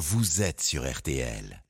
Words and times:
vous 0.00 0.40
êtes 0.40 0.62
sur 0.62 0.90
RTL. 0.90 1.62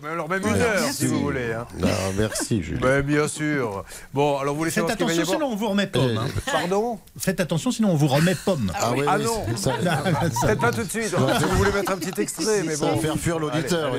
Mais 0.00 0.08
alors 0.10 0.28
même 0.28 0.42
une 0.46 0.54
heure, 0.54 0.80
si 0.92 1.06
vous 1.06 1.20
voulez. 1.20 1.52
hein. 1.52 1.66
Non, 1.78 1.88
merci, 2.16 2.62
Julien. 2.62 2.80
Mais 2.82 3.02
bien 3.02 3.28
sûr. 3.28 3.84
Bon, 4.14 4.38
alors 4.38 4.54
vous 4.54 4.60
voulez 4.60 4.70
Faites 4.70 4.84
attention, 4.88 5.08
avoir 5.22 5.26
sinon 5.34 5.46
on 5.52 5.56
vous 5.56 5.68
remet 5.68 5.86
pomme. 5.86 6.16
hein. 6.18 6.26
Pardon 6.50 6.98
Faites 7.18 7.40
attention, 7.40 7.70
sinon 7.70 7.90
on 7.90 7.96
vous 7.96 8.06
remet 8.06 8.34
pomme. 8.34 8.72
Ah, 8.74 8.92
oui, 8.96 9.04
Ah 9.06 9.16
oui, 9.18 9.24
non. 9.24 9.44
ça, 9.56 9.72
Faites 10.46 10.58
pas 10.60 10.72
tout 10.72 10.84
de 10.84 10.88
suite. 10.90 11.14
hein. 11.16 11.34
Si 11.38 11.44
vous 11.44 11.56
voulez 11.56 11.72
mettre 11.72 11.92
un 11.92 11.96
petit 11.98 12.20
extrait, 12.20 12.62
mais 12.64 12.74
ça 12.76 12.86
va 12.86 12.92
bon. 12.94 13.00
faire 13.00 13.16
fuir 13.16 13.38
l'auditeur. 13.38 13.92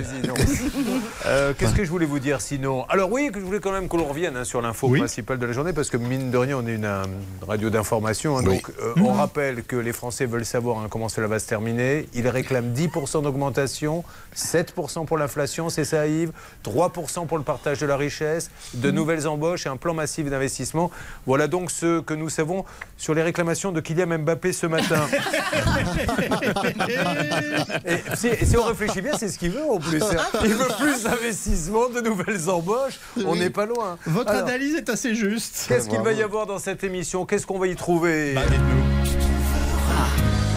Euh, 1.25 1.53
Qu'est-ce 1.57 1.73
que 1.75 1.83
je 1.85 1.89
voulais 1.89 2.05
vous 2.05 2.19
dire 2.19 2.41
sinon? 2.41 2.85
Alors 2.89 3.11
oui, 3.11 3.29
que 3.31 3.39
je 3.39 3.45
voulais 3.45 3.59
quand 3.59 3.71
même 3.71 3.87
que 3.87 3.97
l'on 3.97 4.05
revienne 4.07 4.35
hein, 4.37 4.43
sur 4.45 4.61
l'info 4.61 4.87
Oui. 4.87 4.99
principale 4.99 5.37
de 5.37 5.45
la 5.45 5.53
journée, 5.53 5.73
parce 5.73 5.89
que 5.89 5.97
mine 5.97 6.31
de 6.31 6.37
rien, 6.37 6.57
on 6.57 6.67
est 6.67 6.73
une 6.75 6.85
euh, 6.85 7.03
radio 7.47 7.69
d'information. 7.69 8.37
hein, 8.37 8.41
Oui. 8.45 8.55
donc 8.55 8.71
euh, 8.81 8.93
on 8.97 9.11
rappelle 9.13 9.63
que 9.63 9.75
les 9.75 9.93
Français 9.93 10.25
veulent 10.25 10.45
savoir 10.45 10.79
hein, 10.79 10.87
comment 10.89 11.09
cela 11.09 11.27
va 11.27 11.39
se 11.39 11.47
terminer. 11.47 12.07
Ils 12.13 12.27
réclament 12.27 12.73
10% 12.73 13.23
d'augmentation, 13.23 14.03
7% 14.35 15.05
pour 15.05 15.17
l'inflation, 15.17 15.69
c'est 15.69 15.82
ça 15.85 16.07
Yves, 16.07 16.31
3% 16.65 17.27
pour 17.27 17.37
le 17.37 17.43
partage 17.43 17.79
de 17.79 17.85
la 17.85 17.97
richesse, 17.97 18.49
de 18.73 18.91
nouvelles 18.91 19.27
embauches 19.27 19.65
et 19.65 19.69
un 19.69 19.77
plan 19.77 19.93
massif 19.93 20.29
d'investissement. 20.29 20.91
Voilà 21.25 21.47
donc 21.47 21.71
ce 21.71 22.01
que 22.01 22.13
nous 22.13 22.29
savons 22.29 22.65
sur 22.97 23.13
les 23.13 23.23
réclamations 23.23 23.71
de 23.71 23.81
Kylian 23.81 24.19
Mbappé 24.19 24.53
ce 24.53 24.67
matin. 24.67 25.01
Et 27.85 27.97
si, 28.15 28.27
et 28.27 28.45
si 28.45 28.57
on 28.57 28.63
réfléchit 28.63 29.01
bien, 29.01 29.13
c'est 29.17 29.29
ce 29.29 29.37
qu'il 29.37 29.51
veut 29.51 29.63
en 29.63 29.79
plus. 29.79 30.01
Il 30.43 30.53
veut 30.53 30.67
plus 30.79 31.03
d'investissement, 31.03 31.89
de 31.89 32.01
nouvelles 32.01 32.49
embauches. 32.49 32.99
On 33.25 33.35
n'est 33.35 33.49
pas 33.49 33.65
loin. 33.65 33.97
Votre 34.05 34.31
Alors, 34.31 34.47
analyse 34.47 34.75
est 34.75 34.89
assez 34.89 35.15
juste. 35.15 35.65
Qu'est-ce 35.67 35.89
qu'il 35.89 36.01
va 36.01 36.13
y 36.13 36.23
avoir 36.23 36.45
dans 36.45 36.59
cette 36.59 36.83
émission? 36.83 37.25
Qu'est-ce 37.25 37.45
qu'on 37.45 37.59
va 37.59 37.67
y 37.67 37.75
trouver? 37.75 38.33
Bah. 38.33 38.41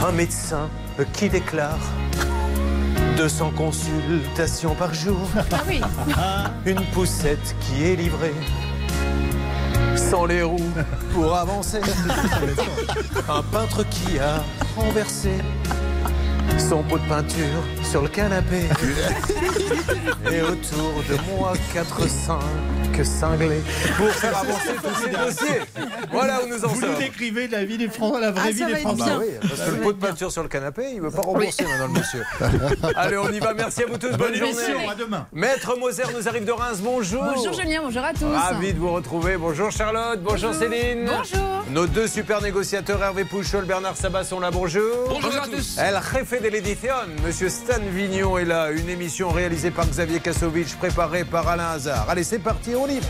Un 0.06 0.12
médecin 0.12 0.68
qui 1.12 1.28
déclare 1.28 1.78
200 3.16 3.52
consultations 3.56 4.74
par 4.74 4.92
jour. 4.92 5.28
Ah 5.50 5.56
oui. 5.66 5.80
Une 6.66 6.84
poussette 6.92 7.56
qui 7.60 7.84
est 7.84 7.96
livrée. 7.96 8.34
Sans 9.96 10.26
les 10.26 10.42
roues 10.42 10.72
pour 11.14 11.34
avancer. 11.34 11.80
Un 13.28 13.42
peintre 13.42 13.84
qui 13.88 14.18
a 14.18 14.44
renversé 14.76 15.30
son 16.58 16.82
pot 16.82 16.98
de 16.98 17.08
peinture 17.08 17.62
sur 17.82 18.02
le 18.02 18.08
canapé. 18.08 18.62
Et 20.32 20.42
autour 20.42 21.02
de 21.08 21.16
moi, 21.36 21.52
4-5 21.74 23.04
cinglés 23.04 23.60
pour 23.98 24.08
faire 24.08 24.38
avancer 24.38 24.70
tous 24.82 25.04
ces 25.04 25.10
dossiers. 25.10 25.60
Voilà 26.10 26.40
où 26.42 26.48
nous 26.48 26.64
en 26.64 26.68
Vous 26.68 26.80
nous 26.80 26.86
sommes. 26.86 26.98
décrivez 26.98 27.46
la 27.46 27.62
vie 27.66 27.76
des 27.76 27.88
Français, 27.88 28.20
la 28.22 28.30
vraie 28.30 28.42
Ah, 28.46 28.50
vie 28.52 28.64
des 28.64 28.76
Français. 28.76 29.04
Bah 29.04 29.18
oui, 29.20 29.26
parce 29.46 29.60
que 29.60 29.70
le 29.70 29.76
pot 29.82 29.92
de 29.92 29.98
peinture 29.98 30.32
sur 30.32 30.42
le 30.42 30.48
canapé, 30.48 30.84
il 30.92 30.96
ne 30.96 31.02
veut 31.02 31.10
pas 31.10 31.20
rembourser 31.20 31.64
maintenant 31.64 31.88
le 31.88 31.92
monsieur. 32.00 32.22
Allez, 32.96 33.18
on 33.18 33.30
y 33.30 33.38
va. 33.38 33.52
Merci 33.52 33.82
à 33.82 33.86
vous 33.86 33.98
tous. 33.98 34.08
Bonne 34.08 34.18
Bonne 34.18 34.34
journée. 34.34 34.48
émission, 34.70 34.88
à 34.90 34.94
demain. 34.94 35.26
Maître 35.34 35.76
Moser 35.78 36.04
nous 36.16 36.26
arrive 36.26 36.46
de 36.46 36.52
Reims. 36.52 36.78
Bonjour. 36.82 37.22
Bonjour 37.34 37.52
Julien, 37.52 37.82
bonjour 37.84 38.02
à 38.02 38.14
tous. 38.14 38.24
Ravi 38.34 38.72
de 38.72 38.78
vous 38.78 38.92
retrouver. 38.92 39.36
Bonjour 39.36 39.70
Charlotte. 39.70 40.20
Bonjour, 40.22 40.54
Céline. 40.54 41.04
Bonjour. 41.04 41.64
Nos 41.70 41.86
deux 41.86 42.06
super 42.08 42.40
négociateurs, 42.40 43.02
Hervé 43.02 43.24
Pouchol, 43.26 43.66
Bernard 43.66 43.96
Sabat, 43.96 44.24
sont 44.24 44.40
là. 44.40 44.50
Bonjour. 44.50 45.08
Bonjour 45.10 45.34
à 45.42 45.48
tous. 45.48 45.76
El 45.78 45.96
jefe 46.14 46.40
de 46.50 47.26
Monsieur 47.26 47.48
Stan 47.48 47.80
Vignon 47.92 48.38
est 48.38 48.44
là. 48.44 48.70
Une 48.70 48.88
émission 48.88 49.30
réalisée 49.30 49.72
par 49.72 49.84
Xavier 49.84 50.20
Kassovitch, 50.20 50.76
préparée 50.76 51.24
par 51.24 51.48
Alain 51.48 51.70
Hazard. 51.70 52.08
Allez, 52.08 52.22
c'est 52.22 52.38
parti, 52.38 52.70
on 52.76 52.86
y. 52.86 53.00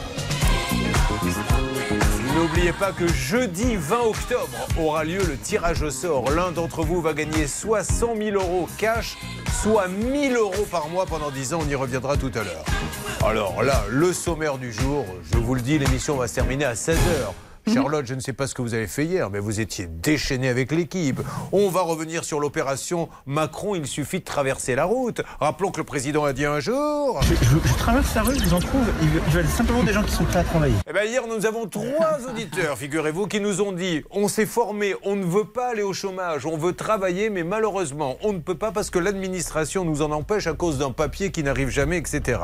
N'oubliez 2.34 2.72
pas 2.72 2.92
que 2.92 3.06
jeudi 3.06 3.76
20 3.76 3.96
octobre 4.00 4.68
aura 4.78 5.04
lieu 5.04 5.22
le 5.22 5.36
tirage 5.36 5.82
au 5.82 5.90
sort. 5.90 6.30
L'un 6.30 6.50
d'entre 6.50 6.82
vous 6.82 7.02
va 7.02 7.12
gagner 7.12 7.46
soit 7.46 7.84
100 7.84 8.16
000 8.16 8.36
euros 8.36 8.68
cash, 8.78 9.18
soit 9.62 9.88
1000 9.88 10.34
euros 10.36 10.66
par 10.70 10.88
mois 10.88 11.04
pendant 11.04 11.30
10 11.30 11.54
ans. 11.54 11.60
On 11.62 11.68
y 11.68 11.74
reviendra 11.74 12.16
tout 12.16 12.32
à 12.34 12.42
l'heure. 12.42 12.64
Alors 13.22 13.62
là, 13.62 13.84
le 13.90 14.14
sommaire 14.14 14.56
du 14.56 14.72
jour, 14.72 15.04
je 15.30 15.36
vous 15.36 15.54
le 15.54 15.60
dis, 15.60 15.78
l'émission 15.78 16.16
va 16.16 16.26
se 16.26 16.34
terminer 16.36 16.64
à 16.64 16.72
16h. 16.72 17.45
Charlotte, 17.75 18.06
je 18.06 18.15
ne 18.15 18.21
sais 18.21 18.32
pas 18.32 18.47
ce 18.47 18.54
que 18.54 18.62
vous 18.62 18.75
avez 18.75 18.87
fait 18.87 19.04
hier, 19.04 19.28
mais 19.31 19.41
vous 19.41 19.59
étiez 19.60 19.87
déchaîné 19.87 20.49
avec 20.49 20.71
l'équipe. 20.71 21.21
On 21.53 21.69
va 21.69 21.81
revenir 21.82 22.25
sur 22.25 22.38
l'opération 22.38 23.09
Macron, 23.27 23.75
il 23.75 23.87
suffit 23.87 24.21
de 24.21 24.25
traverser 24.25 24.75
la 24.77 24.84
route. 24.84 25.21
Rappelons 25.41 25.72
que 25.72 25.78
le 25.78 25.84
président 25.84 26.25
a 26.25 26.32
dit 26.32 26.44
un 26.44 26.60
jour. 26.60 27.21
Je, 27.22 27.34
je- 27.34 27.69
je 27.69 27.75
traverse 27.75 28.15
la 28.15 28.22
rue, 28.22 28.37
je 28.38 28.44
vous 28.44 28.55
en 28.55 28.60
trouve. 28.60 28.87
Ils 29.03 29.32
veulent 29.32 29.47
simplement 29.49 29.82
des 29.82 29.93
gens 29.93 30.03
qui 30.05 30.12
sont 30.12 30.25
prêts 30.25 30.38
à 30.41 30.44
travailler. 30.44 30.75
Eh 30.88 30.93
ben, 30.93 31.09
hier, 31.09 31.22
nous 31.26 31.44
avons 31.44 31.66
trois 31.66 32.19
auditeurs, 32.31 32.78
figurez-vous, 32.78 33.26
qui 33.26 33.41
nous 33.41 33.60
ont 33.60 33.72
dit 33.72 34.05
on 34.12 34.28
s'est 34.28 34.47
formé, 34.47 34.94
on 35.03 35.16
ne 35.16 35.25
veut 35.25 35.44
pas 35.44 35.71
aller 35.71 35.82
au 35.82 35.93
chômage, 35.93 36.47
on 36.47 36.56
veut 36.56 36.72
travailler, 36.72 37.31
mais 37.31 37.43
malheureusement, 37.43 38.16
on 38.22 38.32
ne 38.32 38.38
peut 38.38 38.55
pas 38.56 38.71
parce 38.71 38.91
que 38.91 38.99
l'administration 39.00 39.84
nous 39.84 40.03
en 40.03 40.12
empêche 40.12 40.47
à 40.47 40.53
cause 40.55 40.78
d'un 40.78 40.93
papier 40.93 41.32
qui 41.32 41.43
n'arrive 41.43 41.69
jamais, 41.71 41.99
etc. 41.99 42.38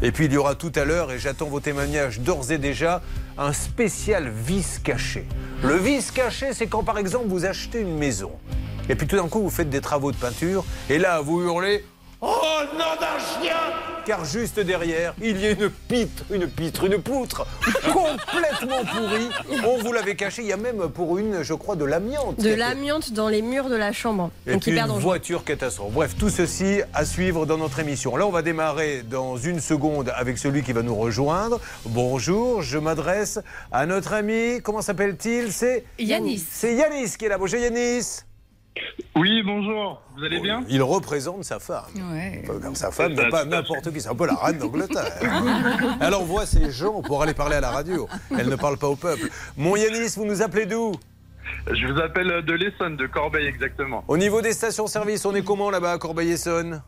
Et 0.00 0.12
puis, 0.12 0.24
il 0.26 0.32
y 0.32 0.36
aura 0.38 0.54
tout 0.54 0.72
à 0.76 0.84
l'heure, 0.86 1.12
et 1.12 1.18
j'attends 1.18 1.46
vos 1.46 1.60
témoignages 1.60 2.20
d'ores 2.20 2.50
et 2.50 2.58
déjà, 2.58 3.02
un 3.38 3.52
spécial 3.52 4.28
vice 4.28 4.80
caché. 4.82 5.26
Le 5.62 5.76
vice 5.76 6.10
caché, 6.10 6.52
c'est 6.52 6.66
quand, 6.66 6.82
par 6.82 6.98
exemple, 6.98 7.26
vous 7.28 7.44
achetez 7.44 7.80
une 7.80 7.96
maison, 7.96 8.32
et 8.88 8.94
puis 8.94 9.06
tout 9.06 9.16
d'un 9.16 9.28
coup, 9.28 9.40
vous 9.40 9.50
faites 9.50 9.70
des 9.70 9.80
travaux 9.80 10.12
de 10.12 10.16
peinture, 10.16 10.64
et 10.90 10.98
là, 10.98 11.20
vous 11.20 11.42
hurlez 11.42 11.84
Oh 12.24 12.60
nom 12.74 12.94
d'un 13.00 13.18
chien 13.18 13.56
Car 14.06 14.24
juste 14.24 14.60
derrière, 14.60 15.12
il 15.20 15.40
y 15.40 15.46
a 15.46 15.50
une 15.50 15.68
pitre, 15.68 16.22
une 16.30 16.46
pitre, 16.46 16.84
une 16.84 17.02
poutre 17.02 17.44
complètement 17.92 18.84
pourrie. 18.84 19.28
On 19.66 19.78
vous 19.82 19.92
l'avait 19.92 20.14
caché. 20.14 20.42
Il 20.42 20.48
y 20.48 20.52
a 20.52 20.56
même 20.56 20.88
pour 20.88 21.18
une, 21.18 21.42
je 21.42 21.52
crois, 21.54 21.74
de 21.74 21.84
l'amiante. 21.84 22.38
De 22.38 22.54
l'amiante 22.54 23.12
dans 23.12 23.28
les 23.28 23.42
murs 23.42 23.68
de 23.68 23.74
la 23.74 23.90
chambre. 23.90 24.30
Et 24.46 24.52
Donc 24.52 24.64
hyper 24.68 24.86
une 24.86 25.00
voiture 25.00 25.42
catastrophe. 25.42 25.92
Bref, 25.92 26.14
tout 26.16 26.30
ceci 26.30 26.82
à 26.94 27.04
suivre 27.04 27.44
dans 27.44 27.58
notre 27.58 27.80
émission. 27.80 28.14
Là, 28.16 28.24
on 28.24 28.30
va 28.30 28.42
démarrer 28.42 29.02
dans 29.02 29.36
une 29.36 29.58
seconde 29.58 30.12
avec 30.14 30.38
celui 30.38 30.62
qui 30.62 30.72
va 30.72 30.82
nous 30.82 30.94
rejoindre. 30.94 31.58
Bonjour, 31.86 32.62
je 32.62 32.78
m'adresse 32.78 33.40
à 33.72 33.84
notre 33.84 34.12
ami. 34.12 34.60
Comment 34.62 34.80
s'appelle-t-il? 34.80 35.52
C'est 35.52 35.84
Yanis. 35.98 36.46
C'est 36.48 36.76
Yanis 36.76 37.16
qui 37.18 37.24
est 37.24 37.30
là. 37.30 37.38
Bonjour 37.38 37.58
Yanis. 37.58 38.22
Oui, 39.14 39.42
bonjour. 39.44 40.00
Vous 40.16 40.24
allez 40.24 40.40
bien 40.40 40.64
Il 40.68 40.82
représente 40.82 41.44
sa 41.44 41.58
femme. 41.58 41.84
Ouais. 42.12 42.42
Sa 42.74 42.90
femme 42.90 43.12
n'est 43.12 43.28
pas 43.28 43.44
n'importe 43.44 43.92
qui, 43.92 44.00
c'est 44.00 44.08
un 44.08 44.14
peu 44.14 44.26
la 44.26 44.34
reine 44.34 44.58
d'Angleterre. 44.58 45.12
Elle 46.00 46.14
envoie 46.14 46.46
ses 46.46 46.70
gens 46.70 47.02
pour 47.02 47.22
aller 47.22 47.34
parler 47.34 47.56
à 47.56 47.60
la 47.60 47.70
radio. 47.70 48.08
Elle 48.30 48.48
ne 48.48 48.56
parle 48.56 48.78
pas 48.78 48.88
au 48.88 48.96
peuple. 48.96 49.28
Mon 49.58 49.76
Yanis, 49.76 50.14
vous 50.16 50.24
nous 50.24 50.40
appelez 50.42 50.64
d'où 50.66 50.92
Je 51.70 51.86
vous 51.86 52.00
appelle 52.00 52.42
de 52.44 52.52
l'Essonne, 52.54 52.96
de 52.96 53.06
Corbeil 53.06 53.46
exactement. 53.46 54.02
Au 54.08 54.16
niveau 54.16 54.40
des 54.40 54.52
stations-service, 54.54 55.26
on 55.26 55.34
est 55.34 55.44
comment 55.44 55.70
là-bas 55.70 55.92
à 55.92 55.98
Corbeil-Essonne? 55.98 56.82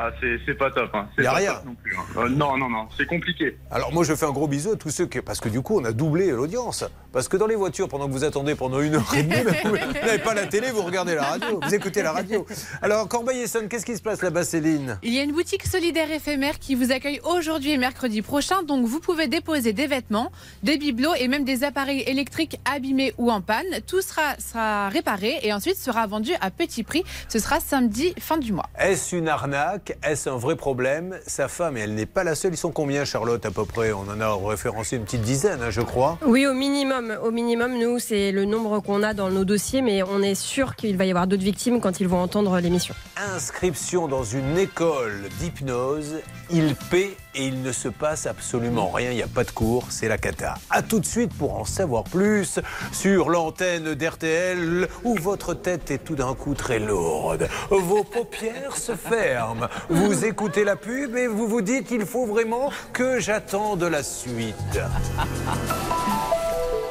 Ah, 0.00 0.10
c'est 0.20 0.38
c'est 0.46 0.54
pas 0.54 0.70
top. 0.70 0.90
Hein. 0.94 1.08
C'est 1.16 1.24
Y 1.24 1.26
a 1.26 1.30
pas 1.32 1.36
rien. 1.38 1.54
top 1.54 1.64
non 1.64 1.74
plus. 1.74 1.96
hein. 1.96 2.02
Euh, 2.18 2.28
non, 2.28 2.56
non, 2.56 2.70
non, 2.70 2.86
c'est 2.96 3.06
compliqué. 3.06 3.58
Alors 3.68 3.92
moi 3.92 4.04
je 4.04 4.14
fais 4.14 4.26
un 4.26 4.30
gros 4.30 4.46
bisou 4.46 4.70
à 4.70 4.76
tous 4.76 4.90
ceux 4.90 5.06
qui... 5.06 5.20
Parce 5.22 5.40
que 5.40 5.48
du 5.48 5.60
coup 5.60 5.80
on 5.80 5.84
a 5.84 5.90
doublé 5.90 6.30
l'audience. 6.30 6.84
Parce 7.12 7.28
que 7.28 7.36
dans 7.36 7.46
les 7.46 7.56
voitures, 7.56 7.88
pendant 7.88 8.06
que 8.06 8.12
vous 8.12 8.24
attendez 8.24 8.54
pendant 8.54 8.80
une 8.80 8.96
heure 8.96 9.14
et 9.16 9.22
demie, 9.22 9.42
ben, 9.44 9.54
vous 9.64 9.76
n'avez 10.06 10.18
pas 10.18 10.34
la 10.34 10.46
télé, 10.46 10.70
vous 10.70 10.82
regardez 10.82 11.14
la 11.14 11.22
radio, 11.22 11.60
vous 11.62 11.74
écoutez 11.74 12.02
la 12.02 12.12
radio. 12.12 12.46
Alors 12.82 13.08
Corbeil-Essonne, 13.08 13.68
qu'est-ce 13.68 13.86
qui 13.86 13.96
se 13.96 14.02
passe 14.02 14.22
là-bas 14.22 14.44
Céline? 14.44 14.98
Il 15.02 15.14
y 15.14 15.18
a 15.18 15.22
une 15.22 15.32
boutique 15.32 15.66
solidaire 15.66 16.10
éphémère 16.10 16.58
qui 16.58 16.74
vous 16.74 16.92
accueille 16.92 17.20
aujourd'hui 17.24 17.72
et 17.72 17.78
mercredi 17.78 18.20
prochain. 18.22 18.62
Donc 18.62 18.86
vous 18.86 19.00
pouvez 19.00 19.26
déposer 19.26 19.72
des 19.72 19.86
vêtements, 19.86 20.30
des 20.62 20.76
bibelots 20.76 21.14
et 21.14 21.28
même 21.28 21.44
des 21.44 21.64
appareils 21.64 22.02
électriques 22.06 22.60
abîmés 22.70 23.14
ou 23.16 23.30
en 23.30 23.40
panne. 23.40 23.66
Tout 23.86 24.02
sera, 24.02 24.38
sera 24.38 24.88
réparé 24.88 25.38
et 25.42 25.52
ensuite 25.52 25.76
sera 25.76 26.06
vendu 26.06 26.32
à 26.40 26.50
petit 26.50 26.82
prix. 26.82 27.04
Ce 27.28 27.38
sera 27.38 27.60
samedi 27.60 28.14
fin 28.18 28.36
du 28.36 28.52
mois. 28.52 28.68
Est-ce 28.78 29.16
une 29.16 29.28
arnaque? 29.28 29.96
Est-ce 30.02 30.28
un 30.28 30.36
vrai 30.36 30.56
problème? 30.56 31.18
Sa 31.26 31.48
femme, 31.48 31.76
et 31.76 31.80
elle 31.80 31.94
n'est 31.94 32.06
pas 32.06 32.24
la 32.24 32.34
seule, 32.34 32.52
ils 32.52 32.58
sont 32.58 32.70
combien 32.70 33.04
Charlotte 33.04 33.44
à 33.46 33.50
peu 33.50 33.64
près? 33.64 33.92
On 33.92 34.00
en 34.10 34.20
a 34.20 34.34
référencé 34.48 34.96
une 34.96 35.04
petite 35.04 35.22
dizaine, 35.22 35.62
hein, 35.62 35.70
je 35.70 35.80
crois. 35.80 36.18
Oui, 36.24 36.46
au 36.46 36.52
minimum. 36.52 37.07
Au 37.22 37.30
minimum, 37.30 37.78
nous, 37.78 37.98
c'est 37.98 38.32
le 38.32 38.44
nombre 38.44 38.80
qu'on 38.80 39.02
a 39.02 39.14
dans 39.14 39.30
nos 39.30 39.44
dossiers, 39.44 39.82
mais 39.82 40.02
on 40.02 40.22
est 40.22 40.34
sûr 40.34 40.76
qu'il 40.76 40.96
va 40.96 41.04
y 41.04 41.10
avoir 41.10 41.26
d'autres 41.26 41.42
victimes 41.42 41.80
quand 41.80 42.00
ils 42.00 42.08
vont 42.08 42.20
entendre 42.20 42.58
l'émission. 42.60 42.94
Inscription 43.34 44.08
dans 44.08 44.24
une 44.24 44.58
école 44.58 45.28
d'hypnose, 45.38 46.16
il 46.50 46.74
paie 46.90 47.16
et 47.34 47.46
il 47.46 47.62
ne 47.62 47.72
se 47.72 47.88
passe 47.88 48.26
absolument 48.26 48.90
rien, 48.90 49.10
il 49.10 49.16
n'y 49.16 49.22
a 49.22 49.28
pas 49.28 49.44
de 49.44 49.50
cours, 49.50 49.86
c'est 49.90 50.08
la 50.08 50.18
cata. 50.18 50.54
A 50.70 50.82
tout 50.82 51.00
de 51.00 51.06
suite 51.06 51.32
pour 51.34 51.58
en 51.58 51.64
savoir 51.64 52.04
plus 52.04 52.58
sur 52.92 53.30
l'antenne 53.30 53.94
d'RTL 53.94 54.88
où 55.04 55.14
votre 55.14 55.54
tête 55.54 55.90
est 55.90 56.04
tout 56.04 56.16
d'un 56.16 56.34
coup 56.34 56.54
très 56.54 56.78
lourde. 56.78 57.48
Vos 57.70 58.04
paupières 58.04 58.76
se 58.76 58.94
ferment, 58.96 59.68
vous 59.88 60.24
écoutez 60.24 60.64
la 60.64 60.76
pub 60.76 61.16
et 61.16 61.26
vous 61.26 61.46
vous 61.46 61.62
dites 61.62 61.90
il 61.90 62.04
faut 62.04 62.26
vraiment 62.26 62.70
que 62.92 63.20
j'attende 63.20 63.84
la 63.84 64.02
suite. 64.02 64.54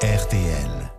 RTL. 0.03 0.91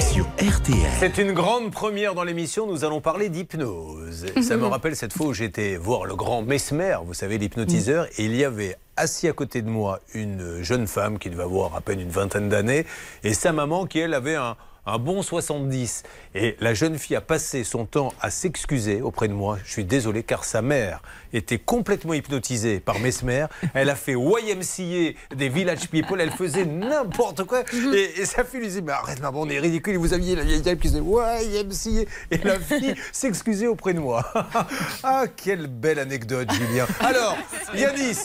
Sur 0.00 0.24
RTL. 0.38 0.90
C'est 0.98 1.18
une 1.18 1.32
grande 1.32 1.70
première 1.70 2.14
dans 2.14 2.24
l'émission, 2.24 2.66
nous 2.66 2.82
allons 2.86 3.02
parler 3.02 3.28
d'hypnose. 3.28 4.24
Ça 4.42 4.56
me 4.56 4.64
rappelle 4.64 4.96
cette 4.96 5.12
fois 5.12 5.26
où 5.26 5.34
j'étais 5.34 5.76
voir 5.76 6.06
le 6.06 6.16
grand 6.16 6.40
Mesmer, 6.40 6.96
vous 7.04 7.12
savez, 7.12 7.36
l'hypnotiseur, 7.36 8.06
et 8.16 8.24
il 8.24 8.34
y 8.34 8.42
avait 8.42 8.78
assis 8.96 9.28
à 9.28 9.34
côté 9.34 9.60
de 9.60 9.68
moi 9.68 10.00
une 10.14 10.62
jeune 10.62 10.86
femme 10.86 11.18
qui 11.18 11.28
devait 11.28 11.42
avoir 11.42 11.76
à 11.76 11.82
peine 11.82 12.00
une 12.00 12.08
vingtaine 12.08 12.48
d'années, 12.48 12.86
et 13.22 13.34
sa 13.34 13.52
maman 13.52 13.84
qui, 13.84 13.98
elle, 13.98 14.14
avait 14.14 14.36
un, 14.36 14.56
un 14.86 14.98
bon 14.98 15.22
70. 15.22 16.02
Et 16.34 16.56
la 16.60 16.74
jeune 16.74 16.98
fille 16.98 17.16
a 17.16 17.20
passé 17.20 17.64
son 17.64 17.86
temps 17.86 18.12
à 18.20 18.30
s'excuser 18.30 19.02
auprès 19.02 19.28
de 19.28 19.32
moi. 19.32 19.58
Je 19.64 19.70
suis 19.70 19.84
désolé 19.84 20.22
car 20.22 20.44
sa 20.44 20.62
mère 20.62 21.00
était 21.32 21.58
complètement 21.58 22.14
hypnotisée 22.14 22.80
par 22.80 22.98
Mesmer. 22.98 23.46
Elle 23.74 23.90
a 23.90 23.96
fait 23.96 24.12
YMCA 24.12 25.18
des 25.34 25.48
Village 25.48 25.88
People. 25.88 26.20
Elle 26.20 26.30
faisait 26.30 26.64
n'importe 26.64 27.44
quoi. 27.44 27.62
Et, 27.94 28.20
et 28.20 28.26
sa 28.26 28.44
fille 28.44 28.60
lui 28.60 28.68
disait 28.68 28.82
Mais 28.82 28.92
arrête, 28.92 29.20
maman, 29.20 29.42
on 29.42 29.48
est 29.48 29.58
ridicule. 29.58 29.96
Vous 29.96 30.12
aviez 30.12 30.36
la 30.36 30.44
vieille 30.44 30.62
dame 30.62 30.78
qui 30.78 30.88
disait 30.88 31.00
YMCA. 31.00 32.10
Et 32.30 32.38
la 32.38 32.58
fille 32.58 32.94
s'excusait 33.12 33.66
auprès 33.66 33.94
de 33.94 34.00
moi. 34.00 34.24
ah, 35.02 35.24
quelle 35.34 35.66
belle 35.66 35.98
anecdote, 35.98 36.50
Julien. 36.52 36.86
Alors, 37.00 37.36
Yanis, 37.74 38.24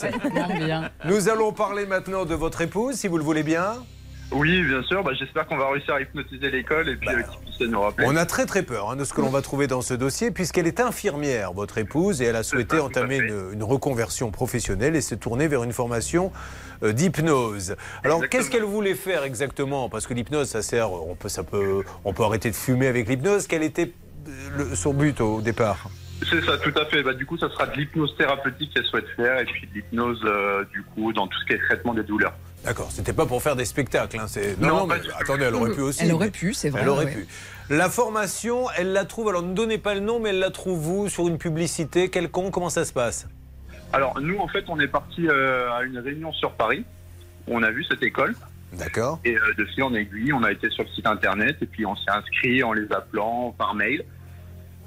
nous 1.04 1.28
allons 1.28 1.52
parler 1.52 1.86
maintenant 1.86 2.24
de 2.24 2.34
votre 2.34 2.60
épouse, 2.60 2.96
si 2.96 3.08
vous 3.08 3.18
le 3.18 3.24
voulez 3.24 3.42
bien. 3.42 3.74
Oui, 4.32 4.62
bien 4.62 4.82
sûr. 4.84 5.02
Bah, 5.02 5.12
J'espère 5.18 5.46
qu'on 5.46 5.56
va 5.56 5.70
réussir 5.70 5.94
à 5.94 6.00
hypnotiser 6.00 6.50
l'école 6.50 6.88
et 6.88 6.96
puis 6.96 7.08
euh, 7.08 7.22
qu'ils 7.22 7.40
puissent 7.40 7.68
nous 7.68 7.80
rappeler. 7.80 8.06
On 8.08 8.16
a 8.16 8.26
très 8.26 8.46
très 8.46 8.62
peur 8.62 8.90
hein, 8.90 8.96
de 8.96 9.04
ce 9.04 9.12
que 9.12 9.20
l'on 9.20 9.28
va 9.30 9.42
trouver 9.42 9.66
dans 9.66 9.82
ce 9.82 9.94
dossier, 9.94 10.30
puisqu'elle 10.30 10.66
est 10.66 10.80
infirmière, 10.80 11.52
votre 11.52 11.78
épouse, 11.78 12.22
et 12.22 12.26
elle 12.26 12.36
a 12.36 12.42
souhaité 12.42 12.78
entamer 12.78 13.16
une, 13.16 13.50
une 13.54 13.62
reconversion 13.64 14.30
professionnelle 14.30 14.94
et 14.94 15.00
se 15.00 15.14
tourner 15.14 15.48
vers 15.48 15.64
une 15.64 15.72
formation 15.72 16.32
euh, 16.82 16.92
d'hypnose. 16.92 17.74
Alors, 18.04 18.28
qu'est-ce 18.28 18.50
qu'elle 18.50 18.62
voulait 18.64 18.94
faire 18.94 19.24
exactement? 19.24 19.88
Parce 19.88 20.06
que 20.06 20.14
l'hypnose, 20.14 20.48
ça 20.48 20.62
sert, 20.62 20.92
on 20.92 21.14
peut, 21.16 21.28
ça 21.28 21.42
peut, 21.42 21.82
on 22.04 22.12
peut 22.12 22.22
arrêter 22.22 22.50
de 22.50 22.56
fumer 22.56 22.86
avec 22.86 23.08
l'hypnose. 23.08 23.46
Quel 23.48 23.62
était 23.64 23.92
euh, 24.28 24.30
le- 24.70 24.74
son 24.76 24.94
but 24.94 25.20
au 25.20 25.40
départ? 25.40 25.88
C'est 26.30 26.44
ça, 26.44 26.58
tout 26.58 26.78
à 26.78 26.84
fait. 26.84 27.02
Bah, 27.02 27.14
du 27.14 27.24
coup, 27.26 27.38
ça 27.38 27.48
sera 27.50 27.66
de 27.66 27.76
l'hypnose 27.76 28.14
thérapeutique 28.16 28.72
qu'elle 28.74 28.84
souhaite 28.84 29.08
faire 29.16 29.40
et 29.40 29.44
puis 29.46 29.66
de 29.66 29.74
l'hypnose, 29.74 30.20
euh, 30.24 30.64
du 30.70 30.82
coup, 30.82 31.12
dans 31.14 31.26
tout 31.26 31.38
ce 31.40 31.46
qui 31.46 31.54
est 31.54 31.58
traitement 31.66 31.94
des 31.94 32.02
douleurs. 32.02 32.34
D'accord, 32.64 32.90
c'était 32.92 33.12
pas 33.14 33.24
pour 33.26 33.42
faire 33.42 33.56
des 33.56 33.64
spectacles. 33.64 34.18
hein, 34.18 34.26
c'est- 34.28 34.58
Non, 34.60 34.68
Non, 34.68 34.76
non, 34.80 34.88
pas 34.88 34.96
mais 34.98 35.08
attendez, 35.18 35.44
elle 35.44 35.54
aurait 35.54 35.72
pu 35.72 35.80
aussi. 35.80 36.02
Elle 36.04 36.12
aurait 36.12 36.30
pu, 36.30 36.52
c'est 36.52 36.68
vrai. 36.70 36.82
Elle 36.82 36.88
aurait 36.88 37.04
ouais. 37.06 37.12
pu. 37.12 37.26
La 37.70 37.88
formation, 37.88 38.66
elle 38.76 38.92
la 38.92 39.04
trouve, 39.04 39.28
alors 39.28 39.42
ne 39.42 39.54
donnez 39.54 39.78
pas 39.78 39.94
le 39.94 40.00
nom, 40.00 40.18
mais 40.20 40.30
elle 40.30 40.40
la 40.40 40.50
trouve 40.50 40.78
vous 40.78 41.08
sur 41.08 41.26
une 41.28 41.38
publicité 41.38 42.10
quelconque, 42.10 42.52
comment 42.52 42.68
ça 42.68 42.84
se 42.84 42.92
passe? 42.92 43.26
Alors, 43.92 44.20
nous, 44.20 44.38
en 44.38 44.48
fait, 44.48 44.64
on 44.68 44.78
est 44.78 44.88
parti 44.88 45.26
euh, 45.28 45.72
à 45.72 45.82
une 45.84 45.98
réunion 45.98 46.32
sur 46.32 46.52
Paris. 46.52 46.84
où 47.48 47.56
On 47.56 47.62
a 47.62 47.70
vu 47.70 47.82
cette 47.84 48.02
école 48.02 48.34
D'accord. 48.72 49.18
et 49.24 49.34
euh, 49.36 49.54
de 49.56 49.64
fil 49.64 49.82
en 49.82 49.94
aiguille, 49.94 50.32
on 50.32 50.42
a 50.44 50.52
été 50.52 50.68
sur 50.70 50.84
le 50.84 50.88
site 50.90 51.06
internet 51.06 51.56
et 51.62 51.66
puis 51.66 51.86
on 51.86 51.96
s'est 51.96 52.10
inscrit 52.10 52.62
en 52.62 52.72
les 52.72 52.90
appelant 52.92 53.52
par 53.56 53.74
mail. 53.74 54.04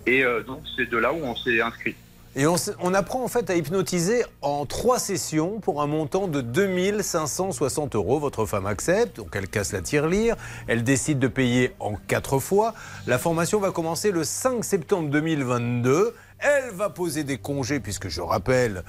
Et 0.06 0.24
euh, 0.24 0.42
donc, 0.44 0.62
c'est 0.78 0.90
de 0.90 0.98
là 0.98 1.12
où 1.12 1.18
on 1.24 1.36
s'est 1.36 1.60
inscrit. 1.62 1.96
Et 2.36 2.48
on, 2.48 2.94
apprend 2.96 3.24
en 3.24 3.28
fait 3.28 3.52
à 3.52 3.56
hypnotiser 3.56 4.24
en 4.42 4.66
trois 4.66 4.98
sessions 4.98 5.60
pour 5.60 5.84
un 5.84 5.88
montant 5.88 6.28
de 6.28 6.42
2560 6.42 7.96
euros. 7.96 8.20
Votre 8.20 8.48
femme 8.48 8.66
accepte, 8.66 9.18
donc 9.18 9.36
elle 9.36 9.48
casse 9.48 9.72
la 9.72 9.82
tirelire, 9.82 10.36
elle 10.68 10.84
décide 10.84 11.20
de 11.20 11.28
payer 11.28 11.74
en 11.80 11.94
quatre 11.94 12.40
fois. 12.40 12.74
La 13.06 13.20
formation 13.20 13.60
va 13.60 13.70
commencer 13.70 14.12
le 14.12 14.24
5 14.24 14.66
septembre 14.66 15.10
2022. 15.12 16.16
Elle 16.40 16.72
va 16.74 16.90
poser 16.90 17.24
des 17.24 17.38
congés 17.38 17.80
puisque 17.80 18.10
je 18.10 18.22
rappelle 18.22 18.84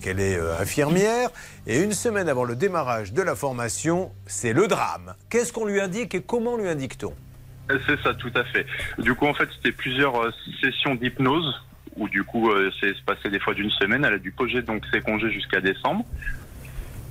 qu'elle 0.00 0.18
est 0.18 0.38
euh, 0.38 0.58
infirmière. 0.58 1.28
Et 1.66 1.82
une 1.82 1.92
semaine 1.92 2.30
avant 2.30 2.44
le 2.44 2.56
démarrage 2.56 3.12
de 3.12 3.20
la 3.20 3.36
formation, 3.36 4.10
c'est 4.24 4.54
le 4.54 4.68
drame. 4.68 5.14
Qu'est-ce 5.28 5.52
qu'on 5.52 5.66
lui 5.66 5.80
indique 5.82 6.14
et 6.14 6.22
comment 6.22 6.56
lui 6.56 6.68
indique-t-on? 6.68 7.12
Euh, 7.70 7.78
C'est 7.86 8.00
ça, 8.02 8.14
tout 8.14 8.32
à 8.34 8.44
fait. 8.44 8.64
Du 8.98 9.14
coup, 9.14 9.26
en 9.26 9.34
fait, 9.34 9.48
c'était 9.54 9.72
plusieurs 9.72 10.18
euh, 10.18 10.30
sessions 10.62 10.94
d'hypnose 10.94 11.62
où 11.96 12.08
du 12.08 12.24
coup, 12.24 12.50
euh, 12.50 12.70
c'est 12.80 12.94
passé 13.04 13.30
des 13.30 13.40
fois 13.40 13.54
d'une 13.54 13.70
semaine. 13.70 14.04
Elle 14.04 14.14
a 14.14 14.18
dû 14.18 14.30
poser 14.30 14.62
donc 14.62 14.84
ses 14.92 15.00
congés 15.00 15.30
jusqu'à 15.30 15.60
décembre. 15.60 16.04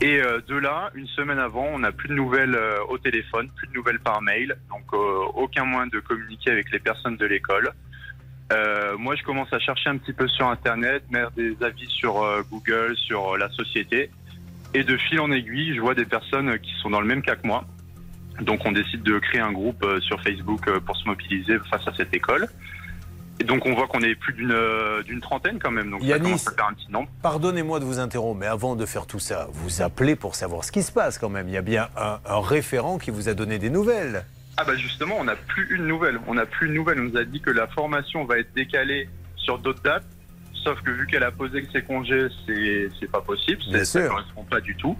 Et 0.02 0.20
euh, 0.22 0.40
de 0.48 0.56
là, 0.56 0.92
une 0.94 1.08
semaine 1.08 1.40
avant, 1.40 1.66
on 1.66 1.80
n'a 1.80 1.92
plus 1.92 2.10
de 2.10 2.14
nouvelles 2.14 2.56
euh, 2.56 2.78
au 2.90 2.98
téléphone, 2.98 3.50
plus 3.56 3.68
de 3.68 3.74
nouvelles 3.74 4.00
par 4.00 4.22
mail, 4.22 4.56
donc 4.70 4.94
aucun 4.94 5.66
moyen 5.66 5.88
de 5.88 6.00
communiquer 6.00 6.52
avec 6.52 6.72
les 6.72 6.80
personnes 6.80 7.18
de 7.18 7.26
l'école. 7.26 7.72
Moi, 8.98 9.16
je 9.16 9.24
commence 9.24 9.52
à 9.52 9.60
chercher 9.60 9.90
un 9.90 9.98
petit 9.98 10.14
peu 10.14 10.28
sur 10.28 10.48
Internet, 10.48 11.04
mettre 11.10 11.32
des 11.32 11.56
avis 11.62 11.88
sur 11.88 12.24
Google, 12.52 12.96
sur 12.96 13.38
la 13.38 13.50
société. 13.50 14.12
Et 14.74 14.84
de 14.84 14.96
fil 14.98 15.20
en 15.20 15.32
aiguille, 15.32 15.74
je 15.76 15.82
vois 15.82 15.96
des 15.96 16.06
personnes 16.06 16.60
qui 16.60 16.72
sont 16.82 16.92
dans 16.92 17.02
le 17.02 17.08
même 17.08 17.22
cas 17.22 17.36
que 17.36 17.48
moi. 17.48 17.66
Donc, 18.42 18.62
on 18.66 18.72
décide 18.72 19.02
de 19.02 19.18
créer 19.18 19.42
un 19.42 19.52
groupe 19.52 19.84
sur 20.02 20.22
Facebook 20.22 20.70
pour 20.82 20.96
se 20.96 21.06
mobiliser 21.06 21.58
face 21.72 21.88
à 21.88 21.94
cette 21.96 22.14
école. 22.14 22.48
Et 23.40 23.44
donc, 23.44 23.66
on 23.66 23.74
voit 23.74 23.88
qu'on 23.88 24.00
est 24.02 24.16
plus 24.16 24.34
d'une 24.34 24.52
euh, 24.52 25.04
d'une 25.04 25.20
trentaine 25.20 25.60
quand 25.60 25.72
même. 25.72 25.92
Donc, 25.92 26.02
ça 26.02 26.08
Yanis. 26.08 26.24
commence 26.24 26.48
à 26.48 26.52
faire 26.52 26.68
un 26.68 26.74
petit 26.74 26.92
nombre. 26.92 27.10
Pardonnez-moi 27.22 27.80
de 27.80 27.86
vous 27.86 28.00
interrompre, 28.00 28.40
mais 28.40 28.46
avant 28.48 28.76
de 28.78 28.86
faire 28.86 29.06
tout 29.08 29.20
ça, 29.20 29.48
vous 29.52 29.82
appelez 29.82 30.16
pour 30.16 30.36
savoir 30.36 30.64
ce 30.64 30.72
qui 30.72 30.84
se 30.84 30.92
passe 30.92 31.18
quand 31.18 31.30
même. 31.30 31.48
Il 31.50 31.54
y 31.54 31.58
a 31.58 31.62
bien 31.62 31.90
un, 31.98 32.20
un 32.26 32.40
référent 32.40 32.98
qui 32.98 33.12
vous 33.12 33.28
a 33.28 33.34
donné 33.34 33.60
des 33.60 33.70
nouvelles. 33.70 34.26
Ah 34.58 34.64
bah 34.64 34.76
justement, 34.78 35.16
on 35.20 35.26
n'a 35.26 35.36
plus 35.36 35.68
une 35.76 35.86
nouvelle. 35.86 36.18
On 36.28 36.36
n'a 36.36 36.46
plus 36.46 36.68
une 36.68 36.76
nouvelle. 36.76 37.00
On 37.02 37.04
nous 37.04 37.18
a 37.18 37.26
dit 37.26 37.42
que 37.42 37.50
la 37.52 37.68
formation 37.68 38.24
va 38.24 38.38
être 38.40 38.54
décalée 38.54 39.10
sur 39.36 39.60
d'autres 39.60 39.82
dates. 39.84 40.06
Sauf 40.64 40.82
que 40.82 40.92
vu 40.92 41.06
qu'elle 41.06 41.24
a 41.24 41.32
posé 41.32 41.62
que 41.62 41.72
ses 41.74 41.84
congés, 41.84 42.28
c'est 42.48 43.12
pas 43.12 43.22
possible. 43.22 43.62
Ça 43.72 43.84
sûr. 43.86 44.10
correspond 44.10 44.44
pas 44.46 44.62
du 44.62 44.76
tout. 44.78 44.98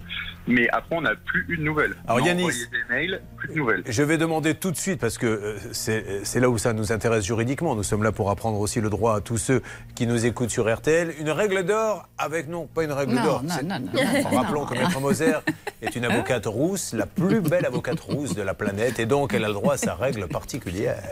Mais 0.48 0.68
après, 0.70 0.96
on 0.96 1.00
n'a 1.02 1.14
plus 1.16 1.44
une 1.48 1.64
nouvelle. 1.64 1.94
Alors, 2.06 2.20
on 2.20 2.24
a 2.24 2.28
Yanis. 2.28 2.42
envoyé 2.42 2.66
des 2.66 2.94
mails, 2.94 3.20
plus 3.36 3.48
de 3.48 3.54
nouvelles. 3.54 3.82
Je 3.86 4.02
vais 4.02 4.16
demander 4.16 4.54
tout 4.54 4.70
de 4.70 4.76
suite, 4.76 5.00
parce 5.00 5.18
que 5.18 5.26
euh, 5.26 5.58
c'est 5.72 6.40
là 6.40 6.48
où 6.48 6.58
ça 6.58 6.72
nous 6.72 6.92
intéresse 6.92 7.24
juridiquement. 7.24 7.74
Nous 7.74 7.82
sommes 7.82 8.02
là 8.02 8.12
pour 8.12 8.30
apprendre 8.30 8.58
aussi 8.60 8.80
le 8.80 8.90
droit 8.90 9.16
à 9.16 9.20
tous 9.20 9.38
ceux 9.38 9.62
qui 9.94 10.06
nous 10.06 10.24
écoutent 10.26 10.50
sur 10.50 10.72
RTL. 10.72 11.14
Une 11.20 11.30
règle 11.30 11.64
d'or 11.64 12.08
avec, 12.18 12.48
non, 12.48 12.66
pas 12.66 12.84
une 12.84 12.92
règle 12.92 13.14
d'or. 13.14 13.42
non, 13.42 13.54
non, 13.64 13.78
non, 13.80 14.52
non. 14.52 14.66
que 14.66 14.74
Maître 14.74 15.00
Moser 15.00 15.34
est 15.82 15.96
une 15.96 16.04
avocate 16.04 16.46
rousse, 16.46 16.92
la 16.92 17.06
plus 17.06 17.40
belle 17.40 17.66
avocate 17.66 18.00
rousse 18.00 18.34
de 18.34 18.42
la 18.42 18.54
planète, 18.54 18.98
et 18.98 19.06
donc 19.06 19.34
elle 19.34 19.44
a 19.44 19.48
le 19.48 19.54
droit 19.54 19.74
à 19.74 19.78
sa 19.78 19.94
règle 19.94 20.28
particulière. 20.28 21.02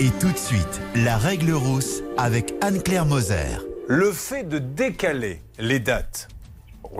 Et 0.00 0.10
tout 0.20 0.30
de 0.30 0.38
suite, 0.38 0.80
la 0.94 1.16
règle 1.16 1.52
rousse 1.52 2.02
avec 2.16 2.54
Anne-Claire 2.60 3.06
Moser. 3.06 3.58
Le 3.88 4.12
fait 4.12 4.44
de 4.44 4.58
décaler 4.58 5.42
les 5.58 5.80
dates, 5.80 6.28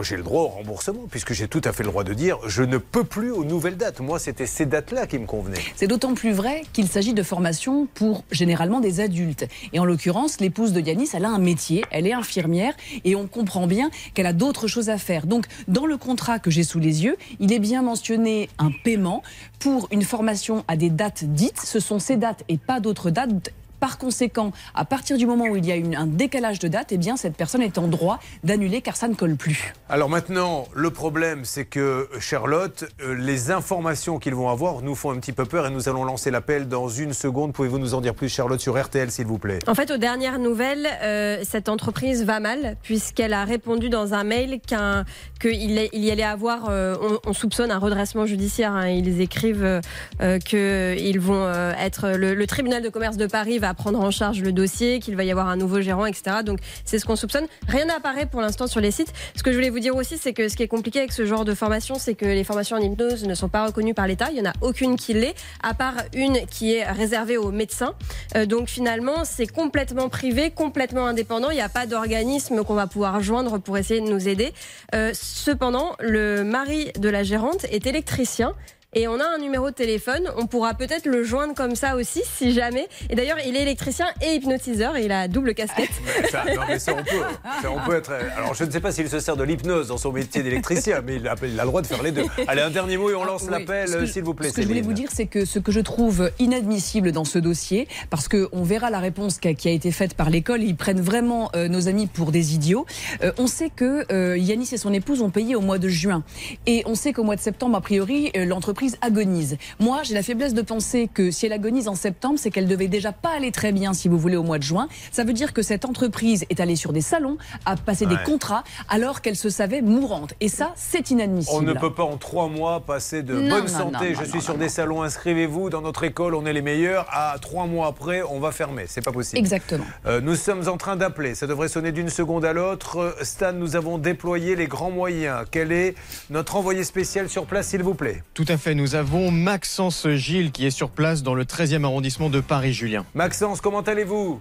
j'ai 0.01 0.17
le 0.17 0.23
droit 0.23 0.43
au 0.43 0.49
remboursement, 0.49 1.07
puisque 1.11 1.33
j'ai 1.33 1.49
tout 1.49 1.61
à 1.65 1.73
fait 1.73 1.83
le 1.83 1.91
droit 1.91 2.05
de 2.05 2.15
dire 2.15 2.39
je 2.47 2.63
ne 2.63 2.79
peux 2.79 3.05
plus 3.05 3.31
aux 3.31 3.45
nouvelles 3.45 3.77
dates. 3.77 4.01
Moi, 4.01 4.19
c'était 4.19 4.47
ces 4.47 4.67
dates-là 4.67 5.07
qui 5.07 5.19
me 5.19 5.27
convenaient. 5.27 5.61
C'est 5.77 5.87
d'autant 5.87 6.15
plus 6.15 6.33
vrai 6.33 6.63
qu'il 6.73 6.89
s'agit 6.89 7.15
de 7.15 7.23
formation 7.23 7.87
pour 7.95 8.25
généralement 8.31 8.81
des 8.81 9.01
adultes. 9.01 9.47
Et 9.73 9.79
en 9.79 9.85
l'occurrence, 9.85 10.41
l'épouse 10.41 10.73
de 10.73 10.81
Yanis, 10.81 11.11
elle 11.15 11.25
a 11.25 11.31
un 11.31 11.39
métier, 11.39 11.85
elle 11.91 12.07
est 12.07 12.13
infirmière 12.13 12.75
et 13.05 13.15
on 13.15 13.27
comprend 13.27 13.67
bien 13.67 13.91
qu'elle 14.15 14.27
a 14.27 14.33
d'autres 14.33 14.67
choses 14.67 14.89
à 14.89 14.99
faire. 14.99 15.27
Donc, 15.27 15.47
dans 15.69 15.87
le 15.87 15.97
contrat 15.97 16.39
que 16.39 16.51
j'ai 16.51 16.65
sous 16.65 16.79
les 16.79 17.05
yeux, 17.05 17.17
il 17.41 17.53
est 17.53 17.59
bien 17.59 17.83
mentionné 17.83 18.49
un 18.59 18.71
paiement 18.85 19.23
pour 19.59 19.89
une 19.91 20.03
formation 20.03 20.65
à 20.69 20.77
des 20.77 20.91
dates 20.91 21.25
dites. 21.25 21.61
Ce 21.61 21.81
sont 21.81 21.99
ces 21.99 22.17
dates 22.17 22.45
et 22.49 22.59
pas 22.59 22.81
d'autres 22.81 23.11
dates. 23.11 23.53
Par 23.83 23.99
conséquent, 23.99 24.53
à 24.77 24.85
partir 24.85 25.17
du 25.19 25.27
moment 25.27 25.47
où 25.47 25.57
il 25.57 25.67
y 25.67 25.73
a 25.73 25.75
une- 25.75 25.97
un 25.97 26.07
décalage 26.07 26.61
de 26.61 26.69
date, 26.69 26.93
eh 26.93 26.99
bien, 26.99 27.17
cette 27.17 27.37
personne 27.37 27.63
est 27.63 27.79
en 27.79 27.89
droit 27.89 28.21
d'annuler 28.45 28.81
car 28.81 28.95
ça 28.97 29.09
ne 29.09 29.15
colle 29.15 29.35
plus. 29.35 29.75
Alors 29.89 30.09
maintenant, 30.09 30.69
le 30.73 30.91
problème, 30.93 31.45
c'est 31.45 31.65
que 31.65 32.09
Charlotte, 32.21 32.85
euh, 33.03 33.17
les 33.17 33.51
informations 33.51 34.21
qu'ils 34.21 34.37
vont 34.37 34.49
avoir 34.51 34.83
nous 34.83 34.95
font 34.95 35.11
un 35.11 35.17
petit 35.19 35.33
peu 35.33 35.47
peur 35.47 35.67
et 35.67 35.71
nous 35.71 35.89
allons 35.89 36.05
lancer 36.05 36.31
l'appel 36.31 36.69
dans 36.69 36.89
une 36.89 37.13
seconde. 37.13 37.53
Pouvez-vous 37.55 37.81
nous 37.81 37.95
en 37.95 38.01
dire 38.01 38.15
plus, 38.15 38.29
Charlotte, 38.29 38.61
sur 38.61 38.81
RTL, 38.81 39.11
s'il 39.11 39.27
vous 39.27 39.39
plaît? 39.39 39.59
En 39.67 39.75
fait, 39.75 39.91
aux 39.91 39.97
dernières 39.97 40.39
nouvelles, 40.39 40.87
euh, 41.03 41.43
cette 41.43 41.69
entreprise 41.69 42.25
va 42.25 42.39
mal 42.39 42.77
puisqu'elle 42.85 43.33
a 43.33 43.45
répondu 43.45 43.89
dans 43.89 44.15
un 44.15 44.23
mail 44.23 44.61
qu'un 44.65 45.05
qu'il 45.41 45.89
il 45.93 46.05
y 46.05 46.11
allait 46.13 46.23
avoir, 46.23 46.69
euh, 46.69 46.95
on, 47.03 47.31
on 47.31 47.33
soupçonne 47.33 47.73
un 47.73 47.79
redressement 47.81 48.27
judiciaire. 48.27 48.71
hein. 48.75 48.87
Ils 48.91 49.21
écrivent 49.21 49.65
euh, 49.65 49.81
euh, 50.21 50.39
que 50.39 50.95
ils 50.97 51.19
vont 51.19 51.43
euh, 51.47 51.73
être 51.81 52.11
le, 52.11 52.35
le 52.35 52.47
tribunal 52.47 52.81
de 52.81 52.89
commerce 52.89 53.17
de 53.17 53.27
Paris 53.27 53.59
va 53.59 53.72
prendre 53.75 54.01
en 54.01 54.11
charge 54.11 54.41
le 54.41 54.53
dossier, 54.53 55.01
qu'il 55.01 55.17
va 55.17 55.25
y 55.25 55.31
avoir 55.31 55.49
un 55.49 55.57
nouveau 55.57 55.81
gérant, 55.81 56.07
etc. 56.07 56.37
Donc 56.45 56.59
c'est 56.85 56.99
ce 56.99 57.05
qu'on 57.05 57.17
soupçonne. 57.17 57.47
Rien 57.69 57.87
n'apparaît 57.87 58.27
pour 58.27 58.41
l'instant 58.41 58.67
sur 58.67 58.81
les 58.81 58.91
sites. 58.91 59.13
Ce 59.37 59.43
que 59.43 59.51
je 59.51 59.57
voulais 59.57 59.71
vous 59.71 59.81
dire 59.81 59.97
aussi, 59.97 60.19
c'est 60.19 60.33
que 60.33 60.49
ce 60.49 60.57
qui 60.57 60.63
est 60.63 60.69
compliqué 60.69 60.99
avec 61.01 61.13
ce 61.13 61.25
genre 61.27 61.45
de 61.45 61.55
formation, 61.55 61.97
c'est 61.99 62.15
que 62.15 62.25
les 62.25 62.45
formations 62.45 62.77
en 62.77 62.81
hypnose 62.81 63.25
ne 63.25 63.35
sont 63.35 63.49
pas 63.49 63.67
reconnues 63.67 63.95
par 63.95 64.07
l'État. 64.07 64.29
Il 64.31 64.39
y 64.39 64.41
en 64.41 64.51
a 64.51 64.53
aucune 64.61 64.97
qui 64.97 65.15
l'est, 65.15 65.35
à 65.63 65.75
part 65.75 65.95
une 66.15 66.47
qui 66.47 66.75
est 66.75 66.85
réservée 66.85 67.37
aux 67.37 67.51
médecins. 67.51 67.95
Euh, 68.37 68.47
donc 68.47 68.69
finalement, 68.69 69.25
c'est 69.25 69.47
complètement 69.47 70.09
privé, 70.09 70.51
complètement 70.51 71.07
indépendant. 71.07 71.51
Il 71.51 71.57
n'y 71.57 71.61
a 71.61 71.69
pas 71.69 71.87
d'organisme 71.87 72.65
qu'on 72.65 72.75
va 72.75 72.87
pouvoir 72.87 73.21
joindre 73.21 73.59
pour 73.59 73.79
essayer 73.79 74.01
de 74.01 74.09
nous 74.09 74.29
aider. 74.29 74.53
Euh, 74.95 75.11
cependant, 75.15 75.97
le 76.01 76.45
mari 76.45 76.91
de 76.99 77.09
la 77.09 77.23
gérante 77.23 77.65
est 77.65 77.87
électricien. 77.87 78.55
Et 78.95 79.09
on 79.09 79.19
a 79.21 79.25
un 79.25 79.39
numéro 79.39 79.71
de 79.71 79.75
téléphone, 79.75 80.29
on 80.37 80.47
pourra 80.47 80.75
peut-être 80.75 81.07
le 81.07 81.25
joindre 81.25 81.55
comme 81.55 81.75
ça 81.77 81.97
aussi, 81.97 82.21
si 82.27 82.53
jamais. 82.53 82.89
Et 83.09 83.15
d'ailleurs, 83.15 83.39
il 83.47 83.57
est 83.57 83.63
électricien 83.63 84.05
et 84.21 84.35
hypnotiseur, 84.35 84.99
et 84.99 85.07
il 85.07 85.13
a 85.13 85.29
double 85.29 85.55
casquette. 85.55 85.89
Ça, 86.31 86.45
non, 86.55 86.61
mais 86.69 86.79
ça, 86.79 86.93
on 86.93 87.03
peut. 87.03 87.23
Ça, 87.63 87.71
on 87.73 87.81
peut 87.89 87.97
être. 87.97 88.13
Alors, 88.37 88.53
je 88.53 88.65
ne 88.65 88.71
sais 88.71 88.81
pas 88.81 88.93
s'il 88.93 89.09
se 89.09 89.19
sert 89.19 89.35
de 89.39 89.45
l'hypnose 89.45 89.89
dans 89.89 89.97
son 89.97 90.13
métier 90.13 90.43
d'électricien, 90.43 91.01
mais 91.01 91.17
il 91.17 91.27
a, 91.27 91.37
il 91.43 91.59
a 91.59 91.63
le 91.63 91.69
droit 91.71 91.81
de 91.81 91.87
faire 91.87 92.03
les 92.03 92.13
deux. 92.13 92.25
Allez, 92.47 92.61
un 92.61 92.69
dernier 92.69 92.99
mot 92.99 93.09
et 93.09 93.15
on 93.15 93.25
lance 93.25 93.45
Oui. 93.45 93.51
l'appel, 93.53 94.07
s'il 94.07 94.25
vous 94.25 94.35
plaît. 94.35 94.51
Ce 94.51 94.57
que 94.57 94.61
je 94.63 94.69
voulais 94.69 94.83
vous 94.83 94.93
dire, 94.93 95.09
c'est 95.11 95.25
que 95.27 95.47
ce 95.47 95.59
que 95.59 95.73
je 95.73 95.81
trouve 95.81 96.31
inadmissible 96.39 97.13
dans 97.13 97.25
ce 97.25 97.39
dossier, 97.39 97.89
parce 98.11 98.29
qu'on 98.29 98.63
verra 98.63 98.91
la 98.91 98.99
réponse 98.99 99.39
qui 99.39 99.49
a, 99.49 99.55
qui 99.55 99.69
a 99.69 99.73
été 99.73 99.91
faite 99.91 100.13
par 100.13 100.29
l'école, 100.29 100.63
ils 100.63 100.77
prennent 100.77 101.01
vraiment 101.01 101.51
euh, 101.57 101.67
nos 101.67 101.89
amis 101.89 102.09
pour 102.09 102.31
des 102.31 102.55
idiots. 102.55 102.85
Euh, 103.23 103.33
on 103.39 103.47
sait 103.47 103.71
que 103.75 104.05
euh, 104.13 104.37
Yanis 104.37 104.69
et 104.73 104.77
son 104.77 104.93
épouse 104.93 105.23
ont 105.23 105.31
payé 105.31 105.57
au 105.57 105.63
mois 105.63 105.79
de 105.79 105.89
juin. 105.89 106.23
Et 106.67 106.83
on 106.85 106.95
sait 106.95 107.15
qu'au 107.15 107.25
mois 107.25 107.37
de 107.37 107.41
septembre, 107.41 107.75
a 107.79 107.81
priori, 107.81 108.31
euh, 108.37 108.45
l'entreprise 108.45 108.82
l'entreprise 108.83 108.99
agonise. 109.01 109.57
Moi, 109.79 110.01
j'ai 110.03 110.15
la 110.15 110.23
faiblesse 110.23 110.55
de 110.55 110.63
penser 110.63 111.09
que 111.13 111.31
si 111.31 111.47
elle 111.47 111.53
agonise 111.53 111.89
en 111.89 111.95
septembre, 111.95 112.39
c'est 112.39 112.51
qu'elle 112.51 112.67
devait 112.67 112.89
déjà 112.89 113.13
pas 113.13 113.31
aller 113.37 113.53
très 113.53 113.73
bien, 113.73 113.93
si 113.95 114.09
vous 114.09 114.19
voulez, 114.19 114.37
au 114.37 114.43
mois 114.43 114.59
de 114.59 114.63
juin. 114.65 114.89
Ça 115.13 115.25
veut 115.25 115.33
dire 115.33 115.53
que 115.53 115.63
cette 115.63 115.85
entreprise 115.85 116.45
est 116.51 116.59
allée 116.61 116.77
sur 116.77 116.93
des 116.93 117.01
salons, 117.01 117.37
a 117.65 117.77
passé 117.77 118.07
des 118.07 118.13
Ouais. 118.17 118.23
contrats, 118.25 118.63
alors 118.89 119.21
qu'elle 119.23 119.37
se 119.37 119.49
savait 119.51 119.81
mourante. 119.83 120.35
Et 120.41 120.49
ça, 120.49 120.73
c'est 120.77 121.11
inadmissible. 121.11 121.57
On 121.57 121.63
ne 121.63 121.73
peut 121.73 121.93
pas 121.95 122.03
en 122.05 122.17
trois 122.19 122.49
mois 122.49 122.81
passer 122.81 123.23
de 123.23 123.35
Non, 123.35 123.49
bonne 123.57 123.63
non, 123.63 123.69
santé. 123.69 124.11
non, 124.11 124.15
je 124.15 124.21
non, 124.21 124.25
suis 124.25 124.35
non, 124.35 124.41
sur 124.41 124.53
non, 124.55 124.59
des 124.59 124.65
non. 124.67 124.71
salons, 124.71 125.03
inscrivez-vous 125.03 125.71
dans 125.71 125.81
notre 125.81 126.05
école, 126.05 126.35
on 126.35 126.45
est 126.45 126.53
les 126.53 126.63
meilleurs. 126.63 127.07
À 127.11 127.37
trois 127.41 127.67
mois 127.67 127.87
après, 127.87 128.23
on 128.23 128.39
va 128.41 128.53
fermer. 128.53 128.85
C'est 128.89 129.01
pas 129.05 129.13
possible. 129.13 129.39
Exactement. 129.39 129.85
Euh, 130.07 130.21
nous 130.21 130.35
sommes 130.35 130.69
en 130.69 130.77
train 130.77 130.97
d'appeler. 130.97 131.35
Ça 131.35 131.47
devrait 131.47 131.69
sonner 131.69 131.93
d'une 131.93 132.09
seconde 132.11 132.45
à 132.45 132.53
l'autre. 132.53 132.99
Euh, 132.99 133.13
Stan, 133.23 133.53
nous 133.53 133.77
avons 133.77 133.99
déployé 133.99 134.57
les 134.57 134.67
grands 134.67 134.91
moyens. 134.91 135.45
Quel 135.51 135.73
est 135.73 135.95
notre 136.31 136.57
envoyé 136.57 136.85
spécial 136.85 137.29
sur 137.29 137.47
place, 137.47 137.69
s'il 137.69 137.83
vous 137.83 137.95
plaît? 137.95 138.23
Tout 138.35 138.45
à 138.49 138.57
fait, 138.57 138.72
nous 138.75 138.95
avons 138.95 139.31
Maxence 139.31 140.09
Gilles 140.09 140.51
qui 140.53 140.67
est 140.67 140.71
sur 140.71 140.91
place 140.91 141.23
dans 141.23 141.35
le 141.35 141.45
13e 141.45 141.85
arrondissement 141.85 142.31
de 142.31 142.41
Paris, 142.41 142.73
Julien. 142.73 143.05
Maxence, 143.15 143.61
comment 143.61 143.81
allez-vous? 143.83 144.41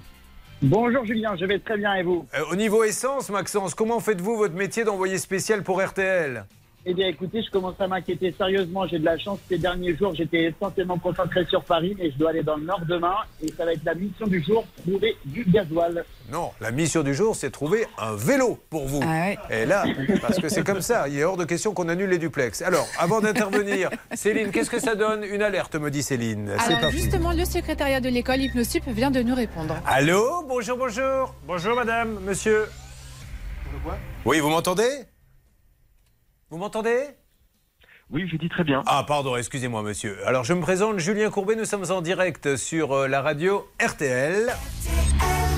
Bonjour 0.64 1.04
Julien, 1.06 1.36
je 1.40 1.46
vais 1.46 1.58
très 1.60 1.76
bien 1.78 1.96
et 1.96 2.04
vous? 2.04 2.28
Euh, 2.36 2.44
Au 2.52 2.56
niveau 2.56 2.84
essence, 2.84 3.30
Maxence, 3.30 3.74
comment 3.74 4.00
faites-vous 4.00 4.38
votre 4.38 4.54
métier 4.54 4.84
d'envoyé 4.84 5.18
spécial 5.18 5.64
pour 5.64 5.82
RTL 5.82 6.46
Eh 6.84 6.96
bien 6.96 7.08
écoutez, 7.08 7.44
je 7.44 7.52
commence 7.52 7.80
à 7.80 7.88
m'inquiéter 7.88 8.34
sérieusement. 8.36 8.88
J'ai 8.88 8.98
de 8.98 9.06
la 9.06 9.18
chance 9.18 9.38
ces 9.48 9.60
derniers 9.60 9.96
jours, 9.96 10.16
j'étais 10.16 10.46
essentiellement 10.46 10.98
concentré 10.98 11.46
sur 11.46 11.64
Paris, 11.64 11.96
mais 12.00 12.10
je 12.10 12.18
dois 12.18 12.32
aller 12.32 12.42
dans 12.42 12.56
le 12.58 12.64
nord 12.64 12.82
demain 12.88 13.14
et 13.44 13.52
ça 13.52 13.66
va 13.66 13.74
être 13.74 13.86
la 13.86 13.94
mission 13.94 14.26
du 14.26 14.42
jour, 14.44 14.66
trouver 14.82 15.16
du 15.26 15.44
gasoil. 15.46 16.04
Non, 16.32 16.50
la 16.60 16.72
mission 16.72 17.04
du 17.04 17.14
jour, 17.14 17.36
c'est 17.36 17.52
trouver 17.52 17.86
un 18.00 18.16
vélo 18.16 18.58
pour 18.72 18.88
vous. 18.88 19.02
Ah 19.04 19.28
ouais. 19.28 19.38
Et 19.52 19.66
là, 19.68 19.84
parce 20.22 20.40
que 20.40 20.50
c'est 20.50 20.64
comme 20.66 20.82
ça, 20.82 21.08
il 21.08 21.20
est 21.20 21.24
hors 21.24 21.38
de 21.38 21.46
question 21.46 21.74
qu'on 21.76 21.88
annule 21.88 22.10
les 22.10 22.18
duplex. 22.18 22.64
Alors, 22.64 22.88
avant 22.98 23.22
d'intervenir, 23.22 23.92
Céline, 24.14 24.50
qu'est-ce 24.50 24.72
que 24.72 24.80
ça 24.80 24.96
donne 24.96 25.24
Une 25.24 25.44
alerte, 25.44 25.76
me 25.76 25.92
dit 25.92 26.02
Céline. 26.02 26.50
Alors 26.50 26.82
parti. 26.82 26.98
justement, 26.98 27.32
le 27.32 27.46
secrétariat 27.46 28.02
de 28.02 28.10
l'école 28.10 28.40
Hypnosup 28.42 28.88
vient 28.88 29.12
de 29.12 29.22
nous 29.22 29.36
répondre. 29.36 29.76
Allô 29.86 30.44
Bonjour, 30.48 30.78
bonjour. 30.78 31.36
Bonjour, 31.46 31.76
madame, 31.76 32.20
monsieur. 32.26 32.66
Oui, 34.26 34.40
vous 34.40 34.50
m'entendez? 34.50 35.06
Vous 36.52 36.58
m'entendez? 36.58 37.00
Oui, 38.10 38.28
je 38.30 38.36
dis 38.36 38.50
très 38.50 38.66
bien. 38.66 38.84
Ah, 38.86 39.06
pardon, 39.08 39.38
excusez-moi, 39.38 39.84
monsieur. 39.84 40.18
Alors, 40.28 40.44
je 40.44 40.52
me 40.54 40.60
présente, 40.60 41.00
Julien 41.00 41.30
Courbet, 41.30 41.56
nous 41.56 41.64
sommes 41.64 41.90
en 41.92 42.02
direct 42.02 42.58
sur 42.58 42.92
euh, 42.92 43.08
la 43.08 43.22
radio 43.22 43.66
RTL. 43.82 44.50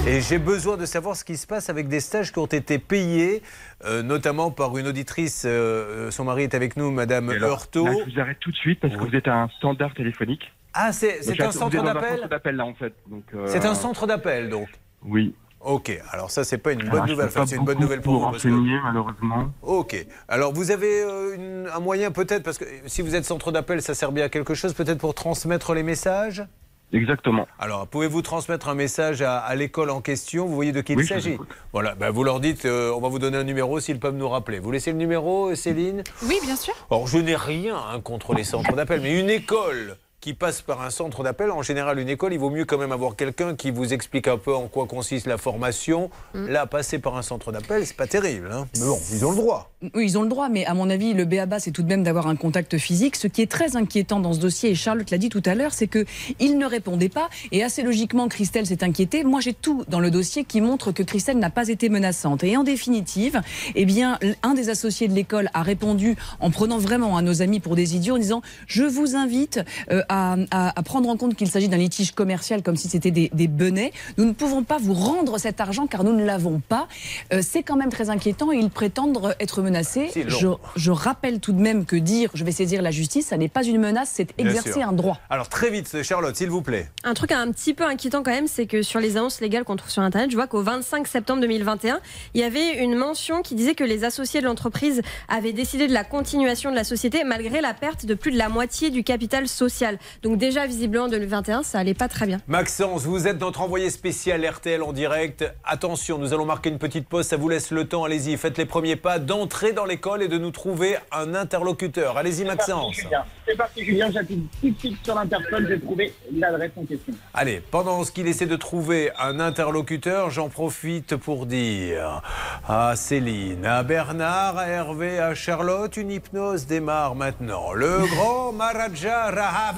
Et 0.05 0.21
j'ai 0.21 0.37
besoin 0.37 0.77
de 0.77 0.85
savoir 0.85 1.15
ce 1.15 1.23
qui 1.23 1.35
se 1.35 1.47
passe 1.47 1.71
avec 1.71 1.87
des 1.87 1.99
stages 1.99 2.31
qui 2.31 2.37
ont 2.37 2.45
été 2.45 2.77
payés, 2.77 3.41
euh, 3.85 4.03
notamment 4.03 4.51
par 4.51 4.77
une 4.77 4.85
auditrice, 4.85 5.45
euh, 5.47 6.11
son 6.11 6.25
mari 6.25 6.43
est 6.43 6.53
avec 6.53 6.77
nous, 6.77 6.91
Madame 6.91 7.31
Heurtaud. 7.31 7.87
je 7.87 8.13
vous 8.13 8.19
arrête 8.19 8.37
tout 8.39 8.51
de 8.51 8.55
suite 8.57 8.79
parce 8.79 8.93
que 8.95 8.99
Oui. 9.01 9.09
vous 9.09 9.15
êtes 9.15 9.27
à 9.27 9.33
un 9.43 9.49
standard 9.57 9.95
téléphonique. 9.95 10.51
Ah, 10.75 10.91
c'est 10.91 11.23
c'est 11.23 11.41
un 11.41 11.51
centre 11.51 11.79
un 11.79 11.83
d'appel 11.83 12.17
centre 12.17 12.29
d'appel 12.29 12.55
là 12.57 12.65
en 12.65 12.73
fait. 12.75 12.93
Euh, 13.33 13.45
C'est 13.47 13.65
un 13.65 13.75
centre 13.75 14.05
d'appel, 14.05 14.49
donc 14.49 14.67
Oui. 15.03 15.33
Ok, 15.65 15.97
alors 16.11 16.29
ça, 16.29 16.43
c'est 16.43 16.57
pas 16.57 16.73
une 16.73 16.79
bonne 16.81 16.89
Alors, 16.91 17.07
nouvelle. 17.07 17.27
Enfin, 17.27 17.41
pas 17.41 17.47
c'est 17.47 17.55
une 17.55 17.63
bonne 17.65 17.79
nouvelle 17.79 18.01
pour 18.01 18.15
vous. 18.19 18.31
parce 18.31 18.43
que- 18.43 18.49
renseigner, 18.49 18.77
malheureusement. 18.83 19.51
Ok. 19.61 20.05
Alors, 20.27 20.53
vous 20.53 20.71
avez 20.71 21.01
euh, 21.03 21.35
une- 21.35 21.69
un 21.73 21.79
moyen 21.79 22.11
peut-être, 22.11 22.43
parce 22.43 22.57
que 22.57 22.65
si 22.85 23.01
vous 23.01 23.15
êtes 23.15 23.25
centre 23.25 23.51
d'appel, 23.51 23.81
ça 23.81 23.93
sert 23.95 24.11
bien 24.11 24.25
à 24.25 24.29
quelque 24.29 24.53
chose, 24.55 24.73
peut-être 24.73 24.99
pour 24.99 25.13
transmettre 25.13 25.73
les 25.73 25.83
messages? 25.83 26.43
Exactement. 26.91 27.47
Alors, 27.57 27.87
pouvez-vous 27.87 28.21
transmettre 28.21 28.67
un 28.69 28.75
message 28.75 29.23
à, 29.23 29.39
à 29.39 29.55
l'école 29.55 29.89
en 29.89 29.99
question? 29.99 30.45
Vous 30.45 30.53
voyez 30.53 30.71
de 30.71 30.81
qui 30.81 30.93
il 30.93 30.99
Oui, 30.99 31.07
s'agit. 31.07 31.37
Voilà, 31.71 31.95
ben, 31.95 32.11
vous 32.11 32.23
leur 32.23 32.39
dites, 32.39 32.65
euh, 32.65 32.91
on 32.95 32.99
va 33.01 33.07
vous 33.09 33.17
donner 33.17 33.37
un 33.37 33.43
numéro 33.43 33.79
s'ils 33.79 33.99
peuvent 33.99 34.13
nous 34.15 34.29
rappeler. 34.29 34.59
Vous 34.59 34.69
laissez 34.71 34.91
le 34.91 34.97
numéro, 34.99 35.49
euh, 35.49 35.55
Céline? 35.55 36.03
Oui, 36.27 36.37
bien 36.43 36.55
sûr. 36.55 36.73
Alors, 36.91 37.07
je 37.07 37.17
n'ai 37.17 37.35
rien 37.35 37.75
hein, 37.77 37.99
contre 38.01 38.35
les 38.35 38.43
centres 38.43 38.75
d'appel, 38.75 38.99
mais 39.01 39.19
une 39.19 39.31
école 39.31 39.97
qui 40.23 40.33
passe 40.33 40.61
par 40.61 40.81
un 40.81 40.89
centre 40.89 41.21
d'appel, 41.21 41.51
en 41.51 41.63
général, 41.63 41.99
une 41.99 42.07
école, 42.07 42.31
il 42.31 42.39
vaut 42.39 42.49
mieux 42.49 42.63
quand 42.63 42.77
même 42.77 42.93
avoir 42.93 43.17
quelqu'un 43.17 43.55
qui 43.55 43.71
vous 43.71 43.93
explique 43.93 44.29
un 44.29 44.37
peu 44.37 44.55
en 44.55 44.69
quoi 44.69 44.85
consiste 44.85 45.27
la 45.27 45.37
formation. 45.37 46.09
Là, 46.33 46.65
passer 46.65 46.97
par 46.97 47.17
un 47.17 47.21
centre 47.21 47.51
d'appel, 47.51 47.85
c'est 47.85 47.97
pas 47.97 48.07
terrible. 48.07 48.49
hein. 48.49 48.65
Mais 48.79 48.85
bon, 48.85 48.97
ils 49.11 49.25
ont 49.25 49.31
le 49.31 49.35
droit. 49.35 49.73
Oui, 49.93 50.05
ils 50.05 50.17
ont 50.17 50.21
le 50.21 50.29
droit, 50.29 50.47
mais 50.47 50.65
à 50.65 50.73
mon 50.75 50.89
avis, 50.89 51.13
le 51.13 51.25
BABA, 51.25 51.59
c'est 51.59 51.71
tout 51.71 51.83
de 51.83 51.89
même 51.89 52.03
d'avoir 52.03 52.27
un 52.27 52.37
contact 52.37 52.77
physique. 52.77 53.17
Ce 53.17 53.27
qui 53.27 53.41
est 53.41 53.51
très 53.51 53.75
inquiétant 53.75 54.21
dans 54.21 54.31
ce 54.31 54.39
dossier, 54.39 54.69
et 54.69 54.75
Charlotte 54.75 55.11
l'a 55.11 55.17
dit 55.17 55.27
tout 55.27 55.43
à 55.45 55.55
l'heure, 55.55 55.73
c'est 55.73 55.87
que 55.87 56.05
il 56.39 56.57
ne 56.57 56.65
répondait 56.65 57.09
pas. 57.09 57.27
Et 57.51 57.61
assez 57.61 57.83
logiquement, 57.83 58.29
Christelle 58.29 58.65
s'est 58.65 58.81
inquiétée. 58.81 59.25
Moi, 59.25 59.41
j'ai 59.41 59.53
tout 59.53 59.83
dans 59.89 59.99
le 59.99 60.09
dossier 60.09 60.45
qui 60.45 60.61
montre 60.61 60.93
que 60.93 61.03
Christelle 61.03 61.37
n'a 61.37 61.49
pas 61.49 61.67
été 61.67 61.89
menaçante. 61.89 62.45
Et 62.45 62.55
en 62.55 62.63
définitive, 62.63 63.41
eh 63.75 63.83
bien, 63.83 64.17
un 64.41 64.53
des 64.53 64.69
associés 64.69 65.09
de 65.09 65.13
l'école 65.13 65.49
a 65.53 65.63
répondu 65.63 66.15
en 66.39 66.49
prenant 66.49 66.77
vraiment 66.77 67.17
à 67.17 67.21
nos 67.21 67.41
amis 67.41 67.59
pour 67.59 67.75
des 67.75 67.97
idiots, 67.97 68.15
en 68.15 68.19
disant 68.19 68.41
Je 68.67 68.83
vous 68.85 69.17
invite 69.17 69.59
euh, 69.91 70.01
à, 70.07 70.12
à- 70.51 70.77
à 70.79 70.83
prendre 70.83 71.09
en 71.09 71.17
compte 71.17 71.35
qu'il 71.35 71.49
s'agit 71.49 71.67
d'un 71.69 71.77
litige 71.77 72.11
commercial 72.11 72.61
comme 72.61 72.75
si 72.75 72.87
c'était 72.87 73.11
des, 73.11 73.29
des 73.33 73.47
benets. 73.47 73.91
Nous 74.17 74.25
ne 74.25 74.33
pouvons 74.33 74.63
pas 74.63 74.77
vous 74.79 74.93
rendre 74.93 75.37
cet 75.37 75.59
argent 75.61 75.87
car 75.87 76.03
nous 76.03 76.13
ne 76.13 76.23
l'avons 76.23 76.61
pas. 76.67 76.87
Euh, 77.33 77.41
c'est 77.41 77.63
quand 77.63 77.75
même 77.75 77.89
très 77.91 78.09
inquiétant 78.09 78.51
et 78.51 78.57
ils 78.57 78.69
prétendent 78.69 79.35
être 79.39 79.61
menacés. 79.61 80.09
Je, 80.27 80.47
je 80.75 80.91
rappelle 80.91 81.39
tout 81.39 81.53
de 81.53 81.61
même 81.61 81.85
que 81.85 81.95
dire 81.95 82.29
je 82.33 82.43
vais 82.43 82.51
saisir 82.51 82.81
la 82.81 82.91
justice, 82.91 83.27
ça 83.27 83.37
n'est 83.37 83.49
pas 83.49 83.63
une 83.63 83.79
menace, 83.79 84.11
c'est 84.13 84.29
exercer 84.39 84.81
un 84.81 84.91
droit. 84.93 85.19
Alors, 85.29 85.49
très 85.49 85.69
vite, 85.69 86.03
Charlotte, 86.03 86.35
s'il 86.35 86.49
vous 86.49 86.61
plaît. 86.61 86.89
Un 87.03 87.13
truc 87.13 87.31
un 87.31 87.51
petit 87.51 87.73
peu 87.73 87.85
inquiétant 87.85 88.23
quand 88.23 88.31
même, 88.31 88.47
c'est 88.47 88.65
que 88.65 88.81
sur 88.81 88.99
les 88.99 89.17
annonces 89.17 89.41
légales 89.41 89.63
qu'on 89.63 89.75
trouve 89.75 89.91
sur 89.91 90.01
Internet, 90.03 90.29
je 90.31 90.35
vois 90.35 90.47
qu'au 90.47 90.61
25 90.61 91.07
septembre 91.07 91.41
2021, 91.41 91.99
il 92.33 92.41
y 92.41 92.43
avait 92.43 92.77
une 92.83 92.95
mention 92.95 93.41
qui 93.41 93.55
disait 93.55 93.75
que 93.75 93.83
les 93.83 94.03
associés 94.03 94.41
de 94.41 94.45
l'entreprise 94.45 95.01
avaient 95.27 95.53
décidé 95.53 95.87
de 95.87 95.93
la 95.93 96.03
continuation 96.03 96.69
de 96.71 96.75
la 96.75 96.83
société 96.83 97.23
malgré 97.23 97.61
la 97.61 97.73
perte 97.73 98.05
de 98.05 98.13
plus 98.13 98.31
de 98.31 98.37
la 98.37 98.49
moitié 98.49 98.89
du 98.89 99.03
capital 99.03 99.47
social. 99.47 99.97
Donc 100.21 100.37
déjà, 100.37 100.65
visiblement, 100.65 101.05
en 101.05 101.09
2021, 101.09 101.63
ça 101.63 101.79
allait 101.79 101.93
pas 101.93 102.07
très 102.07 102.25
bien. 102.25 102.39
Maxence, 102.47 103.03
vous 103.05 103.27
êtes 103.27 103.39
notre 103.39 103.61
envoyé 103.61 103.89
spécial 103.89 104.45
RTL 104.45 104.81
en 104.81 104.93
direct. 104.93 105.45
Attention, 105.63 106.17
nous 106.17 106.33
allons 106.33 106.45
marquer 106.45 106.69
une 106.69 106.79
petite 106.79 107.07
pause, 107.07 107.25
ça 107.25 107.37
vous 107.37 107.49
laisse 107.49 107.71
le 107.71 107.87
temps, 107.87 108.03
allez-y, 108.03 108.37
faites 108.37 108.57
les 108.57 108.65
premiers 108.65 108.95
pas 108.95 109.19
d'entrer 109.19 109.73
dans 109.73 109.85
l'école 109.85 110.23
et 110.23 110.27
de 110.27 110.37
nous 110.37 110.51
trouver 110.51 110.97
un 111.11 111.35
interlocuteur. 111.35 112.17
Allez-y, 112.17 112.45
Maxence. 112.45 112.97
C'est 113.45 113.57
parti 113.57 113.83
Julien, 113.83 114.09
j'appuie 114.11 114.47
tout 114.61 114.69
de 114.69 114.79
suite 114.79 114.97
sur 115.03 115.15
l'interphone, 115.15 115.65
j'ai 115.67 115.79
trouvé 115.79 116.13
l'adresse 116.33 116.71
en 116.77 116.85
question. 116.85 117.13
Allez, 117.33 117.61
pendant 117.71 118.03
ce 118.03 118.11
qu'il 118.11 118.27
essaie 118.27 118.45
de 118.45 118.55
trouver 118.55 119.11
un 119.19 119.39
interlocuteur, 119.39 120.29
j'en 120.29 120.49
profite 120.49 121.15
pour 121.17 121.45
dire 121.45 122.21
à 122.67 122.95
Céline, 122.95 123.65
à 123.65 123.83
Bernard, 123.83 124.57
à 124.57 124.67
Hervé, 124.67 125.19
à 125.19 125.35
Charlotte, 125.35 125.97
une 125.97 126.11
hypnose 126.11 126.67
démarre 126.67 127.15
maintenant. 127.15 127.73
Le 127.73 127.99
grand 128.07 128.53
Maharaja 128.53 129.29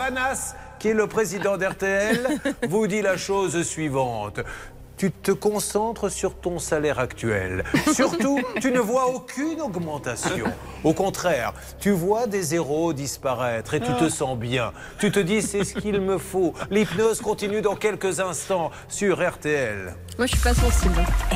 Rahavanas, 0.05 0.55
qui 0.77 0.89
est 0.89 0.93
le 0.93 1.07
président 1.07 1.57
d'RTL, 1.57 2.27
vous 2.69 2.85
dit 2.85 3.01
la 3.01 3.17
chose 3.17 3.63
suivante. 3.63 4.39
Tu 4.97 5.12
te 5.12 5.31
concentres 5.31 6.09
sur 6.09 6.35
ton 6.35 6.57
salaire 6.59 7.00
actuel. 7.00 7.65
Surtout, 7.93 8.39
tu 8.62 8.71
ne 8.71 8.79
vois 8.79 9.07
aucune 9.07 9.59
augmentation. 9.59 10.45
Au 10.85 10.93
contraire, 10.93 11.53
tu 11.79 11.91
vois 11.91 12.27
des 12.27 12.43
zéros 12.43 12.93
disparaître 12.93 13.74
et 13.74 13.81
tu 13.81 13.91
te 14.00 14.07
sens 14.07 14.38
bien. 14.38 14.71
Tu 15.00 15.12
te 15.12 15.19
dis, 15.19 15.41
c'est 15.41 15.65
ce 15.65 15.74
qu'il 15.74 16.00
me 16.00 16.17
faut. 16.17 16.53
L'hypnose 16.69 17.19
continue 17.19 17.62
dans 17.62 17.75
quelques 17.75 18.19
instants 18.21 18.71
sur 18.88 19.17
RTL. 19.27 19.95
Moi, 20.17 20.27
je 20.27 20.35
suis 20.35 20.43
pas 20.43 20.53
sensible. 20.53 21.03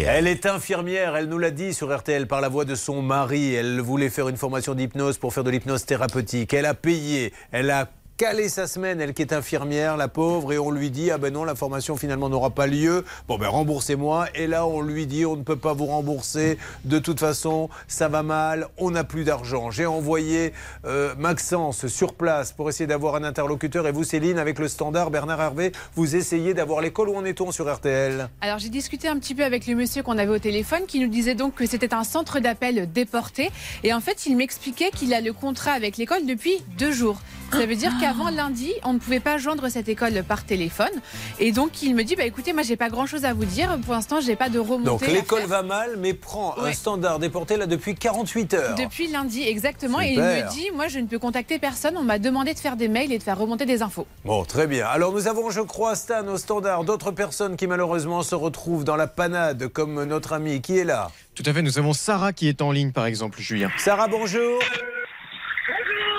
Elle 0.07 0.27
est 0.27 0.47
infirmière, 0.47 1.17
elle 1.17 1.27
nous 1.27 1.39
l'a 1.39 1.51
dit 1.51 1.75
sur 1.75 1.95
RTL 1.95 2.27
par 2.27 2.41
la 2.41 2.49
voix 2.49 2.65
de 2.65 2.75
son 2.75 3.03
mari. 3.03 3.55
Elle 3.55 3.81
voulait 3.81 4.09
faire 4.09 4.29
une 4.31 4.39
formation 4.39 4.75
d'hypnose 4.75 5.19
pour 5.19 5.35
faire 5.35 5.45
de 5.45 5.51
l'hypnose 5.51 5.85
thérapeutique. 5.85 6.55
Elle 6.55 6.65
a 6.65 6.73
payé, 6.73 7.35
elle 7.53 7.71
a 7.71 7.91
calé 8.21 8.51
sa 8.51 8.67
semaine, 8.67 9.01
elle 9.01 9.15
qui 9.15 9.23
est 9.23 9.33
infirmière, 9.33 9.97
la 9.97 10.07
pauvre, 10.07 10.53
et 10.53 10.59
on 10.59 10.71
lui 10.71 10.91
dit 10.91 11.11
Ah 11.11 11.17
ben 11.17 11.33
non, 11.33 11.43
la 11.43 11.55
formation 11.55 11.97
finalement 11.97 12.29
n'aura 12.29 12.51
pas 12.51 12.67
lieu. 12.67 13.07
Bon 13.29 13.39
ben 13.39 13.49
remboursez-moi. 13.49 14.27
Et 14.35 14.47
là, 14.47 14.67
on 14.67 14.83
lui 14.83 15.07
dit 15.07 15.25
On 15.25 15.37
ne 15.37 15.43
peut 15.43 15.57
pas 15.57 15.73
vous 15.73 15.87
rembourser. 15.87 16.59
De 16.85 16.99
toute 16.99 17.19
façon, 17.19 17.71
ça 17.89 18.09
va 18.09 18.23
mal, 18.23 18.69
on 18.77 18.91
n'a 18.91 19.05
plus 19.05 19.25
d'argent. 19.25 19.71
J'ai 19.71 19.87
envoyé 19.87 20.53
euh, 20.85 21.15
Maxence 21.17 21.87
sur 21.87 22.13
place 22.13 22.53
pour 22.53 22.69
essayer 22.69 22.87
d'avoir 22.87 23.15
un 23.15 23.25
interlocuteur. 23.25 23.87
Et 23.87 23.93
vous, 23.93 24.05
Céline, 24.05 24.39
avec 24.39 24.59
le 24.59 24.69
standard 24.69 25.11
Bernard 25.11 25.41
Hervé, 25.41 25.73
vous 25.97 26.15
essayez 26.15 26.53
d'avoir 26.53 26.83
l'école. 26.83 27.09
Où 27.09 27.17
en 27.17 27.25
est-on 27.25 27.53
sur 27.53 27.75
RTL 27.75 28.29
Alors 28.43 28.59
j'ai 28.59 28.69
discuté 28.69 29.09
un 29.09 29.19
petit 29.19 29.35
peu 29.35 29.45
avec 29.45 29.67
le 29.67 29.75
monsieur 29.75 30.03
qu'on 30.03 30.19
avait 30.19 30.29
au 30.29 30.39
téléphone 30.39 30.83
qui 30.87 31.01
nous 31.01 31.09
disait 31.09 31.35
donc 31.35 31.55
que 31.55 31.65
c'était 31.65 31.95
un 31.95 32.05
centre 32.05 32.39
d'appel 32.39 32.93
déporté 32.93 33.51
et 33.83 33.95
en 33.95 34.01
fait 34.01 34.27
il 34.27 34.37
m'expliquait 34.37 34.91
qu'il 34.91 35.15
a 35.15 35.23
le 35.23 35.33
contrat 35.33 35.73
avec 35.73 35.97
l'école 35.97 36.27
depuis 36.27 36.63
deux 36.77 36.93
jours. 36.93 37.19
Ça 37.53 37.67
veut 37.67 37.77
dire 37.77 37.93
qu'avant 38.01 38.31
lundi, 38.31 38.73
on 38.85 38.93
ne 38.93 38.99
pouvait 38.99 39.21
pas 39.21 39.39
joindre 39.39 39.69
cette 39.69 39.89
école 39.89 40.23
par 40.23 40.45
téléphone. 40.45 40.91
Et 41.39 41.53
donc, 41.53 41.83
il 41.83 41.95
me 41.95 42.05
dit, 42.05 42.17
bah 42.17 42.25
écoutez, 42.25 42.53
moi, 42.53 42.63
j'ai 42.63 42.77
pas 42.77 42.89
grand-chose 42.89 43.25
à 43.25 43.33
vous 43.33 43.45
dire. 43.45 43.79
Pour 43.85 43.95
l'instant, 43.95 44.21
j'ai 44.21 44.37
pas 44.37 44.49
de 44.49 44.59
remontée. 44.59 44.85
Donc 44.85 45.07
l'école 45.07 45.45
va 45.45 45.63
mal, 45.63 45.97
mais 45.99 46.15
prend 46.15 46.57
un 46.59 46.73
standard 46.73 47.19
déporté 47.19 47.57
là 47.57 47.67
depuis 47.67 47.95
48 47.95 48.55
heures. 48.55 48.75
Depuis 48.77 49.09
lundi, 49.09 49.43
exactement. 49.43 50.01
Et 50.01 50.13
il 50.13 50.21
me 50.21 50.51
dit, 50.53 50.71
moi, 50.75 50.89
je 50.89 50.99
ne 50.99 51.07
peux 51.07 51.19
contacter 51.19 51.59
personne. 51.59 51.97
On 51.97 52.05
m'a 52.05 52.19
demandé 52.19 52.55
de 52.55 52.59
faire 52.59 52.77
des 52.77 52.89
mails 52.89 53.13
et 53.13 53.19
de 53.19 53.23
faire 53.23 53.39
remonter 53.39 53.67
des 53.67 53.83
infos. 53.83 54.07
Bon, 54.25 54.45
très 54.45 54.67
bien. 54.67 54.87
Alors 54.87 55.13
nous 55.13 55.29
avons, 55.29 55.51
je 55.51 55.61
crois, 55.61 55.97
Stan 55.97 56.27
au 56.29 56.37
standard, 56.37 56.85
d'autres 56.85 57.11
personnes 57.11 57.57
qui 57.57 57.67
malheureusement 57.67 58.23
se 58.23 58.35
retrouvent 58.35 58.85
dans 58.85 58.97
la 58.97 59.07
panade, 59.07 59.69
comme 59.69 60.05
notre 60.05 60.33
ami 60.33 60.61
qui 60.61 60.79
est 60.79 60.85
là? 60.85 61.11
Tout 61.35 61.43
à 61.47 61.53
fait, 61.53 61.63
nous 61.63 61.79
avons 61.79 61.93
Sarah 61.93 62.33
qui 62.33 62.49
est 62.49 62.63
en 62.63 62.73
ligne, 62.73 62.93
par 62.93 63.07
exemple, 63.07 63.41
Julien. 63.41 63.71
Sarah, 63.79 64.09
bonjour. 64.09 64.61
Bonjour. 64.61 66.10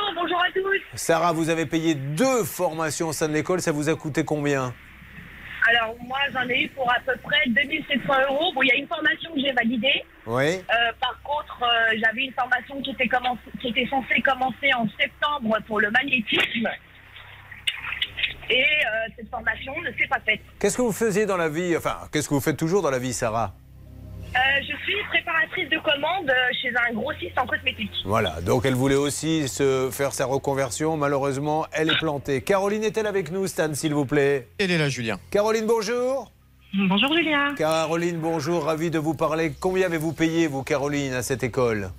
Sarah, 0.96 1.32
vous 1.32 1.50
avez 1.50 1.66
payé 1.66 1.96
deux 1.96 2.44
formations 2.44 3.10
au 3.10 3.14
sein 3.14 3.28
de 3.28 3.34
l'école, 3.34 3.62
ça 3.62 3.72
vous 3.72 3.90
a 3.90 3.96
coûté 3.96 4.24
combien? 4.26 4.74
Alors 5.70 5.96
moi 6.08 6.18
j'en 6.34 6.48
ai 6.50 6.64
eu 6.64 6.70
pour 6.70 6.90
à 6.92 7.00
peu 7.06 7.14
près 7.22 7.38
2700 7.48 8.02
euros. 8.30 8.52
Bon, 8.54 8.64
il 8.64 8.68
y 8.68 8.72
a 8.72 8.76
une 8.76 8.88
formation 8.88 9.32
que 9.34 9.40
j'ai 9.40 9.52
validée. 9.54 10.04
Oui. 10.26 10.56
Euh, 10.58 10.92
par 11.00 11.18
contre, 11.24 11.64
euh, 11.64 11.96
j'avais 12.04 12.24
une 12.26 12.34
formation 12.34 12.82
qui 12.82 12.90
était, 12.92 13.08
commencé- 13.08 13.40
qui 13.62 13.68
était 13.70 13.86
censée 13.88 14.22
commencer 14.22 14.74
en 14.76 14.88
septembre 15.00 15.58
pour 15.68 15.80
le 15.80 15.92
magnétisme. 15.92 16.68
Et 18.50 18.64
euh, 18.64 19.08
cette 19.16 19.30
formation 19.30 19.74
ne 19.82 19.92
s'est 19.92 20.08
pas 20.10 20.20
faite. 20.26 20.42
Qu'est-ce 20.60 20.76
que 20.78 20.82
vous 20.82 20.92
faisiez 20.92 21.26
dans 21.28 21.38
la 21.38 21.48
vie 21.48 21.78
Enfin, 21.78 22.00
qu'est-ce 22.12 22.28
que 22.28 22.34
vous 22.34 22.42
faites 22.42 22.58
toujours 22.58 22.82
dans 22.82 22.92
la 22.92 23.00
vie, 23.00 23.14
Sarah? 23.14 23.54
Euh, 24.34 24.40
je 24.62 24.76
suis 24.86 24.96
préparatrice 25.10 25.70
de 25.70 25.78
commande 25.80 26.30
euh, 26.30 26.54
chez 26.62 26.70
un 26.70 26.94
grossiste 26.94 27.38
en 27.38 27.46
cosmétique. 27.46 27.92
Voilà, 28.06 28.40
donc 28.42 28.66
elle 28.66 28.76
voulait 28.76 28.96
aussi 28.96 29.50
se 29.50 29.90
faire 29.92 30.14
sa 30.14 30.26
reconversion. 30.26 30.96
Malheureusement, 30.96 31.66
elle 31.74 31.90
est 31.90 31.98
plantée. 31.98 32.42
Caroline 32.42 32.84
est-elle 32.84 33.08
avec 33.08 33.30
nous, 33.32 33.48
Stan, 33.48 33.74
s'il 33.74 33.94
vous 33.94 34.06
plaît 34.06 34.48
Elle 34.58 34.72
est 34.72 34.78
là, 34.78 34.88
Julien. 34.88 35.18
Caroline, 35.32 35.66
bonjour. 35.68 36.32
Bonjour 36.74 37.14
Julien. 37.14 37.54
Caroline, 37.56 38.20
bonjour, 38.20 38.64
ravi 38.64 38.90
de 38.90 39.00
vous 39.00 39.16
parler. 39.16 39.52
Combien 39.60 39.88
avez-vous 39.88 40.14
payé, 40.14 40.48
vous, 40.48 40.64
Caroline, 40.64 41.12
à 41.14 41.24
cette 41.24 41.44
école? 41.44 41.90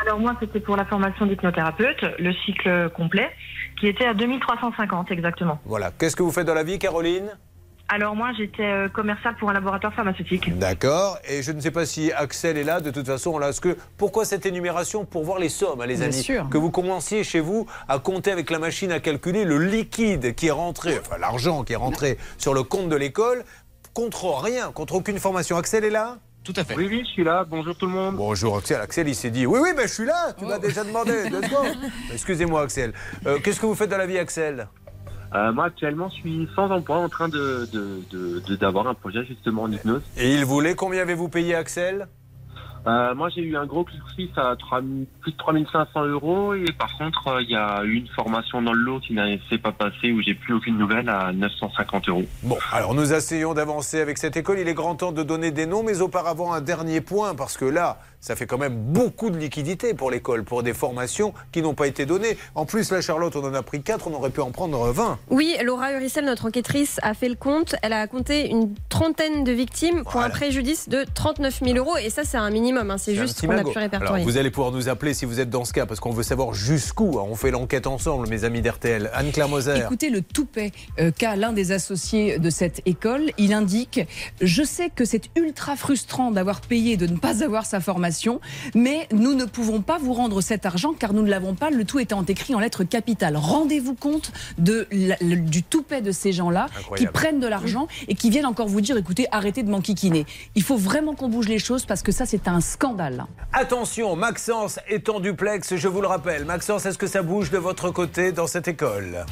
Alors 0.00 0.18
moi, 0.18 0.34
c'était 0.40 0.60
pour 0.60 0.76
la 0.76 0.86
formation 0.86 1.26
d'hypnothérapeute, 1.26 2.02
le 2.18 2.32
cycle 2.46 2.88
complet, 2.96 3.30
qui 3.78 3.86
était 3.88 4.06
à 4.06 4.14
2350 4.14 5.10
exactement. 5.10 5.58
Voilà. 5.66 5.90
Qu'est-ce 5.90 6.16
que 6.16 6.22
vous 6.22 6.32
faites 6.32 6.46
dans 6.46 6.54
la 6.54 6.64
vie, 6.64 6.78
Caroline? 6.78 7.36
Alors 7.88 8.16
moi, 8.16 8.30
j'étais 8.36 8.64
euh, 8.64 8.88
commercial 8.88 9.36
pour 9.38 9.48
un 9.50 9.52
laboratoire 9.52 9.94
pharmaceutique. 9.94 10.58
D'accord. 10.58 11.18
Et 11.28 11.42
je 11.42 11.52
ne 11.52 11.60
sais 11.60 11.70
pas 11.70 11.86
si 11.86 12.10
Axel 12.12 12.58
est 12.58 12.64
là. 12.64 12.80
De 12.80 12.90
toute 12.90 13.06
façon, 13.06 13.38
là, 13.38 13.52
ce 13.52 13.60
que 13.60 13.76
pourquoi 13.96 14.24
cette 14.24 14.44
énumération 14.44 15.04
pour 15.04 15.24
voir 15.24 15.38
les 15.38 15.48
sommes, 15.48 15.82
les 15.84 15.94
Bien 15.94 16.06
amis, 16.06 16.14
sûr. 16.14 16.48
que 16.50 16.58
vous 16.58 16.72
commenciez 16.72 17.22
chez 17.22 17.38
vous 17.38 17.66
à 17.88 18.00
compter 18.00 18.32
avec 18.32 18.50
la 18.50 18.58
machine 18.58 18.90
à 18.90 18.98
calculer 18.98 19.44
le 19.44 19.58
liquide 19.58 20.34
qui 20.34 20.48
est 20.48 20.50
rentré, 20.52 20.98
enfin 20.98 21.16
l'argent 21.18 21.62
qui 21.62 21.74
est 21.74 21.76
rentré 21.76 22.18
sur 22.38 22.54
le 22.54 22.64
compte 22.64 22.88
de 22.88 22.96
l'école 22.96 23.44
contre 23.94 24.26
rien, 24.42 24.72
contre 24.72 24.96
aucune 24.96 25.18
formation. 25.20 25.56
Axel 25.56 25.84
est 25.84 25.90
là? 25.90 26.16
Tout 26.42 26.54
à 26.56 26.64
fait. 26.64 26.74
Oui, 26.76 26.86
oui, 26.90 27.02
je 27.04 27.10
suis 27.10 27.24
là. 27.24 27.44
Bonjour 27.48 27.76
tout 27.76 27.86
le 27.86 27.92
monde. 27.92 28.16
Bonjour 28.16 28.56
Axel. 28.58 28.80
Axel, 28.80 29.08
il 29.08 29.14
s'est 29.14 29.30
dit 29.30 29.46
oui, 29.46 29.58
oui, 29.62 29.70
ben 29.76 29.86
je 29.86 29.92
suis 29.94 30.04
là. 30.06 30.32
Tu 30.38 30.44
m'as 30.44 30.58
déjà 30.58 30.82
demandé. 30.84 31.12
Excusez-moi, 32.12 32.62
Axel. 32.62 32.92
Euh, 33.26 33.38
Qu'est-ce 33.42 33.60
que 33.60 33.66
vous 33.66 33.74
faites 33.76 33.90
dans 33.90 33.98
la 33.98 34.06
vie, 34.06 34.18
Axel? 34.18 34.68
Euh, 35.34 35.52
moi, 35.52 35.66
actuellement, 35.66 36.08
je 36.08 36.14
suis 36.14 36.48
sans 36.54 36.70
emploi 36.70 36.98
en 36.98 37.08
train 37.08 37.28
de, 37.28 37.68
de, 37.72 38.00
de- 38.10 38.40
de- 38.46 38.56
d'avoir 38.56 38.86
un 38.86 38.94
projet 38.94 39.24
justement 39.26 39.62
en 39.62 39.72
hypnose. 39.72 40.02
Et 40.16 40.34
il 40.34 40.44
voulait 40.44 40.74
combien 40.74 41.02
avez-vous 41.02 41.28
payé, 41.28 41.54
Axel? 41.54 42.06
Euh, 42.86 43.16
moi, 43.16 43.28
j'ai 43.34 43.40
eu 43.42 43.56
un 43.56 43.66
gros 43.66 43.82
cursus 43.82 44.30
à 44.36 44.54
3 44.56 44.80
000 44.80 44.92
plus 45.20 45.32
de 45.32 45.36
3500 45.36 46.04
euros 46.04 46.54
et 46.54 46.66
par 46.78 46.96
contre, 46.96 47.26
euh, 47.26 47.42
il 47.42 47.50
y 47.50 47.56
a 47.56 47.82
eu 47.82 47.94
une 47.94 48.06
formation 48.06 48.62
dans 48.62 48.72
le 48.72 48.78
lot 48.78 49.00
qui 49.00 49.12
n'a 49.12 49.26
s'est 49.50 49.58
pas 49.58 49.72
passée 49.72 50.12
où 50.12 50.22
j'ai 50.22 50.34
plus 50.34 50.54
aucune 50.54 50.78
nouvelle 50.78 51.08
à 51.08 51.32
950 51.32 52.08
euros. 52.08 52.22
Bon, 52.44 52.56
alors 52.70 52.94
nous 52.94 53.12
essayons 53.12 53.54
d'avancer 53.54 54.00
avec 54.00 54.18
cette 54.18 54.36
école. 54.36 54.60
Il 54.60 54.68
est 54.68 54.74
grand 54.74 54.94
temps 54.94 55.10
de 55.10 55.24
donner 55.24 55.50
des 55.50 55.66
noms, 55.66 55.82
mais 55.82 56.00
auparavant 56.00 56.52
un 56.52 56.60
dernier 56.60 57.00
point, 57.00 57.34
parce 57.34 57.56
que 57.56 57.64
là, 57.64 57.98
ça 58.26 58.34
fait 58.34 58.46
quand 58.46 58.58
même 58.58 58.74
beaucoup 58.74 59.30
de 59.30 59.38
liquidités 59.38 59.94
pour 59.94 60.10
l'école, 60.10 60.42
pour 60.42 60.64
des 60.64 60.74
formations 60.74 61.32
qui 61.52 61.62
n'ont 61.62 61.74
pas 61.74 61.86
été 61.86 62.06
données. 62.06 62.36
En 62.56 62.64
plus, 62.66 62.90
là, 62.90 63.00
Charlotte, 63.00 63.36
on 63.36 63.44
en 63.44 63.54
a 63.54 63.62
pris 63.62 63.82
4, 63.82 64.08
on 64.08 64.14
aurait 64.14 64.30
pu 64.30 64.40
en 64.40 64.50
prendre 64.50 64.90
20. 64.90 65.18
Oui, 65.30 65.54
Laura 65.62 65.92
Uricel, 65.92 66.24
notre 66.24 66.46
enquêtrice, 66.46 66.98
a 67.02 67.14
fait 67.14 67.28
le 67.28 67.36
compte. 67.36 67.76
Elle 67.82 67.92
a 67.92 68.04
compté 68.08 68.48
une 68.50 68.74
trentaine 68.88 69.44
de 69.44 69.52
victimes 69.52 70.02
pour 70.02 70.12
Voilà. 70.14 70.26
un 70.26 70.30
préjudice 70.30 70.88
de 70.88 71.04
39 71.14 71.60
000 71.64 71.76
euros. 71.78 71.96
Et 71.98 72.10
ça, 72.10 72.24
c'est 72.24 72.36
un 72.36 72.50
minimum. 72.50 72.90
hein. 72.90 72.98
C'est 72.98 73.14
juste 73.14 73.40
qu'on 73.46 73.50
a 73.52 73.58
pu 73.62 73.70
Alors, 73.70 73.74
répertorier. 73.76 74.24
vous 74.24 74.38
allez 74.38 74.50
pouvoir 74.50 74.72
nous 74.72 74.88
appeler 74.88 75.14
si 75.14 75.24
vous 75.24 75.38
êtes 75.38 75.48
dans 75.50 75.64
ce 75.64 75.72
cas, 75.72 75.86
parce 75.86 76.00
qu'on 76.00 76.10
veut 76.10 76.24
savoir 76.24 76.52
jusqu'où. 76.52 77.20
hein. 77.20 77.26
On 77.30 77.36
fait 77.36 77.52
l'enquête 77.52 77.86
ensemble, 77.86 78.28
mes 78.28 78.42
amis 78.42 78.60
d'RTL. 78.60 79.08
Anne-Claire 79.14 79.48
Moser. 79.48 79.78
Écoutez 79.84 80.10
le 80.10 80.20
toupet 80.20 80.72
euh, 80.98 81.12
qu'a 81.16 81.36
l'un 81.36 81.52
des 81.52 81.70
associés 81.70 82.40
de 82.40 82.50
cette 82.50 82.82
école. 82.86 83.30
Il 83.38 83.52
indique 83.52 84.00
Je 84.40 84.64
sais 84.64 84.90
que 84.92 85.04
c'est 85.04 85.30
ultra 85.36 85.76
frustrant 85.76 86.32
d'avoir 86.32 86.60
payé 86.60 86.94
et 86.94 86.96
de 86.96 87.06
ne 87.06 87.16
pas 87.18 87.44
avoir 87.44 87.66
sa 87.66 87.78
formation, 87.78 88.15
mais 88.74 89.08
nous 89.12 89.34
ne 89.34 89.44
pouvons 89.44 89.80
pas 89.80 89.98
vous 89.98 90.12
rendre 90.12 90.40
cet 90.40 90.66
argent 90.66 90.92
car 90.92 91.12
nous 91.12 91.22
ne 91.22 91.30
l'avons 91.30 91.54
pas, 91.54 91.70
le 91.70 91.84
tout 91.84 91.98
étant 91.98 92.24
écrit 92.24 92.54
en 92.54 92.58
lettres 92.60 92.84
capitales. 92.84 93.36
Rendez-vous 93.36 93.94
compte 93.94 94.32
de 94.58 94.86
la- 94.90 95.16
le- 95.20 95.36
du 95.36 95.62
toupet 95.62 96.00
de 96.00 96.12
ces 96.12 96.32
gens-là 96.32 96.66
qui 96.96 97.06
prennent 97.06 97.40
de 97.40 97.46
l'argent 97.46 97.86
et 98.08 98.14
qui 98.14 98.30
viennent 98.30 98.46
encore 98.46 98.68
vous 98.68 98.80
dire 98.80 98.96
écoutez, 98.96 99.26
arrêtez 99.32 99.62
de 99.62 99.70
m'enquiquiner. 99.70 100.26
Il 100.54 100.62
faut 100.62 100.76
vraiment 100.76 101.14
qu'on 101.14 101.28
bouge 101.28 101.48
les 101.48 101.58
choses 101.58 101.84
parce 101.84 102.02
que 102.02 102.12
ça, 102.12 102.26
c'est 102.26 102.48
un 102.48 102.60
scandale. 102.60 103.26
Attention, 103.52 104.16
Maxence 104.16 104.78
est 104.88 105.08
en 105.08 105.20
duplex, 105.20 105.76
je 105.76 105.88
vous 105.88 106.00
le 106.00 106.06
rappelle. 106.08 106.44
Maxence, 106.44 106.86
est-ce 106.86 106.98
que 106.98 107.06
ça 107.06 107.22
bouge 107.22 107.50
de 107.50 107.58
votre 107.58 107.90
côté 107.90 108.32
dans 108.32 108.46
cette 108.46 108.68
école? 108.68 109.24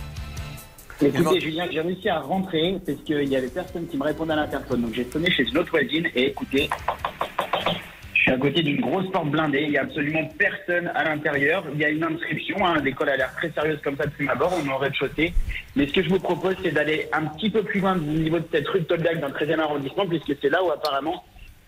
Écoutez. 1.03 1.41
Julien, 1.41 1.67
j'ai 1.71 1.81
réussi 1.81 2.09
à 2.09 2.21
rentrer 2.21 2.79
parce 2.87 2.99
qu'il 3.05 3.25
y 3.29 3.37
avait 3.37 3.49
personne 3.49 3.87
qui 3.89 3.97
me 3.97 4.05
répondait 4.05 4.33
à 4.33 4.37
l'interphone. 4.37 4.83
Donc 4.83 4.95
j'ai 4.95 5.07
sonné 5.13 5.29
chez 5.31 5.43
une 5.43 5.59
autre 5.59 5.71
voisine 5.71 6.07
et 6.15 6.29
écoutez, 6.29 6.71
suis 8.25 8.33
à 8.33 8.39
côté 8.39 8.63
d'une 8.63 8.81
grosse 8.81 9.11
porte 9.11 9.29
blindée. 9.29 9.63
Il 9.63 9.71
n'y 9.71 9.77
a 9.77 9.83
absolument 9.83 10.27
personne 10.39 10.91
à 10.95 11.05
l'intérieur. 11.05 11.65
Il 11.75 11.79
y 11.79 11.85
a 11.85 11.91
une 11.91 12.03
inscription. 12.03 12.57
Hein. 12.67 12.81
L'école 12.83 13.11
a 13.11 13.17
l'air 13.17 13.35
très 13.37 13.51
sérieuse 13.51 13.79
comme 13.85 13.97
ça 13.97 14.07
depuis 14.07 14.25
ma 14.25 14.35
bord. 14.35 14.53
On 14.59 14.67
est 14.67 14.73
au 14.73 14.79
rez-de-chaussée. 14.79 15.35
Mais 15.77 15.87
ce 15.87 15.93
que 15.93 16.03
je 16.03 16.09
vous 16.09 16.19
propose, 16.19 16.57
c'est 16.63 16.73
d'aller 16.73 17.07
un 17.13 17.27
petit 17.27 17.51
peu 17.51 17.63
plus 17.63 17.81
loin 17.81 17.95
au 17.97 18.01
niveau 18.01 18.39
de 18.39 18.47
cette 18.51 18.67
rue 18.69 18.81
de 18.81 18.85
Tolbiac 18.87 19.21
dans 19.21 19.29
le 19.29 19.35
13e 19.35 19.61
arrondissement, 19.61 20.07
puisque 20.07 20.35
c'est 20.41 20.49
là 20.49 20.65
où 20.65 20.71
apparemment 20.71 21.23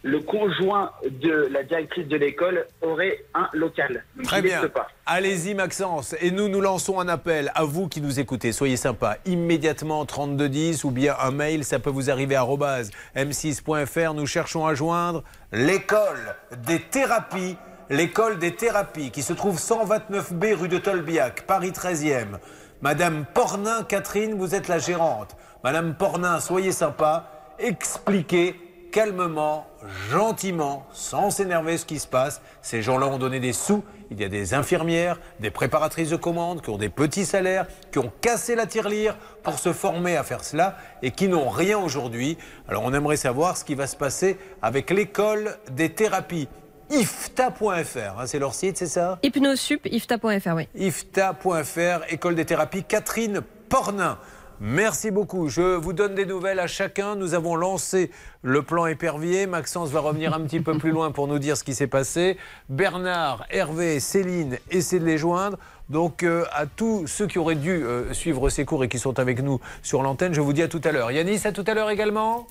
le 0.07 0.21
conjoint 0.21 0.93
de 1.05 1.49
la 1.51 1.65
directrice 1.65 2.07
de 2.07 2.17
l'école 2.17 2.67
aurait 2.81 3.25
un 3.35 3.49
local. 3.53 4.05
Donc, 4.17 4.27
Très 4.27 4.41
bien. 4.41 4.63
Allez-y 5.05 5.55
Maxence. 5.55 6.15
Et 6.21 6.31
nous, 6.31 6.49
nous 6.49 6.61
lançons 6.61 7.01
un 7.01 7.09
appel 7.09 7.51
à 7.57 7.65
vous 7.65 7.89
qui 7.89 8.01
nous 8.01 8.21
écoutez. 8.21 8.53
Soyez 8.53 8.77
sympa. 8.77 9.17
Immédiatement 9.27 10.07
3210 10.07 10.85
ou 10.85 10.93
bien 10.93 11.17
un 11.21 11.33
mail, 11.33 11.65
ça 11.65 11.81
peut 11.81 11.91
vous 11.91 12.09
arriver 12.09 12.37
à 12.37 12.41
arobase 12.41 12.93
m6.fr. 13.17 14.15
Nous 14.15 14.27
cherchons 14.27 14.65
à 14.65 14.75
joindre 14.75 15.25
l'école 15.53 16.37
des 16.65 16.81
thérapies. 16.81 17.57
L'école 17.91 18.39
des 18.39 18.55
thérapies 18.55 19.11
qui 19.11 19.23
se 19.23 19.33
trouve 19.33 19.59
129B 19.59 20.55
rue 20.55 20.69
de 20.69 20.79
Tolbiac, 20.79 21.43
Paris 21.47 21.71
13e. 21.71 22.39
Madame 22.81 23.25
Pornin, 23.35 23.83
Catherine, 23.83 24.35
vous 24.35 24.55
êtes 24.55 24.69
la 24.69 24.79
gérante. 24.79 25.37
Madame 25.65 25.95
Pornin, 25.97 26.39
soyez 26.39 26.73
sympa. 26.73 27.55
Expliquez 27.59 28.61
calmement, 28.97 29.67
gentiment, 30.11 30.87
sans 30.93 31.31
s'énerver 31.31 31.79
ce 31.79 31.87
qui 31.87 31.99
se 31.99 32.07
passe. 32.07 32.41
Ces 32.63 32.83
gens-là 32.83 33.07
ont 33.07 33.19
donné 33.19 33.41
des 33.41 33.53
sous. 33.53 33.83
Il 34.11 34.21
y 34.21 34.25
a 34.25 34.29
des 34.29 34.55
infirmières, 34.55 35.19
des 35.41 35.51
préparatrices 35.51 36.11
de 36.11 36.17
commandes 36.17 36.63
qui 36.63 36.71
ont 36.71 36.79
des 36.79 36.89
petits 36.89 37.25
salaires, 37.25 37.67
qui 37.91 37.99
ont 37.99 38.13
cassé 38.21 38.55
la 38.55 38.67
tirelire 38.67 39.17
pour 39.43 39.59
se 39.59 39.73
former 39.73 40.17
à 40.17 40.23
faire 40.23 40.45
cela 40.45 40.77
et 41.03 41.11
qui 41.11 41.29
n'ont 41.29 41.49
rien 41.49 41.79
aujourd'hui. 41.79 42.39
Alors 42.69 42.85
on 42.85 42.93
aimerait 42.93 43.17
savoir 43.17 43.57
ce 43.57 43.65
qui 43.65 43.75
va 43.75 43.87
se 43.87 43.97
passer 43.97 44.39
avec 44.63 44.91
l'école 44.91 45.57
des 45.73 45.91
thérapies. 45.91 46.49
ifta.fr, 46.91 48.21
hein, 48.21 48.27
c'est 48.27 48.39
leur 48.39 48.55
site, 48.55 48.77
c'est 48.77 48.87
ça? 48.87 49.19
Hypnosup, 49.23 49.87
ifta.fr, 49.87 50.55
oui. 50.55 50.69
ifta.fr, 50.77 52.05
école 52.09 52.37
des 52.37 52.45
thérapies, 52.45 52.85
Catherine 52.85 53.41
Pornin. 53.69 54.19
Merci 54.61 55.11
beaucoup. 55.11 55.49
Je 55.49 55.77
vous 55.77 55.93
donne 55.93 56.15
des 56.15 56.25
nouvelles 56.25 56.61
à 56.61 56.67
chacun. 56.67 57.15
Nous 57.15 57.35
avons 57.35 57.57
lancé 57.57 58.11
le 58.43 58.63
plan 58.63 58.87
épervier. 58.87 59.47
Maxence 59.47 59.91
va 59.91 60.01
revenir 60.01 60.33
un 60.33 60.41
petit 60.41 60.61
peu 60.61 60.79
plus 60.79 60.93
loin 60.93 61.11
pour 61.11 61.29
nous 61.29 61.39
dire 61.39 61.59
ce 61.59 61.65
qui 61.65 61.75
s'est 61.75 61.87
passé. 61.87 62.39
Bernard, 62.71 63.45
Hervé, 63.51 64.01
Céline, 64.01 64.59
essaient 64.71 64.99
de 64.99 65.05
les 65.05 65.19
joindre. 65.19 65.59
Donc 65.91 66.23
euh, 66.23 66.45
à 66.53 66.65
tous 66.65 67.07
ceux 67.07 67.27
qui 67.27 67.39
auraient 67.39 67.55
dû 67.55 67.71
euh, 67.71 68.15
suivre 68.15 68.49
ces 68.49 68.65
cours 68.65 68.83
et 68.83 68.89
qui 68.89 68.99
sont 68.99 69.19
avec 69.19 69.43
nous 69.43 69.61
sur 69.83 70.03
l'antenne, 70.03 70.33
je 70.33 70.41
vous 70.41 70.55
dis 70.55 70.63
à 70.63 70.69
tout 70.69 70.81
à 70.85 70.91
l'heure. 70.91 71.11
Yanis, 71.11 71.43
à 71.45 71.53
tout 71.53 71.65
à 71.67 71.75
l'heure 71.75 71.91
également 71.91 72.47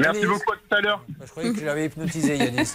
Merci 0.00 0.26
beaucoup, 0.26 0.52
à 0.52 0.56
tout 0.56 0.74
à 0.74 0.80
l'heure. 0.80 1.04
Je 1.22 1.30
croyais 1.30 1.52
que 1.52 1.60
je 1.60 1.64
l'avais 1.64 1.86
hypnotisé, 1.86 2.36
Yanis. 2.36 2.72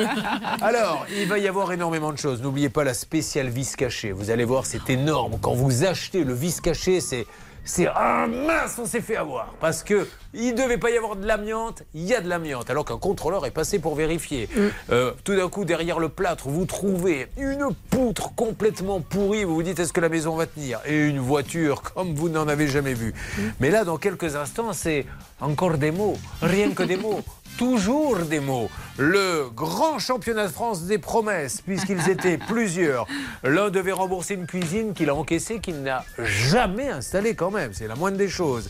Alors, 0.60 1.06
il 1.16 1.28
va 1.28 1.38
y 1.38 1.48
avoir 1.48 1.72
énormément 1.72 2.12
de 2.12 2.18
choses. 2.18 2.42
N'oubliez 2.42 2.68
pas 2.68 2.84
la 2.84 2.94
spéciale 2.94 3.48
vis 3.48 3.76
cachée. 3.76 4.12
Vous 4.12 4.30
allez 4.30 4.44
voir, 4.44 4.66
c'est 4.66 4.90
énorme. 4.90 5.38
Quand 5.40 5.54
vous 5.54 5.84
achetez 5.84 6.24
le 6.24 6.34
vis 6.34 6.60
caché, 6.60 7.00
c'est. 7.00 7.26
C'est 7.64 7.86
ah 7.86 8.26
mince, 8.26 8.78
on 8.78 8.86
s'est 8.86 9.00
fait 9.00 9.16
avoir. 9.16 9.54
Parce 9.60 9.82
que 9.82 10.08
il 10.34 10.54
devait 10.54 10.78
pas 10.78 10.90
y 10.90 10.96
avoir 10.96 11.16
de 11.16 11.26
l'amiante, 11.26 11.82
il 11.94 12.04
y 12.04 12.14
a 12.14 12.20
de 12.20 12.28
l'amiante, 12.28 12.70
alors 12.70 12.84
qu'un 12.84 12.96
contrôleur 12.96 13.44
est 13.46 13.50
passé 13.50 13.78
pour 13.78 13.94
vérifier. 13.94 14.48
Euh, 14.90 15.12
tout 15.24 15.36
d'un 15.36 15.48
coup, 15.48 15.64
derrière 15.64 15.98
le 15.98 16.08
plâtre, 16.08 16.48
vous 16.48 16.64
trouvez 16.64 17.28
une 17.36 17.68
poutre 17.90 18.34
complètement 18.34 19.00
pourrie. 19.00 19.44
Vous 19.44 19.54
vous 19.54 19.62
dites 19.62 19.78
est-ce 19.78 19.92
que 19.92 20.00
la 20.00 20.08
maison 20.08 20.34
va 20.36 20.46
tenir? 20.46 20.80
Et 20.86 21.06
une 21.06 21.20
voiture 21.20 21.82
comme 21.82 22.14
vous 22.14 22.28
n'en 22.28 22.48
avez 22.48 22.68
jamais 22.68 22.94
vu. 22.94 23.14
Mais 23.60 23.70
là, 23.70 23.84
dans 23.84 23.98
quelques 23.98 24.36
instants, 24.36 24.72
c'est 24.72 25.06
encore 25.40 25.78
des 25.78 25.90
mots, 25.90 26.16
rien 26.40 26.70
que 26.70 26.82
des 26.82 26.96
mots 26.98 27.20
toujours 27.58 28.18
des 28.18 28.40
mots. 28.40 28.70
Le 28.98 29.48
grand 29.54 29.98
championnat 29.98 30.46
de 30.46 30.52
France 30.52 30.82
des 30.82 30.98
promesses, 30.98 31.60
puisqu'ils 31.60 32.08
étaient 32.10 32.38
plusieurs. 32.38 33.06
L'un 33.42 33.70
devait 33.70 33.92
rembourser 33.92 34.34
une 34.34 34.46
cuisine 34.46 34.92
qu'il 34.94 35.08
a 35.10 35.14
encaissée, 35.14 35.60
qu'il 35.60 35.82
n'a 35.82 36.04
jamais 36.18 36.88
installée 36.88 37.34
quand 37.34 37.50
même. 37.50 37.72
C'est 37.72 37.88
la 37.88 37.94
moindre 37.94 38.16
des 38.16 38.28
choses. 38.28 38.68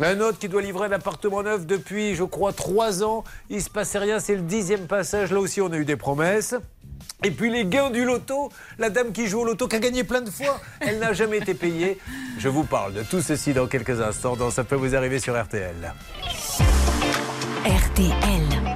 Un 0.00 0.20
autre 0.20 0.38
qui 0.38 0.48
doit 0.48 0.62
livrer 0.62 0.86
un 0.86 0.92
appartement 0.92 1.42
neuf 1.42 1.66
depuis, 1.66 2.14
je 2.14 2.24
crois, 2.24 2.52
trois 2.52 3.04
ans. 3.04 3.24
Il 3.50 3.62
se 3.62 3.70
passait 3.70 3.98
rien, 3.98 4.18
c'est 4.18 4.34
le 4.34 4.42
dixième 4.42 4.86
passage. 4.86 5.30
Là 5.30 5.38
aussi, 5.38 5.60
on 5.60 5.70
a 5.72 5.76
eu 5.76 5.84
des 5.84 5.96
promesses. 5.96 6.54
Et 7.24 7.30
puis 7.30 7.50
les 7.50 7.64
gains 7.64 7.90
du 7.90 8.04
loto, 8.04 8.50
la 8.78 8.90
dame 8.90 9.12
qui 9.12 9.28
joue 9.28 9.40
au 9.40 9.44
loto, 9.44 9.68
qui 9.68 9.76
a 9.76 9.78
gagné 9.78 10.02
plein 10.02 10.22
de 10.22 10.30
fois, 10.30 10.60
elle 10.80 10.98
n'a 10.98 11.12
jamais 11.12 11.38
été 11.38 11.54
payée. 11.54 11.98
Je 12.38 12.48
vous 12.48 12.64
parle 12.64 12.94
de 12.94 13.02
tout 13.02 13.20
ceci 13.20 13.52
dans 13.52 13.68
quelques 13.68 14.00
instants. 14.00 14.34
Dans 14.34 14.50
Ça 14.50 14.64
peut 14.64 14.74
vous 14.74 14.96
arriver 14.96 15.20
sur 15.20 15.40
RTL. 15.40 15.94
RTL. 17.64 18.72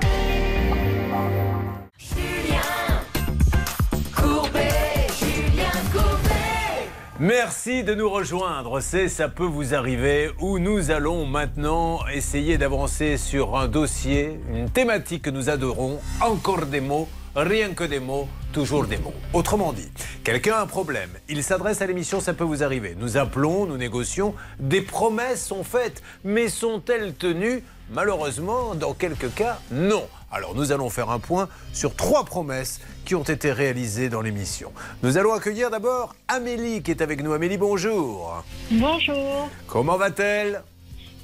Merci 7.19 7.83
de 7.83 7.95
nous 7.95 8.09
rejoindre. 8.09 8.79
C'est 8.81 9.09
Ça 9.09 9.29
peut 9.29 9.45
vous 9.45 9.75
arriver 9.75 10.31
où 10.39 10.61
nous 10.61 10.93
allons 10.93 11.27
maintenant 11.27 12.07
essayer 12.07 12.59
d'avancer 12.59 13.17
sur 13.17 13.57
un 13.57 13.67
dossier, 13.67 14.39
une 14.55 14.71
thématique 14.71 15.23
que 15.23 15.31
nous 15.31 15.51
adorons. 15.51 15.99
Encore 16.21 16.67
des 16.67 16.81
mots, 16.81 17.09
rien 17.37 17.75
que 17.75 17.85
des 17.85 18.01
mots, 18.01 18.29
toujours 18.53 18.87
des 18.87 18.97
mots. 18.97 19.15
Autrement 19.35 19.73
dit, 19.73 19.91
quelqu'un 20.25 20.55
a 20.55 20.63
un 20.63 20.67
problème, 20.67 21.11
il 21.29 21.45
s'adresse 21.45 21.83
à 21.83 21.87
l'émission 21.87 22.21
Ça 22.21 22.33
peut 22.33 22.45
vous 22.45 22.63
arriver. 22.63 22.97
Nous 22.99 23.17
appelons, 23.19 23.67
nous 23.67 23.77
négocions, 23.77 24.35
des 24.59 24.81
promesses 24.81 25.45
sont 25.47 25.63
faites, 25.63 26.03
mais 26.25 26.49
sont-elles 26.49 27.15
tenues? 27.15 27.63
Malheureusement, 27.91 28.75
dans 28.75 28.95
quelques 28.95 29.33
cas, 29.35 29.61
non. 29.71 30.09
Alors 30.33 30.55
nous 30.57 30.73
allons 30.73 30.91
faire 30.91 31.11
un 31.11 31.21
point 31.21 31.49
sur 31.73 31.95
trois 31.95 32.25
promesses 32.25 32.81
qui 33.05 33.15
ont 33.15 33.23
été 33.23 33.53
réalisées 33.53 34.09
dans 34.09 34.23
l'émission. 34.23 34.73
Nous 35.03 35.19
allons 35.19 35.33
accueillir 35.33 35.71
d'abord 35.71 36.17
Amélie 36.27 36.83
qui 36.83 36.91
est 36.91 37.01
avec 37.01 37.23
nous. 37.23 37.33
Amélie, 37.33 37.59
bonjour. 37.59 38.43
Bonjour, 38.71 39.49
Comment 39.69 39.97
va-t-elle? 39.97 40.63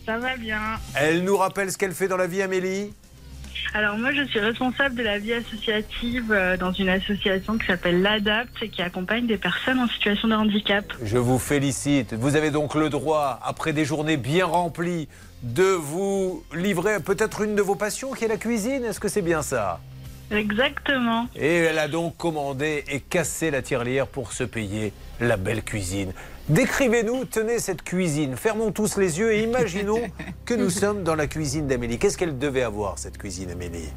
Ça 0.07 0.19
va 0.19 0.37
bien. 0.37 0.61
Elle 0.95 1.25
nous 1.25 1.37
rappelle 1.37 1.73
ce 1.73 1.79
qu'elle 1.79 1.93
fait 1.95 2.09
dans 2.09 2.17
la 2.17 2.27
vie, 2.27 2.43
Amélie? 2.43 2.93
Alors 3.75 3.97
moi 3.97 4.13
je 4.13 4.25
suis 4.25 4.41
responsable 4.41 4.95
de 4.95 5.03
la 5.03 5.19
vie 5.19 5.33
associative 5.33 6.31
euh, 6.31 6.57
dans 6.57 6.73
une 6.73 6.89
association 6.89 7.59
qui 7.59 7.67
s'appelle 7.67 8.03
l'ADAPT 8.03 8.63
et 8.63 8.69
qui 8.69 8.83
accompagne 8.83 9.27
des 9.27 9.39
personnes 9.39 9.79
en 9.79 9.89
situation 9.89 10.29
de 10.29 10.35
handicap. 10.35 10.85
Je 11.03 11.19
vous 11.19 11.39
félicite. 11.39 12.15
Vous 12.15 12.37
avez 12.37 12.51
donc 12.51 12.75
le 12.75 12.91
droit, 12.91 13.41
après 13.43 13.73
des 13.73 13.85
journées 13.85 14.17
bien 14.17 14.47
remplies, 14.47 15.09
de 15.43 15.65
vous 15.65 16.45
livrer 16.55 17.01
peut-être 17.01 17.41
une 17.43 17.55
de 17.55 17.63
vos 17.63 17.75
passions 17.75 18.13
qui 18.13 18.25
est 18.25 18.29
la 18.29 18.37
cuisine. 18.37 18.85
Est-ce 18.85 19.01
que 19.01 19.09
c'est 19.09 19.23
bien 19.23 19.43
ça? 19.43 19.81
Exactement. 20.31 21.27
Et 21.37 21.57
elle 21.57 21.79
a 21.79 21.89
donc 21.89 22.17
commandé 22.17 22.85
et 22.89 23.01
cassé 23.01 23.51
la 23.51 23.61
tirelire 23.61 24.07
pour 24.07 24.33
se 24.33 24.45
payer 24.45 24.93
la 25.21 25.37
belle 25.37 25.63
cuisine. 25.63 26.13
Décrivez-nous, 26.49 27.25
tenez 27.27 27.59
cette 27.61 27.83
cuisine, 27.83 28.37
fermons 28.37 28.73
tous 28.73 28.97
les 28.97 29.19
yeux 29.19 29.33
et 29.33 29.43
imaginons 29.45 30.01
que 30.45 30.55
nous 30.55 30.71
sommes 30.71 31.05
dans 31.05 31.15
la 31.15 31.27
cuisine 31.29 31.69
d'Amélie. 31.69 31.99
Qu'est-ce 31.99 32.19
qu'elle 32.19 32.39
devait 32.39 32.63
avoir, 32.63 32.99
cette 32.99 33.17
cuisine, 33.17 33.51
Amélie? 33.51 33.89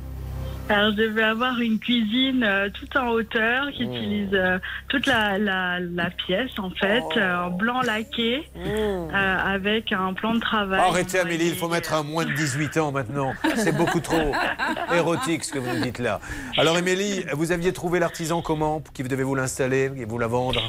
Alors 0.67 0.91
je 0.93 0.95
devais 1.03 1.21
avoir 1.21 1.59
une 1.59 1.77
cuisine 1.77 2.43
euh, 2.43 2.69
tout 2.71 2.97
en 2.97 3.09
hauteur 3.09 3.67
qui 3.71 3.83
utilise 3.83 4.33
euh, 4.33 4.57
toute 4.89 5.05
la, 5.05 5.37
la, 5.37 5.79
la 5.79 6.09
pièce 6.09 6.57
en 6.57 6.71
fait, 6.71 7.03
euh, 7.17 7.37
en 7.45 7.51
blanc 7.51 7.81
laqué, 7.81 8.49
euh, 8.57 9.07
avec 9.11 9.91
un 9.91 10.13
plan 10.13 10.33
de 10.33 10.39
travail. 10.39 10.79
Arrêtez, 10.79 11.19
Amélie, 11.19 11.49
il 11.49 11.55
faut 11.55 11.69
mettre 11.69 11.93
un 11.93 12.01
moins 12.01 12.25
de 12.25 12.31
18 12.33 12.77
ans 12.77 12.91
maintenant. 12.91 13.33
C'est 13.57 13.77
beaucoup 13.77 13.99
trop 13.99 14.31
érotique 14.95 15.43
ce 15.43 15.51
que 15.51 15.59
vous 15.59 15.71
nous 15.71 15.83
dites 15.83 15.99
là. 15.99 16.19
Alors, 16.57 16.77
Amélie, 16.77 17.25
vous 17.33 17.51
aviez 17.51 17.71
trouvé 17.71 17.99
l'artisan 17.99 18.41
comment 18.41 18.81
qui 18.95 19.03
devait 19.03 19.21
vous 19.23 19.35
l'installer 19.35 19.91
et 19.97 20.05
vous 20.05 20.17
la 20.17 20.27
vendre? 20.27 20.61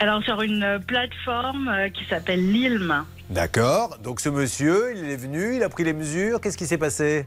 Alors 0.00 0.22
sur 0.24 0.42
une 0.42 0.80
plateforme 0.86 1.68
euh, 1.68 1.88
qui 1.88 2.04
s'appelle 2.04 2.52
l'ILM. 2.52 3.04
D'accord. 3.30 3.96
Donc, 4.02 4.20
ce 4.20 4.28
monsieur, 4.28 4.92
il 4.96 5.10
est 5.10 5.16
venu, 5.16 5.56
il 5.56 5.62
a 5.62 5.68
pris 5.68 5.84
les 5.84 5.92
mesures. 5.94 6.40
Qu'est-ce 6.40 6.58
qui 6.58 6.66
s'est 6.66 6.78
passé? 6.78 7.26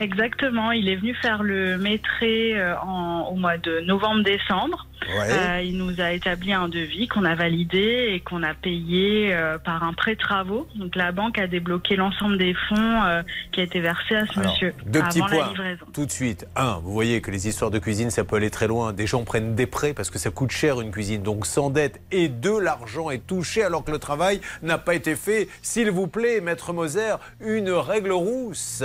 Exactement, 0.00 0.72
il 0.72 0.88
est 0.88 0.96
venu 0.96 1.14
faire 1.14 1.42
le 1.42 1.78
maîtris 1.78 2.52
euh, 2.54 2.74
en- 2.80 3.28
au 3.30 3.36
mois 3.36 3.56
de 3.58 3.80
novembre-décembre. 3.80 4.86
Ouais. 5.02 5.28
Euh, 5.30 5.62
il 5.62 5.76
nous 5.76 6.00
a 6.00 6.12
établi 6.12 6.52
un 6.52 6.68
devis 6.68 7.06
qu'on 7.06 7.24
a 7.24 7.34
validé 7.34 8.12
et 8.12 8.20
qu'on 8.20 8.42
a 8.42 8.54
payé 8.54 9.32
euh, 9.34 9.58
par 9.58 9.84
un 9.84 9.92
prêt 9.92 10.16
travaux. 10.16 10.66
Donc 10.74 10.96
la 10.96 11.12
banque 11.12 11.38
a 11.38 11.46
débloqué 11.46 11.96
l'ensemble 11.96 12.38
des 12.38 12.54
fonds 12.68 13.02
euh, 13.04 13.22
qui 13.52 13.60
a 13.60 13.64
été 13.64 13.80
versé 13.80 14.16
à 14.16 14.26
ce 14.26 14.38
Alors, 14.38 14.52
monsieur 14.52 14.74
Deux 14.86 15.02
petits 15.02 15.18
avant 15.20 15.28
la 15.28 15.36
points. 15.36 15.48
livraison. 15.50 15.86
Tout 15.92 16.06
de 16.06 16.10
suite. 16.10 16.46
Un, 16.56 16.78
vous 16.82 16.92
voyez 16.92 17.20
que 17.20 17.30
les 17.30 17.46
histoires 17.48 17.70
de 17.70 17.78
cuisine, 17.78 18.10
ça 18.10 18.24
peut 18.24 18.36
aller 18.36 18.50
très 18.50 18.66
loin. 18.66 18.92
Des 18.92 19.06
gens 19.06 19.22
prennent 19.24 19.54
des 19.54 19.66
prêts 19.66 19.94
parce 19.94 20.10
que 20.10 20.18
ça 20.18 20.30
coûte 20.30 20.50
cher 20.50 20.80
une 20.80 20.90
cuisine, 20.90 21.22
donc 21.22 21.46
sans 21.46 21.70
dette. 21.70 22.00
Et 22.10 22.28
deux, 22.28 22.58
l'argent 22.60 23.10
est 23.10 23.24
touché 23.26 23.62
alors 23.62 23.84
que 23.84 23.90
le 23.92 23.98
travail 23.98 24.40
n'a 24.62 24.78
pas 24.78 24.94
été 24.94 25.14
fait. 25.14 25.48
S'il 25.62 25.90
vous 25.90 26.06
plaît, 26.08 26.40
maître 26.40 26.72
Moser, 26.72 27.16
une 27.40 27.70
règle 27.70 28.12
rousse. 28.12 28.82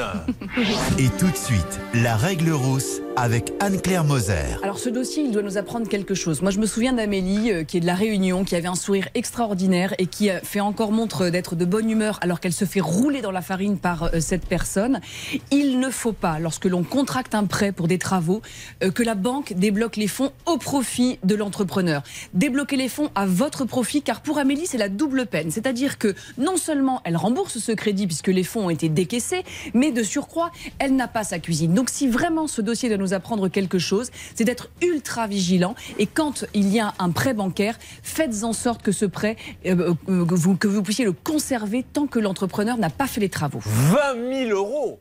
Et 0.99 1.09
tout 1.19 1.29
de 1.29 1.35
suite, 1.35 1.79
la 1.93 2.15
règle 2.15 2.51
rousse 2.51 3.01
avec 3.15 3.51
Anne-Claire 3.59 4.03
Moser. 4.03 4.55
Alors 4.63 4.77
ce 4.79 4.89
dossier, 4.89 5.23
il 5.23 5.31
doit 5.31 5.41
nous 5.41 5.57
apprendre 5.57 5.87
quelque 5.87 6.00
Moi, 6.41 6.51
je 6.51 6.59
me 6.59 6.65
souviens 6.65 6.93
d'Amélie, 6.93 7.51
euh, 7.51 7.63
qui 7.63 7.77
est 7.77 7.79
de 7.79 7.85
la 7.85 7.95
Réunion, 7.95 8.43
qui 8.43 8.55
avait 8.55 8.67
un 8.67 8.75
sourire 8.75 9.07
extraordinaire 9.13 9.93
et 9.97 10.07
qui 10.07 10.29
euh, 10.29 10.39
fait 10.43 10.59
encore 10.59 10.91
montre 10.91 11.29
d'être 11.29 11.55
de 11.55 11.65
bonne 11.65 11.89
humeur 11.89 12.17
alors 12.21 12.39
qu'elle 12.39 12.53
se 12.53 12.65
fait 12.65 12.79
rouler 12.79 13.21
dans 13.21 13.31
la 13.31 13.41
farine 13.41 13.77
par 13.77 14.03
euh, 14.03 14.19
cette 14.19 14.45
personne. 14.45 14.99
Il 15.51 15.79
ne 15.79 15.89
faut 15.89 16.13
pas, 16.13 16.39
lorsque 16.39 16.65
l'on 16.65 16.83
contracte 16.83 17.35
un 17.35 17.45
prêt 17.45 17.71
pour 17.71 17.87
des 17.87 17.97
travaux, 17.97 18.41
euh, 18.83 18.91
que 18.91 19.03
la 19.03 19.15
banque 19.15 19.53
débloque 19.53 19.95
les 19.95 20.07
fonds 20.07 20.31
au 20.45 20.57
profit 20.57 21.19
de 21.23 21.35
l'entrepreneur. 21.35 22.03
Débloquez 22.33 22.77
les 22.77 22.89
fonds 22.89 23.09
à 23.15 23.25
votre 23.25 23.65
profit, 23.65 24.01
car 24.01 24.21
pour 24.21 24.37
Amélie, 24.37 24.65
c'est 24.65 24.77
la 24.77 24.89
double 24.89 25.25
peine. 25.25 25.51
C'est-à-dire 25.51 25.97
que 25.97 26.15
non 26.37 26.57
seulement 26.57 27.01
elle 27.03 27.17
rembourse 27.17 27.59
ce 27.59 27.71
crédit 27.71 28.07
puisque 28.07 28.27
les 28.27 28.43
fonds 28.43 28.65
ont 28.65 28.69
été 28.69 28.89
décaissés, 28.89 29.43
mais 29.73 29.91
de 29.91 30.03
surcroît, 30.03 30.51
elle 30.79 30.95
n'a 30.95 31.07
pas 31.07 31.23
sa 31.23 31.39
cuisine. 31.39 31.73
Donc 31.73 31.89
si 31.89 32.07
vraiment 32.07 32.47
ce 32.47 32.61
dossier 32.61 32.89
doit 32.89 32.97
nous 32.97 33.13
apprendre 33.13 33.47
quelque 33.49 33.79
chose, 33.79 34.09
c'est 34.35 34.43
d'être 34.43 34.69
ultra 34.81 35.27
vigilant. 35.27 35.75
Et 35.99 36.07
quand 36.07 36.45
il 36.53 36.67
y 36.69 36.79
a 36.79 36.93
un 36.99 37.11
prêt 37.11 37.33
bancaire, 37.33 37.77
faites 38.03 38.43
en 38.43 38.53
sorte 38.53 38.81
que 38.81 38.91
ce 38.91 39.05
prêt, 39.05 39.35
euh, 39.65 39.93
euh, 40.09 40.25
que, 40.25 40.35
vous, 40.35 40.55
que 40.55 40.67
vous 40.67 40.83
puissiez 40.83 41.05
le 41.05 41.13
conserver 41.13 41.83
tant 41.83 42.07
que 42.07 42.19
l'entrepreneur 42.19 42.77
n'a 42.77 42.89
pas 42.89 43.07
fait 43.07 43.21
les 43.21 43.29
travaux. 43.29 43.61
20 43.63 44.47
000 44.47 44.57
euros 44.57 44.99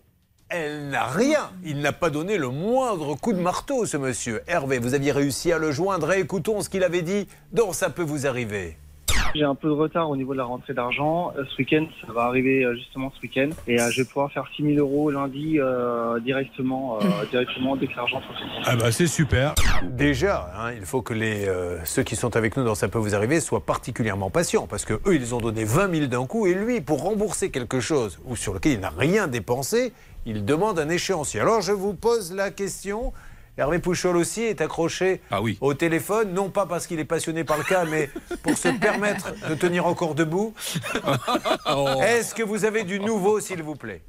elle 0.50 0.88
n'a 0.88 1.06
rien. 1.06 1.52
Il 1.64 1.80
n'a 1.80 1.92
pas 1.92 2.10
donné 2.10 2.36
le 2.36 2.48
moindre 2.48 3.14
coup 3.14 3.32
de 3.32 3.38
marteau, 3.38 3.86
ce 3.86 3.96
monsieur. 3.96 4.42
Hervé, 4.48 4.80
vous 4.80 4.94
aviez 4.94 5.12
réussi 5.12 5.52
à 5.52 5.58
le 5.58 5.70
joindre. 5.70 6.12
Écoutons 6.12 6.60
ce 6.60 6.68
qu'il 6.68 6.82
avait 6.82 7.02
dit. 7.02 7.28
Donc, 7.52 7.76
ça 7.76 7.88
peut 7.88 8.02
vous 8.02 8.26
arriver. 8.26 8.76
J'ai 9.34 9.44
un 9.44 9.54
peu 9.54 9.68
de 9.68 9.72
retard 9.72 10.10
au 10.10 10.16
niveau 10.16 10.32
de 10.32 10.38
la 10.38 10.44
rentrée 10.44 10.74
d'argent. 10.74 11.32
Euh, 11.38 11.44
Ce 11.50 11.56
week-end, 11.58 11.86
ça 12.04 12.12
va 12.12 12.22
arriver 12.22 12.64
euh, 12.64 12.74
justement 12.74 13.12
ce 13.16 13.20
week-end. 13.22 13.50
Et 13.66 13.80
euh, 13.80 13.90
je 13.90 14.02
vais 14.02 14.06
pouvoir 14.08 14.32
faire 14.32 14.44
6 14.56 14.62
000 14.74 14.78
euros 14.78 15.10
lundi 15.10 15.58
euh, 15.58 16.18
directement, 16.20 16.98
euh, 17.00 17.04
directement 17.30 17.76
dès 17.76 17.86
que 17.86 17.96
l'argent. 17.96 18.20
Ah 18.64 18.76
bah 18.76 18.90
c'est 18.90 19.06
super. 19.06 19.54
Déjà, 19.82 20.50
hein, 20.56 20.72
il 20.76 20.84
faut 20.84 21.02
que 21.02 21.14
les, 21.14 21.46
euh, 21.46 21.78
ceux 21.84 22.02
qui 22.02 22.16
sont 22.16 22.36
avec 22.36 22.56
nous 22.56 22.64
dans 22.64 22.74
Ça 22.74 22.88
peut 22.88 22.98
vous 22.98 23.14
arriver 23.14 23.40
soient 23.40 23.64
particulièrement 23.64 24.30
patients 24.30 24.66
parce 24.66 24.84
que 24.84 24.94
eux, 25.06 25.14
ils 25.14 25.34
ont 25.34 25.38
donné 25.40 25.64
20 25.64 25.94
000 25.94 26.06
d'un 26.06 26.26
coup 26.26 26.46
et 26.46 26.54
lui, 26.54 26.80
pour 26.80 27.02
rembourser 27.02 27.50
quelque 27.50 27.80
chose 27.80 28.18
ou 28.24 28.36
sur 28.36 28.54
lequel 28.54 28.72
il 28.72 28.80
n'a 28.80 28.90
rien 28.90 29.28
dépensé, 29.28 29.92
il 30.26 30.44
demande 30.44 30.78
un 30.78 30.88
échéancier. 30.88 31.40
Alors 31.40 31.60
je 31.60 31.72
vous 31.72 31.94
pose 31.94 32.34
la 32.34 32.50
question. 32.50 33.12
Hervé 33.60 33.78
Pouchol 33.78 34.16
aussi 34.16 34.40
est 34.40 34.62
accroché 34.62 35.20
au 35.60 35.74
téléphone, 35.74 36.32
non 36.32 36.48
pas 36.48 36.64
parce 36.64 36.86
qu'il 36.86 36.98
est 36.98 37.04
passionné 37.04 37.44
par 37.44 37.58
le 37.58 37.64
cas, 37.64 37.84
mais 37.84 38.08
pour 38.42 38.56
se 38.56 38.68
permettre 38.68 39.34
de 39.50 39.54
tenir 39.54 39.84
encore 39.84 40.14
debout. 40.14 40.54
Est-ce 42.02 42.34
que 42.34 42.42
vous 42.42 42.64
avez 42.64 42.84
du 42.84 43.00
nouveau, 43.00 43.38
s'il 43.38 43.62
vous 43.62 43.76
plaît? 43.76 44.00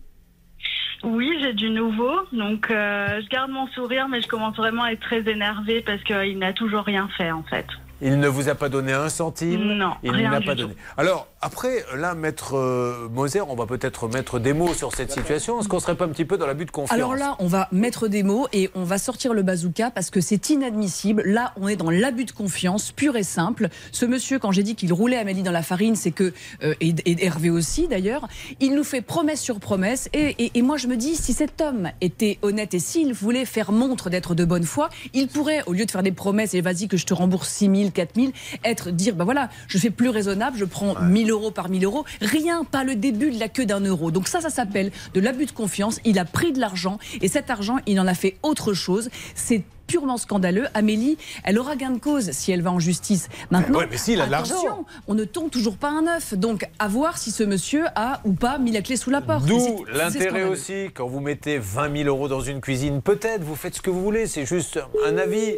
Oui, 1.03 1.29
j'ai 1.41 1.51
du 1.53 1.69
nouveau. 1.69 2.13
Donc, 2.31 2.71
euh, 2.71 3.19
je 3.21 3.27
garde 3.27 3.51
mon 3.51 3.67
sourire, 3.67 4.07
mais 4.07 4.21
je 4.21 4.27
commence 4.27 4.55
vraiment 4.55 4.83
à 4.83 4.93
être 4.93 5.01
très 5.01 5.29
énervée 5.29 5.81
parce 5.81 6.01
qu'il 6.03 6.39
n'a 6.39 6.53
toujours 6.53 6.83
rien 6.83 7.09
fait, 7.17 7.31
en 7.31 7.43
fait. 7.43 7.65
Il 8.01 8.19
ne 8.19 8.27
vous 8.27 8.49
a 8.49 8.55
pas 8.55 8.69
donné 8.69 8.93
un 8.93 9.09
centime? 9.09 9.61
Non, 9.73 9.93
Il 10.03 10.11
rien 10.11 10.31
n'a 10.31 10.41
pas 10.41 10.53
tout. 10.55 10.61
donné. 10.63 10.75
Alors, 10.97 11.27
après, 11.41 11.85
là, 11.95 12.13
maître 12.15 12.55
euh, 12.55 13.07
Moser, 13.11 13.41
on 13.41 13.55
va 13.55 13.65
peut-être 13.65 14.07
mettre 14.07 14.39
des 14.39 14.53
mots 14.53 14.73
sur 14.73 14.93
cette 14.95 15.11
situation. 15.11 15.59
Est-ce 15.59 15.67
qu'on 15.67 15.79
serait 15.79 15.95
pas 15.95 16.05
un 16.05 16.09
petit 16.09 16.25
peu 16.25 16.37
dans 16.37 16.47
l'abus 16.47 16.65
de 16.65 16.71
confiance? 16.71 16.91
Alors 16.97 17.15
là, 17.15 17.35
on 17.39 17.47
va 17.47 17.67
mettre 17.71 18.07
des 18.07 18.23
mots 18.23 18.47
et 18.53 18.69
on 18.75 18.83
va 18.83 18.97
sortir 18.97 19.33
le 19.33 19.41
bazooka 19.43 19.91
parce 19.91 20.09
que 20.09 20.21
c'est 20.21 20.49
inadmissible. 20.49 21.23
Là, 21.25 21.53
on 21.59 21.67
est 21.67 21.75
dans 21.75 21.89
l'abus 21.89 22.25
de 22.25 22.31
confiance 22.31 22.91
pur 22.91 23.15
et 23.15 23.23
simple. 23.23 23.69
Ce 23.91 24.05
monsieur, 24.05 24.39
quand 24.39 24.51
j'ai 24.51 24.63
dit 24.63 24.75
qu'il 24.75 24.93
roulait 24.93 25.17
Amélie 25.17 25.43
dans 25.43 25.51
la 25.51 25.63
farine, 25.63 25.95
c'est 25.95 26.11
que 26.11 26.33
euh, 26.63 26.73
et, 26.81 26.93
et 27.05 27.25
Hervé 27.25 27.49
aussi 27.49 27.87
d'ailleurs, 27.87 28.27
il 28.59 28.75
nous 28.75 28.83
fait 28.83 29.01
promesse 29.01 29.41
sur 29.41 29.59
promesse. 29.59 30.09
Et, 30.13 30.35
et- 30.37 30.51
et 30.55 30.61
moi, 30.61 30.77
je 30.77 30.87
me 30.87 30.95
dis, 30.97 31.15
si 31.15 31.33
cet 31.33 31.61
homme 31.61 31.89
était 32.01 32.37
honnête 32.41 32.73
et 32.73 32.79
s'il 32.79 33.13
voulait 33.13 33.45
faire 33.45 33.71
montre 33.71 34.09
d'être 34.09 34.35
de 34.35 34.45
bonne 34.45 34.63
foi, 34.63 34.89
il 35.13 35.27
pourrait, 35.27 35.63
au 35.65 35.73
lieu 35.73 35.85
de 35.85 35.91
faire 35.91 36.03
des 36.03 36.11
promesses 36.11 36.53
et 36.53 36.61
vas-y 36.61 36.87
que 36.87 36.97
je 36.97 37.05
te 37.05 37.13
rembourse 37.13 37.49
6 37.49 37.65
000, 37.75 37.90
4 37.91 38.15
000, 38.15 38.32
être 38.63 38.91
dire, 38.91 39.15
ben 39.15 39.25
voilà, 39.25 39.49
je 39.67 39.77
fais 39.77 39.89
plus 39.89 40.10
raisonnable, 40.10 40.58
je 40.58 40.65
prends 40.65 40.99
1000 40.99 41.30
euros 41.32 41.51
par 41.51 41.69
1000 41.69 41.84
euros, 41.86 42.06
rien, 42.21 42.63
pas 42.63 42.84
le 42.84 42.95
début 42.95 43.32
de 43.32 43.39
la 43.39 43.49
queue 43.49 43.65
d'un 43.65 43.82
euro. 43.82 44.12
Donc 44.12 44.27
ça, 44.27 44.41
ça 44.41 44.49
s'appelle 44.49 44.91
de 45.13 45.19
l'abus 45.19 45.45
de 45.45 45.51
confiance. 45.51 45.99
Il 46.06 46.19
a 46.19 46.25
pris 46.25 46.51
de 46.51 46.60
l'argent 46.60 46.97
et 47.21 47.27
cet 47.27 47.49
argent, 47.49 47.77
il 47.86 47.99
en 47.99 48.08
a 48.08 48.13
fait 48.13 48.38
autre 48.43 48.73
chose. 48.73 49.10
C'est 49.36 49.63
purement 49.91 50.17
scandaleux. 50.17 50.67
Amélie, 50.73 51.17
elle 51.43 51.60
aura 51.60 51.75
gain 51.75 51.91
de 51.91 51.99
cause 51.99 52.32
si 52.32 52.54
elle 52.54 52.62
va 52.62 52.71
en 52.71 52.80
justice. 52.80 53.27
Maintenant, 53.49 53.80
Ouais, 53.80 53.88
mais 53.91 54.15
l'argent. 54.15 54.56
attention, 54.56 54.86
on 55.08 55.15
ne 55.15 55.25
tombe 55.25 55.51
toujours 55.51 55.75
pas 55.75 55.89
un 55.89 56.08
œuf. 56.08 56.34
Donc, 56.34 56.65
à 56.80 56.88
voir 56.88 57.17
si 57.17 57.30
ce 57.30 57.43
monsieur 57.43 57.86
a 57.95 58.21
ou 58.23 58.32
pas 58.32 58.58
mis 58.58 58.71
la 58.71 58.82
clé 58.82 58.95
sous 58.95 59.10
la 59.10 59.19
porte. 59.19 59.45
D'où 59.45 59.84
l'intérêt 59.93 60.43
aussi, 60.43 60.91
quand 60.93 61.08
vous 61.08 61.19
mettez 61.19 61.58
20 61.58 61.97
000 62.04 62.08
euros 62.08 62.30
dans 62.30 62.39
une 62.39 62.62
cuisine, 62.62 63.01
peut-être 63.01 63.43
vous 63.43 63.56
faites 63.56 63.75
ce 63.75 63.82
que 63.82 63.89
vous 63.89 64.01
voulez, 64.01 64.27
c'est 64.27 64.45
juste 64.45 64.80
un 65.06 65.17
avis. 65.17 65.56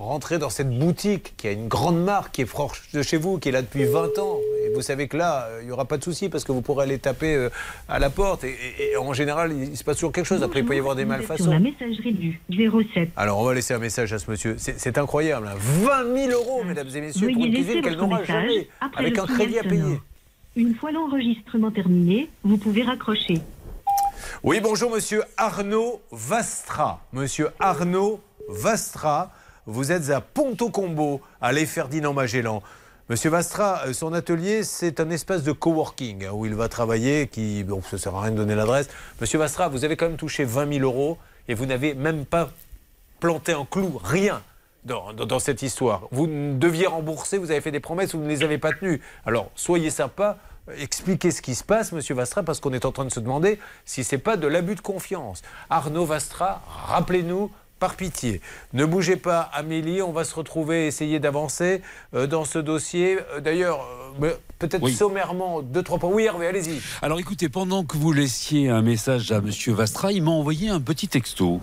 Rentrez 0.00 0.36
dans 0.38 0.50
cette 0.50 0.78
boutique 0.78 1.32
qui 1.38 1.48
a 1.48 1.52
une 1.52 1.68
grande 1.68 1.98
marque, 2.04 2.32
qui 2.34 2.42
est 2.42 2.44
proche 2.46 2.82
de 2.92 3.00
chez 3.02 3.16
vous, 3.16 3.38
qui 3.38 3.48
est 3.48 3.52
là 3.52 3.62
depuis 3.62 3.84
20 3.86 4.18
ans. 4.18 4.36
Et 4.62 4.74
vous 4.74 4.82
savez 4.82 5.08
que 5.08 5.16
là, 5.16 5.46
euh, 5.46 5.60
il 5.62 5.66
n'y 5.66 5.72
aura 5.72 5.86
pas 5.86 5.96
de 5.96 6.04
souci 6.04 6.28
parce 6.28 6.44
que 6.44 6.52
vous 6.52 6.60
pourrez 6.60 6.82
aller 6.84 6.98
taper 6.98 7.34
euh, 7.34 7.48
à 7.88 7.98
la 7.98 8.10
porte. 8.10 8.44
Et, 8.44 8.50
et- 8.78 8.90
et 8.92 8.96
en 8.98 9.14
général, 9.14 9.52
il, 9.54 9.74
se 9.74 9.82
passe 9.84 9.96
toujours 9.96 10.12
quelque 10.12 10.26
chose. 10.26 10.42
Après, 10.42 10.60
il 10.60 10.66
peut 10.66 10.76
y 10.76 10.78
avoir 10.78 10.96
des 10.96 11.04
Sur 11.04 11.10
la 11.12 11.16
malfaçons. 11.16 11.60
messagerie 11.60 12.12
du 12.12 12.38
07. 12.92 13.08
Alors, 13.16 13.38
on 13.38 13.44
va 13.44 13.54
laisser 13.54 13.72
un 13.72 13.78
message 13.78 14.12
à 14.12 14.18
ce 14.18 14.30
monsieur. 14.30 14.56
C'est 14.58 14.98
incroyable. 14.98 15.48
hein. 15.48 15.56
20 15.56 16.14
000 16.28 16.30
euros, 16.32 16.62
mesdames 16.62 16.88
et 16.94 17.00
messieurs, 17.00 17.30
pour 17.32 17.44
une 17.46 17.54
cuisine 17.54 17.80
qu'elle 17.80 17.96
n'aura 17.96 18.22
jamais, 18.22 18.68
avec 18.98 19.18
un 19.18 19.24
crédit 19.26 19.58
à 19.58 19.62
payer. 19.62 19.98
Une 20.56 20.74
fois 20.74 20.92
l'enregistrement 20.92 21.70
terminé, 21.70 22.28
vous 22.44 22.58
pouvez 22.58 22.82
raccrocher. 22.82 23.40
Oui, 24.42 24.60
bonjour 24.62 24.90
monsieur 24.90 25.22
Arnaud 25.38 26.02
Vastra. 26.12 27.00
Monsieur 27.14 27.48
Arnaud 27.60 28.20
Vastra, 28.48 29.30
vous 29.66 29.92
êtes 29.92 30.10
à 30.10 30.20
Ponto 30.20 30.70
Combo, 30.70 31.20
à 31.40 31.52
Les 31.52 31.66
Ferdinand 31.66 32.12
Magellan. 32.12 32.62
Monsieur 33.08 33.30
Vastra, 33.30 33.82
euh, 33.86 33.92
son 33.92 34.12
atelier, 34.12 34.64
c'est 34.64 34.98
un 35.00 35.10
espace 35.10 35.42
de 35.44 35.52
coworking 35.52 36.24
hein, 36.26 36.30
où 36.32 36.44
il 36.46 36.54
va 36.54 36.68
travailler, 36.68 37.28
qui, 37.28 37.62
bon, 37.64 37.80
ça 37.82 37.90
ne 37.92 37.98
sert 37.98 38.14
à 38.14 38.22
rien 38.22 38.32
de 38.32 38.36
donner 38.36 38.54
l'adresse. 38.56 38.88
Monsieur 39.20 39.38
Vastra, 39.38 39.68
vous 39.68 39.84
avez 39.84 39.96
quand 39.96 40.08
même 40.08 40.16
touché 40.16 40.44
20 40.44 40.72
000 40.78 40.84
euros 40.84 41.18
et 41.48 41.54
vous 41.54 41.66
n'avez 41.66 41.94
même 41.94 42.24
pas 42.24 42.50
planté 43.20 43.52
un 43.52 43.64
clou, 43.64 44.00
rien. 44.02 44.42
Dans, 44.84 45.12
dans- 45.12 45.40
cette 45.40 45.62
histoire. 45.62 46.02
Vous 46.12 46.28
deviez 46.28 46.86
rembourser, 46.86 47.38
vous 47.38 47.50
avez 47.50 47.60
fait 47.60 47.72
des 47.72 47.80
promesses, 47.80 48.14
vous 48.14 48.20
ne 48.22 48.28
les 48.28 48.44
avez 48.44 48.56
pas 48.58 48.72
tenues. 48.72 49.00
Alors, 49.24 49.50
soyez 49.56 49.90
sympa, 49.90 50.38
expliquez 50.78 51.32
ce 51.32 51.42
qui 51.42 51.56
se 51.56 51.64
passe, 51.64 51.90
Monsieur 51.90 52.14
Vastra, 52.14 52.44
parce 52.44 52.60
qu'on 52.60 52.72
est 52.72 52.84
en 52.84 52.92
train 52.92 53.04
de 53.04 53.10
se 53.10 53.18
demander 53.18 53.58
si 53.84 54.04
c'est 54.04 54.16
pas 54.18 54.36
de 54.36 54.46
l'abus 54.46 54.76
de 54.76 54.80
confiance. 54.80 55.42
Arnaud 55.70 56.04
Vastra, 56.04 56.62
rappelez-nous, 56.86 57.50
par 57.78 57.94
pitié. 57.96 58.40
Ne 58.72 58.84
bougez 58.84 59.16
pas, 59.16 59.40
Amélie, 59.52 60.02
on 60.02 60.12
va 60.12 60.24
se 60.24 60.34
retrouver, 60.34 60.86
essayer 60.86 61.18
d'avancer 61.20 61.82
euh, 62.14 62.26
dans 62.26 62.44
ce 62.44 62.58
dossier. 62.58 63.18
Euh, 63.34 63.40
D'ailleurs, 63.40 63.80
euh, 64.22 64.32
peut-être 64.58 64.82
Oui. 64.82 64.94
sommairement, 64.94 65.62
deux, 65.62 65.82
trois 65.82 65.98
points. 65.98 66.10
Oui, 66.10 66.24
Hervé, 66.24 66.46
allez-y. 66.46 66.80
Alors 67.02 67.18
écoutez, 67.20 67.48
pendant 67.48 67.84
que 67.84 67.96
vous 67.96 68.12
laissiez 68.12 68.68
un 68.70 68.82
message 68.82 69.30
à 69.32 69.40
Monsieur 69.40 69.72
Vastra, 69.74 70.12
il 70.12 70.22
m'a 70.22 70.30
envoyé 70.30 70.68
un 70.70 70.80
petit 70.80 71.08
texto. 71.08 71.60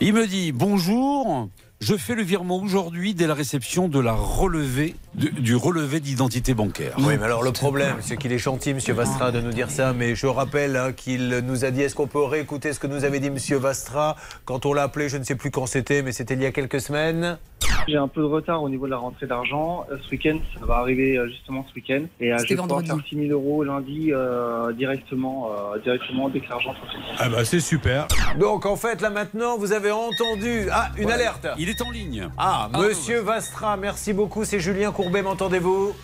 Il 0.00 0.14
me 0.14 0.26
dit 0.26 0.52
Bonjour, 0.52 1.48
je 1.80 1.94
fais 1.96 2.16
le 2.16 2.22
virement 2.22 2.56
aujourd'hui 2.60 3.14
dès 3.14 3.28
la 3.28 3.34
réception 3.34 3.88
de 3.88 4.00
la 4.00 4.12
relevée, 4.12 4.96
du, 5.14 5.30
du 5.30 5.54
relevé 5.54 6.00
d'identité 6.00 6.52
bancaire. 6.52 6.94
Oui, 6.98 7.14
mais 7.18 7.24
alors 7.24 7.44
le 7.44 7.52
problème, 7.52 7.96
c'est 8.00 8.16
qu'il 8.16 8.32
est 8.32 8.38
gentil, 8.38 8.74
Monsieur 8.74 8.94
Vastra, 8.94 9.30
de 9.30 9.40
nous 9.40 9.52
dire 9.52 9.70
ça, 9.70 9.92
mais 9.92 10.16
je 10.16 10.26
rappelle 10.26 10.76
hein, 10.76 10.92
qu'il 10.92 11.28
nous 11.46 11.64
a 11.64 11.70
dit, 11.70 11.82
est-ce 11.82 11.94
qu'on 11.94 12.08
peut 12.08 12.22
réécouter 12.24 12.72
ce 12.72 12.80
que 12.80 12.88
nous 12.88 13.04
avait 13.04 13.20
dit 13.20 13.30
Monsieur 13.30 13.58
Vastra 13.58 14.16
quand 14.44 14.66
on 14.66 14.72
l'a 14.72 14.82
appelé, 14.82 15.08
je 15.08 15.18
ne 15.18 15.22
sais 15.24 15.36
plus 15.36 15.52
quand 15.52 15.66
c'était, 15.66 16.02
mais 16.02 16.10
c'était 16.10 16.34
il 16.34 16.42
y 16.42 16.46
a 16.46 16.50
quelques 16.52 16.80
semaines? 16.80 17.38
J'ai 17.86 17.96
un 17.96 18.08
peu 18.08 18.20
de 18.20 18.26
retard 18.26 18.62
au 18.62 18.68
niveau 18.68 18.84
de 18.86 18.90
la 18.90 18.98
rentrée 18.98 19.26
d'argent. 19.26 19.86
Euh, 19.90 19.96
Ce 20.04 20.10
week-end, 20.10 20.38
ça 20.58 20.66
va 20.66 20.74
arriver 20.76 21.16
euh, 21.16 21.26
justement 21.28 21.64
ce 21.68 21.74
week-end. 21.74 22.02
Et 22.20 22.32
euh, 22.32 22.36
je 22.38 22.54
vais 22.54 22.56
faire 22.56 22.96
6 23.08 23.16
000 23.16 23.30
euros 23.30 23.64
lundi 23.64 24.12
euh, 24.12 24.72
directement, 24.74 25.50
euh, 25.74 25.78
directement 25.78 26.28
dès 26.28 26.40
que 26.40 26.48
l'argent. 26.50 26.74
Ah 27.18 27.28
bah 27.30 27.44
c'est 27.46 27.60
super. 27.60 28.06
Donc 28.38 28.66
en 28.66 28.76
fait, 28.76 29.00
là 29.00 29.08
maintenant, 29.10 29.56
vous 29.56 29.72
avez 29.72 29.90
entendu... 29.90 30.66
Ah, 30.70 30.90
une 30.98 31.06
Ouais. 31.06 31.12
alerte 31.14 31.46
Il 31.58 31.67
est 31.68 31.82
en 31.82 31.90
ligne. 31.90 32.28
Ah, 32.38 32.68
Monsieur 32.78 33.20
Vastra, 33.20 33.76
merci 33.76 34.12
beaucoup, 34.12 34.44
c'est 34.44 34.60
Julien 34.60 34.92
Courbet, 34.92 35.22
m'entendez-vous? 35.22 35.94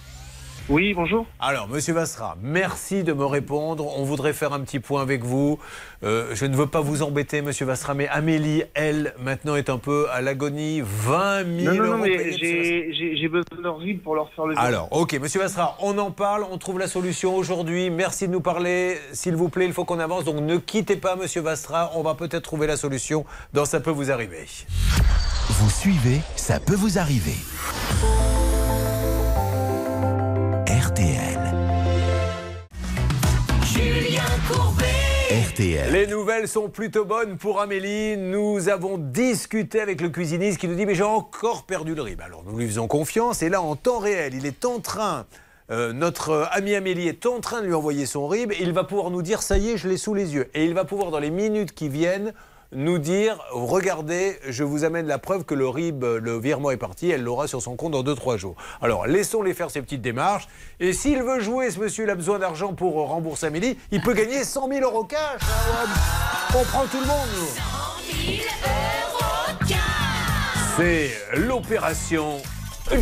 Oui, 0.71 0.95
bonjour. 0.95 1.27
Alors, 1.41 1.69
Monsieur 1.69 1.93
Vastra, 1.93 2.39
merci 2.41 3.05
de 3.05 3.13
me 3.13 3.27
répondre. 3.27 3.87
On 3.99 4.05
voudrait 4.05 4.33
faire 4.33 4.55
un 4.55 4.61
petit 4.61 4.81
point 4.81 5.03
avec 5.03 5.23
vous. 5.23 5.59
Euh, 6.03 6.35
je 6.35 6.47
ne 6.47 6.57
veux 6.57 6.67
pas 6.67 6.81
vous 6.81 7.03
embêter, 7.03 7.43
Monsieur 7.43 7.67
Vastra, 7.67 7.93
mais 7.93 8.09
Amélie, 8.09 8.63
elle, 8.73 9.13
maintenant 9.23 9.57
est 9.57 9.69
un 9.69 9.77
peu 9.77 10.07
à 10.11 10.23
l'agonie. 10.23 10.81
20 10.83 11.61
000 11.65 11.75
Non, 11.75 11.85
non, 11.85 11.99
mais 11.99 12.33
j'ai 12.33 13.29
besoin 13.29 13.59
de 13.59 13.63
leur 13.63 13.77
RIB 13.77 14.03
pour 14.03 14.15
leur 14.15 14.33
faire 14.33 14.47
le. 14.47 14.59
Alors, 14.59 14.89
ok, 14.91 15.21
Monsieur 15.21 15.41
Vastra, 15.41 15.77
on 15.81 15.99
en 15.99 16.11
parle, 16.11 16.47
on 16.51 16.57
trouve 16.57 16.79
la 16.79 16.89
solution 16.89 17.37
aujourd'hui. 17.37 17.91
Merci 17.91 18.27
de 18.27 18.33
nous 18.33 18.41
parler. 18.41 18.97
S'il 19.13 19.37
vous 19.37 19.51
plaît, 19.51 19.67
il 19.67 19.75
faut 19.75 19.85
qu'on 19.85 20.01
avance. 20.01 20.25
Donc 20.25 20.37
ne 20.37 20.57
quittez 20.57 20.97
pas, 20.97 21.15
Monsieur 21.15 21.43
Vastra. 21.43 21.91
On 21.95 22.03
va 22.03 22.15
peut-être 22.15 22.43
trouver 22.43 22.67
la 22.67 22.79
solution 22.79 23.27
dans 23.53 23.67
Ça 23.67 23.81
peut 23.81 23.91
vous 23.91 24.11
arriver. 24.11 24.47
Vous 25.51 25.69
suivez, 25.69 26.21
ça 26.37 26.59
peut 26.59 26.75
vous 26.75 26.99
arriver. 26.99 27.37
RTL. 30.95 31.41
Julien 33.65 34.23
Courbet. 34.49 34.85
RTL. 35.51 35.93
Les 35.93 36.07
nouvelles 36.07 36.47
sont 36.47 36.69
plutôt 36.69 37.05
bonnes 37.05 37.37
pour 37.37 37.61
Amélie. 37.61 38.17
Nous 38.17 38.69
avons 38.69 38.97
discuté 38.97 39.81
avec 39.81 40.01
le 40.01 40.11
cuisiniste 40.11 40.61
qui 40.61 40.69
nous 40.69 40.77
dit 40.77 40.87
mais 40.87 40.95
j'ai 40.95 41.03
encore 41.03 41.65
perdu 41.65 41.97
le 41.97 42.03
rib. 42.03 42.21
Alors 42.21 42.45
nous 42.47 42.57
lui 42.57 42.69
faisons 42.69 42.87
confiance 42.87 43.43
et 43.43 43.49
là 43.49 43.61
en 43.61 43.75
temps 43.75 43.99
réel, 43.99 44.35
il 44.35 44.47
est 44.47 44.65
en 44.65 44.79
train, 44.79 45.27
euh, 45.73 45.93
notre 45.93 46.31
euh, 46.31 46.45
ami 46.53 46.77
Amélie 46.77 47.09
est 47.09 47.27
en 47.27 47.41
train 47.41 47.61
de 47.61 47.67
lui 47.67 47.75
envoyer 47.75 48.07
son 48.07 48.29
rib 48.29 48.53
et 48.53 48.59
il 48.61 48.73
va 48.73 48.85
pouvoir 48.85 49.11
nous 49.11 49.23
dire 49.23 49.43
ça 49.43 49.59
y 49.59 49.71
est, 49.71 49.77
je 49.77 49.89
l'ai 49.89 49.97
sous 49.97 50.15
les 50.15 50.35
yeux. 50.35 50.49
Et 50.55 50.65
il 50.65 50.75
va 50.75 50.85
pouvoir 50.85 51.11
dans 51.11 51.19
les 51.19 51.31
minutes 51.31 51.75
qui 51.75 51.89
viennent 51.89 52.33
nous 52.75 52.99
dire 52.99 53.39
regardez, 53.53 54.39
je 54.49 54.65
vous 54.65 54.85
amène 54.85 55.07
la 55.07 55.19
preuve 55.19 55.45
que 55.45 55.55
le 55.55 55.69
RIB, 55.69 56.05
le 56.05 56.39
virement 56.39 56.71
est 56.71 56.77
parti, 56.77 57.11
elle 57.11 57.23
l'aura 57.23 57.47
sur 57.47 57.63
son 57.63 57.77
compte 57.77 57.93
dans 57.93 58.03
2-3 58.03 58.37
jours. 58.37 58.57
Alors 58.83 59.07
laissons-les 59.07 59.55
faire 59.55 59.71
ces 59.71 59.81
petites 59.83 60.03
démarches. 60.03 60.49
Et 60.81 60.93
s'il 60.93 61.23
veut 61.23 61.41
jouer, 61.41 61.71
ce 61.71 61.79
monsieur, 61.81 62.05
il 62.05 62.11
a 62.11 62.15
besoin 62.15 62.39
d'argent 62.39 62.75
pour 62.75 63.01
euh, 63.01 63.05
rembourser 63.05 63.47
Amélie, 63.47 63.79
il 63.91 64.01
peut 64.03 64.15
gagner 64.15 64.45
100 64.45 64.69
000 64.69 64.81
euros 64.83 65.05
cash. 65.05 65.41
hein. 65.43 65.89
On 66.57 66.65
prend 66.65 66.85
tout 66.87 67.01
le 67.01 67.07
monde, 67.07 67.29
nous. 67.37 67.63
C'est 70.77 71.11
l'opération 71.37 72.39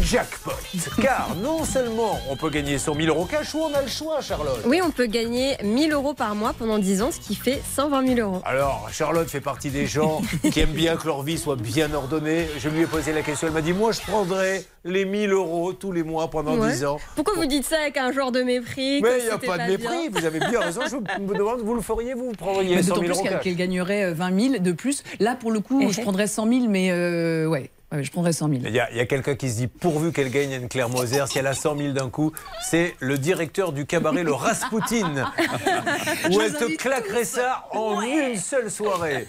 jackpot. 0.01 0.53
Car 1.01 1.35
non 1.43 1.65
seulement 1.65 2.19
on 2.31 2.37
peut 2.37 2.51
gagner 2.51 2.79
100 2.79 2.95
000 2.95 3.09
euros 3.09 3.25
cash, 3.27 3.55
ou 3.55 3.61
on 3.63 3.75
a 3.75 3.83
le 3.83 3.89
choix, 3.89 4.21
Charlotte. 4.21 4.61
Oui, 4.67 4.81
on 4.83 4.91
peut 4.91 5.07
gagner 5.07 5.57
1000 5.63 5.93
euros 5.93 6.15
par 6.15 6.35
mois 6.35 6.53
pendant 6.57 6.79
10 6.79 7.03
ans, 7.03 7.11
ce 7.11 7.19
qui 7.21 7.35
fait 7.35 7.61
120 7.75 8.15
000 8.17 8.21
euros. 8.29 8.43
Alors, 8.45 8.89
Charlotte 8.93 9.29
fait 9.29 9.41
partie 9.41 9.71
des 9.71 9.87
gens 9.87 10.23
qui 10.53 10.61
aiment 10.61 10.71
bien 10.71 10.97
que 10.97 11.07
leur 11.07 11.23
vie 11.23 11.39
soit 11.39 11.57
bien 11.57 11.93
ordonnée. 11.93 12.47
Je 12.59 12.69
lui 12.69 12.83
ai 12.83 12.87
posé 12.87 13.13
la 13.13 13.23
question, 13.23 13.49
elle 13.49 13.55
m'a 13.55 13.61
dit, 13.61 13.73
moi 13.73 13.93
je 13.93 14.01
prendrais 14.01 14.65
les 14.85 15.05
1000 15.05 15.31
euros 15.33 15.73
tous 15.73 15.93
les 15.93 16.03
mois 16.03 16.29
pendant 16.31 16.57
Ouais. 16.57 16.73
10 16.73 16.85
ans. 16.85 16.99
Pourquoi 17.15 17.35
vous 17.35 17.47
dites 17.47 17.65
ça 17.65 17.81
avec 17.81 17.97
un 17.97 18.13
genre 18.13 18.31
de 18.33 18.43
mépris 18.43 19.01
Mais 19.03 19.19
il 19.21 19.25
n'y 19.25 19.31
a 19.31 19.39
pas 19.39 19.59
de 19.59 19.71
mépris, 19.71 20.09
vous 20.11 20.25
avez 20.25 20.39
bien 20.39 20.61
raison. 20.61 20.83
Je 20.89 20.97
me 21.23 21.35
demande, 21.37 21.61
vous 21.61 21.75
le 21.75 21.81
feriez, 21.81 22.15
vous, 22.15 22.27
vous 22.27 22.33
prendriez 22.33 22.77
Mais 22.77 22.83
100 22.83 22.89
D'autant 22.95 23.01
000 23.01 23.07
plus 23.07 23.15
euros 23.15 23.23
qu'elle 23.23 23.33
cash 23.35 23.43
qu'elle 23.43 23.57
gagnerait 23.57 24.05
euh, 24.05 24.15
20 24.15 24.41
000 24.53 24.59
de 24.63 24.73
plus. 24.73 25.03
Là, 25.21 25.35
pour 25.35 25.51
le 25.51 25.61
coup, 25.61 25.91
je 25.91 26.01
prendrais 26.01 26.27
100 26.27 26.47
000, 26.49 26.67
mais 26.69 26.91
euh, 26.91 27.47
ouais, 27.47 27.71
ouais, 27.93 28.03
je 28.03 28.11
prendrais 28.11 28.33
100 28.33 28.49
000. 28.49 28.61
Il 28.65 28.75
y 28.75 28.81
a, 28.81 29.07
quelqu'un 29.07 29.35
qui 29.35 29.51
se 29.51 29.57
dit 29.57 29.67
pourvu 29.67 30.13
qu'elle 30.13 30.31
gagne 30.31 30.55
Anne-Claire 30.55 30.89
Moser, 30.89 31.25
si 31.27 31.39
elle 31.39 31.47
a 31.47 31.55
100 31.55 31.77
000 31.77 31.93
d'un 31.93 32.11
coup, 32.11 32.33
c'est 32.63 32.95
le 33.01 33.19
directeur 33.19 33.73
du 33.73 33.87
cabaret 33.87 34.23
Le 34.23 34.33
Rasputin, 34.33 35.31
où 36.31 36.41
elle 36.41 36.55
te 36.55 36.77
claquerait 36.77 37.25
ça 37.25 37.69
en 37.73 38.01
une 38.03 38.37
seule 38.37 38.71
soirée. 38.71 39.27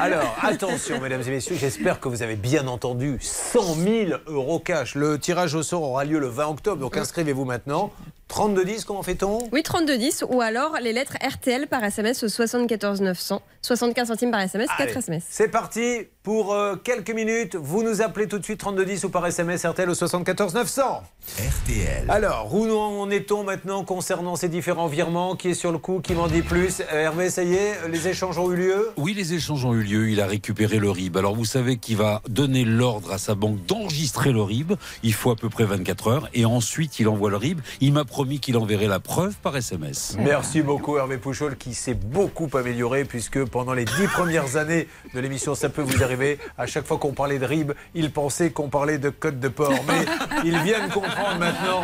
Alors, 0.00 0.36
attention, 0.42 1.00
mesdames 1.00 1.22
et 1.26 1.30
messieurs, 1.30 1.56
j'espère 1.58 2.00
que 2.00 2.08
vous 2.08 2.22
avez 2.22 2.36
bien 2.36 2.66
entendu 2.66 3.18
100 3.20 3.74
000 3.74 4.10
euros 4.26 4.58
cash. 4.58 4.94
Le 4.94 5.18
tirage 5.18 5.54
au 5.54 5.62
sort 5.62 5.82
aura 5.82 6.04
lieu 6.04 6.18
le 6.18 6.28
20 6.28 6.46
octobre, 6.48 6.80
donc 6.80 6.96
inscrivez-vous 6.96 7.44
maintenant. 7.44 7.92
32 8.28 8.64
10, 8.64 8.84
comment 8.84 9.02
fait-on? 9.02 9.38
Oui, 9.52 9.62
3210 9.62 10.24
ou 10.28 10.40
alors 10.40 10.76
les 10.82 10.92
lettres 10.92 11.16
RTL 11.24 11.68
par 11.68 11.82
SMS 11.84 12.22
au 12.24 12.28
74 12.28 13.00
900, 13.00 13.40
75 13.62 14.08
centimes 14.08 14.30
par 14.30 14.40
SMS, 14.40 14.68
4 14.68 14.80
Allez, 14.80 14.98
SMS. 14.98 15.24
C'est 15.30 15.48
parti 15.48 16.00
pour 16.22 16.52
euh, 16.52 16.74
quelques 16.74 17.12
minutes. 17.12 17.54
Vous 17.54 17.84
nous 17.84 18.02
appelez 18.02 18.26
tout 18.26 18.38
de 18.38 18.44
suite 18.44 18.58
3210 18.58 19.04
ou 19.04 19.10
par 19.10 19.24
SMS 19.26 19.64
RTL 19.64 19.88
au 19.88 19.94
74 19.94 20.54
900. 20.54 21.02
RTL. 21.38 22.04
Alors, 22.08 22.52
où 22.52 22.68
en 22.68 23.10
est-on 23.10 23.44
maintenant 23.44 23.84
concernant 23.84 24.34
ces 24.34 24.48
différents 24.48 24.88
virements 24.88 25.36
Qui 25.36 25.50
est 25.50 25.54
sur 25.54 25.70
le 25.70 25.78
coup 25.78 26.00
Qui 26.00 26.14
m'en 26.14 26.26
dit 26.26 26.42
plus? 26.42 26.80
Euh, 26.92 27.04
Hervé, 27.04 27.30
ça 27.30 27.44
y 27.44 27.54
est, 27.54 27.88
les 27.88 28.08
échanges 28.08 28.38
ont 28.38 28.50
eu 28.52 28.56
lieu? 28.56 28.90
Oui, 28.96 29.14
les 29.14 29.34
échanges 29.34 29.64
ont 29.64 29.72
eu 29.74 29.82
lieu. 29.82 30.10
Il 30.10 30.20
a 30.20 30.26
récupéré 30.26 30.78
le 30.78 30.90
RIB. 30.90 31.16
Alors, 31.16 31.36
vous 31.36 31.44
savez 31.44 31.76
qu'il 31.76 31.96
va 31.96 32.22
donner 32.28 32.64
l'ordre 32.64 33.12
à 33.12 33.18
sa 33.18 33.36
banque 33.36 33.64
d'enregistrer 33.66 34.32
le 34.32 34.42
RIB. 34.42 34.72
Il 35.04 35.14
faut 35.14 35.30
à 35.30 35.36
peu 35.36 35.48
près 35.48 35.64
24 35.64 36.08
heures. 36.08 36.28
Et 36.34 36.44
ensuite, 36.44 36.98
il 36.98 37.06
envoie 37.08 37.30
le 37.30 37.36
RIB. 37.36 37.60
Il 37.80 37.92
m'a 37.92 38.04
promis 38.16 38.40
qu'il 38.40 38.56
enverrait 38.56 38.86
la 38.86 38.98
preuve 38.98 39.34
par 39.42 39.54
SMS. 39.58 40.16
Merci 40.18 40.62
beaucoup 40.62 40.96
Hervé 40.96 41.18
Pouchol 41.18 41.58
qui 41.58 41.74
s'est 41.74 41.92
beaucoup 41.92 42.48
amélioré 42.54 43.04
puisque 43.04 43.44
pendant 43.44 43.74
les 43.74 43.84
dix 43.84 44.06
premières 44.10 44.56
années 44.56 44.88
de 45.12 45.20
l'émission 45.20 45.54
Ça 45.54 45.68
peut 45.68 45.82
vous 45.82 46.02
arriver, 46.02 46.38
à 46.56 46.66
chaque 46.66 46.86
fois 46.86 46.96
qu'on 46.96 47.12
parlait 47.12 47.38
de 47.38 47.44
RIB, 47.44 47.72
il 47.94 48.10
pensait 48.10 48.48
qu'on 48.52 48.70
parlait 48.70 48.96
de 48.96 49.10
code 49.10 49.38
de 49.38 49.48
port. 49.48 49.84
Mais 49.86 50.06
il 50.46 50.58
vient 50.60 50.88
de 50.88 50.94
comprendre 50.94 51.38
maintenant 51.38 51.82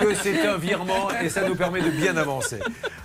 que 0.00 0.14
c'est 0.14 0.46
un 0.46 0.56
virement 0.56 1.10
et 1.22 1.28
ça 1.28 1.46
nous 1.46 1.54
permet 1.54 1.82
de 1.82 1.90
bien 1.90 2.16
avancer. 2.16 2.60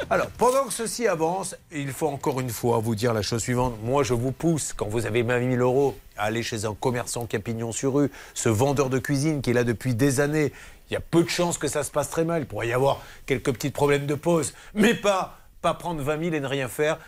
Alors, 0.09 0.27
pendant 0.37 0.63
que 0.63 0.73
ceci 0.73 1.05
avance, 1.05 1.57
il 1.69 1.91
faut 1.91 2.07
encore 2.07 2.39
une 2.39 2.49
fois 2.49 2.79
vous 2.79 2.95
dire 2.95 3.13
la 3.13 3.23
chose 3.23 3.41
suivante. 3.41 3.73
Moi, 3.83 4.03
je 4.03 4.13
vous 4.13 4.31
pousse, 4.31 4.71
quand 4.71 4.87
vous 4.87 5.05
avez 5.05 5.21
20 5.21 5.51
000 5.57 5.61
euros, 5.61 5.97
à 6.17 6.25
aller 6.25 6.43
chez 6.43 6.65
un 6.65 6.73
commerçant 6.73 7.25
qui 7.25 7.35
a 7.35 7.39
pignon 7.39 7.71
sur 7.71 7.93
rue, 7.93 8.11
ce 8.33 8.49
vendeur 8.49 8.89
de 8.89 8.99
cuisine 8.99 9.41
qui 9.41 9.49
est 9.49 9.53
là 9.53 9.63
depuis 9.63 9.95
des 9.95 10.19
années. 10.19 10.51
Il 10.93 10.97
y 10.97 10.97
a 10.97 11.01
peu 11.01 11.23
de 11.23 11.29
chances 11.29 11.57
que 11.57 11.67
ça 11.67 11.83
se 11.83 11.89
passe 11.89 12.11
très 12.11 12.23
mal. 12.23 12.43
Il 12.43 12.45
pourrait 12.45 12.67
y 12.67 12.71
avoir 12.71 13.01
quelques 13.25 13.51
petits 13.51 13.71
problèmes 13.71 14.05
de 14.05 14.13
pause, 14.13 14.53
mais 14.75 14.93
pas, 14.93 15.39
pas 15.63 15.73
prendre 15.73 16.03
20 16.03 16.23
000 16.25 16.35
et 16.35 16.39
ne 16.39 16.45
rien 16.45 16.67
faire. 16.67 16.99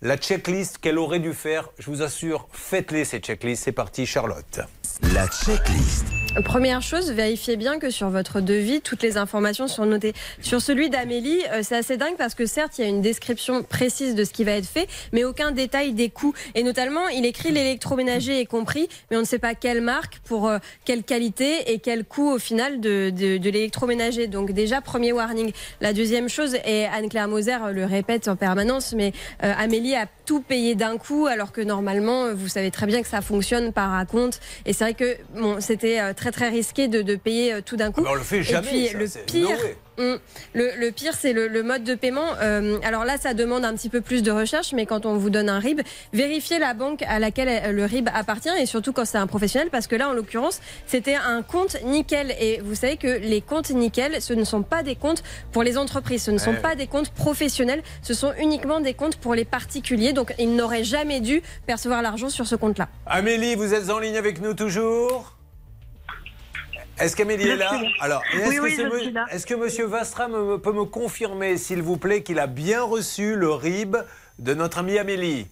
La 0.00 0.16
checklist 0.16 0.78
qu'elle 0.78 0.98
aurait 0.98 1.18
dû 1.18 1.34
faire, 1.34 1.68
je 1.78 1.90
vous 1.90 2.00
assure, 2.00 2.48
faites-les 2.52 3.04
ces 3.04 3.18
checklists. 3.18 3.64
C'est 3.64 3.72
parti, 3.72 4.06
Charlotte. 4.06 4.60
La 5.12 5.26
checklist. 5.26 6.23
Première 6.42 6.82
chose, 6.82 7.12
vérifiez 7.12 7.56
bien 7.56 7.78
que 7.78 7.90
sur 7.90 8.10
votre 8.10 8.40
devis, 8.40 8.80
toutes 8.80 9.02
les 9.02 9.16
informations 9.16 9.68
sont 9.68 9.86
notées. 9.86 10.14
Sur 10.42 10.60
celui 10.60 10.90
d'Amélie, 10.90 11.38
euh, 11.52 11.60
c'est 11.62 11.76
assez 11.76 11.96
dingue 11.96 12.16
parce 12.18 12.34
que 12.34 12.44
certes, 12.44 12.76
il 12.78 12.82
y 12.82 12.84
a 12.84 12.88
une 12.88 13.02
description 13.02 13.62
précise 13.62 14.16
de 14.16 14.24
ce 14.24 14.32
qui 14.32 14.42
va 14.42 14.52
être 14.52 14.66
fait, 14.66 14.88
mais 15.12 15.22
aucun 15.22 15.52
détail 15.52 15.92
des 15.92 16.10
coûts. 16.10 16.34
Et 16.56 16.64
notamment, 16.64 17.06
il 17.06 17.24
écrit 17.24 17.52
l'électroménager 17.52 18.40
est 18.40 18.46
compris, 18.46 18.88
mais 19.10 19.16
on 19.16 19.20
ne 19.20 19.24
sait 19.24 19.38
pas 19.38 19.54
quelle 19.54 19.80
marque, 19.80 20.18
pour 20.24 20.48
euh, 20.48 20.58
quelle 20.84 21.04
qualité 21.04 21.72
et 21.72 21.78
quel 21.78 22.04
coût 22.04 22.32
au 22.32 22.38
final 22.40 22.80
de, 22.80 23.10
de, 23.10 23.38
de 23.38 23.50
l'électroménager. 23.50 24.26
Donc 24.26 24.50
déjà, 24.50 24.80
premier 24.80 25.12
warning. 25.12 25.52
La 25.80 25.92
deuxième 25.92 26.28
chose, 26.28 26.56
et 26.64 26.86
Anne-Claire 26.86 27.28
Moser 27.28 27.58
le 27.72 27.84
répète 27.84 28.26
en 28.26 28.34
permanence, 28.34 28.92
mais 28.96 29.12
euh, 29.44 29.52
Amélie 29.56 29.94
a 29.94 30.06
tout 30.26 30.40
payé 30.40 30.74
d'un 30.74 30.96
coup, 30.96 31.26
alors 31.26 31.52
que 31.52 31.60
normalement, 31.60 32.34
vous 32.34 32.48
savez 32.48 32.72
très 32.72 32.86
bien 32.86 33.02
que 33.02 33.08
ça 33.08 33.20
fonctionne 33.20 33.72
par 33.72 33.90
raconte. 33.90 34.40
Et 34.66 34.72
c'est 34.72 34.84
vrai 34.84 34.94
que 34.94 35.16
bon, 35.36 35.60
c'était 35.60 36.00
euh, 36.00 36.12
très 36.24 36.32
très 36.32 36.48
risqué 36.48 36.88
de, 36.88 37.02
de 37.02 37.16
payer 37.16 37.52
euh, 37.52 37.60
tout 37.64 37.76
d'un 37.76 37.92
coup. 37.92 38.00
Ah 38.00 38.04
bah, 38.04 38.10
on 38.12 38.14
le 38.14 38.22
fait 38.22 38.42
jamais, 38.42 38.66
Et 38.86 38.94
puis 38.94 39.08
ça, 39.08 39.18
le 39.18 39.24
pire. 39.26 39.58
Hum, 39.96 40.18
Le, 40.54 40.70
le 40.76 40.90
pire, 40.90 41.12
c'est 41.16 41.32
le, 41.34 41.46
le 41.46 41.62
mode 41.62 41.84
de 41.84 41.94
paiement. 41.94 42.26
Euh, 42.40 42.78
alors 42.82 43.04
là, 43.04 43.16
ça 43.18 43.32
demande 43.34 43.64
un 43.64 43.74
petit 43.74 43.88
peu 43.90 44.00
plus 44.00 44.22
de 44.22 44.32
recherche, 44.32 44.72
mais 44.72 44.86
quand 44.86 45.04
on 45.06 45.16
vous 45.18 45.28
donne 45.30 45.48
un 45.50 45.58
RIB, 45.60 45.82
vérifiez 46.14 46.58
la 46.58 46.72
banque 46.74 47.02
à 47.02 47.18
laquelle 47.20 47.48
euh, 47.48 47.72
le 47.72 47.84
RIB 47.84 48.08
appartient, 48.12 48.48
et 48.58 48.66
surtout 48.66 48.92
quand 48.92 49.04
c'est 49.04 49.18
un 49.18 49.26
professionnel, 49.28 49.68
parce 49.70 49.86
que 49.86 49.94
là, 49.96 50.08
en 50.08 50.12
l'occurrence, 50.14 50.60
c'était 50.86 51.14
un 51.14 51.42
compte 51.42 51.76
nickel. 51.84 52.34
Et 52.40 52.60
vous 52.64 52.74
savez 52.74 52.96
que 52.96 53.06
les 53.06 53.40
comptes 53.42 53.70
nickel, 53.70 54.20
ce 54.22 54.32
ne 54.32 54.44
sont 54.44 54.62
pas 54.62 54.82
des 54.82 54.96
comptes 54.96 55.22
pour 55.52 55.62
les 55.62 55.76
entreprises, 55.78 56.22
ce 56.24 56.30
ne 56.30 56.38
sont 56.38 56.52
Ouais. 56.52 56.60
pas 56.60 56.74
des 56.74 56.86
comptes 56.88 57.10
professionnels, 57.10 57.82
ce 58.02 58.14
sont 58.14 58.32
uniquement 58.40 58.80
des 58.80 58.94
comptes 58.94 59.16
pour 59.16 59.34
les 59.34 59.44
particuliers. 59.44 60.12
Donc, 60.12 60.34
ils 60.38 60.56
n'auraient 60.56 60.84
jamais 60.84 61.20
dû 61.20 61.42
percevoir 61.66 62.00
l'argent 62.02 62.30
sur 62.30 62.46
ce 62.46 62.56
compte-là. 62.56 62.88
Amélie, 63.06 63.54
vous 63.54 63.74
êtes 63.74 63.90
en 63.90 63.98
ligne 64.00 64.16
avec 64.16 64.40
nous 64.40 64.54
toujours? 64.54 65.33
Est-ce 67.00 67.16
qu'Amélie 67.16 67.48
est 67.48 67.56
là. 67.56 67.72
Alors, 68.00 68.22
est-ce 68.32 68.48
Oui, 68.48 68.56
que, 68.56 68.62
oui, 68.62 69.12
me- 69.12 69.32
est-ce 69.34 69.46
que 69.46 69.54
Monsieur 69.54 69.86
Vastra 69.86 70.28
me- 70.28 70.58
peut 70.58 70.72
me 70.72 70.84
confirmer, 70.84 71.56
s'il 71.56 71.82
vous 71.82 71.96
plaît, 71.96 72.22
qu'il 72.22 72.38
a 72.38 72.46
bien 72.46 72.82
reçu 72.82 73.34
le 73.34 73.50
RIB 73.50 73.96
de 74.38 74.54
notre 74.54 74.78
amie 74.78 74.98
Amélie? 74.98 75.46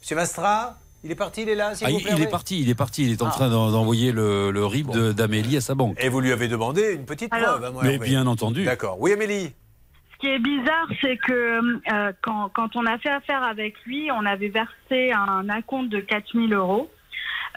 Monsieur 0.00 0.16
Vastra 0.16 0.76
il 1.04 1.12
est 1.12 1.14
parti, 1.14 1.42
il 1.42 1.48
est 1.48 1.54
là, 1.54 1.76
s'il 1.76 1.86
Ah, 1.86 1.90
vous 1.90 1.98
il, 1.98 2.02
plaît 2.02 2.12
il 2.16 2.22
est 2.22 2.26
parti, 2.30 2.60
il 2.60 2.68
est 2.68 2.74
parti. 2.74 3.04
Il 3.04 3.12
est 3.12 3.22
en 3.22 3.28
Ah. 3.28 3.30
train 3.30 3.48
d'en- 3.48 3.70
d'envoyer 3.70 4.10
le, 4.10 4.50
le 4.50 4.66
RIB 4.66 4.90
de- 4.90 5.12
d'Amélie 5.12 5.56
à 5.56 5.60
sa 5.60 5.76
banque. 5.76 5.96
Et 6.02 6.08
vous 6.08 6.20
lui 6.20 6.32
avez 6.32 6.48
demandé 6.48 6.92
une 6.92 7.04
petite 7.04 7.32
Alors- 7.32 7.50
preuve, 7.58 7.64
hein, 7.66 7.70
moi, 7.70 7.82
Mais 7.84 7.94
Hervé. 7.94 8.06
bien 8.08 8.26
entendu. 8.26 8.64
D'accord. 8.64 8.96
Oui, 9.00 9.12
Amélie 9.12 9.52
Ce 10.14 10.18
qui 10.18 10.26
est 10.26 10.40
bizarre, 10.40 10.88
c'est 11.00 11.16
que 11.16 11.32
euh, 11.92 12.12
quand, 12.20 12.50
quand 12.52 12.74
on 12.74 12.84
a 12.84 12.98
fait 12.98 13.10
affaire 13.10 13.44
avec 13.44 13.74
lui, 13.86 14.10
on 14.10 14.26
avait 14.26 14.48
versé 14.48 15.12
un 15.12 15.48
acompte 15.48 15.88
de 15.88 16.00
4000 16.00 16.52
euros. 16.52 16.90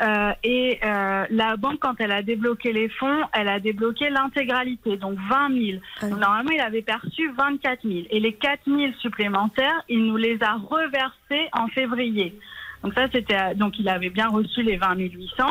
Euh, 0.02 0.34
et 0.44 0.80
euh, 0.84 1.26
la 1.30 1.58
banque, 1.58 1.80
quand 1.80 1.94
elle 2.00 2.12
a 2.12 2.24
débloqué 2.24 2.74
les 2.74 2.90
fonds, 2.90 3.22
elle 3.34 3.48
a 3.48 3.60
débloqué 3.60 4.10
l'intégralité, 4.10 4.98
donc 4.98 5.18
20 5.30 5.50
000. 5.50 5.80
Donc, 6.02 6.20
normalement, 6.20 6.52
il 6.52 6.60
avait 6.60 6.82
perçu 6.82 7.32
24 7.38 7.82
000. 7.84 8.06
Et 8.10 8.20
les 8.20 8.34
4 8.34 8.62
000 8.66 8.94
supplémentaires, 9.00 9.84
il 9.90 10.06
nous 10.06 10.18
les 10.18 10.42
a 10.42 10.56
reversés 10.56 11.50
en 11.54 11.68
février. 11.68 12.36
Donc 12.84 12.94
ça, 12.96 13.08
c'était 13.12 13.36
euh, 13.36 13.54
donc 13.54 13.78
il 13.78 13.88
avait 13.90 14.10
bien 14.10 14.28
reçu 14.30 14.64
les 14.64 14.78
20 14.78 14.96
800. 14.96 15.46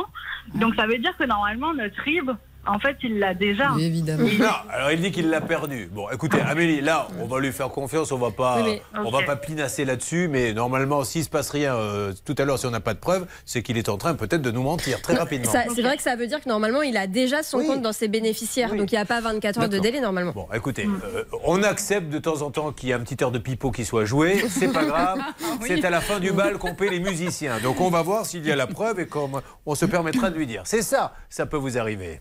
Donc 0.56 0.74
ça 0.74 0.86
veut 0.86 0.98
dire 0.98 1.16
que 1.16 1.24
normalement 1.24 1.72
notre 1.72 2.00
RIB, 2.02 2.30
en 2.66 2.78
fait, 2.78 2.96
il 3.02 3.18
l'a 3.18 3.34
déjà. 3.34 3.70
évidemment. 3.78 4.24
Non, 4.38 4.46
alors 4.70 4.90
il 4.92 5.00
dit 5.00 5.10
qu'il 5.12 5.28
l'a 5.30 5.40
perdu. 5.40 5.88
Bon, 5.92 6.08
écoutez, 6.10 6.40
Amélie, 6.40 6.80
là, 6.80 7.08
on 7.20 7.26
va 7.26 7.40
lui 7.40 7.52
faire 7.52 7.68
confiance, 7.70 8.12
on 8.12 8.18
va 8.18 8.30
pas, 8.30 8.62
Oui, 8.62 8.80
mais- 8.94 9.00
on 9.04 9.10
va 9.10 9.22
pas 9.22 9.36
pinasser 9.36 9.84
là-dessus, 9.84 10.28
mais 10.28 10.52
normalement, 10.52 11.04
s'il 11.04 11.24
se 11.24 11.28
passe 11.30 11.50
rien 11.50 11.74
euh, 11.74 12.12
tout 12.24 12.34
à 12.38 12.44
l'heure, 12.44 12.58
si 12.58 12.66
on 12.66 12.70
n'a 12.70 12.80
pas 12.80 12.94
de 12.94 12.98
preuves, 12.98 13.26
c'est 13.44 13.62
qu'il 13.62 13.78
est 13.78 13.88
en 13.88 13.96
train 13.96 14.14
peut-être 14.14 14.42
de 14.42 14.50
nous 14.50 14.62
mentir 14.62 15.00
très 15.02 15.14
rapidement. 15.14 15.50
C'est 15.74 15.82
vrai 15.82 15.96
que 15.96 16.02
ça 16.02 16.16
veut 16.16 16.26
dire 16.26 16.40
que 16.42 16.48
normalement, 16.48 16.82
il 16.82 16.96
a 16.96 17.06
déjà 17.06 17.42
son 17.42 17.58
Oui. 17.58 17.66
compte 17.66 17.82
dans 17.82 17.92
ses 17.92 18.08
bénéficiaires. 18.08 18.70
Oui. 18.72 18.78
Donc, 18.78 18.92
il 18.92 18.94
n'y 18.94 19.00
a 19.00 19.04
pas 19.04 19.20
24 19.20 19.60
heures 19.60 19.68
de 19.68 19.78
délai 19.78 20.00
normalement. 20.00 20.32
Bon, 20.32 20.46
écoutez, 20.54 20.86
euh, 20.86 21.24
on 21.44 21.62
accepte 21.62 22.08
de 22.10 22.18
temps 22.18 22.42
en 22.42 22.50
temps 22.50 22.72
qu'il 22.72 22.88
y 22.88 22.92
ait 22.92 22.94
un 22.94 23.00
petit 23.00 23.16
air 23.22 23.30
de 23.30 23.38
pipeau 23.38 23.70
qui 23.70 23.84
soit 23.84 24.04
joué. 24.04 24.44
C'est 24.48 24.72
pas 24.72 24.84
grave. 24.84 25.18
C'est 25.66 25.84
à 25.84 25.90
la 25.90 26.00
fin 26.00 26.20
du 26.20 26.32
bal 26.32 26.58
qu'on 26.58 26.74
paie 26.74 26.88
les 26.90 27.00
musiciens. 27.00 27.58
Donc 27.60 27.80
on 27.80 27.90
va 27.90 28.02
voir 28.02 28.26
s'il 28.26 28.46
y 28.46 28.52
a 28.52 28.56
la 28.56 28.66
preuve 28.66 29.00
et 29.00 29.06
comme 29.06 29.40
on 29.66 29.74
se 29.74 29.84
permettra 29.86 30.30
de 30.30 30.36
lui 30.36 30.46
dire. 30.46 30.62
C'est 30.64 30.82
ça, 30.82 31.14
ça 31.28 31.46
peut 31.46 31.56
vous 31.56 31.78
arriver. 31.78 32.20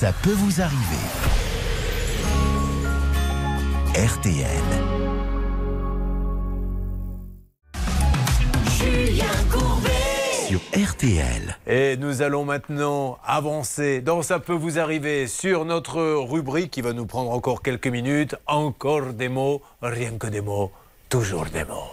Ça 0.00 0.14
peut 0.14 0.32
vous 0.32 0.62
arriver. 0.62 1.04
RTL. 3.94 4.46
Julien 8.78 9.26
Courbet. 9.52 9.90
Sur 10.48 10.60
RTL. 10.74 11.58
Et 11.66 11.98
nous 11.98 12.22
allons 12.22 12.46
maintenant 12.46 13.18
avancer 13.26 14.00
dans 14.00 14.22
Ça 14.22 14.38
peut 14.38 14.54
vous 14.54 14.78
arriver 14.78 15.26
sur 15.26 15.66
notre 15.66 16.00
rubrique 16.00 16.70
qui 16.70 16.80
va 16.80 16.94
nous 16.94 17.04
prendre 17.04 17.30
encore 17.30 17.60
quelques 17.60 17.88
minutes. 17.88 18.36
Encore 18.46 19.12
des 19.12 19.28
mots, 19.28 19.60
rien 19.82 20.12
que 20.12 20.28
des 20.28 20.40
mots, 20.40 20.72
toujours 21.10 21.44
des 21.44 21.64
mots. 21.64 21.90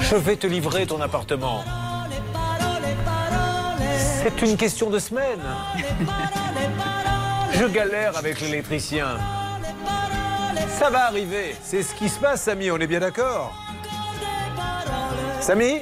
Je 0.00 0.16
vais 0.16 0.36
te 0.36 0.46
livrer 0.46 0.86
ton 0.86 1.00
appartement. 1.00 1.64
C'est 4.22 4.42
une 4.42 4.56
question 4.56 4.90
de 4.90 4.98
semaine. 4.98 5.40
Je 7.52 7.64
galère 7.66 8.16
avec 8.16 8.40
l'électricien. 8.40 9.16
Ça 10.68 10.90
va 10.90 11.06
arriver. 11.06 11.54
C'est 11.62 11.82
ce 11.82 11.94
qui 11.94 12.08
se 12.08 12.18
passe, 12.18 12.42
Samy, 12.42 12.70
on 12.70 12.76
est 12.78 12.86
bien 12.86 13.00
d'accord 13.00 13.52
Samy 15.40 15.80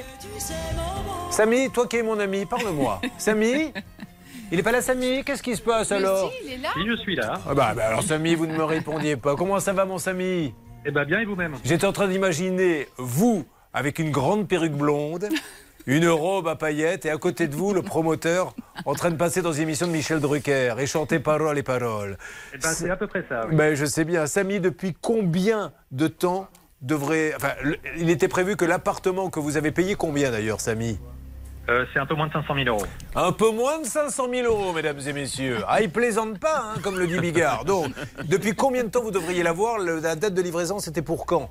Samy, 1.31 1.69
toi 1.69 1.85
qui 1.87 1.97
es 1.97 2.03
mon 2.03 2.19
ami, 2.19 2.45
parle-moi. 2.45 3.01
Samy 3.17 3.73
Il 4.51 4.57
n'est 4.57 4.63
pas 4.63 4.71
là, 4.71 4.81
Samy 4.81 5.23
Qu'est-ce 5.23 5.43
qui 5.43 5.55
se 5.55 5.61
passe 5.61 5.91
alors 5.91 6.31
il 6.43 6.53
est 6.53 6.57
là. 6.57 6.69
Oui, 6.75 6.83
je 6.87 6.95
suis 6.97 7.15
là. 7.15 7.39
ah 7.47 7.53
bah, 7.53 7.73
bah 7.75 7.87
alors 7.87 8.03
Samy, 8.03 8.35
vous 8.35 8.47
ne 8.47 8.55
me 8.55 8.63
répondiez 8.63 9.15
pas. 9.17 9.35
Comment 9.35 9.59
ça 9.59 9.73
va 9.73 9.85
mon 9.85 9.97
Samy 9.97 10.53
Eh 10.85 10.91
ben 10.91 11.03
bien, 11.05 11.19
et 11.19 11.25
vous-même? 11.25 11.55
J'étais 11.63 11.85
en 11.85 11.91
train 11.93 12.07
d'imaginer 12.07 12.87
vous 12.97 13.45
avec 13.73 13.99
une 13.99 14.11
grande 14.11 14.47
perruque 14.47 14.73
blonde, 14.73 15.29
une 15.91 16.07
robe 16.07 16.47
à 16.47 16.55
paillettes 16.55 17.05
et 17.05 17.09
à 17.09 17.17
côté 17.17 17.47
de 17.47 17.55
vous 17.55 17.73
le 17.73 17.81
promoteur 17.81 18.53
en 18.85 18.93
train 18.93 19.09
de 19.09 19.15
passer 19.15 19.41
dans 19.41 19.51
une 19.51 19.63
émission 19.63 19.87
de 19.87 19.91
Michel 19.91 20.19
Drucker 20.19 20.75
et 20.77 20.85
chanter 20.85 21.19
paroles 21.19 21.57
et 21.57 21.63
paroles. 21.63 22.15
Eh 22.53 22.57
ben, 22.59 22.69
c'est 22.69 22.89
à 22.91 22.95
peu 22.95 23.07
près 23.07 23.25
ça. 23.27 23.47
oui. 23.49 23.55
Ben, 23.55 23.73
je 23.73 23.85
sais 23.85 24.05
bien. 24.05 24.27
Samy, 24.27 24.59
depuis 24.59 24.95
combien 25.01 25.71
de 25.91 26.07
temps 26.07 26.47
devrait... 26.83 27.33
Enfin, 27.35 27.53
le- 27.63 27.77
il 27.97 28.11
était 28.11 28.27
prévu 28.27 28.55
que 28.55 28.65
l'appartement 28.65 29.31
que 29.31 29.39
vous 29.39 29.57
avez 29.57 29.71
payé 29.71 29.95
combien 29.95 30.29
d'ailleurs, 30.29 30.61
Samy? 30.61 30.99
Euh, 31.69 31.85
c'est 31.93 31.99
un 31.99 32.05
peu 32.05 32.13
moins 32.15 32.27
de 32.27 32.33
500 32.33 32.53
000 32.55 32.67
euros. 32.67 32.85
Un 33.15 33.31
peu 33.31 33.49
moins 33.51 33.79
de 33.81 33.85
500 33.85 34.27
000 34.31 34.45
euros, 34.47 34.73
mesdames 34.73 34.99
et 35.07 35.13
messieurs. 35.13 35.57
Ah, 35.67 35.81
il 35.81 35.89
plaisante 35.89 36.39
pas, 36.39 36.63
hein, 36.75 36.79
comme 36.83 36.99
le 36.99 37.07
dit 37.07 37.19
Bigard. 37.19 37.65
Donc, 37.65 37.91
depuis 38.25 38.53
combien 38.55 38.83
de 38.83 38.89
temps 38.89 39.01
vous 39.03 39.11
devriez 39.11 39.41
l'avoir? 39.43 39.79
La 39.79 40.15
date 40.15 40.33
de 40.35 40.41
livraison, 40.41 40.77
c'était 40.79 41.01
pour 41.03 41.25
quand? 41.25 41.49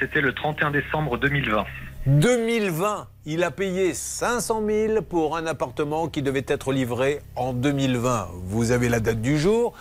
C'était 0.00 0.20
le 0.20 0.32
31 0.32 0.70
décembre 0.72 1.16
2020. 1.18 1.64
2020. 2.06 3.06
Il 3.26 3.44
a 3.44 3.52
payé 3.52 3.94
500 3.94 4.62
000 4.66 5.02
pour 5.02 5.36
un 5.36 5.46
appartement 5.46 6.08
qui 6.08 6.20
devait 6.20 6.44
être 6.48 6.72
livré 6.72 7.20
en 7.36 7.52
2020. 7.52 8.28
Vous 8.44 8.72
avez 8.72 8.88
la 8.88 8.98
date 8.98 9.20
du 9.20 9.38
jour. 9.38 9.72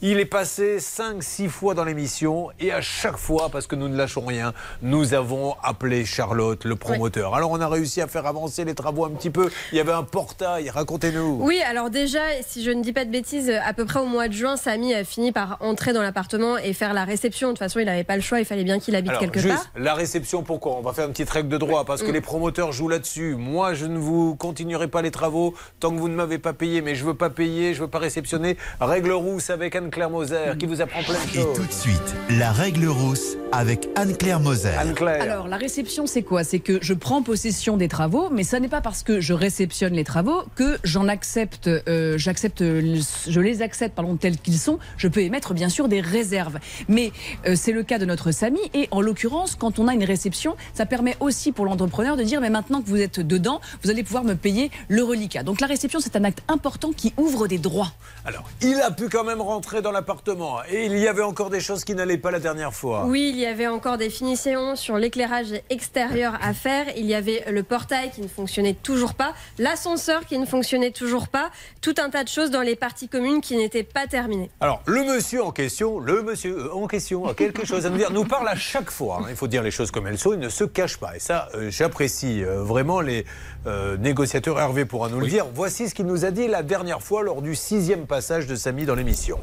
Il 0.00 0.20
est 0.20 0.26
passé 0.26 0.76
5-6 0.78 1.48
fois 1.48 1.74
dans 1.74 1.82
l'émission 1.82 2.50
et 2.60 2.70
à 2.70 2.80
chaque 2.80 3.16
fois, 3.16 3.48
parce 3.50 3.66
que 3.66 3.74
nous 3.74 3.88
ne 3.88 3.96
lâchons 3.96 4.24
rien, 4.24 4.52
nous 4.80 5.12
avons 5.12 5.56
appelé 5.60 6.04
Charlotte, 6.04 6.64
le 6.64 6.76
promoteur. 6.76 7.34
Alors 7.34 7.50
on 7.50 7.60
a 7.60 7.66
réussi 7.66 8.00
à 8.00 8.06
faire 8.06 8.24
avancer 8.26 8.64
les 8.64 8.76
travaux 8.76 9.04
un 9.06 9.10
petit 9.10 9.30
peu. 9.30 9.50
Il 9.72 9.76
y 9.76 9.80
avait 9.80 9.90
un 9.90 10.04
portail, 10.04 10.70
racontez-nous. 10.70 11.38
Oui, 11.42 11.60
alors 11.68 11.90
déjà, 11.90 12.20
si 12.46 12.62
je 12.62 12.70
ne 12.70 12.80
dis 12.80 12.92
pas 12.92 13.04
de 13.04 13.10
bêtises, 13.10 13.50
à 13.50 13.72
peu 13.72 13.84
près 13.86 13.98
au 13.98 14.06
mois 14.06 14.28
de 14.28 14.34
juin, 14.34 14.56
Samy 14.56 14.94
a 14.94 15.02
fini 15.02 15.32
par 15.32 15.56
entrer 15.60 15.92
dans 15.92 16.02
l'appartement 16.02 16.58
et 16.58 16.74
faire 16.74 16.94
la 16.94 17.04
réception. 17.04 17.48
De 17.48 17.52
toute 17.54 17.58
façon, 17.58 17.80
il 17.80 17.86
n'avait 17.86 18.04
pas 18.04 18.14
le 18.14 18.22
choix, 18.22 18.38
il 18.38 18.44
fallait 18.44 18.62
bien 18.62 18.78
qu'il 18.78 18.94
habite 18.94 19.10
Alors, 19.10 19.20
quelque 19.20 19.40
juste, 19.40 19.54
part. 19.56 19.66
la 19.76 19.94
réception, 19.94 20.44
pourquoi? 20.44 20.76
On 20.76 20.80
va 20.80 20.92
faire 20.92 21.06
une 21.06 21.12
petite 21.12 21.30
règle 21.30 21.48
de 21.48 21.58
droit, 21.58 21.84
parce 21.84 22.02
que 22.02 22.10
Mm. 22.10 22.14
les 22.14 22.20
promoteurs 22.20 22.70
jouent 22.70 22.88
là-dessus. 22.88 23.34
Moi, 23.34 23.74
je 23.74 23.86
ne 23.86 23.98
vous 23.98 24.36
continuerai 24.36 24.86
pas 24.86 25.02
les 25.02 25.10
travaux 25.10 25.54
tant 25.80 25.90
que 25.90 25.96
vous 25.98 26.08
ne 26.08 26.14
m'avez 26.14 26.38
pas 26.38 26.52
payé, 26.52 26.82
mais 26.82 26.94
je 26.94 27.04
veux 27.04 27.14
pas 27.14 27.30
payer, 27.30 27.74
je 27.74 27.80
veux 27.80 27.88
pas 27.88 27.98
réceptionner. 27.98 28.56
Règle 28.80 29.10
rousse 29.10 29.50
avec 29.50 29.74
Anne-Claire 29.88 30.10
Moser, 30.10 30.52
qui 30.58 30.66
vous 30.66 30.82
apprend 30.82 31.02
plein 31.02 31.14
de 31.14 31.30
Et 31.30 31.42
choses. 31.42 31.56
tout 31.56 31.64
de 31.64 31.72
suite, 31.72 32.14
la 32.38 32.52
règle 32.52 32.86
rousse 32.88 33.38
avec 33.52 33.88
Anne-Claire 33.96 34.38
Moser. 34.38 34.68
Anne-Claire. 34.78 35.22
Alors, 35.22 35.48
la 35.48 35.56
réception, 35.56 36.06
c'est 36.06 36.20
quoi? 36.20 36.44
C'est 36.44 36.58
que 36.58 36.78
je 36.82 36.92
prends 36.92 37.22
possession 37.22 37.78
des 37.78 37.88
travaux, 37.88 38.28
mais 38.30 38.42
ça 38.42 38.60
n'est 38.60 38.68
pas 38.68 38.82
parce 38.82 39.02
que 39.02 39.18
je 39.20 39.32
réceptionne 39.32 39.94
les 39.94 40.04
travaux 40.04 40.42
que 40.56 40.76
j'en 40.84 41.08
accepte, 41.08 41.68
euh, 41.68 42.18
j'accepte, 42.18 42.62
je 42.62 43.40
les 43.40 43.62
accepte 43.62 43.94
pardon, 43.94 44.16
tels 44.16 44.36
qu'ils 44.36 44.58
sont. 44.58 44.78
Je 44.98 45.08
peux 45.08 45.20
émettre 45.20 45.54
bien 45.54 45.70
sûr 45.70 45.88
des 45.88 46.02
réserves, 46.02 46.58
mais 46.88 47.10
euh, 47.46 47.54
c'est 47.56 47.72
le 47.72 47.82
cas 47.82 47.96
de 47.98 48.04
notre 48.04 48.30
Samy. 48.30 48.60
Et 48.74 48.88
en 48.90 49.00
l'occurrence, 49.00 49.54
quand 49.54 49.78
on 49.78 49.88
a 49.88 49.94
une 49.94 50.04
réception, 50.04 50.54
ça 50.74 50.84
permet 50.84 51.16
aussi 51.20 51.50
pour 51.50 51.64
l'entrepreneur 51.64 52.18
de 52.18 52.24
dire, 52.24 52.42
mais 52.42 52.50
maintenant 52.50 52.82
que 52.82 52.88
vous 52.88 53.00
êtes 53.00 53.20
dedans, 53.20 53.62
vous 53.82 53.88
allez 53.88 54.02
pouvoir 54.02 54.24
me 54.24 54.34
payer 54.34 54.70
le 54.88 55.02
reliquat. 55.02 55.44
Donc 55.44 55.62
la 55.62 55.66
réception, 55.66 55.98
c'est 56.00 56.14
un 56.16 56.24
acte 56.24 56.42
important 56.48 56.92
qui 56.92 57.14
ouvre 57.16 57.48
des 57.48 57.56
droits. 57.58 57.92
Alors, 58.26 58.44
il 58.60 58.78
a 58.82 58.90
pu 58.90 59.08
quand 59.08 59.24
même 59.24 59.40
rentrer 59.40 59.77
dans 59.82 59.92
l'appartement. 59.92 60.58
Et 60.70 60.86
il 60.86 60.98
y 60.98 61.08
avait 61.08 61.22
encore 61.22 61.50
des 61.50 61.60
choses 61.60 61.84
qui 61.84 61.94
n'allaient 61.94 62.18
pas 62.18 62.30
la 62.30 62.40
dernière 62.40 62.74
fois. 62.74 63.04
Oui, 63.06 63.30
il 63.32 63.38
y 63.38 63.46
avait 63.46 63.66
encore 63.66 63.98
des 63.98 64.10
finitions 64.10 64.76
sur 64.76 64.96
l'éclairage 64.96 65.48
extérieur 65.70 66.34
à 66.42 66.52
faire. 66.54 66.86
Il 66.96 67.06
y 67.06 67.14
avait 67.14 67.44
le 67.50 67.62
portail 67.62 68.10
qui 68.10 68.20
ne 68.20 68.28
fonctionnait 68.28 68.74
toujours 68.74 69.14
pas, 69.14 69.32
l'ascenseur 69.58 70.26
qui 70.26 70.38
ne 70.38 70.46
fonctionnait 70.46 70.90
toujours 70.90 71.28
pas, 71.28 71.50
tout 71.80 71.94
un 71.98 72.10
tas 72.10 72.24
de 72.24 72.28
choses 72.28 72.50
dans 72.50 72.62
les 72.62 72.76
parties 72.76 73.08
communes 73.08 73.40
qui 73.40 73.56
n'étaient 73.56 73.82
pas 73.82 74.06
terminées. 74.06 74.50
Alors, 74.60 74.82
le 74.86 75.04
monsieur 75.04 75.42
en 75.42 75.50
question, 75.50 75.98
le 75.98 76.22
monsieur 76.22 76.56
euh, 76.58 76.74
en 76.74 76.86
question 76.86 77.26
a 77.26 77.34
quelque 77.34 77.66
chose 77.66 77.86
à 77.86 77.90
nous 77.90 77.96
dire. 77.98 78.10
Nous 78.12 78.24
parle 78.24 78.48
à 78.48 78.56
chaque 78.56 78.90
fois. 78.90 79.20
hein. 79.22 79.26
Il 79.30 79.36
faut 79.36 79.48
dire 79.48 79.62
les 79.62 79.70
choses 79.70 79.90
comme 79.90 80.06
elles 80.06 80.18
sont. 80.18 80.32
Il 80.32 80.38
ne 80.40 80.48
se 80.48 80.64
cache 80.64 80.96
pas. 80.98 81.16
Et 81.16 81.20
ça, 81.20 81.48
euh, 81.54 81.70
j'apprécie 81.70 82.42
euh, 82.44 82.62
vraiment 82.62 83.00
les 83.00 83.24
euh, 83.66 83.96
négociateurs. 83.96 84.58
Hervé 84.58 84.84
pourra 84.84 85.08
nous 85.08 85.20
le 85.20 85.26
dire. 85.26 85.46
Voici 85.54 85.88
ce 85.88 85.94
qu'il 85.94 86.06
nous 86.06 86.24
a 86.24 86.30
dit 86.30 86.48
la 86.48 86.62
dernière 86.62 87.02
fois 87.02 87.22
lors 87.22 87.42
du 87.42 87.54
sixième 87.54 88.06
passage 88.06 88.46
de 88.46 88.54
Samy 88.56 88.84
dans 88.84 88.94
l'émission. 88.94 89.38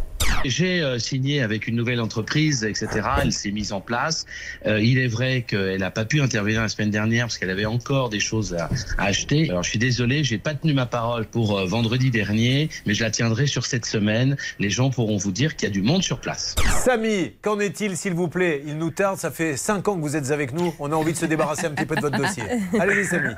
J'ai 0.45 0.81
euh, 0.81 0.99
signé 0.99 1.41
avec 1.41 1.67
une 1.67 1.75
nouvelle 1.75 1.99
entreprise, 1.99 2.63
etc. 2.63 2.87
Elle 3.23 3.31
s'est 3.31 3.51
mise 3.51 3.73
en 3.73 3.81
place. 3.81 4.25
Euh, 4.65 4.79
il 4.79 4.99
est 4.99 5.07
vrai 5.07 5.41
qu'elle 5.41 5.79
n'a 5.79 5.91
pas 5.91 6.05
pu 6.05 6.21
intervenir 6.21 6.61
la 6.61 6.69
semaine 6.69 6.91
dernière 6.91 7.25
parce 7.25 7.37
qu'elle 7.37 7.49
avait 7.49 7.65
encore 7.65 8.09
des 8.09 8.19
choses 8.19 8.53
à, 8.53 8.69
acheter. 8.97 9.49
Alors 9.49 9.63
je 9.63 9.69
suis 9.69 9.79
désolé, 9.79 10.23
j'ai 10.23 10.37
pas 10.37 10.53
tenu 10.53 10.73
ma 10.73 10.85
parole 10.85 11.25
pour 11.25 11.57
euh, 11.57 11.65
vendredi 11.65 12.11
dernier, 12.11 12.69
mais 12.85 12.93
je 12.93 13.03
la 13.03 13.11
tiendrai 13.11 13.47
sur 13.47 13.65
cette 13.65 13.85
semaine. 13.85 14.37
Les 14.59 14.69
gens 14.69 14.89
pourront 14.89 15.17
vous 15.17 15.31
dire 15.31 15.55
qu'il 15.55 15.67
y 15.67 15.71
a 15.71 15.73
du 15.73 15.81
monde 15.81 16.03
sur 16.03 16.19
place. 16.19 16.55
Samy, 16.83 17.33
qu'en 17.41 17.59
est-il, 17.59 17.97
s'il 17.97 18.13
vous 18.13 18.27
plaît? 18.27 18.61
Il 18.65 18.77
nous 18.77 18.91
tarde. 18.91 19.17
Ça 19.17 19.31
fait 19.31 19.57
cinq 19.57 19.87
ans 19.87 19.95
que 19.95 20.01
vous 20.01 20.15
êtes 20.15 20.31
avec 20.31 20.53
nous. 20.53 20.73
On 20.79 20.91
a 20.91 20.95
envie 20.95 21.13
de 21.13 21.17
se 21.17 21.25
débarrasser 21.25 21.67
un 21.67 21.71
petit 21.71 21.85
peu 21.85 21.95
de 21.95 22.01
votre 22.01 22.17
dossier. 22.17 22.43
Allez-y, 22.79 23.05
Samy. 23.05 23.33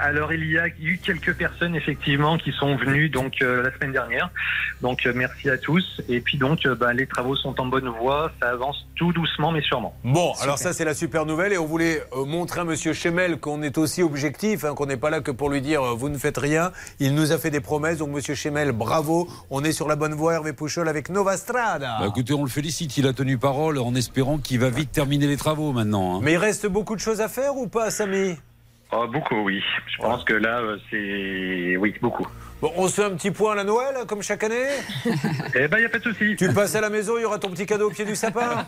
Alors 0.00 0.32
il 0.32 0.48
y 0.48 0.58
a 0.58 0.68
eu 0.80 0.98
quelques 1.02 1.34
personnes 1.34 1.74
effectivement 1.74 2.38
qui 2.38 2.52
sont 2.52 2.76
venues 2.76 3.08
donc 3.08 3.42
euh, 3.42 3.62
la 3.62 3.74
semaine 3.76 3.92
dernière. 3.92 4.30
Donc 4.80 5.06
euh, 5.06 5.12
merci 5.14 5.50
à 5.50 5.58
tous. 5.58 6.00
Et 6.08 6.20
puis 6.20 6.38
donc 6.38 6.64
euh, 6.66 6.74
bah, 6.76 6.92
les 6.92 7.06
travaux 7.06 7.34
sont 7.34 7.60
en 7.60 7.66
bonne 7.66 7.88
voie, 7.88 8.30
ça 8.40 8.50
avance 8.50 8.86
tout 8.94 9.12
doucement 9.12 9.50
mais 9.50 9.60
sûrement. 9.60 9.94
Bon, 10.04 10.32
alors 10.40 10.58
ça 10.58 10.72
c'est 10.72 10.84
la 10.84 10.94
super 10.94 11.26
nouvelle 11.26 11.52
et 11.52 11.58
on 11.58 11.66
voulait 11.66 12.02
euh, 12.16 12.24
montrer 12.24 12.60
à 12.60 12.64
Monsieur 12.64 12.92
Chemel 12.92 13.38
qu'on 13.38 13.62
est 13.62 13.76
aussi 13.76 14.02
objectif, 14.02 14.64
hein, 14.64 14.74
qu'on 14.74 14.86
n'est 14.86 14.96
pas 14.96 15.10
là 15.10 15.20
que 15.20 15.30
pour 15.32 15.50
lui 15.50 15.60
dire 15.62 15.82
euh, 15.82 15.94
vous 15.94 16.08
ne 16.08 16.18
faites 16.18 16.38
rien. 16.38 16.70
Il 17.00 17.14
nous 17.14 17.32
a 17.32 17.38
fait 17.38 17.50
des 17.50 17.60
promesses, 17.60 17.98
donc 17.98 18.10
Monsieur 18.10 18.34
Chemel, 18.34 18.72
bravo. 18.72 19.28
On 19.50 19.64
est 19.64 19.72
sur 19.72 19.88
la 19.88 19.96
bonne 19.96 20.14
voie, 20.14 20.34
Hervé 20.34 20.52
Pouchol 20.52 20.88
avec 20.88 21.08
Nova 21.08 21.36
Strada. 21.36 21.96
Bah, 22.00 22.06
écoutez, 22.08 22.34
on 22.34 22.44
le 22.44 22.50
félicite, 22.50 22.96
il 22.98 23.06
a 23.06 23.12
tenu 23.12 23.36
parole 23.36 23.78
en 23.78 23.94
espérant 23.96 24.38
qu'il 24.38 24.60
va 24.60 24.70
vite 24.70 24.92
terminer 24.92 25.26
les 25.26 25.36
travaux 25.36 25.72
maintenant. 25.72 26.16
hein. 26.16 26.20
Mais 26.22 26.34
il 26.34 26.38
reste 26.38 26.66
beaucoup 26.66 26.94
de 26.94 27.00
choses 27.00 27.20
à 27.20 27.28
faire 27.28 27.56
ou 27.56 27.66
pas, 27.66 27.90
Samy? 27.90 28.36
Oh, 28.92 29.06
beaucoup 29.06 29.42
oui. 29.42 29.62
Je 29.86 30.02
pense 30.02 30.24
que 30.24 30.34
là 30.34 30.60
euh, 30.60 30.78
c'est 30.90 31.76
oui 31.76 31.94
beaucoup. 32.00 32.26
Bon, 32.60 32.72
on 32.76 32.88
se 32.88 32.94
fait 32.94 33.04
un 33.04 33.10
petit 33.10 33.30
point 33.30 33.52
à 33.52 33.54
la 33.54 33.62
Noël, 33.62 33.94
comme 34.08 34.20
chaque 34.20 34.42
année 34.42 34.66
Eh 35.54 35.68
ben 35.68 35.78
il 35.78 35.82
y 35.82 35.86
a 35.86 35.88
pas 35.88 35.98
de 35.98 36.02
souci. 36.02 36.34
Tu 36.36 36.52
passes 36.52 36.74
à 36.74 36.80
la 36.80 36.90
maison, 36.90 37.16
il 37.16 37.22
y 37.22 37.24
aura 37.24 37.38
ton 37.38 37.50
petit 37.50 37.66
cadeau 37.66 37.86
au 37.86 37.90
pied 37.90 38.04
du 38.04 38.16
sapin 38.16 38.66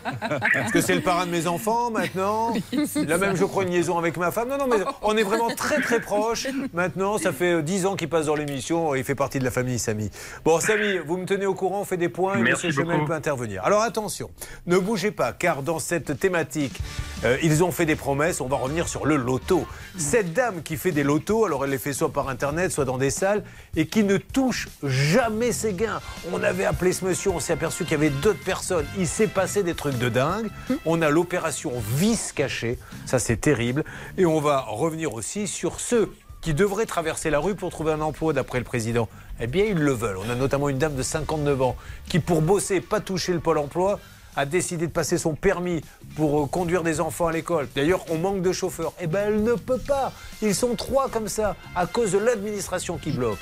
Parce 0.53 0.71
que 0.71 0.79
c'est 0.79 0.95
le 0.95 1.01
parrain 1.01 1.25
de 1.25 1.31
mes 1.31 1.45
enfants 1.45 1.91
maintenant. 1.91 2.53
Là 2.95 3.17
même, 3.17 3.35
je 3.35 3.43
crois, 3.43 3.63
une 3.63 3.71
liaison 3.71 3.97
avec 3.97 4.15
ma 4.15 4.31
femme. 4.31 4.47
Non, 4.47 4.57
non, 4.57 4.67
mais 4.67 4.77
on 5.01 5.17
est 5.17 5.23
vraiment 5.23 5.49
très 5.49 5.81
très 5.81 5.99
proches. 5.99 6.47
Maintenant, 6.73 7.17
ça 7.17 7.33
fait 7.33 7.55
euh, 7.55 7.61
10 7.61 7.85
ans 7.85 7.95
qu'il 7.97 8.07
passe 8.07 8.27
dans 8.27 8.35
l'émission. 8.35 8.95
Il 8.95 9.03
fait 9.03 9.15
partie 9.15 9.39
de 9.39 9.43
la 9.43 9.51
famille, 9.51 9.77
Samy. 9.77 10.09
Bon, 10.45 10.61
Samy, 10.61 10.99
vous 11.05 11.17
me 11.17 11.25
tenez 11.25 11.45
au 11.45 11.53
courant, 11.53 11.81
on 11.81 11.85
fait 11.85 11.97
des 11.97 12.09
points 12.09 12.37
et 12.37 12.41
Merci 12.41 12.67
Monsieur 12.67 12.85
peut 12.85 13.13
intervenir. 13.13 13.61
Alors 13.65 13.81
attention, 13.81 14.29
ne 14.67 14.77
bougez 14.77 15.11
pas, 15.11 15.33
car 15.33 15.63
dans 15.63 15.79
cette 15.79 16.17
thématique, 16.17 16.79
euh, 17.25 17.37
ils 17.43 17.61
ont 17.61 17.71
fait 17.71 17.85
des 17.85 17.97
promesses. 17.97 18.39
On 18.39 18.47
va 18.47 18.55
revenir 18.55 18.87
sur 18.87 19.05
le 19.05 19.17
loto. 19.17 19.65
Cette 19.97 20.31
dame 20.31 20.63
qui 20.63 20.77
fait 20.77 20.91
des 20.91 21.03
lotos, 21.03 21.45
alors 21.45 21.65
elle 21.65 21.71
les 21.71 21.77
fait 21.77 21.93
soit 21.93 22.13
par 22.13 22.29
Internet, 22.29 22.71
soit 22.71 22.85
dans 22.85 22.97
des 22.97 23.09
salles, 23.09 23.43
et 23.75 23.80
qui 23.87 24.03
ne 24.03 24.17
touche 24.17 24.69
jamais 24.83 25.51
ses 25.51 25.73
gains. 25.73 26.01
On 26.31 26.43
avait 26.43 26.65
appelé 26.65 26.93
ce 26.93 27.05
monsieur, 27.05 27.31
on 27.31 27.39
s'est 27.39 27.53
aperçu 27.53 27.83
qu'il 27.83 27.93
y 27.93 27.95
avait 27.95 28.09
d'autres 28.09 28.43
personnes. 28.43 28.85
Il 28.97 29.07
s'est 29.07 29.27
passé 29.27 29.63
des 29.63 29.75
trucs 29.75 29.97
de 29.97 30.09
dingue. 30.09 30.49
On 30.85 31.01
a 31.01 31.09
l'opération 31.09 31.71
vis 31.95 32.31
cachée. 32.33 32.77
Ça, 33.05 33.19
c'est 33.19 33.37
terrible. 33.37 33.83
Et 34.17 34.25
on 34.25 34.39
va 34.39 34.61
revenir 34.61 35.13
aussi 35.13 35.47
sur 35.47 35.79
ceux 35.79 36.11
qui 36.41 36.53
devraient 36.53 36.85
traverser 36.85 37.29
la 37.29 37.39
rue 37.39 37.55
pour 37.55 37.69
trouver 37.69 37.93
un 37.93 38.01
emploi, 38.01 38.33
d'après 38.33 38.57
le 38.57 38.65
président. 38.65 39.07
Eh 39.39 39.47
bien, 39.47 39.65
ils 39.65 39.77
le 39.77 39.91
veulent. 39.91 40.17
On 40.17 40.29
a 40.29 40.35
notamment 40.35 40.69
une 40.69 40.77
dame 40.77 40.95
de 40.95 41.03
59 41.03 41.61
ans 41.61 41.75
qui, 42.09 42.19
pour 42.19 42.41
bosser, 42.41 42.81
pas 42.81 42.99
toucher 42.99 43.33
le 43.33 43.39
pôle 43.39 43.59
emploi, 43.59 43.99
a 44.35 44.45
décidé 44.45 44.87
de 44.87 44.91
passer 44.91 45.17
son 45.17 45.35
permis 45.35 45.81
pour 46.15 46.43
euh, 46.43 46.47
conduire 46.47 46.83
des 46.83 46.99
enfants 47.01 47.27
à 47.27 47.31
l'école. 47.31 47.67
D'ailleurs, 47.75 48.05
on 48.09 48.17
manque 48.17 48.41
de 48.41 48.51
chauffeurs. 48.51 48.93
Eh 48.99 49.07
bien, 49.07 49.21
elle 49.27 49.43
ne 49.43 49.53
peut 49.53 49.79
pas. 49.79 50.13
Ils 50.41 50.55
sont 50.55 50.75
trois 50.75 51.09
comme 51.09 51.27
ça, 51.27 51.55
à 51.75 51.85
cause 51.85 52.11
de 52.13 52.17
l'administration 52.17 52.97
qui 52.97 53.11
bloque. 53.11 53.39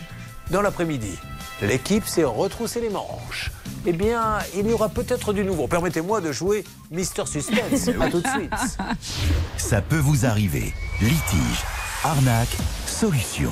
Dans 0.51 0.61
l'après-midi, 0.61 1.15
l'équipe 1.61 2.07
s'est 2.07 2.23
retroussé 2.23 2.81
les 2.81 2.89
manches. 2.89 3.51
Eh 3.85 3.93
bien, 3.93 4.39
il 4.57 4.67
y 4.67 4.73
aura 4.73 4.89
peut-être 4.89 5.31
du 5.31 5.43
nouveau. 5.43 5.67
Permettez-moi 5.67 6.21
de 6.21 6.31
jouer 6.31 6.63
Mister 6.91 7.25
Suspense. 7.25 7.87
À 8.01 8.09
tout 8.09 8.21
de 8.21 8.27
suite. 8.27 8.53
Ça 9.57 9.81
peut 9.81 9.99
vous 9.99 10.25
arriver. 10.25 10.73
Litige, 11.01 11.63
arnaque, 12.03 12.57
solution. 12.87 13.51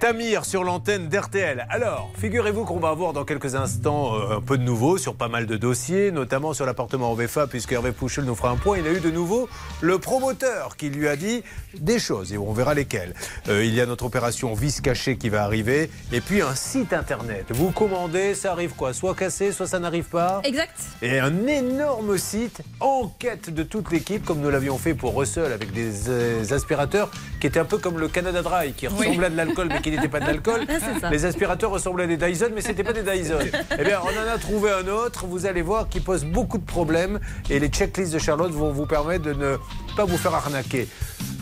C'est 0.00 0.06
Amir 0.06 0.44
sur 0.46 0.64
l'antenne 0.64 1.08
d'RTL. 1.08 1.66
Alors, 1.68 2.10
figurez-vous 2.18 2.64
qu'on 2.64 2.78
va 2.78 2.88
avoir 2.88 3.12
dans 3.12 3.24
quelques 3.24 3.54
instants 3.54 4.14
euh, 4.14 4.36
un 4.36 4.40
peu 4.40 4.56
de 4.56 4.62
nouveau 4.62 4.96
sur 4.96 5.14
pas 5.14 5.28
mal 5.28 5.46
de 5.46 5.56
dossiers, 5.56 6.10
notamment 6.10 6.54
sur 6.54 6.64
l'appartement 6.64 7.12
OVFA, 7.12 7.46
puisque 7.46 7.72
Hervé 7.72 7.92
Pouchel 7.92 8.24
nous 8.24 8.34
fera 8.34 8.50
un 8.50 8.56
point. 8.56 8.78
Il 8.78 8.86
a 8.86 8.92
eu 8.92 9.00
de 9.00 9.10
nouveau 9.10 9.48
le 9.82 9.98
promoteur 9.98 10.76
qui 10.76 10.88
lui 10.88 11.06
a 11.06 11.16
dit 11.16 11.42
des 11.78 11.98
choses, 11.98 12.32
et 12.32 12.38
on 12.38 12.52
verra 12.52 12.72
lesquelles. 12.72 13.14
Euh, 13.48 13.64
il 13.64 13.74
y 13.74 13.80
a 13.80 13.86
notre 13.86 14.06
opération 14.06 14.54
vis 14.54 14.80
caché 14.80 15.18
qui 15.18 15.28
va 15.28 15.44
arriver, 15.44 15.90
et 16.12 16.22
puis 16.22 16.40
un 16.40 16.54
site 16.54 16.94
internet. 16.94 17.46
Vous 17.50 17.70
commandez, 17.70 18.34
ça 18.34 18.52
arrive 18.52 18.70
quoi? 18.70 18.94
Soit 18.94 19.14
cassé, 19.14 19.52
soit 19.52 19.66
ça 19.66 19.78
n'arrive 19.78 20.04
pas? 20.04 20.40
Exact. 20.44 20.80
et 21.02 21.18
un 21.18 21.46
énorme 21.46 22.16
site 22.16 22.62
en 22.80 23.12
quête 23.18 23.50
de 23.50 23.62
toute 23.62 23.92
l'équipe, 23.92 24.24
comme 24.24 24.40
nous 24.40 24.50
l'avions 24.50 24.78
fait 24.78 24.94
pour 24.94 25.14
Russell 25.14 25.52
avec 25.52 25.72
des 25.72 26.08
euh, 26.08 26.42
aspirateurs 26.52 27.10
qui 27.38 27.46
étaient 27.46 27.60
un 27.60 27.64
peu 27.66 27.78
comme 27.78 27.98
le 27.98 28.08
Canada 28.08 28.40
Dry, 28.40 28.72
qui 28.72 28.86
ressemblait 28.86 29.26
à 29.26 29.30
de 29.30 29.36
l'alcool 29.36 29.68
mais 29.68 29.80
qui 29.82 29.89
n'était 29.90 30.08
pas 30.08 30.20
de 30.20 30.26
l'alcool. 30.26 30.60
Ah. 31.02 31.10
Les 31.10 31.24
aspirateurs 31.24 31.70
ressemblaient 31.70 32.04
à 32.04 32.06
des 32.06 32.16
Dyson, 32.16 32.50
mais 32.54 32.60
c'était 32.60 32.82
pas 32.82 32.92
des 32.92 33.02
Dyson. 33.02 33.38
eh 33.78 33.84
bien, 33.84 34.00
on 34.02 34.08
en 34.08 34.34
a 34.34 34.38
trouvé 34.38 34.70
un 34.70 34.86
autre, 34.88 35.26
vous 35.26 35.46
allez 35.46 35.62
voir, 35.62 35.88
qui 35.88 36.00
pose 36.00 36.24
beaucoup 36.24 36.58
de 36.58 36.64
problèmes. 36.64 37.20
Et 37.48 37.58
les 37.58 37.68
checklists 37.68 38.12
de 38.12 38.18
Charlotte 38.18 38.52
vont 38.52 38.72
vous 38.72 38.86
permettre 38.86 39.24
de 39.24 39.32
ne 39.32 39.56
pas 39.96 40.04
vous 40.04 40.18
faire 40.18 40.34
arnaquer. 40.34 40.88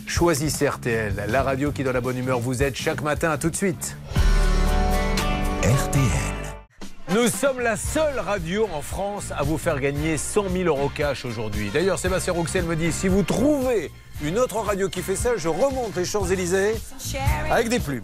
Choisissez 0.07 0.67
RTL, 0.67 1.25
la 1.27 1.43
radio 1.43 1.71
qui, 1.71 1.83
dans 1.83 1.91
la 1.91 2.01
bonne 2.01 2.17
humeur, 2.17 2.39
vous 2.39 2.63
aide 2.63 2.75
chaque 2.75 3.01
matin. 3.01 3.31
À 3.31 3.37
tout 3.37 3.49
de 3.49 3.55
suite. 3.55 3.95
RTL. 5.63 6.38
Nous 7.11 7.27
sommes 7.27 7.59
la 7.59 7.75
seule 7.75 8.19
radio 8.19 8.67
en 8.71 8.83
France 8.83 9.33
à 9.35 9.41
vous 9.41 9.57
faire 9.57 9.79
gagner 9.79 10.15
100 10.15 10.49
000 10.49 10.65
euros 10.65 10.89
cash 10.89 11.25
aujourd'hui. 11.25 11.71
D'ailleurs, 11.73 11.97
Sébastien 11.97 12.33
Rouxel 12.33 12.65
me 12.65 12.75
dit 12.75 12.91
si 12.91 13.07
vous 13.07 13.23
trouvez 13.23 13.91
une 14.23 14.37
autre 14.37 14.57
radio 14.57 14.89
qui 14.89 15.01
fait 15.01 15.15
ça, 15.15 15.31
je 15.35 15.47
remonte 15.47 15.95
les 15.95 16.05
Champs-Élysées 16.05 16.75
avec 17.49 17.69
des 17.69 17.79
plumes. 17.79 18.03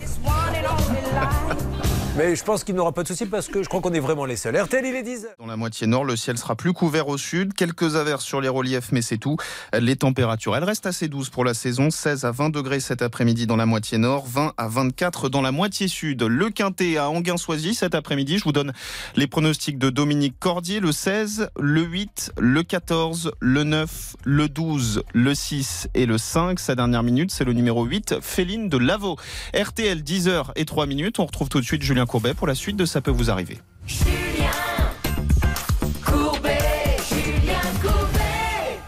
Mais 2.18 2.34
je 2.38 2.46
pense 2.46 2.64
qu'il 2.64 2.76
n'aura 2.76 2.94
pas 2.94 3.04
de 3.04 3.10
souci 3.10 3.26
parce 3.26 3.50
que 3.50 3.62
je 3.62 3.68
crois 3.68 3.82
qu'on 3.82 3.92
est 3.92 4.00
vraiment 4.00 4.24
les 4.24 4.38
seuls. 4.38 4.56
RTL, 4.56 4.86
il 4.86 4.96
est 4.96 5.04
10 5.04 5.28
Dans 5.38 5.48
la 5.48 5.58
moitié 5.58 5.86
nord, 5.86 6.06
le 6.06 6.16
ciel 6.16 6.38
sera 6.38 6.56
plus 6.56 6.72
couvert 6.72 7.10
au 7.10 7.18
sud. 7.18 7.54
Quelques 7.54 7.98
averses 7.98 8.24
sur 8.24 8.40
les 8.40 8.48
reliefs, 8.48 8.94
mais 8.94 9.02
c'est 9.02 9.18
tout. 9.18 9.36
Les 9.78 9.98
températures, 9.98 10.56
elles 10.56 10.64
restent 10.64 10.86
assez 10.86 11.10
douces 11.10 11.30
pour 11.30 11.44
la 11.44 11.54
saison. 11.54 11.90
16 11.90 12.24
à 12.24 12.32
20 12.32 12.52
degrés 12.52 12.80
cet 12.80 13.02
après-midi 13.02 13.48
dans 13.48 13.58
la 13.58 13.66
moitié 13.66 13.98
nord, 13.98 14.26
20 14.28 14.54
à 14.56 14.68
24 14.70 15.28
dans 15.28 15.42
la 15.42 15.52
moitié 15.52 15.90
sud. 15.90 16.24
Le 16.24 16.50
Quintet 16.52 16.96
à 16.96 17.10
Anguin-Soisy 17.10 17.76
cet 17.76 17.96
après-midi. 17.96 18.38
Je 18.38 18.46
vous 18.46 18.54
donne 18.54 18.72
les 19.18 19.28
pronostics 19.28 19.78
de 19.78 19.90
Dominique 19.90 20.40
Cordier. 20.40 20.80
Le 20.80 20.94
16, 20.94 21.50
le 21.60 21.82
8, 21.82 22.32
le 22.40 22.64
14, 22.64 23.34
le 23.42 23.66
9, 23.66 24.16
le 24.24 24.48
12, 24.48 25.04
le 25.14 25.36
6 25.36 25.90
et 25.94 26.06
le 26.06 26.18
5. 26.18 26.62
Sa 26.62 26.76
dernière 26.76 27.04
minute, 27.04 27.32
c'est 27.32 27.44
le 27.44 27.52
numéro 27.52 27.84
8, 27.84 28.22
Féline 28.22 28.70
de 28.70 28.78
Lavaux. 28.78 29.18
RTL, 29.54 30.02
10h 30.02 30.52
et 30.56 30.64
3 30.64 30.86
minutes. 30.86 31.20
On 31.20 31.26
retrouve 31.26 31.50
tout 31.50 31.60
de 31.60 31.66
suite 31.66 31.82
Julien 31.82 32.05
Courbet 32.06 32.34
pour 32.34 32.48
la 32.48 32.56
suite 32.56 32.78
de 32.78 32.86
Ça 32.86 33.02
peut 33.02 33.12
vous 33.12 33.30
arriver. 33.30 33.60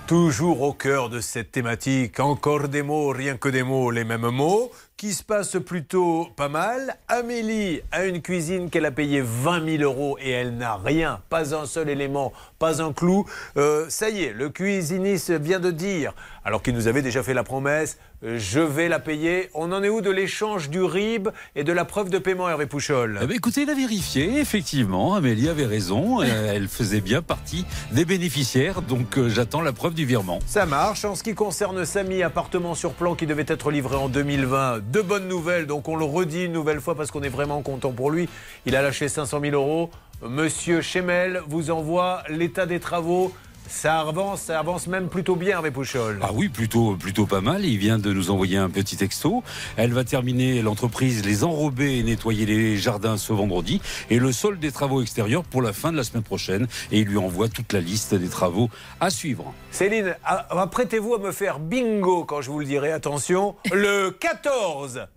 Toujours 0.07 0.61
au 0.61 0.71
cœur 0.71 1.09
de 1.09 1.19
cette 1.19 1.51
thématique, 1.51 2.21
encore 2.21 2.69
des 2.69 2.81
mots, 2.81 3.09
rien 3.09 3.35
que 3.35 3.49
des 3.49 3.63
mots, 3.63 3.91
les 3.91 4.05
mêmes 4.05 4.29
mots, 4.29 4.71
qui 4.97 5.13
se 5.13 5.23
passent 5.23 5.57
plutôt 5.63 6.27
pas 6.35 6.49
mal. 6.49 6.97
Amélie 7.07 7.81
a 7.91 8.05
une 8.05 8.23
cuisine 8.23 8.71
qu'elle 8.71 8.85
a 8.85 8.91
payée 8.91 9.21
20 9.23 9.77
000 9.77 9.83
euros 9.83 10.17
et 10.19 10.31
elle 10.31 10.57
n'a 10.57 10.75
rien, 10.75 11.21
pas 11.29 11.53
un 11.53 11.67
seul 11.67 11.87
élément, 11.89 12.33
pas 12.57 12.81
un 12.81 12.91
clou. 12.93 13.23
Euh, 13.57 13.85
ça 13.89 14.09
y 14.09 14.23
est, 14.23 14.33
le 14.33 14.49
cuisiniste 14.49 15.29
vient 15.31 15.59
de 15.59 15.69
dire, 15.69 16.13
alors 16.43 16.63
qu'il 16.63 16.73
nous 16.73 16.87
avait 16.87 17.03
déjà 17.03 17.21
fait 17.21 17.35
la 17.35 17.43
promesse, 17.43 17.99
euh, 18.23 18.39
je 18.39 18.59
vais 18.59 18.89
la 18.89 18.97
payer. 18.97 19.51
On 19.53 19.71
en 19.71 19.83
est 19.83 19.89
où 19.89 20.01
de 20.01 20.09
l'échange 20.09 20.71
du 20.71 20.81
RIB 20.81 21.29
et 21.55 21.63
de 21.63 21.71
la 21.71 21.85
preuve 21.85 22.09
de 22.09 22.17
paiement, 22.17 22.49
Hervé 22.49 22.65
Pouchol? 22.65 23.19
Eh 23.21 23.27
ben, 23.27 23.35
écoutez, 23.35 23.61
il 23.61 23.69
a 23.69 23.75
vérifié, 23.75 24.39
effectivement, 24.39 25.13
Amélie 25.13 25.47
avait 25.47 25.67
raison, 25.67 26.21
euh, 26.23 26.53
elle 26.55 26.67
faisait 26.67 27.01
bien 27.01 27.21
partie 27.21 27.65
des 27.91 28.05
bénéficiaires, 28.05 28.81
donc 28.81 29.19
j'attends 29.27 29.61
la 29.61 29.73
preuve 29.73 29.93
du 29.93 30.05
virement. 30.05 30.39
Ça 30.47 30.65
marche. 30.65 31.05
En 31.05 31.13
ce 31.13 31.21
qui 31.21 31.35
concerne 31.35 31.85
Samy, 31.85 32.23
appartement 32.23 32.73
sur 32.73 32.93
plan 32.93 33.13
qui 33.13 33.27
devait 33.27 33.45
être 33.47 33.69
livré 33.69 33.95
en 33.95 34.09
2020, 34.09 34.86
de 34.91 35.01
bonnes 35.01 35.27
nouvelles. 35.27 35.67
Donc 35.67 35.87
on 35.87 35.95
le 35.95 36.05
redit 36.05 36.45
une 36.45 36.53
nouvelle 36.53 36.81
fois 36.81 36.95
parce 36.95 37.11
qu'on 37.11 37.23
est 37.23 37.29
vraiment 37.29 37.61
content 37.61 37.91
pour 37.91 38.11
lui. 38.11 38.29
Il 38.65 38.75
a 38.75 38.81
lâché 38.81 39.07
500 39.07 39.39
000 39.41 39.53
euros. 39.55 39.89
Monsieur 40.21 40.81
Chemel 40.81 41.41
vous 41.47 41.69
envoie 41.69 42.23
l'état 42.29 42.65
des 42.65 42.79
travaux. 42.79 43.33
Ça 43.67 43.99
avance, 43.99 44.41
ça 44.41 44.59
avance 44.59 44.87
même 44.87 45.09
plutôt 45.09 45.35
bien, 45.35 45.57
avec 45.59 45.73
Pouchol. 45.73 46.19
Ah 46.21 46.29
oui, 46.33 46.49
plutôt, 46.49 46.95
plutôt 46.95 47.25
pas 47.25 47.41
mal. 47.41 47.65
Il 47.65 47.77
vient 47.77 47.99
de 47.99 48.13
nous 48.13 48.31
envoyer 48.31 48.57
un 48.57 48.69
petit 48.69 48.97
texto. 48.97 49.43
Elle 49.75 49.93
va 49.93 50.03
terminer 50.03 50.61
l'entreprise, 50.61 51.25
les 51.25 51.43
enrober 51.43 51.97
et 51.97 52.03
nettoyer 52.03 52.45
les 52.45 52.77
jardins 52.77 53.17
ce 53.17 53.33
vendredi. 53.33 53.81
Et 54.09 54.19
le 54.19 54.31
sol 54.31 54.57
des 54.59 54.71
travaux 54.71 55.01
extérieurs 55.01 55.43
pour 55.43 55.61
la 55.61 55.73
fin 55.73 55.91
de 55.91 55.97
la 55.97 56.03
semaine 56.03 56.23
prochaine. 56.23 56.67
Et 56.91 56.99
il 56.99 57.07
lui 57.07 57.17
envoie 57.17 57.49
toute 57.49 57.73
la 57.73 57.81
liste 57.81 58.15
des 58.15 58.29
travaux 58.29 58.69
à 58.99 59.09
suivre. 59.09 59.53
Céline, 59.71 60.15
apprêtez-vous 60.23 61.15
à 61.15 61.19
me 61.19 61.31
faire 61.31 61.59
bingo 61.59 62.23
quand 62.23 62.41
je 62.41 62.49
vous 62.49 62.59
le 62.59 62.65
dirai. 62.65 62.91
Attention, 62.91 63.55
le 63.71 64.11
14 64.11 65.07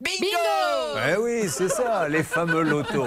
Bingo 0.00 0.98
Eh 1.08 1.16
oui, 1.16 1.48
c'est 1.48 1.68
ça, 1.68 2.08
les 2.08 2.22
fameux 2.22 2.62
lotos. 2.62 3.06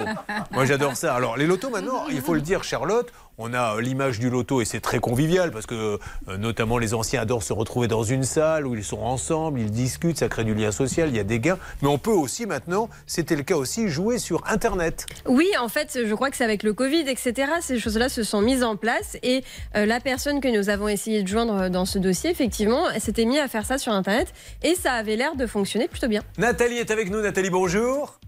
Moi, 0.50 0.64
j'adore 0.64 0.96
ça. 0.96 1.14
Alors, 1.14 1.36
les 1.36 1.46
lotos, 1.46 1.70
maintenant, 1.70 2.06
il 2.10 2.20
faut 2.20 2.34
le 2.34 2.40
dire, 2.40 2.64
Charlotte, 2.64 3.12
on 3.38 3.54
a 3.54 3.76
euh, 3.76 3.80
l'image 3.80 4.18
du 4.18 4.28
loto 4.28 4.60
et 4.60 4.64
c'est 4.64 4.80
très 4.80 4.98
convivial 4.98 5.50
parce 5.50 5.66
que, 5.66 5.98
euh, 6.28 6.36
notamment, 6.36 6.76
les 6.78 6.92
anciens 6.92 7.22
adorent 7.22 7.42
se 7.42 7.52
retrouver 7.52 7.88
dans 7.88 8.02
une 8.02 8.24
salle 8.24 8.66
où 8.66 8.74
ils 8.74 8.84
sont 8.84 9.00
ensemble, 9.00 9.60
ils 9.60 9.70
discutent, 9.70 10.18
ça 10.18 10.28
crée 10.28 10.44
du 10.44 10.54
lien 10.54 10.72
social, 10.72 11.08
il 11.08 11.16
y 11.16 11.20
a 11.20 11.24
des 11.24 11.38
gains. 11.38 11.58
Mais 11.80 11.88
on 11.88 11.98
peut 11.98 12.10
aussi, 12.10 12.46
maintenant, 12.46 12.90
c'était 13.06 13.36
le 13.36 13.44
cas 13.44 13.54
aussi, 13.54 13.88
jouer 13.88 14.18
sur 14.18 14.42
Internet. 14.48 15.06
Oui, 15.26 15.48
en 15.60 15.68
fait, 15.68 16.00
je 16.04 16.14
crois 16.14 16.30
que 16.30 16.36
c'est 16.36 16.44
avec 16.44 16.62
le 16.62 16.72
Covid, 16.72 17.04
etc. 17.08 17.52
Ces 17.60 17.78
choses-là 17.78 18.08
se 18.08 18.24
sont 18.24 18.42
mises 18.42 18.64
en 18.64 18.76
place 18.76 19.16
et 19.22 19.44
euh, 19.76 19.86
la 19.86 20.00
personne 20.00 20.40
que 20.40 20.48
nous 20.48 20.68
avons 20.68 20.88
essayé 20.88 21.22
de 21.22 21.28
joindre 21.28 21.70
dans 21.70 21.84
ce 21.84 21.98
dossier, 21.98 22.30
effectivement, 22.30 22.84
s'était 22.98 23.24
mise 23.24 23.38
à 23.38 23.48
faire 23.48 23.64
ça 23.64 23.78
sur 23.78 23.92
Internet 23.92 24.32
et 24.64 24.74
ça 24.74 24.92
avait 24.92 25.16
l'air 25.16 25.36
de 25.36 25.46
fonctionner 25.46 25.86
plutôt 25.86 26.08
bien. 26.08 26.22
Nathalie 26.38 26.78
est 26.78 26.90
avec 26.90 27.10
nous. 27.10 27.20
Nathalie, 27.20 27.50
bonjour. 27.50 28.18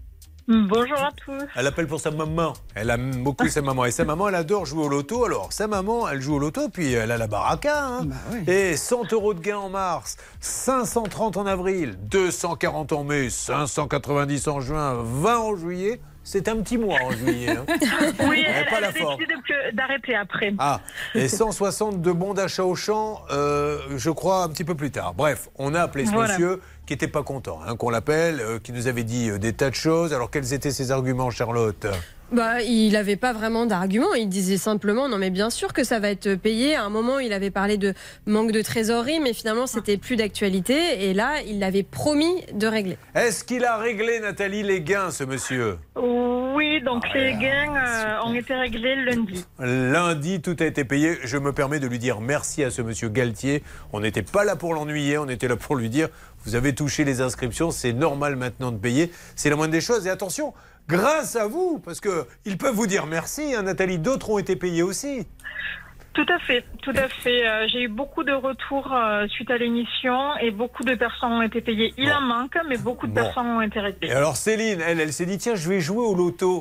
Bonjour 0.47 0.97
à 0.99 1.11
tous. 1.23 1.45
Elle 1.55 1.67
appelle 1.67 1.87
pour 1.87 1.99
sa 1.99 2.11
maman. 2.11 2.53
Elle 2.75 2.89
aime 2.89 3.23
beaucoup 3.23 3.47
sa 3.47 3.61
maman. 3.61 3.85
Et 3.85 3.91
sa 3.91 4.03
maman, 4.05 4.27
elle 4.27 4.35
adore 4.35 4.65
jouer 4.65 4.83
au 4.85 4.89
loto. 4.89 5.23
Alors, 5.23 5.53
sa 5.53 5.67
maman, 5.67 6.09
elle 6.09 6.19
joue 6.21 6.35
au 6.35 6.39
loto, 6.39 6.67
puis 6.67 6.91
elle 6.93 7.11
a 7.11 7.17
la 7.17 7.27
baraka. 7.27 7.85
hein. 7.85 8.07
Et 8.47 8.75
100 8.75 9.13
euros 9.13 9.33
de 9.33 9.39
gain 9.39 9.57
en 9.57 9.69
mars, 9.69 10.17
530 10.39 11.37
en 11.37 11.45
avril, 11.45 11.95
240 12.01 12.91
en 12.91 13.03
mai, 13.03 13.29
590 13.29 14.47
en 14.47 14.59
juin, 14.61 14.97
20 15.03 15.37
en 15.37 15.55
juillet. 15.55 16.01
C'est 16.23 16.47
un 16.49 16.57
petit 16.61 16.77
mois 16.77 16.97
en 17.03 17.11
juillet. 17.11 17.49
hein. 17.49 17.65
Oui, 18.29 18.43
Elle 18.47 18.65
pas 18.67 18.75
elle 18.77 18.81
la 18.81 18.91
forme. 18.91 19.17
d'arrêter 19.73 20.15
après. 20.15 20.53
Ah, 20.59 20.79
et 21.15 21.27
160 21.27 21.99
de 22.01 22.11
bons 22.11 22.33
d'achat 22.35 22.63
au 22.63 22.75
champ, 22.75 23.23
euh, 23.31 23.79
je 23.95 24.09
crois, 24.11 24.43
un 24.43 24.49
petit 24.49 24.63
peu 24.63 24.75
plus 24.75 24.91
tard. 24.91 25.13
Bref, 25.15 25.49
on 25.57 25.73
a 25.73 25.81
appelé 25.81 26.05
ce 26.05 26.11
Voilà. 26.11 26.33
monsieur 26.33 26.61
qui 26.91 26.95
n'était 26.95 27.07
pas 27.07 27.23
content, 27.23 27.61
hein, 27.65 27.77
qu'on 27.77 27.89
l'appelle, 27.89 28.41
euh, 28.41 28.59
qui 28.59 28.73
nous 28.73 28.87
avait 28.87 29.05
dit 29.05 29.29
euh, 29.29 29.39
des 29.39 29.53
tas 29.53 29.69
de 29.69 29.75
choses. 29.75 30.13
Alors, 30.13 30.29
quels 30.29 30.51
étaient 30.51 30.71
ses 30.71 30.91
arguments, 30.91 31.29
Charlotte? 31.29 31.87
Bah, 32.31 32.61
il 32.61 32.93
n'avait 32.93 33.17
pas 33.17 33.33
vraiment 33.33 33.65
d'argument. 33.65 34.13
Il 34.13 34.29
disait 34.29 34.57
simplement 34.57 35.09
non, 35.09 35.17
mais 35.17 35.29
bien 35.29 35.49
sûr 35.49 35.73
que 35.73 35.83
ça 35.83 35.99
va 35.99 36.09
être 36.09 36.35
payé. 36.35 36.75
À 36.75 36.83
un 36.83 36.89
moment, 36.89 37.19
il 37.19 37.33
avait 37.33 37.51
parlé 37.51 37.77
de 37.77 37.93
manque 38.25 38.53
de 38.53 38.61
trésorerie, 38.61 39.19
mais 39.19 39.33
finalement, 39.33 39.67
c'était 39.67 39.97
plus 39.97 40.15
d'actualité. 40.15 41.09
Et 41.09 41.13
là, 41.13 41.41
il 41.45 41.61
avait 41.61 41.83
promis 41.83 42.43
de 42.53 42.67
régler. 42.67 42.97
Est-ce 43.15 43.43
qu'il 43.43 43.65
a 43.65 43.77
réglé, 43.77 44.21
Nathalie, 44.21 44.63
les 44.63 44.81
gains, 44.81 45.11
ce 45.11 45.25
monsieur? 45.25 45.77
Oui, 45.97 46.81
donc 46.81 47.03
les 47.13 47.33
gains 47.33 47.75
euh, 47.75 48.25
ont 48.25 48.33
été 48.33 48.53
réglés 48.53 48.95
lundi. 48.95 49.45
Lundi, 49.59 50.41
tout 50.41 50.55
a 50.59 50.65
été 50.65 50.85
payé. 50.85 51.17
Je 51.23 51.37
me 51.37 51.51
permets 51.51 51.79
de 51.79 51.87
lui 51.87 51.99
dire 51.99 52.21
merci 52.21 52.63
à 52.63 52.71
ce 52.71 52.81
monsieur 52.81 53.09
Galtier. 53.09 53.61
On 53.91 53.99
n'était 53.99 54.21
pas 54.21 54.45
là 54.45 54.55
pour 54.55 54.73
l'ennuyer, 54.73 55.17
on 55.17 55.27
était 55.27 55.47
là 55.47 55.57
pour 55.57 55.75
lui 55.75 55.89
dire 55.89 56.09
vous 56.43 56.55
avez 56.55 56.73
touché 56.73 57.03
les 57.03 57.21
inscriptions, 57.21 57.71
c'est 57.71 57.93
normal 57.93 58.35
maintenant 58.35 58.71
de 58.71 58.77
payer. 58.77 59.11
C'est 59.35 59.49
la 59.49 59.55
moindre 59.55 59.71
des 59.71 59.81
choses. 59.81 60.07
Et 60.07 60.09
attention, 60.09 60.53
grâce 60.91 61.37
à 61.37 61.47
vous, 61.47 61.79
parce 61.79 62.01
que 62.01 62.25
ils 62.45 62.57
peuvent 62.57 62.75
vous 62.75 62.85
dire 62.85 63.07
merci, 63.07 63.55
hein, 63.55 63.63
Nathalie, 63.63 63.97
d'autres 63.97 64.29
ont 64.29 64.37
été 64.37 64.57
payés 64.57 64.83
aussi. 64.83 65.25
Tout 66.13 66.25
à 66.27 66.39
fait, 66.39 66.65
tout 66.81 66.91
à 66.91 67.07
fait. 67.07 67.47
Euh, 67.47 67.67
J'ai 67.71 67.83
eu 67.83 67.87
beaucoup 67.87 68.25
de 68.25 68.33
retours 68.33 68.91
euh, 68.93 69.27
suite 69.29 69.49
à 69.49 69.57
l'émission 69.57 70.35
et 70.41 70.51
beaucoup 70.51 70.83
de 70.83 70.93
personnes 70.95 71.31
ont 71.31 71.41
été 71.41 71.61
payées. 71.61 71.93
Il 71.97 72.11
en 72.11 72.19
manque, 72.19 72.57
mais 72.67 72.77
beaucoup 72.77 73.07
de 73.07 73.13
Bon. 73.13 73.21
personnes 73.23 73.47
ont 73.47 73.61
été 73.61 73.79
réglées. 73.79 74.09
Et 74.09 74.11
alors 74.11 74.35
Céline, 74.35 74.81
elle, 74.85 74.99
elle 74.99 75.13
s'est 75.13 75.25
dit 75.25 75.37
tiens, 75.37 75.55
je 75.55 75.69
vais 75.69 75.79
jouer 75.79 76.03
au 76.05 76.13
loto. 76.13 76.59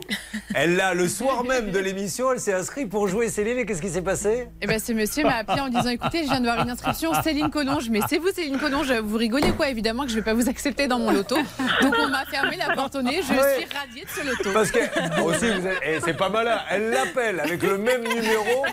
Elle 0.54 0.76
l'a 0.76 0.94
le 0.94 1.08
soir 1.08 1.42
même 1.42 1.72
de 1.72 1.78
l'émission, 1.80 2.32
elle 2.32 2.38
s'est 2.38 2.54
inscrite 2.54 2.88
pour 2.88 3.08
jouer. 3.08 3.28
Céline, 3.28 3.58
et 3.58 3.66
qu'est-ce 3.66 3.82
qui 3.82 3.88
s'est 3.88 4.02
passé? 4.02 4.46
Eh 4.62 4.68
ben, 4.68 4.78
ce 4.78 4.92
monsieur 4.92 5.24
m'a 5.24 5.36
appelé 5.38 5.60
en 5.60 5.68
disant 5.68 5.88
écoutez, 5.90 6.18
je 6.22 6.28
viens 6.28 6.38
de 6.40 6.44
voir 6.46 6.62
une 6.62 6.70
inscription 6.70 7.12
Céline 7.24 7.50
Collonge, 7.50 7.88
mais 7.90 8.00
c'est 8.08 8.18
vous 8.18 8.28
Céline 8.28 8.58
Collonge, 8.58 8.92
vous 8.92 9.16
rigolez 9.16 9.50
quoi? 9.50 9.68
Évidemment 9.68 10.04
que 10.04 10.10
je 10.10 10.14
vais 10.14 10.22
pas 10.22 10.34
vous 10.34 10.48
accepter 10.48 10.86
dans 10.86 11.00
mon 11.00 11.10
loto. 11.10 11.34
Donc 11.82 11.94
on 11.98 12.06
m'a 12.08 12.24
fermé 12.26 12.56
la 12.56 12.72
porte 12.76 12.94
au 12.94 13.02
nez, 13.02 13.20
je 13.28 13.32
Ouais. 13.34 13.56
suis 13.66 13.76
radiée 13.76 14.04
de 14.04 14.08
ce 14.10 14.24
loto. 14.28 14.50
Parce 14.54 14.70
que 14.70 15.20
aussi, 15.22 15.46
et 15.84 15.98
c'est 16.00 16.16
pas 16.16 16.28
malin. 16.28 16.60
Elle 16.70 16.90
l'appelle 16.90 17.40
avec 17.40 17.62
le 17.64 17.78
même 17.78 18.02
numéro. 18.02 18.64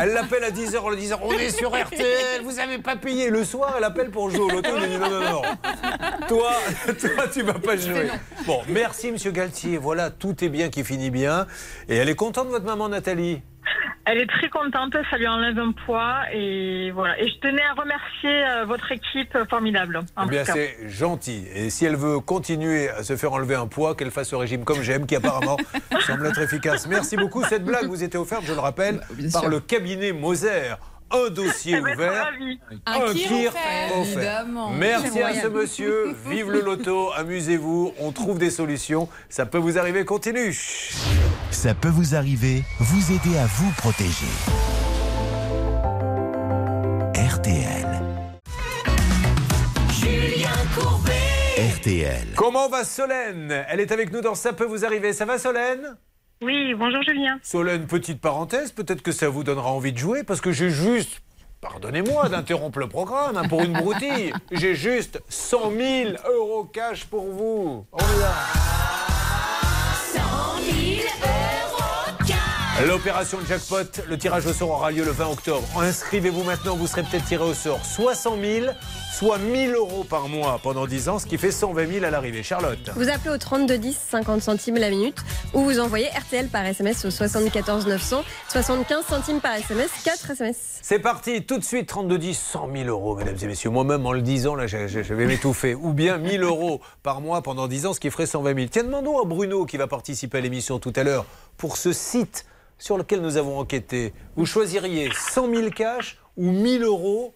Elle 0.00 0.03
l'appelle 0.12 0.44
à 0.44 0.50
10h, 0.50 0.78
en 0.78 0.90
lui 0.90 0.98
disant 0.98 1.20
On 1.22 1.32
est 1.32 1.50
sur 1.50 1.70
RTL, 1.70 2.42
vous 2.42 2.58
avez 2.58 2.78
pas 2.78 2.96
payé. 2.96 3.30
Le 3.30 3.44
soir, 3.44 3.74
elle 3.78 3.84
appelle 3.84 4.10
pour 4.10 4.30
jouer 4.30 4.40
au 4.40 4.50
loto. 4.50 4.76
Lui 4.76 4.88
dit 4.88 4.98
Non, 4.98 5.08
non, 5.08 5.20
non. 5.20 5.42
Toi, 6.28 6.52
toi 7.00 7.28
tu 7.32 7.42
vas 7.42 7.54
pas 7.54 7.76
jouer. 7.76 8.08
Bon, 8.46 8.60
merci, 8.68 9.12
monsieur 9.12 9.30
Galtier. 9.30 9.78
Voilà, 9.78 10.10
tout 10.10 10.44
est 10.44 10.48
bien 10.48 10.68
qui 10.68 10.84
finit 10.84 11.10
bien. 11.10 11.46
Et 11.88 11.96
elle 11.96 12.08
est 12.08 12.14
contente, 12.14 12.48
votre 12.48 12.64
maman 12.64 12.88
Nathalie? 12.88 13.42
Elle 14.06 14.18
est 14.18 14.26
très 14.26 14.48
contente, 14.50 14.96
ça 15.10 15.16
lui 15.16 15.26
enlève 15.26 15.58
un 15.58 15.72
poids 15.72 16.20
et 16.32 16.90
voilà. 16.90 17.18
Et 17.20 17.28
je 17.28 17.38
tenais 17.38 17.62
à 17.62 17.72
remercier 17.72 18.44
euh, 18.46 18.64
votre 18.66 18.92
équipe 18.92 19.36
formidable. 19.48 20.00
en 20.16 20.26
Eh 20.26 20.30
bien, 20.30 20.44
c'est 20.44 20.88
gentil. 20.88 21.46
Et 21.54 21.70
si 21.70 21.86
elle 21.86 21.96
veut 21.96 22.20
continuer 22.20 22.90
à 22.90 23.02
se 23.02 23.16
faire 23.16 23.32
enlever 23.32 23.54
un 23.54 23.66
poids, 23.66 23.94
qu'elle 23.94 24.10
fasse 24.10 24.28
ce 24.28 24.36
régime 24.36 24.64
comme 24.64 24.82
j'aime, 24.82 25.06
qui 25.06 25.16
apparemment 25.16 25.56
semble 26.00 26.26
être 26.26 26.40
efficace. 26.40 26.86
Merci 26.86 27.16
beaucoup. 27.16 27.42
Cette 27.44 27.64
blague 27.64 27.86
vous 27.86 28.02
était 28.02 28.18
offerte, 28.18 28.44
je 28.46 28.52
le 28.52 28.60
rappelle, 28.60 29.00
par 29.32 29.42
sûr. 29.42 29.50
le 29.50 29.60
cabinet 29.60 30.12
Moser. 30.12 30.74
Un 31.14 31.30
dossier 31.30 31.78
ouvert. 31.80 32.32
Un 32.86 33.12
kir 33.12 33.28
kir 33.28 33.52
offert. 34.00 34.46
Merci 34.76 35.22
à 35.22 35.42
ce 35.42 35.46
monsieur. 35.48 36.14
Vive 36.28 36.50
le 36.50 36.60
loto, 36.60 37.12
amusez-vous. 37.16 37.94
On 38.00 38.12
trouve 38.12 38.38
des 38.38 38.50
solutions. 38.50 39.08
Ça 39.28 39.46
peut 39.46 39.58
vous 39.58 39.78
arriver. 39.78 40.04
Continue. 40.04 40.52
Ça 41.50 41.74
peut 41.74 41.88
vous 41.88 42.14
arriver, 42.14 42.62
vous 42.80 43.12
aider 43.12 43.38
à 43.38 43.46
vous 43.46 43.70
protéger. 43.76 44.26
RTL. 47.14 47.86
Julien 49.92 50.48
Courbet. 50.76 51.12
RTL. 51.76 52.26
Comment 52.36 52.68
va 52.68 52.84
Solène? 52.84 53.64
Elle 53.68 53.80
est 53.80 53.92
avec 53.92 54.12
nous 54.12 54.20
dans 54.20 54.34
Ça 54.34 54.52
peut 54.52 54.64
vous 54.64 54.84
arriver. 54.84 55.12
Ça 55.12 55.24
va 55.24 55.38
Solène? 55.38 55.96
Oui, 56.42 56.74
bonjour 56.74 57.02
Julien. 57.02 57.38
Solène, 57.42 57.86
petite 57.86 58.20
parenthèse, 58.20 58.72
peut-être 58.72 59.02
que 59.02 59.12
ça 59.12 59.28
vous 59.28 59.44
donnera 59.44 59.70
envie 59.70 59.92
de 59.92 59.98
jouer 59.98 60.24
parce 60.24 60.40
que 60.40 60.52
j'ai 60.52 60.70
juste, 60.70 61.22
pardonnez-moi 61.60 62.28
d'interrompre 62.28 62.78
le 62.80 62.88
programme 62.88 63.36
hein, 63.36 63.48
pour 63.48 63.62
une 63.62 63.72
broutille, 63.72 64.32
j'ai 64.52 64.74
juste 64.74 65.22
100 65.28 65.70
000 65.70 66.10
euros 66.32 66.64
cash 66.64 67.04
pour 67.04 67.24
vous. 67.24 67.86
On 67.92 67.98
est 67.98 68.20
là. 68.20 68.83
L'opération 72.86 73.38
jackpot, 73.48 74.02
le 74.08 74.18
tirage 74.18 74.44
au 74.46 74.52
sort 74.52 74.70
aura 74.70 74.90
lieu 74.90 75.04
le 75.04 75.10
20 75.10 75.28
octobre. 75.30 75.66
Inscrivez-vous 75.80 76.42
maintenant, 76.42 76.76
vous 76.76 76.86
serez 76.86 77.02
peut-être 77.02 77.24
tiré 77.24 77.42
au 77.42 77.54
sort 77.54 77.82
60 77.84 78.38
000, 78.40 78.66
soit 79.16 79.38
1000 79.38 79.72
euros 79.74 80.04
par 80.04 80.28
mois 80.28 80.60
pendant 80.62 80.86
10 80.86 81.08
ans, 81.08 81.18
ce 81.18 81.24
qui 81.24 81.38
fait 81.38 81.50
120 81.50 81.86
000 81.90 82.04
à 82.04 82.10
l'arrivée. 82.10 82.42
Charlotte 82.42 82.90
Vous 82.96 83.08
appelez 83.08 83.30
au 83.34 83.38
3210, 83.38 83.96
50 84.10 84.42
centimes 84.42 84.76
la 84.76 84.90
minute, 84.90 85.16
ou 85.54 85.60
vous 85.62 85.78
envoyez 85.80 86.08
RTL 86.08 86.48
par 86.48 86.66
SMS 86.66 87.04
au 87.06 87.10
74 87.10 87.86
900, 87.86 88.22
75 88.48 89.04
centimes 89.06 89.40
par 89.40 89.54
SMS, 89.54 89.90
4 90.04 90.30
SMS. 90.32 90.56
C'est 90.82 90.98
parti, 90.98 91.42
tout 91.46 91.58
de 91.58 91.64
suite, 91.64 91.90
32-10, 91.90 92.34
100 92.34 92.68
000 92.74 92.88
euros, 92.88 93.16
mesdames 93.16 93.36
et 93.40 93.46
messieurs. 93.46 93.70
Moi-même, 93.70 94.04
en 94.04 94.12
le 94.12 94.20
disant, 94.20 94.54
là, 94.56 94.66
je, 94.66 94.88
je- 94.88 95.02
je 95.02 95.14
vais 95.14 95.24
m'étouffer. 95.24 95.74
Ou 95.74 95.92
bien 95.94 96.18
1000 96.18 96.42
euros 96.42 96.80
par 97.02 97.22
mois 97.22 97.40
pendant 97.40 97.66
10 97.66 97.86
ans, 97.86 97.92
ce 97.94 98.00
qui 98.00 98.10
ferait 98.10 98.26
120 98.26 98.54
000. 98.54 98.66
Tiens, 98.70 98.84
demandons 98.84 99.22
à 99.22 99.24
Bruno, 99.24 99.64
qui 99.64 99.78
va 99.78 99.86
participer 99.86 100.38
à 100.38 100.40
l'émission 100.42 100.78
tout 100.78 100.92
à 100.96 101.02
l'heure, 101.02 101.24
pour 101.56 101.78
ce 101.78 101.92
site 101.94 102.44
sur 102.78 102.98
lequel 102.98 103.20
nous 103.20 103.36
avons 103.36 103.58
enquêté. 103.58 104.12
Vous 104.36 104.46
choisiriez 104.46 105.10
100 105.12 105.54
000 105.54 105.70
cash 105.70 106.18
ou 106.36 106.50
1000 106.50 106.82
euros 106.82 107.34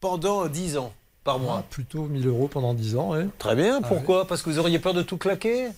pendant 0.00 0.46
10 0.46 0.78
ans 0.78 0.92
par 1.24 1.38
mois? 1.38 1.64
Plutôt 1.70 2.04
1000 2.04 2.26
euros 2.26 2.48
pendant 2.48 2.74
10 2.74 2.96
ans, 2.96 3.10
ouais. 3.10 3.26
Très 3.38 3.54
bien, 3.54 3.82
pourquoi? 3.82 4.26
Parce 4.26 4.42
que 4.42 4.50
vous 4.50 4.58
auriez 4.58 4.78
peur 4.78 4.94
de 4.94 5.02
tout 5.02 5.18
claquer? 5.18 5.68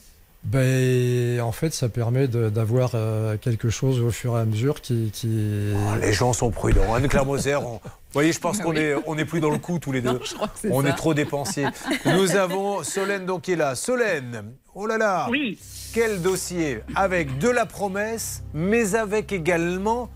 Ben, 0.44 1.40
en 1.40 1.52
fait, 1.52 1.72
ça 1.72 1.88
permet 1.88 2.26
d'avoir 2.26 2.90
euh, 2.94 3.36
quelque 3.36 3.70
chose 3.70 4.00
au 4.00 4.10
fur 4.10 4.36
et 4.36 4.40
à 4.40 4.44
mesure 4.44 4.80
qui. 4.80 5.10
qui... 5.12 5.72
Oh, 5.74 5.96
Les 6.00 6.12
gens 6.12 6.32
sont 6.32 6.50
prudents. 6.50 6.94
Anne-Claire 6.94 7.24
Moser, 7.24 7.54
on- 7.56 7.80
vous 8.12 8.18
voyez, 8.18 8.32
je 8.32 8.40
pense 8.40 8.58
Ah 8.60 8.64
qu'on 8.64 8.72
oui. 8.72 8.78
est, 8.80 8.94
on 9.06 9.16
est 9.16 9.24
plus 9.24 9.40
dans 9.40 9.50
le 9.50 9.58
coup 9.58 9.78
tous 9.78 9.92
les 9.92 10.02
deux. 10.02 10.20
je 10.24 10.34
crois 10.34 10.48
que 10.48 10.58
c'est 10.60 10.70
on 10.72 10.82
ça. 10.82 10.88
est 10.88 10.94
trop 10.94 11.14
dépensiers. 11.14 11.66
Nous 12.04 12.36
avons 12.36 12.82
Solène 12.82 13.24
donc 13.24 13.42
qui 13.42 13.52
est 13.52 13.56
là. 13.56 13.74
Solène, 13.76 14.52
oh 14.74 14.86
là 14.86 14.98
là. 14.98 15.28
Oui. 15.30 15.58
Quel 15.94 16.20
dossier 16.20 16.80
avec 16.96 17.38
de 17.38 17.48
la 17.48 17.64
promesse, 17.64 18.42
mais 18.52 18.94
avec 18.96 19.32
également 19.32 20.10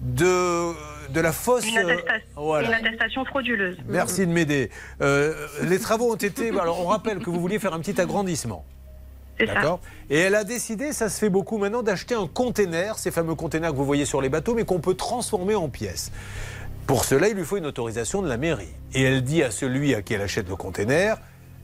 de, 0.00 0.72
de 1.12 1.20
la 1.20 1.32
fausse. 1.32 1.66
Une, 1.66 1.78
attestation- 1.78 2.26
Voilà. 2.36 2.68
une 2.68 2.74
attestation 2.86 3.24
frauduleuse. 3.24 3.78
Merci 3.88 4.26
de 4.26 4.32
m'aider. 4.32 4.70
Euh, 5.00 5.34
les 5.62 5.78
travaux 5.78 6.12
ont 6.12 6.16
été. 6.16 6.50
Alors, 6.50 6.80
on 6.80 6.86
rappelle 6.88 7.18
que 7.20 7.30
vous 7.30 7.40
vouliez 7.40 7.58
faire 7.58 7.72
un 7.74 7.80
petit 7.80 8.00
agrandissement. 8.00 8.64
D'accord 9.46 9.80
Et 10.08 10.18
elle 10.18 10.34
a 10.34 10.44
décidé, 10.44 10.92
ça 10.92 11.08
se 11.08 11.18
fait 11.18 11.30
beaucoup 11.30 11.58
maintenant, 11.58 11.82
d'acheter 11.82 12.14
un 12.14 12.26
container, 12.26 12.98
ces 12.98 13.10
fameux 13.10 13.34
containers 13.34 13.70
que 13.70 13.76
vous 13.76 13.84
voyez 13.84 14.04
sur 14.04 14.20
les 14.20 14.28
bateaux, 14.28 14.54
mais 14.54 14.64
qu'on 14.64 14.80
peut 14.80 14.94
transformer 14.94 15.54
en 15.54 15.68
pièces. 15.68 16.12
Pour 16.86 17.04
cela, 17.04 17.28
il 17.28 17.36
lui 17.36 17.44
faut 17.44 17.56
une 17.56 17.66
autorisation 17.66 18.22
de 18.22 18.28
la 18.28 18.36
mairie. 18.36 18.74
Et 18.94 19.02
elle 19.02 19.22
dit 19.22 19.42
à 19.42 19.50
celui 19.50 19.94
à 19.94 20.02
qui 20.02 20.14
elle 20.14 20.22
achète 20.22 20.48
le 20.48 20.56
container 20.56 21.18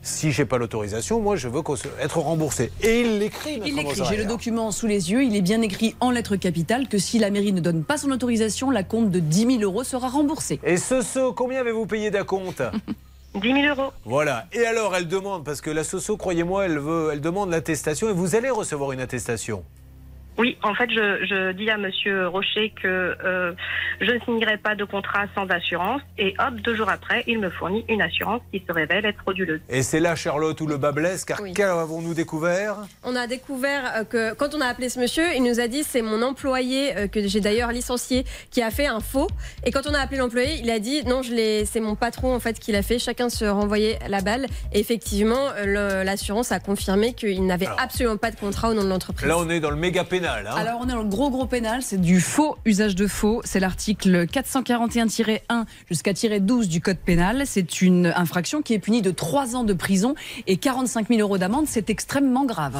si 0.06 0.30
j'ai 0.30 0.44
pas 0.44 0.56
l'autorisation, 0.56 1.20
moi 1.20 1.34
je 1.34 1.48
veux 1.48 1.62
être 2.00 2.18
remboursé. 2.18 2.70
Et 2.80 3.00
il 3.00 3.18
l'écrit. 3.18 3.60
Il 3.66 3.74
l'écrit, 3.74 4.02
j'ai 4.08 4.16
le 4.16 4.24
document 4.24 4.70
sous 4.70 4.86
les 4.86 5.10
yeux, 5.10 5.24
il 5.24 5.34
est 5.34 5.42
bien 5.42 5.60
écrit 5.62 5.96
en 6.00 6.12
lettres 6.12 6.36
capitales 6.36 6.86
que 6.86 6.98
si 6.98 7.18
la 7.18 7.30
mairie 7.30 7.52
ne 7.52 7.60
donne 7.60 7.82
pas 7.82 7.96
son 7.96 8.12
autorisation, 8.12 8.70
la 8.70 8.84
compte 8.84 9.10
de 9.10 9.18
10 9.18 9.58
000 9.58 9.62
euros 9.62 9.82
sera 9.82 10.08
remboursée. 10.08 10.60
Et 10.62 10.76
ce 10.76 11.30
combien 11.32 11.60
avez-vous 11.60 11.86
payé 11.86 12.10
d'acompte? 12.10 12.62
10 13.41 13.53
000 13.53 13.78
euros. 13.78 13.93
Voilà. 14.05 14.47
Et 14.53 14.64
alors, 14.66 14.95
elle 14.97 15.09
demande, 15.09 15.45
parce 15.45 15.61
que 15.61 15.70
la 15.70 15.84
Soso, 15.84 16.16
croyez-moi, 16.16 16.64
elle, 16.64 16.78
veut, 16.78 17.11
elle 17.12 17.20
demande 17.20 17.51
l'attestation 17.51 18.09
et 18.09 18.12
vous 18.12 18.34
allez 18.34 18.51
recevoir 18.51 18.93
une 18.93 19.01
attestation. 19.01 19.64
Oui, 20.39 20.57
en 20.62 20.74
fait, 20.74 20.91
je, 20.91 21.24
je 21.26 21.53
dis 21.53 21.70
à 21.70 21.78
Monsieur 21.78 22.28
Rocher 22.28 22.72
que 22.82 23.16
euh, 23.24 23.53
je 24.01 24.11
ne 24.11 24.18
signerai 24.20 24.59
pas 24.59 24.74
de 24.74 24.84
contrat 24.84 25.24
sans 25.34 25.47
assurance. 25.49 26.03
Et 26.18 26.34
hop, 26.39 26.55
deux 26.57 26.74
jours 26.76 26.91
après, 26.91 27.24
il 27.26 27.39
me 27.39 27.49
fournit 27.51 27.84
une 27.89 28.03
assurance 28.03 28.43
qui 28.53 28.62
se 28.66 28.72
révèle 28.72 29.07
être 29.07 29.18
frauduleuse. 29.22 29.61
Et 29.70 29.82
c'est 29.82 30.01
là, 30.01 30.14
Charlotte, 30.14 30.61
où 30.61 30.66
le 30.66 30.76
bas 30.76 30.93
blesse, 30.93 31.24
car 31.24 31.39
qu'avons-nous 31.55 32.12
découvert? 32.14 32.76
On 33.03 33.16
a 33.16 33.26
découvert 33.26 33.82
euh, 33.97 34.05
que 34.05 34.34
quand 34.34 34.55
on 34.55 34.61
a 34.61 34.66
appelé 34.66 34.89
ce 34.91 35.01
monsieur, 35.01 35.24
il 35.34 35.43
nous 35.43 35.59
a 35.59 35.68
dit 35.68 35.82
c'est 35.84 36.03
mon 36.03 36.20
employé 36.22 36.95
euh, 36.97 37.07
que 37.09 37.26
j'ai 37.26 37.41
d'ailleurs 37.41 37.72
licencié 37.72 38.24
qui 38.51 38.62
a 38.62 38.70
fait 38.70 38.87
un 38.87 39.01
faux. 39.01 39.28
Et 39.64 39.70
quand 39.70 39.87
on 39.87 39.95
a 39.95 39.99
appelé 40.01 40.18
l'employé, 40.18 40.61
il 40.62 40.70
a 40.70 40.78
dit 40.78 41.03
non, 41.07 41.22
je 41.22 41.32
l'ai, 41.32 41.64
c'est 41.64 41.80
mon 41.80 41.95
patron 41.95 42.34
en 42.34 42.41
fait 42.41 42.59
qui 42.59 42.72
l'a 42.72 42.82
fait. 42.82 42.99
Chacun 42.99 43.30
se 43.30 43.45
renvoyait 43.47 43.99
la 44.09 44.20
balle. 44.20 44.47
Et 44.74 44.80
effectivement, 44.80 45.49
le- 45.64 46.03
l'assurance 46.05 46.53
a 46.53 46.61
confirmé 46.61 47.14
qu'il 47.14 47.47
n'avait 47.47 47.68
absolument 47.78 48.18
pas 48.18 48.30
de 48.30 48.37
contrat 48.37 48.68
au 48.70 48.74
nom 48.74 48.84
de 48.84 48.89
l'entreprise. 48.91 49.26
Là, 49.28 49.39
on 49.39 49.49
est 49.49 49.61
dans 49.61 49.70
le 49.70 49.76
méga 49.76 50.05
pénal. 50.05 50.25
Hein. 50.26 50.54
Alors 50.56 50.80
on 50.82 50.88
est 50.88 50.92
dans 50.92 51.02
le 51.02 51.08
gros 51.08 51.30
gros 51.30 51.46
pénal, 51.46 51.82
c'est 51.82 52.00
du 52.00 52.20
faux 52.20 52.56
usage 52.64 52.94
de 52.94 53.06
faux. 53.06 53.40
C'est 53.44 53.60
l'article 53.60 54.26
441-1 54.26 55.64
jusqu'à 55.88 56.12
12 56.40 56.68
du 56.68 56.80
code 56.80 56.98
pénal. 56.98 57.42
C'est 57.46 57.82
une 57.82 58.06
infraction 58.06 58.62
qui 58.62 58.74
est 58.74 58.78
punie 58.78 59.02
de 59.02 59.10
3 59.10 59.56
ans 59.56 59.64
de 59.64 59.72
prison 59.72 60.14
et 60.46 60.56
45 60.56 61.08
000 61.08 61.20
euros 61.20 61.38
d'amende. 61.38 61.66
C'est 61.68 61.90
extrêmement 61.90 62.44
grave. 62.44 62.76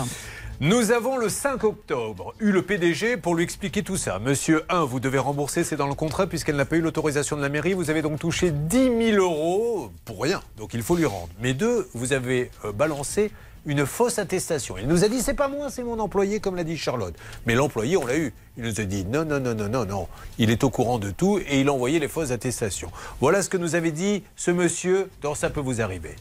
Nous 0.61 0.90
avons 0.90 1.18
le 1.18 1.28
5 1.28 1.64
octobre 1.64 2.34
eu 2.40 2.51
le 2.51 2.62
PDG 2.62 3.18
pour 3.18 3.34
lui 3.34 3.44
expliquer 3.44 3.82
tout 3.82 3.99
ça. 3.99 4.18
Monsieur 4.18 4.62
1, 4.70 4.84
vous 4.84 5.01
devez 5.01 5.18
rembourser, 5.18 5.64
c'est 5.64 5.76
dans 5.76 5.86
le 5.86 5.94
contrat 5.94 6.26
puisqu'elle 6.26 6.57
n'a 6.57 6.64
pas 6.64 6.76
eu 6.76 6.80
l'autorisation 6.80 7.36
de 7.36 7.42
la 7.42 7.51
mairie. 7.51 7.74
Vous 7.74 7.90
avez 7.90 8.01
donc 8.01 8.18
touché 8.18 8.51
10 8.51 9.12
000 9.12 9.22
euros 9.22 9.90
pour 10.07 10.22
rien, 10.22 10.40
donc 10.57 10.72
il 10.72 10.82
faut 10.82 10.97
lui 10.97 11.05
rendre. 11.05 11.28
Mais 11.42 11.53
2, 11.53 11.90
vous 11.92 12.14
avez 12.14 12.51
euh, 12.64 12.72
balancé 12.72 13.32
une 13.67 13.85
fausse 13.85 14.19
attestation. 14.19 14.77
Il 14.79 14.87
nous 14.87 15.05
a 15.05 15.09
dit 15.09 15.21
c'est 15.21 15.35
pas 15.35 15.49
moi, 15.49 15.69
c'est 15.71 15.83
mon 15.83 15.99
employé, 15.99 16.41
comme 16.41 16.57
l'a 16.57 16.64
dit 16.64 16.77
Charlotte. 16.77 17.14
Mais 17.47 17.55
l'employé, 17.55 17.97
on 17.97 18.07
l'a 18.07 18.17
eu. 18.17 18.33
Il 18.57 18.64
nous 18.64 18.81
a 18.81 18.85
dit 18.85 19.05
non, 19.05 19.25
non, 19.25 19.41
non, 19.41 19.55
non, 19.55 19.69
non, 19.69 19.85
non. 19.85 20.09
Il 20.39 20.51
est 20.51 20.64
au 20.64 20.71
courant 20.71 20.99
de 20.99 21.11
tout 21.11 21.39
et 21.39 21.61
il 21.61 21.69
a 21.69 21.73
envoyé 21.73 21.99
les 21.99 22.09
fausses 22.09 22.31
attestations. 22.31 22.91
Voilà 23.21 23.43
ce 23.43 23.49
que 23.49 23.57
nous 23.57 23.75
avait 23.75 23.93
dit 23.93 24.23
ce 24.37 24.51
monsieur 24.51 25.11
dans 25.21 25.35
Ça 25.35 25.51
peut 25.51 25.61
vous 25.61 25.81
arriver. 25.81 26.14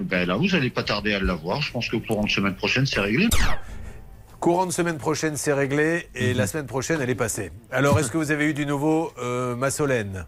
Ben 0.00 0.26
là, 0.26 0.36
vous 0.36 0.48
n'allez 0.48 0.70
pas 0.70 0.82
tarder 0.82 1.14
à 1.14 1.20
l'avoir. 1.20 1.62
Je 1.62 1.72
pense 1.72 1.88
que 1.88 1.96
courant 1.96 2.24
de 2.24 2.30
semaine 2.30 2.54
prochaine, 2.54 2.86
c'est 2.86 3.00
réglé. 3.00 3.28
Courant 4.40 4.66
de 4.66 4.72
semaine 4.72 4.98
prochaine, 4.98 5.36
c'est 5.36 5.52
réglé 5.52 6.08
et 6.14 6.32
la 6.32 6.46
semaine 6.46 6.66
prochaine, 6.66 7.00
elle 7.00 7.10
est 7.10 7.16
passée. 7.16 7.50
Alors, 7.72 7.98
est-ce 7.98 8.10
que 8.10 8.18
vous 8.18 8.30
avez 8.30 8.44
eu 8.44 8.54
du 8.54 8.66
nouveau, 8.66 9.12
euh, 9.18 9.56
Massolène? 9.56 10.26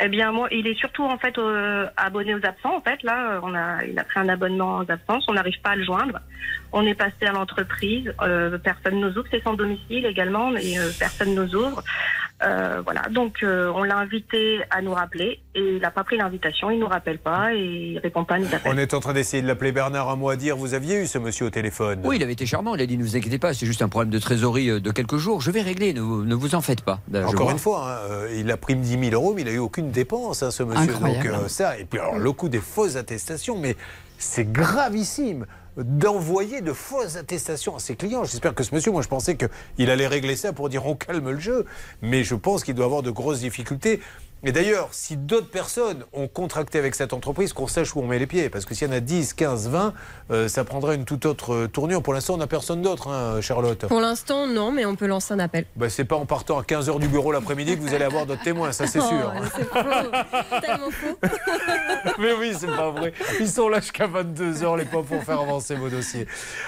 Eh 0.00 0.08
bien, 0.08 0.30
moi, 0.30 0.48
il 0.52 0.66
est 0.66 0.78
surtout 0.78 1.04
en 1.04 1.18
fait 1.18 1.36
euh, 1.38 1.86
abonné 1.96 2.34
aux 2.34 2.44
absents. 2.44 2.76
En 2.76 2.80
fait, 2.80 3.02
là, 3.02 3.40
on 3.42 3.54
a, 3.54 3.84
il 3.84 3.98
a 3.98 4.04
pris 4.04 4.20
un 4.20 4.28
abonnement 4.28 4.78
aux 4.78 4.90
absences. 4.90 5.24
On 5.28 5.34
n'arrive 5.34 5.60
pas 5.60 5.70
à 5.70 5.76
le 5.76 5.84
joindre. 5.84 6.20
On 6.72 6.86
est 6.86 6.94
passé 6.94 7.26
à 7.26 7.32
l'entreprise. 7.32 8.12
Euh, 8.20 8.58
personne 8.58 9.00
nous 9.00 9.10
ouvre. 9.10 9.26
C'est 9.30 9.42
sans 9.42 9.54
domicile 9.54 10.06
également, 10.06 10.50
mais 10.50 10.78
euh, 10.78 10.90
personne 10.98 11.34
nous 11.34 11.54
ouvre. 11.54 11.82
Euh, 12.42 12.82
voilà. 12.84 13.02
Donc, 13.10 13.42
euh, 13.42 13.72
on 13.74 13.82
l'a 13.82 13.96
invité 13.96 14.60
à 14.70 14.80
nous 14.80 14.92
rappeler 14.92 15.40
et 15.54 15.76
il 15.76 15.80
n'a 15.80 15.90
pas 15.90 16.04
pris 16.04 16.16
l'invitation. 16.16 16.70
Il 16.70 16.78
nous 16.78 16.86
rappelle 16.86 17.18
pas 17.18 17.52
et 17.52 17.58
il 17.94 17.98
répond 17.98 18.24
pas 18.24 18.36
à 18.36 18.38
nos 18.38 18.46
appels. 18.46 18.72
On 18.72 18.78
est 18.78 18.94
en 18.94 19.00
train 19.00 19.12
d'essayer 19.12 19.42
de 19.42 19.48
l'appeler 19.48 19.72
Bernard, 19.72 20.08
un 20.08 20.16
mot 20.16 20.28
à 20.28 20.36
dire. 20.36 20.56
Vous 20.56 20.74
aviez 20.74 21.02
eu 21.02 21.06
ce 21.06 21.18
monsieur 21.18 21.46
au 21.46 21.50
téléphone? 21.50 22.00
Oui, 22.04 22.16
il 22.16 22.22
avait 22.22 22.32
été 22.34 22.46
charmant. 22.46 22.76
Il 22.76 22.80
a 22.80 22.86
dit 22.86 22.96
ne 22.96 23.02
vous 23.02 23.16
inquiétez 23.16 23.38
pas, 23.38 23.54
c'est 23.54 23.66
juste 23.66 23.82
un 23.82 23.88
problème 23.88 24.10
de 24.10 24.18
trésorerie 24.18 24.70
euh, 24.70 24.80
de 24.80 24.90
quelques 24.92 25.16
jours. 25.16 25.40
Je 25.40 25.50
vais 25.50 25.62
régler, 25.62 25.92
ne 25.92 26.00
vous, 26.00 26.24
ne 26.24 26.34
vous 26.34 26.54
en 26.54 26.60
faites 26.60 26.82
pas. 26.82 27.00
Ben, 27.08 27.24
Encore 27.24 27.50
une 27.50 27.58
fois, 27.58 28.02
hein, 28.08 28.28
il 28.36 28.50
a 28.52 28.56
pris 28.56 28.76
10 28.76 29.10
000 29.10 29.14
euros, 29.20 29.34
mais 29.34 29.42
il 29.42 29.46
n'a 29.46 29.52
eu 29.52 29.58
aucune 29.58 29.90
dépense, 29.90 30.42
hein, 30.44 30.52
ce 30.52 30.62
monsieur. 30.62 30.92
Incroyable. 30.94 31.28
Donc, 31.28 31.40
euh, 31.40 31.48
ça, 31.48 31.76
et 31.76 31.84
puis 31.84 31.98
alors, 31.98 32.18
le 32.18 32.32
coup 32.32 32.48
des 32.48 32.60
fausses 32.60 32.94
attestations, 32.94 33.58
mais 33.58 33.76
c'est 34.16 34.50
gravissime 34.50 35.46
d'envoyer 35.78 36.60
de 36.60 36.72
fausses 36.72 37.16
attestations 37.16 37.76
à 37.76 37.78
ses 37.78 37.96
clients. 37.96 38.24
J'espère 38.24 38.54
que 38.54 38.64
ce 38.64 38.74
monsieur, 38.74 38.90
moi 38.90 39.02
je 39.02 39.08
pensais 39.08 39.36
qu'il 39.36 39.90
allait 39.90 40.06
régler 40.06 40.36
ça 40.36 40.52
pour 40.52 40.68
dire 40.68 40.86
on 40.86 40.96
calme 40.96 41.30
le 41.30 41.38
jeu, 41.38 41.64
mais 42.02 42.24
je 42.24 42.34
pense 42.34 42.64
qu'il 42.64 42.74
doit 42.74 42.86
avoir 42.86 43.02
de 43.02 43.10
grosses 43.10 43.40
difficultés. 43.40 44.00
Et 44.44 44.52
d'ailleurs, 44.52 44.88
si 44.92 45.16
d'autres 45.16 45.50
personnes 45.50 46.04
ont 46.12 46.28
contracté 46.28 46.78
avec 46.78 46.94
cette 46.94 47.12
entreprise, 47.12 47.52
qu'on 47.52 47.66
sache 47.66 47.94
où 47.96 48.00
on 48.00 48.06
met 48.06 48.18
les 48.20 48.26
pieds. 48.26 48.48
Parce 48.50 48.64
que 48.64 48.74
s'il 48.74 48.86
y 48.86 48.90
en 48.90 48.94
a 48.94 49.00
10, 49.00 49.34
15, 49.34 49.68
20, 49.68 49.94
euh, 50.30 50.48
ça 50.48 50.62
prendrait 50.64 50.94
une 50.94 51.04
toute 51.04 51.26
autre 51.26 51.52
euh, 51.54 51.66
tournure. 51.68 52.02
Pour 52.02 52.14
l'instant, 52.14 52.34
on 52.34 52.38
n'a 52.38 52.46
personne 52.46 52.80
d'autre, 52.82 53.08
hein, 53.08 53.40
Charlotte. 53.40 53.86
Pour 53.86 54.00
l'instant, 54.00 54.46
non, 54.46 54.70
mais 54.70 54.84
on 54.86 54.94
peut 54.94 55.06
lancer 55.06 55.34
un 55.34 55.40
appel. 55.40 55.64
Bah, 55.76 55.88
c'est 55.90 56.04
pas 56.04 56.16
en 56.16 56.24
partant 56.26 56.58
à 56.58 56.62
15h 56.62 57.00
du 57.00 57.08
bureau 57.08 57.32
l'après-midi 57.32 57.76
que 57.76 57.80
vous 57.82 57.94
allez 57.94 58.04
avoir 58.04 58.26
d'autres 58.26 58.42
témoins, 58.44 58.70
ça 58.72 58.86
c'est 58.86 59.00
Oh, 59.00 59.08
sûr. 59.08 59.32
c'est 59.56 59.64
faux. 59.64 59.74
Tellement 60.60 60.90
faux. 60.90 61.18
Mais 62.18 62.32
oui, 62.38 62.52
c'est 62.58 62.66
pas 62.66 62.90
vrai. 62.90 63.12
Ils 63.40 63.48
sont 63.48 63.68
là 63.68 63.80
jusqu'à 63.80 64.06
22h, 64.06 64.78
les 64.78 64.84
pauvres, 64.84 65.04
pour 65.16 65.22
faire 65.24 65.40
avancer 65.40 65.74
vos 65.74 65.88
dossiers. 65.88 66.26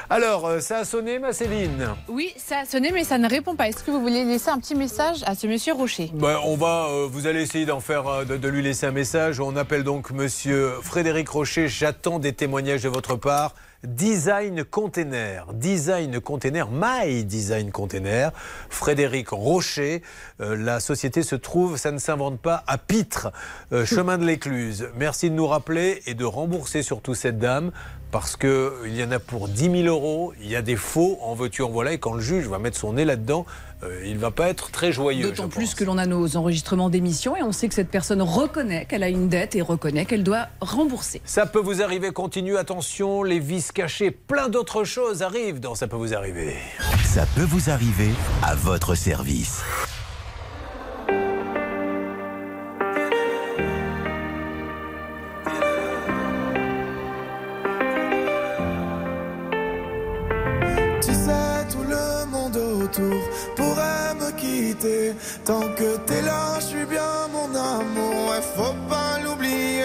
Alors, 0.09 0.47
euh, 0.47 0.61
ça 0.61 0.79
a 0.79 0.85
sonné, 0.85 1.19
ma 1.19 1.33
Céline? 1.33 1.89
Oui, 2.09 2.33
ça 2.37 2.61
a 2.61 2.65
sonné, 2.65 2.91
mais 2.93 3.05
ça 3.05 3.19
ne 3.19 3.29
répond 3.29 3.55
pas. 3.55 3.69
Est-ce 3.69 3.83
que 3.85 3.91
vous 3.91 4.01
voulez 4.01 4.25
laisser 4.25 4.49
un 4.51 4.59
petit 4.59 4.75
message 4.75 5.19
à 5.27 5.35
ce 5.35 5.47
monsieur 5.47 5.73
Rocher? 5.75 6.11
Ben, 6.15 6.39
on 6.45 6.57
va, 6.57 6.87
euh, 6.89 7.09
vous 7.11 7.27
allez 7.27 7.43
essayer 7.43 7.60
d'en 7.67 7.81
faire, 7.81 8.07
euh, 8.07 8.25
de, 8.25 8.49
lui 8.49 8.63
laisser 8.63 8.87
un 8.87 8.93
message. 8.93 9.41
On 9.41 9.57
appelle 9.57 9.85
donc 9.85 10.11
Monsieur 10.11 10.71
Frédéric 10.83 11.29
Rocher. 11.29 11.69
J'attends 11.69 12.19
des 12.19 12.33
témoignages 12.33 12.83
de 12.83 12.89
votre 12.89 13.17
part. 13.17 13.55
Design 13.83 14.63
Container, 14.65 15.47
Design 15.55 16.21
Container, 16.21 16.69
My 16.71 17.25
Design 17.25 17.71
Container, 17.71 18.31
Frédéric 18.69 19.31
Rocher. 19.31 20.03
Euh, 20.41 20.55
la 20.55 20.81
société 20.81 21.23
se 21.23 21.35
trouve, 21.35 21.79
ça 21.79 21.91
ne 21.91 21.99
s'invente 21.99 22.39
pas, 22.41 22.63
à 22.67 22.77
Pitre, 22.77 23.33
euh, 23.73 23.87
chemin 23.87 24.19
de 24.19 24.27
l'Écluse. 24.27 24.89
Merci 24.97 25.31
de 25.31 25.35
nous 25.35 25.47
rappeler 25.47 26.03
et 26.07 26.13
de 26.13 26.25
rembourser 26.25 26.83
surtout 26.83 27.15
cette 27.15 27.39
dame. 27.39 27.73
Parce 28.11 28.37
qu'il 28.37 28.93
y 28.93 29.05
en 29.05 29.13
a 29.13 29.21
pour 29.21 29.47
10 29.49 29.85
000 29.85 29.85
euros, 29.85 30.33
il 30.41 30.51
y 30.51 30.57
a 30.57 30.63
des 30.63 30.75
faux, 30.75 31.19
en 31.23 31.35
veux-tu, 31.35 31.63
en 31.63 31.71
voilà, 31.71 31.93
et 31.93 31.99
quand 31.99 32.15
le 32.15 32.21
juge 32.21 32.49
va 32.49 32.59
mettre 32.59 32.77
son 32.77 32.95
nez 32.95 33.05
là-dedans, 33.05 33.47
euh, 33.83 34.03
il 34.05 34.15
ne 34.15 34.19
va 34.19 34.31
pas 34.31 34.49
être 34.49 34.71
très 34.71 34.93
joyeux. 34.93 35.23
D'autant 35.31 35.49
plus 35.49 35.75
que 35.75 35.85
l'on 35.85 35.97
a 35.97 36.07
nos 36.07 36.37
enregistrements 36.37 36.91
d'émissions 36.91 37.37
et 37.37 37.43
on 37.43 37.53
sait 37.53 37.69
que 37.69 37.75
cette 37.75 37.89
personne 37.89 38.21
reconnaît 38.21 38.85
qu'elle 38.85 39.03
a 39.03 39.09
une 39.09 39.29
dette 39.29 39.57
et 39.57 39.63
reconnaît 39.63 40.05
qu'elle 40.05 40.23
doit 40.23 40.49
rembourser. 40.61 41.23
Ça 41.25 41.47
peut 41.47 41.61
vous 41.61 41.83
arriver, 41.83 42.11
continue, 42.11 42.57
attention, 42.57 43.23
les 43.23 43.39
vis 43.39 43.73
cachées, 43.73 44.11
plein 44.11 44.49
d'autres 44.49 44.85
choses 44.85 45.23
arrivent 45.23 45.61
dans 45.61 45.75
Ça 45.75 45.87
peut 45.87 45.97
vous 45.97 46.15
arriver. 46.15 46.57
Ça 47.05 47.25
peut 47.35 47.43
vous 47.45 47.71
arriver 47.71 48.11
à 48.43 48.55
votre 48.55 48.95
service. 48.95 49.63
Tu 61.03 61.15
sais, 61.15 61.67
tout 61.71 61.83
le 61.83 62.27
monde 62.31 62.70
autour 62.91 63.21
pourrait 63.57 64.15
me 64.21 64.31
quitter. 64.33 65.15
Tant 65.45 65.61
que 65.77 65.97
t'es 66.07 66.23
là, 66.23 66.59
je 66.61 66.67
suis 66.67 66.85
bien 66.85 67.29
mon 67.33 67.55
amour. 67.55 68.31
Ouais, 68.31 68.43
faut 68.57 68.75
pas 68.89 69.19
l'oublier. 69.25 69.85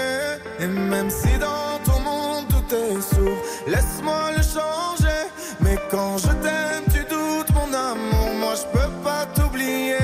Et 0.60 0.68
même 0.68 1.10
si 1.10 1.38
dans 1.38 1.80
ton 1.86 2.00
monde 2.02 2.46
tout 2.50 2.76
est 2.76 3.02
sourd, 3.02 3.38
laisse-moi 3.68 4.32
le 4.38 4.44
changer. 4.44 5.22
Mais 5.62 5.78
quand 5.92 6.18
je 6.18 6.32
t'aime, 6.44 6.86
tu 6.94 7.02
doutes 7.14 7.52
mon 7.54 7.74
amour. 7.74 8.30
Moi, 8.40 8.54
je 8.56 8.80
peux 8.80 8.92
pas 9.04 9.26
t'oublier. 9.36 9.98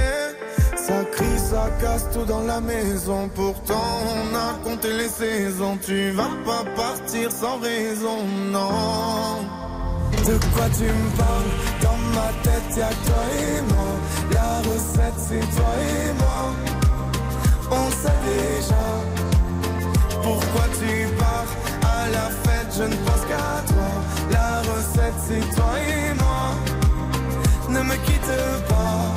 Ça 0.76 1.04
crie, 1.12 1.40
ça 1.40 1.70
casse 1.82 2.10
tout 2.14 2.26
dans 2.26 2.42
la 2.42 2.60
maison. 2.60 3.30
Pourtant, 3.34 3.90
on 4.16 4.36
a 4.36 4.54
compté 4.64 4.94
les 4.94 5.10
saisons. 5.10 5.78
Tu 5.86 6.12
vas 6.12 6.32
pas 6.46 6.64
partir 6.76 7.32
sans 7.32 7.60
raison, 7.60 8.26
non. 8.52 9.61
De 10.32 10.38
quoi 10.56 10.64
tu 10.78 10.84
me 10.86 11.10
parles. 11.18 11.52
Dans 11.82 11.98
ma 12.16 12.30
tête 12.42 12.78
y'a 12.78 12.88
que 12.88 13.06
toi 13.06 13.24
et 13.38 13.62
moi. 13.74 13.92
La 14.32 14.60
recette 14.70 15.20
c'est 15.28 15.46
toi 15.58 15.74
et 15.82 16.14
moi. 16.14 16.42
On 17.70 17.90
sait 17.92 18.22
déjà 18.26 18.84
Pourquoi 20.24 20.66
tu 20.80 21.08
pars. 21.20 21.52
À 21.84 22.08
la 22.10 22.30
fête 22.44 22.72
je 22.78 22.84
ne 22.84 22.96
pense 23.06 23.24
qu'à 23.30 23.74
toi. 23.74 23.90
La 24.32 24.60
recette 24.72 25.20
c'est 25.28 25.56
toi 25.56 25.74
et 25.80 26.14
moi. 26.14 26.56
Ne 27.68 27.82
me 27.82 27.96
quitte 28.06 28.32
pas. 28.70 29.14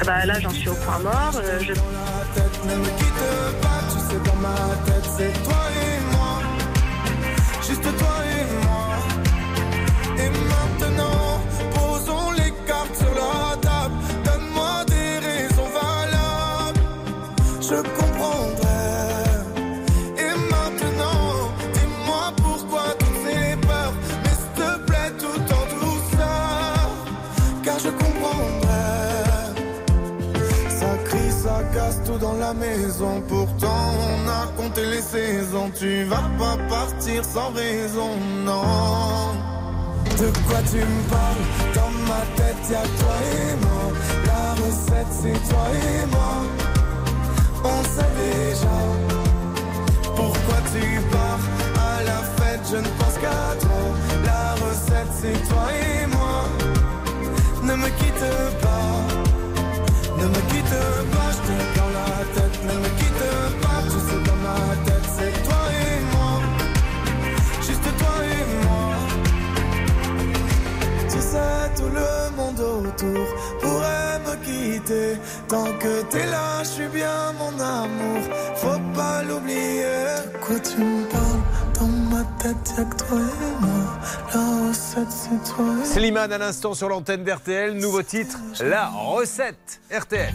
Ah 0.00 0.04
bah 0.06 0.26
là, 0.26 0.40
j'en 0.40 0.50
suis 0.50 0.68
au 0.70 0.74
point 0.74 1.00
mort. 1.00 1.32
euh, 1.36 1.60
je... 1.60 1.72
Ne 2.68 2.76
me 2.76 2.88
quitte 2.98 3.60
pas. 3.60 3.80
Tu 3.90 3.98
sais 4.08 4.20
dans 4.24 4.40
ma 4.40 4.56
tête 4.86 5.06
c'est 5.18 5.43
Tu 35.84 36.02
vas 36.04 36.30
pas 36.38 36.56
partir 36.66 37.22
sans 37.22 37.50
raison, 37.52 38.12
non. 38.42 39.34
De 40.18 40.28
quoi 40.46 40.60
tu 40.70 40.78
me 40.78 41.00
parles? 41.10 41.44
Dans 41.74 41.92
ma 42.08 42.22
tête 42.36 42.64
y'a 42.70 42.84
toi 43.00 43.16
et 43.36 43.54
moi. 43.64 43.84
La 44.24 44.44
recette 44.62 45.12
c'est 45.20 45.40
toi 45.50 45.66
et 45.84 46.06
moi. 46.06 46.36
On 47.64 47.82
sait 47.94 48.14
déjà 48.24 48.76
Pourquoi 50.16 50.58
tu 50.72 50.84
pars. 51.12 51.44
À 51.90 52.02
la 52.02 52.20
fête 52.36 52.64
je 52.72 52.76
ne 52.76 52.90
pense 52.98 53.16
qu'à 53.22 53.44
toi. 53.60 53.82
La 54.24 54.54
recette 54.64 55.12
c'est 55.20 55.48
toi 55.50 55.66
et 55.70 56.06
moi. 56.06 56.48
Ne 57.62 57.74
me 57.74 57.88
quitte 57.98 58.30
pas. 58.62 58.88
Ne 60.18 60.28
me 60.28 60.40
quitte 60.50 60.78
pas 61.10 61.13
tout 71.76 71.88
le 71.88 72.36
monde 72.36 72.60
autour 72.60 73.26
pourrait 73.60 74.18
me 74.26 74.34
quitter. 74.44 75.18
Tant 75.48 75.72
que 75.78 76.02
t'es 76.10 76.26
là, 76.26 76.62
je 76.62 76.68
suis 76.68 76.88
bien 76.88 77.32
mon 77.38 77.58
amour. 77.60 78.22
Faut 78.56 78.80
pas 78.94 79.22
l'oublier. 79.22 79.84
De 80.32 80.38
quoi 80.38 80.58
tu 80.60 80.78
me 80.78 81.04
parles? 81.10 81.42
Dans 81.78 81.86
ma 81.86 82.24
tête, 82.38 82.74
y'a 82.76 82.84
que 82.84 82.96
toi 82.96 83.18
et 83.18 83.64
moi. 83.64 83.84
La 84.32 84.68
recette, 84.68 85.10
c'est 85.10 85.52
toi 85.52 85.64
et. 85.82 85.86
Slimane 85.86 86.32
à 86.32 86.38
l'instant 86.38 86.74
sur 86.74 86.88
l'antenne 86.88 87.24
d'RTL, 87.24 87.74
nouveau 87.74 88.02
titre, 88.02 88.38
La 88.60 88.88
recette 88.88 89.80
RTL. 89.90 90.34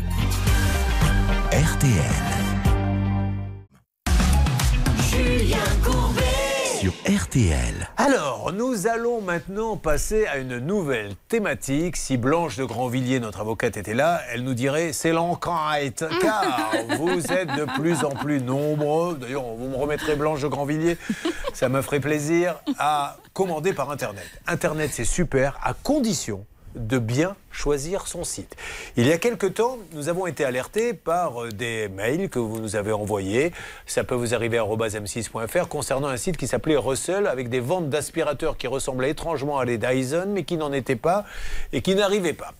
RTL. 1.51 2.28
Sur 6.89 7.21
RTL. 7.23 7.87
Alors, 7.97 8.51
nous 8.51 8.87
allons 8.87 9.21
maintenant 9.21 9.77
passer 9.77 10.25
à 10.25 10.37
une 10.37 10.57
nouvelle 10.57 11.13
thématique. 11.27 11.95
Si 11.95 12.17
Blanche 12.17 12.57
de 12.57 12.63
Grandvilliers, 12.63 13.19
notre 13.19 13.41
avocate, 13.41 13.77
était 13.77 13.93
là, 13.93 14.21
elle 14.31 14.43
nous 14.43 14.55
dirait 14.55 14.91
c'est 14.91 15.11
l'enquête. 15.11 16.03
Car 16.21 16.71
vous 16.97 17.31
êtes 17.31 17.55
de 17.55 17.65
plus 17.79 18.03
en 18.03 18.09
plus 18.09 18.41
nombreux. 18.41 19.17
D'ailleurs, 19.21 19.43
vous 19.43 19.67
me 19.67 19.75
remettrez 19.75 20.15
Blanche 20.15 20.41
de 20.41 20.47
Grandvilliers. 20.47 20.97
Ça 21.53 21.69
me 21.69 21.83
ferait 21.83 21.99
plaisir 21.99 22.55
à 22.79 23.17
commander 23.33 23.73
par 23.73 23.91
Internet. 23.91 24.25
Internet, 24.47 24.89
c'est 24.91 25.05
super, 25.05 25.59
à 25.61 25.73
condition 25.73 26.45
de 26.79 26.97
bien 26.97 27.35
choisir 27.51 28.07
son 28.07 28.23
site. 28.23 28.55
Il 28.97 29.05
y 29.05 29.11
a 29.11 29.17
quelque 29.17 29.45
temps, 29.45 29.77
nous 29.93 30.09
avons 30.09 30.25
été 30.27 30.45
alertés 30.45 30.93
par 30.93 31.43
euh, 31.43 31.49
des 31.49 31.89
mails 31.89 32.29
que 32.29 32.39
vous 32.39 32.59
nous 32.59 32.75
avez 32.75 32.91
envoyés. 32.91 33.51
Ça 33.85 34.03
peut 34.03 34.15
vous 34.15 34.33
arriver 34.33 34.57
à 34.57 34.63
m6.fr 34.63 35.67
concernant 35.67 36.07
un 36.07 36.17
site 36.17 36.37
qui 36.37 36.47
s'appelait 36.47 36.77
Russell 36.77 37.27
avec 37.27 37.49
des 37.49 37.59
ventes 37.59 37.89
d'aspirateurs 37.89 38.57
qui 38.57 38.67
ressemblaient 38.67 39.11
étrangement 39.11 39.59
à 39.59 39.65
les 39.65 39.77
Dyson 39.77 40.27
mais 40.29 40.43
qui 40.43 40.57
n'en 40.57 40.71
étaient 40.71 40.95
pas 40.95 41.25
et 41.73 41.81
qui 41.81 41.95
n'arrivaient 41.95 42.33
pas. 42.33 42.53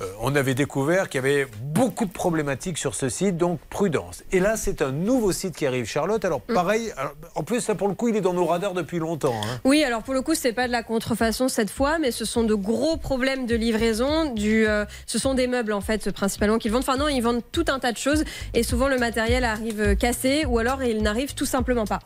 Euh, 0.00 0.04
on 0.20 0.36
avait 0.36 0.54
découvert 0.54 1.08
qu'il 1.08 1.18
y 1.20 1.24
avait 1.24 1.46
beaucoup 1.60 2.04
de 2.04 2.12
problématiques 2.12 2.78
sur 2.78 2.94
ce 2.94 3.08
site, 3.08 3.36
donc 3.36 3.58
prudence. 3.68 4.22
Et 4.30 4.38
là, 4.38 4.56
c'est 4.56 4.80
un 4.80 4.92
nouveau 4.92 5.32
site 5.32 5.56
qui 5.56 5.66
arrive, 5.66 5.86
Charlotte. 5.86 6.24
Alors, 6.24 6.40
pareil, 6.40 6.92
alors, 6.96 7.14
en 7.34 7.42
plus, 7.42 7.66
là, 7.66 7.74
pour 7.74 7.88
le 7.88 7.94
coup, 7.94 8.08
il 8.08 8.14
est 8.16 8.20
dans 8.20 8.32
nos 8.32 8.46
radars 8.46 8.74
depuis 8.74 8.98
longtemps. 8.98 9.34
hein. 9.44 9.60
Oui, 9.64 9.82
alors 9.82 10.02
pour 10.04 10.14
le 10.14 10.22
coup, 10.22 10.34
c'est 10.34 10.52
pas 10.52 10.66
de 10.68 10.72
la 10.72 10.82
contrefaçon 10.84 11.48
cette 11.48 11.70
fois, 11.70 11.98
mais 11.98 12.12
ce 12.12 12.24
sont 12.24 12.44
de 12.44 12.54
gros 12.54 12.96
problèmes 12.96 13.46
de 13.46 13.56
livraison. 13.56 14.32
Du, 14.32 14.68
euh, 14.68 14.84
ce 15.06 15.18
sont 15.18 15.34
des 15.34 15.46
meubles 15.48 15.72
en 15.72 15.80
fait 15.80 16.10
principalement 16.12 16.58
qu'ils 16.58 16.70
vendent. 16.70 16.82
Enfin 16.82 16.96
non, 16.96 17.08
ils 17.08 17.20
vendent 17.20 17.42
tout 17.50 17.64
un 17.68 17.78
tas 17.80 17.92
de 17.92 17.98
choses 17.98 18.24
et 18.54 18.62
souvent 18.62 18.88
le 18.88 18.98
matériel 18.98 19.44
arrive 19.44 19.96
cassé 19.96 20.44
ou 20.46 20.58
alors 20.58 20.82
il 20.82 21.02
n'arrive 21.02 21.34
tout 21.34 21.46
simplement 21.46 21.86
pas. 21.86 21.98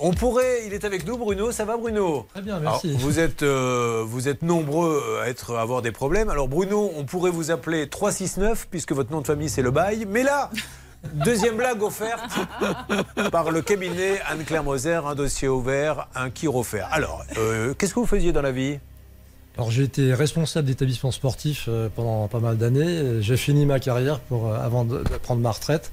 On 0.00 0.12
pourrait, 0.12 0.64
il 0.64 0.74
est 0.74 0.84
avec 0.84 1.04
nous, 1.06 1.18
Bruno. 1.18 1.50
Ça 1.50 1.64
va, 1.64 1.76
Bruno? 1.76 2.26
Très 2.32 2.42
bien, 2.42 2.60
merci. 2.60 2.90
Alors, 2.90 3.00
vous 3.00 3.18
êtes, 3.18 3.42
euh, 3.42 4.04
vous 4.06 4.28
êtes 4.28 4.42
nombreux 4.42 5.18
à 5.20 5.28
être, 5.28 5.56
à 5.56 5.60
avoir 5.60 5.82
des 5.82 5.90
problèmes. 5.90 6.28
Alors, 6.30 6.46
Bruno, 6.46 6.92
on 6.96 7.04
pourrait 7.04 7.32
vous 7.32 7.50
appeler 7.50 7.88
369 7.88 8.68
puisque 8.70 8.92
votre 8.92 9.10
nom 9.10 9.20
de 9.20 9.26
famille 9.26 9.48
c'est 9.48 9.62
le 9.62 9.72
bail. 9.72 10.06
Mais 10.08 10.22
là, 10.22 10.50
deuxième 11.14 11.56
blague 11.56 11.82
offerte 11.82 12.30
par 13.32 13.50
le 13.50 13.60
cabinet 13.60 14.20
Anne-Claire 14.28 14.62
Moser, 14.62 15.00
un 15.04 15.16
dossier 15.16 15.48
ouvert, 15.48 16.06
un 16.14 16.30
qui 16.30 16.46
refaire. 16.46 16.88
Alors, 16.92 17.24
euh, 17.36 17.74
qu'est-ce 17.74 17.92
que 17.92 17.98
vous 17.98 18.06
faisiez 18.06 18.30
dans 18.30 18.42
la 18.42 18.52
vie? 18.52 18.78
Alors 19.56 19.72
j'ai 19.72 19.82
été 19.82 20.14
responsable 20.14 20.68
d'établissement 20.68 21.10
sportif 21.10 21.64
euh, 21.66 21.88
pendant 21.92 22.28
pas 22.28 22.38
mal 22.38 22.56
d'années. 22.56 23.20
J'ai 23.20 23.36
fini 23.36 23.66
ma 23.66 23.80
carrière 23.80 24.20
pour, 24.20 24.54
avant 24.54 24.84
de, 24.84 24.98
de 24.98 25.16
prendre 25.20 25.40
ma 25.40 25.50
retraite, 25.50 25.90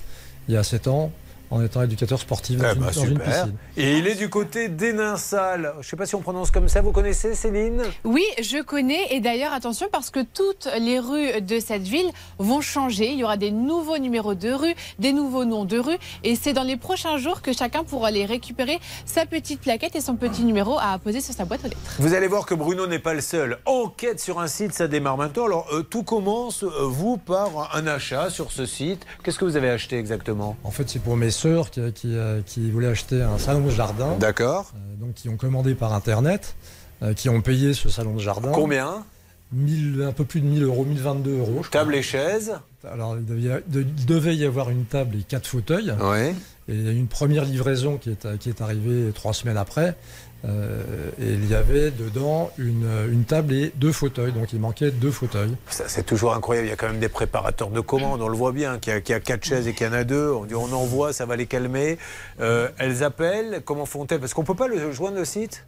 il 0.48 0.54
y 0.54 0.58
a 0.58 0.62
7 0.62 0.88
ans, 0.88 1.12
en 1.56 1.64
étant 1.64 1.82
éducateur 1.82 2.20
sportif 2.20 2.58
dans, 2.58 2.68
Eh 2.70 2.74
une, 2.76 2.80
ben, 2.82 2.86
dans 2.88 3.02
une 3.02 3.08
super. 3.10 3.26
piscine. 3.26 3.56
Et 3.78 3.98
il 3.98 4.08
est 4.08 4.16
du 4.16 4.30
côté 4.30 4.68
d'Hénin-Salle. 4.68 5.72
Je 5.76 5.78
ne 5.80 5.84
sais 5.84 5.96
pas 5.96 6.06
si 6.06 6.16
on 6.16 6.22
prononce 6.22 6.52
comme 6.52 6.68
ça. 6.68 6.82
Vous 6.82 6.92
connaissez 6.92 7.34
Céline? 7.36 7.82
Oui, 8.04 8.24
je 8.42 8.62
connais. 8.62 9.14
Et 9.14 9.20
d'ailleurs, 9.22 9.54
attention, 9.54 9.88
parce 9.92 10.10
que 10.10 10.20
toutes 10.22 10.68
les 10.80 11.00
rues 11.00 11.42
de 11.42 11.60
cette 11.60 11.84
ville 11.84 12.10
vont 12.40 12.62
changer. 12.62 13.12
Il 13.12 13.20
y 13.20 13.24
aura 13.24 13.38
des 13.38 13.52
nouveaux 13.52 13.98
numéros 13.98 14.36
de 14.36 14.52
rue, 14.52 14.76
des 15.00 15.14
nouveaux 15.14 15.46
noms 15.46 15.66
de 15.66 15.80
rue. 15.80 15.98
Et 16.24 16.36
c'est 16.36 16.54
dans 16.54 16.64
les 16.64 16.78
prochains 16.78 17.18
jours 17.18 17.42
que 17.42 17.54
chacun 17.54 17.84
pourra 17.84 18.10
aller 18.10 18.26
récupérer 18.26 18.80
sa 19.06 19.26
petite 19.26 19.62
plaquette 19.62 19.96
et 19.96 20.02
son 20.02 20.16
petit 20.16 20.44
numéro 20.44 20.78
à 20.80 20.98
poser 21.00 21.22
sur 21.22 21.34
sa 21.34 21.46
boîte 21.46 21.62
aux 21.62 21.70
lettres. 21.70 21.96
Vous 22.00 22.14
allez 22.14 22.28
voir 22.28 22.46
que 22.46 22.54
Bruno 22.56 22.86
n'est 22.88 23.00
pas 23.00 23.14
le 23.14 23.22
seul. 23.22 23.58
Enquête 23.66 24.20
sur 24.20 24.40
un 24.40 24.48
site, 24.48 24.74
ça 24.74 24.88
démarre 24.88 25.18
maintenant. 25.18 25.46
Alors, 25.46 25.68
euh, 25.74 25.84
tout 25.84 26.04
commence, 26.04 26.64
euh, 26.64 26.70
vous, 26.84 27.18
par 27.18 27.74
un 27.76 27.88
achat 27.88 28.30
sur 28.30 28.52
ce 28.52 28.66
site. 28.66 29.06
Qu'est-ce 29.24 29.40
que 29.40 29.46
vous 29.46 29.56
avez 29.56 29.70
acheté 29.70 29.98
exactement? 29.98 30.58
En 30.64 30.72
fait, 30.72 30.90
c'est 30.90 31.00
pour 31.02 31.16
mes 31.16 31.32
sœurs 31.46 31.70
qui, 31.70 31.80
qui, 31.94 32.16
euh, 32.16 32.42
qui 32.46 32.72
voulaient 32.72 32.88
acheter 32.88 33.22
un 33.22 33.38
salon 33.38 33.62
de 33.66 33.70
jardin. 33.70 34.16
D'accord. 34.20 34.72
Euh, 34.76 34.96
donc, 35.06 35.14
qui 35.14 35.30
ont 35.30 35.38
commandé 35.38 35.76
par 35.76 35.94
Internet, 35.94 36.56
euh, 37.04 37.14
qui 37.14 37.30
ont 37.30 37.42
payé 37.42 37.74
ce 37.74 37.88
salon 37.90 38.16
de 38.16 38.20
jardin. 38.20 38.52
Combien? 38.52 39.04
1000, 39.52 40.02
Un 40.08 40.12
peu 40.12 40.26
plus 40.26 40.42
de 40.42 40.48
1000 40.48 40.64
euros, 40.64 40.84
1022 40.86 41.38
euros. 41.38 41.62
je 41.64 41.70
crois. 41.70 41.82
Table 41.82 41.96
et 41.96 42.02
chaise? 42.02 42.54
Alors, 42.92 43.16
il 43.18 43.26
devait, 43.26 43.64
de- 43.68 43.82
il 43.82 44.06
devait 44.08 44.36
y 44.36 44.44
avoir 44.44 44.70
une 44.72 44.86
table 44.86 45.18
et 45.18 45.24
quatre 45.24 45.46
fauteuils. 45.48 45.94
Oui. 46.02 46.30
Et 46.68 46.74
il 46.74 46.84
y 46.84 46.90
a 46.90 46.92
eu 46.92 46.98
une 46.98 47.08
première 47.08 47.46
livraison 47.46 47.98
qui 47.98 48.10
est, 48.10 48.38
qui 48.40 48.50
est 48.50 48.60
arrivée 48.62 49.12
trois 49.14 49.34
semaines 49.34 49.58
après. 49.58 49.96
Euh, 50.44 50.84
et 51.20 51.32
il 51.34 51.48
y 51.50 51.56
avait 51.56 51.90
dedans 51.90 52.52
une, 52.58 52.88
une 53.10 53.24
table 53.24 53.54
et 53.54 53.72
deux 53.76 53.92
fauteuils. 53.92 54.32
Donc, 54.32 54.54
il 54.54 54.60
manquait 54.60 54.92
deux 54.92 55.10
fauteuils. 55.10 55.56
C'est 55.70 56.06
toujours 56.06 56.34
incroyable. 56.36 56.68
Il 56.68 56.70
y 56.70 56.74
a 56.74 56.76
quand 56.76 56.88
même 56.88 57.00
des 57.00 57.10
préparateurs 57.10 57.70
de 57.70 57.80
commandes. 57.80 58.22
On 58.22 58.28
le 58.28 58.38
voit 58.38 58.52
bien, 58.52 58.78
qu'il 58.78 58.94
y 58.94 58.96
a, 58.96 59.02
qu'il 59.02 59.14
y 59.14 59.16
a 59.16 59.20
quatre 59.20 59.44
chaises 59.44 59.68
et 59.68 59.74
qu'il 59.74 59.88
y 59.88 59.90
en 59.90 59.94
a 59.94 60.04
deux. 60.04 60.32
On 60.32 60.46
dit 60.46 60.54
on 60.54 60.72
envoie, 60.72 61.14
ça 61.14 61.26
va 61.26 61.36
les 61.36 61.48
calmer. 61.48 61.98
Euh, 62.42 62.70
elles 62.78 63.04
appellent. 63.04 63.62
Comment 63.66 63.86
font-elles? 63.88 64.20
Parce 64.20 64.34
qu'on 64.36 64.42
ne 64.42 64.48
peut 64.48 64.56
pas 64.56 64.68
le 64.68 64.92
joindre 64.92 65.18
le 65.18 65.26
site? 65.26 65.66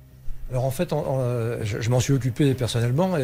Alors 0.51 0.63
en 0.65 0.71
fait, 0.71 0.93
je, 1.63 1.81
je 1.81 1.89
m'en 1.89 1.99
suis 1.99 2.13
occupé 2.13 2.53
personnellement 2.53 3.17
et, 3.17 3.21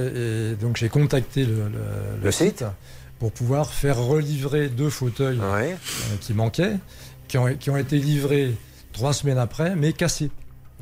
et 0.52 0.56
donc 0.56 0.76
j'ai 0.76 0.90
contacté 0.90 1.46
le, 1.46 1.54
le- 1.54 2.22
le 2.22 2.32
site 2.32 2.66
pour 3.20 3.32
pouvoir 3.32 3.72
faire 3.72 3.98
relivrer 3.98 4.68
deux 4.68 4.90
fauteuils 4.90 5.40
euh, 5.42 5.76
qui 6.20 6.34
manquaient, 6.34 6.74
qui 7.30 7.38
ont, 7.38 7.56
qui 7.56 7.70
ont 7.70 7.78
été 7.78 7.98
livrés 7.98 8.54
trois 8.92 9.14
semaines 9.14 9.38
après, 9.38 9.76
mais 9.78 9.94
cassés. 9.94 10.32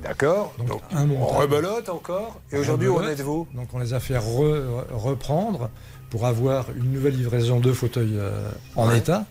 D'accord. 0.02 0.54
Donc, 0.58 0.82
on 0.92 0.96
un 0.98 1.06
rebelote 1.40 1.90
encore. 1.90 2.40
Et 2.52 2.58
aujourd'hui, 2.58 2.88
où 2.88 2.98
en 2.98 3.08
êtes-vous? 3.08 3.48
Donc 3.54 3.68
on 3.74 3.80
les 3.80 3.94
a 3.94 4.00
fait 4.00 4.16
re- 4.18 4.64
reprendre 4.92 5.70
pour 6.10 6.26
avoir 6.26 6.66
une 6.76 6.92
nouvelle 6.92 7.16
livraison 7.16 7.60
de 7.60 7.72
fauteuils 7.72 8.18
euh, 8.18 8.50
en 8.76 8.90
Ouais. 8.90 8.98
état, 8.98 9.26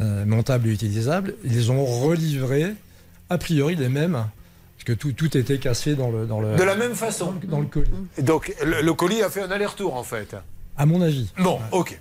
euh, 0.00 0.24
montables 0.24 0.68
et 0.68 0.72
utilisables. 0.72 1.34
Ils 1.44 1.52
les 1.52 1.70
ont 1.70 1.84
relivrés, 1.84 2.74
a 3.30 3.38
priori 3.38 3.76
les 3.76 3.88
mêmes, 3.88 4.12
parce 4.76 4.84
que 4.84 4.92
tout, 4.92 5.12
tout 5.12 5.36
était 5.36 5.58
cassé 5.58 5.94
dans 5.94 6.10
le, 6.10 6.26
dans 6.26 6.40
le, 6.40 6.56
De 6.56 6.62
la 6.62 6.74
même 6.76 6.94
façon. 6.94 7.34
dans 7.44 7.60
le 7.60 7.66
colis. 7.66 7.90
Donc, 8.20 8.54
le, 8.64 8.80
le 8.82 8.94
colis 8.94 9.22
a 9.22 9.30
fait 9.30 9.42
un 9.42 9.50
aller-retour 9.50 9.94
en 9.94 10.02
fait. 10.04 10.34
À 10.78 10.86
mon 10.86 11.02
avis. 11.02 11.28
Bon, 11.40 11.58
ok. 11.72 11.98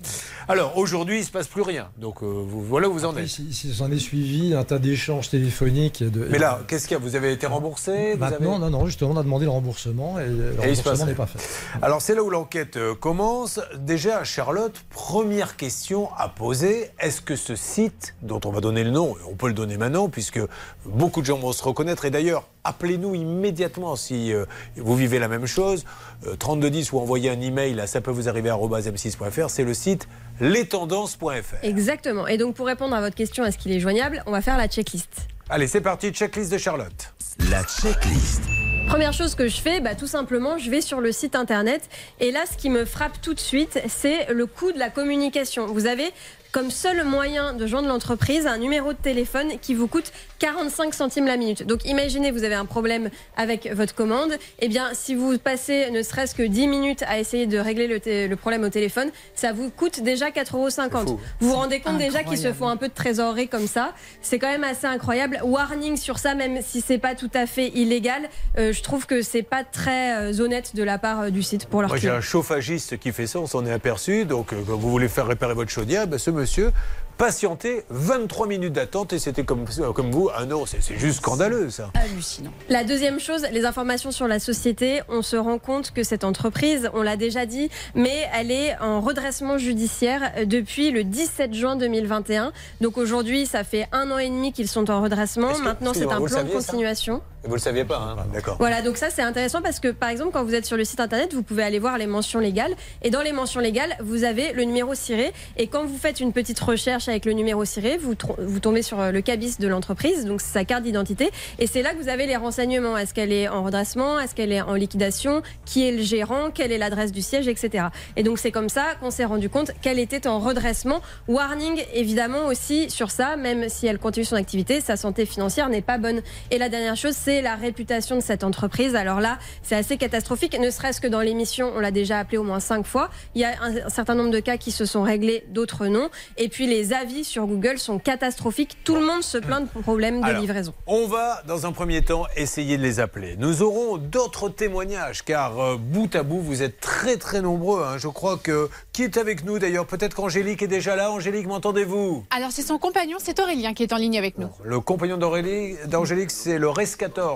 Alors, 0.49 0.78
aujourd'hui, 0.78 1.17
il 1.17 1.21
ne 1.21 1.25
se 1.25 1.32
passe 1.32 1.47
plus 1.47 1.63
rien. 1.63 1.89
Donc, 1.97 2.21
euh, 2.23 2.25
vous, 2.28 2.61
voilà 2.63 2.88
où 2.88 2.93
vous 2.93 3.03
en 3.05 3.09
Après, 3.09 3.23
êtes. 3.23 3.28
si- 3.28 3.51
si 3.53 3.73
s'en 3.73 3.91
est 3.91 3.97
suivi 3.99 4.53
un 4.53 4.63
tas 4.63 4.80
d'échanges 4.80 5.30
téléphoniques. 5.30 6.01
et 6.03 6.09
de- 6.09 6.25
Mais 6.30 6.38
là, 6.38 6.61
qu'est-ce 6.67 6.88
qu'il 6.88 6.95
y 6.95 6.99
a? 6.99 7.03
Vous 7.03 7.15
avez 7.15 7.34
été 7.34 7.47
remboursé? 7.47 8.13
Vous 8.13 8.19
Maintenant, 8.19 8.51
avez... 8.61 8.61
non, 8.61 8.69
non, 8.80 8.86
justement, 8.86 9.11
on 9.11 9.17
a 9.17 9.23
demandé 9.23 9.45
le 9.45 9.51
remboursement 9.51 10.19
et 10.19 10.28
le 10.28 10.53
Et 10.63 10.73
remboursement 10.75 11.05
n'est 11.05 11.15
pas 11.15 11.25
fait. 11.25 11.39
Alors 11.82 12.01
c'est 12.01 12.15
là 12.15 12.23
où 12.23 12.30
l'enquête 12.30 12.78
euh, 12.78 12.93
commence. 12.95 13.59
Déjà, 13.78 14.23
Charlotte, 14.23 14.75
première 14.89 15.57
question 15.57 16.09
à 16.15 16.30
poser. 16.30 16.91
Est-ce 16.99 17.19
que 17.21 17.36
ce 17.36 17.55
site, 17.55 18.15
dont 18.21 18.39
on 18.45 18.51
va 18.51 18.61
donner 18.61 18.84
le 18.84 18.91
nom, 18.91 19.15
on 19.30 19.36
peut 19.36 19.47
le 19.47 19.53
donner 19.53 19.78
maintenant, 19.78 20.07
puisque 20.07 20.39
beaucoup 20.86 21.19
de 21.21 21.25
gens 21.25 21.39
vont 21.39 21.51
se 21.51 21.63
reconnaître, 21.63 22.05
et 22.05 22.11
d'ailleurs, 22.11 22.47
appelez-nous 22.68 23.15
immédiatement 23.15 23.95
si 23.95 24.34
euh, 24.34 24.45
vous 24.76 24.95
vivez 24.95 25.20
la 25.20 25.28
même 25.28 25.45
chose, 25.45 25.86
euh, 26.28 26.36
3210 26.36 26.91
ou 26.91 26.99
envoyez 26.99 27.30
un 27.30 27.39
email 27.39 27.80
à 27.80 27.88
ça 27.88 28.01
peut 28.01 28.11
vous 28.11 28.28
arriver 28.30 28.49
m6.fr, 28.49 29.49
c'est 29.49 29.63
le 29.63 29.74
site 29.74 30.07
lestendances.fr. 30.39 31.63
Exactement. 31.63 32.28
Et 32.28 32.38
donc 32.38 32.55
pour 32.55 32.68
répondre 32.68 32.95
à 32.95 33.01
votre 33.01 33.15
question, 33.15 33.45
est-ce 33.45 33.57
qu'il 33.57 33.72
est 33.72 33.80
joignable 33.80 34.24
On 34.26 34.32
va 34.32 34.41
faire 34.41 34.57
la 34.57 34.68
checklist. 34.68 35.28
Allez, 35.49 35.68
c'est 35.68 35.82
parti, 35.82 36.11
checklist 36.11 36.51
de 36.51 36.57
Charlotte. 36.57 37.13
La 37.49 37.63
checklist. 37.63 38.41
Première 38.88 39.11
chose 39.11 39.36
que 39.36 39.49
je 39.49 39.59
fais, 39.59 39.82
bah, 39.82 39.95
tout 39.95 40.07
simplement, 40.07 40.57
je 40.57 40.72
vais 40.72 40.80
sur 40.80 41.01
le 41.01 41.11
site 41.11 41.36
internet. 41.36 41.89
Et 42.22 42.32
là, 42.32 42.45
ce 42.49 42.55
qui 42.55 42.70
me 42.70 42.86
frappe 42.86 43.22
tout 43.22 43.34
de 43.34 43.39
suite, 43.39 43.82
c'est 43.89 44.32
le 44.34 44.45
coût 44.45 44.72
de 44.72 44.80
la 44.80 44.89
communication. 44.89 45.68
Vous 45.68 45.88
avez 45.88 46.09
comme 46.51 46.71
seul 46.71 47.03
moyen 47.05 47.53
de 47.53 47.67
joindre 47.67 47.87
l'entreprise 47.87 48.47
un 48.47 48.57
numéro 48.57 48.93
de 48.93 48.97
téléphone 48.97 49.53
qui 49.61 49.73
vous 49.73 49.87
coûte 49.87 50.11
45 50.39 50.93
centimes 50.93 51.25
la 51.25 51.37
minute. 51.37 51.65
Donc 51.65 51.85
imaginez, 51.85 52.31
vous 52.31 52.43
avez 52.43 52.55
un 52.55 52.65
problème 52.65 53.09
avec 53.35 53.71
votre 53.73 53.95
commande. 53.95 54.33
Eh 54.59 54.67
bien, 54.67 54.89
si 54.93 55.15
vous 55.15 55.37
passez 55.37 55.91
ne 55.91 56.01
serait-ce 56.01 56.35
que 56.35 56.43
10 56.43 56.67
minutes 56.67 57.03
à 57.07 57.19
essayer 57.19 57.47
de 57.47 57.57
régler 57.57 57.87
le, 57.87 58.35
problème 58.35 58.63
au 58.63 58.69
téléphone, 58.69 59.09
ça 59.35 59.53
vous 59.53 59.69
coûte 59.69 60.01
déjà 60.01 60.29
4,50 60.29 61.05
euros. 61.05 61.19
Vous 61.39 61.49
vous 61.49 61.55
rendez 61.55 61.79
compte 61.79 61.97
déjà 61.97 62.23
qu'il 62.23 62.37
se 62.37 62.53
faut 62.53 62.65
un 62.65 62.77
peu 62.77 62.87
de 62.87 62.93
trésorerie 62.93 63.47
comme 63.47 63.67
ça. 63.67 63.93
C'est 64.21 64.39
quand 64.39 64.49
même 64.49 64.63
assez 64.63 64.87
incroyable. 64.87 65.39
Warning 65.43 65.97
sur 65.97 66.19
ça, 66.19 66.35
même 66.35 66.59
si 66.61 66.81
c'est 66.81 66.97
pas 66.97 67.15
tout 67.15 67.31
à 67.33 67.45
fait 67.45 67.69
illégal, 67.69 68.29
euh, 68.57 68.73
je 68.73 68.81
trouve 68.83 69.05
que 69.05 69.21
c'est 69.21 69.43
pas 69.43 69.63
très 69.63 70.15
euh, 70.17 70.39
honnête 70.39 70.75
de 70.75 70.83
la 70.83 70.97
part 70.97 71.21
euh, 71.21 71.29
du 71.29 71.43
site 71.43 71.65
pour 71.65 71.81
leur 71.81 71.89
Moi, 71.89 71.97
j'ai 71.97 72.09
un 72.09 72.21
chauffagiste 72.21 72.97
qui 72.97 73.11
fait 73.11 73.27
ça, 73.27 73.39
on 73.39 73.47
s'en 73.47 73.65
est 73.65 73.71
aperçu. 73.71 74.25
Donc, 74.25 74.53
euh, 74.53 74.57
quand 74.65 74.75
vous 74.75 74.89
voulez 74.89 75.07
faire 75.07 75.27
réparer 75.27 75.53
votre 75.53 75.71
chaudière, 75.71 76.07
ben, 76.07 76.17
ce 76.17 76.31
monsieur 76.38 76.71
patienté 77.17 77.83
23 77.89 78.45
minutes 78.45 78.73
d'attente 78.73 79.11
et 79.11 79.17
c'était 79.17 79.43
comme, 79.43 79.65
comme 79.95 80.11
vous, 80.11 80.29
un 80.38 80.45
euro. 80.45 80.67
C'est 80.67 80.81
juste 80.99 81.17
scandaleux, 81.17 81.71
ça. 81.71 81.89
Hallucinant. 81.95 82.51
La 82.69 82.83
deuxième 82.83 83.19
chose, 83.19 83.43
les 83.51 83.65
informations 83.65 84.11
sur 84.11 84.27
la 84.27 84.38
société. 84.38 85.01
On 85.09 85.23
se 85.23 85.35
rend 85.35 85.57
compte 85.57 85.89
que 85.91 86.03
cette 86.03 86.23
entreprise, 86.23 86.91
on 86.93 87.01
l'a 87.01 87.17
déjà 87.17 87.47
dit, 87.47 87.71
mais 87.95 88.27
elle 88.35 88.51
est 88.51 88.77
en 88.79 89.01
redressement 89.01 89.57
judiciaire 89.57 90.31
euh, 90.38 90.45
depuis 90.45 90.91
le 90.91 91.03
17 91.03 91.55
juin 91.55 91.75
2021. 91.75 92.51
Donc 92.81 92.99
aujourd'hui, 92.99 93.47
ça 93.47 93.63
fait 93.63 93.88
un 93.91 94.11
an 94.11 94.19
et 94.19 94.29
demi 94.29 94.53
qu'ils 94.53 94.67
sont 94.67 94.91
en 94.91 95.01
redressement. 95.01 95.53
Que- 95.53 95.61
Maintenant, 95.63 95.93
c'est 95.95 96.03
un 96.03 96.21
plan 96.21 96.25
de 96.25 96.27
ça? 96.29 96.43
continuation. 96.43 97.23
Vous 97.47 97.55
le 97.55 97.59
saviez 97.59 97.85
pas, 97.85 97.97
hein 97.97 98.25
D'accord. 98.33 98.57
Voilà, 98.59 98.81
donc 98.81 98.97
ça 98.97 99.09
c'est 99.09 99.21
intéressant 99.21 99.61
parce 99.61 99.79
que 99.79 99.89
par 99.89 100.09
exemple 100.09 100.31
quand 100.33 100.43
vous 100.43 100.55
êtes 100.55 100.65
sur 100.65 100.77
le 100.77 100.83
site 100.83 100.99
internet, 100.99 101.33
vous 101.33 101.43
pouvez 101.43 101.63
aller 101.63 101.79
voir 101.79 101.97
les 101.97 102.07
mentions 102.07 102.39
légales 102.39 102.75
et 103.01 103.09
dans 103.09 103.21
les 103.21 103.31
mentions 103.31 103.59
légales, 103.59 103.95
vous 104.01 104.23
avez 104.23 104.53
le 104.53 104.63
numéro 104.63 104.93
ciré 104.95 105.33
et 105.57 105.67
quand 105.67 105.85
vous 105.85 105.97
faites 105.97 106.19
une 106.19 106.33
petite 106.33 106.59
recherche 106.59 107.07
avec 107.07 107.25
le 107.25 107.33
numéro 107.33 107.65
ciré. 107.65 107.97
Vous, 107.97 108.15
vous 108.39 108.59
tombez 108.59 108.81
sur 108.81 108.99
euh, 108.99 109.11
le 109.11 109.21
cabis 109.21 109.57
de 109.59 109.67
l'entreprise, 109.67 110.25
donc 110.25 110.41
sa 110.41 110.65
carte 110.65 110.83
d'identité. 110.83 111.29
Et 111.59 111.67
c'est 111.67 111.81
là 111.81 111.93
que 111.93 112.01
vous 112.01 112.09
avez 112.09 112.25
les 112.25 112.35
renseignements. 112.35 112.97
Est-ce 112.97 113.13
qu'elle 113.13 113.31
est 113.31 113.47
en 113.47 113.63
redressement? 113.63 114.19
Est-ce 114.19 114.35
qu'elle 114.35 114.51
est 114.51 114.61
en 114.61 114.73
liquidation? 114.73 115.41
Qui 115.65 115.87
est 115.87 115.91
le 115.91 116.01
gérant? 116.01 116.49
Quelle 116.53 116.71
est 116.71 116.77
l'adresse 116.77 117.11
du 117.11 117.21
siège? 117.21 117.47
Etc. 117.47 117.85
Et 118.15 118.23
donc 118.23 118.39
c'est 118.39 118.51
comme 118.51 118.69
ça 118.69 118.95
qu'on 118.99 119.11
s'est 119.11 119.25
rendu 119.25 119.49
compte 119.49 119.71
qu'elle 119.81 119.99
était 119.99 120.27
en 120.27 120.39
redressement. 120.39 121.01
Warning 121.27 121.83
évidemment 121.93 122.47
aussi 122.47 122.89
sur 122.89 123.11
ça, 123.11 123.35
même 123.35 123.69
si 123.69 123.87
elle 123.87 123.99
continue 123.99 124.25
son 124.25 124.35
activité, 124.35 124.81
sa 124.81 124.95
santé 124.95 125.25
financière 125.25 125.69
n'est 125.69 125.81
pas 125.81 125.97
bonne. 125.97 126.21
Et 126.51 126.57
la 126.57 126.69
dernière 126.69 126.95
chose, 126.95 127.15
c'est 127.15 127.36
la 127.41 127.55
réputation 127.55 128.15
de 128.15 128.21
cette 128.21 128.43
entreprise. 128.43 128.95
Alors 128.95 129.19
là, 129.19 129.38
c'est 129.63 129.75
assez 129.75 129.97
catastrophique, 129.97 130.57
ne 130.59 130.69
serait-ce 130.69 131.01
que 131.01 131.07
dans 131.07 131.21
l'émission, 131.21 131.71
on 131.75 131.79
l'a 131.79 131.91
déjà 131.91 132.19
appelé 132.19 132.38
au 132.38 132.43
moins 132.43 132.59
cinq 132.59 132.85
fois. 132.85 133.09
Il 133.35 133.41
y 133.41 133.45
a 133.45 133.51
un, 133.61 133.85
un 133.85 133.89
certain 133.89 134.15
nombre 134.15 134.31
de 134.31 134.39
cas 134.39 134.57
qui 134.57 134.71
se 134.71 134.85
sont 134.85 135.03
réglés, 135.03 135.43
d'autres 135.49 135.88
non. 135.88 136.09
Et 136.38 136.49
puis 136.49 136.67
les 136.67 136.93
avis 136.93 137.23
sur 137.23 137.45
Google 137.45 137.77
sont 137.77 137.99
catastrophiques. 137.99 138.77
Tout 138.83 138.95
le 138.95 139.05
monde 139.05 139.23
se 139.23 139.38
plaint 139.38 139.61
de 139.73 139.81
problèmes 139.81 140.21
de 140.21 140.25
Alors, 140.25 140.41
livraison. 140.41 140.73
On 140.88 141.07
va, 141.07 141.41
dans 141.47 141.65
un 141.65 141.71
premier 141.71 142.01
temps, 142.01 142.25
essayer 142.35 142.77
de 142.77 142.83
les 142.83 142.99
appeler. 142.99 143.35
Nous 143.38 143.61
aurons 143.61 143.97
d'autres 143.97 144.49
témoignages, 144.49 145.23
car 145.23 145.59
euh, 145.59 145.77
bout 145.77 146.13
à 146.15 146.23
bout, 146.23 146.39
vous 146.41 146.63
êtes 146.63 146.79
très 146.79 147.17
très 147.17 147.41
nombreux. 147.41 147.83
hein. 147.83 147.97
Je 147.97 148.07
crois 148.07 148.38
que. 148.38 148.69
Qui 148.93 149.03
est 149.03 149.17
avec 149.17 149.45
nous 149.45 149.59
d'ailleurs? 149.59 149.85
Peut-être 149.85 150.15
qu'Angélique 150.15 150.63
est 150.63 150.67
déjà 150.67 150.95
là. 150.95 151.11
Angélique, 151.11 151.45
m'entendez-vous? 151.47 152.25
Alors, 152.35 152.51
c'est 152.51 152.63
son 152.63 152.77
compagnon, 152.79 153.17
c'est 153.19 153.39
Aurélien 153.39 153.73
qui 153.73 153.83
est 153.83 153.93
en 153.93 153.97
ligne 153.97 154.17
avec 154.17 154.38
nous. 154.39 154.49
Le 154.63 154.79
compagnon 154.79 155.17
d'Aurélie- 155.17 155.75
d'Angélique, 155.88 156.31
c'est 156.31 156.57
le 156.57 156.69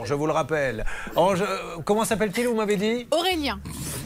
Je 0.06 0.14
vous 0.14 0.26
le 0.28 0.32
rappelle. 0.34 0.86
Ange- 1.16 1.42
euh, 1.42 1.78
comment 1.86 2.06
s'appelle-t-il, 2.06 2.48
vous 2.48 2.56
m'avez 2.56 2.76
dit? 2.76 3.08
Aurélien. 3.12 3.60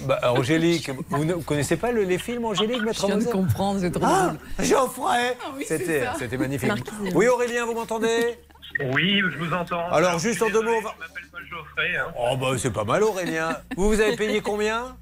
Bah, 0.07 0.19
Angélique, 0.23 0.91
vous 1.09 1.25
ne 1.25 1.33
connaissez 1.33 1.77
pas 1.77 1.91
le- 1.91 2.03
les 2.03 2.17
films 2.17 2.45
Angélique, 2.45 2.81
Maître 2.83 3.01
Je 3.01 3.05
viens 3.07 3.17
de 3.17 3.23
comprendre, 3.25 3.79
c'est 3.81 3.91
trop 3.91 4.03
Ah. 4.05 4.33
Geoffrey 4.59 5.35
oui, 5.57 5.65
c'est 5.67 6.05
C'était 6.19 6.37
magnifique. 6.37 6.67
Marquise. 6.69 7.11
Oui, 7.15 7.27
Aurélien, 7.27 7.65
vous 7.65 7.73
m'entendez? 7.73 8.37
Oui, 8.93 9.21
je 9.31 9.37
vous 9.37 9.53
entends. 9.53 9.89
Alors, 9.91 10.19
juste 10.19 10.41
en 10.41 10.49
deux 10.49 10.61
mots, 10.61 10.79
Je 10.79 10.83
m'appelle 10.83 11.23
Paul 11.31 11.41
Geoffrey. 11.49 11.95
hein. 11.97 12.13
Oh, 12.19 12.35
bah, 12.37 12.47
c'est 12.57 12.73
pas 12.73 12.83
mal, 12.83 13.03
Aurélien. 13.03 13.57
Vous, 13.77 13.87
vous 13.89 13.99
avez 14.01 14.15
payé 14.15 14.41
combien? 14.41 14.95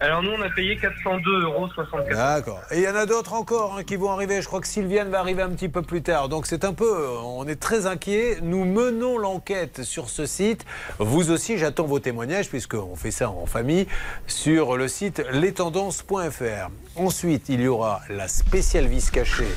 Alors 0.00 0.22
nous, 0.22 0.30
on 0.30 0.40
a 0.40 0.48
payé 0.50 0.76
402,64 0.76 1.42
euros. 1.42 1.68
D'accord. 2.10 2.60
Et 2.70 2.78
il 2.78 2.84
y 2.84 2.88
en 2.88 2.94
a 2.94 3.04
d'autres 3.04 3.32
encore 3.32 3.76
hein, 3.76 3.82
qui 3.82 3.96
vont 3.96 4.10
arriver. 4.10 4.40
Je 4.40 4.46
crois 4.46 4.60
que 4.60 4.68
Sylviane 4.68 5.08
va 5.10 5.18
arriver 5.18 5.42
un 5.42 5.50
petit 5.50 5.68
peu 5.68 5.82
plus 5.82 6.02
tard. 6.02 6.28
Donc 6.28 6.46
c'est 6.46 6.64
un 6.64 6.72
peu, 6.72 7.08
on 7.24 7.48
est 7.48 7.58
très 7.58 7.86
inquiets. 7.86 8.38
Nous 8.40 8.64
menons 8.64 9.18
l'enquête 9.18 9.82
sur 9.82 10.08
ce 10.08 10.24
site. 10.24 10.64
Vous 11.00 11.32
aussi, 11.32 11.58
j'attends 11.58 11.86
vos 11.86 11.98
témoignages 11.98 12.48
puisqu'on 12.48 12.94
fait 12.94 13.10
ça 13.10 13.30
en 13.30 13.46
famille 13.46 13.88
sur 14.28 14.76
le 14.76 14.86
site 14.86 15.20
lestendances.fr. 15.32 16.70
Ensuite, 16.94 17.48
il 17.48 17.62
y 17.62 17.66
aura 17.66 18.00
la 18.08 18.28
spéciale 18.28 18.86
vis 18.86 19.10
cachée. 19.10 19.48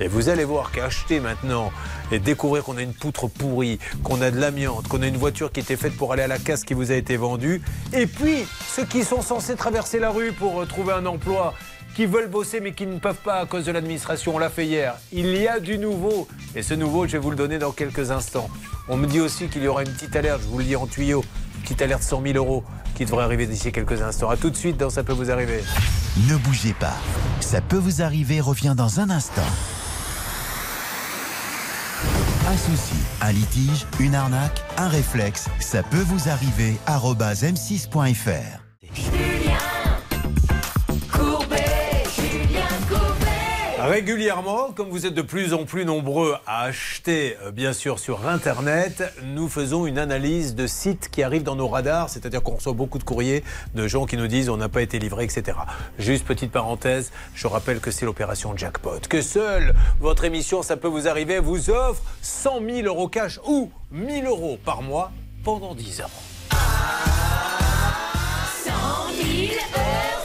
Et 0.00 0.08
vous 0.08 0.28
allez 0.30 0.44
voir 0.44 0.72
qu'acheter 0.72 1.20
maintenant 1.20 1.70
et 2.10 2.18
découvrir 2.18 2.64
qu'on 2.64 2.78
a 2.78 2.82
une 2.82 2.94
poutre 2.94 3.28
pourrie, 3.28 3.78
qu'on 4.02 4.22
a 4.22 4.30
de 4.30 4.40
l'amiante, 4.40 4.88
qu'on 4.88 5.02
a 5.02 5.06
une 5.06 5.18
voiture 5.18 5.52
qui 5.52 5.60
était 5.60 5.76
faite 5.76 5.96
pour 5.96 6.12
aller 6.12 6.22
à 6.22 6.28
la 6.28 6.38
casse 6.38 6.64
qui 6.64 6.74
vous 6.74 6.90
a 6.90 6.94
été 6.94 7.16
vendue. 7.16 7.60
Et 7.92 8.06
puis, 8.06 8.46
ceux 8.66 8.84
qui 8.84 9.04
sont 9.04 9.20
censés 9.22 9.56
traverser 9.56 9.98
la 9.98 10.10
rue 10.10 10.32
pour 10.32 10.62
euh, 10.62 10.66
trouver 10.66 10.94
un 10.94 11.04
emploi, 11.04 11.54
qui 11.94 12.06
veulent 12.06 12.30
bosser 12.30 12.60
mais 12.60 12.72
qui 12.72 12.86
ne 12.86 12.98
peuvent 12.98 13.22
pas 13.22 13.40
à 13.40 13.46
cause 13.46 13.66
de 13.66 13.72
l'administration, 13.72 14.34
on 14.34 14.38
l'a 14.38 14.48
fait 14.48 14.66
hier. 14.66 14.94
Il 15.12 15.36
y 15.36 15.48
a 15.48 15.60
du 15.60 15.78
nouveau. 15.78 16.28
Et 16.54 16.62
ce 16.62 16.74
nouveau, 16.74 17.06
je 17.06 17.12
vais 17.12 17.18
vous 17.18 17.30
le 17.30 17.36
donner 17.36 17.58
dans 17.58 17.72
quelques 17.72 18.10
instants. 18.10 18.48
On 18.88 18.96
me 18.96 19.06
dit 19.06 19.20
aussi 19.20 19.48
qu'il 19.48 19.62
y 19.62 19.68
aura 19.68 19.82
une 19.82 19.92
petite 19.92 20.14
alerte, 20.16 20.40
je 20.42 20.48
vous 20.48 20.58
le 20.58 20.64
dis 20.64 20.76
en 20.76 20.86
tuyau, 20.86 21.24
petite 21.62 21.82
alerte 21.82 22.02
100 22.02 22.22
000 22.22 22.36
euros 22.36 22.64
qui 22.94 23.04
devrait 23.04 23.24
arriver 23.24 23.46
d'ici 23.46 23.72
quelques 23.72 24.02
instants. 24.02 24.30
A 24.30 24.36
tout 24.36 24.50
de 24.50 24.56
suite 24.56 24.76
dans 24.76 24.90
Ça 24.90 25.04
peut 25.04 25.12
vous 25.12 25.30
arriver. 25.30 25.62
Ne 26.28 26.36
bougez 26.36 26.74
pas. 26.74 26.94
Ça 27.40 27.60
peut 27.60 27.76
vous 27.76 28.02
arriver 28.02 28.40
revient 28.40 28.74
dans 28.76 29.00
un 29.00 29.10
instant. 29.10 29.42
Un 32.50 32.56
souci, 32.56 32.96
un 33.20 33.30
litige, 33.30 33.86
une 34.00 34.16
arnaque, 34.16 34.60
un 34.76 34.88
réflexe, 34.88 35.48
ça 35.60 35.84
peut 35.84 36.02
vous 36.02 36.28
arriver. 36.28 36.76
arobase 36.84 37.44
m6.fr. 37.44 38.59
Régulièrement, 43.90 44.70
comme 44.70 44.88
vous 44.88 45.04
êtes 45.04 45.14
de 45.14 45.22
plus 45.22 45.52
en 45.52 45.64
plus 45.64 45.84
nombreux 45.84 46.36
à 46.46 46.62
acheter, 46.62 47.36
euh, 47.42 47.50
bien 47.50 47.72
sûr, 47.72 47.98
sur 47.98 48.28
Internet, 48.28 49.02
nous 49.24 49.48
faisons 49.48 49.84
une 49.84 49.98
analyse 49.98 50.54
de 50.54 50.68
sites 50.68 51.08
qui 51.10 51.24
arrivent 51.24 51.42
dans 51.42 51.56
nos 51.56 51.66
radars, 51.66 52.08
c'est-à-dire 52.08 52.40
qu'on 52.40 52.54
reçoit 52.54 52.72
beaucoup 52.72 52.98
de 52.98 53.02
courriers 53.02 53.42
de 53.74 53.88
gens 53.88 54.06
qui 54.06 54.16
nous 54.16 54.28
disent 54.28 54.48
on 54.48 54.58
n'a 54.58 54.68
pas 54.68 54.82
été 54.82 55.00
livré, 55.00 55.24
etc. 55.24 55.58
Juste 55.98 56.24
petite 56.24 56.52
parenthèse, 56.52 57.10
je 57.34 57.48
rappelle 57.48 57.80
que 57.80 57.90
c'est 57.90 58.06
l'opération 58.06 58.56
jackpot, 58.56 59.00
que 59.08 59.22
seule 59.22 59.74
votre 59.98 60.22
émission, 60.22 60.62
ça 60.62 60.76
peut 60.76 60.86
vous 60.86 61.08
arriver, 61.08 61.40
vous 61.40 61.68
offre 61.70 62.04
100 62.22 62.60
000 62.64 62.86
euros 62.86 63.08
cash 63.08 63.40
ou 63.44 63.72
1000 63.90 64.24
euros 64.26 64.56
par 64.64 64.82
mois 64.82 65.10
pendant 65.42 65.74
10 65.74 66.02
ans. 66.02 66.10
100 68.62 68.70
000 69.20 69.52
euros. 69.74 70.19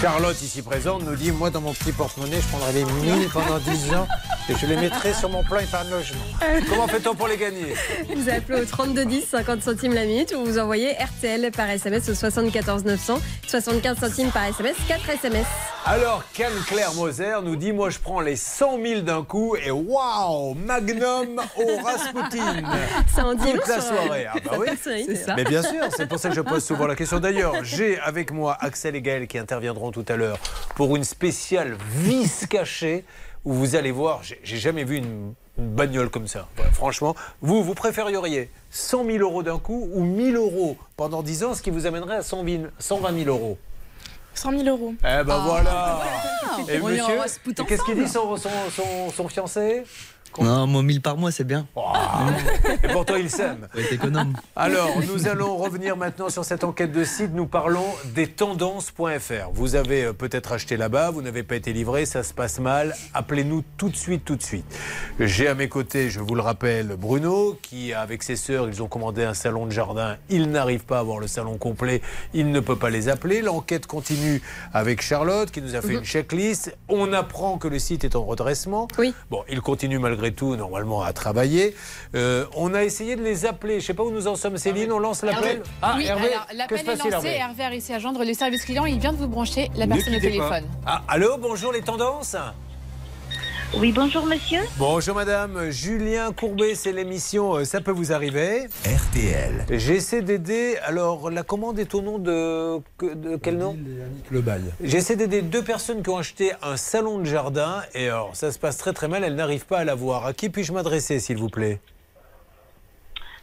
Charlotte, 0.00 0.40
ici 0.42 0.60
présente, 0.60 1.04
nous 1.04 1.16
dit 1.16 1.32
Moi, 1.32 1.48
dans 1.48 1.62
mon 1.62 1.72
petit 1.72 1.90
porte-monnaie, 1.92 2.38
je 2.40 2.48
prendrai 2.48 2.72
les 2.72 2.84
1000 2.84 3.28
pendant 3.30 3.58
10 3.58 3.94
ans 3.94 4.06
et 4.48 4.54
je 4.54 4.66
les 4.66 4.76
mettrai 4.76 5.14
sur 5.14 5.30
mon 5.30 5.42
plan 5.42 5.58
épargne 5.58 5.88
logement. 5.90 6.20
Comment 6.68 6.86
fait-on 6.86 7.14
pour 7.14 7.28
les 7.28 7.38
gagner? 7.38 7.74
Vous 8.14 8.28
appelez 8.28 8.60
au 8.60 8.64
3210, 8.64 9.24
50 9.30 9.62
centimes 9.62 9.94
la 9.94 10.04
minute, 10.04 10.34
ou 10.36 10.44
vous 10.44 10.58
envoyez 10.58 10.92
RTL 10.92 11.50
par 11.50 11.70
SMS 11.70 12.08
au 12.10 12.14
74 12.14 12.84
900, 12.84 13.20
75 13.46 13.98
centimes 13.98 14.30
par 14.30 14.44
SMS, 14.44 14.76
4 14.86 15.10
SMS. 15.10 15.46
Alors, 15.86 16.24
Canne-Claire 16.34 16.92
Moser 16.94 17.36
nous 17.42 17.56
dit 17.56 17.72
Moi, 17.72 17.90
je 17.90 17.98
prends 17.98 18.20
les 18.20 18.36
100 18.36 18.78
000 18.82 19.00
d'un 19.00 19.22
coup 19.24 19.56
et 19.56 19.70
waouh 19.70 20.54
Magnum 20.54 21.40
au 21.56 21.82
Rasputin 21.82 22.62
Ça 23.14 23.24
en 23.24 23.34
dit 23.34 23.52
Toute 23.52 23.68
la 23.68 23.80
soirée. 23.80 24.26
Ah 24.30 24.36
bah 24.44 24.58
oui. 24.58 24.66
C'est 24.82 25.14
ça. 25.14 25.34
Mais 25.36 25.44
bien 25.44 25.62
sûr, 25.62 25.84
c'est 25.96 26.06
pour 26.08 26.18
ça 26.18 26.28
que 26.28 26.34
je 26.34 26.40
pose 26.40 26.64
souvent 26.64 26.86
la 26.86 26.96
question. 26.96 27.18
D'ailleurs, 27.18 27.54
j'ai 27.62 27.98
avec 28.00 28.32
moi 28.32 28.56
Axel 28.60 28.94
et 28.96 29.00
Gaël 29.02 29.26
qui 29.26 29.38
interviendront 29.38 29.85
tout 29.90 30.04
à 30.08 30.16
l'heure 30.16 30.38
pour 30.74 30.96
une 30.96 31.04
spéciale 31.04 31.76
vis 31.96 32.46
cachée 32.50 33.04
où 33.44 33.52
vous 33.52 33.76
allez 33.76 33.92
voir, 33.92 34.22
j'ai 34.22 34.56
jamais 34.56 34.82
vu 34.84 34.96
une, 34.96 35.32
une 35.58 35.68
bagnole 35.70 36.10
comme 36.10 36.26
ça. 36.26 36.48
Voilà, 36.56 36.72
franchement, 36.72 37.14
vous, 37.40 37.62
vous 37.62 37.74
préféreriez 37.74 38.50
100 38.70 39.04
000 39.04 39.18
euros 39.18 39.42
d'un 39.44 39.58
coup 39.58 39.88
ou 39.92 40.02
1000 40.04 40.34
euros 40.36 40.76
pendant 40.96 41.22
10 41.22 41.44
ans, 41.44 41.54
ce 41.54 41.62
qui 41.62 41.70
vous 41.70 41.86
amènerait 41.86 42.16
à 42.16 42.22
100 42.22 42.44
000 42.44 42.62
120 42.78 43.24
000 43.24 43.28
euros? 43.30 43.56
100 44.34 44.50
000 44.50 44.64
euros. 44.64 44.94
Eh 45.00 45.24
ben 45.24 45.38
voilà. 45.46 46.00
Et 46.68 46.80
On 46.80 46.88
monsieur, 46.88 47.64
qu'est-ce 47.66 47.82
qu'il 47.84 47.94
dit 48.02 48.08
son, 48.08 48.36
son, 48.36 48.50
son- 48.70 49.10
son 49.14 49.28
fiancé? 49.28 49.84
Non, 50.38 50.66
moi 50.66 50.82
1000 50.82 51.00
par 51.00 51.16
mois, 51.16 51.30
c'est 51.30 51.44
bien. 51.44 51.66
Et 52.82 52.88
pourtant, 52.88 53.16
il 53.16 53.30
s'aime. 53.30 53.68
Faut 53.72 53.78
être 53.78 53.92
économe. 53.92 54.34
Alors, 54.54 54.90
nous 55.12 55.26
allons 55.28 55.56
revenir 55.56 55.96
maintenant 55.96 56.28
sur 56.28 56.44
cette 56.44 56.64
enquête 56.64 56.92
de 56.92 57.04
site. 57.04 57.32
Nous 57.34 57.46
parlons 57.46 57.86
des 58.14 58.26
tendances.fr. 58.28 59.50
Vous 59.52 59.74
avez 59.76 60.04
euh, 60.04 60.12
peut-être 60.12 60.52
acheté 60.52 60.76
là-bas, 60.76 61.10
vous 61.10 61.22
n'avez 61.22 61.42
pas 61.42 61.56
été 61.56 61.72
livré, 61.72 62.06
ça 62.06 62.22
se 62.22 62.34
passe 62.34 62.58
mal. 62.58 62.94
Appelez-nous 63.14 63.64
tout 63.76 63.88
de 63.88 63.96
suite, 63.96 64.24
tout 64.24 64.36
de 64.36 64.42
suite. 64.42 64.64
J'ai 65.20 65.48
à 65.48 65.54
mes 65.54 65.68
côtés, 65.68 66.10
je 66.10 66.20
vous 66.20 66.34
le 66.34 66.42
rappelle, 66.42 66.96
Bruno, 66.98 67.58
qui, 67.62 67.92
avec 67.92 68.22
ses 68.22 68.36
sœurs, 68.36 68.68
ils 68.68 68.82
ont 68.82 68.88
commandé 68.88 69.24
un 69.24 69.34
salon 69.34 69.66
de 69.66 69.70
jardin. 69.72 70.16
Il 70.28 70.50
n'arrive 70.50 70.84
pas 70.84 70.98
à 70.98 71.00
avoir 71.00 71.18
le 71.18 71.26
salon 71.28 71.56
complet. 71.58 72.02
Il 72.34 72.50
ne 72.50 72.60
peut 72.60 72.76
pas 72.76 72.90
les 72.90 73.08
appeler. 73.08 73.40
L'enquête 73.42 73.86
continue 73.86 74.42
avec 74.72 75.00
Charlotte, 75.02 75.50
qui 75.50 75.62
nous 75.62 75.74
a 75.74 75.80
fait 75.80 75.88
Mhm. 75.94 75.98
une 75.98 76.04
checklist. 76.04 76.76
On 76.88 77.12
apprend 77.12 77.58
que 77.58 77.68
le 77.68 77.78
site 77.78 78.04
est 78.04 78.16
en 78.16 78.24
redressement. 78.24 78.88
Oui. 78.98 79.14
Bon, 79.30 79.42
il 79.48 79.60
continue 79.60 79.98
malgré 79.98 80.25
tout, 80.32 80.56
normalement, 80.56 81.02
à 81.02 81.12
travailler. 81.12 81.74
Euh, 82.14 82.44
on 82.54 82.74
a 82.74 82.84
essayé 82.84 83.16
de 83.16 83.22
les 83.22 83.46
appeler. 83.46 83.74
Je 83.74 83.78
ne 83.78 83.82
sais 83.82 83.94
pas 83.94 84.02
où 84.02 84.10
nous 84.10 84.28
en 84.28 84.36
sommes, 84.36 84.56
Céline. 84.56 84.92
On 84.92 84.98
lance 84.98 85.22
l'appel 85.22 85.62
Ah, 85.82 85.94
oui, 85.96 86.06
Hervé 86.06 86.28
alors 86.28 86.46
l'appel 86.54 86.78
est 86.78 86.84
lancé. 86.84 87.08
Hervé 87.08 87.28
Hervé 87.36 87.64
a 87.64 87.68
réussi 87.68 87.92
à 87.92 87.98
joindre 87.98 88.24
le 88.24 88.34
service 88.34 88.64
client. 88.64 88.86
Il 88.86 88.98
vient 88.98 89.12
de 89.12 89.18
vous 89.18 89.28
brancher 89.28 89.70
la 89.76 89.86
personne 89.86 90.14
au 90.14 90.20
téléphone. 90.20 90.64
Ah, 90.86 91.02
allô, 91.08 91.36
bonjour 91.38 91.72
les 91.72 91.82
tendances 91.82 92.36
Oui, 93.74 93.92
bonjour 93.92 94.24
monsieur. 94.26 94.60
Bonjour 94.78 95.14
madame, 95.14 95.70
Julien 95.70 96.32
Courbet, 96.32 96.74
c'est 96.74 96.92
l'émission 96.92 97.54
euh, 97.56 97.64
Ça 97.64 97.80
peut 97.80 97.90
vous 97.90 98.12
arriver. 98.12 98.68
RTL. 98.86 99.66
J'essaie 99.70 100.22
d'aider, 100.22 100.76
alors 100.84 101.30
la 101.30 101.42
commande 101.42 101.78
est 101.78 101.94
au 101.94 102.00
nom 102.00 102.18
de, 102.18 102.78
que- 102.96 103.14
de 103.14 103.36
quel 103.36 103.58
nom? 103.58 103.76
Le 104.30 104.40
bail. 104.40 104.62
J'essaie 104.82 105.16
d'aider 105.16 105.42
deux 105.42 105.62
personnes 105.62 106.02
qui 106.02 106.08
ont 106.10 106.16
acheté 106.16 106.52
un 106.62 106.76
salon 106.76 107.18
de 107.18 107.24
jardin 107.24 107.82
et 107.94 108.06
alors 108.08 108.34
ça 108.34 108.50
se 108.52 108.58
passe 108.58 108.78
très 108.78 108.92
très 108.92 109.08
mal, 109.08 109.24
elles 109.24 109.34
n'arrivent 109.34 109.66
pas 109.66 109.78
à 109.78 109.84
l'avoir. 109.84 110.24
À 110.26 110.32
qui 110.32 110.48
puis-je 110.48 110.72
m'adresser 110.72 111.18
s'il 111.18 111.36
vous 111.36 111.50
plaît? 111.50 111.80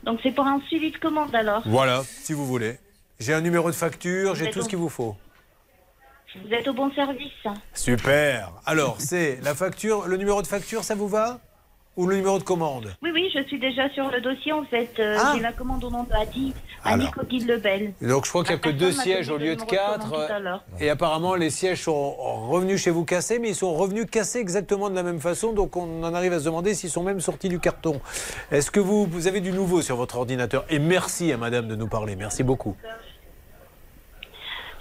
Donc 0.03 0.19
c'est 0.23 0.31
pour 0.31 0.47
un 0.47 0.59
suivi 0.67 0.91
de 0.91 0.97
commande 0.97 1.33
alors. 1.35 1.61
Voilà, 1.65 2.01
si 2.23 2.33
vous 2.33 2.45
voulez. 2.45 2.77
J'ai 3.19 3.33
un 3.33 3.41
numéro 3.41 3.69
de 3.69 3.75
facture, 3.75 4.35
j'ai 4.35 4.49
tout 4.49 4.61
ce 4.63 4.69
qu'il 4.69 4.79
vous 4.79 4.89
faut. 4.89 5.15
Vous 6.35 6.53
êtes 6.53 6.67
au 6.67 6.73
bon 6.73 6.91
service. 6.93 7.31
Super. 7.73 8.51
Alors, 8.65 8.95
c'est 8.99 9.39
la 9.43 9.53
facture, 9.55 10.07
le 10.07 10.17
numéro 10.17 10.41
de 10.41 10.47
facture, 10.47 10.83
ça 10.83 10.95
vous 10.95 11.07
va? 11.07 11.39
Ou 11.95 12.07
le 12.07 12.15
numéro 12.15 12.39
de 12.39 12.43
commande? 12.43 12.95
Oui, 13.03 13.11
oui, 13.13 13.29
je 13.35 13.43
suis 13.43 13.59
déjà 13.59 13.87
sur 13.91 14.09
le 14.09 14.19
dossier 14.19 14.51
en 14.51 14.63
fait. 14.63 14.89
Euh, 14.97 15.15
Ah. 15.19 15.33
J'ai 15.35 15.41
la 15.43 15.51
commande 15.51 15.83
au 15.83 15.91
nom 15.91 16.01
de 16.01 16.11
Adi. 16.11 16.51
Annie 16.83 17.09
Coquille 17.11 17.45
Lebel. 17.45 17.93
Donc 18.01 18.25
je 18.25 18.29
crois 18.31 18.43
qu'il 18.43 18.53
n'y 18.55 18.59
a 18.59 18.63
que 18.63 18.69
deux 18.71 18.91
sièges 18.91 19.29
au 19.29 19.37
lieu 19.37 19.55
de 19.55 19.61
quatre. 19.61 20.11
à 20.11 20.39
l'heure. 20.39 20.63
Et 20.79 20.89
apparemment, 20.89 21.35
les 21.35 21.51
sièges 21.51 21.83
sont 21.83 22.15
revenus 22.49 22.81
chez 22.81 22.89
vous 22.89 23.05
cassés, 23.05 23.37
mais 23.37 23.49
ils 23.49 23.55
sont 23.55 23.75
revenus 23.75 24.07
cassés 24.09 24.39
exactement 24.39 24.89
de 24.89 24.95
la 24.95 25.03
même 25.03 25.19
façon. 25.19 25.53
Donc 25.53 25.77
on 25.77 26.03
en 26.03 26.13
arrive 26.15 26.33
à 26.33 26.39
se 26.39 26.45
demander 26.45 26.73
s'ils 26.73 26.89
sont 26.89 27.03
même 27.03 27.21
sortis 27.21 27.47
du 27.47 27.59
carton. 27.59 28.01
Est-ce 28.51 28.71
que 28.71 28.79
vous, 28.79 29.05
vous 29.05 29.27
avez 29.27 29.39
du 29.39 29.51
nouveau 29.51 29.83
sur 29.83 29.95
votre 29.95 30.17
ordinateur? 30.17 30.65
Et 30.69 30.79
merci 30.79 31.31
à 31.31 31.37
madame 31.37 31.67
de 31.67 31.75
nous 31.75 31.87
parler. 31.87 32.15
Merci 32.15 32.41
beaucoup. 32.41 32.75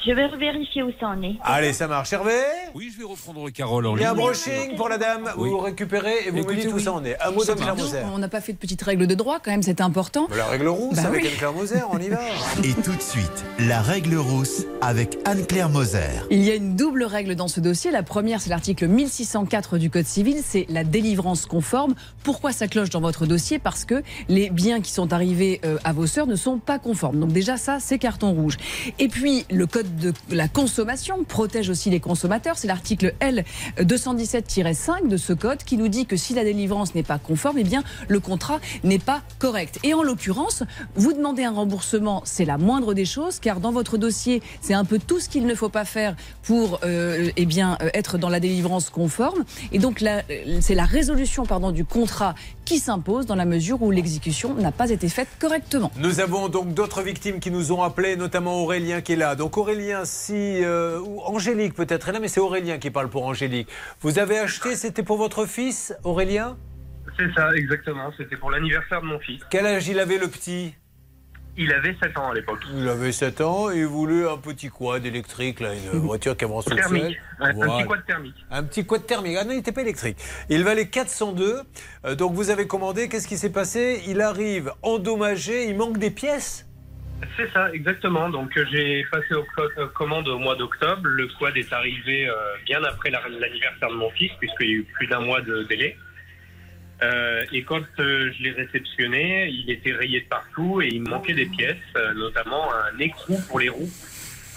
Je 0.04 0.10
vais 0.10 0.28
vérifier 0.36 0.82
où 0.82 0.90
ça 0.98 1.06
en 1.08 1.22
est. 1.22 1.36
Allez, 1.44 1.72
ça 1.72 1.86
marche. 1.86 2.12
Hervé 2.12 2.32
Oui, 2.74 2.90
je 2.92 2.98
vais 2.98 3.04
reprendre 3.08 3.48
Carole 3.50 3.86
en 3.86 3.96
Il 3.96 4.02
y 4.02 4.04
a 4.04 4.10
un 4.10 4.14
brushing 4.14 4.74
pour 4.76 4.88
la 4.88 4.98
dame. 4.98 5.30
Oui. 5.36 5.48
Vous 5.48 5.58
récupérez 5.58 6.26
et 6.26 6.30
vous 6.30 6.38
me 6.38 6.42
Écoutez, 6.42 6.62
dites 6.62 6.72
où 6.72 6.76
oui. 6.76 6.82
ça 6.82 6.92
en 6.92 7.04
est. 7.04 7.16
Un 7.22 7.30
mot. 7.30 7.42
Moser. 7.76 7.98
On 8.12 8.18
n'a 8.18 8.28
pas 8.28 8.40
fait 8.40 8.52
de 8.52 8.58
petites 8.58 8.82
règles 8.82 9.06
de 9.06 9.14
droit, 9.14 9.38
quand 9.38 9.52
même, 9.52 9.62
c'est 9.62 9.80
important. 9.80 10.26
La 10.36 10.46
règle 10.46 10.66
rousse 10.68 10.96
Bah 10.96 11.02
avec 11.06 11.22
oui. 11.22 11.28
Anne-Claire 11.28 11.52
Moser, 11.52 11.78
on 11.92 11.98
y 11.98 12.08
va. 12.08 12.18
Et 12.64 12.72
tout 12.82 12.94
de 12.94 13.00
suite, 13.02 13.44
la 13.60 13.80
règle 13.80 14.16
rousse 14.16 14.64
avec 14.80 15.18
Anne-Claire 15.24 15.68
Moser. 15.68 16.00
Il 16.30 16.42
y 16.42 16.50
a 16.50 16.56
une 16.56 16.74
double 16.74 17.04
règle 17.04 17.36
dans 17.36 17.48
ce 17.48 17.60
dossier. 17.60 17.92
La 17.92 18.02
première, 18.02 18.40
c'est 18.40 18.50
l'article 18.50 18.88
1604 18.88 19.78
du 19.78 19.88
Code 19.90 20.06
civil, 20.06 20.38
c'est 20.44 20.66
la 20.68 20.82
délivrance 20.82 21.46
conforme. 21.46 21.94
Pourquoi 22.24 22.50
ça 22.52 22.66
cloche 22.66 22.90
dans 22.90 23.00
votre 23.00 23.26
dossier? 23.26 23.60
Parce 23.60 23.84
que 23.84 24.02
les 24.28 24.50
biens 24.50 24.80
qui 24.80 24.90
sont 24.90 25.12
arrivés 25.12 25.60
euh, 25.64 25.78
à 25.84 25.92
vos 25.92 26.06
sœurs 26.08 26.26
ne 26.26 26.36
sont 26.36 26.58
pas 26.58 26.80
conformes. 26.80 27.20
Donc 27.20 27.30
déjà, 27.32 27.56
ça, 27.56 27.78
c'est 27.78 27.98
carton 27.98 28.32
rouge. 28.32 28.56
Et 28.98 29.06
puis, 29.08 29.44
le 29.50 29.66
Code 29.66 29.91
de 29.96 30.12
la 30.30 30.48
consommation 30.48 31.24
protège 31.24 31.70
aussi 31.70 31.90
les 31.90 32.00
consommateurs. 32.00 32.56
C'est 32.58 32.68
l'article 32.68 33.14
L 33.20 33.44
217-5 33.78 35.08
de 35.08 35.16
ce 35.16 35.32
code 35.32 35.62
qui 35.64 35.76
nous 35.76 35.88
dit 35.88 36.06
que 36.06 36.16
si 36.16 36.34
la 36.34 36.44
délivrance 36.44 36.94
n'est 36.94 37.02
pas 37.02 37.18
conforme, 37.18 37.58
eh 37.58 37.64
bien, 37.64 37.82
le 38.08 38.20
contrat 38.20 38.60
n'est 38.84 38.98
pas 38.98 39.22
correct. 39.38 39.78
Et 39.82 39.94
en 39.94 40.02
l'occurrence, 40.02 40.62
vous 40.94 41.12
demandez 41.12 41.44
un 41.44 41.52
remboursement, 41.52 42.22
c'est 42.24 42.44
la 42.44 42.58
moindre 42.58 42.94
des 42.94 43.04
choses, 43.04 43.38
car 43.38 43.60
dans 43.60 43.72
votre 43.72 43.98
dossier, 43.98 44.42
c'est 44.60 44.74
un 44.74 44.84
peu 44.84 44.98
tout 44.98 45.20
ce 45.20 45.28
qu'il 45.28 45.46
ne 45.46 45.54
faut 45.54 45.68
pas 45.68 45.84
faire 45.84 46.16
pour 46.42 46.80
euh, 46.84 47.30
eh 47.36 47.46
bien, 47.46 47.78
euh, 47.82 47.90
être 47.94 48.18
dans 48.18 48.28
la 48.28 48.40
délivrance 48.40 48.90
conforme. 48.90 49.44
Et 49.72 49.78
donc, 49.78 50.02
euh, 50.02 50.20
c'est 50.60 50.74
la 50.74 50.84
résolution 50.84 51.46
pardon, 51.46 51.70
du 51.70 51.84
contrat 51.84 52.34
qui 52.64 52.78
s'impose 52.78 53.26
dans 53.26 53.34
la 53.34 53.44
mesure 53.44 53.82
où 53.82 53.90
l'exécution 53.90 54.54
n'a 54.54 54.72
pas 54.72 54.90
été 54.90 55.08
faite 55.08 55.28
correctement. 55.38 55.90
Nous 55.96 56.20
avons 56.20 56.48
donc 56.48 56.74
d'autres 56.74 57.02
victimes 57.02 57.40
qui 57.40 57.50
nous 57.50 57.72
ont 57.72 57.82
appelés, 57.82 58.16
notamment 58.16 58.62
Aurélien 58.62 59.00
qui 59.00 59.12
est 59.12 59.16
là. 59.16 59.34
Donc 59.34 59.56
Aurélien, 59.56 60.04
si 60.04 60.62
euh, 60.64 60.98
ou 61.00 61.20
Angélique 61.20 61.74
peut-être 61.74 62.08
est 62.08 62.12
là, 62.12 62.20
mais 62.20 62.28
c'est 62.28 62.40
Aurélien 62.40 62.78
qui 62.78 62.90
parle 62.90 63.08
pour 63.08 63.26
Angélique. 63.26 63.68
Vous 64.00 64.18
avez 64.18 64.38
acheté, 64.38 64.76
c'était 64.76 65.02
pour 65.02 65.16
votre 65.16 65.46
fils, 65.46 65.94
Aurélien? 66.04 66.56
C'est 67.18 67.32
ça, 67.34 67.54
exactement. 67.54 68.10
C'était 68.16 68.36
pour 68.36 68.50
l'anniversaire 68.50 69.02
de 69.02 69.06
mon 69.06 69.18
fils. 69.18 69.40
Quel 69.50 69.66
âge 69.66 69.88
il 69.88 69.98
avait 69.98 70.18
le 70.18 70.28
petit? 70.28 70.74
Il 71.58 71.70
avait 71.72 71.94
7 72.02 72.16
ans 72.18 72.30
à 72.30 72.34
l'époque. 72.34 72.60
Il 72.74 72.88
avait 72.88 73.12
7 73.12 73.42
ans 73.42 73.70
et 73.70 73.78
il 73.80 73.86
voulait 73.86 74.26
un 74.26 74.38
petit 74.38 74.68
quad 74.70 75.04
électrique, 75.04 75.60
là, 75.60 75.74
une 75.74 75.98
voiture 76.00 76.34
qui 76.36 76.44
avance 76.44 76.66
au 76.66 76.74
Thermique. 76.74 77.18
Un- 77.40 77.46
Un 77.50 77.52
Voilà. 77.52 77.76
petit 77.78 77.86
quad 77.88 78.06
thermique. 78.06 78.34
Un 78.50 78.62
petit 78.64 78.86
quad 78.86 79.06
thermique. 79.06 79.36
Ah 79.38 79.44
non, 79.44 79.50
il 79.50 79.56
n'était 79.56 79.72
pas 79.72 79.82
électrique. 79.82 80.16
Il 80.48 80.64
valait 80.64 80.88
402. 80.88 81.60
Euh, 82.06 82.14
donc 82.14 82.32
vous 82.32 82.48
avez 82.50 82.66
commandé. 82.66 83.08
Qu'est-ce 83.08 83.28
qui 83.28 83.36
s'est 83.36 83.52
passé? 83.52 84.02
Il 84.08 84.20
arrive 84.22 84.72
endommagé. 84.82 85.64
Il 85.68 85.76
manque 85.76 85.98
des 85.98 86.10
pièces? 86.10 86.66
C'est 87.36 87.52
ça, 87.52 87.70
exactement. 87.72 88.30
Donc 88.30 88.56
euh, 88.56 88.64
j'ai 88.72 89.04
passé 89.12 89.34
aux 89.34 89.44
co- 89.54 89.86
commandes 89.94 90.28
au 90.28 90.38
mois 90.38 90.56
d'octobre. 90.56 91.02
Le 91.04 91.28
quad 91.38 91.56
est 91.56 91.72
arrivé 91.72 92.28
euh, 92.28 92.34
bien 92.64 92.82
après 92.82 93.10
la- 93.10 93.20
l'anniversaire 93.28 93.90
de 93.90 93.94
mon 93.96 94.10
fils, 94.10 94.32
puisqu'il 94.40 94.66
y 94.66 94.72
a 94.72 94.76
eu 94.76 94.82
plus 94.94 95.06
d'un 95.06 95.20
mois 95.20 95.40
de 95.42 95.64
délai. 95.64 95.96
Euh, 97.02 97.44
et 97.52 97.62
quand 97.64 97.82
euh, 97.98 98.30
je 98.36 98.42
l'ai 98.42 98.52
réceptionné, 98.52 99.48
il 99.48 99.70
était 99.70 99.92
rayé 99.92 100.20
de 100.20 100.26
partout 100.28 100.80
et 100.82 100.88
il 100.92 101.02
me 101.02 101.10
manquait 101.10 101.34
des 101.34 101.46
pièces, 101.46 101.76
euh, 101.96 102.14
notamment 102.14 102.72
un 102.72 102.98
écrou 102.98 103.40
pour 103.48 103.58
les 103.58 103.68
roues. 103.68 103.90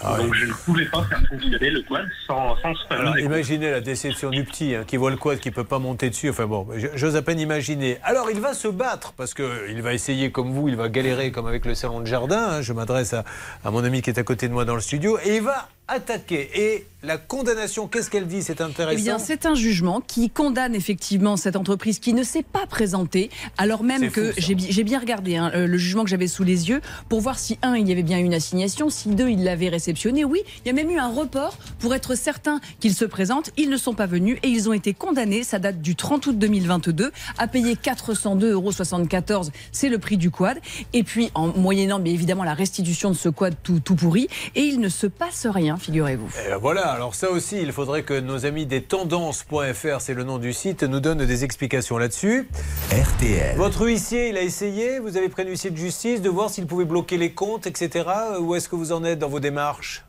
Donc 0.02 0.34
je 0.34 0.44
ne 0.44 0.52
pouvais 0.52 0.84
pas 0.84 1.02
faire 1.04 1.22
fonctionner 1.26 1.70
le 1.70 1.80
quad 1.80 2.06
sans, 2.26 2.54
sans 2.58 2.74
ce 2.74 3.20
imaginez 3.24 3.70
la 3.70 3.80
déception 3.80 4.28
du 4.28 4.44
petit 4.44 4.74
hein, 4.74 4.84
qui 4.86 4.98
voit 4.98 5.10
le 5.10 5.16
quad, 5.16 5.38
qui 5.38 5.50
peut 5.50 5.64
pas 5.64 5.78
monter 5.78 6.10
dessus. 6.10 6.28
Enfin 6.28 6.46
bon, 6.46 6.68
j'ose 6.94 7.16
à 7.16 7.22
peine 7.22 7.40
imaginer. 7.40 7.96
Alors 8.02 8.30
il 8.30 8.38
va 8.40 8.52
se 8.52 8.68
battre 8.68 9.14
parce 9.16 9.32
que 9.32 9.70
il 9.70 9.80
va 9.80 9.94
essayer 9.94 10.30
comme 10.30 10.52
vous, 10.52 10.68
il 10.68 10.76
va 10.76 10.90
galérer 10.90 11.32
comme 11.32 11.46
avec 11.46 11.64
le 11.64 11.74
salon 11.74 12.00
de 12.00 12.06
jardin. 12.06 12.46
hein. 12.50 12.62
Je 12.62 12.74
m'adresse 12.74 13.14
à, 13.14 13.24
à 13.64 13.70
mon 13.70 13.84
ami 13.84 14.02
qui 14.02 14.10
est 14.10 14.18
à 14.18 14.22
côté 14.22 14.48
de 14.48 14.52
moi 14.52 14.66
dans 14.66 14.74
le 14.74 14.82
studio 14.82 15.18
et 15.24 15.36
il 15.36 15.42
va 15.42 15.66
attaquer. 15.88 16.48
Et 16.54 16.86
la 17.02 17.16
condamnation, 17.18 17.86
qu'est-ce 17.86 18.10
qu'elle 18.10 18.26
dit 18.26 18.42
C'est 18.42 18.60
intéressant. 18.60 18.98
Eh 18.98 19.02
bien, 19.02 19.18
c'est 19.20 19.46
un 19.46 19.54
jugement 19.54 20.00
qui 20.00 20.28
condamne 20.30 20.74
effectivement 20.74 21.36
cette 21.36 21.54
entreprise 21.54 22.00
qui 22.00 22.12
ne 22.14 22.24
s'est 22.24 22.42
pas 22.42 22.66
présentée, 22.66 23.30
alors 23.58 23.84
même 23.84 24.10
que 24.10 24.32
j'ai 24.36 24.56
bi- 24.56 24.66
j'ai 24.68 24.82
bien 24.82 24.98
regardé 24.98 25.36
hein, 25.36 25.52
le 25.54 25.78
jugement 25.78 26.02
que 26.02 26.10
j'avais 26.10 26.26
sous 26.26 26.42
les 26.42 26.68
yeux 26.68 26.80
pour 27.08 27.20
voir 27.20 27.38
si, 27.38 27.58
un, 27.62 27.76
il 27.76 27.88
y 27.88 27.92
avait 27.92 28.02
bien 28.02 28.18
une 28.18 28.34
assignation, 28.34 28.90
si, 28.90 29.10
deux, 29.10 29.28
il 29.28 29.44
l'avait 29.44 29.68
réceptionné. 29.68 30.24
Oui, 30.24 30.40
il 30.64 30.68
y 30.68 30.70
a 30.70 30.72
même 30.72 30.90
eu 30.90 30.98
un 30.98 31.06
report 31.08 31.56
pour 31.78 31.94
être 31.94 32.16
certain 32.16 32.60
qu'ils 32.80 32.94
se 32.94 33.04
présentent. 33.04 33.50
Ils 33.56 33.70
ne 33.70 33.76
sont 33.76 33.94
pas 33.94 34.06
venus 34.06 34.38
et 34.42 34.48
ils 34.48 34.68
ont 34.68 34.72
été 34.72 34.92
condamnés, 34.94 35.44
ça 35.44 35.60
date 35.60 35.80
du 35.80 35.94
30 35.94 36.26
août 36.26 36.36
2022, 36.38 37.12
à 37.38 37.46
payer 37.46 37.74
402,74 37.74 39.32
euros. 39.32 39.50
C'est 39.70 39.88
le 39.88 39.98
prix 39.98 40.16
du 40.16 40.30
quad. 40.32 40.58
Et 40.92 41.04
puis, 41.04 41.30
en 41.34 41.48
moyennant, 41.56 42.00
bien 42.00 42.12
évidemment, 42.12 42.42
la 42.44 42.54
restitution 42.54 43.10
de 43.10 43.16
ce 43.16 43.28
quad 43.28 43.54
tout, 43.62 43.78
tout 43.78 43.94
pourri. 43.94 44.26
Et 44.56 44.62
il 44.62 44.80
ne 44.80 44.88
se 44.88 45.06
passe 45.06 45.46
rien, 45.46 45.75
figurez-vous. 45.78 46.28
Ben 46.48 46.56
voilà, 46.56 46.88
alors 46.88 47.14
ça 47.14 47.30
aussi, 47.30 47.60
il 47.60 47.72
faudrait 47.72 48.02
que 48.02 48.18
nos 48.18 48.46
amis 48.46 48.66
des 48.66 48.82
tendances.fr, 48.82 50.00
c'est 50.00 50.14
le 50.14 50.24
nom 50.24 50.38
du 50.38 50.52
site, 50.52 50.82
nous 50.82 51.00
donnent 51.00 51.24
des 51.24 51.44
explications 51.44 51.98
là-dessus. 51.98 52.48
RTL. 52.90 53.56
Votre 53.56 53.86
huissier, 53.86 54.28
il 54.30 54.36
a 54.36 54.42
essayé, 54.42 54.98
vous 54.98 55.16
avez 55.16 55.28
pris 55.28 55.42
un 55.42 55.46
huissier 55.46 55.70
de 55.70 55.76
justice, 55.76 56.22
de 56.22 56.28
voir 56.28 56.50
s'il 56.50 56.66
pouvait 56.66 56.84
bloquer 56.84 57.16
les 57.18 57.32
comptes, 57.32 57.66
etc. 57.66 58.04
Où 58.40 58.54
est-ce 58.54 58.68
que 58.68 58.76
vous 58.76 58.92
en 58.92 59.04
êtes 59.04 59.18
dans 59.18 59.28
vos 59.28 59.40
démarches? 59.40 60.02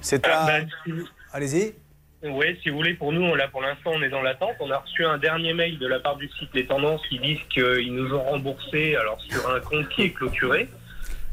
C'est 0.00 0.26
à... 0.26 0.46
Ben, 0.46 0.68
si- 0.84 0.92
Allez-y. 1.32 1.74
Oui, 2.26 2.58
si 2.62 2.70
vous 2.70 2.76
voulez, 2.76 2.94
pour 2.94 3.12
nous, 3.12 3.20
on, 3.22 3.34
là, 3.34 3.48
pour 3.48 3.60
l'instant, 3.60 3.90
on 3.94 4.02
est 4.02 4.08
dans 4.08 4.22
l'attente. 4.22 4.54
On 4.60 4.70
a 4.70 4.78
reçu 4.78 5.04
un 5.04 5.18
dernier 5.18 5.52
mail 5.52 5.78
de 5.78 5.86
la 5.86 6.00
part 6.00 6.16
du 6.16 6.26
site 6.38 6.48
Les 6.54 6.66
Tendances 6.66 7.02
qui 7.08 7.18
disent 7.18 7.40
qu'ils 7.52 7.94
nous 7.94 8.14
ont 8.14 8.22
remboursé 8.22 8.96
alors, 8.96 9.20
sur 9.28 9.50
un 9.50 9.60
compte 9.60 9.88
qui 9.90 10.04
est 10.04 10.10
clôturé, 10.10 10.68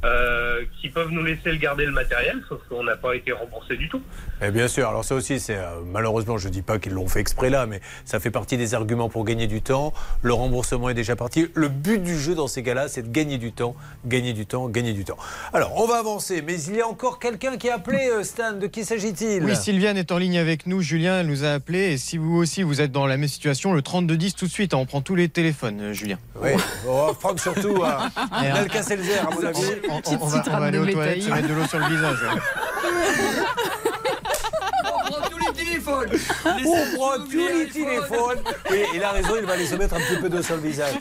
euh, 0.03 0.61
qui 0.79 0.89
peuvent 0.89 1.11
nous 1.11 1.23
laisser 1.23 1.51
le 1.51 1.57
garder 1.57 1.85
le 1.85 1.91
matériel, 1.91 2.41
sauf 2.49 2.59
qu'on 2.69 2.83
n'a 2.83 2.95
pas 2.95 3.15
été 3.15 3.31
remboursé 3.31 3.75
du 3.77 3.87
tout. 3.87 4.01
Et 4.41 4.49
bien 4.51 4.67
sûr, 4.67 4.87
alors 4.89 5.05
ça 5.05 5.13
aussi, 5.15 5.39
c'est 5.39 5.57
euh, 5.57 5.81
malheureusement, 5.85 6.37
je 6.37 6.47
ne 6.47 6.53
dis 6.53 6.61
pas 6.63 6.79
qu'ils 6.79 6.93
l'ont 6.93 7.07
fait 7.07 7.19
exprès 7.19 7.49
là, 7.49 7.65
mais 7.67 7.81
ça 8.05 8.19
fait 8.19 8.31
partie 8.31 8.57
des 8.57 8.73
arguments 8.73 9.09
pour 9.09 9.23
gagner 9.25 9.47
du 9.47 9.61
temps. 9.61 9.93
Le 10.23 10.33
remboursement 10.33 10.89
est 10.89 10.93
déjà 10.95 11.15
parti. 11.15 11.49
Le 11.53 11.67
but 11.69 12.01
du 12.01 12.17
jeu 12.19 12.33
dans 12.33 12.47
ces 12.47 12.63
cas-là, 12.63 12.87
c'est 12.87 13.03
de 13.03 13.09
gagner 13.11 13.37
du 13.37 13.51
temps, 13.51 13.75
gagner 14.05 14.33
du 14.33 14.45
temps, 14.45 14.67
gagner 14.69 14.93
du 14.93 15.05
temps. 15.05 15.17
Alors, 15.53 15.73
on 15.77 15.85
va 15.87 15.99
avancer, 15.99 16.41
mais 16.41 16.59
il 16.63 16.75
y 16.77 16.81
a 16.81 16.87
encore 16.87 17.19
quelqu'un 17.19 17.57
qui 17.57 17.69
a 17.69 17.75
appelé 17.75 18.09
euh, 18.11 18.23
Stan. 18.23 18.53
De 18.53 18.67
qui 18.67 18.83
s'agit-il? 18.85 19.43
Oui, 19.43 19.55
Sylviane 19.55 19.97
est 19.97 20.11
en 20.11 20.17
ligne 20.17 20.37
avec 20.39 20.65
nous. 20.65 20.81
Julien 20.81 21.19
elle 21.19 21.27
nous 21.27 21.43
a 21.43 21.49
appelé. 21.49 21.91
Et 21.93 21.97
si 21.97 22.17
vous 22.17 22.35
aussi 22.37 22.63
vous 22.63 22.81
êtes 22.81 22.91
dans 22.91 23.05
la 23.05 23.17
même 23.17 23.29
situation, 23.29 23.73
le 23.73 23.81
3210 23.81 24.35
tout 24.35 24.45
de 24.47 24.51
suite. 24.51 24.73
hein, 24.73 24.77
On 24.77 24.85
prend 24.85 25.01
tous 25.01 25.15
les 25.15 25.29
téléphones, 25.29 25.79
euh, 25.81 25.93
Julien. 25.93 26.17
Oui, 26.41 26.51
on 26.87 27.07
va 27.07 27.13
prendre 27.13 27.39
surtout 27.39 27.83
un 27.83 28.09
Alka-Seltzer, 28.31 29.19
à 29.19 29.29
mon 29.29 29.43
avis. 29.45 29.59
On, 29.91 29.95
on- 29.97 30.13
on 30.21 30.25
va, 30.27 30.43
on 30.47 30.59
va 30.59 30.65
aller 30.65 30.77
aux 30.79 30.85
toilettes, 30.85 31.23
se 31.23 31.29
mettre 31.29 31.47
de 31.47 31.53
l'eau 31.53 31.65
sur 31.67 31.79
le 31.79 31.85
visage. 31.87 32.17
On 34.83 35.09
prend 35.11 35.29
tous 35.29 35.37
les 35.37 35.53
téléphones. 35.65 36.09
On 36.65 36.95
prend 36.97 37.17
tous 37.29 37.37
les 37.37 37.67
téléphones. 37.67 38.39
Oui, 38.69 38.83
il 38.95 39.03
a 39.03 39.11
raison, 39.11 39.33
il 39.37 39.45
va 39.45 39.53
aller 39.53 39.65
se 39.65 39.75
mettre 39.75 39.95
un 39.95 39.99
petit 39.99 40.21
peu 40.21 40.29
d'eau 40.29 40.41
sur 40.41 40.55
le 40.55 40.61
visage. 40.61 40.93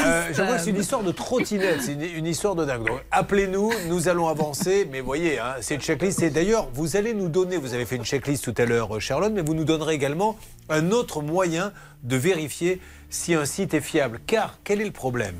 Euh, 0.00 0.28
je 0.32 0.42
vois 0.42 0.56
que 0.56 0.62
c'est 0.62 0.70
une 0.70 0.80
histoire 0.80 1.02
de 1.02 1.12
trottinette, 1.12 1.82
c'est 1.82 1.92
une, 1.92 2.02
une 2.02 2.26
histoire 2.26 2.54
de 2.56 2.64
dingue. 2.64 2.88
Appelez-nous, 3.12 3.72
nous 3.86 4.08
allons 4.08 4.28
avancer. 4.28 4.88
Mais 4.90 5.00
voyez, 5.00 5.38
hein, 5.38 5.54
cette 5.60 5.82
checklist, 5.82 6.22
et 6.22 6.30
d'ailleurs, 6.30 6.68
vous 6.72 6.96
allez 6.96 7.14
nous 7.14 7.28
donner, 7.28 7.56
vous 7.56 7.74
avez 7.74 7.84
fait 7.86 7.96
une 7.96 8.04
checklist 8.04 8.42
tout 8.44 8.54
à 8.60 8.64
l'heure, 8.64 8.96
euh, 8.96 9.00
Charlotte, 9.00 9.32
mais 9.32 9.42
vous 9.42 9.54
nous 9.54 9.64
donnerez 9.64 9.94
également 9.94 10.36
un 10.68 10.90
autre 10.90 11.22
moyen 11.22 11.72
de 12.02 12.16
vérifier 12.16 12.80
si 13.10 13.34
un 13.34 13.44
site 13.44 13.74
est 13.74 13.80
fiable. 13.80 14.20
Car, 14.26 14.58
quel 14.64 14.80
est 14.80 14.84
le 14.86 14.90
problème? 14.90 15.36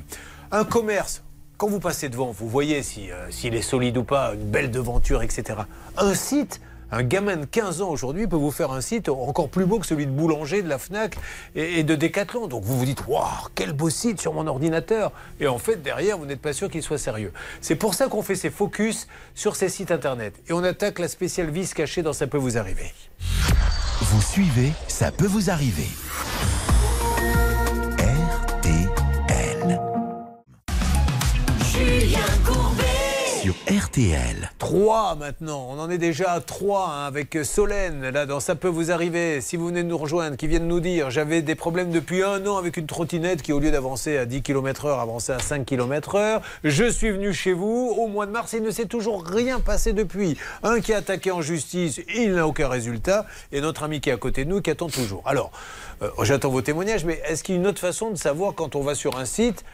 Un 0.53 0.65
commerce, 0.65 1.23
quand 1.65 1.71
vous 1.71 1.81
passez 1.81 2.11
devant, 2.11 2.31
vous 2.31 2.47
voyez 2.47 2.83
si, 2.83 3.11
euh, 3.11 3.31
s'il 3.31 3.55
est 3.55 3.63
solide 3.63 3.97
ou 3.97 4.05
pas, 4.05 4.35
une 4.35 4.51
belle 4.51 4.71
devanture, 4.71 5.23
etc. 5.23 5.61
Un 5.97 6.13
site, 6.13 6.61
un 6.93 7.03
gamin 7.03 7.39
de 7.39 7.47
15 7.47 7.81
ans 7.81 7.89
aujourd'hui 7.89 8.27
peut 8.27 8.37
vous 8.37 8.51
faire 8.51 8.71
un 8.71 8.83
site 8.83 9.09
encore 9.09 9.49
plus 9.49 9.65
beau 9.65 9.79
que 9.79 9.87
celui 9.87 10.05
de 10.05 10.11
Boulanger, 10.11 10.61
de 10.61 10.69
la 10.69 10.77
Fnac 10.77 11.17
et, 11.55 11.83
de 11.83 11.95
Decathlon. 11.95 12.49
Donc 12.49 12.65
vous 12.65 12.79
vous 12.79 12.85
dites, 12.85 13.07
waouh, 13.07 13.25
quel 13.55 13.73
beau 13.73 13.89
site 13.89 14.21
sur 14.21 14.35
mon 14.35 14.47
ordinateur. 14.47 15.11
Et 15.41 15.47
en 15.47 15.57
fait, 15.57 15.77
derrière, 15.77 16.19
vous 16.19 16.27
n'êtes 16.27 16.43
pas 16.43 16.53
sûr 16.53 16.69
qu'il 16.69 16.83
soit 16.83 16.99
sérieux. 16.99 17.33
C'est 17.63 17.77
pour 17.77 17.95
ça 17.95 18.09
qu'on 18.09 18.23
fait 18.23 18.37
ces 18.37 18.51
focus 18.51 19.09
sur 19.35 19.57
ces 19.57 19.71
sites 19.71 19.91
internet. 19.91 20.35
Et 20.51 20.53
on 20.53 20.63
attaque 20.65 20.99
la 20.99 21.09
spéciale 21.09 21.49
vis 21.49 21.73
cachée 21.73 22.03
dans 22.03 22.13
Ça 22.13 22.27
peut 22.27 22.37
vous 22.37 22.59
arriver. 22.59 22.93
Vous 24.03 24.21
suivez, 24.21 24.75
ça 24.87 25.11
peut 25.11 25.27
vous 25.27 25.49
arriver. 25.49 25.89
RTL. 33.53 34.51
3 34.59 35.17
maintenant, 35.17 35.67
on 35.71 35.79
en 35.79 35.91
est 35.91 35.99
déjà 35.99 36.33
à 36.33 36.41
3 36.41 36.89
hein, 36.89 37.07
avec 37.07 37.37
Solène, 37.43 38.09
là 38.09 38.25
dans 38.25 38.41
Ça 38.41 38.55
peut 38.55 38.69
vous 38.69 38.91
arriver, 38.91 39.43
si 39.43 39.57
vous 39.57 39.67
venez 39.67 39.83
de 39.83 39.89
nous 39.89 39.99
rejoindre, 39.99 40.37
qui 40.37 40.47
vient 40.47 40.61
de 40.61 40.65
nous 40.65 40.81
dire 40.81 41.11
j'avais 41.11 41.43
des 41.43 41.55
problèmes 41.55 41.91
depuis 41.91 42.23
un 42.23 42.47
an 42.47 42.57
avec 42.57 42.79
une 42.79 42.87
trottinette 42.87 43.43
qui 43.43 43.53
au 43.53 43.59
lieu 43.59 43.71
d'avancer 43.71 44.17
à 44.17 44.25
10 44.25 44.43
km 44.43 44.87
heure 44.87 45.01
avançait 45.01 45.35
à 45.35 45.41
5 45.41 45.67
km 45.67 46.15
heure. 46.15 46.43
Je 46.63 46.85
suis 46.85 47.11
venu 47.11 47.35
chez 47.35 47.53
vous 47.53 47.95
au 47.99 48.07
mois 48.07 48.25
de 48.25 48.31
mars, 48.31 48.55
il 48.55 48.63
ne 48.63 48.71
s'est 48.71 48.87
toujours 48.87 49.27
rien 49.27 49.61
passé 49.61 49.93
depuis. 49.93 50.39
Un 50.63 50.81
qui 50.81 50.95
a 50.95 50.99
attaqué 50.99 51.31
en 51.31 51.43
justice, 51.43 52.01
il 52.15 52.33
n'a 52.35 52.47
aucun 52.47 52.69
résultat, 52.69 53.27
et 53.53 53.61
notre 53.61 53.83
ami 53.83 54.01
qui 54.01 54.09
est 54.09 54.15
à 54.15 54.17
côté 54.17 54.45
de 54.45 54.51
nous 54.51 54.63
qui 54.63 54.71
attend 54.71 54.89
toujours. 54.89 55.23
Alors, 55.27 55.51
euh, 56.03 56.09
j'attends 56.23 56.51
vos 56.51 56.63
témoignages, 56.63 57.05
mais 57.05 57.21
est-ce 57.27 57.45
qu'il 57.45 57.57
y 57.57 57.59
a 57.59 57.61
une 57.61 57.67
autre 57.67 57.81
façon 57.81 58.11
de 58.11 58.17
savoir 58.17 58.55
quand 58.55 58.75
on 58.75 58.83
va 58.83 58.95
sur 58.95 59.19
un 59.19 59.27
site 59.27 59.65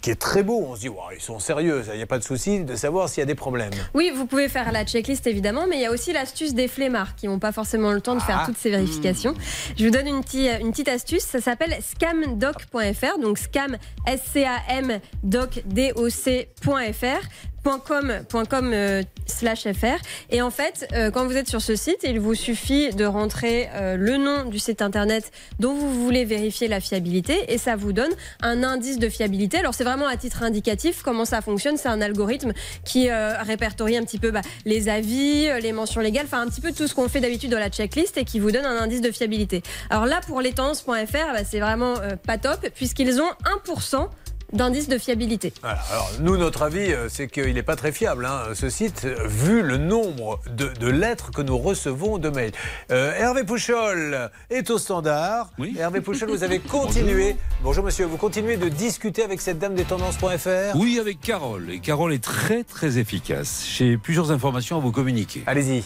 qui 0.00 0.10
est 0.10 0.14
très 0.20 0.42
beau. 0.42 0.64
On 0.68 0.74
se 0.76 0.80
dit, 0.80 0.88
ils 1.14 1.20
sont 1.20 1.38
sérieux, 1.38 1.82
il 1.92 1.96
n'y 1.96 2.02
a 2.02 2.06
pas 2.06 2.18
de 2.18 2.24
souci 2.24 2.64
de 2.64 2.76
savoir 2.76 3.08
s'il 3.08 3.18
y 3.20 3.22
a 3.22 3.26
des 3.26 3.34
problèmes. 3.34 3.72
Oui, 3.94 4.10
vous 4.14 4.26
pouvez 4.26 4.48
faire 4.48 4.70
la 4.72 4.84
checklist 4.84 5.26
évidemment, 5.26 5.66
mais 5.68 5.76
il 5.76 5.82
y 5.82 5.86
a 5.86 5.90
aussi 5.90 6.12
l'astuce 6.12 6.54
des 6.54 6.68
flemmards 6.68 7.14
qui 7.16 7.26
n'ont 7.26 7.38
pas 7.38 7.52
forcément 7.52 7.92
le 7.92 8.00
temps 8.00 8.14
de 8.14 8.22
faire 8.22 8.40
Ah. 8.42 8.46
toutes 8.46 8.58
ces 8.58 8.70
vérifications. 8.70 9.34
Je 9.76 9.84
vous 9.84 9.90
donne 9.90 10.06
une, 10.06 10.22
petite- 10.22 10.60
une 10.60 10.70
petite 10.70 10.88
astuce, 10.88 11.22
ça 11.22 11.40
s'appelle 11.40 11.76
scamdoc.fr, 11.82 13.18
donc 13.20 13.38
scam, 13.38 13.76
S-C-A-M, 14.06 15.00
doc, 15.22 15.62
D-O-C.fr. 15.66 17.28
.com, 17.64 18.12
.com 18.48 18.70
euh, 18.72 19.02
slash 19.26 19.70
fr 19.72 20.02
et 20.30 20.42
en 20.42 20.50
fait 20.50 20.88
euh, 20.92 21.10
quand 21.10 21.26
vous 21.26 21.36
êtes 21.36 21.48
sur 21.48 21.60
ce 21.60 21.76
site 21.76 21.98
il 22.04 22.20
vous 22.20 22.34
suffit 22.34 22.90
de 22.90 23.04
rentrer 23.04 23.68
euh, 23.74 23.96
le 23.96 24.16
nom 24.16 24.44
du 24.44 24.58
site 24.58 24.82
internet 24.82 25.30
dont 25.58 25.74
vous 25.74 26.04
voulez 26.04 26.24
vérifier 26.24 26.68
la 26.68 26.80
fiabilité 26.80 27.52
et 27.52 27.58
ça 27.58 27.76
vous 27.76 27.92
donne 27.92 28.12
un 28.42 28.62
indice 28.62 28.98
de 28.98 29.08
fiabilité. 29.08 29.58
Alors 29.58 29.74
c'est 29.74 29.84
vraiment 29.84 30.06
à 30.06 30.16
titre 30.16 30.42
indicatif 30.42 31.02
comment 31.02 31.24
ça 31.24 31.40
fonctionne. 31.40 31.76
C'est 31.76 31.88
un 31.88 32.00
algorithme 32.00 32.52
qui 32.84 33.10
répertorie 33.10 33.96
un 33.96 34.04
petit 34.04 34.18
peu 34.18 34.30
bah, 34.30 34.42
les 34.64 34.88
avis 34.88 35.48
les 35.60 35.72
mentions 35.72 36.00
légales 36.00 36.26
enfin 36.26 36.40
un 36.40 36.48
petit 36.48 36.60
peu 36.60 36.72
tout 36.72 36.86
ce 36.86 36.94
qu'on 36.94 37.08
fait 37.08 37.20
d'habitude 37.20 37.50
dans 37.50 37.58
la 37.58 37.70
checklist 37.70 38.16
et 38.16 38.24
qui 38.24 38.40
vous 38.40 38.50
donne 38.50 38.66
un 38.66 38.78
indice 38.78 39.00
de 39.00 39.10
fiabilité. 39.10 39.62
Alors 39.90 40.06
là 40.06 40.20
pour 40.26 40.40
les 40.40 40.52
bah, 40.52 41.44
c'est 41.48 41.60
vraiment 41.60 41.94
pas 42.26 42.38
top 42.38 42.66
puisqu'ils 42.74 43.20
ont 43.20 43.30
1% 43.64 44.08
d'indice 44.52 44.88
de 44.88 44.98
fiabilité 44.98 45.52
Voilà. 45.62 45.80
Alors, 45.90 46.10
nous, 46.20 46.36
notre 46.36 46.62
avis, 46.62 46.92
euh, 46.92 47.08
c'est 47.08 47.28
qu'il 47.28 47.54
n'est 47.54 47.62
pas 47.62 47.76
très 47.76 47.92
fiable, 47.92 48.26
hein, 48.26 48.42
ce 48.54 48.70
site, 48.70 49.04
vu 49.26 49.62
le 49.62 49.76
nombre 49.76 50.40
de, 50.50 50.68
de 50.68 50.88
lettres 50.88 51.30
que 51.30 51.42
nous 51.42 51.58
recevons 51.58 52.18
de 52.18 52.28
mails. 52.30 52.52
Euh, 52.90 53.12
Hervé 53.18 53.44
Pouchol 53.44 54.30
est 54.50 54.70
au 54.70 54.78
standard. 54.78 55.50
Hervé 55.78 56.00
Pouchol, 56.00 56.30
vous 56.30 56.44
avez 56.44 56.58
continué. 56.60 57.36
Bonjour. 57.62 57.84
monsieur, 57.84 58.06
vous 58.06 58.16
continuez 58.16 58.56
de 58.56 58.68
discuter 58.68 59.22
avec 59.22 59.40
cette 59.40 59.58
dame 59.58 59.74
des 59.74 59.84
tendances.fr 59.84 60.76
Oui, 60.76 60.98
avec 60.98 61.20
Carole. 61.20 61.70
Et 61.70 61.80
Carole 61.80 62.12
est 62.12 62.22
très 62.22 62.64
très 62.64 62.98
efficace. 62.98 63.66
J'ai 63.76 63.96
plusieurs 63.98 64.30
informations 64.30 64.76
à 64.76 64.80
vous 64.80 64.92
communiquer. 64.92 65.42
Allez-y. 65.46 65.84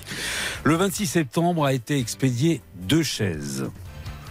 Le 0.64 0.74
26 0.76 1.06
septembre 1.06 1.64
a 1.64 1.72
été 1.72 1.98
expédié 1.98 2.60
deux 2.74 3.02
chaises. 3.02 3.66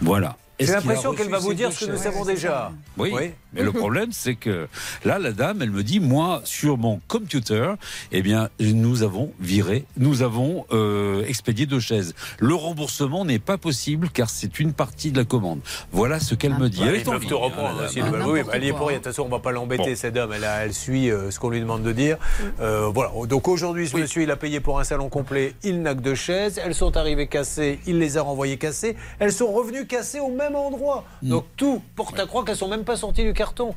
Voilà. 0.00 0.36
J'ai 0.60 0.72
l'impression 0.72 1.12
qu'elle 1.14 1.28
va 1.30 1.38
vous 1.38 1.54
dire 1.54 1.72
ce 1.72 1.84
que 1.86 1.90
nous 1.90 1.98
savons 1.98 2.24
déjà. 2.24 2.72
Oui, 2.96 3.12
mais 3.54 3.62
le 3.62 3.72
problème, 3.72 4.10
c'est 4.12 4.34
que 4.34 4.68
là, 5.04 5.18
la 5.18 5.32
dame, 5.32 5.62
elle 5.62 5.70
me 5.70 5.82
dit, 5.82 6.00
moi, 6.00 6.40
sur 6.44 6.78
mon 6.78 7.00
computer, 7.08 7.72
eh 8.12 8.22
bien, 8.22 8.48
nous 8.60 9.02
avons 9.02 9.32
viré, 9.40 9.84
nous 9.96 10.22
avons 10.22 10.66
euh, 10.72 11.24
expédié 11.26 11.66
deux 11.66 11.80
chaises. 11.80 12.14
Le 12.38 12.54
remboursement 12.54 13.24
n'est 13.24 13.38
pas 13.38 13.58
possible 13.58 14.08
car 14.10 14.30
c'est 14.30 14.58
une 14.60 14.72
partie 14.72 15.12
de 15.12 15.18
la 15.18 15.24
commande. 15.24 15.60
Voilà 15.92 16.20
ce 16.20 16.34
qu'elle 16.34 16.54
me 16.58 16.68
dit. 16.68 16.80
Bah, 16.80 16.86
Elle 16.88 16.94
ils 16.96 17.00
est 17.02 17.08
en 17.08 17.12
peuvent 17.12 17.26
te 17.26 17.34
hein, 17.34 17.38
reprendre. 17.38 17.80
la 17.80 17.86
aussi. 17.88 18.00
Bah 18.00 18.08
oui, 18.26 18.42
bah, 18.42 18.52
elle 18.54 18.64
y 18.64 18.68
est 18.68 18.72
pour 18.72 18.88
rien. 18.88 18.98
De 18.98 19.02
toute 19.02 19.12
façon, 19.12 19.22
on 19.22 19.26
ne 19.26 19.30
va 19.30 19.38
pas 19.38 19.52
l'embêter, 19.52 19.90
Bon. 19.90 19.96
cette 19.96 20.14
dame. 20.14 20.32
Elle, 20.34 20.44
a- 20.44 20.64
elle 20.64 20.74
suit 20.74 21.10
euh, 21.10 21.30
ce 21.30 21.38
qu'on 21.38 21.50
lui 21.50 21.60
demande 21.60 21.82
de 21.82 21.92
dire. 21.92 22.18
Euh, 22.60 22.88
voilà. 22.92 23.10
Donc 23.28 23.48
aujourd'hui, 23.48 23.88
ce 23.88 23.96
monsieur, 23.96 24.22
il 24.22 24.30
a 24.30 24.36
payé 24.36 24.60
pour 24.60 24.78
un 24.80 24.84
salon 24.84 25.08
complet. 25.08 25.54
Il 25.62 25.82
n'a 25.82 25.94
que 25.94 26.00
deux 26.00 26.14
chaises. 26.14 26.60
Elles 26.64 26.74
sont 26.74 26.96
arrivées 26.96 27.26
cassées. 27.26 27.80
Il 27.86 27.98
les 27.98 28.16
a 28.16 28.22
renvoyées 28.22 28.56
cassées. 28.56 28.96
Elles 29.18 29.32
sont 29.32 29.52
revenues 29.52 29.86
cassées 29.86 30.20
au 30.20 30.28
même 30.30 30.56
endroit. 30.56 31.04
Mm. 31.22 31.28
Donc 31.28 31.44
tout 31.56 31.82
porte 31.96 32.18
à 32.18 32.26
croire 32.26 32.44
qu'elles 32.44 32.56
sont 32.56 32.68
même 32.68 32.84
pas 32.84 32.96
sorties 32.96 33.24
du 33.24 33.32
carton. 33.42 33.74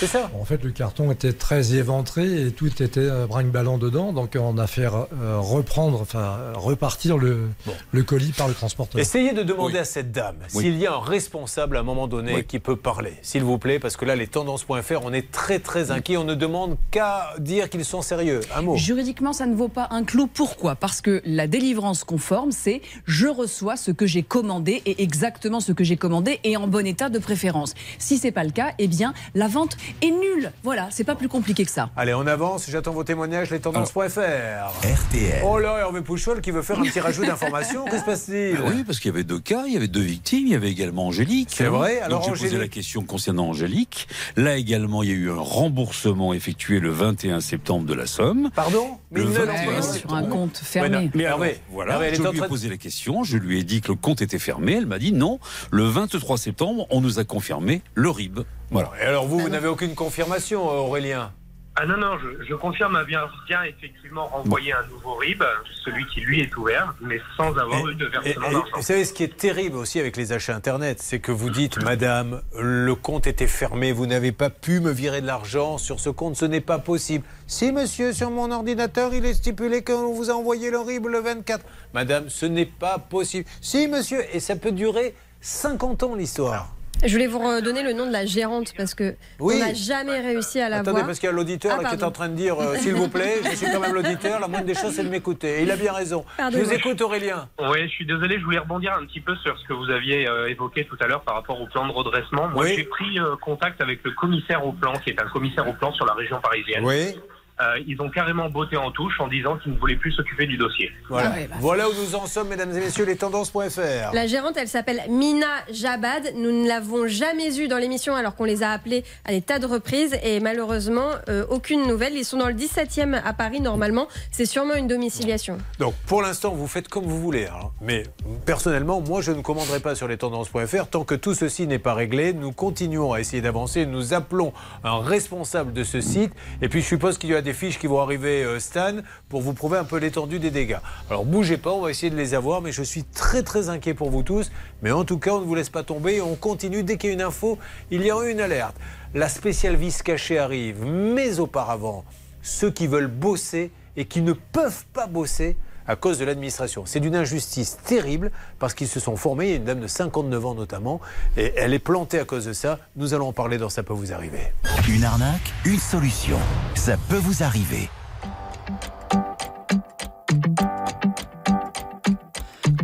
C'est 0.00 0.06
ça 0.06 0.30
En 0.38 0.44
fait, 0.44 0.62
le 0.64 0.70
carton 0.70 1.10
était 1.10 1.32
très 1.32 1.74
éventré 1.74 2.42
et 2.46 2.50
tout 2.52 2.66
était 2.82 3.00
euh, 3.00 3.26
brinque-ballant 3.26 3.78
dedans. 3.78 4.12
Donc, 4.12 4.36
on 4.40 4.58
a 4.58 4.66
fait 4.66 4.86
euh, 4.86 5.38
reprendre, 5.38 6.00
enfin, 6.00 6.38
repartir 6.54 7.18
le, 7.18 7.48
le 7.92 8.02
colis 8.02 8.32
par 8.32 8.48
le 8.48 8.54
transporteur. 8.54 9.00
Essayez 9.00 9.32
de 9.32 9.42
demander 9.42 9.78
à 9.78 9.84
cette 9.84 10.12
dame 10.12 10.36
Oui. 10.54 10.64
s'il 10.64 10.78
y 10.78 10.86
a 10.86 10.94
un 10.94 11.00
responsable 11.00 11.76
à 11.76 11.80
un 11.80 11.84
moment 11.84 12.06
donné 12.08 12.44
qui 12.44 12.58
peut 12.58 12.76
parler, 12.76 13.14
s'il 13.22 13.42
vous 13.44 13.58
plaît, 13.58 13.78
parce 13.78 13.96
que 13.96 14.04
là, 14.04 14.16
les 14.16 14.26
tendances.fr, 14.26 15.00
on 15.04 15.12
est 15.12 15.30
très 15.30 15.58
très 15.58 15.90
inquiets. 15.90 16.16
On 16.16 16.24
ne 16.24 16.34
demande 16.34 16.76
qu'à 16.90 17.34
dire 17.38 17.68
qu'ils 17.70 17.84
sont 17.84 18.02
sérieux. 18.02 18.40
Un 18.54 18.62
mot. 18.62 18.76
Juridiquement, 18.76 19.32
ça 19.32 19.46
ne 19.46 19.54
vaut 19.54 19.68
pas 19.68 19.88
un 19.90 20.04
clou. 20.04 20.26
Pourquoi? 20.26 20.74
Parce 20.76 21.00
que 21.00 21.20
la 21.24 21.46
délivrance 21.46 22.04
conforme, 22.04 22.52
c'est 22.52 22.80
je 23.06 23.26
reçois 23.26 23.76
ce 23.76 23.90
que 23.90 24.06
j'ai 24.06 24.22
commandé 24.22 24.82
et 24.86 25.02
exactement 25.02 25.60
ce 25.60 25.72
que 25.72 25.84
j'ai 25.84 25.96
commandé 25.96 26.40
et 26.44 26.56
en 26.56 26.66
bon 26.68 26.86
état 26.86 27.08
de 27.08 27.18
préférence. 27.18 27.74
Si 27.98 28.18
c'est 28.18 28.32
pas 28.32 28.44
le 28.44 28.50
cas, 28.50 28.72
eh 28.78 28.88
bien 28.88 29.12
la 29.34 29.48
vente 29.48 29.67
est 30.02 30.10
nulle. 30.10 30.52
Voilà, 30.62 30.88
c'est 30.90 31.04
pas 31.04 31.14
plus 31.14 31.28
compliqué 31.28 31.64
que 31.64 31.70
ça. 31.70 31.90
Allez, 31.96 32.14
on 32.14 32.26
avance. 32.26 32.66
J'attends 32.70 32.92
vos 32.92 33.04
témoignages, 33.04 33.50
les 33.50 33.60
tendances.fr. 33.60 34.18
RTL. 34.18 35.42
Oh 35.44 35.58
là, 35.58 35.78
Hervé 35.78 36.00
Pouchol 36.02 36.40
qui 36.40 36.50
veut 36.50 36.62
faire 36.62 36.78
un 36.78 36.82
petit 36.82 37.00
rajout 37.00 37.24
d'informations. 37.24 37.84
Que 37.84 37.98
se 37.98 38.04
passe-t-il 38.04 38.56
Ah 38.58 38.68
Oui, 38.68 38.84
parce 38.84 38.98
qu'il 39.00 39.10
y 39.10 39.14
avait 39.14 39.24
deux 39.24 39.40
cas, 39.40 39.64
il 39.66 39.72
y 39.72 39.76
avait 39.76 39.88
deux 39.88 40.00
victimes, 40.00 40.46
il 40.46 40.52
y 40.52 40.54
avait 40.56 40.70
également 40.70 41.06
Angélique. 41.06 41.50
C'est 41.52 41.64
vrai, 41.64 42.00
alors 42.00 42.20
Donc 42.26 42.36
j'ai 42.36 42.44
posé 42.44 42.58
la 42.58 42.68
question 42.68 43.02
concernant 43.02 43.48
Angélique. 43.48 44.08
Là 44.36 44.56
également, 44.56 45.02
il 45.02 45.08
y 45.10 45.12
a 45.12 45.16
eu 45.16 45.30
un 45.30 45.38
remboursement 45.40 46.32
effectué 46.34 46.80
le 46.80 46.90
21 46.90 47.40
septembre 47.40 47.86
de 47.86 47.94
la 47.94 48.06
somme. 48.06 48.50
Pardon 48.54 48.98
Le 49.12 49.22
Mais 49.24 49.28
il 49.28 49.32
ne 49.32 49.38
21 49.38 49.54
l'envoie 49.56 49.74
pas. 49.74 49.82
Sur 49.82 50.14
un 50.14 50.22
compte 50.24 50.56
fermé. 50.62 50.96
Ouais, 50.96 51.10
Mais 51.14 51.24
Hervé, 51.24 51.46
alors, 51.48 51.58
voilà, 51.72 51.92
Hervé, 51.94 52.06
elle 52.06 52.14
je 52.16 52.22
est 52.22 52.26
en 52.26 52.30
lui 52.30 52.36
ai 52.36 52.38
train 52.40 52.46
de- 52.46 52.50
posé 52.50 52.68
la 52.68 52.76
question, 52.76 53.24
je 53.24 53.36
lui 53.36 53.58
ai 53.58 53.64
dit 53.64 53.80
que 53.80 53.88
le 53.88 53.94
compte 53.96 54.22
était 54.22 54.38
fermé. 54.38 54.74
Elle 54.74 54.86
m'a 54.86 54.98
dit 54.98 55.12
non. 55.12 55.38
Le 55.70 55.84
23 55.84 56.38
septembre, 56.38 56.86
on 56.90 57.00
nous 57.00 57.18
a 57.18 57.24
confirmé 57.24 57.82
le 57.94 58.10
RIB. 58.10 58.40
Voilà. 58.70 58.90
Et 59.00 59.04
alors 59.04 59.26
vous, 59.26 59.38
vous 59.38 59.48
n'avez 59.48 59.68
aucune 59.68 59.94
confirmation, 59.94 60.66
Aurélien 60.66 61.32
Ah 61.76 61.86
non, 61.86 61.96
non, 61.96 62.18
je, 62.18 62.44
je 62.44 62.54
confirme 62.54 62.96
à 62.96 63.04
bien, 63.04 63.20
bien 63.46 63.62
effectivement 63.62 64.26
renvoyer 64.26 64.72
un 64.72 64.86
nouveau 64.88 65.14
RIB, 65.14 65.42
celui 65.84 66.04
qui 66.06 66.20
lui 66.20 66.40
est 66.40 66.54
ouvert, 66.56 66.94
mais 67.00 67.18
sans 67.36 67.56
avoir 67.56 67.88
eu 67.88 67.94
de 67.94 68.04
versement 68.06 68.50
d'argent. 68.50 68.64
vous 68.74 68.82
savez, 68.82 69.04
ce 69.06 69.12
qui 69.14 69.22
est 69.22 69.36
terrible 69.36 69.76
aussi 69.76 69.98
avec 70.00 70.16
les 70.16 70.32
achats 70.32 70.54
Internet, 70.54 70.98
c'est 71.00 71.18
que 71.18 71.32
vous 71.32 71.48
dites, 71.50 71.82
Madame, 71.82 72.42
le 72.60 72.94
compte 72.94 73.26
était 73.26 73.46
fermé, 73.46 73.92
vous 73.92 74.06
n'avez 74.06 74.32
pas 74.32 74.50
pu 74.50 74.80
me 74.80 74.90
virer 74.90 75.22
de 75.22 75.26
l'argent 75.26 75.78
sur 75.78 75.98
ce 76.00 76.10
compte, 76.10 76.36
ce 76.36 76.44
n'est 76.44 76.60
pas 76.60 76.78
possible. 76.78 77.24
Si, 77.46 77.72
monsieur, 77.72 78.12
sur 78.12 78.30
mon 78.30 78.50
ordinateur, 78.50 79.14
il 79.14 79.24
est 79.24 79.34
stipulé 79.34 79.82
qu'on 79.82 80.12
vous 80.12 80.30
a 80.30 80.34
envoyé 80.34 80.70
le 80.70 80.78
RIB 80.78 81.06
le 81.06 81.20
24. 81.20 81.64
Madame, 81.94 82.28
ce 82.28 82.44
n'est 82.44 82.66
pas 82.66 82.98
possible. 82.98 83.48
Si, 83.62 83.88
monsieur, 83.88 84.22
et 84.34 84.40
ça 84.40 84.56
peut 84.56 84.72
durer 84.72 85.14
50 85.40 86.02
ans 86.02 86.14
l'histoire. 86.14 86.74
Je 87.04 87.12
voulais 87.12 87.28
vous 87.28 87.38
redonner 87.38 87.82
le 87.84 87.92
nom 87.92 88.06
de 88.06 88.12
la 88.12 88.26
gérante 88.26 88.74
parce 88.76 88.92
que 88.94 89.14
Oui. 89.38 89.54
on 89.56 89.66
n'a 89.66 89.72
jamais 89.72 90.18
réussi 90.20 90.60
à 90.60 90.68
la 90.68 90.76
Attendez, 90.78 90.90
voir. 90.92 91.06
parce 91.06 91.20
qu'il 91.20 91.28
y 91.28 91.32
a 91.32 91.34
l'auditeur 91.34 91.78
Ah, 91.80 91.88
qui 91.88 91.94
est 91.94 92.02
en 92.02 92.10
train 92.10 92.28
de 92.28 92.34
dire 92.34 92.58
euh, 92.60 92.74
S'il 92.76 92.94
vous 92.94 93.08
plaît, 93.08 93.36
je 93.44 93.54
suis 93.56 93.66
quand 93.70 93.78
même 93.78 93.94
l'auditeur, 93.94 94.40
la 94.40 94.48
moindre 94.48 94.66
des 94.66 94.74
choses, 94.74 94.92
c'est 94.94 95.04
de 95.04 95.08
m'écouter. 95.08 95.60
Et 95.60 95.62
il 95.62 95.70
a 95.70 95.76
bien 95.76 95.92
raison. 95.92 96.24
Pardon. 96.36 96.58
Je 96.58 96.64
vous 96.64 96.72
écoute, 96.72 97.00
Aurélien. 97.00 97.48
Oui, 97.60 97.82
je 97.84 97.88
suis 97.88 98.04
désolé, 98.06 98.38
je 98.40 98.44
voulais 98.44 98.58
rebondir 98.58 98.94
un 99.00 99.06
petit 99.06 99.20
peu 99.20 99.36
sur 99.36 99.56
ce 99.58 99.64
que 99.68 99.74
vous 99.74 99.88
aviez 99.90 100.28
euh, 100.28 100.48
évoqué 100.48 100.84
tout 100.86 100.96
à 101.00 101.06
l'heure 101.06 101.20
par 101.22 101.36
rapport 101.36 101.60
au 101.60 101.66
plan 101.68 101.86
de 101.86 101.92
redressement. 101.92 102.48
Moi, 102.48 102.64
Oui. 102.64 102.74
j'ai 102.76 102.84
pris 102.84 103.18
euh, 103.20 103.36
contact 103.40 103.80
avec 103.80 104.00
le 104.02 104.10
commissaire 104.10 104.66
au 104.66 104.72
plan, 104.72 104.92
qui 104.94 105.10
est 105.10 105.22
un 105.22 105.28
commissaire 105.28 105.68
au 105.68 105.74
plan 105.74 105.92
sur 105.92 106.04
la 106.04 106.14
région 106.14 106.40
parisienne. 106.40 106.84
Oui. 106.84 107.16
Euh, 107.60 107.78
ils 107.86 108.00
ont 108.00 108.08
carrément 108.08 108.48
botté 108.48 108.76
en 108.76 108.90
touche 108.90 109.18
en 109.20 109.26
disant 109.28 109.56
qu'ils 109.58 109.72
ne 109.72 109.78
voulaient 109.78 109.96
plus 109.96 110.12
s'occuper 110.12 110.46
du 110.46 110.56
dossier. 110.56 110.90
Voilà. 111.08 111.32
Ah 111.34 111.38
bah. 111.50 111.56
voilà 111.60 111.88
où 111.88 111.92
nous 111.94 112.14
en 112.14 112.26
sommes, 112.26 112.48
mesdames 112.48 112.70
et 112.76 112.80
messieurs, 112.80 113.04
les 113.04 113.16
tendances.fr. 113.16 114.12
La 114.12 114.26
gérante, 114.26 114.56
elle 114.56 114.68
s'appelle 114.68 115.02
Mina 115.08 115.46
Jabad. 115.72 116.32
Nous 116.36 116.52
ne 116.52 116.68
l'avons 116.68 117.06
jamais 117.08 117.58
eue 117.58 117.66
dans 117.68 117.78
l'émission 117.78 118.14
alors 118.14 118.36
qu'on 118.36 118.44
les 118.44 118.62
a 118.62 118.70
appelés 118.70 119.04
à 119.24 119.32
des 119.32 119.42
tas 119.42 119.58
de 119.58 119.66
reprises 119.66 120.16
et 120.22 120.40
malheureusement, 120.40 121.10
euh, 121.28 121.44
aucune 121.50 121.86
nouvelle. 121.86 122.14
Ils 122.14 122.24
sont 122.24 122.36
dans 122.38 122.48
le 122.48 122.54
17e 122.54 123.20
à 123.24 123.32
Paris 123.32 123.60
normalement. 123.60 124.08
C'est 124.30 124.46
sûrement 124.46 124.74
une 124.74 124.86
domiciliation. 124.86 125.58
Donc 125.78 125.94
pour 126.06 126.22
l'instant, 126.22 126.52
vous 126.52 126.66
faites 126.68 126.88
comme 126.88 127.04
vous 127.06 127.20
voulez. 127.20 127.46
hein. 127.46 127.70
Mais 127.80 128.04
personnellement, 128.46 129.00
moi, 129.00 129.20
je 129.20 129.32
ne 129.32 129.42
commanderai 129.42 129.80
pas 129.80 129.94
sur 129.94 130.06
les 130.08 130.16
tendances.fr 130.16 130.86
tant 130.90 131.04
que 131.04 131.14
tout 131.14 131.34
ceci 131.34 131.66
n'est 131.66 131.78
pas 131.78 131.94
réglé. 131.94 132.32
Nous 132.32 132.52
continuons 132.52 133.12
à 133.12 133.20
essayer 133.20 133.42
d'avancer. 133.42 133.86
Nous 133.86 134.14
appelons 134.14 134.52
un 134.84 135.00
responsable 135.00 135.72
de 135.72 135.82
ce 135.84 136.00
site. 136.00 136.32
Et 136.62 136.68
puis 136.68 136.82
je 136.82 136.86
suppose 136.86 137.18
qu'il 137.18 137.30
y 137.30 137.34
a 137.34 137.42
des 137.48 137.54
fiches 137.54 137.78
qui 137.78 137.86
vont 137.86 138.00
arriver, 138.00 138.44
euh, 138.44 138.60
Stan, 138.60 138.96
pour 139.30 139.40
vous 139.40 139.54
prouver 139.54 139.78
un 139.78 139.84
peu 139.84 139.96
l'étendue 139.96 140.38
des 140.38 140.50
dégâts. 140.50 140.80
Alors 141.08 141.24
bougez 141.24 141.56
pas, 141.56 141.72
on 141.72 141.80
va 141.80 141.90
essayer 141.90 142.10
de 142.10 142.16
les 142.16 142.34
avoir. 142.34 142.60
Mais 142.60 142.72
je 142.72 142.82
suis 142.82 143.04
très 143.04 143.42
très 143.42 143.70
inquiet 143.70 143.94
pour 143.94 144.10
vous 144.10 144.22
tous. 144.22 144.52
Mais 144.82 144.90
en 144.90 145.04
tout 145.04 145.18
cas, 145.18 145.30
on 145.30 145.40
ne 145.40 145.46
vous 145.46 145.54
laisse 145.54 145.70
pas 145.70 145.82
tomber. 145.82 146.16
Et 146.16 146.20
on 146.20 146.36
continue. 146.36 146.82
Dès 146.82 146.98
qu'il 146.98 147.08
y 147.08 147.12
a 147.12 147.14
une 147.14 147.22
info, 147.22 147.58
il 147.90 148.04
y 148.04 148.12
aura 148.12 148.28
une 148.28 148.40
alerte. 148.40 148.76
La 149.14 149.30
spéciale 149.30 149.76
vis 149.76 150.02
cachée 150.02 150.38
arrive. 150.38 150.84
Mais 150.84 151.40
auparavant, 151.40 152.04
ceux 152.42 152.70
qui 152.70 152.86
veulent 152.86 153.06
bosser 153.06 153.70
et 153.96 154.04
qui 154.04 154.20
ne 154.20 154.34
peuvent 154.34 154.84
pas 154.92 155.06
bosser 155.06 155.56
à 155.88 155.96
cause 155.96 156.18
de 156.18 156.24
l'administration. 156.24 156.84
C'est 156.86 157.00
d'une 157.00 157.16
injustice 157.16 157.78
terrible 157.84 158.30
parce 158.58 158.74
qu'ils 158.74 158.88
se 158.88 159.00
sont 159.00 159.16
formés. 159.16 159.46
Il 159.46 159.50
y 159.50 159.52
a 159.54 159.56
une 159.56 159.64
dame 159.64 159.80
de 159.80 159.86
59 159.86 160.46
ans 160.46 160.54
notamment 160.54 161.00
et 161.36 161.54
elle 161.56 161.74
est 161.74 161.78
plantée 161.78 162.20
à 162.20 162.24
cause 162.24 162.44
de 162.44 162.52
ça. 162.52 162.78
Nous 162.94 163.14
allons 163.14 163.28
en 163.28 163.32
parler 163.32 163.58
dans 163.58 163.70
Ça 163.70 163.82
peut 163.82 163.94
vous 163.94 164.12
arriver. 164.12 164.52
Une 164.88 165.04
arnaque, 165.04 165.52
une 165.64 165.80
solution. 165.80 166.38
Ça 166.74 166.96
peut 167.08 167.16
vous 167.16 167.42
arriver. 167.42 167.88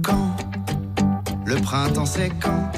Quand 0.02 0.36
le 1.44 1.56
printemps 1.56 2.06
c'est 2.06 2.30
quand? 2.40 2.72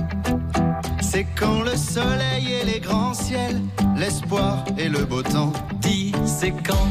C'est 1.00 1.26
quand 1.38 1.62
le 1.62 1.76
soleil 1.76 2.52
et 2.52 2.64
les 2.64 2.80
grands 2.80 3.14
ciels, 3.14 3.60
l'espoir 3.96 4.64
et 4.76 4.88
le 4.88 5.04
beau 5.04 5.22
temps. 5.22 5.52
Dis, 5.80 6.12
c'est 6.26 6.50
quand? 6.50 6.88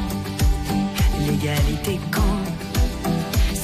L'égalité 1.19 1.99
quand? 2.11 2.54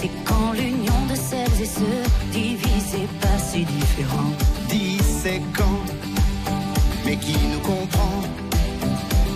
C'est 0.01 0.09
quand 0.25 0.53
l'union 0.53 1.05
de 1.11 1.15
celles 1.15 1.61
et 1.61 1.65
ceux 1.65 2.03
divisés 2.31 3.07
pas 3.21 3.37
si 3.37 3.65
différents. 3.65 4.33
Dis 4.67 4.97
c'est 5.21 5.43
quand 5.55 5.83
Mais 7.05 7.17
qui 7.17 7.37
nous 7.53 7.59
comprend? 7.59 8.23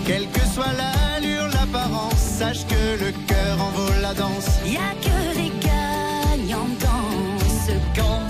Quelle 0.04 0.28
que 0.28 0.40
soit 0.40 0.72
l'allure, 0.80 1.46
l'apparence, 1.54 2.18
sache 2.18 2.66
que 2.66 3.04
le 3.04 3.12
cœur 3.28 3.62
en 3.62 3.70
vaut 3.76 4.00
la 4.02 4.12
danse. 4.12 4.48
Y 4.66 4.76
a 4.76 4.92
que 5.06 5.36
des 5.36 5.52
gagnants 5.68 6.74
dans 6.80 7.38
ce 7.64 7.74
camp. 7.96 8.22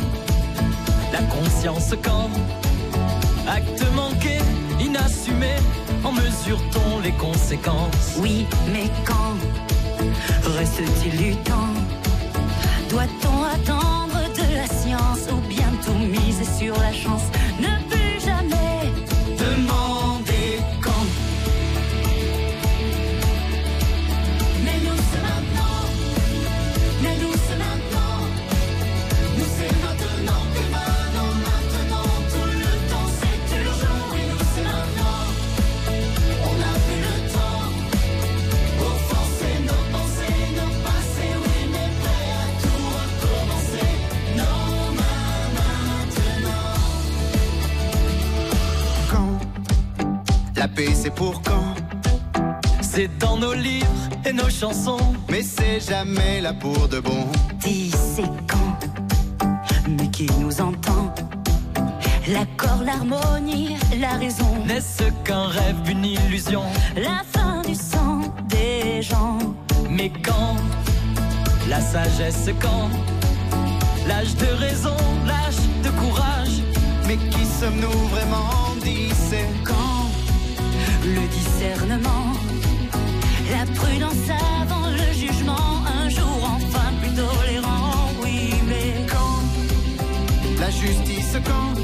La 1.15 1.23
conscience 1.23 1.95
quand 2.03 2.29
Acte 3.49 3.83
manqué, 3.95 4.41
inassumé, 4.79 5.55
en 6.05 6.13
mesure-t-on 6.13 7.01
les 7.01 7.13
conséquences? 7.13 8.17
Oui, 8.19 8.45
mais 8.75 8.91
quand 9.07 9.37
reste-t-il 10.59 11.17
du 11.17 11.37
temps? 11.37 11.86
Doit-on 12.89 13.43
attendre 13.45 14.21
de 14.35 14.55
la 14.55 14.67
science 14.67 15.29
ou 15.33 15.41
bien 15.49 15.71
tout 15.85 15.93
miser 15.93 16.45
sur 16.45 16.75
la 16.81 16.93
chance? 16.93 17.23
La 50.67 50.73
paix 50.73 50.95
c'est 50.95 51.15
pour 51.15 51.41
quand 51.43 51.75
C'est 52.81 53.19
dans 53.19 53.37
nos 53.37 53.55
livres 53.55 53.87
et 54.25 54.33
nos 54.33 54.51
chansons. 54.51 55.15
Mais 55.31 55.43
c'est 55.43 55.79
jamais 55.79 56.41
là 56.41 56.53
pour 56.55 56.89
de 56.89 56.99
bon. 56.99 57.25
Dis 57.61 57.93
c'est 57.93 58.31
quand, 58.49 58.77
mais 59.89 60.11
qui 60.11 60.27
nous 60.41 60.61
entend 60.61 61.15
L'accord, 62.27 62.83
l'harmonie, 62.85 63.77
la 64.01 64.15
raison. 64.15 64.51
N'est-ce 64.67 65.05
qu'un 65.23 65.47
rêve, 65.47 65.77
une 65.89 66.05
illusion 66.05 66.65
La 66.97 67.23
fin 67.33 67.63
du 67.63 67.77
sang 67.77 68.23
des 68.49 69.03
gens. 69.03 69.39
Mais 69.89 70.11
quand 70.25 70.57
La 71.69 71.81
sagesse 71.81 72.51
quand 72.61 72.91
L'âge 74.09 74.35
de 74.35 74.47
raison, 74.59 74.97
l'âge 75.29 75.63
de 75.85 75.91
courage. 76.01 76.57
Mais 77.07 77.19
qui 77.31 77.45
sommes-nous 77.61 78.09
vraiment 78.09 78.75
dit 78.83 79.11
c'est 79.31 79.49
quand 79.63 79.86
le 81.15 81.27
discernement, 81.29 82.33
la 83.51 83.65
prudence 83.75 84.29
avant 84.63 84.89
le 84.91 85.13
jugement, 85.13 85.85
un 85.87 86.09
jour 86.09 86.51
enfin 86.57 86.89
plus 87.01 87.15
tolérant, 87.15 88.11
oui, 88.23 88.55
mais 88.67 89.07
quand 89.09 90.61
La 90.61 90.71
justice 90.71 91.37
quand 91.45 91.76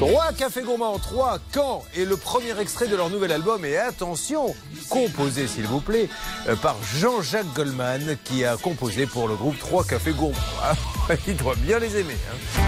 Trois 0.00 0.32
cafés 0.32 0.62
gourmands, 0.62 0.98
trois 0.98 1.38
quand 1.52 1.84
Et 1.94 2.06
le 2.06 2.16
premier 2.16 2.58
extrait 2.58 2.86
de 2.88 2.96
leur 2.96 3.10
nouvel 3.10 3.32
album. 3.32 3.64
Et 3.66 3.76
attention, 3.76 4.54
composé 4.88 5.46
s'il 5.46 5.66
vous 5.66 5.80
plaît 5.82 6.08
euh, 6.48 6.56
par 6.56 6.76
Jean-Jacques 6.98 7.52
Goldman 7.54 8.16
qui 8.24 8.44
a 8.46 8.56
composé 8.56 9.04
pour 9.06 9.28
le 9.28 9.34
groupe 9.34 9.58
Trois 9.58 9.84
cafés 9.84 10.12
gourmands. 10.12 10.38
Ah, 10.62 10.72
Il 11.28 11.36
doit 11.36 11.54
bien 11.56 11.78
les 11.78 11.98
aimer. 11.98 12.16
hein. 12.58 12.62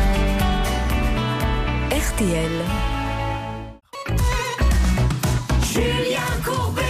RTL. 1.91 2.51
Julien 5.73 6.21
Courbet 6.45 6.83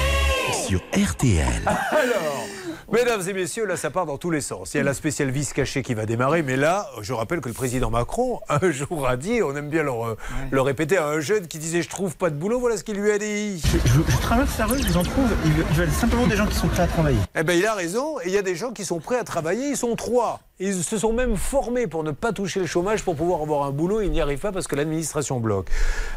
Sur 0.67 0.81
RTL. 0.93 1.63
Alors, 1.93 2.45
mesdames 2.93 3.23
et 3.29 3.33
messieurs, 3.33 3.67
là 3.67 3.77
ça 3.77 3.91
part 3.91 4.07
dans 4.07 4.19
tous 4.19 4.31
les 4.31 4.41
sens. 4.41 4.75
Il 4.75 4.77
y 4.77 4.81
a 4.81 4.83
la 4.85 4.95
spéciale 4.95 5.31
vis 5.31 5.53
cachée 5.53 5.83
qui 5.83 5.95
va 5.95 6.07
démarrer, 6.07 6.43
mais 6.43 6.57
là, 6.57 6.89
je 7.01 7.13
rappelle 7.13 7.41
que 7.41 7.49
le 7.49 7.55
président 7.55 7.91
Macron, 7.91 8.41
un 8.49 8.71
jour, 8.71 9.09
a 9.09 9.17
dit, 9.17 9.43
on 9.43 9.57
aime 9.57 9.69
bien 9.69 9.83
le, 9.83 10.61
répéter 10.61 10.97
à 10.99 11.07
un 11.09 11.21
jeune 11.21 11.49
qui 11.49 11.59
disait 11.59 11.83
Je 11.83 11.89
trouve 11.89 12.17
pas 12.17 12.31
de 12.31 12.37
boulot, 12.37 12.61
voilà 12.61 12.77
ce 12.77 12.85
qu'il 12.85 12.97
lui 12.97 13.11
a 13.11 13.19
dit. 13.19 13.61
Je, 13.61 13.79
je 13.85 14.21
traverse 14.21 14.57
la 14.59 14.67
rue, 14.67 14.79
je 14.81 14.87
vous 14.89 14.97
en 14.97 15.03
trouve. 15.03 15.29
Ils 15.45 15.53
veulent- 15.75 15.91
simplement 15.91 16.27
des 16.27 16.37
gens 16.37 16.47
qui 16.47 16.55
sont 16.55 16.69
prêts 16.69 16.83
à 16.83 16.87
travailler. 16.87 17.19
Eh 17.35 17.43
ben, 17.43 17.55
il 17.59 17.67
a 17.67 17.75
raison, 17.75 18.21
et 18.21 18.27
il 18.27 18.33
y 18.33 18.39
a 18.39 18.43
des 18.43 18.55
gens 18.57 18.73
qui 18.73 18.85
sont 18.85 19.01
prêts 19.01 19.19
à 19.19 19.25
travailler, 19.25 19.69
ils 19.69 19.77
sont 19.77 19.97
trois. 19.97 20.41
Ils 20.61 20.85
se 20.85 20.99
sont 20.99 21.13
même 21.13 21.37
formés 21.37 21.87
pour 21.87 22.05
ne 22.05 22.13
pas 22.13 22.33
toucher 22.33 22.61
le 22.61 22.67
chômage, 22.67 23.03
pour 23.03 23.17
pouvoir 23.17 23.41
avoir 23.43 23.65
un 23.65 23.71
boulot, 23.71 24.01
ils 24.01 24.11
n'y 24.11 24.21
arrivent 24.21 24.39
pas 24.39 24.53
parce 24.53 24.69
que 24.69 24.77
l'administration 24.77 25.41
bloque. 25.41 25.69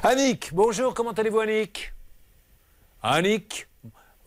Annick, 0.04 0.52
bonjour, 0.54 0.94
comment 0.94 1.12
allez-vous 1.12 1.40
Annick? 1.40 1.94
Annick? 3.02 3.68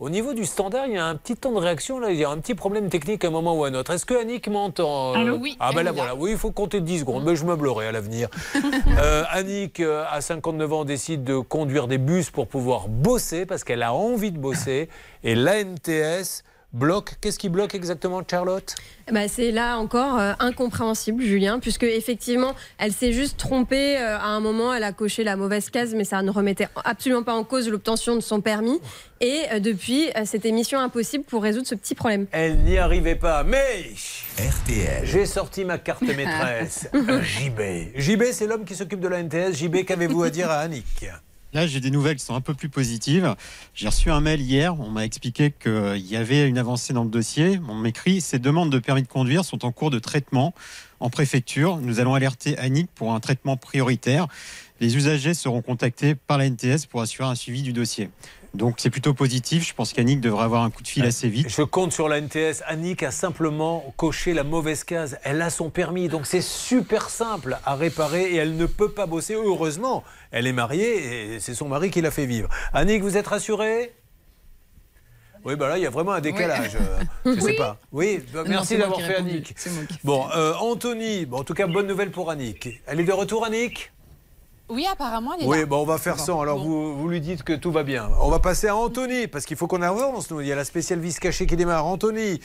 Au 0.00 0.10
niveau 0.10 0.32
du 0.32 0.44
standard, 0.44 0.86
il 0.86 0.94
y 0.94 0.96
a 0.98 1.06
un 1.06 1.16
petit 1.16 1.34
temps 1.34 1.50
de 1.50 1.58
réaction, 1.58 1.98
là, 1.98 2.10
il 2.10 2.16
y 2.16 2.24
a 2.24 2.30
un 2.30 2.38
petit 2.38 2.54
problème 2.54 2.88
technique 2.88 3.24
à 3.24 3.28
un 3.28 3.30
moment 3.32 3.56
ou 3.56 3.64
à 3.64 3.68
un 3.68 3.74
autre. 3.74 3.90
Est-ce 3.92 4.06
que 4.06 4.14
Annick 4.14 4.46
m'entend 4.48 5.14
Allô 5.14 5.36
Oui, 5.36 5.56
Ah 5.58 5.72
ben 5.74 5.82
là 5.82 5.90
voilà, 5.90 6.14
oui, 6.14 6.30
il 6.32 6.38
faut 6.38 6.52
compter 6.52 6.80
10 6.80 7.00
secondes, 7.00 7.24
mais 7.24 7.34
je 7.34 7.44
meublerai 7.44 7.88
à 7.88 7.92
l'avenir. 7.92 8.28
Euh, 9.00 9.24
Annick, 9.30 9.80
euh, 9.80 10.04
à 10.10 10.20
59 10.20 10.72
ans, 10.72 10.84
décide 10.84 11.22
de 11.22 11.38
conduire 11.38 11.86
des 11.88 11.98
bus 11.98 12.30
pour 12.30 12.48
pouvoir 12.48 12.88
bosser, 12.88 13.46
parce 13.46 13.62
qu'elle 13.64 13.82
a 13.82 13.92
envie 13.92 14.32
de 14.32 14.38
bosser, 14.38 14.88
et 15.22 15.34
l'ANTS 15.34 16.42
bloque. 16.72 17.14
Qu'est-ce 17.20 17.38
qui 17.38 17.48
bloque 17.48 17.74
exactement, 17.74 18.22
Charlotte? 18.28 18.74
Bah, 19.10 19.26
c'est 19.28 19.50
là 19.50 19.78
encore 19.78 20.18
euh, 20.18 20.32
incompréhensible, 20.38 21.22
Julien, 21.22 21.60
puisque 21.60 21.84
effectivement, 21.84 22.54
elle 22.78 22.92
s'est 22.92 23.12
juste 23.12 23.38
trompée 23.38 23.96
euh, 23.96 24.18
à 24.18 24.26
un 24.26 24.40
moment, 24.40 24.74
elle 24.74 24.84
a 24.84 24.92
coché 24.92 25.24
la 25.24 25.36
mauvaise 25.36 25.70
case, 25.70 25.94
mais 25.94 26.04
ça 26.04 26.22
ne 26.22 26.30
remettait 26.30 26.68
absolument 26.84 27.22
pas 27.22 27.34
en 27.34 27.44
cause 27.44 27.68
l'obtention 27.68 28.16
de 28.16 28.20
son 28.20 28.40
permis. 28.40 28.80
Et 29.20 29.44
euh, 29.52 29.58
depuis, 29.58 30.10
euh, 30.16 30.22
c'était 30.24 30.52
mission 30.52 30.78
impossible 30.78 31.24
pour 31.24 31.42
résoudre 31.42 31.66
ce 31.66 31.74
petit 31.74 31.94
problème. 31.94 32.26
Elle 32.32 32.58
n'y 32.58 32.78
arrivait 32.78 33.16
pas, 33.16 33.42
mais 33.42 33.86
RTL. 34.38 35.04
j'ai 35.04 35.26
sorti 35.26 35.64
ma 35.64 35.78
carte 35.78 36.02
maîtresse. 36.16 36.88
Euh, 36.94 37.22
JB. 37.22 37.96
JB, 37.96 38.24
c'est 38.32 38.46
l'homme 38.46 38.64
qui 38.64 38.76
s'occupe 38.76 39.00
de 39.00 39.08
l'ANTS. 39.08 39.54
JB, 39.54 39.84
qu'avez-vous 39.84 40.22
à 40.22 40.30
dire 40.30 40.50
à 40.50 40.58
Annick? 40.58 41.06
Là, 41.54 41.66
j'ai 41.66 41.80
des 41.80 41.90
nouvelles 41.90 42.16
qui 42.16 42.24
sont 42.24 42.34
un 42.34 42.42
peu 42.42 42.52
plus 42.52 42.68
positives. 42.68 43.34
J'ai 43.74 43.88
reçu 43.88 44.10
un 44.10 44.20
mail 44.20 44.40
hier. 44.40 44.78
On 44.78 44.90
m'a 44.90 45.06
expliqué 45.06 45.50
qu'il 45.50 46.06
y 46.06 46.16
avait 46.16 46.46
une 46.46 46.58
avancée 46.58 46.92
dans 46.92 47.04
le 47.04 47.10
dossier. 47.10 47.58
On 47.68 47.74
m'écrit 47.74 48.20
ces 48.20 48.38
demandes 48.38 48.70
de 48.70 48.78
permis 48.78 49.02
de 49.02 49.08
conduire 49.08 49.46
sont 49.46 49.64
en 49.64 49.72
cours 49.72 49.90
de 49.90 49.98
traitement 49.98 50.52
en 51.00 51.08
préfecture. 51.08 51.78
Nous 51.78 52.00
allons 52.00 52.12
alerter 52.12 52.58
Annick 52.58 52.90
pour 52.94 53.14
un 53.14 53.20
traitement 53.20 53.56
prioritaire. 53.56 54.26
Les 54.80 54.96
usagers 54.96 55.32
seront 55.32 55.62
contactés 55.62 56.14
par 56.14 56.36
la 56.36 56.50
NTS 56.50 56.86
pour 56.86 57.00
assurer 57.00 57.28
un 57.28 57.34
suivi 57.34 57.62
du 57.62 57.72
dossier. 57.72 58.10
Donc, 58.54 58.76
c'est 58.78 58.90
plutôt 58.90 59.14
positif. 59.14 59.66
Je 59.68 59.74
pense 59.74 59.92
qu'Annick 59.92 60.20
devrait 60.20 60.44
avoir 60.44 60.62
un 60.64 60.70
coup 60.70 60.82
de 60.82 60.88
fil 60.88 61.04
assez 61.04 61.28
vite. 61.28 61.48
Je 61.48 61.62
compte 61.62 61.92
sur 61.92 62.08
la 62.08 62.20
NTS. 62.20 62.62
Annick 62.66 63.02
a 63.02 63.10
simplement 63.10 63.92
coché 63.96 64.32
la 64.34 64.42
mauvaise 64.44 64.84
case. 64.84 65.18
Elle 65.22 65.42
a 65.42 65.50
son 65.50 65.70
permis, 65.70 66.08
donc 66.08 66.26
c'est 66.26 66.40
super 66.40 67.10
simple 67.10 67.58
à 67.64 67.74
réparer 67.76 68.24
et 68.32 68.36
elle 68.36 68.56
ne 68.56 68.66
peut 68.66 68.90
pas 68.90 69.06
bosser. 69.06 69.34
Heureusement, 69.34 70.02
elle 70.30 70.46
est 70.46 70.52
mariée 70.52 71.34
et 71.34 71.40
c'est 71.40 71.54
son 71.54 71.68
mari 71.68 71.90
qui 71.90 72.00
l'a 72.00 72.10
fait 72.10 72.26
vivre. 72.26 72.48
Annick, 72.72 73.02
vous 73.02 73.16
êtes 73.16 73.26
rassurée? 73.26 73.92
Oui, 75.44 75.54
bah 75.54 75.68
là, 75.68 75.78
il 75.78 75.82
y 75.82 75.86
a 75.86 75.90
vraiment 75.90 76.12
un 76.12 76.20
décalage. 76.20 76.74
euh, 76.74 76.98
Je 77.24 77.30
ne 77.30 77.40
sais 77.40 77.46
Oui. 77.46 77.56
pas. 77.56 77.78
Oui, 77.92 78.20
bah, 78.32 78.42
Non, 78.44 78.50
merci 78.50 78.76
d'avoir 78.76 79.00
fait 79.00 79.06
répondu. 79.18 79.30
Annick. 79.36 79.54
Bon, 80.02 80.26
euh, 80.34 80.52
Anthony, 80.54 81.26
bon, 81.26 81.38
en 81.38 81.44
tout 81.44 81.54
cas, 81.54 81.66
bonne 81.68 81.86
nouvelle 81.86 82.10
pour 82.10 82.30
Annick. 82.30 82.80
Elle 82.86 82.98
est 83.00 83.04
de 83.04 83.12
retour, 83.12 83.44
Annick? 83.46 83.92
Oui, 84.70 84.86
apparemment, 84.90 85.32
elle 85.38 85.44
est 85.44 85.48
Oui, 85.48 85.60
là. 85.60 85.66
bon, 85.66 85.78
on 85.82 85.84
va 85.86 85.98
faire 85.98 86.18
ça. 86.18 86.32
Alors, 86.40 86.58
vous, 86.58 86.94
vous 86.96 87.08
lui 87.08 87.20
dites 87.20 87.42
que 87.42 87.54
tout 87.54 87.72
va 87.72 87.82
bien. 87.84 88.10
On 88.20 88.28
va 88.28 88.38
passer 88.38 88.68
à 88.68 88.76
Anthony, 88.76 89.26
parce 89.26 89.46
qu'il 89.46 89.56
faut 89.56 89.66
qu'on 89.66 89.80
avance, 89.82 90.30
nous. 90.30 90.40
Il 90.42 90.46
y 90.46 90.52
a 90.52 90.56
la 90.56 90.64
spéciale 90.64 90.98
vis 91.00 91.18
cachée 91.18 91.46
qui 91.46 91.56
démarre. 91.56 91.86
Anthony, 91.86 92.40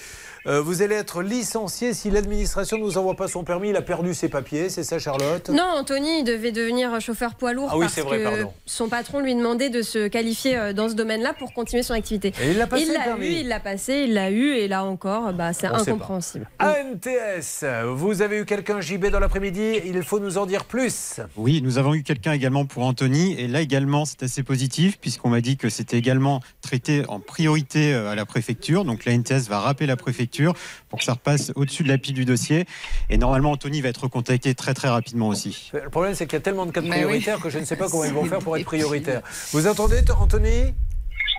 euh, 0.48 0.62
vous 0.62 0.82
allez 0.82 0.96
être 0.96 1.22
licencié 1.22 1.94
si 1.94 2.10
l'administration 2.12 2.78
ne 2.78 2.84
nous 2.84 2.98
envoie 2.98 3.16
pas 3.16 3.28
son 3.28 3.44
permis. 3.44 3.70
Il 3.70 3.76
a 3.76 3.82
perdu 3.82 4.14
ses 4.14 4.30
papiers, 4.30 4.70
c'est 4.70 4.84
ça, 4.84 5.00
Charlotte? 5.00 5.50
Non, 5.50 5.64
Anthony 5.76 6.20
il 6.20 6.24
devait 6.24 6.52
devenir 6.54 7.00
chauffeur 7.02 7.36
poids 7.36 7.52
lourd 7.54 7.70
Ah 7.72 7.76
oui, 7.78 7.82
parce 7.82 7.94
c'est 7.94 8.02
vrai, 8.02 8.20
que 8.20 8.24
pardon. 8.24 8.54
son 8.66 8.88
patron 8.88 9.20
lui 9.20 9.36
demandait 9.36 9.70
de 9.70 9.82
se 9.82 10.08
qualifier 10.08 10.58
euh, 10.58 10.74
dans 10.74 10.88
ce 10.90 10.94
domaine-là 10.96 11.34
pour 11.38 11.54
continuer 11.54 11.84
son 11.84 11.94
activité. 11.94 12.34
Et 12.42 12.52
il 12.52 12.58
l'a 12.58 12.68
passé, 12.68 12.86
le 12.86 12.94
l'a 12.94 13.18
eu, 13.18 13.26
il 13.42 13.48
l'a 13.48 13.60
passé, 13.60 14.04
il 14.08 14.14
l'a 14.14 14.32
eu, 14.32 14.54
et 14.54 14.68
là 14.70 14.84
encore, 14.86 15.34
bah, 15.34 15.52
c'est 15.54 15.68
incompréhensible. 15.68 16.48
ANTS, 16.62 17.66
vous 17.94 18.22
avez 18.22 18.40
eu 18.40 18.46
quelqu'un 18.46 18.80
JB 18.82 19.08
dans 19.08 19.20
l'après-midi? 19.20 19.82
Il 19.86 20.02
faut 20.04 20.20
nous 20.20 20.38
en 20.38 20.46
dire 20.46 20.66
plus. 20.66 21.20
Oui, 21.36 21.62
nous 21.62 21.78
avons 21.78 21.94
eu 21.94 22.02
quelqu'un 22.04 22.13
également 22.34 22.66
pour 22.66 22.84
Anthony, 22.84 23.34
et 23.40 23.48
là 23.48 23.62
également 23.62 24.06
c'est 24.06 24.24
assez 24.24 24.44
positif 24.44 25.00
puisqu'on 25.00 25.30
m'a 25.30 25.42
dit 25.42 25.58
que 25.58 25.70
c'était 25.70 25.98
également 25.98 26.42
traité 26.62 27.04
en 27.08 27.20
priorité 27.20 27.94
euh, 27.94 28.10
à 28.10 28.16
la 28.16 28.26
préfecture. 28.26 28.86
Donc 28.86 29.06
la 29.06 29.14
NTS 29.18 29.48
va 29.50 29.60
rappeler 29.60 29.88
la 29.88 29.98
préfecture 29.98 30.54
pour 30.90 31.00
que 31.00 31.06
ça 31.06 31.14
repasse 31.14 31.52
au-dessus 31.56 31.84
de 31.84 31.90
la 31.90 31.98
pile 31.98 32.14
du 32.14 32.26
dossier. 32.26 32.66
Et 33.10 33.18
normalement 33.18 33.52
Anthony 33.52 33.82
va 33.82 33.90
être 33.90 34.08
contacté 34.08 34.56
très 34.56 34.74
très 34.74 34.90
rapidement 34.90 35.28
aussi. 35.28 35.72
Le 35.74 35.90
problème, 35.90 36.16
c'est 36.16 36.26
qu'il 36.26 36.34
y 36.34 36.38
a 36.38 36.42
tellement 36.42 36.66
de 36.66 36.72
cas 36.72 36.82
oui. 36.82 36.90
prioritaires 36.90 37.40
que 37.40 37.50
je 37.50 37.60
ne 37.60 37.66
sais 37.66 37.76
pas 37.76 37.90
comment 37.90 38.06
ils 38.06 38.14
vont 38.14 38.26
faire 38.26 38.40
pour 38.40 38.58
être 38.58 38.66
prioritaires. 38.66 39.22
Vous 39.52 39.68
entendez, 39.68 40.02
Anthony? 40.20 40.74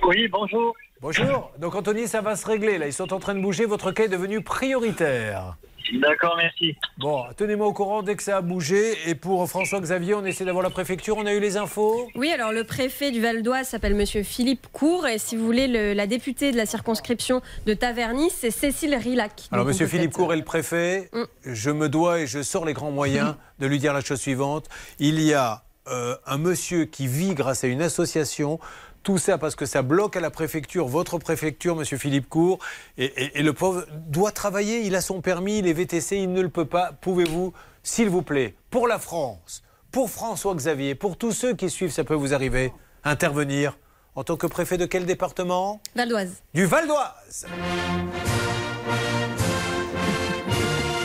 Oui, 0.06 0.28
bonjour. 0.28 0.74
Bonjour. 1.00 1.50
Donc, 1.58 1.74
Anthony, 1.74 2.08
ça 2.08 2.20
va 2.20 2.36
se 2.36 2.46
régler. 2.46 2.78
Là, 2.78 2.86
ils 2.86 2.92
sont 2.92 3.12
en 3.12 3.18
train 3.18 3.34
de 3.34 3.40
bouger. 3.40 3.66
Votre 3.66 3.92
cas 3.92 4.04
est 4.04 4.08
devenu 4.08 4.42
prioritaire. 4.42 5.56
D'accord, 5.92 6.34
merci. 6.36 6.74
Bon, 6.98 7.24
tenez-moi 7.36 7.66
au 7.66 7.72
courant 7.72 8.02
dès 8.02 8.16
que 8.16 8.22
ça 8.22 8.38
a 8.38 8.40
bougé. 8.40 8.94
Et 9.06 9.14
pour 9.14 9.46
François-Xavier, 9.48 10.14
on 10.14 10.24
essaie 10.24 10.44
d'avoir 10.44 10.62
la 10.64 10.70
préfecture. 10.70 11.16
On 11.18 11.26
a 11.26 11.32
eu 11.34 11.40
les 11.40 11.56
infos 11.56 12.08
Oui, 12.14 12.30
alors 12.32 12.52
le 12.52 12.64
préfet 12.64 13.10
du 13.10 13.20
Val 13.20 13.42
d'Oise 13.42 13.68
s'appelle 13.68 13.94
Monsieur 13.94 14.22
Philippe 14.22 14.66
Cour, 14.72 15.06
et 15.06 15.18
si 15.18 15.36
vous 15.36 15.44
voulez, 15.44 15.68
le- 15.68 15.92
la 15.92 16.06
députée 16.06 16.52
de 16.52 16.56
la 16.56 16.66
circonscription 16.66 17.42
de 17.66 17.74
Taverny, 17.74 18.30
c'est 18.30 18.50
Cécile 18.50 18.94
Rilac. 18.94 19.42
Alors, 19.52 19.64
Monsieur 19.66 19.86
Philippe 19.86 20.12
Cour 20.12 20.32
est 20.32 20.36
le 20.38 20.44
préfet. 20.44 21.10
Mm. 21.12 21.22
Je 21.44 21.70
me 21.70 21.88
dois 21.88 22.20
et 22.20 22.26
je 22.26 22.42
sors 22.42 22.64
les 22.64 22.72
grands 22.72 22.90
moyens 22.90 23.34
de 23.58 23.66
lui 23.66 23.78
dire 23.78 23.92
la 23.92 24.00
chose 24.00 24.20
suivante. 24.20 24.68
Il 24.98 25.20
y 25.20 25.34
a 25.34 25.62
euh, 25.88 26.16
un 26.26 26.38
monsieur 26.38 26.86
qui 26.86 27.06
vit 27.06 27.34
grâce 27.34 27.62
à 27.62 27.66
une 27.66 27.82
association. 27.82 28.58
Tout 29.04 29.18
ça 29.18 29.36
parce 29.38 29.54
que 29.54 29.66
ça 29.66 29.82
bloque 29.82 30.16
à 30.16 30.20
la 30.20 30.30
préfecture, 30.30 30.88
votre 30.88 31.18
préfecture, 31.18 31.76
Monsieur 31.76 31.98
Philippe 31.98 32.26
Cour. 32.28 32.58
Et, 32.96 33.04
et- 33.04 33.38
et 33.38 33.42
le 33.42 33.52
pauvre 33.52 33.84
doit 34.08 34.32
travailler. 34.32 34.80
Il 34.80 34.94
a 34.96 35.02
son 35.02 35.20
permis, 35.20 35.58
il 35.58 35.66
est 35.68 35.74
VTC, 35.74 36.16
il 36.16 36.32
ne 36.32 36.40
le 36.40 36.48
peut 36.48 36.64
pas. 36.64 36.92
Pouvez-vous, 37.02 37.52
s'il 37.82 38.08
vous 38.08 38.22
plaît, 38.22 38.54
pour 38.70 38.88
la 38.88 38.98
France, 38.98 39.62
pour 39.92 40.08
François-Xavier, 40.10 40.94
pour 40.94 41.18
tous 41.18 41.32
ceux 41.32 41.54
qui 41.54 41.68
suivent, 41.68 41.92
ça 41.92 42.02
peut 42.02 42.14
vous 42.14 42.32
arriver, 42.32 42.72
intervenir 43.04 43.76
en 44.14 44.24
tant 44.24 44.36
que 44.36 44.46
préfet 44.46 44.78
de 44.78 44.86
quel 44.86 45.04
département? 45.04 45.82
Val 45.94 46.08
d'Oise. 46.08 46.42
du 46.54 46.64
Val 46.64 46.86
d'Oise. 46.88 47.46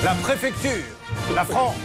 La 0.06 0.14
préfecture, 0.16 0.86
la 1.36 1.44
France. 1.44 1.76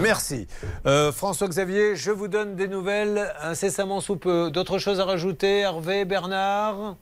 Merci. 0.00 0.46
Euh, 0.86 1.12
François-Xavier, 1.12 1.94
je 1.94 2.10
vous 2.10 2.28
donne 2.28 2.56
des 2.56 2.68
nouvelles 2.68 3.32
incessamment 3.42 4.00
sous 4.00 4.16
peu. 4.16 4.50
D'autres 4.50 4.78
choses 4.78 4.98
à 5.00 5.04
rajouter 5.04 5.60
Hervé, 5.60 6.04
Bernard? 6.04 6.96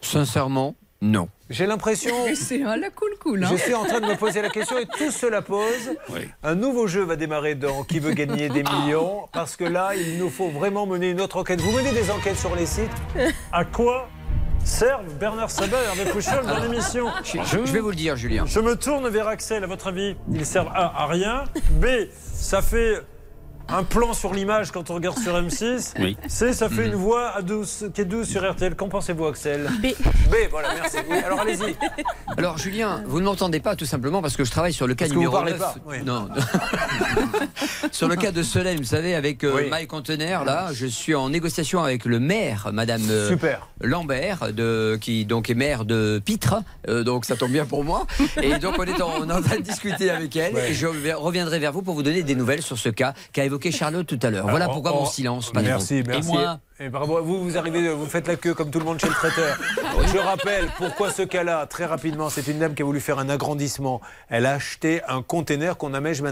Sincèrement, 0.00 0.74
non. 1.00 1.28
J'ai 1.48 1.66
l'impression... 1.66 2.14
C'est 2.34 2.62
un 2.62 2.76
la 2.76 2.90
cool 2.90 3.12
cool. 3.18 3.44
Hein 3.44 3.48
Je 3.50 3.56
suis 3.56 3.74
en 3.74 3.84
train 3.84 4.00
de 4.00 4.06
me 4.06 4.16
poser 4.16 4.42
la 4.42 4.50
question 4.50 4.78
et 4.78 4.86
tous 4.86 5.10
se 5.10 5.26
la 5.26 5.42
posent. 5.42 5.96
Un 6.42 6.54
nouveau 6.54 6.86
jeu 6.86 7.02
va 7.02 7.16
démarrer 7.16 7.54
dans 7.54 7.82
Qui 7.84 7.98
veut 7.98 8.12
gagner 8.12 8.48
des 8.48 8.62
millions 8.62 9.28
parce 9.32 9.56
que 9.56 9.64
là, 9.64 9.94
il 9.94 10.18
nous 10.18 10.30
faut 10.30 10.50
vraiment 10.50 10.86
mener 10.86 11.10
une 11.10 11.20
autre 11.20 11.38
enquête. 11.38 11.60
Vous 11.60 11.72
menez 11.72 11.92
des 11.92 12.10
enquêtes 12.10 12.38
sur 12.38 12.54
les 12.54 12.66
sites 12.66 12.90
À 13.52 13.64
quoi 13.64 14.08
servent 14.66 15.14
Bernard 15.18 15.50
Sabat 15.50 15.76
et 15.82 15.86
Hervé 15.86 16.10
Pouchol 16.10 16.44
dans 16.44 16.58
l'émission. 16.58 17.06
Je, 17.24 17.38
je 17.64 17.72
vais 17.72 17.80
vous 17.80 17.90
le 17.90 17.96
dire, 17.96 18.16
Julien. 18.16 18.44
Je 18.46 18.60
me 18.60 18.76
tourne 18.76 19.08
vers 19.08 19.28
Axel, 19.28 19.64
à 19.64 19.66
votre 19.66 19.86
avis, 19.86 20.16
ils 20.32 20.44
servent 20.44 20.70
A 20.74 21.02
à 21.02 21.06
rien, 21.06 21.44
B, 21.80 21.86
ça 22.34 22.62
fait 22.62 23.00
un 23.68 23.82
plan 23.82 24.12
sur 24.12 24.32
l'image 24.32 24.70
quand 24.70 24.90
on 24.90 24.94
regarde 24.94 25.18
sur 25.18 25.34
M6, 25.34 25.94
Oui. 25.98 26.16
C, 26.28 26.52
ça 26.52 26.68
fait 26.68 26.82
Mhm. 26.86 26.92
une 26.92 26.94
voix 26.94 27.30
à 27.30 27.42
douce, 27.42 27.84
qui 27.94 28.00
est 28.02 28.04
douce 28.04 28.28
sur 28.28 28.48
RTL. 28.48 28.74
Qu'en 28.76 28.88
pensez-vous, 28.88 29.26
Axel 29.26 29.68
B. 29.82 29.86
B, 30.30 30.34
voilà, 30.50 30.68
merci. 30.74 30.98
Oui, 31.10 31.16
alors 31.18 31.40
allez-y. 31.40 31.74
Alors 32.38 32.58
Julien, 32.58 33.02
vous 33.06 33.20
ne 33.20 33.24
m'entendez 33.24 33.60
pas 33.60 33.76
tout 33.76 33.86
simplement 33.86 34.20
parce 34.20 34.36
que 34.36 34.44
je 34.44 34.50
travaille 34.50 34.72
sur 34.74 34.86
le 34.86 34.94
cas 34.94 35.06
Parce 35.06 35.10
que 35.10 35.14
vous 35.14 35.20
numéro 35.22 35.36
parlez 35.36 35.52
9. 35.52 35.58
pas, 35.60 35.74
oui. 35.86 35.96
Non. 36.04 36.28
sur 37.92 38.08
le 38.08 38.16
cas 38.16 38.30
de 38.32 38.42
Solène, 38.42 38.76
vous 38.78 38.84
savez, 38.84 39.14
avec 39.14 39.42
euh, 39.42 39.52
Oui. 39.56 39.68
Mike 39.70 39.88
Contener, 39.88 40.38
là, 40.44 40.68
je 40.72 40.86
suis 40.86 41.14
en 41.14 41.30
négociation 41.30 41.82
avec 41.82 42.04
le 42.04 42.20
maire, 42.20 42.70
Madame 42.72 43.02
euh, 43.08 43.28
Super. 43.28 43.68
Lambert, 43.80 44.52
de, 44.52 44.98
qui 45.00 45.24
donc 45.24 45.48
est 45.50 45.54
maire 45.54 45.84
de 45.84 46.20
Pitre, 46.24 46.56
euh, 46.88 47.04
donc 47.04 47.24
ça 47.24 47.36
tombe 47.36 47.52
bien 47.52 47.64
pour 47.64 47.84
moi. 47.84 48.06
Et 48.42 48.58
donc 48.58 48.74
on 48.78 48.84
est 48.84 49.00
en, 49.00 49.10
on 49.20 49.30
est 49.30 49.32
en 49.32 49.42
train 49.42 49.56
de 49.56 49.62
discuter 49.62 50.10
avec 50.10 50.34
elle 50.36 50.54
Ouais. 50.54 50.70
et 50.70 50.74
je 50.74 50.86
reviendrai 50.86 51.58
vers 51.58 51.72
vous 51.72 51.82
pour 51.82 51.94
vous 51.94 52.02
donner 52.02 52.22
des 52.22 52.34
nouvelles 52.34 52.62
sur 52.62 52.76
ce 52.78 52.88
cas 52.90 53.14
qu'a 53.32 53.44
évoqué 53.44 53.55
Charlotte 53.70 54.06
tout 54.06 54.18
à 54.22 54.30
l'heure. 54.30 54.46
Voilà 54.48 54.66
pourquoi 54.66 54.92
on- 54.94 55.00
mon 55.00 55.06
silence. 55.06 55.50
patron. 55.50 55.68
Merci, 55.68 56.02
merci. 56.06 56.28
Et 56.30 56.32
moi, 56.32 56.60
Et 56.78 56.88
bravo, 56.88 57.22
vous, 57.22 57.42
vous 57.42 57.56
arrivez, 57.56 57.88
vous 57.90 58.06
faites 58.06 58.28
la 58.28 58.36
queue 58.36 58.52
comme 58.54 58.70
tout 58.70 58.78
le 58.78 58.84
monde 58.84 59.00
chez 59.00 59.08
le 59.08 59.14
traiteur. 59.14 59.56
Je 60.12 60.18
rappelle 60.18 60.68
pourquoi 60.76 61.10
ce 61.10 61.22
cas-là, 61.22 61.66
très 61.66 61.86
rapidement, 61.86 62.28
c'est 62.28 62.46
une 62.48 62.58
dame 62.58 62.74
qui 62.74 62.82
a 62.82 62.84
voulu 62.84 63.00
faire 63.00 63.18
un 63.18 63.28
agrandissement. 63.30 64.00
Elle 64.28 64.44
a 64.46 64.52
acheté 64.52 65.00
un 65.08 65.22
container 65.22 65.76
qu'on 65.78 65.94
aménage 65.94 66.22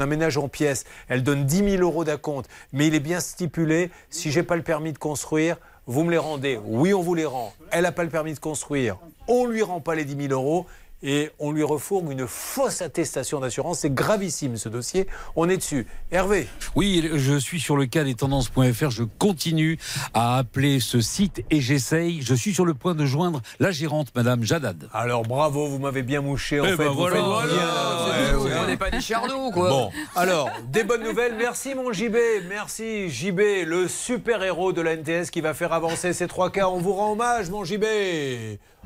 aménage 0.00 0.38
en 0.38 0.48
pièces. 0.48 0.84
Elle 1.08 1.22
donne 1.22 1.44
10 1.44 1.70
000 1.76 1.82
euros 1.82 2.04
d'acompte. 2.04 2.48
Mais 2.72 2.86
il 2.86 2.94
est 2.94 3.00
bien 3.00 3.20
stipulé, 3.20 3.90
si 4.08 4.30
j'ai 4.30 4.42
pas 4.42 4.56
le 4.56 4.62
permis 4.62 4.92
de 4.92 4.98
construire, 4.98 5.56
vous 5.86 6.04
me 6.04 6.10
les 6.10 6.18
rendez. 6.18 6.58
Oui, 6.64 6.94
on 6.94 7.02
vous 7.02 7.14
les 7.14 7.26
rend. 7.26 7.52
Elle 7.70 7.82
n'a 7.82 7.92
pas 7.92 8.04
le 8.04 8.10
permis 8.10 8.32
de 8.34 8.38
construire. 8.38 8.96
On 9.28 9.46
lui 9.46 9.62
rend 9.62 9.80
pas 9.80 9.94
les 9.94 10.04
10 10.04 10.28
000 10.28 10.32
euros. 10.32 10.66
Et 11.02 11.30
on 11.38 11.50
lui 11.52 11.62
refourgue 11.62 12.10
une 12.12 12.26
fausse 12.26 12.82
attestation 12.82 13.40
d'assurance. 13.40 13.80
C'est 13.80 13.94
gravissime 13.94 14.56
ce 14.56 14.68
dossier. 14.68 15.06
On 15.34 15.48
est 15.48 15.56
dessus. 15.56 15.86
Hervé. 16.12 16.46
Oui, 16.74 17.08
je 17.14 17.38
suis 17.38 17.58
sur 17.60 17.76
le 17.76 17.86
cas 17.86 18.04
des 18.04 18.14
tendances.fr. 18.14 18.90
Je 18.90 19.04
continue 19.18 19.78
à 20.12 20.36
appeler 20.36 20.78
ce 20.80 21.00
site 21.00 21.42
et 21.50 21.60
j'essaye. 21.60 22.20
Je 22.22 22.34
suis 22.34 22.52
sur 22.52 22.66
le 22.66 22.74
point 22.74 22.94
de 22.94 23.06
joindre 23.06 23.40
la 23.60 23.70
gérante, 23.70 24.08
Madame 24.14 24.42
Jadad. 24.44 24.88
Alors 24.92 25.22
bravo, 25.22 25.68
vous 25.68 25.78
m'avez 25.78 26.02
bien 26.02 26.20
mouché. 26.20 26.60
En 26.60 26.64
Eh 26.64 26.68
fait, 26.70 26.76
ben 26.76 26.88
vous 26.88 26.94
voilà, 26.96 27.20
voilà, 27.20 27.52
bien. 27.52 27.60
c'est 27.60 28.10
Ouais, 28.26 28.32
tout. 28.32 28.44
ouais. 28.44 28.52
on 28.62 28.66
n'est 28.66 28.76
pas 28.76 28.90
des 28.90 29.00
charnots, 29.00 29.50
quoi. 29.52 29.68
Bon, 29.70 29.90
alors, 30.16 30.50
des 30.68 30.84
bonnes 30.84 31.02
nouvelles. 31.04 31.34
Merci 31.38 31.74
mon 31.74 31.92
JB. 31.92 32.16
Merci 32.48 33.08
JB, 33.08 33.40
le 33.66 33.88
super-héros 33.88 34.72
de 34.72 34.82
la 34.82 34.96
NTS 34.96 35.30
qui 35.30 35.40
va 35.40 35.54
faire 35.54 35.72
avancer 35.72 36.12
ces 36.12 36.26
trois 36.28 36.50
cas. 36.50 36.68
On 36.68 36.78
vous 36.78 36.92
rend 36.92 37.12
hommage, 37.12 37.48
mon 37.48 37.64
JB. 37.64 37.84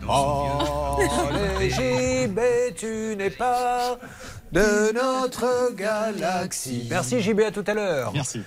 Oh, 0.08 0.98
les 1.60 1.70
JB, 2.04 2.38
tu 2.76 3.16
n'es 3.16 3.30
pas 3.30 3.98
de 4.52 4.92
notre 4.92 5.74
galaxie. 5.74 6.86
Merci 6.90 7.20
JB, 7.20 7.40
à 7.40 7.50
tout 7.50 7.64
à 7.66 7.74
l'heure. 7.74 8.12
Merci. 8.12 8.42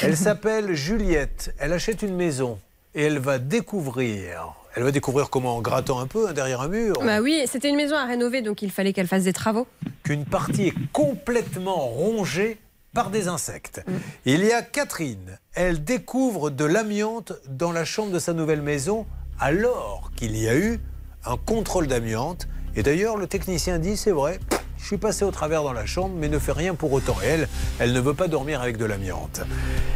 Elle 0.00 0.16
s'appelle 0.16 0.74
Juliette. 0.74 1.54
Elle 1.58 1.72
achète 1.72 2.02
une 2.02 2.16
maison 2.16 2.58
et 2.94 3.04
elle 3.04 3.18
va 3.18 3.38
découvrir. 3.38 4.54
Elle 4.74 4.84
va 4.84 4.90
découvrir 4.90 5.28
comment 5.28 5.56
En 5.56 5.60
grattant 5.60 5.98
un 6.00 6.06
peu 6.06 6.28
hein, 6.28 6.32
derrière 6.32 6.60
un 6.60 6.68
mur. 6.68 6.94
Bah 7.04 7.20
oui, 7.20 7.44
c'était 7.46 7.68
une 7.68 7.76
maison 7.76 7.96
à 7.96 8.04
rénover, 8.04 8.42
donc 8.42 8.62
il 8.62 8.70
fallait 8.70 8.92
qu'elle 8.92 9.08
fasse 9.08 9.24
des 9.24 9.32
travaux. 9.32 9.66
qu'une 10.02 10.24
partie 10.24 10.68
est 10.68 10.74
complètement 10.92 11.86
rongée 11.88 12.58
par 12.94 13.10
des 13.10 13.28
insectes. 13.28 13.82
Il 14.24 14.44
y 14.44 14.52
a 14.52 14.62
Catherine. 14.62 15.38
Elle 15.54 15.84
découvre 15.84 16.50
de 16.50 16.64
l'amiante 16.64 17.32
dans 17.48 17.72
la 17.72 17.84
chambre 17.84 18.12
de 18.12 18.18
sa 18.18 18.32
nouvelle 18.32 18.62
maison 18.62 19.06
alors 19.40 20.10
qu'il 20.16 20.36
y 20.36 20.48
a 20.48 20.56
eu 20.56 20.80
un 21.26 21.36
contrôle 21.36 21.86
d'amiante. 21.86 22.48
Et 22.78 22.84
d'ailleurs, 22.84 23.16
le 23.16 23.26
technicien 23.26 23.80
dit, 23.80 23.96
c'est 23.96 24.12
vrai, 24.12 24.38
je 24.78 24.86
suis 24.86 24.98
passé 24.98 25.24
au 25.24 25.32
travers 25.32 25.64
dans 25.64 25.72
la 25.72 25.84
chambre, 25.84 26.14
mais 26.16 26.28
ne 26.28 26.38
fait 26.38 26.52
rien 26.52 26.76
pour 26.76 26.92
autant. 26.92 27.16
Et 27.24 27.26
elle, 27.26 27.48
elle 27.80 27.92
ne 27.92 27.98
veut 27.98 28.14
pas 28.14 28.28
dormir 28.28 28.62
avec 28.62 28.76
de 28.76 28.84
l'amiante. 28.84 29.40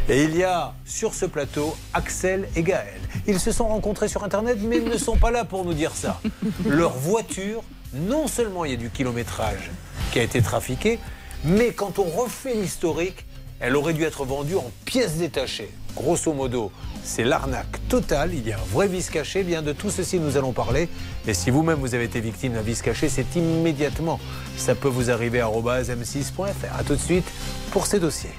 Et 0.09 0.25
il 0.25 0.35
y 0.35 0.43
a 0.43 0.73
sur 0.83 1.13
ce 1.13 1.25
plateau 1.25 1.77
Axel 1.93 2.45
et 2.57 2.61
Gaël. 2.61 2.99
Ils 3.25 3.39
se 3.39 3.53
sont 3.53 3.69
rencontrés 3.69 4.09
sur 4.09 4.25
Internet, 4.25 4.57
mais 4.61 4.79
ils 4.79 4.89
ne 4.89 4.97
sont 4.97 5.15
pas 5.15 5.31
là 5.31 5.45
pour 5.45 5.63
nous 5.63 5.73
dire 5.73 5.95
ça. 5.95 6.19
Leur 6.65 6.91
voiture, 6.91 7.63
non 7.93 8.27
seulement 8.27 8.65
il 8.65 8.71
y 8.71 8.73
a 8.73 8.77
du 8.77 8.89
kilométrage 8.89 9.71
qui 10.11 10.19
a 10.19 10.23
été 10.23 10.41
trafiqué, 10.41 10.99
mais 11.45 11.71
quand 11.71 11.99
on 11.99 12.03
refait 12.03 12.53
l'historique, 12.53 13.25
elle 13.61 13.77
aurait 13.77 13.93
dû 13.93 14.03
être 14.03 14.25
vendue 14.25 14.57
en 14.57 14.69
pièces 14.83 15.15
détachées. 15.15 15.71
Grosso 15.95 16.33
modo, 16.33 16.69
c'est 17.03 17.23
l'arnaque 17.23 17.79
totale. 17.89 18.33
Il 18.33 18.47
y 18.47 18.51
a 18.51 18.57
un 18.57 18.71
vrai 18.71 18.87
vice 18.87 19.09
caché. 19.09 19.43
Bien 19.43 19.61
de 19.61 19.73
tout 19.73 19.89
ceci, 19.89 20.19
nous 20.19 20.37
allons 20.37 20.53
parler. 20.53 20.89
Et 21.27 21.33
si 21.33 21.49
vous-même 21.49 21.79
vous 21.79 21.95
avez 21.95 22.05
été 22.05 22.19
victime 22.21 22.53
d'un 22.53 22.61
vice 22.61 22.81
caché, 22.81 23.09
c'est 23.09 23.35
immédiatement. 23.35 24.19
Ça 24.57 24.75
peut 24.75 24.87
vous 24.87 25.11
arriver 25.11 25.41
à 25.41 25.47
m6.fr. 25.47 26.79
A 26.79 26.83
tout 26.83 26.95
de 26.95 27.01
suite 27.01 27.29
pour 27.71 27.85
ces 27.85 27.99
dossiers. 27.99 28.33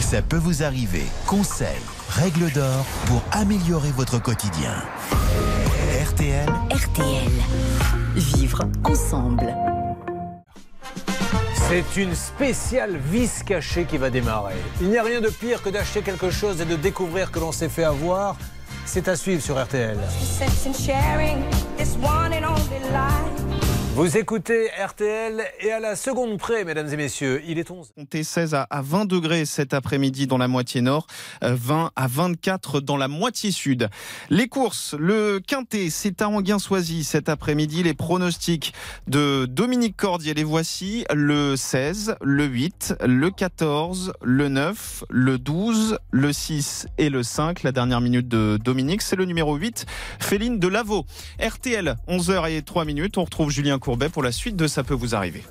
Ça 0.00 0.22
peut 0.22 0.36
vous 0.36 0.62
arriver. 0.62 1.04
Conseils, 1.26 1.68
règles 2.08 2.50
d'or 2.52 2.84
pour 3.06 3.22
améliorer 3.32 3.90
votre 3.90 4.20
quotidien. 4.20 4.74
RTL. 6.04 6.48
RTL. 6.70 7.32
Vivre 8.14 8.62
ensemble. 8.84 9.54
C'est 11.68 11.96
une 11.96 12.14
spéciale 12.14 12.98
vis 12.98 13.42
cachée 13.42 13.84
qui 13.84 13.96
va 13.96 14.10
démarrer. 14.10 14.54
Il 14.82 14.90
n'y 14.90 14.98
a 14.98 15.02
rien 15.02 15.20
de 15.22 15.30
pire 15.30 15.62
que 15.62 15.70
d'acheter 15.70 16.02
quelque 16.02 16.30
chose 16.30 16.60
et 16.60 16.66
de 16.66 16.76
découvrir 16.76 17.30
que 17.30 17.38
l'on 17.40 17.52
s'est 17.52 17.70
fait 17.70 17.84
avoir. 17.84 18.36
C'est 18.84 19.08
à 19.08 19.16
suivre 19.16 19.42
sur 19.42 19.62
RTL. 19.62 19.96
Vous 23.94 24.16
écoutez 24.16 24.70
RTL 24.84 25.40
et 25.60 25.70
à 25.70 25.78
la 25.78 25.94
seconde 25.94 26.36
près, 26.36 26.64
mesdames 26.64 26.88
et 26.92 26.96
messieurs, 26.96 27.40
il 27.46 27.60
est 27.60 27.70
11. 27.70 27.92
Comptez 27.96 28.24
16 28.24 28.52
à 28.54 28.66
à 28.68 28.82
20 28.82 29.04
degrés 29.04 29.44
cet 29.44 29.72
après-midi 29.72 30.26
dans 30.26 30.36
la 30.36 30.48
moitié 30.48 30.80
nord, 30.80 31.06
euh, 31.44 31.54
20 31.56 31.92
à 31.94 32.06
24 32.08 32.80
dans 32.80 32.96
la 32.96 33.06
moitié 33.06 33.52
sud. 33.52 33.88
Les 34.30 34.48
courses, 34.48 34.96
le 34.98 35.38
quintet, 35.38 35.90
c'est 35.90 36.22
à 36.22 36.28
Anguin-Soisy 36.28 37.04
cet 37.04 37.28
après-midi. 37.28 37.84
Les 37.84 37.94
pronostics 37.94 38.74
de 39.06 39.46
Dominique 39.48 39.96
Cordier, 39.96 40.34
les 40.34 40.42
voici 40.42 41.04
le 41.14 41.54
16, 41.54 42.16
le 42.20 42.46
8, 42.46 42.94
le 43.06 43.30
14, 43.30 44.12
le 44.24 44.48
9, 44.48 45.04
le 45.08 45.38
12, 45.38 45.98
le 46.10 46.32
6 46.32 46.88
et 46.98 47.10
le 47.10 47.22
5. 47.22 47.62
La 47.62 47.70
dernière 47.70 48.00
minute 48.00 48.26
de 48.26 48.58
Dominique, 48.60 49.02
c'est 49.02 49.14
le 49.14 49.24
numéro 49.24 49.54
8, 49.54 49.86
Féline 50.18 50.58
de 50.58 50.66
Lavaux. 50.66 51.04
RTL, 51.40 51.94
11h 52.08 52.50
et 52.50 52.62
3 52.62 52.84
minutes. 52.86 53.18
On 53.18 53.24
retrouve 53.24 53.52
Julien 53.52 53.78
Courbet 53.84 54.08
pour 54.08 54.22
la 54.22 54.32
suite 54.32 54.56
de 54.56 54.66
Ça 54.66 54.82
peut 54.82 54.94
vous 54.94 55.14
arriver. 55.14 55.42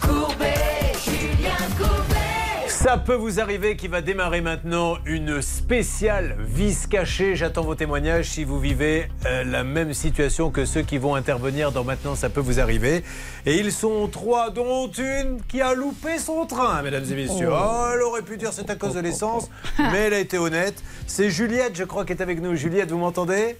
Courbet, 0.00 0.54
Julien 1.04 1.58
Courbet. 1.76 2.68
Ça 2.68 2.96
peut 2.96 3.16
vous 3.16 3.38
arriver 3.38 3.76
qui 3.76 3.86
va 3.86 4.00
démarrer 4.00 4.40
maintenant 4.40 4.96
une 5.04 5.42
spéciale 5.42 6.38
vis 6.40 6.86
cachée. 6.86 7.36
J'attends 7.36 7.64
vos 7.64 7.74
témoignages 7.74 8.30
si 8.30 8.44
vous 8.44 8.58
vivez 8.58 9.10
euh, 9.26 9.44
la 9.44 9.62
même 9.62 9.92
situation 9.92 10.50
que 10.50 10.64
ceux 10.64 10.80
qui 10.80 10.96
vont 10.96 11.16
intervenir 11.16 11.70
dans 11.70 11.84
Maintenant 11.84 12.14
ça 12.14 12.30
peut 12.30 12.40
vous 12.40 12.58
arriver. 12.58 13.04
Et 13.44 13.58
ils 13.58 13.72
sont 13.72 14.08
trois, 14.08 14.48
dont 14.48 14.90
une 14.90 15.42
qui 15.48 15.60
a 15.60 15.74
loupé 15.74 16.16
son 16.18 16.46
train, 16.46 16.80
mesdames 16.80 17.04
et 17.10 17.14
messieurs. 17.14 17.50
Oh. 17.52 17.56
Oh, 17.60 17.90
elle 17.92 18.00
aurait 18.00 18.22
pu 18.22 18.38
dire 18.38 18.54
c'est 18.54 18.70
à 18.70 18.76
cause 18.76 18.94
de 18.94 19.00
l'essence, 19.00 19.50
mais 19.78 19.98
elle 19.98 20.14
a 20.14 20.18
été 20.18 20.38
honnête. 20.38 20.82
C'est 21.06 21.28
Juliette, 21.28 21.76
je 21.76 21.84
crois, 21.84 22.06
qui 22.06 22.14
est 22.14 22.22
avec 22.22 22.40
nous. 22.40 22.56
Juliette, 22.56 22.90
vous 22.90 22.96
m'entendez? 22.96 23.58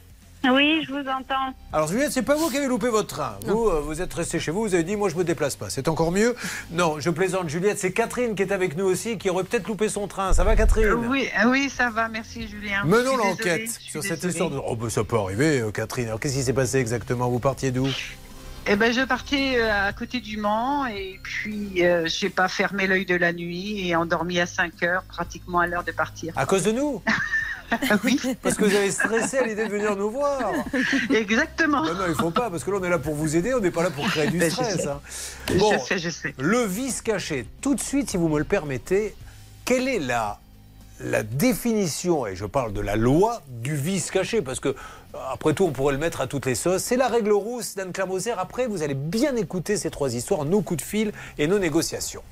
Oui, 0.50 0.84
je 0.86 0.92
vous 0.92 1.08
entends. 1.08 1.54
alors 1.72 1.86
Juliette, 1.86 2.10
c'est 2.12 2.22
pas 2.22 2.34
vous 2.34 2.50
qui 2.50 2.56
avez 2.58 2.66
loupé 2.66 2.88
votre 2.88 3.06
train. 3.06 3.36
Vous, 3.46 3.68
euh, 3.68 3.80
vous 3.80 4.00
êtes 4.02 4.12
resté 4.12 4.40
chez 4.40 4.50
vous, 4.50 4.62
vous 4.62 4.74
avez 4.74 4.82
dit 4.82 4.96
moi 4.96 5.08
je 5.08 5.14
me 5.16 5.22
déplace 5.24 5.54
pas. 5.54 5.70
C'est 5.70 5.86
encore 5.88 6.10
mieux. 6.10 6.34
Non, 6.72 6.98
je 6.98 7.10
plaisante 7.10 7.48
Juliette, 7.48 7.78
c'est 7.78 7.92
Catherine 7.92 8.34
qui 8.34 8.42
est 8.42 8.52
avec 8.52 8.76
nous 8.76 8.84
aussi, 8.86 9.18
qui 9.18 9.30
aurait 9.30 9.44
peut-être 9.44 9.68
loupé 9.68 9.88
son 9.88 10.08
train. 10.08 10.32
Ça 10.32 10.42
va 10.42 10.56
Catherine 10.56 10.92
Oui, 11.08 11.28
euh, 11.44 11.48
oui, 11.48 11.70
ça 11.70 11.90
va, 11.90 12.08
merci 12.08 12.48
Julien. 12.48 12.82
Menons 12.84 13.16
l'enquête 13.16 13.70
sur 13.70 14.02
cette 14.02 14.14
désolée. 14.22 14.32
histoire 14.32 14.50
de... 14.50 14.60
Oh 14.66 14.74
ben 14.74 14.90
ça 14.90 15.04
peut 15.04 15.16
arriver 15.16 15.60
euh, 15.60 15.70
Catherine. 15.70 16.08
Alors 16.08 16.18
qu'est-ce 16.18 16.34
qui 16.34 16.42
s'est 16.42 16.52
passé 16.52 16.78
exactement? 16.78 17.28
Vous 17.28 17.38
partiez 17.38 17.70
d'où? 17.70 17.86
Eh 18.66 18.76
ben, 18.76 18.92
je 18.92 19.00
partais 19.00 19.60
à 19.60 19.92
côté 19.92 20.20
du 20.20 20.36
Mans 20.36 20.86
et 20.86 21.18
puis 21.22 21.84
euh, 21.84 22.06
j'ai 22.06 22.30
pas 22.30 22.46
fermé 22.46 22.86
l'œil 22.86 23.04
de 23.04 23.16
la 23.16 23.32
nuit 23.32 23.88
et 23.88 23.96
endormi 23.96 24.38
à 24.38 24.46
5 24.46 24.82
heures, 24.84 25.02
pratiquement 25.08 25.58
à 25.58 25.66
l'heure 25.66 25.82
de 25.82 25.90
partir. 25.90 26.32
À 26.36 26.46
cause 26.46 26.62
de 26.62 26.70
nous? 26.70 27.02
Oui. 28.04 28.20
Parce 28.42 28.56
que 28.56 28.64
vous 28.64 28.74
avez 28.74 28.90
stressé 28.90 29.38
à 29.38 29.46
l'idée 29.46 29.64
de 29.66 29.70
venir 29.70 29.96
nous 29.96 30.10
voir. 30.10 30.52
Exactement. 31.14 31.82
Non, 31.84 31.94
non, 31.94 32.04
il 32.08 32.14
faut 32.14 32.30
pas, 32.30 32.50
parce 32.50 32.64
que 32.64 32.70
là 32.70 32.78
on 32.80 32.84
est 32.84 32.90
là 32.90 32.98
pour 32.98 33.14
vous 33.14 33.36
aider, 33.36 33.54
on 33.54 33.60
n'est 33.60 33.70
pas 33.70 33.82
là 33.82 33.90
pour 33.90 34.06
créer 34.08 34.28
du 34.28 34.38
Ben, 34.38 34.48
je 34.50 34.54
stress. 34.54 34.76
sais. 34.76 34.88
hein. 34.88 35.00
Je 35.48 35.78
sais, 35.84 35.98
je 35.98 36.10
sais. 36.10 36.34
Le 36.38 36.64
vice 36.64 37.02
caché, 37.02 37.46
tout 37.60 37.74
de 37.74 37.80
suite, 37.80 38.10
si 38.10 38.16
vous 38.16 38.28
me 38.28 38.38
le 38.38 38.44
permettez, 38.44 39.14
quelle 39.64 39.88
est 39.88 39.98
la, 39.98 40.38
la 41.00 41.22
définition, 41.22 42.26
et 42.26 42.36
je 42.36 42.44
parle 42.46 42.72
de 42.72 42.80
la 42.80 42.96
loi, 42.96 43.42
du 43.48 43.74
vice 43.76 44.10
caché 44.10 44.42
Parce 44.42 44.60
que, 44.60 44.74
après 45.32 45.52
tout, 45.54 45.64
on 45.64 45.70
pourrait 45.72 45.92
le 45.92 45.98
mettre 46.00 46.20
à 46.20 46.26
toutes 46.26 46.46
les 46.46 46.54
sauces. 46.54 46.82
C'est 46.82 46.96
la 46.96 47.08
règle 47.08 47.32
rousse 47.32 47.74
d'Anne-Claire 47.74 48.06
Moser. 48.06 48.32
Après, 48.32 48.66
vous 48.66 48.82
allez 48.82 48.94
bien 48.94 49.36
écouter 49.36 49.76
ces 49.76 49.90
trois 49.90 50.14
histoires, 50.14 50.44
nos 50.44 50.62
coups 50.62 50.82
de 50.82 50.86
fil 50.88 51.12
et 51.38 51.46
nos 51.46 51.58
négociations. 51.58 52.22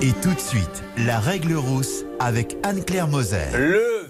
Et 0.00 0.12
tout 0.22 0.32
de 0.32 0.40
suite, 0.40 0.82
la 0.98 1.20
règle 1.20 1.54
rousse 1.54 2.04
avec 2.18 2.56
Anne-Claire 2.64 3.06
Moser. 3.06 3.44
Le 3.56 4.06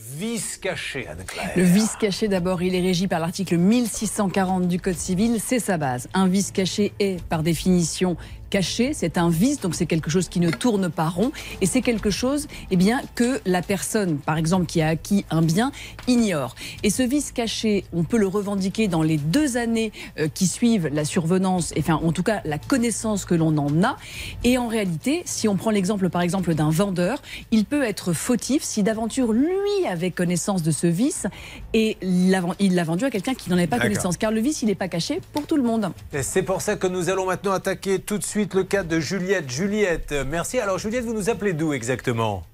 Le 1.57 1.63
vice 1.65 1.97
caché, 1.99 2.29
d'abord, 2.29 2.63
il 2.63 2.77
est 2.77 2.81
régi 2.81 3.09
par 3.09 3.19
l'article 3.19 3.57
1640 3.57 4.69
du 4.69 4.79
Code 4.79 4.97
civil, 4.97 5.39
c'est 5.45 5.59
sa 5.59 5.79
base. 5.79 6.09
Un 6.15 6.29
vice 6.29 6.53
caché 6.53 6.93
est, 7.01 7.21
par 7.25 7.43
définition, 7.43 8.17
caché, 8.53 8.93
c'est 8.93 9.17
un 9.17 9.31
vice, 9.31 9.61
donc 9.61 9.75
c'est 9.75 9.87
quelque 9.87 10.11
chose 10.11 10.29
qui 10.29 10.39
ne 10.39 10.51
tourne 10.51 10.91
pas 10.91 11.09
rond, 11.09 11.33
et 11.63 11.67
c'est 11.67 11.81
quelque 11.81 12.11
chose 12.11 12.49
eh 12.71 12.77
bien, 12.77 13.01
que 13.15 13.41
la 13.47 13.63
personne, 13.63 14.19
par 14.19 14.37
exemple, 14.37 14.67
qui 14.67 14.83
a 14.83 14.89
acquis 14.89 15.25
un 15.31 15.41
bien, 15.41 15.73
ignore. 16.07 16.55
Et 16.83 16.91
ce 16.91 17.03
vice 17.03 17.33
caché, 17.33 17.87
on 17.95 18.05
peut 18.05 18.19
le 18.19 18.27
revendiquer 18.27 18.89
dans 18.89 19.03
les 19.03 19.17
deux 19.17 19.57
années 19.57 19.91
euh, 20.19 20.29
qui 20.29 20.47
suivent 20.47 20.89
la 20.89 21.07
survenance, 21.07 21.73
enfin, 21.79 21.95
en 21.95 22.13
tout 22.13 22.23
cas, 22.23 22.43
la 22.45 22.59
connaissance 22.59 23.25
que 23.25 23.35
l'on 23.35 23.57
en 23.57 23.83
a. 23.83 23.97
Et 24.45 24.59
en 24.59 24.69
réalité, 24.69 25.23
si 25.25 25.49
on 25.49 25.57
prend 25.57 25.71
l'exemple, 25.71 26.11
par 26.11 26.21
exemple, 26.21 26.55
d'un 26.55 26.69
vendeur, 26.69 27.23
il 27.53 27.65
peut 27.65 27.83
être 27.83 28.13
fautif 28.13 28.63
si 28.63 28.83
d'aventure, 28.83 29.33
lui, 29.33 29.87
avait 29.89 30.11
connaissance 30.11 30.63
de 30.63 30.73
ce 30.73 30.87
vice, 30.87 31.27
et 31.73 31.97
il 32.03 32.31
l'a 32.31 32.85
vendu 32.85 33.07
à 33.07 33.11
quelqu'un 33.11 33.33
qui 33.33 33.49
n'en 33.49 33.57
avait 33.57 33.67
pas 33.67 33.79
connaissance. 33.79 34.19
Car 34.19 34.31
le 34.31 34.43
vice, 34.43 34.61
il 34.61 34.67
n'est 34.67 34.75
pas 34.75 34.89
caché 34.89 35.23
pour 35.33 35.47
tout 35.47 35.57
le 35.57 35.63
monde. 35.63 35.91
Et 36.13 36.23
c'est 36.23 36.43
pour 36.43 36.61
ça 36.61 36.77
que 36.77 36.87
nous 36.87 37.09
allons 37.09 37.25
maintenant 37.25 37.53
attaquer 37.53 37.99
tout 37.99 38.19
de 38.19 38.25
suite 38.25 38.42
le 38.55 38.65
cas 38.65 38.83
de 38.83 39.01
Juliette. 39.01 39.51
Juliette, 39.51 40.15
merci. 40.27 40.59
Alors 40.59 40.79
Juliette, 40.79 41.05
vous 41.05 41.15
nous 41.15 41.31
appelez 41.31 41.53
d'où 41.53 41.73
exactement? 41.73 42.45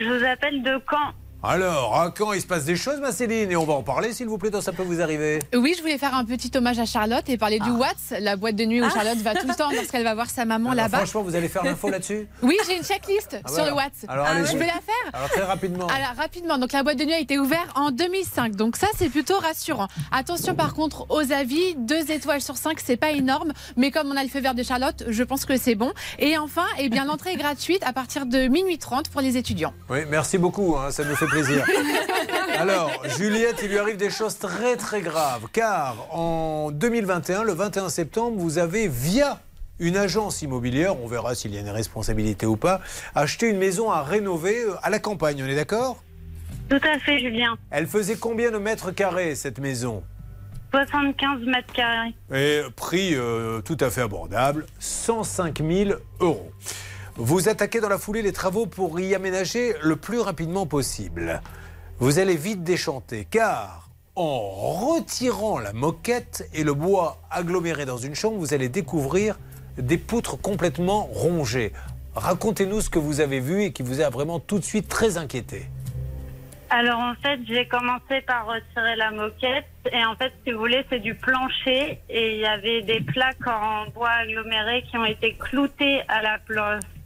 Je 0.00 0.04
vous 0.04 0.24
appelle 0.24 0.62
de 0.62 0.80
Caen. 0.90 1.12
Alors, 1.40 1.94
à 2.00 2.10
quand 2.10 2.32
il 2.32 2.40
se 2.40 2.46
passe 2.48 2.64
des 2.64 2.74
choses, 2.74 2.98
ma 2.98 3.12
Céline 3.12 3.52
Et 3.52 3.56
on 3.56 3.64
va 3.64 3.74
en 3.74 3.84
parler, 3.84 4.12
s'il 4.12 4.26
vous 4.26 4.38
plaît, 4.38 4.50
dans 4.50 4.60
ça 4.60 4.72
peut 4.72 4.82
vous 4.82 5.00
arriver. 5.00 5.38
Oui, 5.54 5.72
je 5.76 5.82
voulais 5.82 5.96
faire 5.96 6.14
un 6.16 6.24
petit 6.24 6.50
hommage 6.56 6.80
à 6.80 6.84
Charlotte 6.84 7.28
et 7.28 7.38
parler 7.38 7.60
du 7.60 7.70
Watts, 7.70 8.18
la 8.18 8.34
boîte 8.34 8.56
de 8.56 8.64
nuit 8.64 8.82
où 8.82 8.90
Charlotte 8.90 9.18
va 9.18 9.36
tout 9.36 9.46
le 9.46 9.54
temps 9.54 9.70
lorsqu'elle 9.72 10.02
va 10.02 10.14
voir 10.14 10.28
sa 10.28 10.44
maman 10.44 10.70
Alors, 10.72 10.84
là-bas. 10.86 10.98
franchement, 10.98 11.22
vous 11.22 11.36
allez 11.36 11.48
faire 11.48 11.62
l'info 11.62 11.90
là-dessus 11.90 12.26
Oui, 12.42 12.56
j'ai 12.66 12.76
une 12.76 12.82
checklist 12.82 13.38
Ah, 13.44 13.48
sur 13.52 13.64
le 13.64 13.72
Watts. 13.72 13.92
Alors, 14.08 14.26
allez-y. 14.26 14.50
je 14.52 14.56
vais 14.56 14.66
la 14.66 14.72
faire. 14.72 15.12
Alors, 15.12 15.28
très 15.28 15.42
rapidement. 15.42 15.86
Alors 15.86 16.16
rapidement, 16.16 16.58
donc 16.58 16.72
la 16.72 16.82
boîte 16.82 16.98
de 16.98 17.04
nuit 17.04 17.14
a 17.14 17.20
été 17.20 17.38
ouverte 17.38 17.68
en 17.76 17.92
2005, 17.92 18.56
donc 18.56 18.74
ça 18.76 18.88
c'est 18.96 19.08
plutôt 19.08 19.38
rassurant. 19.38 19.86
Attention 20.10 20.56
par 20.56 20.74
contre 20.74 21.06
aux 21.08 21.32
avis, 21.32 21.76
deux 21.76 22.10
étoiles 22.10 22.40
sur 22.40 22.56
cinq, 22.56 22.80
c'est 22.84 22.96
pas 22.96 23.12
énorme, 23.12 23.52
mais 23.76 23.92
comme 23.92 24.08
on 24.08 24.16
a 24.16 24.24
le 24.24 24.28
feu 24.28 24.40
vert 24.40 24.54
de 24.56 24.64
Charlotte, 24.64 25.04
je 25.08 25.22
pense 25.22 25.44
que 25.44 25.56
c'est 25.56 25.76
bon. 25.76 25.92
Et 26.18 26.36
enfin, 26.36 26.66
eh 26.80 26.88
bien 26.88 27.04
l'entrée 27.04 27.34
est 27.34 27.36
gratuite 27.36 27.82
à 27.86 27.92
partir 27.92 28.26
de 28.26 28.48
minuit 28.48 28.78
30 28.78 29.08
pour 29.10 29.20
les 29.20 29.36
étudiants. 29.36 29.72
Oui, 29.88 30.00
merci 30.10 30.36
beaucoup, 30.36 30.76
hein, 30.76 30.90
ça 30.90 31.04
nous 31.04 31.14
fait 31.14 31.26
plaisir. 31.26 31.37
Alors, 32.58 32.90
Juliette, 33.16 33.60
il 33.62 33.68
lui 33.68 33.78
arrive 33.78 33.96
des 33.96 34.10
choses 34.10 34.38
très 34.38 34.76
très 34.76 35.00
graves, 35.00 35.46
car 35.52 36.06
en 36.10 36.70
2021, 36.72 37.44
le 37.44 37.52
21 37.52 37.88
septembre, 37.88 38.36
vous 38.38 38.58
avez, 38.58 38.88
via 38.88 39.40
une 39.78 39.96
agence 39.96 40.42
immobilière, 40.42 41.00
on 41.00 41.06
verra 41.06 41.34
s'il 41.34 41.54
y 41.54 41.56
a 41.56 41.60
une 41.60 41.68
responsabilité 41.68 42.46
ou 42.46 42.56
pas, 42.56 42.80
acheté 43.14 43.48
une 43.48 43.58
maison 43.58 43.90
à 43.90 44.02
rénover 44.02 44.64
euh, 44.64 44.74
à 44.82 44.90
la 44.90 44.98
campagne, 44.98 45.42
on 45.42 45.46
est 45.46 45.54
d'accord? 45.54 46.02
Tout 46.68 46.80
à 46.82 46.98
fait, 46.98 47.20
Julien. 47.20 47.56
Elle 47.70 47.86
faisait 47.86 48.16
combien 48.16 48.50
de 48.50 48.58
mètres 48.58 48.90
carrés, 48.90 49.34
cette 49.34 49.58
maison? 49.58 50.02
75 50.72 51.46
mètres 51.46 51.72
carrés. 51.72 52.14
Et 52.34 52.62
prix 52.76 53.14
euh, 53.14 53.60
tout 53.60 53.76
à 53.80 53.88
fait 53.90 54.02
abordable, 54.02 54.66
105 54.78 55.62
000 55.62 55.90
euros. 56.20 56.50
Vous 57.20 57.48
attaquez 57.48 57.80
dans 57.80 57.88
la 57.88 57.98
foulée 57.98 58.22
les 58.22 58.32
travaux 58.32 58.66
pour 58.66 59.00
y 59.00 59.12
aménager 59.12 59.74
le 59.82 59.96
plus 59.96 60.20
rapidement 60.20 60.66
possible. 60.66 61.42
Vous 61.98 62.20
allez 62.20 62.36
vite 62.36 62.62
déchanter, 62.62 63.26
car 63.28 63.88
en 64.14 64.38
retirant 64.38 65.58
la 65.58 65.72
moquette 65.72 66.48
et 66.54 66.62
le 66.62 66.74
bois 66.74 67.20
aggloméré 67.28 67.86
dans 67.86 67.96
une 67.96 68.14
chambre, 68.14 68.38
vous 68.38 68.54
allez 68.54 68.68
découvrir 68.68 69.36
des 69.76 69.98
poutres 69.98 70.40
complètement 70.40 71.08
rongées. 71.12 71.72
Racontez-nous 72.14 72.82
ce 72.82 72.88
que 72.88 73.00
vous 73.00 73.20
avez 73.20 73.40
vu 73.40 73.64
et 73.64 73.72
qui 73.72 73.82
vous 73.82 74.00
a 74.00 74.10
vraiment 74.10 74.38
tout 74.38 74.60
de 74.60 74.64
suite 74.64 74.86
très 74.86 75.18
inquiété. 75.18 75.66
Alors 76.70 77.00
en 77.00 77.14
fait, 77.16 77.40
j'ai 77.48 77.66
commencé 77.66 78.20
par 78.28 78.46
retirer 78.46 78.94
la 78.94 79.10
moquette 79.10 79.66
et 79.90 80.04
en 80.04 80.14
fait, 80.14 80.32
si 80.44 80.52
vous 80.52 80.60
voulez, 80.60 80.84
c'est 80.88 81.00
du 81.00 81.16
plancher 81.16 81.98
et 82.08 82.34
il 82.36 82.40
y 82.40 82.46
avait 82.46 82.82
des 82.82 83.00
plaques 83.00 83.44
en 83.48 83.90
bois 83.90 84.10
aggloméré 84.10 84.84
qui 84.88 84.96
ont 84.96 85.04
été 85.04 85.34
cloutées 85.34 86.02
à 86.06 86.22
la 86.22 86.38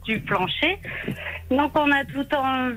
du 0.03 0.19
plancher. 0.21 0.79
Donc 1.49 1.71
on 1.77 1.91
a 1.91 2.03
tout 2.05 2.27
en 2.35 2.71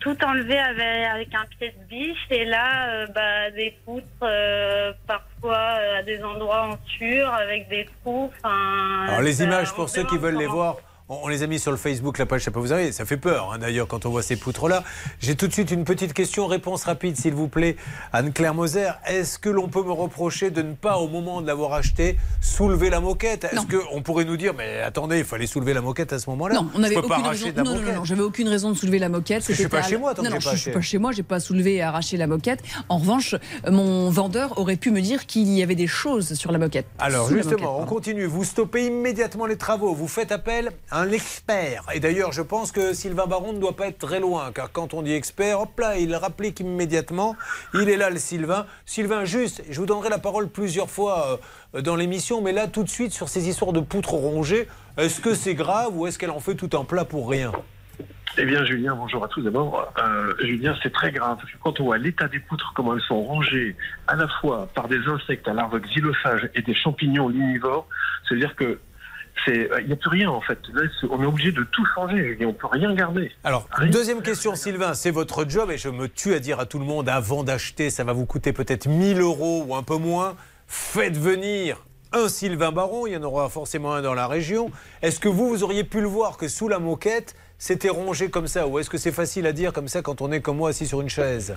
tout 0.00 0.16
enlevé 0.24 0.58
avec, 0.58 1.04
avec 1.14 1.34
un 1.34 1.44
pied 1.58 1.74
de 1.78 1.84
biche 1.88 2.26
et 2.30 2.44
là, 2.46 2.88
euh, 2.88 3.06
bah, 3.14 3.50
des 3.50 3.76
poutres 3.84 4.06
euh, 4.22 4.92
parfois 5.06 5.76
euh, 5.78 5.98
à 5.98 6.02
des 6.02 6.22
endroits 6.24 6.70
en 6.70 6.78
sur 6.96 7.32
avec 7.32 7.68
des 7.68 7.86
trous. 8.02 8.30
Alors 8.42 9.20
les 9.20 9.42
images, 9.42 9.72
pour 9.74 9.88
ceux 9.88 10.04
qui 10.04 10.16
veulent 10.16 10.38
les 10.38 10.46
voir, 10.46 10.76
On, 11.12 11.26
les 11.26 11.42
a 11.42 11.48
mis 11.48 11.58
sur 11.58 11.72
le 11.72 11.76
Facebook, 11.76 12.18
la 12.18 12.26
page, 12.26 12.44
ça 12.44 12.52
peut 12.52 12.60
vous 12.60 12.72
arriver. 12.72 12.92
Ça 12.92 13.04
fait 13.04 13.16
peur, 13.16 13.50
hein, 13.52 13.58
d'ailleurs, 13.58 13.88
quand 13.88 14.06
on 14.06 14.10
voit 14.10 14.22
ces 14.22 14.36
poutres-là. 14.36 14.84
J'ai 15.18 15.34
tout 15.34 15.48
de 15.48 15.52
suite 15.52 15.72
une 15.72 15.82
petite 15.82 16.12
question, 16.12 16.46
réponse 16.46 16.84
rapide, 16.84 17.16
s'il 17.16 17.34
vous 17.34 17.48
plaît. 17.48 17.74
Anne-Claire 18.12 18.54
Moser, 18.54 18.90
est-ce 19.08 19.40
que 19.40 19.48
l'on 19.48 19.66
peut 19.66 19.82
me 19.82 19.90
reprocher 19.90 20.52
de 20.52 20.62
ne 20.62 20.72
pas, 20.72 20.98
au 20.98 21.08
moment 21.08 21.42
de 21.42 21.48
l'avoir 21.48 21.72
acheté, 21.72 22.16
soulever 22.40 22.90
la 22.90 23.00
moquette? 23.00 23.42
Est-ce 23.42 23.66
qu'on 23.66 24.02
pourrait 24.02 24.24
nous 24.24 24.36
dire, 24.36 24.54
mais 24.56 24.82
attendez, 24.82 25.18
il 25.18 25.24
fallait 25.24 25.48
soulever 25.48 25.74
la 25.74 25.80
moquette 25.80 26.12
à 26.12 26.20
ce 26.20 26.30
moment-là 26.30 26.54
Non, 26.54 26.70
on 26.76 26.78
n'avait 26.78 26.94
pas 26.94 27.00
aucune 27.00 27.26
raison. 27.26 27.52
la 27.56 27.62
Non, 27.64 27.74
non, 27.74 27.80
non, 27.80 27.92
non, 27.96 28.04
j'avais 28.04 28.22
aucune 28.22 28.48
raison 28.48 28.70
de 28.70 28.76
soulever 28.76 29.00
la 29.00 29.08
moquette. 29.08 29.44
que 29.44 29.52
je 29.52 29.58
suis 29.58 29.68
pas 29.68 29.78
à- 29.78 29.82
chez 29.82 29.96
moi 29.96 30.14
tant 30.14 30.22
non, 30.22 30.28
que 30.28 30.34
non, 30.34 30.40
pas 30.40 30.52
je 30.54 30.60
suis 30.60 30.70
pas 30.70 30.80
chez 30.80 30.98
moi, 30.98 31.10
j'ai 31.10 31.24
pas 31.24 31.40
soulevé 31.40 31.74
et 31.74 31.82
arraché 31.82 32.18
la 32.18 32.28
moquette. 32.28 32.60
En 32.88 32.98
revanche, 32.98 33.34
mon 33.68 34.10
vendeur 34.10 34.56
aurait 34.60 34.76
pu 34.76 34.92
me 34.92 35.00
dire 35.00 35.26
qu'il 35.26 35.48
y 35.48 35.60
avait 35.64 35.74
des 35.74 35.88
choses 35.88 36.34
sur 36.34 36.52
la 36.52 36.58
moquette. 36.58 36.86
Alors 37.00 37.28
justement, 37.28 37.72
moquette, 37.72 37.82
on 37.82 37.86
continue. 37.86 38.26
Vous 38.26 38.44
stoppez 38.44 38.86
immédiatement 38.86 39.46
les 39.46 39.56
travaux. 39.56 39.92
Vous 39.92 40.06
faites 40.06 40.30
appel 40.30 40.70
à 40.92 40.99
un 41.00 41.10
expert. 41.12 41.84
Et 41.94 42.00
d'ailleurs, 42.00 42.32
je 42.32 42.42
pense 42.42 42.72
que 42.72 42.92
Sylvain 42.92 43.26
Baron 43.26 43.54
ne 43.54 43.58
doit 43.58 43.74
pas 43.74 43.88
être 43.88 43.98
très 43.98 44.20
loin, 44.20 44.52
car 44.52 44.70
quand 44.70 44.92
on 44.92 45.00
dit 45.00 45.14
expert, 45.14 45.60
hop 45.60 45.78
là, 45.78 45.96
il 45.96 46.14
rapplique 46.14 46.60
immédiatement. 46.60 47.36
Il 47.72 47.88
est 47.88 47.96
là, 47.96 48.10
le 48.10 48.18
Sylvain. 48.18 48.66
Sylvain, 48.84 49.24
juste, 49.24 49.62
je 49.70 49.80
vous 49.80 49.86
donnerai 49.86 50.10
la 50.10 50.18
parole 50.18 50.48
plusieurs 50.48 50.90
fois 50.90 51.40
euh, 51.74 51.80
dans 51.80 51.96
l'émission, 51.96 52.42
mais 52.42 52.52
là, 52.52 52.66
tout 52.66 52.82
de 52.82 52.88
suite, 52.88 53.12
sur 53.12 53.30
ces 53.30 53.48
histoires 53.48 53.72
de 53.72 53.80
poutres 53.80 54.10
rongées, 54.12 54.68
est-ce 54.98 55.20
que 55.20 55.34
c'est 55.34 55.54
grave 55.54 55.96
ou 55.96 56.06
est-ce 56.06 56.18
qu'elle 56.18 56.30
en 56.30 56.40
fait 56.40 56.54
tout 56.54 56.70
un 56.78 56.84
plat 56.84 57.06
pour 57.06 57.30
rien? 57.30 57.52
Eh 58.36 58.44
bien, 58.44 58.64
Julien, 58.64 58.94
bonjour 58.94 59.24
à 59.24 59.28
tous. 59.28 59.42
D'abord, 59.42 59.92
euh, 59.98 60.34
Julien, 60.40 60.76
c'est 60.82 60.92
très 60.92 61.12
grave 61.12 61.38
quand 61.62 61.80
on 61.80 61.84
voit 61.84 61.98
l'état 61.98 62.28
des 62.28 62.40
poutres, 62.40 62.72
comment 62.76 62.94
elles 62.94 63.00
sont 63.02 63.20
rongées 63.20 63.74
à 64.06 64.16
la 64.16 64.28
fois 64.40 64.68
par 64.74 64.86
des 64.86 65.00
insectes 65.06 65.48
à 65.48 65.54
larves 65.54 65.80
xylophages 65.80 66.48
et 66.54 66.62
des 66.62 66.74
champignons 66.74 67.28
lunivores, 67.28 67.88
c'est-à-dire 68.28 68.54
que 68.54 68.78
c'est, 69.44 69.70
il 69.80 69.86
n'y 69.86 69.92
a 69.92 69.96
plus 69.96 70.10
rien 70.10 70.30
en 70.30 70.40
fait. 70.40 70.58
Là, 70.72 70.82
on 71.10 71.22
est 71.22 71.26
obligé 71.26 71.52
de 71.52 71.62
tout 71.64 71.84
changer. 71.94 72.38
On 72.44 72.52
peut 72.52 72.66
rien 72.66 72.94
garder. 72.94 73.32
Alors, 73.44 73.68
deuxième 73.90 74.22
question, 74.22 74.54
Sylvain, 74.54 74.94
c'est 74.94 75.10
votre 75.10 75.48
job 75.48 75.70
et 75.70 75.78
je 75.78 75.88
me 75.88 76.08
tue 76.08 76.34
à 76.34 76.38
dire 76.38 76.60
à 76.60 76.66
tout 76.66 76.78
le 76.78 76.84
monde 76.84 77.08
avant 77.08 77.44
d'acheter, 77.44 77.90
ça 77.90 78.04
va 78.04 78.12
vous 78.12 78.26
coûter 78.26 78.52
peut-être 78.52 78.86
1000 78.86 79.20
euros 79.20 79.64
ou 79.66 79.74
un 79.74 79.82
peu 79.82 79.96
moins. 79.96 80.36
Faites 80.66 81.16
venir 81.16 81.84
un 82.12 82.28
Sylvain 82.28 82.72
Baron, 82.72 83.06
il 83.06 83.12
y 83.12 83.16
en 83.16 83.22
aura 83.22 83.48
forcément 83.48 83.94
un 83.94 84.02
dans 84.02 84.14
la 84.14 84.26
région. 84.26 84.70
Est-ce 85.02 85.20
que 85.20 85.28
vous, 85.28 85.48
vous 85.48 85.62
auriez 85.62 85.84
pu 85.84 86.00
le 86.00 86.06
voir 86.06 86.36
que 86.36 86.48
sous 86.48 86.68
la 86.68 86.78
moquette, 86.78 87.34
c'était 87.58 87.88
rongé 87.88 88.30
comme 88.30 88.46
ça 88.46 88.66
Ou 88.66 88.78
est-ce 88.78 88.90
que 88.90 88.98
c'est 88.98 89.12
facile 89.12 89.46
à 89.46 89.52
dire 89.52 89.72
comme 89.72 89.88
ça 89.88 90.02
quand 90.02 90.20
on 90.20 90.32
est 90.32 90.40
comme 90.40 90.56
moi 90.56 90.70
assis 90.70 90.86
sur 90.86 91.00
une 91.00 91.08
chaise? 91.08 91.56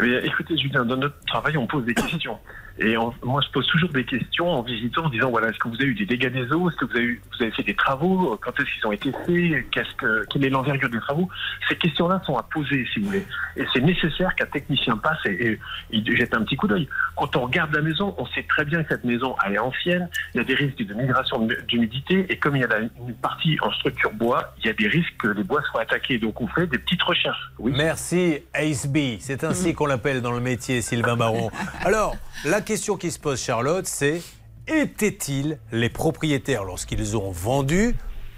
Eh 0.00 0.02
bien, 0.02 0.20
écoutez, 0.22 0.56
Julien, 0.56 0.84
dans 0.84 0.96
notre 0.96 1.18
travail, 1.26 1.56
on 1.56 1.66
pose 1.66 1.84
des 1.84 1.94
questions. 1.94 2.38
Et 2.80 2.96
moi, 2.96 3.40
je 3.44 3.50
pose 3.50 3.66
toujours 3.66 3.88
des 3.88 4.04
questions 4.04 4.48
en 4.48 4.62
visitant, 4.62 5.06
en 5.06 5.08
disant 5.08 5.30
voilà, 5.30 5.48
est-ce 5.48 5.58
que 5.58 5.68
vous 5.68 5.74
avez 5.74 5.86
eu 5.86 5.94
des 5.94 6.06
dégâts 6.06 6.32
des 6.32 6.52
eaux? 6.52 6.68
Est-ce 6.70 6.76
que 6.76 6.84
vous 6.84 6.96
avez, 6.96 7.04
eu- 7.04 7.22
vous 7.36 7.42
avez 7.42 7.52
fait 7.52 7.64
des 7.64 7.74
travaux? 7.74 8.38
Quand 8.40 8.52
est-ce 8.60 8.70
qu'ils 8.72 8.86
ont 8.86 8.92
été 8.92 9.10
faits? 9.26 9.70
Qu'est-ce 9.70 9.94
que, 9.96 10.24
Quelle 10.30 10.44
est 10.44 10.50
l'envergure 10.50 10.88
des 10.88 11.00
travaux? 11.00 11.28
Ces 11.68 11.76
questions-là 11.76 12.22
sont 12.24 12.36
à 12.36 12.42
poser, 12.44 12.86
si 12.92 13.00
vous 13.00 13.06
voulez. 13.06 13.26
Et 13.56 13.64
c'est 13.72 13.80
nécessaire 13.80 14.34
qu'un 14.36 14.46
technicien 14.46 14.96
passe 14.96 15.18
et, 15.26 15.58
il 15.90 16.16
jette 16.16 16.34
un 16.34 16.42
petit 16.44 16.56
coup 16.56 16.68
d'œil. 16.68 16.88
Quand 17.16 17.34
on 17.36 17.40
regarde 17.46 17.74
la 17.74 17.80
maison, 17.82 18.14
on 18.16 18.26
sait 18.26 18.44
très 18.48 18.64
bien 18.64 18.82
que 18.84 18.90
cette 18.94 19.04
maison 19.04 19.34
elle 19.44 19.54
est 19.54 19.58
ancienne. 19.58 20.08
Il 20.34 20.38
y 20.38 20.40
a 20.40 20.44
des 20.44 20.54
risques 20.54 20.78
de 20.84 20.94
migration 20.94 21.48
d'humidité. 21.66 22.26
Et 22.28 22.36
comme 22.38 22.56
il 22.56 22.62
y 22.62 22.64
a 22.64 22.78
une 22.78 23.14
partie 23.14 23.58
en 23.60 23.72
structure 23.72 24.12
bois, 24.12 24.54
il 24.58 24.66
y 24.66 24.70
a 24.70 24.72
des 24.72 24.86
risques 24.88 25.16
que 25.18 25.28
les 25.28 25.42
bois 25.42 25.62
soient 25.70 25.82
attaqués. 25.82 26.18
Donc, 26.18 26.40
on 26.40 26.46
fait 26.48 26.66
des 26.66 26.78
petites 26.78 27.02
recherches. 27.02 27.50
Oui. 27.58 27.72
Merci 27.76 28.38
Ace 28.54 28.86
B. 28.86 29.16
C'est 29.18 29.42
ainsi 29.44 29.74
qu'on 29.74 29.86
l'appelle 29.86 30.22
dans 30.22 30.32
le 30.32 30.40
métier, 30.40 30.80
Sylvain 30.80 31.16
Baron. 31.16 31.50
Alors, 31.84 32.14
la 32.44 32.60
question 32.68 32.98
qui 32.98 33.10
se 33.10 33.18
pose, 33.18 33.40
Charlotte, 33.40 33.86
c'est 33.86 34.20
étaient-ils 34.66 35.58
les 35.72 35.88
propriétaires, 35.88 36.64
lorsqu'ils 36.64 37.16
ont 37.16 37.30
vendu, 37.30 37.94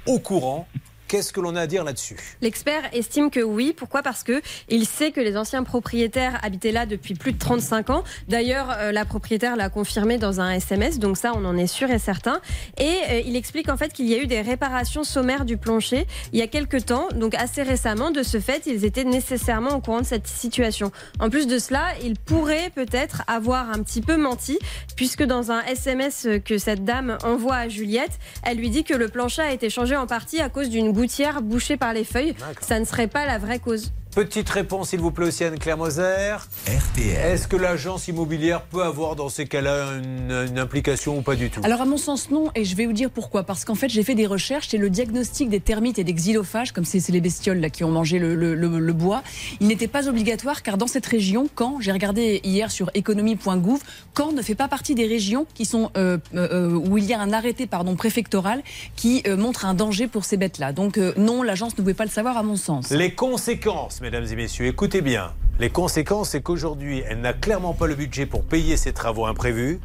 au 0.06 0.20
courant 0.20 0.68
Qu'est-ce 1.10 1.32
que 1.32 1.40
l'on 1.40 1.56
a 1.56 1.62
à 1.62 1.66
dire 1.66 1.82
là-dessus 1.82 2.14
L'expert 2.40 2.82
estime 2.92 3.30
que 3.30 3.40
oui. 3.40 3.74
Pourquoi? 3.76 4.00
Parce 4.00 4.22
que 4.22 4.40
il 4.68 4.86
sait 4.86 5.10
que 5.10 5.20
les 5.20 5.36
anciens 5.36 5.64
propriétaires 5.64 6.38
habitaient 6.44 6.70
là 6.70 6.86
depuis 6.86 7.14
plus 7.14 7.32
de 7.32 7.38
35 7.38 7.90
ans. 7.90 8.04
D'ailleurs, 8.28 8.70
euh, 8.78 8.92
la 8.92 9.04
propriétaire 9.04 9.56
l'a 9.56 9.70
confirmé 9.70 10.18
dans 10.18 10.40
un 10.40 10.52
SMS, 10.52 11.00
donc 11.00 11.16
ça, 11.16 11.32
on 11.34 11.44
en 11.44 11.56
est 11.56 11.66
sûr 11.66 11.90
et 11.90 11.98
certain. 11.98 12.40
Et 12.78 12.84
euh, 12.84 13.22
il 13.26 13.34
explique 13.34 13.68
en 13.68 13.76
fait 13.76 13.92
qu'il 13.92 14.06
y 14.06 14.14
a 14.14 14.22
eu 14.22 14.28
des 14.28 14.40
réparations 14.40 15.02
sommaires 15.02 15.44
du 15.44 15.56
plancher 15.56 16.06
il 16.32 16.38
y 16.38 16.42
a 16.42 16.46
quelques 16.46 16.86
temps, 16.86 17.08
donc 17.16 17.34
assez 17.34 17.64
récemment. 17.64 18.12
De 18.12 18.22
ce 18.22 18.38
fait, 18.38 18.62
ils 18.66 18.84
étaient 18.84 19.02
nécessairement 19.02 19.74
au 19.74 19.80
courant 19.80 20.02
de 20.02 20.06
cette 20.06 20.28
situation. 20.28 20.92
En 21.18 21.28
plus 21.28 21.48
de 21.48 21.58
cela, 21.58 21.86
il 22.04 22.14
pourrait 22.14 22.70
peut-être 22.72 23.24
avoir 23.26 23.68
un 23.70 23.82
petit 23.82 24.00
peu 24.00 24.16
menti, 24.16 24.60
puisque 24.94 25.24
dans 25.24 25.50
un 25.50 25.62
SMS 25.62 26.28
que 26.44 26.56
cette 26.56 26.84
dame 26.84 27.18
envoie 27.24 27.56
à 27.56 27.68
Juliette, 27.68 28.16
elle 28.44 28.58
lui 28.58 28.70
dit 28.70 28.84
que 28.84 28.94
le 28.94 29.08
plancher 29.08 29.42
a 29.42 29.52
été 29.52 29.70
changé 29.70 29.96
en 29.96 30.06
partie 30.06 30.40
à 30.40 30.48
cause 30.48 30.70
d'une 30.70 30.99
gouttière 31.00 31.40
bouchée 31.40 31.78
par 31.78 31.94
les 31.94 32.04
feuilles. 32.04 32.34
Ça 32.60 32.78
ne 32.78 32.84
serait 32.84 33.06
pas 33.06 33.24
la 33.24 33.38
vraie 33.38 33.58
cause. 33.58 33.90
Petite 34.14 34.48
réponse, 34.50 34.88
s'il 34.88 34.98
vous 34.98 35.12
plaît, 35.12 35.26
aussi 35.28 35.44
Anne-Claire 35.44 35.76
Moser. 35.78 36.34
RTL. 36.66 37.32
Est-ce 37.32 37.46
que 37.46 37.54
l'agence 37.54 38.08
immobilière 38.08 38.62
peut 38.62 38.82
avoir 38.82 39.14
dans 39.14 39.28
ces 39.28 39.46
cas-là 39.46 39.92
une, 40.02 40.32
une 40.50 40.58
implication 40.58 41.18
ou 41.18 41.22
pas 41.22 41.36
du 41.36 41.48
tout? 41.48 41.60
Alors 41.62 41.80
à 41.80 41.84
mon 41.84 41.96
sens 41.96 42.28
non, 42.28 42.50
et 42.56 42.64
je 42.64 42.74
vais 42.74 42.86
vous 42.86 42.92
dire 42.92 43.08
pourquoi. 43.10 43.44
Parce 43.44 43.64
qu'en 43.64 43.76
fait 43.76 43.88
j'ai 43.88 44.02
fait 44.02 44.16
des 44.16 44.26
recherches 44.26 44.74
et 44.74 44.78
le 44.78 44.90
diagnostic 44.90 45.48
des 45.48 45.60
termites 45.60 46.00
et 46.00 46.04
des 46.04 46.12
xylophages, 46.12 46.72
comme 46.72 46.84
c'est 46.84 46.98
c'est 46.98 47.12
les 47.12 47.20
bestioles 47.20 47.60
là, 47.60 47.70
qui 47.70 47.84
ont 47.84 47.90
mangé 47.92 48.18
le, 48.18 48.34
le- 48.34 48.56
le- 48.56 48.80
le 48.80 48.92
bois, 48.92 49.22
il 49.60 49.68
n'était 49.68 49.86
pas 49.86 50.08
obligatoire 50.08 50.64
car 50.64 50.76
dans 50.76 50.88
cette 50.88 51.06
région, 51.06 51.48
Caen, 51.56 51.78
j'ai 51.80 51.92
regardé 51.92 52.40
hier 52.42 52.72
sur 52.72 52.90
économie.gouv, 52.94 53.78
Caen 54.18 54.32
ne 54.32 54.42
fait 54.42 54.56
pas 54.56 54.66
partie 54.66 54.96
des 54.96 55.06
régions 55.06 55.46
qui 55.54 55.64
sont 55.64 55.92
euh, 55.96 56.18
euh, 56.34 56.72
où 56.72 56.98
il 56.98 57.04
y 57.04 57.14
a 57.14 57.20
un 57.20 57.32
arrêté 57.32 57.68
pardon 57.68 57.94
préfectoral 57.94 58.64
qui 58.96 59.22
euh, 59.28 59.36
montre 59.36 59.66
un 59.66 59.74
danger 59.74 60.08
pour 60.08 60.24
ces 60.24 60.36
bêtes-là. 60.36 60.72
Donc 60.72 60.98
euh, 60.98 61.12
non, 61.16 61.44
l'agence 61.44 61.72
ne 61.72 61.76
pouvait 61.76 61.94
pas 61.94 62.04
le 62.06 62.10
savoir 62.10 62.36
à 62.36 62.42
mon 62.42 62.56
sens. 62.56 62.90
Les 62.90 63.14
conséquences, 63.14 63.99
mesdames 64.00 64.26
et 64.30 64.36
messieurs, 64.36 64.66
écoutez 64.66 65.02
bien. 65.02 65.32
Les 65.58 65.68
conséquences, 65.68 66.30
c'est 66.30 66.40
qu'aujourd'hui, 66.40 67.02
elle 67.06 67.20
n'a 67.20 67.34
clairement 67.34 67.74
pas 67.74 67.86
le 67.86 67.94
budget 67.94 68.24
pour 68.24 68.44
payer 68.44 68.76
ses 68.76 68.92
travaux 68.92 69.26
imprévus. 69.26 69.78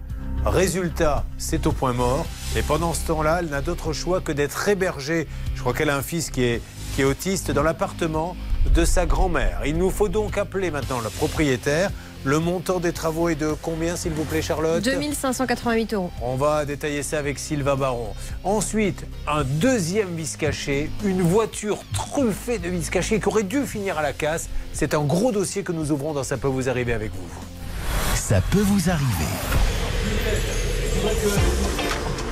Résultat, 0.45 1.25
c'est 1.37 1.67
au 1.67 1.71
point 1.71 1.91
mort. 1.91 2.25
Et 2.55 2.61
pendant 2.61 2.93
ce 2.93 3.07
temps-là, 3.07 3.39
elle 3.41 3.49
n'a 3.49 3.61
d'autre 3.61 3.91
choix 3.91 4.21
que 4.21 4.31
d'être 4.31 4.69
hébergée. 4.69 5.27
Je 5.55 5.59
crois 5.59 5.73
qu'elle 5.73 5.89
a 5.89 5.97
un 5.97 6.01
fils 6.01 6.29
qui 6.29 6.43
est, 6.43 6.61
qui 6.95 7.01
est 7.01 7.05
autiste 7.05 7.51
dans 7.51 7.63
l'appartement 7.63 8.37
de 8.73 8.85
sa 8.85 9.05
grand-mère. 9.05 9.61
Il 9.65 9.77
nous 9.77 9.89
faut 9.89 10.07
donc 10.07 10.37
appeler 10.37 10.71
maintenant 10.71 11.01
le 11.01 11.09
propriétaire. 11.09 11.91
Le 12.25 12.39
montant 12.39 12.79
des 12.79 12.91
travaux 12.91 13.29
est 13.29 13.35
de 13.35 13.53
combien, 13.61 13.95
s'il 13.95 14.13
vous 14.13 14.23
plaît, 14.23 14.41
Charlotte 14.41 14.83
2588 14.83 15.93
euros. 15.93 16.09
on 16.23 16.35
va 16.35 16.65
détailler 16.65 17.03
ça 17.03 17.19
avec 17.19 17.37
Sylvain 17.37 17.75
Baron. 17.75 18.15
Ensuite, 18.43 19.05
un 19.27 19.43
deuxième 19.43 20.15
vice 20.15 20.35
caché, 20.35 20.89
une 21.03 21.21
voiture 21.21 21.77
truffée 21.93 22.57
de 22.57 22.67
vis 22.67 22.89
cachés 22.89 23.19
qui 23.19 23.27
aurait 23.27 23.43
dû 23.43 23.67
finir 23.67 23.99
à 23.99 24.01
la 24.01 24.11
casse. 24.11 24.49
C'est 24.73 24.95
un 24.95 25.03
gros 25.03 25.31
dossier 25.31 25.61
que 25.61 25.71
nous 25.71 25.91
ouvrons 25.91 26.13
dans 26.13 26.23
Ça 26.23 26.37
peut 26.37 26.47
vous 26.47 26.67
arriver 26.67 26.93
avec 26.93 27.11
vous. 27.11 28.15
Ça 28.15 28.41
peut 28.49 28.57
vous 28.61 28.89
arriver. 28.89 29.05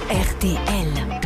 RTL. 0.09 1.21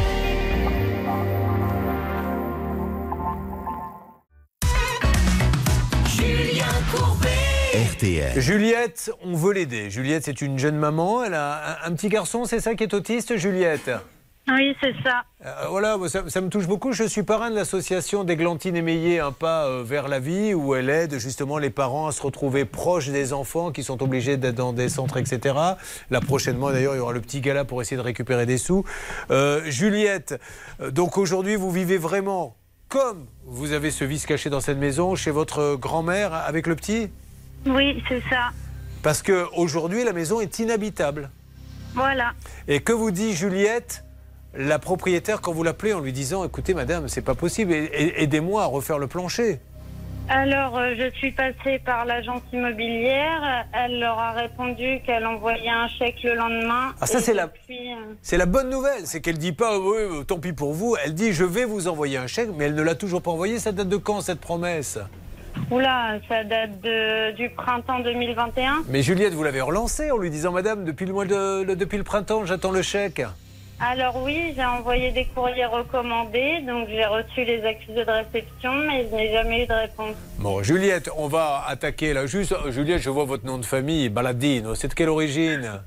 Julien 6.06 6.66
Courbet. 6.92 7.47
RTL. 7.78 8.42
Juliette, 8.42 9.12
on 9.24 9.36
veut 9.36 9.54
l'aider. 9.54 9.92
Juliette, 9.92 10.24
c'est 10.24 10.42
une 10.42 10.58
jeune 10.58 10.78
maman. 10.78 11.24
Elle 11.24 11.36
a 11.36 11.84
un, 11.86 11.92
un 11.92 11.96
petit 11.96 12.10
garçon, 12.10 12.46
c'est 12.46 12.60
ça 12.60 12.74
qui 12.74 12.84
est 12.84 12.94
autiste, 12.96 13.38
Juliette? 13.38 13.92
Oui, 14.48 14.76
c'est 14.82 14.96
ça. 15.04 15.22
Euh, 15.46 15.68
voilà, 15.70 15.96
ça, 16.08 16.24
ça 16.28 16.42
me 16.42 16.50
touche 16.50 16.66
beaucoup. 16.66 16.92
Je 16.92 17.04
suis 17.04 17.22
parrain 17.22 17.52
de 17.52 17.56
l'association 17.56 18.24
d'Églantine 18.24 18.76
Émeillé, 18.76 19.20
un 19.20 19.32
pas 19.32 19.68
euh, 19.68 19.84
vers 19.86 20.08
la 20.08 20.20
vie, 20.20 20.56
où 20.56 20.74
elle 20.74 20.90
aide 20.90 21.20
justement 21.20 21.60
les 21.60 21.70
parents 21.70 22.08
à 22.08 22.12
se 22.12 22.24
retrouver 22.24 22.66
proches 22.66 23.10
des 23.10 23.32
enfants 23.32 23.72
qui 23.72 23.84
sont 23.84 24.02
obligés 24.02 24.38
d'être 24.38 24.56
dans 24.56 24.74
des 24.74 24.90
centres, 24.90 25.18
etc. 25.18 25.54
Là, 26.10 26.22
prochainement, 26.22 26.72
d'ailleurs, 26.72 26.96
il 26.96 26.98
y 26.98 27.02
aura 27.02 27.14
le 27.14 27.22
petit 27.22 27.42
gala 27.42 27.64
pour 27.64 27.80
essayer 27.84 27.98
de 27.98 28.02
récupérer 28.02 28.48
des 28.48 28.58
sous. 28.58 28.86
Euh, 29.30 29.62
Juliette, 29.66 30.42
donc 30.80 31.20
aujourd'hui, 31.20 31.56
vous 31.56 31.70
vivez 31.70 32.00
vraiment 32.00 32.56
comme 32.90 33.28
vous 33.46 33.74
avez 33.74 33.92
ce 33.92 34.04
vice 34.04 34.26
caché 34.26 34.50
dans 34.50 34.62
cette 34.62 34.78
maison, 34.80 35.14
chez 35.14 35.30
votre 35.30 35.76
grand-mère 35.76 36.34
avec 36.34 36.66
le 36.66 36.76
petit? 36.76 37.10
Oui, 37.66 38.04
c'est 38.08 38.22
ça. 38.30 38.50
Parce 39.04 39.22
qu'aujourd'hui, 39.22 40.04
la 40.04 40.14
maison 40.14 40.40
est 40.42 40.60
inhabitable. 40.60 41.30
Voilà. 41.94 42.32
Et 42.68 42.80
que 42.82 42.92
vous 42.94 43.12
dit 43.12 43.34
Juliette, 43.34 44.04
la 44.56 44.80
propriétaire, 44.80 45.42
quand 45.42 45.52
vous 45.54 45.64
l'appelez 45.64 45.94
en 45.94 46.00
lui 46.00 46.14
disant 46.14 46.44
Écoutez, 46.44 46.74
madame, 46.74 47.08
c'est 47.08 47.22
pas 47.22 47.36
possible, 47.36 47.74
aidez-moi 47.74 48.64
à 48.64 48.66
refaire 48.66 49.00
le 49.00 49.08
plancher 49.08 49.60
Alors, 50.30 50.78
euh, 50.78 50.94
je 50.98 51.10
suis 51.18 51.32
passée 51.32 51.80
par 51.86 52.06
l'agence 52.06 52.42
immobilière. 52.54 53.66
Elle 53.74 54.00
leur 54.00 54.18
a 54.20 54.32
répondu 54.32 55.00
qu'elle 55.06 55.26
envoyait 55.26 55.70
un 55.70 55.88
chèque 55.88 56.22
le 56.24 56.36
lendemain. 56.36 56.94
Ah, 57.02 57.06
ça, 57.08 57.20
c'est 57.20 57.34
la- 57.34 57.46
euh, 57.70 57.96
C'est 58.22 58.38
la 58.38 58.46
bonne 58.46 58.70
nouvelle, 58.70 59.06
c'est 59.06 59.22
qu'elle 59.22 59.38
dit 59.38 59.54
pas 59.54 59.80
Oui, 59.80 60.26
tant 60.28 60.40
pis 60.40 60.54
pour 60.54 60.74
vous. 60.74 60.96
Elle 61.04 61.14
dit 61.14 61.34
Je 61.34 61.46
vais 61.46 61.66
vous 61.66 61.88
envoyer 61.88 62.18
un 62.18 62.28
chèque, 62.28 62.50
mais 62.58 62.66
elle 62.66 62.76
ne 62.76 62.82
l'a 62.84 62.96
toujours 62.96 63.22
pas 63.22 63.32
envoyé. 63.32 63.60
Ça 63.60 63.72
date 63.72 63.90
de 63.90 63.98
quand 63.98 64.22
cette 64.22 64.40
promesse? 64.42 65.00
Oula, 65.72 66.20
ça 66.30 66.44
date 66.44 66.82
de, 66.82 67.32
du 67.32 67.50
printemps 67.50 68.00
2021. 68.00 68.84
Mais 68.90 69.02
Juliette, 69.02 69.34
vous 69.34 69.44
l'avez 69.44 69.62
relancée 69.62 70.12
en 70.12 70.18
lui 70.18 70.30
disant 70.30 70.52
Madame, 70.52 70.86
depuis 70.86 71.06
le, 71.06 71.14
mois 71.14 71.26
de, 71.26 71.74
depuis 71.74 71.98
le 71.98 72.04
printemps, 72.04 72.46
j'attends 72.46 72.72
le 72.72 72.82
chèque. 72.82 73.22
Alors 73.80 74.24
oui, 74.24 74.54
j'ai 74.56 74.66
envoyé 74.66 75.12
des 75.12 75.26
courriers 75.26 75.66
recommandés, 75.66 76.62
donc 76.66 76.88
j'ai 76.90 77.06
reçu 77.06 77.44
les 77.46 77.64
accusés 77.64 78.06
de 78.06 78.12
réception, 78.12 78.74
mais 78.74 79.08
je 79.08 79.16
n'ai 79.16 79.32
jamais 79.32 79.64
eu 79.64 79.68
de 79.68 79.74
réponse. 79.74 80.16
Bon, 80.40 80.64
Juliette, 80.64 81.12
on 81.16 81.28
va 81.28 81.64
attaquer 81.68 82.14
là. 82.14 82.26
Juste, 82.26 82.56
Juliette, 82.70 83.04
je 83.04 83.12
vois 83.12 83.26
votre 83.26 83.46
nom 83.46 83.60
de 83.60 83.66
famille, 83.66 84.10
Baladino. 84.10 84.74
C'est 84.74 84.88
de 84.88 84.94
quelle 84.96 85.10
origine? 85.10 85.80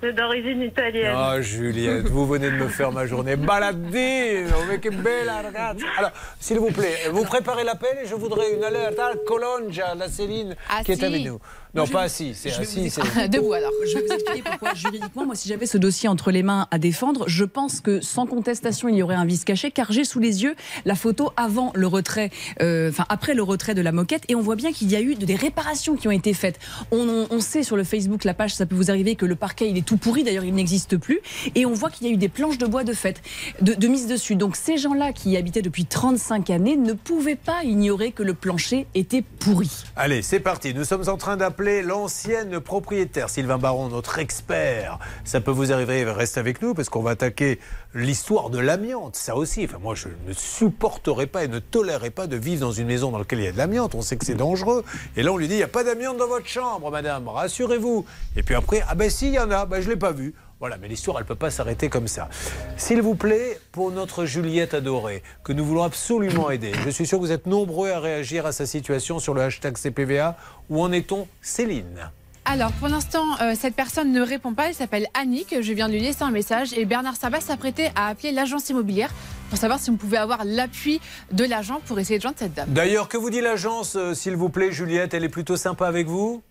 C'est 0.00 0.14
d'origine 0.14 0.62
italienne. 0.62 1.12
Ah, 1.14 1.42
Juliette, 1.42 2.08
vous 2.08 2.26
venez 2.26 2.50
de 2.50 2.56
me 2.56 2.68
faire 2.68 2.90
ma 2.90 3.06
journée. 3.06 3.36
Baladino, 3.36 4.56
mais 4.68 4.78
que 4.78 4.88
bella 4.88 5.42
ragazza. 5.42 5.86
Alors, 5.98 6.12
s'il 6.40 6.58
vous 6.58 6.70
plaît, 6.70 7.10
vous 7.10 7.24
préparez 7.24 7.64
l'appel 7.64 7.98
et 8.02 8.06
je 8.06 8.14
voudrais 8.14 8.54
une 8.54 8.64
alerte 8.64 8.98
à 8.98 9.12
Colongia, 9.26 9.94
la 9.94 10.08
Céline, 10.08 10.56
qui 10.86 10.92
est 10.92 11.04
avec 11.04 11.26
nous. 11.26 11.38
Non, 11.76 11.84
Je- 11.86 11.92
pas 11.92 12.02
assis, 12.02 12.32
c'est 12.34 12.48
vais 12.50 12.56
assis. 12.56 12.80
vous 12.84 12.88
c'est- 12.90 13.00
expliquer- 13.00 13.28
Debout 13.28 13.52
alors. 13.52 13.70
Je 13.86 13.94
vais 13.98 14.06
vous 14.06 14.12
expliquer 14.14 14.42
pourquoi 14.42 14.74
juridiquement, 14.74 15.26
moi 15.26 15.34
si 15.34 15.48
j'avais 15.48 15.66
ce 15.66 15.78
dossier 15.78 16.08
entre 16.08 16.30
les 16.30 16.42
mains 16.42 16.66
à 16.70 16.78
défendre, 16.78 17.24
je 17.28 17.44
pense 17.44 17.80
que 17.80 18.00
sans 18.00 18.26
contestation 18.26 18.88
il 18.88 18.96
y 18.96 19.02
aurait 19.02 19.14
un 19.14 19.24
vice 19.24 19.44
caché 19.44 19.70
car 19.70 19.92
j'ai 19.92 20.04
sous 20.04 20.18
les 20.18 20.42
yeux 20.42 20.54
la 20.84 20.94
photo 20.94 21.32
avant 21.36 21.72
le 21.74 21.86
retrait, 21.86 22.30
euh, 22.62 22.90
enfin 22.90 23.04
après 23.08 23.34
le 23.34 23.42
retrait 23.42 23.74
de 23.74 23.82
la 23.82 23.92
moquette 23.92 24.22
et 24.28 24.34
on 24.34 24.40
voit 24.40 24.56
bien 24.56 24.72
qu'il 24.72 24.90
y 24.90 24.96
a 24.96 25.00
eu 25.00 25.14
des 25.14 25.34
réparations 25.34 25.96
qui 25.96 26.08
ont 26.08 26.12
été 26.12 26.32
faites. 26.34 26.58
On, 26.90 27.08
on- 27.08 27.26
on 27.30 27.40
sait 27.40 27.62
sur 27.62 27.76
le 27.76 27.84
Facebook, 27.84 28.24
la 28.24 28.34
page, 28.34 28.54
ça 28.54 28.64
peut 28.66 28.74
vous 28.76 28.90
arriver 28.90 29.14
que 29.14 29.26
le 29.26 29.36
parquet 29.36 29.68
il 29.68 29.76
est 29.76 29.84
tout 29.86 29.96
pourri, 29.98 30.24
d'ailleurs 30.24 30.44
il 30.44 30.54
n'existe 30.54 30.96
plus 30.96 31.20
et 31.54 31.66
on 31.66 31.72
voit 31.74 31.90
qu'il 31.90 32.06
y 32.06 32.10
a 32.10 32.12
eu 32.12 32.16
des 32.16 32.28
planches 32.28 32.58
de 32.58 32.66
bois 32.66 32.84
de 32.84 32.92
fait, 32.94 33.20
de, 33.60 33.74
de 33.74 33.88
mise 33.88 34.06
dessus. 34.06 34.36
Donc 34.36 34.56
ces 34.56 34.78
gens-là 34.78 35.12
qui 35.12 35.30
y 35.30 35.36
habitaient 35.36 35.62
depuis 35.62 35.84
35 35.84 36.50
années 36.50 36.76
ne 36.76 36.92
pouvaient 36.94 37.36
pas 37.36 37.64
ignorer 37.64 38.12
que 38.12 38.22
le 38.22 38.34
plancher 38.34 38.86
était 38.94 39.22
pourri. 39.22 39.70
Allez, 39.96 40.22
c'est 40.22 40.40
parti. 40.40 40.72
Nous 40.74 40.84
sommes 40.84 41.08
en 41.08 41.16
train 41.16 41.36
d'appeler 41.36 41.65
l'ancienne 41.66 42.60
propriétaire, 42.60 43.28
Sylvain 43.28 43.58
Baron, 43.58 43.88
notre 43.88 44.18
expert. 44.18 44.98
Ça 45.24 45.40
peut 45.40 45.50
vous 45.50 45.72
arriver, 45.72 46.04
reste 46.04 46.38
avec 46.38 46.62
nous, 46.62 46.74
parce 46.74 46.88
qu'on 46.88 47.02
va 47.02 47.10
attaquer 47.10 47.58
l'histoire 47.94 48.50
de 48.50 48.58
l'amiante. 48.58 49.16
Ça 49.16 49.36
aussi, 49.36 49.64
enfin, 49.64 49.78
moi, 49.82 49.94
je 49.94 50.08
ne 50.26 50.32
supporterai 50.32 51.26
pas 51.26 51.44
et 51.44 51.48
ne 51.48 51.58
tolérerai 51.58 52.10
pas 52.10 52.26
de 52.26 52.36
vivre 52.36 52.60
dans 52.60 52.72
une 52.72 52.86
maison 52.86 53.10
dans 53.10 53.18
laquelle 53.18 53.40
il 53.40 53.44
y 53.44 53.48
a 53.48 53.52
de 53.52 53.58
l'amiante. 53.58 53.94
On 53.94 54.02
sait 54.02 54.16
que 54.16 54.24
c'est 54.24 54.34
dangereux. 54.34 54.84
Et 55.16 55.22
là, 55.22 55.32
on 55.32 55.36
lui 55.36 55.48
dit, 55.48 55.54
il 55.54 55.58
n'y 55.58 55.62
a 55.62 55.68
pas 55.68 55.84
d'amiante 55.84 56.16
dans 56.16 56.28
votre 56.28 56.46
chambre, 56.46 56.90
madame, 56.90 57.28
rassurez-vous. 57.28 58.06
Et 58.36 58.42
puis 58.42 58.54
après, 58.54 58.82
ah 58.88 58.94
ben 58.94 59.10
si, 59.10 59.28
il 59.28 59.34
y 59.34 59.38
en 59.38 59.50
a, 59.50 59.66
ben, 59.66 59.80
je 59.80 59.86
ne 59.86 59.94
l'ai 59.94 59.98
pas 59.98 60.12
vu. 60.12 60.34
Voilà, 60.58 60.78
mais 60.78 60.88
l'histoire, 60.88 61.18
elle 61.18 61.24
ne 61.24 61.28
peut 61.28 61.34
pas 61.34 61.50
s'arrêter 61.50 61.90
comme 61.90 62.08
ça. 62.08 62.30
S'il 62.78 63.02
vous 63.02 63.14
plaît, 63.14 63.60
pour 63.72 63.90
notre 63.90 64.24
Juliette 64.24 64.72
adorée, 64.72 65.22
que 65.44 65.52
nous 65.52 65.64
voulons 65.64 65.82
absolument 65.82 66.50
aider, 66.50 66.72
je 66.82 66.88
suis 66.88 67.06
sûr 67.06 67.18
que 67.18 67.24
vous 67.24 67.32
êtes 67.32 67.46
nombreux 67.46 67.90
à 67.90 68.00
réagir 68.00 68.46
à 68.46 68.52
sa 68.52 68.64
situation 68.64 69.18
sur 69.18 69.34
le 69.34 69.42
hashtag 69.42 69.76
CPVA. 69.76 70.34
Où 70.70 70.80
en 70.80 70.92
est-on, 70.92 71.28
Céline? 71.42 72.10
Alors, 72.46 72.72
pour 72.72 72.88
l'instant, 72.88 73.24
euh, 73.42 73.54
cette 73.58 73.74
personne 73.74 74.12
ne 74.12 74.22
répond 74.22 74.54
pas. 74.54 74.68
Elle 74.68 74.74
s'appelle 74.74 75.08
Annick. 75.12 75.54
Je 75.60 75.72
viens 75.74 75.88
de 75.88 75.92
lui 75.92 76.00
laisser 76.00 76.22
un 76.22 76.30
message. 76.30 76.72
Et 76.72 76.84
Bernard 76.84 77.16
Sabat 77.16 77.40
s'apprêtait 77.40 77.90
à 77.94 78.06
appeler 78.06 78.32
l'agence 78.32 78.70
immobilière 78.70 79.12
pour 79.50 79.58
savoir 79.58 79.78
si 79.78 79.90
on 79.90 79.96
pouvait 79.96 80.16
avoir 80.16 80.44
l'appui 80.44 81.00
de 81.32 81.44
l'agent 81.44 81.80
pour 81.86 81.98
essayer 81.98 82.18
de 82.18 82.22
joindre 82.22 82.38
cette 82.38 82.54
dame. 82.54 82.68
D'ailleurs, 82.70 83.08
que 83.08 83.16
vous 83.16 83.30
dit 83.30 83.40
l'agence, 83.40 83.96
euh, 83.96 84.14
s'il 84.14 84.36
vous 84.36 84.48
plaît, 84.48 84.70
Juliette? 84.72 85.12
Elle 85.12 85.24
est 85.24 85.28
plutôt 85.28 85.56
sympa 85.56 85.86
avec 85.86 86.06
vous? 86.06 86.42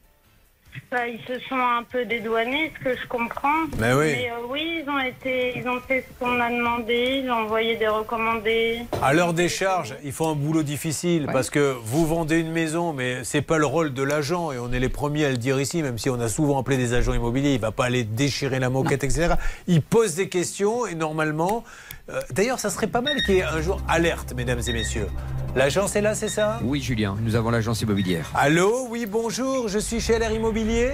Bah, 0.92 1.08
ils 1.08 1.20
se 1.28 1.40
sont 1.48 1.56
un 1.56 1.84
peu 1.84 2.06
dédouanés, 2.06 2.72
ce 2.78 2.84
que 2.84 2.96
je 2.96 3.08
comprends. 3.08 3.66
Mais 3.80 3.94
oui. 3.94 4.14
euh, 4.28 4.46
oui, 4.50 4.82
ils 4.84 4.90
ont 4.90 5.00
été, 5.00 5.58
ils 5.58 5.68
ont 5.68 5.80
fait 5.80 6.06
ce 6.08 6.24
qu'on 6.24 6.40
a 6.40 6.50
demandé, 6.50 7.22
ils 7.24 7.30
ont 7.30 7.44
envoyé 7.44 7.76
des 7.76 7.88
recommandés. 7.88 8.80
À 9.02 9.14
leur 9.14 9.34
décharge, 9.34 9.96
il 10.04 10.12
faut 10.12 10.28
un 10.28 10.36
boulot 10.36 10.64
difficile 10.64 11.28
parce 11.32 11.50
que 11.50 11.76
vous 11.84 12.06
vendez 12.06 12.40
une 12.40 12.52
maison, 12.52 12.94
mais 12.94 13.24
c'est 13.24 13.42
pas 13.42 13.58
le 13.58 13.66
rôle 13.66 13.94
de 13.94 14.04
l'agent 14.04 14.52
et 14.52 14.60
on 14.60 14.72
est 14.72 14.80
les 14.80 14.90
premiers 14.90 15.26
à 15.26 15.32
le 15.32 15.38
dire 15.38 15.60
ici, 15.60 15.82
même 15.82 15.98
si 15.98 16.10
on 16.10 16.20
a 16.20 16.30
souvent 16.30 16.60
appelé 16.60 16.78
des 16.78 16.94
agents 16.94 17.14
immobiliers. 17.14 17.54
Il 17.54 17.62
va 17.62 17.72
pas 17.72 17.86
aller 17.86 18.04
déchirer 18.04 18.60
la 18.60 18.70
moquette, 18.70 19.04
etc. 19.04 19.36
Il 19.68 19.82
pose 19.82 20.16
des 20.16 20.30
questions 20.30 20.86
et 20.86 20.96
normalement, 20.96 21.64
euh, 22.10 22.22
d'ailleurs, 22.32 22.60
ça 22.60 22.70
serait 22.70 22.88
pas 22.88 23.02
mal 23.02 23.16
qu'il 23.24 23.36
y 23.36 23.38
ait 23.40 23.44
un 23.44 23.62
jour 23.62 23.82
alerte, 23.88 24.34
mesdames 24.36 24.62
et 24.68 24.74
messieurs. 24.74 25.08
L'agence 25.56 25.96
est 25.96 26.02
là, 26.02 26.16
c'est 26.16 26.30
ça? 26.30 26.60
Oui, 26.64 26.82
Julien, 26.82 27.16
nous 27.22 27.36
avons 27.36 27.50
l'agence 27.50 27.82
immobilière. 27.82 28.30
Allô, 28.36 28.88
oui, 28.90 29.06
bonjour, 29.06 29.68
je 29.70 29.80
suis 29.80 30.00
chez 30.00 30.20
LR 30.20 30.32
Immobilier. 30.32 30.92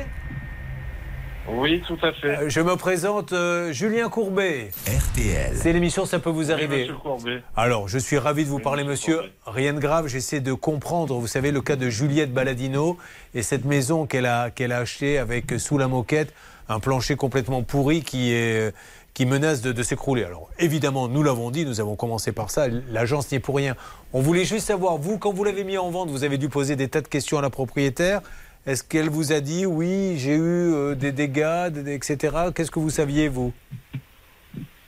Oui, 1.49 1.81
tout 1.87 1.97
à 2.03 2.13
fait. 2.13 2.37
Euh, 2.37 2.49
Je 2.49 2.61
me 2.61 2.75
présente 2.75 3.33
euh, 3.33 3.73
Julien 3.73 4.09
Courbet. 4.09 4.69
RTL. 4.87 5.53
C'est 5.55 5.73
l'émission 5.73 6.05
Ça 6.05 6.19
peut 6.19 6.29
vous 6.29 6.51
arriver. 6.51 6.81
Monsieur 6.81 6.95
Courbet. 6.95 7.41
Alors, 7.57 7.87
je 7.87 7.97
suis 7.97 8.19
ravi 8.19 8.45
de 8.45 8.49
vous 8.49 8.59
parler, 8.59 8.83
monsieur. 8.83 9.21
Rien 9.47 9.73
de 9.73 9.79
grave, 9.79 10.07
j'essaie 10.07 10.39
de 10.39 10.53
comprendre, 10.53 11.17
vous 11.17 11.27
savez, 11.27 11.51
le 11.51 11.61
cas 11.61 11.75
de 11.75 11.89
Juliette 11.89 12.31
Baladino 12.31 12.97
et 13.33 13.41
cette 13.41 13.65
maison 13.65 14.05
qu'elle 14.05 14.27
a, 14.27 14.51
qu'elle 14.51 14.71
a 14.71 14.77
achetée 14.77 15.17
avec, 15.17 15.59
sous 15.59 15.79
la 15.79 15.87
moquette, 15.87 16.31
un 16.69 16.79
plancher 16.79 17.15
complètement 17.15 17.63
pourri 17.63 18.03
qui, 18.03 18.31
est, 18.31 18.73
qui 19.21 19.27
menace 19.27 19.61
de, 19.61 19.71
de 19.71 19.83
s'écrouler. 19.83 20.23
Alors, 20.23 20.49
évidemment, 20.57 21.07
nous 21.07 21.21
l'avons 21.21 21.51
dit, 21.51 21.63
nous 21.63 21.79
avons 21.79 21.95
commencé 21.95 22.31
par 22.31 22.49
ça, 22.49 22.67
l'agence 22.67 23.31
n'y 23.31 23.37
est 23.37 23.39
pour 23.39 23.55
rien. 23.55 23.75
On 24.13 24.19
voulait 24.21 24.45
juste 24.45 24.65
savoir, 24.65 24.97
vous, 24.97 25.19
quand 25.19 25.31
vous 25.31 25.43
l'avez 25.43 25.63
mis 25.63 25.77
en 25.77 25.91
vente, 25.91 26.09
vous 26.09 26.23
avez 26.23 26.39
dû 26.39 26.49
poser 26.49 26.75
des 26.75 26.87
tas 26.87 27.01
de 27.01 27.07
questions 27.07 27.37
à 27.37 27.41
la 27.43 27.51
propriétaire. 27.51 28.21
Est-ce 28.65 28.83
qu'elle 28.83 29.09
vous 29.11 29.31
a 29.31 29.39
dit, 29.39 29.67
oui, 29.67 30.15
j'ai 30.17 30.33
eu 30.33 30.73
euh, 30.73 30.95
des 30.95 31.11
dégâts, 31.11 31.67
des- 31.69 31.93
etc. 31.93 32.35
Qu'est-ce 32.55 32.71
que 32.71 32.79
vous 32.79 32.89
saviez, 32.89 33.27
vous? 33.27 33.53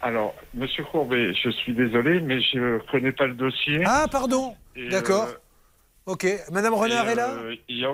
Alors, 0.01 0.33
Monsieur 0.55 0.83
Courbet, 0.83 1.31
je 1.35 1.49
suis 1.51 1.75
désolé, 1.75 2.19
mais 2.19 2.41
je 2.41 2.57
ne 2.57 2.79
connais 2.91 3.11
pas 3.11 3.27
le 3.27 3.35
dossier. 3.35 3.83
Ah, 3.85 4.07
pardon. 4.11 4.55
D'accord. 4.89 5.27
euh, 5.27 6.11
Ok. 6.13 6.25
Madame 6.51 6.73
Renard 6.73 7.07
est 7.07 7.13
là? 7.15 7.29
euh, 7.33 7.55
il 7.69 7.77
y 7.77 7.85
a- 7.85 7.93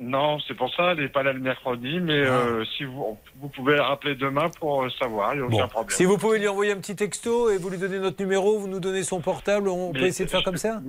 Non, 0.00 0.38
c'est 0.46 0.54
pour 0.54 0.72
ça, 0.74 0.92
elle 0.92 1.00
n'est 1.00 1.08
pas 1.08 1.24
là 1.24 1.32
le 1.32 1.40
mercredi, 1.40 1.98
mais 2.00 2.24
Ah. 2.24 2.30
euh, 2.30 2.64
si 2.76 2.84
vous, 2.84 3.18
vous 3.40 3.48
pouvez 3.48 3.74
la 3.76 3.84
rappeler 3.84 4.14
demain 4.14 4.48
pour 4.60 4.84
euh, 4.84 4.90
savoir, 4.90 5.34
il 5.34 5.38
n'y 5.42 5.42
a 5.42 5.46
aucun 5.64 5.68
problème. 5.68 5.90
si 5.96 6.04
vous 6.04 6.16
pouvez 6.18 6.38
lui 6.38 6.46
envoyer 6.46 6.70
un 6.72 6.76
petit 6.76 6.94
texto 6.94 7.50
et 7.50 7.58
vous 7.58 7.68
lui 7.68 7.78
donnez 7.78 7.98
notre 7.98 8.22
numéro, 8.22 8.58
vous 8.58 8.68
nous 8.68 8.78
donnez 8.80 9.02
son 9.02 9.20
portable, 9.20 9.68
on 9.68 9.92
peut 9.92 10.02
essayer 10.02 10.24
de 10.24 10.30
faire 10.30 10.44
comme 10.44 10.56
ça? 10.56 10.80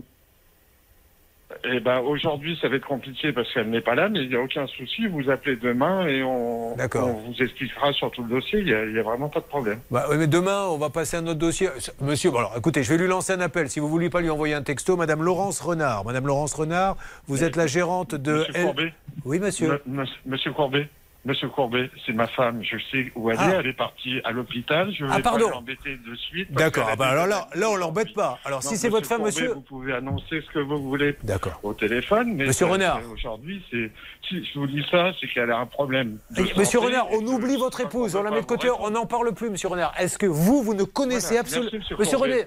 Eh 1.65 1.79
ben, 1.79 1.99
aujourd'hui, 2.01 2.57
ça 2.61 2.69
va 2.69 2.75
être 2.75 2.85
compliqué 2.85 3.33
parce 3.33 3.51
qu'elle 3.51 3.69
n'est 3.71 3.81
pas 3.81 3.95
là, 3.95 4.07
mais 4.07 4.19
il 4.21 4.29
n'y 4.29 4.35
a 4.35 4.39
aucun 4.41 4.67
souci. 4.67 5.07
Vous 5.07 5.31
appelez 5.31 5.55
demain 5.55 6.07
et 6.07 6.21
on, 6.23 6.75
vous 6.75 7.33
expliquera 7.43 7.91
sur 7.91 8.11
tout 8.11 8.21
le 8.23 8.29
dossier. 8.29 8.59
Il 8.59 8.65
n'y 8.65 8.73
a, 8.73 8.85
il 8.85 8.93
y 8.93 8.99
a 8.99 9.03
vraiment 9.03 9.29
pas 9.29 9.39
de 9.39 9.45
problème. 9.45 9.79
bah, 9.89 10.05
oui, 10.11 10.17
mais 10.19 10.27
demain, 10.27 10.65
on 10.69 10.77
va 10.77 10.91
passer 10.91 11.17
à 11.17 11.21
notre 11.21 11.39
dossier. 11.39 11.69
Monsieur, 12.01 12.29
bon, 12.29 12.37
alors 12.37 12.53
écoutez, 12.55 12.83
je 12.83 12.89
vais 12.93 12.99
lui 12.99 13.07
lancer 13.07 13.33
un 13.33 13.41
appel. 13.41 13.67
Si 13.69 13.79
vous 13.79 13.87
ne 13.87 13.91
voulez 13.91 14.11
pas 14.11 14.21
lui 14.21 14.29
envoyer 14.29 14.53
un 14.53 14.61
texto, 14.61 14.95
Madame 14.95 15.23
Laurence 15.23 15.59
Renard. 15.59 16.05
Madame 16.05 16.27
Laurence 16.27 16.53
Renard, 16.53 16.97
vous 17.27 17.43
êtes 17.43 17.55
la 17.55 17.65
gérante 17.65 18.13
de. 18.13 18.31
Monsieur 18.33 18.53
L- 18.55 18.65
Courbet 18.65 18.93
Oui, 19.25 19.39
monsieur. 19.39 19.67
M- 19.73 19.79
monsieur- 19.87 20.19
Monsieur 20.27 20.51
Courbet 20.53 20.87
Monsieur 21.25 21.49
Courbet, 21.49 21.91
c'est 22.05 22.13
ma 22.13 22.27
femme. 22.27 22.63
Je 22.63 22.77
sais 22.91 23.11
où 23.13 23.29
elle 23.29 23.35
Ah. 23.39 23.49
est. 23.51 23.55
Elle 23.59 23.67
est 23.67 23.73
partie 23.73 24.21
à 24.23 24.31
l'hôpital. 24.31 24.89
Je 24.97 25.03
vais 25.03 25.11
Ah, 25.13 25.19
pardon. 25.21 25.47
pas 25.49 25.55
l'embêter 25.55 25.97
de 25.97 26.15
suite. 26.15 26.49
D'accord. 26.53 26.87
Ah, 26.89 26.95
bah, 26.95 27.09
alors 27.09 27.27
là, 27.27 27.47
là, 27.55 27.69
on 27.69 27.75
l'embête 27.75 28.13
pas. 28.13 28.39
Alors, 28.45 28.63
Non, 28.63 28.69
si 28.69 28.77
c'est 28.77 28.87
votre 28.87 29.05
femme, 29.05 29.17
Courbet, 29.17 29.31
monsieur. 29.31 29.53
Vous 29.53 29.61
pouvez 29.61 29.93
annoncer 29.93 30.41
ce 30.41 30.49
que 30.53 30.59
vous 30.59 30.81
voulez 30.81 31.17
D'accord. 31.23 31.59
au 31.61 31.73
téléphone. 31.73 32.35
Mais 32.35 32.45
Monsieur 32.45 32.67
ça, 32.67 32.71
Renard. 32.71 33.01
Aujourd'hui, 33.11 33.61
c'est 33.69 33.91
si 34.29 34.45
je 34.45 34.59
vous 34.59 34.67
dis 34.67 34.85
ça, 34.89 35.11
c'est 35.19 35.27
qu'elle 35.27 35.51
a 35.51 35.57
un 35.57 35.65
problème. 35.65 36.19
Monsieur 36.55 36.79
Renard, 36.79 37.07
on 37.11 37.25
oublie 37.27 37.57
votre 37.57 37.81
épouse, 37.81 38.15
on 38.15 38.23
la 38.23 38.31
met 38.31 38.41
de 38.41 38.45
côté, 38.45 38.69
on 38.79 38.89
n'en 38.89 39.05
parle 39.05 39.33
plus, 39.33 39.49
Monsieur 39.49 39.67
Renard. 39.67 39.93
Est-ce 39.99 40.17
que 40.17 40.25
vous, 40.25 40.63
vous 40.63 40.73
ne 40.73 40.83
connaissez 40.83 41.27
Voilà, 41.35 41.41
absolument. 41.41 41.71
Monsieur 41.79 41.97
Monsieur. 41.97 42.17
Renard, 42.17 42.37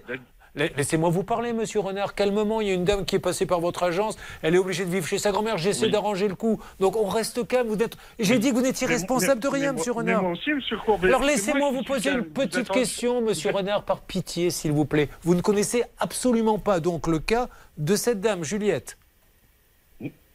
Laissez-moi 0.55 1.09
vous 1.09 1.25
parler, 1.25 1.55
monsieur 1.55 1.81
Renard, 1.81 2.15
calmement. 2.15 2.61
Il 2.61 2.69
y 2.69 2.71
a 2.71 2.75
une 2.75 2.85
dame 2.85 3.07
qui 3.07 3.17
est 3.17 3.21
passée 3.21 3.47
par 3.47 3.61
votre 3.61 3.83
agence. 3.85 4.19
Elle 4.43 4.55
est 4.55 4.59
obligée 4.59 4.85
de 4.85 4.91
vivre 4.91 5.07
chez 5.07 5.17
sa 5.17 5.31
grand-mère. 5.33 5.57
J'essaie 5.57 5.87
Oui. 5.87 5.91
d'arranger 5.93 6.29
le 6.29 6.35
coup. 6.35 6.61
Donc 6.79 6.95
on 6.97 7.07
reste 7.07 7.47
calme. 7.49 7.69
Vous 7.69 7.83
êtes... 7.83 7.97
J'ai 8.19 8.39
dit 8.39 8.51
que 8.51 8.57
vous 8.57 8.61
n'étiez 8.61 8.87
Mais- 8.87 8.95
responsable 8.95 9.41
de 9.41 9.49
rien, 9.49 9.73
mais 9.73 9.79
monsieur 9.79 9.93
mais 9.93 9.99
Renard. 10.01 10.23
moi 10.23 10.33
aussi, 10.33 10.53
monsieur 10.53 10.77
Courbet. 10.85 11.09
Alors 11.09 11.23
laissez-moi 11.23 11.71
vous 11.71 11.83
poser 11.83 12.11
calme. 12.11 12.25
une 12.25 12.31
petite 12.33 12.69
question, 12.69 13.23
monsieur 13.23 13.49
êtes- 13.49 13.57
Renard, 13.57 13.85
par 13.85 14.01
pitié, 14.01 14.51
s'il 14.51 14.73
vous 14.73 14.85
plaît. 14.85 15.09
Vous 15.23 15.35
ne 15.35 15.41
connaissez 15.41 15.85
absolument 15.99 16.59
pas 16.59 16.81
donc 16.81 17.07
le 17.07 17.19
cas 17.19 17.49
de 17.79 17.97
cette 17.97 18.21
dame, 18.21 18.45
Juliette. 18.45 18.99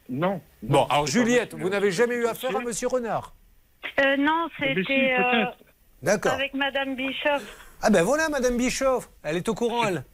Non. 0.08 0.40
Bon, 0.62 0.80
Non, 0.80 0.86
alors 0.86 1.06
Juliette, 1.06 1.54
vous 1.54 1.68
n'avez 1.68 1.92
jamais 1.92 2.16
eu 2.16 2.26
affaire 2.26 2.56
à 2.56 2.60
monsieur 2.60 2.88
Renard. 2.88 3.34
Euh, 4.00 4.16
non, 4.16 4.48
Mais 4.58 4.74
si, 4.74 4.80
c'était 4.80 5.14
euh, 5.16 6.30
avec 6.32 6.54
Madame 6.54 6.96
Bischoff. 6.96 7.66
Ah 7.82 7.90
ben 7.90 8.02
voilà, 8.02 8.28
Madame 8.28 8.56
Bischoff. 8.56 9.08
Elle 9.22 9.36
est 9.36 9.48
au 9.48 9.54
courant, 9.54 9.84
elle. 9.86 10.04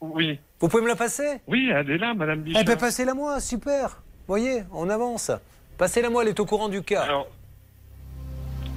Oui. 0.00 0.38
Vous 0.60 0.68
pouvez 0.68 0.82
me 0.82 0.88
la 0.88 0.96
passer? 0.96 1.40
Oui, 1.46 1.70
elle 1.74 1.90
est 1.90 1.98
là, 1.98 2.14
Madame 2.14 2.42
Bichat. 2.42 2.60
Eh 2.60 2.64
ben 2.64 2.76
passez-la 2.76 3.14
moi, 3.14 3.40
super. 3.40 4.02
Voyez, 4.28 4.64
on 4.72 4.88
avance. 4.88 5.30
Passez-la 5.78 6.10
moi, 6.10 6.22
elle 6.22 6.28
est 6.28 6.40
au 6.40 6.46
courant 6.46 6.68
du 6.68 6.82
cas. 6.82 7.24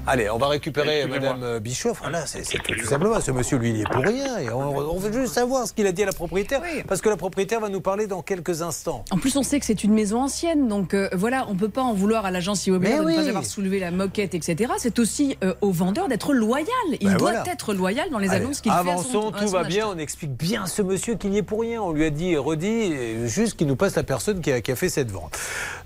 Allez, 0.08 0.30
on 0.30 0.38
va 0.38 0.48
récupérer. 0.50 1.08
Madame 1.08 1.42
euh, 1.44 1.60
Bischoff. 1.60 2.00
Voilà, 2.02 2.26
c'est 2.28 2.44
c'est 2.46 2.60
tout, 2.60 2.74
tout 2.76 2.86
simplement. 2.86 3.20
Ce 3.20 3.32
monsieur, 3.32 3.58
lui, 3.58 3.72
il 3.72 3.82
est 3.82 3.90
pour 3.90 4.04
rien. 4.04 4.38
Et 4.38 4.50
on, 4.52 4.78
on 4.78 5.00
veut 5.00 5.12
juste 5.12 5.34
savoir 5.34 5.68
ce 5.68 5.74
qu'il 5.74 5.88
a 5.88 5.92
dit 5.92 6.04
à 6.04 6.06
la 6.06 6.12
propriétaire, 6.12 6.62
parce 6.88 7.02
que 7.02 7.10
la 7.10 7.18
propriétaire 7.18 7.60
va 7.60 7.70
nous 7.70 7.82
parler 7.82 8.06
dans 8.06 8.22
quelques 8.22 8.62
instants. 8.62 9.04
En 9.12 9.18
plus, 9.18 9.36
on 9.36 9.44
sait 9.44 9.60
que 9.60 9.66
c'est 9.66 9.84
une 9.84 9.94
maison 9.94 10.22
ancienne, 10.22 10.68
donc 10.68 10.94
euh, 10.94 11.10
voilà, 11.14 11.46
on 11.50 11.56
peut 11.56 11.70
pas 11.70 11.82
en 11.82 11.94
vouloir 11.94 12.26
à 12.26 12.32
l'agence 12.32 12.68
immobilière 12.68 13.00
Mais 13.00 13.06
de 13.06 13.10
ne 13.10 13.16
oui. 13.18 13.24
pas 13.24 13.30
avoir 13.30 13.46
soulevé 13.46 13.80
la 13.80 13.92
moquette, 13.92 14.36
etc. 14.36 14.74
C'est 14.78 15.00
aussi 15.00 15.38
euh, 15.44 15.54
au 15.62 15.72
vendeur 15.72 16.08
d'être 16.08 16.34
loyal. 16.34 16.68
Il 17.00 17.08
Ben 17.08 17.18
doit 17.18 17.32
voilà. 17.32 17.52
être 17.52 17.74
loyal 17.74 18.10
dans 18.12 18.20
les 18.20 18.30
Allez, 18.30 18.44
annonces 18.44 18.62
qu'il 18.62 18.72
fait. 18.72 18.78
Avançons, 18.78 19.32
tout 19.32 19.48
va 19.48 19.64
bien. 19.64 19.88
On 19.88 19.98
explique 19.98 20.34
bien 20.34 20.64
à 20.64 20.68
ce 20.68 20.82
monsieur 20.84 21.16
qu'il 21.16 21.32
n'y 21.32 21.40
est 21.40 21.44
pour 21.44 21.62
rien. 21.62 21.82
On 21.82 21.92
lui 21.92 22.06
a 22.06 22.10
dit 22.12 22.32
et 22.32 22.38
redit, 22.38 23.28
juste 23.28 23.58
qu'il 23.58 23.68
nous 23.68 23.76
passe 23.76 23.96
la 23.96 24.04
personne 24.04 24.42
qui 24.42 24.52
a, 24.52 24.62
qui 24.62 24.72
a 24.72 24.76
fait 24.76 24.90
cette 24.90 25.12
vente. 25.12 25.38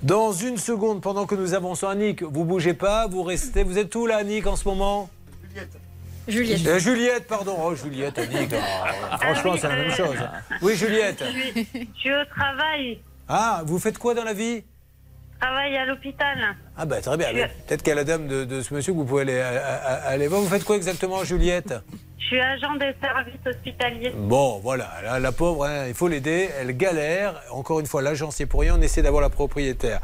Dans 0.04 0.32
une 0.34 0.58
seconde, 0.58 1.02
pendant 1.02 1.26
que 1.26 1.36
nous 1.36 1.54
avançons, 1.54 1.88
Annick, 1.88 2.24
vous 2.24 2.44
bougez 2.46 2.74
pas, 2.74 3.08
vous 3.08 3.24
restez. 3.24 3.64
Vous 3.64 3.78
êtes 3.78 3.96
où 3.96 4.06
là, 4.10 4.18
Annick, 4.18 4.46
en 4.48 4.56
ce 4.56 4.68
moment 4.68 5.10
Juliette. 6.28 6.68
Euh, 6.68 6.80
Juliette, 6.80 7.28
pardon. 7.28 7.56
Oh, 7.60 7.76
Juliette, 7.76 8.20
Annick. 8.20 8.52
oh, 8.54 9.18
franchement, 9.20 9.56
c'est 9.58 9.68
la 9.68 9.76
même 9.76 9.92
chose. 9.92 10.18
Oui, 10.62 10.76
Juliette. 10.76 11.24
Je 11.24 12.00
suis, 12.00 12.14
au 12.14 12.26
travail. 12.26 13.00
Ah, 13.28 13.62
vous 13.66 13.80
faites 13.80 13.98
quoi 13.98 14.14
dans 14.14 14.24
la 14.24 14.34
vie? 14.34 14.64
Je 15.34 15.40
travaille 15.40 15.78
à 15.78 15.86
l'hôpital. 15.86 16.56
Ah, 16.82 16.86
bah 16.86 17.02
très 17.02 17.18
bien. 17.18 17.28
Peut-être 17.68 17.84
qu'à 17.84 17.94
la 17.94 18.06
dame 18.06 18.28
de, 18.28 18.46
de 18.46 18.62
ce 18.62 18.74
monsieur, 18.74 18.94
que 18.94 18.98
vous 18.98 19.04
pouvez 19.04 19.24
aller, 19.24 19.40
aller 19.42 20.28
voir. 20.30 20.40
Vous 20.40 20.48
faites 20.48 20.64
quoi 20.64 20.78
exactement, 20.78 21.26
Juliette? 21.26 21.74
Je 22.18 22.36
suis 22.36 22.42
agent 22.42 22.76
des 22.76 22.94
services 23.02 23.40
hospitaliers. 23.46 24.14
Bon, 24.16 24.60
voilà, 24.60 24.88
la, 25.04 25.20
la 25.20 25.32
pauvre, 25.32 25.66
hein, 25.66 25.88
il 25.88 25.96
faut 25.96 26.08
l'aider, 26.08 26.50
elle 26.62 26.78
galère. 26.78 27.42
Encore 27.52 27.80
une 27.80 27.88
fois, 27.88 28.02
l'agence 28.04 28.40
est 28.40 28.46
pour 28.46 28.62
rien, 28.62 28.76
on 28.78 28.82
essaie 28.82 29.02
d'avoir 29.02 29.22
la 29.24 29.30
propriétaire. 29.30 30.00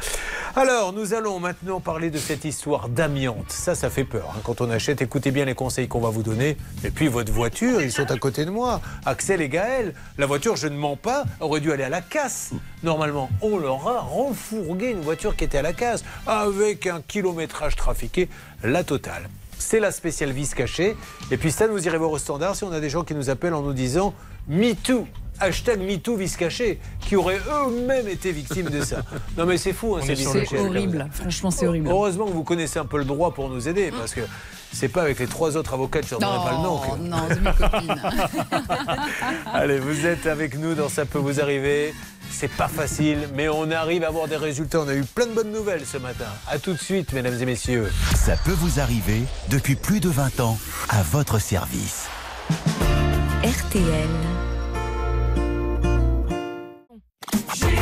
Alors, 0.56 0.92
nous 0.92 1.14
allons 1.14 1.40
maintenant 1.40 1.80
parler 1.82 2.10
de 2.10 2.18
cette 2.18 2.44
histoire 2.44 2.90
d'amiante. 2.90 3.52
Ça, 3.52 3.76
ça 3.76 3.90
fait 3.92 4.06
peur. 4.06 4.34
hein, 4.36 4.40
quand 4.44 4.60
on 4.62 4.72
achète, 4.72 5.02
écoutez 5.04 5.30
bien 5.32 5.46
les 5.46 5.54
conseils 5.54 5.88
qu'on 5.88 6.00
va 6.00 6.10
vous 6.10 6.24
donner. 6.24 6.58
Et 6.84 6.90
puis, 6.90 7.10
votre 7.10 7.32
voiture, 7.32 7.82
ils 7.82 7.92
sont 7.92 8.10
à 8.10 8.18
côté 8.18 8.44
de 8.46 8.50
moi. 8.50 8.82
Axel 9.06 9.42
et 9.42 9.50
Gaël, 9.50 9.94
la 10.18 10.26
voiture, 10.26 10.56
je 10.56 10.68
ne 10.68 10.78
mens 10.78 10.96
pas, 10.96 11.26
aurait 11.42 11.60
dû 11.60 11.72
aller 11.72 11.84
à 11.84 11.90
la 11.90 12.02
casse. 12.02 12.52
Normalement, 12.82 13.30
on 13.42 13.58
leur 13.60 13.88
a 13.88 14.00
renfourgué 14.00 14.90
une 14.90 15.02
voiture 15.02 15.36
qui 15.36 15.44
était 15.44 15.60
à 15.60 15.64
la 15.64 15.74
casse, 15.74 16.04
avec 16.26 16.65
un 16.86 17.02
kilométrage 17.02 17.76
trafiqué, 17.76 18.30
la 18.64 18.84
totale. 18.84 19.30
C'est 19.58 19.80
la 19.80 19.92
spéciale 19.92 20.32
vis 20.32 20.54
cachée. 20.54 20.96
Et 21.32 21.38
puis 21.38 21.52
ça, 21.52 21.68
vous 21.68 21.86
irez 21.88 21.98
voir 21.98 22.12
au 22.12 22.18
standard 22.18 22.56
si 22.56 22.64
on 22.64 22.72
a 22.72 22.80
des 22.80 22.90
gens 22.90 23.04
qui 23.04 23.16
nous 23.16 23.30
appellent 23.30 23.54
en 23.54 23.62
nous 23.62 23.74
disant 23.74 24.14
MeToo. 24.48 25.08
Hashtag 25.40 25.80
MeToo 25.82 26.16
vis 26.16 26.36
caché, 26.38 26.80
qui 27.00 27.16
auraient 27.16 27.40
eux-mêmes 27.40 28.08
été 28.08 28.32
victimes 28.32 28.70
de 28.70 28.82
ça. 28.84 28.98
Non 29.38 29.46
mais 29.46 29.58
c'est 29.58 29.74
fou, 29.74 29.96
hein, 29.96 30.00
On 30.02 30.06
ces 30.06 30.14
est 30.14 30.16
sur 30.16 30.32
vis 30.34 30.40
le 30.40 30.44
cachées, 30.46 30.56
coup. 30.58 30.64
comme 30.64 30.72
ça. 30.74 30.78
horrible. 30.80 31.08
Franchement, 31.12 31.52
c'est 31.52 31.68
horrible. 31.68 31.90
Heureusement 31.90 32.26
que 32.26 32.32
vous 32.32 32.44
connaissez 32.44 32.80
un 32.80 32.86
peu 32.86 32.98
le 32.98 33.06
droit 33.06 33.34
pour 33.34 33.50
nous 33.50 33.68
aider, 33.68 33.92
parce 33.92 34.14
que 34.14 34.22
c'est 34.74 34.88
pas 34.90 35.02
avec 35.04 35.20
les 35.20 35.28
trois 35.28 35.56
autres 35.58 35.74
avocats 35.74 36.02
que 36.02 36.08
je 36.08 36.16
ne 36.16 36.20
donnerai 36.20 36.46
pas 36.46 36.52
le 36.52 36.58
nom. 36.58 36.78
que- 36.80 36.98
non, 37.00 37.18
c'est 37.30 37.42
mes 37.42 37.54
copines. 37.54 38.02
Allez, 39.54 39.80
vous 39.80 40.06
êtes 40.06 40.26
avec 40.26 40.58
nous 40.58 40.74
dans 40.76 40.90
Ça 40.90 41.06
peut 41.06 41.20
vous 41.20 41.40
arriver. 41.42 41.94
C'est 42.32 42.50
pas 42.52 42.68
facile, 42.68 43.30
mais 43.36 43.48
on 43.50 43.70
arrive 43.72 44.04
à 44.04 44.08
avoir 44.08 44.28
des 44.28 44.36
résultats. 44.36 44.80
On 44.82 44.88
a 44.88 44.96
eu 44.96 45.04
plein 45.04 45.28
de 45.28 45.34
bonnes 45.34 45.52
nouvelles 45.52 45.86
ce 45.86 45.98
matin. 45.98 46.26
À 46.50 46.58
tout 46.60 46.74
de 46.74 46.80
suite, 46.80 47.14
mesdames 47.14 47.38
et 47.40 47.46
messieurs. 47.46 47.92
Ça 48.16 48.36
peut 48.44 48.52
vous 48.58 48.80
arriver 48.80 49.22
depuis 49.50 49.76
plus 49.76 50.00
de 50.00 50.10
20 50.10 50.40
ans 50.40 50.58
à 50.90 51.02
votre 51.04 51.40
service. 51.40 52.08
RTL. 53.44 54.10
G 57.36 57.75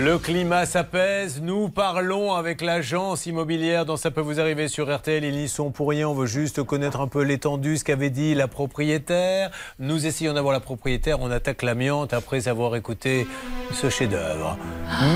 Le 0.00 0.16
climat 0.16 0.64
s'apaise. 0.64 1.40
Nous 1.42 1.68
parlons 1.70 2.32
avec 2.34 2.60
l'agence 2.60 3.26
immobilière 3.26 3.84
dont 3.84 3.96
ça 3.96 4.12
peut 4.12 4.20
vous 4.20 4.38
arriver 4.38 4.68
sur 4.68 4.94
RTL. 4.94 5.24
Ils 5.24 5.40
y 5.40 5.48
sont 5.48 5.70
pour 5.72 5.88
rien. 5.88 6.08
On 6.08 6.14
veut 6.14 6.26
juste 6.26 6.62
connaître 6.62 7.00
un 7.00 7.08
peu 7.08 7.22
l'étendue, 7.22 7.78
ce 7.78 7.84
qu'avait 7.84 8.10
dit 8.10 8.36
la 8.36 8.46
propriétaire. 8.46 9.50
Nous 9.80 10.06
essayons 10.06 10.34
d'avoir 10.34 10.52
la 10.52 10.60
propriétaire. 10.60 11.18
On 11.20 11.32
attaque 11.32 11.62
l'amiante 11.62 12.12
après 12.12 12.46
avoir 12.46 12.76
écouté 12.76 13.26
ce 13.72 13.90
chef-d'œuvre. 13.90 14.56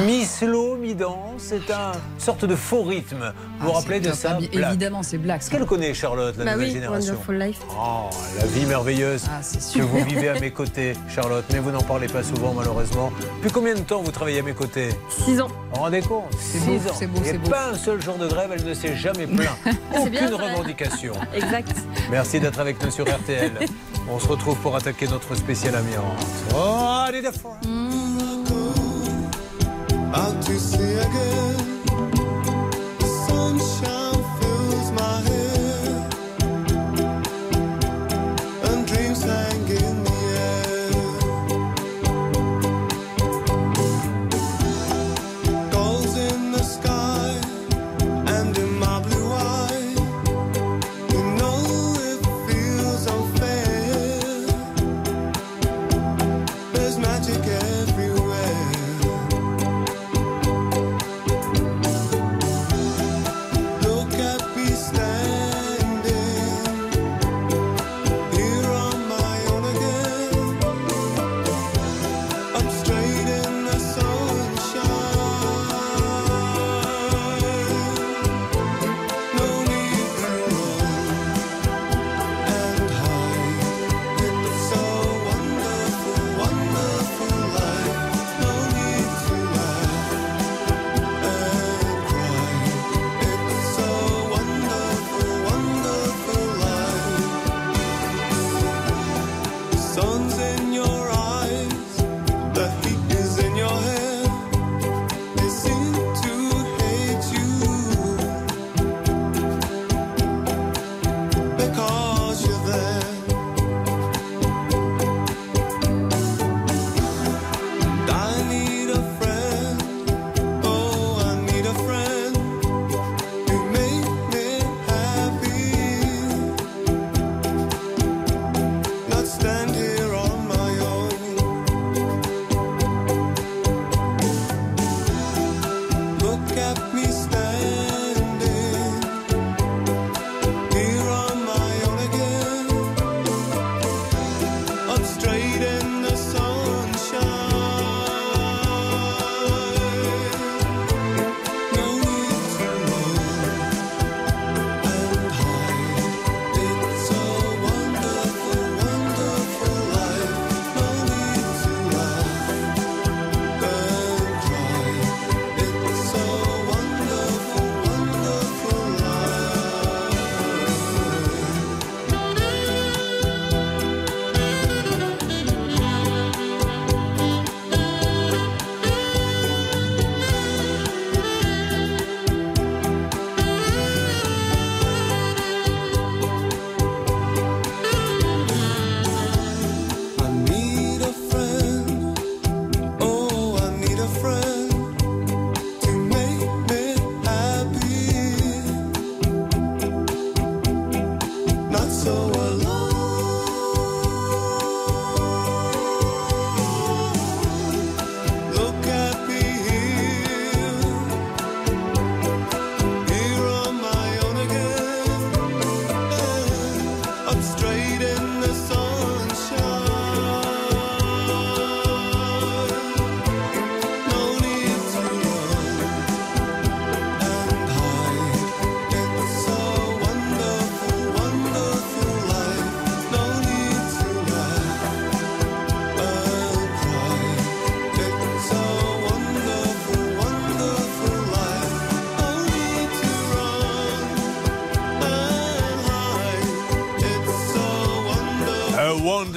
Miss 0.04 0.42
Lo, 0.42 0.76
mi-danse, 0.76 1.18
c'est 1.38 1.70
un 1.70 1.92
sorte 2.18 2.44
de 2.44 2.56
faux 2.56 2.82
rythme. 2.82 3.32
Vous 3.60 3.66
vous 3.66 3.72
Ah, 3.74 3.78
rappelez 3.78 4.00
c'est 4.02 4.10
de 4.10 4.14
ça? 4.14 4.38
Ah, 4.38 4.46
Black. 4.52 4.70
Évidemment, 4.70 5.02
c'est 5.04 5.18
Black. 5.18 5.42
Est-ce 5.42 5.50
qu'elle 5.50 5.64
connaît 5.64 5.94
Charlotte, 5.94 6.34
la 6.36 6.44
Bah 6.44 6.52
nouvelle 6.54 6.68
oui, 6.68 6.74
génération? 6.74 7.12
Wonderful 7.14 7.38
Life. 7.38 7.60
Oh, 7.78 8.10
la 8.38 8.46
vie 8.46 8.66
merveilleuse 8.66 9.26
Ah, 9.30 9.38
c'est 9.42 9.58
que 9.58 9.64
sûr. 9.64 9.86
vous 9.86 10.04
vivez 10.04 10.28
à 10.30 10.40
mes 10.40 10.50
côtés, 10.50 10.94
Charlotte. 11.08 11.44
Mais 11.52 11.60
vous 11.60 11.70
n'en 11.70 11.82
parlez 11.82 12.08
pas 12.08 12.24
souvent, 12.24 12.52
malheureusement. 12.52 13.12
Depuis 13.38 13.52
combien 13.52 13.74
de 13.74 13.80
temps 13.80 14.02
vous 14.02 14.10
travaillez 14.10 14.40
à 14.40 14.42
mes 14.42 14.52
côtés? 14.54 14.71
6 15.08 15.40
ans. 15.40 15.48
Vous 15.48 15.54
vous 15.74 15.80
rendez 15.80 16.00
compte 16.02 16.24
C'est 16.38 16.58
6 16.58 16.66
beau, 16.66 16.74
ans. 16.74 16.92
c'est 16.94 17.06
beau, 17.06 17.16
Il 17.18 17.22
n'y 17.22 17.28
c'est 17.28 17.38
beau. 17.38 17.50
pas 17.50 17.70
un 17.70 17.76
seul 17.76 18.00
jour 18.02 18.16
de 18.16 18.26
grève, 18.28 18.50
elle 18.54 18.64
ne 18.64 18.74
s'est 18.74 18.96
jamais 18.96 19.26
plaint. 19.26 19.48
Bien 20.10 20.26
Aucune 20.26 20.34
revendication. 20.34 21.14
Exact. 21.34 21.74
Merci 22.10 22.40
d'être 22.40 22.58
avec 22.60 22.82
nous 22.82 22.90
sur 22.90 23.04
RTL. 23.06 23.52
On 24.10 24.18
se 24.18 24.26
retrouve 24.28 24.56
pour 24.58 24.74
attaquer 24.76 25.06
notre 25.06 25.34
spécial 25.34 25.74
amiante. 25.76 26.26
Oh. 26.54 27.02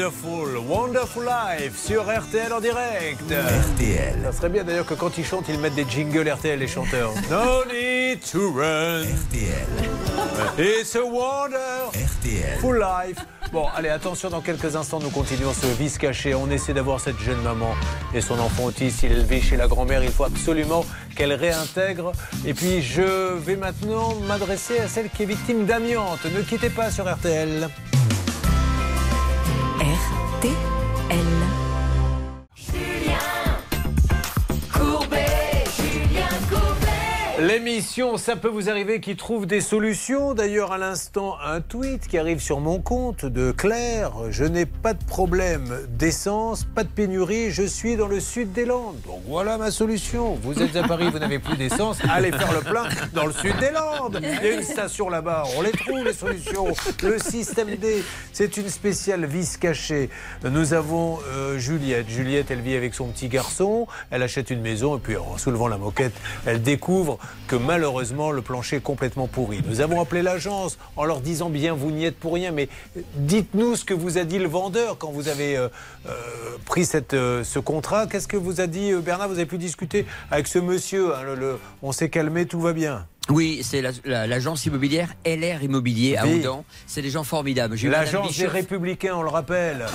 Wonderful, 0.06 0.58
Wonderful 0.70 1.24
Life 1.26 1.84
sur 1.84 2.04
RTL 2.04 2.54
en 2.54 2.60
direct. 2.60 3.24
RTL. 3.24 4.20
Ça 4.24 4.32
serait 4.32 4.50
bien 4.50 4.64
d'ailleurs 4.64 4.86
que 4.86 4.94
quand 4.94 5.18
ils 5.18 5.26
chantent, 5.26 5.50
ils 5.50 5.58
mettent 5.58 5.74
des 5.74 5.86
jingles 5.90 6.30
RTL, 6.30 6.60
les 6.60 6.68
chanteurs. 6.68 7.12
No 7.32 7.66
need 7.66 8.20
to 8.32 8.52
run. 8.52 9.02
RTL. 9.02 10.60
It's 10.60 10.96
a 10.96 11.04
wonder. 11.04 11.58
RTL. 11.96 12.60
Full 12.60 12.78
life. 12.78 13.18
Bon, 13.52 13.66
allez, 13.76 13.90
attention, 13.90 14.30
dans 14.30 14.42
quelques 14.42 14.76
instants, 14.76 15.00
nous 15.00 15.10
continuons 15.10 15.54
ce 15.54 15.66
vice 15.66 15.98
caché. 15.98 16.36
On 16.36 16.52
essaie 16.52 16.74
d'avoir 16.74 17.00
cette 17.00 17.20
jeune 17.20 17.42
maman 17.42 17.74
et 18.14 18.22
son 18.22 18.38
enfant 18.40 18.66
autiste. 18.66 19.02
Il 19.04 19.12
est 19.12 19.16
élevé 19.16 19.42
chez 19.42 19.56
la 19.56 19.68
grand-mère. 19.68 20.04
Il 20.04 20.12
faut 20.12 20.26
absolument 20.26 20.86
qu'elle 21.16 21.34
réintègre. 21.34 22.12
Et 22.46 22.54
puis, 22.54 22.82
je 22.82 23.34
vais 23.38 23.56
maintenant 23.56 24.16
m'adresser 24.28 24.80
à 24.80 24.88
celle 24.88 25.10
qui 25.10 25.24
est 25.24 25.28
victime 25.28 25.66
d'amiante. 25.66 26.26
Ne 26.26 26.42
quittez 26.42 26.70
pas 26.70 26.92
sur 26.92 27.12
RTL. 27.12 27.70
Ça 37.82 38.38
peut 38.38 38.48
vous 38.48 38.70
arriver 38.70 39.02
qui 39.02 39.18
trouve 39.18 39.46
des 39.46 39.60
solutions. 39.60 40.34
D'ailleurs, 40.34 40.72
à 40.72 40.78
l'instant, 40.78 41.36
un 41.44 41.60
tweet 41.60 42.08
qui 42.08 42.18
arrive 42.18 42.40
sur 42.40 42.62
mon 42.62 42.80
compte 42.80 43.26
de 43.26 43.52
Claire. 43.52 44.14
Je 44.30 44.46
n'ai 44.46 44.66
pas 44.66 44.94
de 44.94 45.04
problème 45.04 45.80
d'essence, 45.90 46.64
pas 46.64 46.84
de 46.86 46.90
pénurie. 46.90 47.52
Je 47.52 47.64
suis 47.64 47.98
dans 47.98 48.08
le 48.08 48.22
sud 48.22 48.54
des 48.54 48.64
Landes. 48.64 48.96
Donc 49.06 49.22
voilà 49.28 49.58
ma 49.58 49.72
solution. 49.72 50.36
Vous 50.42 50.62
êtes 50.62 50.74
à 50.78 50.88
Paris, 50.88 51.10
vous 51.12 51.20
n'avez 51.20 51.38
plus 51.40 51.58
d'essence. 51.58 51.98
Allez 52.10 52.32
faire 52.32 52.54
le 52.54 52.62
plein 52.62 52.88
dans 53.14 53.26
le 53.26 53.34
sud 53.34 53.58
des 53.60 53.72
Landes. 53.72 54.22
Il 54.22 54.46
y 54.46 54.52
a 54.52 54.54
une 54.54 54.64
station 54.64 55.10
là-bas. 55.10 55.44
On 55.58 55.62
les 55.62 55.72
trouve, 55.72 56.02
les 56.06 56.14
solutions. 56.14 56.68
Le 57.04 57.20
système 57.20 57.76
D, 57.76 58.06
c'est 58.32 58.56
une 58.56 58.70
spéciale 58.70 59.26
vis 59.26 59.58
cachée. 59.58 60.10
Nous 60.44 60.74
avons 60.74 61.20
euh, 61.28 61.58
Juliette. 61.58 62.08
Juliette, 62.08 62.52
elle 62.52 62.62
vit 62.62 62.76
avec 62.76 62.94
son 62.94 63.08
petit 63.08 63.28
garçon. 63.28 63.86
Elle 64.12 64.24
achète 64.24 64.50
une 64.50 64.62
maison 64.62 64.96
et 64.96 65.00
puis 65.00 65.18
en 65.18 65.38
soulevant 65.38 65.68
la 65.68 65.78
moquette, 65.78 66.14
elle 66.46 66.62
découvre 66.62 67.20
que 67.48 67.65
malheureusement 67.66 68.32
le 68.32 68.42
plancher 68.42 68.78
est 68.78 68.82
complètement 68.82 69.28
pourri. 69.28 69.62
Nous 69.68 69.82
avons 69.82 70.00
appelé 70.00 70.22
l'agence 70.22 70.78
en 70.96 71.06
leur 71.06 71.22
disant 71.22 71.50
bien 71.50 71.74
vous 71.74 71.92
n'y 71.92 72.06
êtes 72.06 72.18
pour 72.18 72.34
rien, 72.36 72.52
mais 72.52 72.70
dites-nous 73.16 73.76
ce 73.76 73.86
que 73.86 73.94
vous 73.94 74.18
a 74.18 74.24
dit 74.24 74.40
le 74.40 74.48
vendeur 74.48 74.98
quand 74.98 75.12
vous 75.12 75.28
avez 75.28 75.58
euh, 75.58 75.68
euh, 76.08 76.12
pris 76.66 76.88
euh, 77.14 77.44
ce 77.44 77.60
contrat. 77.60 78.08
Qu'est-ce 78.08 78.28
que 78.28 78.38
vous 78.38 78.62
a 78.62 78.68
dit 78.68 78.92
euh, 78.92 79.02
Bernard? 79.02 79.28
Vous 79.28 79.36
avez 79.36 79.46
pu 79.46 79.58
discuter 79.58 80.06
avec 80.32 80.48
ce 80.48 80.60
monsieur. 80.60 81.14
hein, 81.16 81.26
on 81.82 81.92
s'est 81.92 82.10
calmé, 82.10 82.46
tout 82.46 82.62
va 82.62 82.74
bien. 82.74 83.06
Oui, 83.30 83.62
c'est 83.64 83.82
la- 83.82 83.90
la- 84.04 84.28
l'agence 84.28 84.66
immobilière 84.66 85.10
LR 85.26 85.64
Immobilier 85.64 86.16
à. 86.16 86.28
Oudan. 86.28 86.64
C'est 86.86 87.02
des 87.02 87.10
gens 87.10 87.24
formidables. 87.24 87.76
L'agence 87.86 88.38
des. 88.38 88.46
Républicains, 88.46 89.16
on 89.16 89.24
le 89.24 89.30
rappelle, 89.30 89.86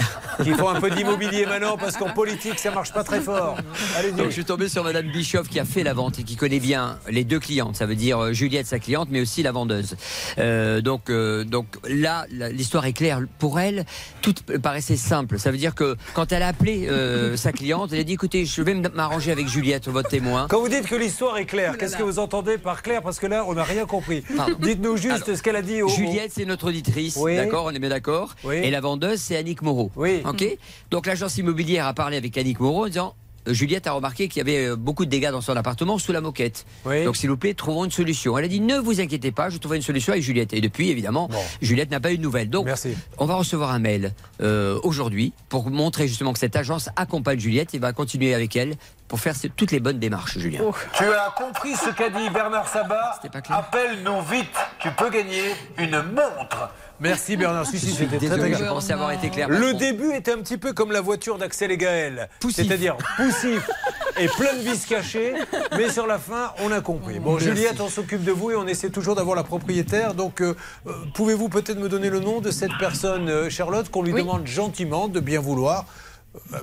qui 0.43 0.51
font 0.51 0.69
un 0.69 0.81
peu 0.81 0.91
d'immobilier 0.91 1.47
maintenant 1.47 1.77
parce 1.77 1.97
qu'en 1.97 2.11
politique 2.11 2.59
ça 2.59 2.73
marche 2.73 2.93
pas 2.93 3.05
très 3.05 3.21
fort. 3.21 3.57
Allez-y. 3.97 4.13
Donc, 4.15 4.27
je 4.27 4.33
suis 4.33 4.45
tombé 4.45 4.69
sur 4.69 4.83
Madame 4.83 5.07
Bischoff 5.13 5.49
qui 5.49 5.61
a 5.61 5.65
fait 5.65 5.85
la 5.85 5.95
vente 5.95 6.19
et 6.19 6.25
qui 6.25 6.35
connaît 6.35 6.59
bien 6.59 6.99
les 7.09 7.23
deux 7.23 7.39
clientes. 7.39 7.77
Ça 7.77 7.87
veut 7.87 7.95
dire 7.95 8.19
euh, 8.19 8.33
Juliette, 8.33 8.67
sa 8.67 8.81
cliente, 8.81 9.09
mais 9.13 9.21
aussi 9.21 9.43
la 9.45 9.53
vendeuse. 9.53 9.97
Euh, 10.39 10.81
donc, 10.81 11.09
euh, 11.09 11.45
donc 11.45 11.67
là, 11.89 12.27
l'histoire 12.31 12.85
est 12.87 12.93
claire 12.93 13.21
pour 13.39 13.61
elle. 13.61 13.85
Tout 14.23 14.35
paraissait 14.61 14.97
simple. 14.97 15.39
Ça 15.39 15.53
veut 15.53 15.57
dire 15.59 15.77
que 15.77 15.97
quand 16.15 16.33
elle 16.33 16.43
a 16.43 16.49
appelé 16.49 16.89
euh, 16.89 17.37
sa 17.37 17.53
cliente, 17.53 17.93
elle 17.93 18.01
a 18.01 18.05
dit 18.05 18.15
écoutez, 18.15 18.45
je 18.45 18.61
vais 18.63 18.75
m'arranger 18.75 19.31
avec 19.31 19.47
Juliette, 19.47 19.87
votre 19.89 20.09
témoin. 20.09 20.49
Quand 20.51 20.61
vous 20.61 20.69
dites 20.69 20.87
que 20.89 20.97
l'histoire 20.97 21.39
est 21.39 21.47
claire, 21.47 21.79
qu'est-ce 21.79 21.97
que 21.97 22.03
vous 22.03 22.19
entendez 22.19 22.59
par 22.59 22.83
clair? 22.83 23.03
Parce 23.03 23.20
que 23.21 23.27
là, 23.27 23.45
on 23.47 23.55
n'a 23.55 23.65
rien 23.65 23.87
compris. 23.87 24.25
Dites-nous 24.61 24.97
juste 24.97 25.25
Alors, 25.25 25.37
ce 25.39 25.43
qu'elle 25.43 25.57
a 25.57 25.63
dit 25.63 25.83
au. 25.83 25.89
Juliette, 25.89 26.33
c'est 26.35 26.45
notre 26.47 26.69
auditrice, 26.69 27.17
Oui. 27.21 27.37
d'accord, 27.37 27.67
on 27.67 27.71
est 27.71 27.79
bien 27.79 27.91
d'accord. 27.91 28.35
Oui. 28.45 28.57
Et 28.57 28.71
la 28.71 28.81
vendeuse, 28.81 29.21
c'est 29.21 29.37
Annick 29.37 29.63
Moreau. 29.63 29.91
Oui. 29.95 30.23
Ok. 30.25 30.45
Donc 30.91 31.07
l'agence 31.07 31.37
immobilière 31.37 31.87
a 31.87 31.95
parlé 31.95 32.17
avec 32.17 32.37
Annick 32.39 32.59
Moreau 32.61 32.85
en 32.85 32.89
disant. 32.89 33.15
euh, 33.49 33.55
Juliette 33.55 33.87
a 33.87 33.93
remarqué 33.93 34.29
qu'il 34.29 34.39
y 34.39 34.41
avait 34.43 34.67
euh, 34.69 34.77
beaucoup 34.77 35.05
de 35.07 35.11
dégâts 35.11 35.31
dans 35.31 35.41
son 35.41 35.57
appartement 35.57 35.97
sous 35.99 36.13
la 36.13 36.21
moquette. 36.21 36.67
Oui. 36.85 37.05
Donc, 37.05 37.17
s'il 37.17 37.31
vous 37.31 37.37
plaît, 37.39 37.55
trouvons 37.55 37.85
une 37.87 37.91
solution. 37.91 38.37
Elle 38.37 38.45
a 38.45 38.49
dit 38.49 38.61
ne 38.61 38.79
vous 38.79 39.01
inquiétez 39.01 39.33
pas, 39.33 39.49
je 39.51 39.57
trouverai 39.59 39.79
une 39.79 39.83
solution 39.83 40.13
avec 40.13 40.23
Juliette. 40.25 40.53
Et 40.53 40.61
depuis, 40.61 40.91
évidemment, 40.91 41.29
Juliette 41.63 41.91
n'a 41.91 42.01
pas 42.01 42.13
eu 42.13 42.19
de 42.19 42.23
nouvelles. 42.23 42.51
Donc, 42.51 42.67
Merci. 42.67 42.91
on 43.19 43.25
va 43.27 43.37
recevoir 43.37 43.71
un 43.71 43.79
mail 43.79 44.13
euh, 44.43 44.79
aujourd'hui 44.83 45.33
pour 45.49 45.71
montrer 45.71 46.07
justement 46.09 46.33
que 46.33 46.39
cette 46.39 46.57
agence 46.57 46.89
accompagne 46.97 47.39
Juliette 47.41 47.75
et 47.75 47.79
va 47.79 47.93
continuer 47.93 48.35
avec 48.35 48.57
elle 48.57 48.75
pour 49.11 49.19
faire 49.19 49.35
toutes 49.57 49.73
les 49.73 49.81
bonnes 49.81 49.99
démarches, 49.99 50.39
Julien. 50.39 50.61
Tu 50.93 51.03
as 51.03 51.35
compris 51.37 51.75
ce 51.75 51.91
qu'a 51.91 52.11
dit 52.11 52.31
Bernard 52.31 52.69
Sabat 52.69 53.21
Appelle-nous 53.51 54.23
vite, 54.23 54.57
tu 54.79 54.89
peux 54.93 55.11
gagner 55.11 55.57
une 55.79 56.01
montre. 56.01 56.71
Merci 57.01 57.37
Bernard. 57.37 57.67
Si, 57.67 57.81
si, 57.81 57.89
Je 57.89 57.93
suis 57.93 58.09
c'était 58.09 58.29
très, 58.29 58.55
je 58.55 58.65
pensais 58.65 58.93
avoir 58.93 59.11
été 59.11 59.29
clair, 59.31 59.49
Le 59.49 59.75
début 59.75 60.13
était 60.15 60.33
un 60.33 60.39
petit 60.39 60.59
peu 60.59 60.73
comme 60.73 60.93
la 60.93 61.01
voiture 61.01 61.39
d'Axel 61.39 61.73
et 61.73 61.77
Gaël. 61.77 62.29
C'est-à-dire 62.53 62.97
poussif 63.17 63.69
et 64.17 64.29
plein 64.29 64.55
de 64.55 64.61
vis 64.61 64.87
cachées. 64.87 65.35
Mais 65.77 65.91
sur 65.91 66.07
la 66.07 66.19
fin, 66.21 66.53
on 66.63 66.71
a 66.71 66.81
compris. 66.81 67.19
Bon, 67.19 67.33
Merci. 67.33 67.47
Juliette, 67.49 67.81
on 67.81 67.89
s'occupe 67.89 68.23
de 68.23 68.31
vous 68.31 68.53
et 68.53 68.57
on 68.57 68.69
essaie 68.69 68.91
toujours 68.91 69.17
d'avoir 69.17 69.35
la 69.35 69.43
propriétaire. 69.43 70.15
Donc, 70.15 70.41
euh, 70.41 70.55
euh, 70.87 70.93
pouvez-vous 71.15 71.49
peut-être 71.49 71.79
me 71.81 71.89
donner 71.89 72.11
le 72.11 72.21
nom 72.21 72.41
de 72.41 72.53
cette 72.53 72.79
personne, 72.79 73.29
euh, 73.29 73.51
Charlotte, 73.51 73.91
qu'on 73.91 74.03
lui 74.03 74.13
demande 74.13 74.47
gentiment 74.47 75.09
de 75.09 75.19
bien 75.19 75.41
vouloir 75.41 75.87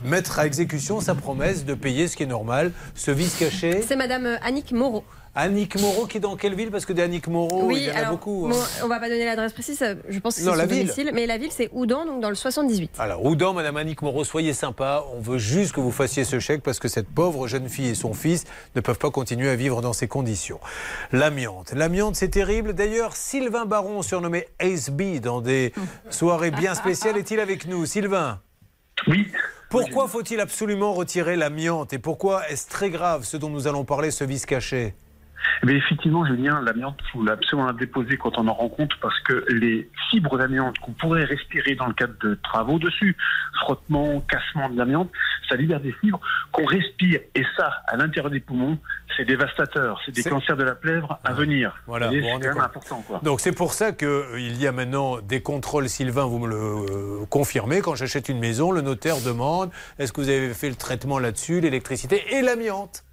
mettre 0.03 0.39
à 0.39 0.45
exécution 0.45 1.01
sa 1.01 1.15
promesse 1.15 1.65
de 1.65 1.73
payer 1.73 2.07
ce 2.07 2.15
qui 2.17 2.23
est 2.23 2.27
normal, 2.27 2.71
ce 2.95 3.11
vice 3.11 3.35
caché. 3.37 3.81
C'est 3.81 3.95
Madame 3.95 4.37
Annick 4.41 4.71
Moreau. 4.71 5.03
Annick 5.39 5.79
Moreau 5.79 6.07
qui 6.07 6.17
est 6.17 6.19
dans 6.19 6.35
quelle 6.35 6.55
ville? 6.55 6.71
Parce 6.71 6.87
que 6.87 6.93
des 6.93 7.03
Annick 7.03 7.27
Moreau, 7.27 7.69
il 7.69 7.83
y 7.83 7.91
en 7.91 7.95
a 7.95 8.05
beaucoup. 8.05 8.47
hein. 8.47 8.49
bon, 8.49 8.85
on 8.85 8.87
va 8.87 8.99
pas 8.99 9.07
donner 9.07 9.23
l'adresse 9.25 9.53
précise, 9.53 9.79
euh, 9.83 9.93
je 10.09 10.17
pense 10.17 10.33
que 10.33 10.41
c'est 10.41 10.47
son 10.49 10.55
domicile, 10.57 11.11
mais 11.13 11.27
la 11.27 11.37
ville 11.37 11.51
c'est 11.51 11.69
Oudan, 11.73 12.05
donc 12.07 12.21
dans 12.21 12.29
le 12.29 12.33
78. 12.35 12.89
Alors, 12.97 13.23
Oudan, 13.23 13.53
Madame 13.53 13.77
Annick 13.77 14.01
Moreau, 14.01 14.23
soyez 14.23 14.53
sympa. 14.53 15.05
On 15.15 15.19
veut 15.21 15.37
juste 15.37 15.73
que 15.73 15.79
vous 15.79 15.91
fassiez 15.91 16.23
ce 16.23 16.39
chèque 16.39 16.63
parce 16.63 16.79
que 16.79 16.87
cette 16.87 17.07
pauvre 17.07 17.47
jeune 17.47 17.69
fille 17.69 17.89
et 17.89 17.93
son 17.95 18.15
fils 18.15 18.45
ne 18.75 18.81
peuvent 18.81 18.97
pas 18.97 19.11
continuer 19.11 19.49
à 19.49 19.55
vivre 19.55 19.83
dans 19.83 19.93
ces 19.93 20.07
conditions. 20.07 20.59
L'amiante. 21.11 21.71
L'amiante, 21.73 22.15
c'est 22.15 22.29
terrible. 22.29 22.73
D'ailleurs, 22.73 23.15
Sylvain 23.15 23.65
Baron, 23.65 24.01
surnommé 24.01 24.47
Ace 24.59 24.89
B 24.89 25.19
dans 25.19 25.41
des 25.41 25.71
soirées 26.09 26.49
bien 26.51 26.73
spéciales, 26.73 27.15
est-il 27.17 27.39
avec 27.39 27.67
nous? 27.67 27.85
Sylvain? 27.85 28.39
Oui. 29.07 29.27
Pourquoi 29.69 30.07
faut-il 30.07 30.39
absolument 30.39 30.93
retirer 30.93 31.35
l'amiante 31.35 31.91
et 31.91 31.99
pourquoi 31.99 32.47
est-ce 32.49 32.69
très 32.69 32.89
grave 32.89 33.25
ce 33.25 33.35
dont 33.35 33.49
nous 33.49 33.67
allons 33.67 33.83
parler, 33.83 34.11
ce 34.11 34.23
vice 34.23 34.45
caché? 34.45 34.95
Mais 35.63 35.73
effectivement, 35.73 36.25
Julien, 36.25 36.61
l'amiante, 36.61 36.99
il 37.01 37.11
faut 37.11 37.29
absolument 37.29 37.67
la 37.67 37.73
déposer 37.73 38.17
quand 38.17 38.37
on 38.37 38.47
en 38.47 38.53
rend 38.53 38.69
compte 38.69 38.91
parce 39.01 39.19
que 39.21 39.45
les 39.49 39.89
fibres 40.09 40.37
d'amiante 40.37 40.77
qu'on 40.79 40.91
pourrait 40.91 41.25
respirer 41.25 41.75
dans 41.75 41.87
le 41.87 41.93
cadre 41.93 42.13
de 42.21 42.35
travaux 42.35 42.79
dessus, 42.79 43.15
frottement, 43.61 44.21
cassement 44.21 44.69
de 44.69 44.77
l'amiante, 44.77 45.09
ça 45.49 45.55
libère 45.55 45.79
des 45.79 45.93
fibres 45.93 46.19
qu'on 46.51 46.65
respire. 46.65 47.19
Et 47.35 47.43
ça, 47.55 47.71
à 47.87 47.97
l'intérieur 47.97 48.31
des 48.31 48.39
poumons, 48.39 48.77
c'est 49.15 49.25
dévastateur. 49.25 49.99
C'est 50.05 50.13
des 50.13 50.23
cancers 50.23 50.57
de 50.57 50.63
la 50.63 50.75
plèvre 50.75 51.19
à 51.23 51.33
venir. 51.33 51.75
Voilà, 51.87 52.09
c'est 52.09 52.21
quand 52.21 52.39
même 52.39 52.57
important. 52.59 53.03
Quoi. 53.07 53.19
Donc 53.23 53.39
c'est 53.39 53.51
pour 53.51 53.73
ça 53.73 53.91
qu'il 53.91 54.61
y 54.61 54.67
a 54.67 54.71
maintenant 54.71 55.19
des 55.21 55.41
contrôles, 55.41 55.89
Sylvain, 55.89 56.25
vous 56.25 56.39
me 56.39 56.47
le 56.47 56.55
euh, 56.55 57.25
confirmez, 57.29 57.81
quand 57.81 57.95
j'achète 57.95 58.29
une 58.29 58.39
maison, 58.39 58.71
le 58.71 58.81
notaire 58.81 59.17
demande 59.25 59.71
est-ce 59.97 60.13
que 60.13 60.21
vous 60.21 60.29
avez 60.29 60.53
fait 60.53 60.69
le 60.69 60.75
traitement 60.75 61.19
là-dessus, 61.19 61.61
l'électricité 61.61 62.35
et 62.35 62.41
l'amiante? 62.41 63.03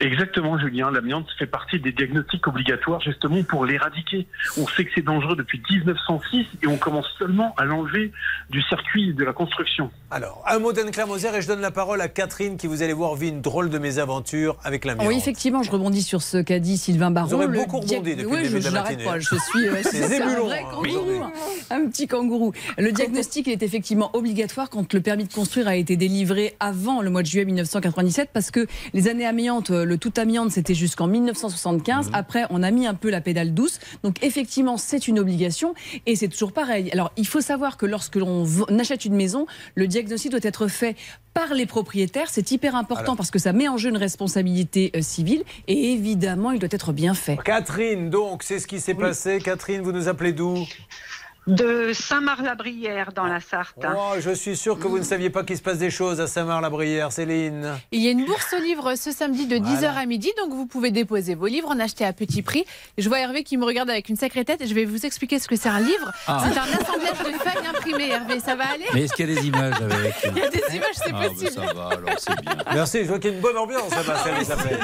Exactement, 0.00 0.58
Julien. 0.58 0.90
L'amiante 0.90 1.26
fait 1.38 1.46
partie 1.46 1.78
des 1.78 1.92
diagnostics 1.92 2.46
obligatoires 2.46 3.00
justement 3.02 3.42
pour 3.42 3.66
l'éradiquer. 3.66 4.26
On 4.56 4.66
sait 4.66 4.84
que 4.86 4.90
c'est 4.94 5.04
dangereux 5.04 5.36
depuis 5.36 5.62
1906 5.70 6.46
et 6.62 6.66
on 6.66 6.78
commence 6.78 7.06
seulement 7.18 7.54
à 7.58 7.64
l'enlever 7.66 8.10
du 8.48 8.62
circuit 8.62 9.12
de 9.12 9.24
la 9.24 9.34
construction. 9.34 9.90
Alors, 10.10 10.42
un 10.48 10.58
mot 10.58 10.72
d'Anne-Claire 10.72 11.06
Moser 11.06 11.28
et 11.36 11.42
je 11.42 11.46
donne 11.48 11.60
la 11.60 11.70
parole 11.70 12.00
à 12.00 12.08
Catherine 12.08 12.56
qui, 12.56 12.66
vous 12.66 12.82
allez 12.82 12.94
voir, 12.94 13.14
vit 13.14 13.28
une 13.28 13.42
drôle 13.42 13.68
de 13.68 13.78
mésaventure 13.78 14.56
avec 14.64 14.86
l'amiante. 14.86 15.06
Oui, 15.06 15.16
effectivement, 15.18 15.62
je 15.62 15.70
rebondis 15.70 16.02
sur 16.02 16.22
ce 16.22 16.38
qu'a 16.38 16.58
dit 16.58 16.78
Sylvain 16.78 17.10
Baron. 17.10 17.28
Vous 17.28 17.34
aurez 17.34 17.48
beaucoup 17.48 17.80
rebondi 17.80 18.16
depuis 18.16 18.24
oui, 18.26 18.38
le 18.38 18.48
début 18.48 18.48
je, 18.48 18.56
de 18.58 18.62
la 18.64 18.70
je 18.70 18.74
n'arrête 18.74 18.98
matinée. 18.98 19.04
pas. 19.04 19.18
Je 19.18 19.34
suis 19.36 19.68
euh, 19.68 19.76
C'est 19.82 20.02
c'est 20.02 20.22
un 20.22 20.40
vrai 20.40 20.60
hein, 20.60 20.70
kangourou, 20.70 20.88
aujourd'hui. 20.88 21.18
un 21.70 21.86
petit 21.88 22.06
kangourou. 22.08 22.52
Le 22.78 22.92
diagnostic 22.92 23.48
est 23.48 23.62
effectivement 23.62 24.10
obligatoire 24.14 24.70
quand 24.70 24.92
le 24.94 25.00
permis 25.00 25.24
de 25.24 25.32
construire 25.32 25.68
a 25.68 25.76
été 25.76 25.96
délivré 25.96 26.56
avant 26.58 27.02
le 27.02 27.10
mois 27.10 27.22
de 27.22 27.26
juillet 27.26 27.44
1997 27.44 28.30
parce 28.32 28.50
que 28.50 28.66
les 28.94 29.08
années 29.08 29.26
amiantes, 29.26 29.70
le 29.90 29.98
tout 29.98 30.12
amiante, 30.16 30.52
c'était 30.52 30.74
jusqu'en 30.74 31.06
1975. 31.06 32.06
Mhm. 32.06 32.14
Après, 32.14 32.44
on 32.50 32.62
a 32.62 32.70
mis 32.70 32.86
un 32.86 32.94
peu 32.94 33.10
la 33.10 33.20
pédale 33.20 33.52
douce. 33.52 33.78
Donc 34.02 34.22
effectivement, 34.24 34.76
c'est 34.78 35.08
une 35.08 35.18
obligation 35.18 35.74
et 36.06 36.16
c'est 36.16 36.28
toujours 36.28 36.52
pareil. 36.52 36.90
Alors, 36.92 37.12
il 37.16 37.26
faut 37.26 37.40
savoir 37.40 37.76
que 37.76 37.84
lorsque 37.84 38.16
l'on 38.16 38.46
achète 38.78 39.04
une 39.04 39.14
maison, 39.16 39.46
le 39.74 39.86
diagnostic 39.86 40.30
doit 40.30 40.40
être 40.42 40.68
fait 40.68 40.96
par 41.34 41.54
les 41.54 41.66
propriétaires. 41.66 42.28
C'est 42.30 42.50
hyper 42.50 42.74
important 42.76 43.02
Alors. 43.02 43.16
parce 43.16 43.30
que 43.30 43.38
ça 43.38 43.52
met 43.52 43.68
en 43.68 43.76
jeu 43.76 43.90
une 43.90 43.96
responsabilité 43.96 44.92
euh, 44.96 45.02
civile 45.02 45.42
et 45.68 45.92
évidemment, 45.92 46.52
il 46.52 46.58
doit 46.58 46.68
être 46.72 46.92
bien 46.92 47.14
fait. 47.14 47.36
Catherine, 47.44 48.10
donc, 48.10 48.42
c'est 48.42 48.58
ce 48.60 48.66
qui 48.66 48.80
s'est 48.80 48.94
passé. 48.94 49.38
Catherine, 49.38 49.82
vous 49.82 49.92
nous 49.92 50.08
appelez 50.08 50.32
d'où? 50.32 50.56
De 51.50 51.92
Saint-Marc-la-Brière 51.92 53.12
dans 53.12 53.24
la 53.24 53.40
Sarthe. 53.40 53.84
Oh, 53.84 54.12
je 54.20 54.30
suis 54.30 54.56
sûr 54.56 54.78
que 54.78 54.86
vous 54.86 54.98
ne 54.98 55.02
saviez 55.04 55.30
pas 55.30 55.42
qu'il 55.42 55.56
se 55.56 55.62
passe 55.62 55.78
des 55.78 55.90
choses 55.90 56.20
à 56.20 56.28
Saint-Marc-la-Brière, 56.28 57.10
Céline. 57.10 57.76
Il 57.90 58.00
y 58.00 58.06
a 58.06 58.12
une 58.12 58.24
bourse 58.24 58.54
aux 58.56 58.62
livres 58.62 58.94
ce 58.94 59.10
samedi 59.10 59.46
de 59.46 59.56
10h 59.56 59.86
à 59.96 60.06
midi, 60.06 60.30
donc 60.38 60.50
vous 60.54 60.66
pouvez 60.66 60.92
déposer 60.92 61.34
vos 61.34 61.46
livres, 61.48 61.68
en 61.70 61.80
acheter 61.80 62.04
à 62.04 62.12
petit 62.12 62.42
prix. 62.42 62.64
Je 62.98 63.08
vois 63.08 63.18
Hervé 63.18 63.42
qui 63.42 63.56
me 63.56 63.64
regarde 63.64 63.90
avec 63.90 64.08
une 64.08 64.16
sacrée 64.16 64.44
tête. 64.44 64.64
Je 64.64 64.74
vais 64.74 64.84
vous 64.84 65.04
expliquer 65.04 65.40
ce 65.40 65.48
que 65.48 65.56
c'est 65.56 65.68
un 65.68 65.80
livre. 65.80 66.12
Ah. 66.28 66.40
C'est 66.44 66.56
un 66.56 66.62
assemblage 66.62 67.18
de 67.18 67.38
feuilles 67.38 67.66
imprimées, 67.68 68.10
Hervé. 68.10 68.38
Ça 68.38 68.54
va 68.54 68.64
aller? 68.68 68.84
Mais 68.94 69.02
est-ce 69.02 69.14
qu'il 69.14 69.28
y 69.28 69.32
a 69.36 69.40
des 69.40 69.46
images 69.48 69.74
avec 69.82 70.14
Il 70.26 70.36
y 70.38 70.42
a 70.42 70.48
des 70.48 70.76
images, 70.76 70.94
c'est 70.94 71.10
Ah, 71.12 71.12
bah, 71.20 71.28
possible. 71.30 71.50
ça 71.50 71.72
va, 71.74 71.88
alors 71.88 72.18
c'est 72.18 72.40
bien. 72.42 72.56
Merci, 72.74 72.98
je 73.00 73.08
vois 73.08 73.18
qu'il 73.18 73.30
y 73.30 73.32
a 73.32 73.36
une 73.36 73.42
bonne 73.42 73.56
ambiance 73.58 73.90
là-bas, 73.90 74.16
ça, 74.22 74.30
Elisabeth. 74.30 74.80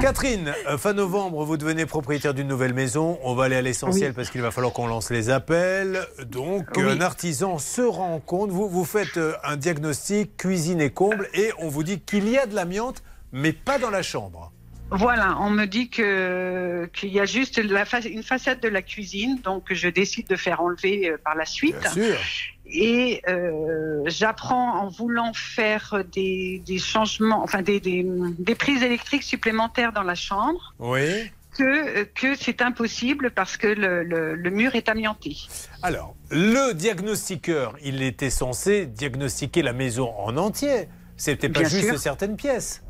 Catherine, 0.00 0.52
euh, 0.68 0.76
fin 0.76 0.92
novembre, 0.92 1.44
vous 1.44 1.56
devenez 1.56 1.86
propriétaire 1.86 2.34
d'une 2.34 2.48
nouvelle 2.48 2.74
maison. 2.74 3.18
On 3.22 3.34
va 3.34 3.44
aller 3.44 3.56
à 3.56 3.62
l'essentiel 3.62 4.08
Oui. 4.10 4.14
parce 4.16 4.30
qu'il 4.30 4.40
va 4.42 4.50
falloir 4.50 4.72
qu'on 4.72 4.86
lance 4.86 5.10
les 5.10 5.30
appels. 5.30 6.00
Donc, 6.26 6.66
Oui. 6.76 6.82
un 6.88 7.00
artisan 7.00 7.58
se 7.58 7.82
rend 7.82 8.18
compte, 8.20 8.50
vous, 8.50 8.68
vous 8.68 8.84
faites 8.84 9.16
euh, 9.18 9.34
un 9.44 9.56
diagnostic 9.56 10.36
cuisine 10.36 10.80
et 10.80 10.90
comble 10.90 11.28
et 11.34 11.50
on 11.58 11.68
vous 11.68 11.82
dit 11.82 12.00
qu'il 12.00 12.28
y 12.28 12.38
a 12.38 12.46
de 12.46 12.54
l'amiante, 12.54 13.02
mais 13.32 13.52
pas 13.52 13.78
dans 13.78 13.90
la 13.90 14.02
chambre. 14.02 14.52
Voilà, 14.92 15.36
on 15.40 15.50
me 15.50 15.66
dit 15.66 15.88
que 15.88 16.90
qu'il 16.92 17.10
y 17.12 17.20
a 17.20 17.24
juste 17.24 17.58
la 17.58 17.84
fa- 17.84 18.00
une 18.00 18.24
façade 18.24 18.58
de 18.60 18.68
la 18.68 18.82
cuisine, 18.82 19.38
donc 19.44 19.66
je 19.70 19.88
décide 19.88 20.26
de 20.26 20.34
faire 20.34 20.60
enlever 20.60 21.08
euh, 21.10 21.16
par 21.22 21.36
la 21.36 21.44
suite. 21.46 21.76
Bien 21.80 21.90
sûr. 21.92 22.16
Et 22.72 23.22
euh, 23.28 24.02
j'apprends 24.06 24.80
en 24.80 24.88
voulant 24.88 25.32
faire 25.34 26.02
des, 26.12 26.62
des 26.64 26.78
changements, 26.78 27.42
enfin 27.42 27.62
des, 27.62 27.80
des, 27.80 28.06
des 28.38 28.54
prises 28.54 28.82
électriques 28.82 29.22
supplémentaires 29.24 29.92
dans 29.92 30.02
la 30.04 30.14
chambre, 30.14 30.74
Oui. 30.78 31.30
que, 31.58 32.04
que 32.04 32.34
c'est 32.36 32.62
impossible 32.62 33.32
parce 33.32 33.56
que 33.56 33.66
le, 33.66 34.04
le- 34.04 34.34
le 34.36 34.50
mur 34.50 34.74
est 34.76 34.88
amianté. 34.88 35.36
Alors, 35.82 36.14
le 36.30 36.72
diagnostiqueur, 36.74 37.74
il 37.82 38.02
était 38.02 38.30
censé 38.30 38.86
diagnostiquer 38.86 39.62
la 39.62 39.72
maison 39.72 40.12
en 40.18 40.36
entier. 40.36 40.88
C'était 41.16 41.48
pas 41.48 41.60
Bien 41.60 41.68
juste 41.68 41.88
sûr. 41.88 41.98
certaines 41.98 42.36
pièces. 42.36 42.82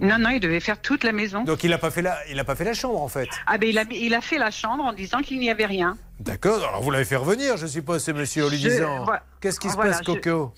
Non, 0.00 0.18
non, 0.18 0.30
il 0.30 0.40
devait 0.40 0.60
faire 0.60 0.80
toute 0.80 1.04
la 1.04 1.12
maison. 1.12 1.44
Donc 1.44 1.64
il 1.64 1.70
n'a 1.70 1.78
pas 1.78 1.90
fait 1.90 2.02
la, 2.02 2.18
il 2.30 2.38
a 2.38 2.44
pas 2.44 2.54
fait 2.54 2.64
la 2.64 2.74
chambre 2.74 3.00
en 3.00 3.08
fait. 3.08 3.28
Ah 3.46 3.56
ben 3.58 3.68
il 3.70 3.78
a, 3.78 3.84
il 3.90 4.12
a 4.14 4.20
fait 4.20 4.36
la 4.38 4.50
chambre 4.50 4.84
en 4.84 4.92
disant 4.92 5.20
qu'il 5.20 5.38
n'y 5.38 5.50
avait 5.50 5.64
rien. 5.64 5.96
D'accord. 6.20 6.58
Alors 6.66 6.82
vous 6.82 6.90
l'avez 6.90 7.04
fait 7.04 7.16
revenir, 7.16 7.56
je 7.56 7.66
suppose, 7.66 8.02
ce 8.02 8.10
monsieur 8.10 8.46
en 8.46 8.48
lui 8.48 8.58
Je- 8.58 8.68
disant. 8.68 9.04
voilà. 9.04 9.22
Qu'est-ce 9.40 9.60
qui 9.60 9.68
se 9.68 9.74
Voilà, 9.74 9.92
passe, 9.92 10.02
Coco? 10.02 10.52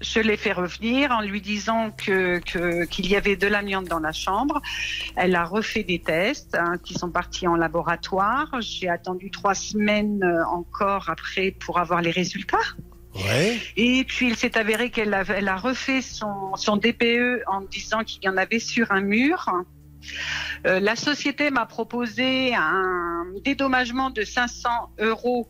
Je 0.00 0.20
l'ai 0.20 0.36
fait 0.36 0.52
revenir 0.52 1.10
en 1.10 1.20
lui 1.22 1.40
disant 1.40 1.90
que 1.90 2.38
qu'il 2.84 3.06
y 3.08 3.16
avait 3.16 3.34
de 3.34 3.48
l'amiante 3.48 3.86
dans 3.86 3.98
la 3.98 4.12
chambre. 4.12 4.62
Elle 5.16 5.34
a 5.34 5.44
refait 5.44 5.82
des 5.82 5.98
tests 5.98 6.54
hein, 6.54 6.74
qui 6.84 6.94
sont 6.94 7.10
partis 7.10 7.48
en 7.48 7.56
laboratoire. 7.56 8.46
J'ai 8.60 8.88
attendu 8.88 9.32
trois 9.32 9.56
semaines 9.56 10.22
euh, 10.22 10.44
encore 10.46 11.10
après 11.10 11.50
pour 11.50 11.80
avoir 11.80 12.00
les 12.00 12.12
résultats. 12.12 12.58
Ouais. 13.16 13.58
Et 13.76 14.04
puis 14.04 14.28
il 14.28 14.36
s'est 14.36 14.56
avéré 14.56 14.90
qu'elle 14.90 15.12
a, 15.14 15.22
elle 15.22 15.48
a 15.48 15.56
refait 15.56 16.00
son, 16.02 16.54
son 16.54 16.76
DPE 16.76 17.42
en 17.48 17.62
disant 17.62 18.04
qu'il 18.04 18.22
y 18.22 18.28
en 18.28 18.36
avait 18.36 18.60
sur 18.60 18.92
un 18.92 19.00
mur. 19.00 19.50
Euh, 20.66 20.80
la 20.80 20.96
société 20.96 21.50
m'a 21.50 21.66
proposé 21.66 22.54
un 22.54 23.24
dédommagement 23.44 24.10
de 24.10 24.22
500 24.22 24.68
euros 25.00 25.48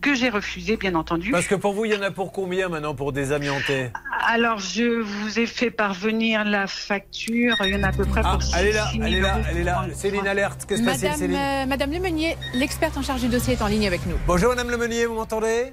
que 0.00 0.14
j'ai 0.14 0.28
refusé, 0.28 0.76
bien 0.76 0.94
entendu. 0.96 1.30
Parce 1.30 1.46
que 1.46 1.54
pour 1.54 1.72
vous, 1.72 1.86
il 1.86 1.92
y 1.92 1.96
en 1.96 2.02
a 2.02 2.10
pour 2.10 2.30
combien 2.30 2.68
maintenant 2.68 2.94
pour 2.94 3.12
désamianter 3.12 3.90
Alors, 4.26 4.58
je 4.58 5.00
vous 5.00 5.38
ai 5.38 5.46
fait 5.46 5.70
parvenir 5.70 6.44
la 6.44 6.66
facture. 6.66 7.56
Il 7.64 7.70
y 7.70 7.74
en 7.74 7.82
a 7.84 7.88
à 7.88 7.92
peu 7.92 8.04
près 8.04 8.20
Ah, 8.22 8.32
pour 8.38 8.42
elle 8.58 8.66
est 8.66 8.72
là, 8.72 8.86
6 8.92 8.98
000 8.98 9.06
elle 9.06 9.14
est 9.14 9.20
là, 9.20 9.34
euros. 9.36 9.44
elle 9.50 9.56
est 9.56 9.64
là. 9.64 9.86
Céline 9.94 10.26
Alerte, 10.28 10.66
qu'est-ce 10.68 10.82
qui 10.82 10.94
se 10.94 11.00
passe, 11.06 11.18
Céline? 11.18 11.36
euh, 11.36 11.66
Madame 11.66 11.90
Lemeunier, 11.90 12.36
l'experte 12.52 12.96
en 12.98 13.02
charge 13.02 13.22
du 13.22 13.28
dossier 13.28 13.54
est 13.54 13.62
en 13.62 13.66
ligne 13.66 13.86
avec 13.86 14.04
nous. 14.04 14.16
Bonjour 14.26 14.50
Madame 14.50 14.70
Lemeunier, 14.70 15.06
vous 15.06 15.14
m'entendez? 15.14 15.70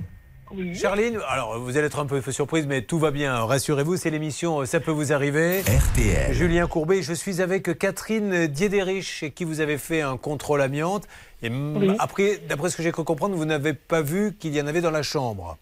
Oui. 0.53 0.76
Charline, 0.76 1.19
alors 1.30 1.60
vous 1.60 1.78
allez 1.78 1.88
être 1.88 1.99
un 1.99 2.06
peu 2.06 2.22
surprise, 2.32 2.68
mais 2.68 2.82
tout 2.82 2.99
va 2.99 3.11
bien. 3.11 3.34
Rassurez-vous, 3.45 3.95
c'est 3.98 4.10
l'émission 4.10 4.61
euh, 4.61 4.65
Ça 4.65 4.80
peut 4.80 4.91
vous 4.91 5.14
arriver. 5.14 5.61
RTL. 5.61 6.34
Julien 6.34 6.68
Courbet, 6.68 7.02
je 7.02 7.14
suis 7.14 7.41
avec 7.41 7.78
Catherine 7.78 8.48
Diederich, 8.48 9.03
chez 9.06 9.32
qui 9.32 9.45
vous 9.45 9.61
avez 9.61 9.78
fait 9.78 10.02
un 10.02 10.18
contrôle 10.18 10.61
amiante. 10.61 11.07
Et 11.41 11.49
Oui. 11.49 11.95
après, 11.99 12.38
d'après 12.48 12.69
ce 12.69 12.78
que 12.78 12.84
j'ai 12.84 12.91
cru 12.91 13.03
comprendre, 13.03 13.36
vous 13.36 13.45
n'avez 13.45 13.73
pas 13.73 14.02
vu 14.02 14.34
qu'il 14.38 14.53
y 14.56 14.61
en 14.61 14.68
avait 14.68 14.82
dans 14.82 14.91
la 14.91 15.03
chambre. 15.03 15.57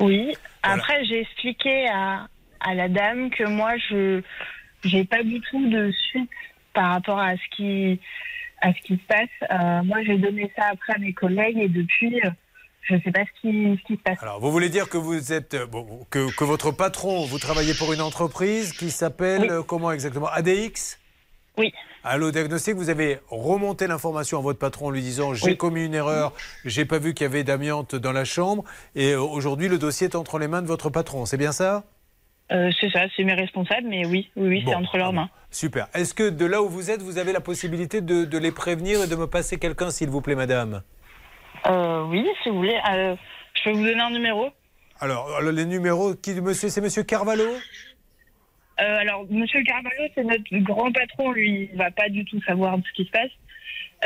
Oui. 0.00 0.34
Après, 0.62 1.04
j'ai 1.04 1.20
expliqué 1.20 1.86
à, 1.88 2.28
à 2.60 2.74
la 2.74 2.88
dame 2.88 3.30
que 3.30 3.44
moi, 3.44 3.72
je 3.90 4.22
j'ai 4.84 5.04
pas 5.04 5.22
du 5.22 5.40
tout 5.42 5.68
de 5.70 5.92
suite 5.92 6.30
par 6.74 6.92
rapport 6.92 7.18
à 7.18 7.34
ce 7.36 7.56
qui 7.56 8.00
à 8.62 8.72
ce 8.72 8.80
qui 8.82 8.94
se 8.94 9.06
passe. 9.08 9.50
Euh, 9.50 9.82
moi, 9.82 9.98
j'ai 10.04 10.18
donné 10.18 10.50
ça 10.56 10.66
après 10.70 10.94
à 10.94 10.98
mes 10.98 11.12
collègues 11.12 11.58
et 11.58 11.68
depuis, 11.68 12.20
je 12.82 12.96
sais 13.04 13.10
pas 13.12 13.20
ce 13.24 13.40
qui, 13.40 13.78
ce 13.80 13.86
qui 13.86 13.94
se 13.96 14.02
passe. 14.02 14.18
Alors, 14.22 14.40
vous 14.40 14.50
voulez 14.52 14.68
dire 14.68 14.88
que 14.88 14.96
vous 14.98 15.32
êtes 15.32 15.54
euh, 15.54 15.66
bon, 15.66 16.06
que, 16.10 16.34
que 16.36 16.44
votre 16.44 16.70
patron, 16.72 17.24
vous 17.24 17.38
travaillez 17.38 17.74
pour 17.74 17.92
une 17.92 18.00
entreprise 18.00 18.72
qui 18.72 18.90
s'appelle 18.90 19.42
Oui. 19.42 19.48
euh, 19.50 19.62
comment 19.62 19.92
exactement 19.92 20.26
ADX 20.28 20.98
Oui. 21.58 21.72
Allô 22.04 22.32
Diagnostic, 22.32 22.74
vous 22.74 22.90
avez 22.90 23.20
remonté 23.28 23.86
l'information 23.86 24.38
à 24.38 24.42
votre 24.42 24.58
patron 24.58 24.86
en 24.86 24.90
lui 24.90 25.02
disant 25.02 25.34
j'ai 25.34 25.50
Oui. 25.50 25.56
commis 25.56 25.84
une 25.86 25.94
erreur, 25.94 26.32
j'ai 26.64 26.84
pas 26.84 26.98
vu 26.98 27.14
qu'il 27.14 27.24
y 27.24 27.26
avait 27.30 27.44
d'amiante 27.44 27.94
dans 27.94 28.10
la 28.12 28.24
chambre 28.24 28.64
et 28.96 29.12
euh, 29.12 29.20
aujourd'hui 29.20 29.68
le 29.68 29.78
dossier 29.78 30.08
est 30.08 30.16
entre 30.16 30.38
les 30.40 30.48
mains 30.48 30.62
de 30.62 30.66
votre 30.66 30.90
patron, 30.90 31.26
c'est 31.26 31.36
bien 31.36 31.52
ça? 31.52 31.84
Euh, 32.50 32.70
c'est 32.80 32.90
ça, 32.90 33.02
c'est 33.16 33.22
mes 33.22 33.34
responsables, 33.34 33.86
mais 33.88 34.04
oui, 34.04 34.30
oui, 34.36 34.48
oui, 34.48 34.64
c'est 34.66 34.74
entre 34.74 34.98
leurs 34.98 35.12
mains. 35.12 35.30
Super. 35.52 35.86
Est-ce 35.94 36.12
que 36.12 36.28
de 36.28 36.44
là 36.44 36.60
où 36.60 36.68
vous 36.68 36.90
êtes, 36.90 37.00
vous 37.00 37.18
avez 37.18 37.32
la 37.32 37.40
possibilité 37.40 38.00
de, 38.00 38.24
de 38.24 38.38
les 38.38 38.50
prévenir 38.50 39.00
et 39.02 39.06
de 39.06 39.14
me 39.14 39.26
passer 39.28 39.58
quelqu'un 39.58 39.90
s'il 39.92 40.10
vous 40.10 40.20
plaît 40.20 40.34
madame? 40.34 40.82
Euh, 41.66 42.04
oui, 42.08 42.26
si 42.42 42.48
vous 42.50 42.56
voulez, 42.56 42.78
euh, 42.90 43.14
je 43.54 43.62
peux 43.64 43.70
vous 43.72 43.84
donner 43.84 44.00
un 44.00 44.10
numéro. 44.10 44.48
alors, 45.00 45.28
alors, 45.36 45.52
les 45.52 45.64
numéros, 45.64 46.14
qui, 46.14 46.32
monsieur, 46.40 46.68
c'est 46.68 46.80
monsieur 46.80 47.02
Carvalho 47.04 47.44
Euh, 48.80 48.98
alors, 48.98 49.24
Monsieur 49.30 49.62
Carvalho, 49.64 50.02
c'est 50.14 50.24
notre 50.24 50.42
grand 50.64 50.90
patron. 50.92 51.30
Lui, 51.32 51.68
il 51.72 51.78
va 51.78 51.90
pas 51.90 52.08
du 52.08 52.24
tout 52.24 52.40
savoir 52.42 52.76
ce 52.76 52.92
qui 52.94 53.04
se 53.06 53.10
passe. 53.10 53.30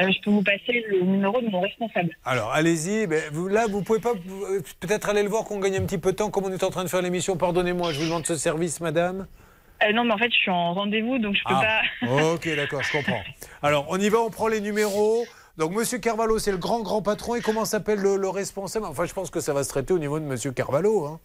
Euh, 0.02 0.10
je 0.12 0.20
peux 0.20 0.30
vous 0.30 0.42
passer 0.42 0.84
le 0.90 1.00
numéro 1.00 1.40
de 1.40 1.46
mon 1.48 1.60
responsable. 1.60 2.10
Alors, 2.26 2.52
allez-y. 2.52 3.06
Ben, 3.06 3.22
vous, 3.32 3.48
là, 3.48 3.66
vous 3.66 3.82
pouvez 3.82 4.00
pas 4.00 4.10
euh, 4.12 4.60
peut-être 4.80 5.08
aller 5.08 5.22
le 5.22 5.30
voir 5.30 5.44
qu'on 5.44 5.58
gagne 5.60 5.76
un 5.76 5.86
petit 5.86 5.96
peu 5.96 6.10
de 6.12 6.16
temps 6.16 6.30
comme 6.30 6.44
on 6.44 6.52
est 6.52 6.62
en 6.64 6.70
train 6.70 6.84
de 6.84 6.90
faire 6.90 7.00
l'émission. 7.00 7.36
Pardonnez-moi, 7.38 7.92
je 7.92 8.00
vous 8.00 8.04
demande 8.06 8.26
ce 8.26 8.36
service, 8.36 8.80
madame. 8.82 9.26
Euh, 9.82 9.92
non, 9.92 10.04
mais 10.04 10.12
en 10.12 10.18
fait, 10.18 10.30
je 10.30 10.36
suis 10.36 10.50
en 10.50 10.74
rendez-vous, 10.74 11.18
donc 11.18 11.36
je 11.36 11.42
peux 11.44 11.54
Ah, 11.54 11.80
pas. 12.02 12.32
ok, 12.34 12.54
d'accord, 12.56 12.82
je 12.82 12.92
comprends. 12.92 13.22
Alors, 13.62 13.86
on 13.88 13.98
y 13.98 14.08
va, 14.10 14.18
on 14.20 14.30
prend 14.30 14.48
les 14.48 14.60
numéros. 14.60 15.24
Donc, 15.58 15.72
Monsieur 15.72 15.98
Carvalho, 15.98 16.38
c'est 16.38 16.50
le 16.52 16.58
grand, 16.58 16.80
grand 16.80 17.02
patron. 17.02 17.34
Et 17.34 17.40
comment 17.40 17.64
s'appelle 17.64 18.00
le, 18.00 18.16
le 18.16 18.28
responsable? 18.28 18.86
Enfin, 18.86 19.04
je 19.06 19.12
pense 19.14 19.30
que 19.30 19.40
ça 19.40 19.52
va 19.54 19.64
se 19.64 19.68
traiter 19.70 19.94
au 19.94 19.98
niveau 19.98 20.18
de 20.18 20.24
Monsieur 20.24 20.52
Carvalho. 20.52 21.06
hein. 21.06 21.20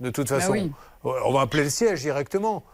De 0.00 0.10
toute 0.10 0.28
Bah 0.28 0.40
façon, 0.40 0.52
oui. 0.52 0.72
on 1.04 1.32
va 1.32 1.42
appeler 1.42 1.64
le 1.64 1.70
siège 1.70 2.00
directement. 2.00 2.64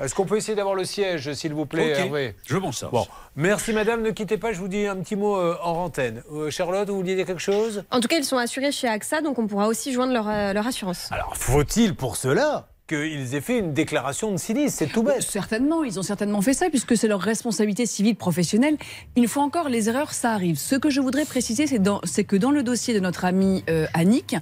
Est-ce 0.00 0.14
qu'on 0.14 0.26
peut 0.26 0.36
essayer 0.36 0.54
d'avoir 0.54 0.74
le 0.74 0.84
siège, 0.84 1.32
s'il 1.34 1.52
vous 1.54 1.66
plaît, 1.66 1.88
Hervé? 1.90 2.36
Je 2.46 2.56
m'en 2.56 2.70
sors. 2.72 2.90
Bon, 2.90 3.06
merci 3.36 3.72
madame, 3.72 4.02
ne 4.02 4.10
quittez 4.10 4.36
pas, 4.38 4.52
je 4.52 4.60
vous 4.60 4.68
dis 4.68 4.86
un 4.86 4.96
petit 4.96 5.16
mot 5.16 5.36
euh, 5.36 5.56
en 5.62 5.72
antenne. 5.72 6.22
Euh, 6.32 6.50
Charlotte, 6.50 6.88
vous 6.88 6.96
vouliez 6.96 7.16
dire 7.16 7.24
quelque 7.26 7.40
chose? 7.40 7.84
En 7.90 8.00
tout 8.00 8.08
cas, 8.08 8.16
ils 8.16 8.24
sont 8.24 8.36
assurés 8.36 8.72
chez 8.72 8.88
AXA, 8.88 9.22
donc 9.22 9.38
on 9.38 9.46
pourra 9.46 9.68
aussi 9.68 9.92
joindre 9.92 10.12
leur, 10.12 10.28
euh, 10.28 10.52
leur 10.52 10.66
assurance. 10.66 11.08
Alors, 11.10 11.34
faut-il 11.36 11.94
pour 11.96 12.16
cela 12.16 12.68
qu'ils 12.90 13.34
aient 13.34 13.40
fait 13.40 13.58
une 13.58 13.72
déclaration 13.72 14.32
de 14.32 14.36
sinistre 14.36 14.78
C'est 14.80 14.86
tout 14.92 15.02
bête. 15.02 15.22
Certainement, 15.22 15.84
ils 15.84 15.98
ont 15.98 16.02
certainement 16.02 16.42
fait 16.42 16.52
ça 16.54 16.68
puisque 16.70 16.96
c'est 16.96 17.06
leur 17.08 17.20
responsabilité 17.20 17.86
civile 17.86 18.16
professionnelle. 18.16 18.76
Une 19.16 19.28
fois 19.28 19.44
encore, 19.44 19.68
les 19.68 19.88
erreurs, 19.88 20.12
ça 20.12 20.32
arrive. 20.32 20.58
Ce 20.58 20.74
que 20.74 20.90
je 20.90 21.00
voudrais 21.00 21.24
préciser, 21.24 21.66
c'est 21.66 21.78
dans- 21.78 22.00
c'est 22.04 22.24
que 22.24 22.36
dans 22.36 22.50
le 22.50 22.62
dossier 22.64 22.92
de 22.92 23.00
notre 23.00 23.24
amie 23.24 23.62
euh, 23.70 23.86
Annick, 23.94 24.34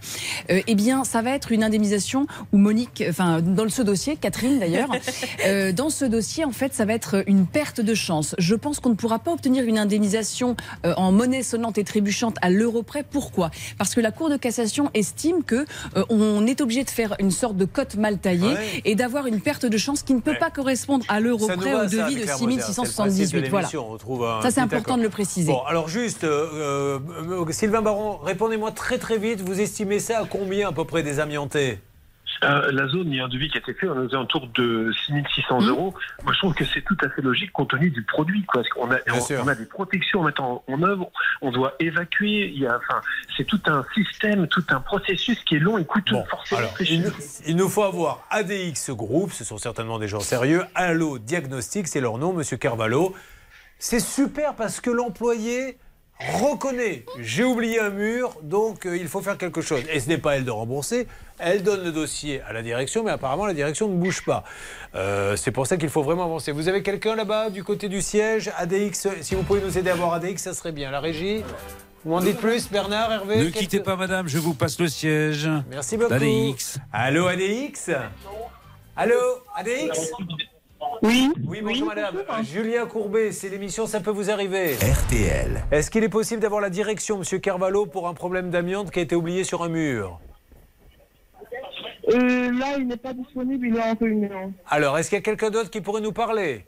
euh, 0.51 0.61
eh 0.66 0.75
bien, 0.75 1.05
ça 1.05 1.20
va 1.23 1.31
être 1.33 1.53
une 1.53 1.62
indemnisation 1.62 2.27
où 2.53 2.57
Monique, 2.59 3.05
enfin, 3.09 3.43
dans 3.43 3.69
ce 3.69 3.83
dossier, 3.83 4.16
Catherine 4.16 4.59
d'ailleurs, 4.59 4.91
euh, 5.47 5.73
dans 5.73 5.91
ce 5.91 6.05
dossier, 6.07 6.45
en 6.47 6.53
fait, 6.53 6.73
ça 6.73 6.85
va 6.87 6.95
être 6.95 7.23
une 7.27 7.47
perte 7.47 7.81
de 7.83 7.95
chance. 7.95 8.35
Je 8.39 8.55
pense 8.55 8.81
qu'on 8.81 8.91
ne 8.91 8.95
pourra 8.95 9.19
pas 9.19 9.33
obtenir 9.33 9.65
une 9.65 9.79
indemnisation 9.79 10.57
euh, 10.87 10.95
en 10.97 11.12
monnaie 11.12 11.43
sonnante 11.43 11.77
et 11.79 11.85
trébuchante 11.85 12.37
à 12.41 12.49
l'euro 12.51 12.83
près. 12.83 13.03
Pourquoi? 13.03 13.51
Parce 13.77 13.95
que 13.95 14.01
la 14.01 14.11
Cour 14.11 14.31
de 14.31 14.37
cassation 14.39 14.91
estime 14.95 15.43
que 15.45 15.66
euh, 15.97 16.05
on 16.09 16.47
est 16.47 16.61
obligé 16.62 16.85
de 16.85 16.91
faire 16.91 17.15
une 17.19 17.31
sorte 17.31 17.57
de 17.57 17.65
cote 17.66 17.97
mal 17.97 18.16
taillée 18.19 18.38
Ouais. 18.47 18.82
et 18.85 18.94
d'avoir 18.94 19.27
une 19.27 19.40
perte 19.40 19.66
de 19.66 19.77
chance 19.78 20.02
qui 20.02 20.15
ne 20.15 20.20
peut 20.20 20.36
pas 20.39 20.51
correspondre 20.51 21.05
à 21.09 21.20
l'euro 21.20 21.47
près 21.47 21.74
au 21.74 21.85
devis 21.85 22.16
de 22.16 22.23
Claire 22.23 22.39
Moser, 22.40 22.60
c'est 22.60 22.82
le 22.82 22.93
principe 22.93 23.27
6678. 23.27 23.43
de 23.43 23.48
Voilà. 23.48 24.43
Ça, 24.43 24.51
c'est 24.51 24.60
important 24.60 24.97
de 24.97 25.02
le 25.02 25.09
préciser. 25.09 25.52
Bon, 25.52 25.62
alors 25.66 25.89
juste, 25.89 26.24
euh, 26.24 26.98
euh, 27.31 27.44
Sylvain 27.51 27.82
Baron, 27.82 28.19
répondez-moi 28.19 28.73
très 28.73 28.98
très 28.98 29.19
vite. 29.19 29.40
Vous 29.40 29.60
estimez 29.60 29.98
ça 29.98 30.20
à 30.20 30.24
combien 30.24 30.69
à 30.69 30.73
peu 30.73 30.85
près 30.85 31.02
des 31.02 31.20
amiantés? 31.20 31.78
Euh, 32.44 32.70
la 32.70 32.86
zone, 32.86 33.09
il 33.12 33.16
y 33.16 33.20
a 33.20 33.24
un 33.24 33.28
devis 33.28 33.48
qui 33.48 33.56
a 33.56 33.60
été 33.60 33.74
fait, 33.74 33.88
on 33.88 33.94
est 34.02 34.06
aux 34.06 34.14
alentours 34.14 34.46
de 34.55 34.92
6600 35.06 35.62
euros. 35.66 35.92
Moi, 36.22 36.32
je 36.32 36.38
trouve 36.38 36.55
que 36.55 36.64
c'est 36.64 36.82
tout 36.82 36.96
à 37.02 37.09
fait 37.09 37.20
logique 37.22 37.50
compte 37.52 37.70
tenu 37.70 37.90
du 37.90 38.02
produit. 38.05 38.44
Quoi. 38.44 38.62
Parce 38.62 38.68
qu'on 38.74 38.90
a, 38.92 38.98
on, 39.42 39.48
a 39.48 39.55
des 39.56 39.64
protections 39.66 40.22
à 40.22 40.26
mettre 40.26 40.42
en, 40.42 40.62
en 40.68 40.82
œuvre, 40.82 41.10
on 41.42 41.50
doit 41.50 41.74
évacuer. 41.80 42.52
Il 42.55 42.60
y 42.60 42.66
a, 42.66 42.76
enfin, 42.76 43.00
c'est 43.36 43.44
tout 43.44 43.60
un 43.66 43.84
système, 43.94 44.46
tout 44.46 44.64
un 44.68 44.80
processus 44.80 45.42
qui 45.44 45.56
est 45.56 45.59
long 45.59 45.78
et 45.78 45.84
coûteux. 45.84 46.16
forcément 46.30 46.60
Alors, 46.60 46.74
nous- 46.80 47.12
il 47.46 47.56
nous 47.56 47.68
faut 47.68 47.82
avoir 47.82 48.24
ADX 48.30 48.90
Group, 48.90 49.32
ce 49.32 49.44
sont 49.44 49.59
certainement 49.59 49.98
des 49.98 50.09
gens 50.09 50.20
sérieux. 50.20 50.62
Allo 50.74 51.18
Diagnostic, 51.18 51.88
c'est 51.88 52.00
leur 52.00 52.18
nom, 52.18 52.32
Monsieur 52.32 52.56
Carvalho. 52.56 53.14
C'est 53.80 54.00
super 54.00 54.55
parce 54.55 54.80
que 54.80 54.90
l'employé 54.90 55.78
reconnaît 56.20 57.05
j'ai 57.20 57.45
oublié 57.45 57.81
un 57.81 57.90
mur, 57.90 58.36
donc 58.43 58.86
euh, 58.86 58.97
il 58.97 59.09
faut 59.09 59.20
faire 59.20 59.39
quelque 59.39 59.61
chose. 59.61 59.82
Et 59.93 60.01
ce 60.01 60.09
n'est 60.09 60.19
pas 60.19 60.36
elle 60.36 60.45
de 60.45 60.51
rembourser. 60.51 61.07
Elle 61.39 61.62
donne 61.62 61.85
le 61.85 61.93
dossier 61.93 62.40
à 62.43 62.53
la 62.53 62.62
direction, 62.62 63.05
mais 63.05 63.12
apparemment 63.12 63.47
la 63.47 63.55
direction 63.55 63.89
ne 63.89 63.97
bouge 63.97 64.24
pas. 64.24 64.43
Euh, 64.95 65.36
c'est 65.36 65.53
pour 65.53 65.66
ça 65.66 65.77
qu'il 65.77 65.89
faut 65.89 66.03
vraiment 66.03 66.24
avancer. 66.24 66.51
Vous 66.51 66.69
avez 66.69 66.82
quelqu'un 66.82 67.15
là-bas 67.15 67.51
du 67.51 67.62
côté 67.62 67.89
du 67.89 68.03
siège 68.03 68.51
ADX, 68.57 69.09
si 69.20 69.35
vous 69.35 69.43
pouvez 69.43 69.61
nous 69.61 69.78
aider 69.78 69.90
à 69.90 69.95
voir 69.95 70.12
ADX, 70.15 70.39
ça 70.39 70.55
serait 70.55 70.73
bien. 70.73 70.90
La 70.90 71.01
régie 71.01 71.45
vous 72.05 72.11
m'en 72.11 72.20
dites 72.20 72.39
plus, 72.39 72.70
Bernard, 72.70 73.12
Hervé 73.12 73.36
Ne 73.39 73.51
quittez 73.51 73.81
pas, 73.81 73.97
madame, 73.97 74.28
je 74.28 74.39
vous 74.39 74.55
passe 74.55 74.78
le 74.78 74.89
siège. 74.89 75.51
Merci 75.69 75.97
beaucoup. 75.97 76.11
D'ADX. 76.11 76.78
Allô, 76.93 77.27
ADX 77.27 77.90
Allô, 78.97 79.19
ADX 79.57 80.12
Oui. 81.02 81.32
Oui, 81.46 81.60
bonjour 81.62 81.86
madame. 81.86 82.22
Julien 82.42 82.86
Courbet, 82.86 83.32
c'est 83.32 83.48
l'émission 83.48 83.86
Ça 83.86 84.00
peut 84.00 84.10
vous 84.10 84.30
arriver. 84.30 84.74
RTL. 84.74 85.64
Est-ce 85.70 85.90
qu'il 85.90 86.05
est 86.05 86.09
possible 86.09 86.40
d'avoir 86.40 86.60
la 86.60 86.70
direction, 86.70 87.18
monsieur 87.18 87.38
Carvalho, 87.38 87.86
pour 87.86 88.09
un 88.09 88.14
problème 88.14 88.50
d'amiante 88.50 88.90
qui 88.90 88.98
a 88.98 89.02
été 89.02 89.14
oublié 89.16 89.44
sur 89.44 89.62
un 89.62 89.68
mur? 89.68 90.20
Euh, 92.09 92.52
là, 92.52 92.76
il 92.78 92.86
n'est 92.86 92.96
pas 92.96 93.12
disponible, 93.12 93.66
il 93.66 93.76
est 93.76 93.82
en 93.82 93.94
réunion. 93.94 94.52
Alors, 94.66 94.98
est-ce 94.98 95.10
qu'il 95.10 95.18
y 95.18 95.20
a 95.20 95.22
quelqu'un 95.22 95.50
d'autre 95.50 95.70
qui 95.70 95.80
pourrait 95.80 96.00
nous 96.00 96.12
parler? 96.12 96.64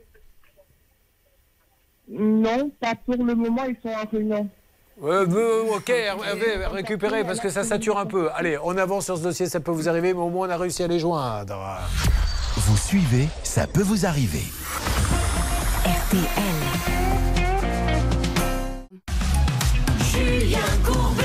Non, 2.08 2.70
pas 2.80 2.94
pour 3.06 3.24
le 3.24 3.34
moment, 3.34 3.64
ils 3.64 3.76
sont 3.82 3.88
en 3.88 4.08
réunion. 4.10 4.48
Euh, 5.02 5.26
euh, 5.26 5.76
ok, 5.76 5.88
Hervé, 5.88 6.66
récupérez 6.66 7.24
parce 7.24 7.40
que 7.40 7.48
ça 7.48 7.64
sature 7.64 7.98
un 7.98 8.04
peu. 8.04 8.28
Allez, 8.34 8.58
on 8.62 8.76
avance 8.76 9.06
sur 9.06 9.16
ce 9.16 9.22
dossier, 9.22 9.46
ça 9.46 9.60
peut 9.60 9.70
vous 9.70 9.88
arriver, 9.88 10.12
mais 10.12 10.20
au 10.20 10.28
moins 10.28 10.48
on 10.48 10.50
a 10.50 10.58
réussi 10.58 10.82
à 10.82 10.88
les 10.88 10.98
joindre. 10.98 11.56
Vous 12.56 12.76
suivez, 12.76 13.28
ça 13.44 13.66
peut 13.66 13.82
vous 13.82 14.06
arriver. 14.06 14.42
Julien 20.12 20.58
Courbet. 20.84 21.22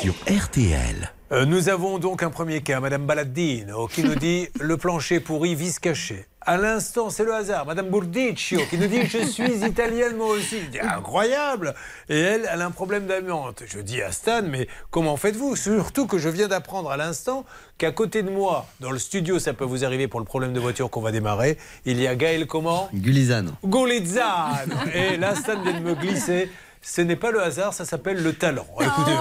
Sur 0.00 0.14
RTL. 0.28 1.12
Euh, 1.32 1.44
nous 1.44 1.68
avons 1.68 1.98
donc 1.98 2.22
un 2.22 2.30
premier 2.30 2.60
cas, 2.60 2.80
Madame 2.80 3.06
Baladino, 3.06 3.88
qui 3.88 4.02
nous 4.04 4.14
dit 4.14 4.48
le 4.60 4.76
plancher 4.76 5.20
pourri, 5.20 5.54
vis 5.54 5.78
caché. 5.78 6.26
À 6.42 6.56
l'instant, 6.56 7.10
c'est 7.10 7.24
le 7.24 7.34
hasard. 7.34 7.66
Madame 7.66 7.90
Burdicchio 7.90 8.60
qui 8.70 8.78
nous 8.78 8.86
dit 8.86 9.04
je 9.06 9.18
suis 9.26 9.62
italienne 9.62 10.16
moi 10.16 10.28
aussi. 10.28 10.60
Je 10.62 10.66
dis 10.68 10.80
incroyable. 10.80 11.74
Et 12.08 12.18
elle, 12.18 12.48
elle 12.50 12.62
a 12.62 12.66
un 12.66 12.70
problème 12.70 13.06
d'amiante. 13.06 13.62
Je 13.66 13.78
dis 13.78 14.00
à 14.00 14.10
Stan, 14.10 14.40
mais 14.42 14.66
comment 14.90 15.18
faites-vous? 15.18 15.54
Surtout 15.54 16.06
que 16.06 16.16
je 16.16 16.30
viens 16.30 16.48
d'apprendre 16.48 16.90
à 16.90 16.96
l'instant 16.96 17.44
qu'à 17.76 17.92
côté 17.92 18.22
de 18.22 18.30
moi, 18.30 18.66
dans 18.80 18.90
le 18.90 18.98
studio, 18.98 19.38
ça 19.38 19.52
peut 19.52 19.66
vous 19.66 19.84
arriver 19.84 20.08
pour 20.08 20.18
le 20.18 20.24
problème 20.24 20.54
de 20.54 20.60
voiture 20.60 20.88
qu'on 20.88 21.02
va 21.02 21.12
démarrer. 21.12 21.58
Il 21.84 22.00
y 22.00 22.06
a 22.06 22.14
Gaël 22.16 22.46
comment? 22.46 22.88
Gulizano. 22.94 23.52
Golizzano. 23.62 24.74
Et 24.94 25.18
là, 25.18 25.34
Stan 25.34 25.60
vient 25.60 25.78
de 25.78 25.84
me 25.84 25.94
glisser. 25.94 26.50
Ce 26.82 27.00
n'est 27.02 27.16
pas 27.16 27.30
le 27.30 27.42
hasard, 27.42 27.74
ça 27.74 27.84
s'appelle 27.84 28.22
le 28.22 28.32
talent. 28.32 28.66
Écoutez. 28.80 29.16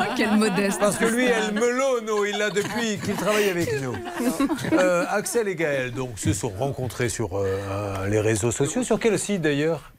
Oh, 0.00 0.02
quel 0.16 0.36
modeste. 0.36 0.78
Parce 0.78 0.96
que 0.96 1.06
lui, 1.06 1.24
elle 1.24 1.52
melono, 1.54 2.24
il 2.24 2.36
l'a 2.38 2.50
depuis 2.50 2.98
qu'il 3.02 3.16
travaille 3.16 3.48
avec 3.50 3.80
nous. 3.82 3.96
Euh, 4.72 5.04
Axel 5.08 5.48
et 5.48 5.56
Gaël 5.56 5.90
donc, 5.92 6.18
se 6.20 6.32
sont 6.32 6.50
rencontrés 6.50 7.08
sur 7.08 7.30
euh, 7.36 8.06
les 8.06 8.20
réseaux 8.20 8.52
sociaux. 8.52 8.84
Sur 8.84 9.00
quel 9.00 9.18
site 9.18 9.42
d'ailleurs? 9.42 9.92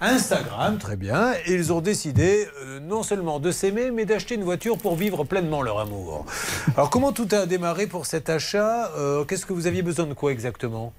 Instagram, 0.00 0.78
très 0.78 0.96
bien. 0.96 1.32
Et 1.46 1.54
ils 1.54 1.72
ont 1.72 1.80
décidé 1.80 2.48
euh, 2.64 2.80
non 2.80 3.02
seulement 3.02 3.38
de 3.40 3.50
s'aimer, 3.52 3.90
mais 3.90 4.04
d'acheter 4.04 4.34
une 4.34 4.44
voiture 4.44 4.78
pour 4.78 4.96
vivre 4.96 5.22
pleinement 5.24 5.62
leur 5.62 5.78
amour. 5.78 6.24
Alors, 6.76 6.90
comment 6.90 7.12
tout 7.12 7.28
a 7.32 7.46
démarré 7.46 7.86
pour 7.86 8.06
cet 8.06 8.30
achat? 8.30 8.90
Euh, 8.96 9.24
Qu'est-ce 9.24 9.46
que 9.46 9.52
vous 9.52 9.66
aviez 9.66 9.82
besoin 9.82 10.06
de 10.06 10.14
quoi 10.14 10.32
exactement? 10.32 10.92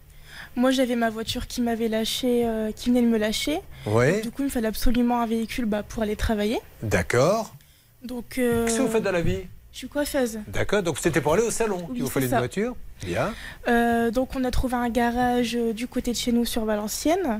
Moi, 0.59 0.71
j'avais 0.71 0.97
ma 0.97 1.09
voiture 1.09 1.47
qui 1.47 1.61
m'avait 1.61 1.87
lâché, 1.87 2.45
euh, 2.45 2.73
qui 2.73 2.89
venait 2.89 3.01
de 3.01 3.07
me 3.07 3.17
lâcher. 3.17 3.61
Ouais. 3.85 4.19
Du 4.19 4.29
coup, 4.29 4.41
il 4.41 4.45
me 4.45 4.49
fallait 4.49 4.67
absolument 4.67 5.21
un 5.21 5.25
véhicule 5.25 5.63
bah, 5.63 5.83
pour 5.83 6.03
aller 6.03 6.17
travailler. 6.17 6.59
D'accord. 6.83 7.55
Donc, 8.03 8.37
euh, 8.37 8.65
Qu'est-ce 8.65 8.79
que 8.79 8.81
vous 8.81 8.89
faites 8.89 9.03
dans 9.03 9.13
la 9.13 9.21
vie? 9.21 9.39
Je 9.71 9.77
suis 9.77 9.87
coiffeuse. 9.87 10.39
D'accord, 10.47 10.83
donc 10.83 10.97
c'était 10.97 11.21
pour 11.21 11.35
aller 11.35 11.43
au 11.43 11.49
salon 11.51 11.77
Oui, 11.87 11.93
qu'il 11.93 12.03
vous 12.03 12.09
fallait 12.09 12.25
une 12.25 12.37
voiture 12.37 12.75
Bien. 13.05 13.33
Euh, 13.69 14.11
donc, 14.11 14.35
on 14.35 14.43
a 14.43 14.51
trouvé 14.51 14.73
un 14.73 14.89
garage 14.89 15.55
euh, 15.55 15.71
du 15.71 15.87
côté 15.87 16.11
de 16.11 16.17
chez 16.17 16.33
nous 16.33 16.43
sur 16.43 16.65
Valenciennes. 16.65 17.39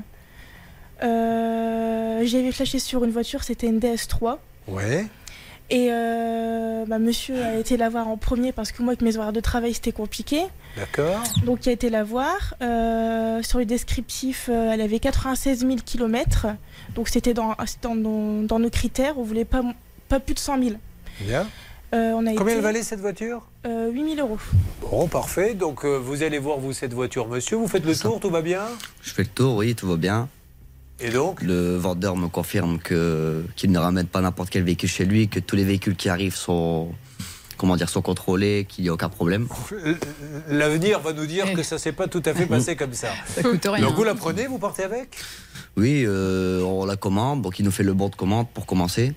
J'avais 1.02 2.52
flashé 2.52 2.78
sur 2.78 3.04
une 3.04 3.10
voiture, 3.10 3.44
c'était 3.44 3.66
une 3.66 3.80
DS3. 3.80 4.38
Ouais. 4.66 5.04
Et 5.68 5.88
bah, 6.88 6.98
monsieur 6.98 7.42
a 7.42 7.56
été 7.56 7.76
la 7.76 7.90
voir 7.90 8.08
en 8.08 8.16
premier 8.16 8.52
parce 8.52 8.72
que 8.72 8.82
moi, 8.82 8.92
avec 8.92 9.02
mes 9.02 9.18
horaires 9.18 9.34
de 9.34 9.40
travail, 9.40 9.74
c'était 9.74 9.92
compliqué. 9.92 10.40
D'accord. 10.76 11.22
Donc, 11.44 11.66
il 11.66 11.70
a 11.70 11.72
été 11.72 11.90
la 11.90 12.04
voir. 12.04 12.54
Euh, 12.62 13.42
sur 13.42 13.58
le 13.58 13.64
descriptif, 13.64 14.48
euh, 14.48 14.70
elle 14.72 14.80
avait 14.80 15.00
96 15.00 15.60
000 15.60 15.76
km. 15.84 16.46
Donc, 16.94 17.08
c'était 17.08 17.34
dans, 17.34 17.54
dans, 17.82 17.94
nos- 17.94 18.46
dans 18.46 18.58
nos 18.58 18.70
critères. 18.70 19.18
On 19.18 19.22
voulait 19.22 19.44
pas, 19.44 19.62
pas 20.08 20.20
plus 20.20 20.34
de 20.34 20.38
100 20.38 20.62
000. 20.62 20.76
Bien. 21.22 21.46
Euh, 21.92 22.12
on 22.14 22.24
a 22.24 22.30
Combien 22.34 22.44
été, 22.44 22.52
elle 22.52 22.60
valait 22.62 22.82
cette 22.84 23.00
voiture? 23.00 23.42
Euh, 23.66 23.90
8 23.90 24.14
000 24.14 24.26
euros. 24.28 24.38
Bon, 24.80 25.08
parfait. 25.08 25.54
Donc 25.54 25.84
euh, 25.84 25.96
vous 25.98 26.22
allez 26.22 26.38
voir, 26.38 26.58
vous, 26.58 26.72
cette 26.72 26.92
voiture, 26.94 27.26
monsieur. 27.26 27.56
Vous 27.56 27.66
faites 27.66 27.84
le 27.84 27.96
tour, 27.96 28.20
tout 28.20 28.30
va 28.30 28.42
bien? 28.42 28.62
Je 29.02 29.10
fais 29.10 29.22
le 29.22 29.28
tour, 29.28 29.56
oui, 29.56 29.74
tout 29.74 29.88
va 29.88 29.96
bien. 29.96 30.28
Et 31.00 31.10
donc? 31.10 31.42
Le 31.42 31.76
vendeur 31.76 32.14
me 32.14 32.28
confirme 32.28 32.78
que 32.78 33.44
qu'il 33.56 33.72
ne 33.72 33.78
ramène 33.80 34.06
pas 34.06 34.20
n'importe 34.20 34.50
quel 34.50 34.62
véhicule 34.62 34.88
chez 34.88 35.04
lui, 35.04 35.26
que 35.28 35.40
tous 35.40 35.56
les 35.56 35.64
véhicules 35.64 35.96
qui 35.96 36.08
arrivent 36.08 36.36
sont 36.36 36.92
comment 37.60 37.76
dire 37.76 37.90
sont 37.90 38.00
contrôlés, 38.00 38.66
qu'il 38.66 38.84
n'y 38.84 38.88
a 38.88 38.94
aucun 38.94 39.10
problème. 39.10 39.46
Euh, 39.72 39.94
L'avenir 40.48 41.00
va 41.00 41.12
nous 41.12 41.26
dire 41.26 41.52
que 41.52 41.62
ça 41.62 41.76
s'est 41.76 41.92
pas 41.92 42.08
tout 42.08 42.22
à 42.24 42.32
fait 42.32 42.46
passé 42.46 42.74
comme 42.74 42.94
ça. 42.94 43.08
Ça 43.26 43.42
coûte 43.42 43.66
rien. 43.66 43.84
Donc 43.84 43.96
vous 43.96 44.04
la 44.04 44.14
prenez, 44.14 44.46
vous 44.46 44.58
partez 44.58 44.82
avec? 44.82 45.14
Oui, 45.76 46.04
euh, 46.06 46.62
on 46.62 46.86
la 46.86 46.96
commande, 46.96 47.42
donc 47.42 47.58
il 47.58 47.64
nous 47.66 47.70
fait 47.70 47.82
le 47.82 47.92
bon 47.92 48.08
de 48.08 48.16
commande 48.16 48.48
pour 48.48 48.64
commencer. 48.64 49.12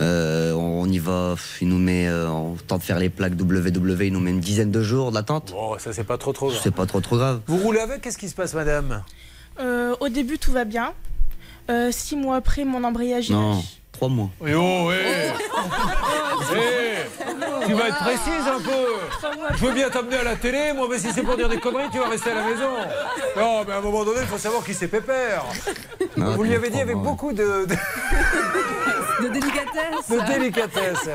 Euh, 0.00 0.52
on 0.52 0.88
y 0.88 0.98
va, 0.98 1.34
il 1.60 1.68
nous 1.68 1.78
met, 1.78 2.06
euh, 2.06 2.28
on 2.28 2.54
tente 2.54 2.80
de 2.82 2.84
faire 2.84 3.00
les 3.00 3.10
plaques 3.10 3.32
WW, 3.32 4.04
il 4.04 4.12
nous 4.12 4.20
met 4.20 4.30
une 4.30 4.40
dizaine 4.40 4.70
de 4.70 4.82
jours 4.82 5.10
d'attente. 5.10 5.50
Bon, 5.50 5.76
ça 5.80 5.92
c'est 5.92 6.04
pas 6.04 6.16
trop 6.16 6.32
trop 6.32 6.50
grave. 6.50 6.60
C'est 6.62 6.74
pas 6.74 6.86
trop 6.86 7.00
trop 7.00 7.16
grave. 7.16 7.40
Vous 7.48 7.56
roulez 7.56 7.80
avec? 7.80 8.02
Qu'est-ce 8.02 8.18
qui 8.18 8.28
se 8.28 8.36
passe, 8.36 8.54
madame? 8.54 9.02
Euh, 9.58 9.96
au 9.98 10.08
début, 10.08 10.38
tout 10.38 10.52
va 10.52 10.64
bien. 10.64 10.92
Euh, 11.70 11.90
six 11.90 12.14
mois 12.14 12.36
après, 12.36 12.64
mon 12.64 12.84
embrayage. 12.84 13.30
Non, 13.30 13.56
lâche. 13.56 13.64
Trois 13.98 14.08
mois. 14.08 14.30
Eh 14.46 14.54
oh, 14.54 14.90
eh. 14.92 15.32
Eh, 16.54 17.66
Tu 17.66 17.72
vas 17.74 17.88
être 17.88 17.98
précise 17.98 18.46
un 18.46 18.60
peu. 18.60 19.50
Je 19.56 19.66
veux 19.66 19.72
bien 19.72 19.90
t'amener 19.90 20.16
à 20.18 20.22
la 20.22 20.36
télé, 20.36 20.72
moi, 20.72 20.86
mais 20.88 20.98
si 20.98 21.08
c'est 21.12 21.22
pour 21.22 21.36
dire 21.36 21.48
des 21.48 21.58
conneries, 21.58 21.90
tu 21.90 21.98
vas 21.98 22.08
rester 22.08 22.30
à 22.30 22.34
la 22.34 22.42
maison. 22.44 22.70
Non, 23.36 23.64
mais 23.66 23.72
à 23.74 23.78
un 23.78 23.80
moment 23.80 24.04
donné, 24.04 24.20
il 24.20 24.26
faut 24.28 24.38
savoir 24.38 24.64
qui 24.64 24.72
c'est 24.72 24.86
Pépère. 24.86 25.44
Non, 26.16 26.36
Vous 26.36 26.44
lui 26.44 26.54
avez 26.54 26.70
dit 26.70 26.80
avec 26.80 26.94
mois. 26.94 27.04
beaucoup 27.06 27.32
de, 27.32 27.66
de, 27.66 27.74
De 29.24 29.28
délicatesse. 29.32 30.08
de 30.08 30.32
délicatesse. 30.32 31.08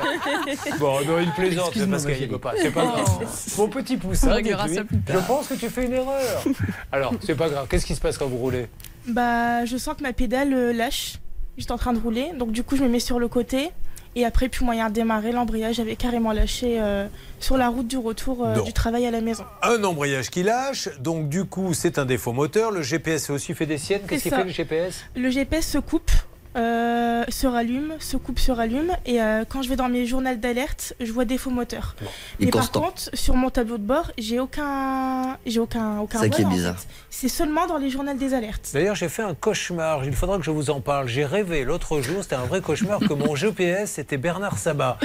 Bon, 0.78 1.00
non, 1.06 1.18
il 1.20 1.32
plaisante 1.32 1.68
Excuse-moi, 1.68 1.98
parce 1.98 2.04
qu'il 2.18 2.26
ne 2.26 2.32
peut 2.32 2.38
pas. 2.38 2.52
C'est 2.60 2.70
pas 2.70 2.84
grave. 2.84 3.26
Mon 3.56 3.68
petit 3.68 3.96
poussin, 3.96 4.36
je 4.36 5.18
pense 5.26 5.48
que 5.48 5.54
tu 5.54 5.70
fais 5.70 5.84
une 5.86 5.94
erreur. 5.94 6.44
Alors, 6.92 7.14
c'est 7.24 7.34
pas 7.34 7.48
grave. 7.48 7.66
Qu'est-ce 7.70 7.86
qui 7.86 7.94
se 7.94 8.00
passe 8.00 8.18
quand 8.18 8.26
vous 8.26 8.36
roulez? 8.36 8.68
Bah, 9.08 9.64
je 9.64 9.76
sens 9.78 9.96
que 9.96 10.02
ma 10.02 10.12
pédale 10.12 10.52
euh, 10.52 10.72
lâche. 10.72 11.14
J'étais 11.58 11.72
en 11.72 11.78
train 11.78 11.92
de 11.92 12.00
rouler. 12.00 12.32
Donc, 12.36 12.52
du 12.52 12.62
coup, 12.62 12.76
je 12.76 12.82
me 12.82 12.88
mets 12.88 13.00
sur 13.00 13.18
le 13.18 13.28
côté. 13.28 13.70
Et 14.16 14.24
après, 14.24 14.48
plus 14.48 14.64
moyen 14.64 14.88
de 14.90 14.94
démarrer. 14.94 15.32
L'embrayage 15.32 15.80
avait 15.80 15.96
carrément 15.96 16.32
lâché 16.32 16.76
euh, 16.80 17.06
sur 17.40 17.56
la 17.56 17.68
route 17.68 17.88
du 17.88 17.96
retour 17.96 18.44
euh, 18.46 18.60
du 18.60 18.72
travail 18.72 19.06
à 19.06 19.10
la 19.10 19.20
maison. 19.20 19.44
Un 19.62 19.82
embrayage 19.82 20.30
qui 20.30 20.44
lâche, 20.44 20.88
donc 21.00 21.28
du 21.28 21.44
coup, 21.44 21.74
c'est 21.74 21.98
un 21.98 22.04
défaut 22.04 22.32
moteur. 22.32 22.70
Le 22.70 22.82
GPS 22.82 23.30
a 23.30 23.32
aussi 23.32 23.54
fait 23.54 23.66
des 23.66 23.78
siennes. 23.78 24.02
Qu'est-ce 24.08 24.22
C'est 24.22 24.30
qu'il 24.30 24.38
fait 24.38 24.44
le 24.44 24.50
GPS 24.50 25.04
Le 25.16 25.30
GPS 25.30 25.66
se 25.66 25.78
coupe, 25.78 26.12
euh, 26.56 27.24
se 27.28 27.46
rallume, 27.46 27.94
se 28.00 28.16
coupe, 28.16 28.38
se 28.38 28.52
rallume. 28.52 28.92
Et 29.06 29.20
euh, 29.20 29.44
quand 29.48 29.62
je 29.62 29.68
vais 29.68 29.76
dans 29.76 29.88
mes 29.88 30.06
journaux 30.06 30.34
d'alerte, 30.34 30.94
je 31.00 31.10
vois 31.12 31.24
défaut 31.24 31.50
moteur. 31.50 31.96
Mais 32.40 32.46
par 32.48 32.70
contre, 32.70 33.10
sur 33.14 33.34
mon 33.34 33.50
tableau 33.50 33.78
de 33.78 33.82
bord, 33.84 34.10
j'ai 34.18 34.40
aucun, 34.40 35.36
j'ai 35.46 35.60
aucun, 35.60 35.98
aucun. 35.98 36.20
C'est 36.20 36.30
ça 36.30 36.36
qui 36.36 36.42
est 36.42 36.46
bizarre. 36.46 36.78
fait. 36.78 36.86
C'est 37.10 37.28
seulement 37.28 37.66
dans 37.66 37.78
les 37.78 37.90
journaux 37.90 38.14
des 38.14 38.34
alertes. 38.34 38.70
D'ailleurs, 38.72 38.94
j'ai 38.94 39.08
fait 39.08 39.22
un 39.22 39.34
cauchemar. 39.34 40.04
Il 40.04 40.14
faudra 40.14 40.38
que 40.38 40.44
je 40.44 40.50
vous 40.50 40.70
en 40.70 40.80
parle. 40.80 41.08
J'ai 41.08 41.24
rêvé 41.24 41.64
l'autre 41.64 42.00
jour, 42.00 42.22
c'était 42.22 42.36
un 42.36 42.44
vrai 42.44 42.60
cauchemar, 42.60 43.00
que 43.00 43.14
mon 43.14 43.34
GPS 43.34 43.92
c'était 43.92 44.16
Bernard 44.16 44.58
Sabat. 44.58 44.98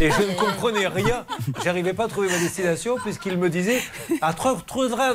Et 0.00 0.10
je 0.10 0.22
ne 0.22 0.34
comprenais 0.34 0.86
rien. 0.86 1.24
J'arrivais 1.62 1.92
pas 1.92 2.04
à 2.04 2.08
trouver 2.08 2.28
ma 2.28 2.38
destination 2.38 2.96
puisqu'il 3.02 3.38
me 3.38 3.48
disait 3.48 3.82
à 4.20 4.32
trop 4.32 4.54
trop 4.66 4.86
droit. 4.88 5.14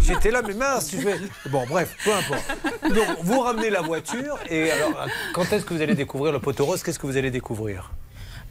J'étais 0.00 0.30
là, 0.30 0.42
mais 0.46 0.54
mince. 0.54 0.90
Je 0.92 0.98
fais... 0.98 1.20
Bon, 1.48 1.64
bref, 1.68 1.96
peu 2.04 2.12
importe. 2.12 2.94
Donc, 2.94 3.18
vous 3.22 3.40
ramenez 3.40 3.70
la 3.70 3.80
voiture 3.80 4.38
et 4.48 4.70
alors, 4.70 4.99
quand 5.34 5.52
est-ce 5.52 5.64
que 5.64 5.74
vous 5.74 5.82
allez 5.82 5.94
découvrir 5.94 6.32
le 6.32 6.40
poteau 6.40 6.64
rose? 6.64 6.82
Qu'est-ce 6.82 6.98
que 6.98 7.06
vous 7.06 7.16
allez 7.16 7.30
découvrir? 7.30 7.92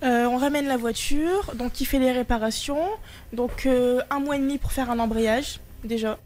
Euh, 0.01 0.25
on 0.25 0.37
ramène 0.37 0.67
la 0.67 0.77
voiture, 0.77 1.51
donc 1.55 1.81
il 1.81 1.85
fait 1.85 1.99
les 1.99 2.11
réparations. 2.11 2.87
Donc 3.33 3.65
euh, 3.65 4.01
un 4.09 4.19
mois 4.19 4.35
et 4.35 4.39
demi 4.39 4.57
pour 4.57 4.71
faire 4.71 4.89
un 4.89 4.99
embrayage, 4.99 5.59
déjà. 5.83 6.17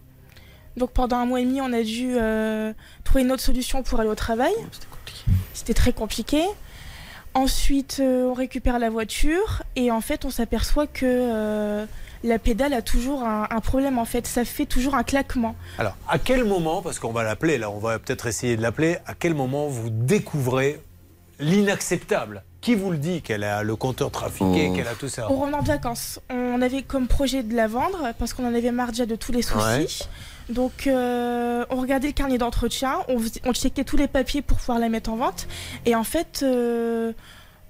Donc 0.77 0.91
pendant 0.91 1.17
un 1.17 1.25
mois 1.25 1.41
et 1.41 1.45
demi, 1.45 1.61
on 1.61 1.73
a 1.73 1.83
dû 1.83 2.15
euh, 2.15 2.73
trouver 3.03 3.23
une 3.23 3.31
autre 3.31 3.41
solution 3.41 3.83
pour 3.83 3.99
aller 3.99 4.09
au 4.09 4.15
travail. 4.15 4.53
C'était 5.53 5.73
très 5.73 5.93
compliqué. 5.93 6.43
Ensuite, 7.35 7.97
euh, 7.99 8.25
on 8.25 8.33
récupère 8.33 8.77
la 8.77 8.89
voiture 8.89 9.63
et 9.75 9.91
en 9.91 10.01
fait, 10.01 10.25
on 10.25 10.29
s'aperçoit 10.29 10.85
que 10.85 11.05
euh, 11.05 11.85
la 12.23 12.39
pédale 12.39 12.73
a 12.73 12.81
toujours 12.81 13.23
un, 13.23 13.47
un 13.49 13.59
problème. 13.59 13.97
En 13.99 14.05
fait, 14.05 14.25
ça 14.27 14.45
fait 14.45 14.65
toujours 14.65 14.95
un 14.95 15.03
claquement. 15.03 15.55
Alors, 15.77 15.95
à 16.07 16.19
quel 16.19 16.43
moment, 16.45 16.81
parce 16.81 16.99
qu'on 16.99 17.11
va 17.11 17.23
l'appeler 17.23 17.57
là, 17.57 17.69
on 17.69 17.79
va 17.79 17.99
peut-être 17.99 18.27
essayer 18.27 18.55
de 18.57 18.61
l'appeler, 18.61 18.97
à 19.05 19.13
quel 19.13 19.33
moment 19.33 19.67
vous 19.67 19.89
découvrez 19.89 20.79
l'inacceptable? 21.39 22.43
Qui 22.61 22.75
vous 22.75 22.91
le 22.91 22.97
dit 22.97 23.21
qu'elle 23.21 23.43
a 23.43 23.61
le 23.61 23.75
compteur 23.75 24.09
trafiqué, 24.09 24.69
Oh. 24.71 24.73
qu'elle 24.73 24.87
a 24.87 24.93
tout 24.93 25.09
ça? 25.09 25.29
Au 25.29 25.35
revenant 25.35 25.61
de 25.61 25.67
vacances, 25.67 26.21
on 26.29 26.61
avait 26.61 26.81
comme 26.81 27.07
projet 27.07 27.43
de 27.43 27.53
la 27.53 27.67
vendre 27.67 28.13
parce 28.17 28.33
qu'on 28.33 28.45
en 28.47 28.55
avait 28.55 28.71
marre 28.71 28.91
déjà 28.91 29.05
de 29.05 29.17
tous 29.17 29.33
les 29.33 29.41
soucis. 29.41 29.57
Ouais. 29.65 29.87
Donc, 30.49 30.87
euh, 30.87 31.65
on 31.69 31.75
regardait 31.81 32.07
le 32.07 32.13
carnet 32.13 32.37
d'entretien, 32.37 32.99
on, 33.09 33.17
on 33.45 33.53
checkait 33.53 33.83
tous 33.83 33.97
les 33.97 34.07
papiers 34.07 34.41
pour 34.41 34.57
pouvoir 34.59 34.79
la 34.79 34.87
mettre 34.87 35.09
en 35.11 35.17
vente. 35.17 35.47
Et 35.85 35.93
en 35.95 36.05
fait, 36.05 36.39
euh, 36.43 37.11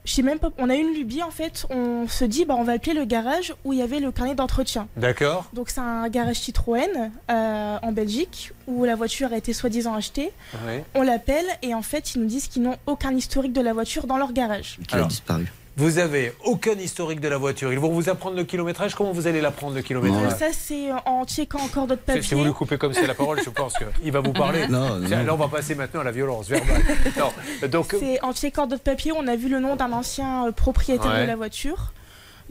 je 0.06 0.14
sais 0.14 0.22
même 0.22 0.40
pas, 0.40 0.50
on 0.58 0.70
a 0.70 0.76
une 0.76 0.94
lubie 0.94 1.24
en 1.24 1.32
fait. 1.32 1.66
On 1.70 2.08
se 2.08 2.26
dit, 2.26 2.46
bah, 2.46 2.56
on 2.58 2.64
va 2.64 2.74
appeler 2.74 2.94
le 2.94 3.06
garage 3.06 3.54
où 3.64 3.74
il 3.74 3.80
y 3.80 3.82
avait 3.82 4.00
le 4.00 4.12
carnet 4.12 4.36
d'entretien. 4.36 4.88
D'accord 4.98 5.50
Donc, 5.54 5.70
c'est 5.70 5.80
un 5.80 6.08
garage 6.10 6.38
Citroën 6.38 7.12
euh, 7.32 7.78
en 7.82 7.92
Belgique 7.92 8.52
où 8.68 8.86
la 8.86 8.96
voiture 8.96 9.32
a 9.32 9.38
été 9.38 9.54
soi-disant 9.54 9.94
achetée. 9.94 10.32
Ouais. 10.66 10.84
On 10.96 11.02
l'appelle 11.02 11.46
et 11.62 11.74
en 11.74 11.82
fait, 11.82 12.16
ils 12.16 12.22
nous 12.22 12.28
disent 12.28 12.48
qu'ils 12.48 12.64
n'ont 12.64 12.78
aucun 12.86 13.16
historique 13.16 13.54
de 13.54 13.62
la 13.62 13.74
voiture 13.74 14.08
dans 14.08 14.18
leur 14.18 14.34
garage. 14.34 14.78
Qui 14.88 14.96
a 14.96 15.04
disparu? 15.04 15.52
Vous 15.76 15.98
avez 15.98 16.34
aucun 16.44 16.74
historique 16.74 17.20
de 17.20 17.28
la 17.28 17.38
voiture. 17.38 17.74
Ils 17.74 17.80
vont 17.80 17.90
vous 17.92 18.08
apprendre 18.08 18.36
le 18.38 18.44
kilométrage. 18.44 18.94
Comment 18.94 19.12
vous 19.12 19.26
allez 19.26 19.42
l'apprendre 19.42 19.76
le 19.76 19.82
kilométrage 19.82 20.34
ça, 20.38 20.46
c'est 20.52 20.92
en 21.06 21.26
checkant 21.26 21.60
encore 21.62 21.88
d'autres 21.88 22.02
Si- 22.02 22.06
papiers. 22.06 22.22
Si 22.22 22.36
vous 22.36 22.44
lui 22.44 22.54
coupez 22.54 22.78
comme 22.78 22.94
c'est 22.94 23.08
la 23.08 23.16
parole, 23.16 23.40
je 23.44 23.50
pense 23.50 23.74
qu'il 24.02 24.12
va 24.12 24.20
vous 24.20 24.34
parler. 24.34 24.68
Non, 24.70 25.00
non. 25.00 25.10
Là, 25.10 25.34
on 25.34 25.38
va 25.38 25.48
passer 25.48 25.74
maintenant 25.74 26.02
à 26.02 26.04
la 26.04 26.12
violence 26.12 26.48
verbale. 26.48 26.82
Non, 27.18 27.68
donc, 27.70 27.96
C'est 28.00 28.22
en 28.24 28.34
checkant 28.34 28.68
d'autres 28.68 28.84
papiers, 28.84 29.12
on 29.14 29.26
a 29.28 29.36
vu 29.36 29.50
le 29.50 29.60
nom 29.60 29.76
d'un 29.76 29.92
ancien 29.94 30.48
euh, 30.48 30.52
propriétaire 30.52 31.12
Ouais. 31.12 31.22
de 31.24 31.28
la 31.28 31.36
voiture. 31.36 31.92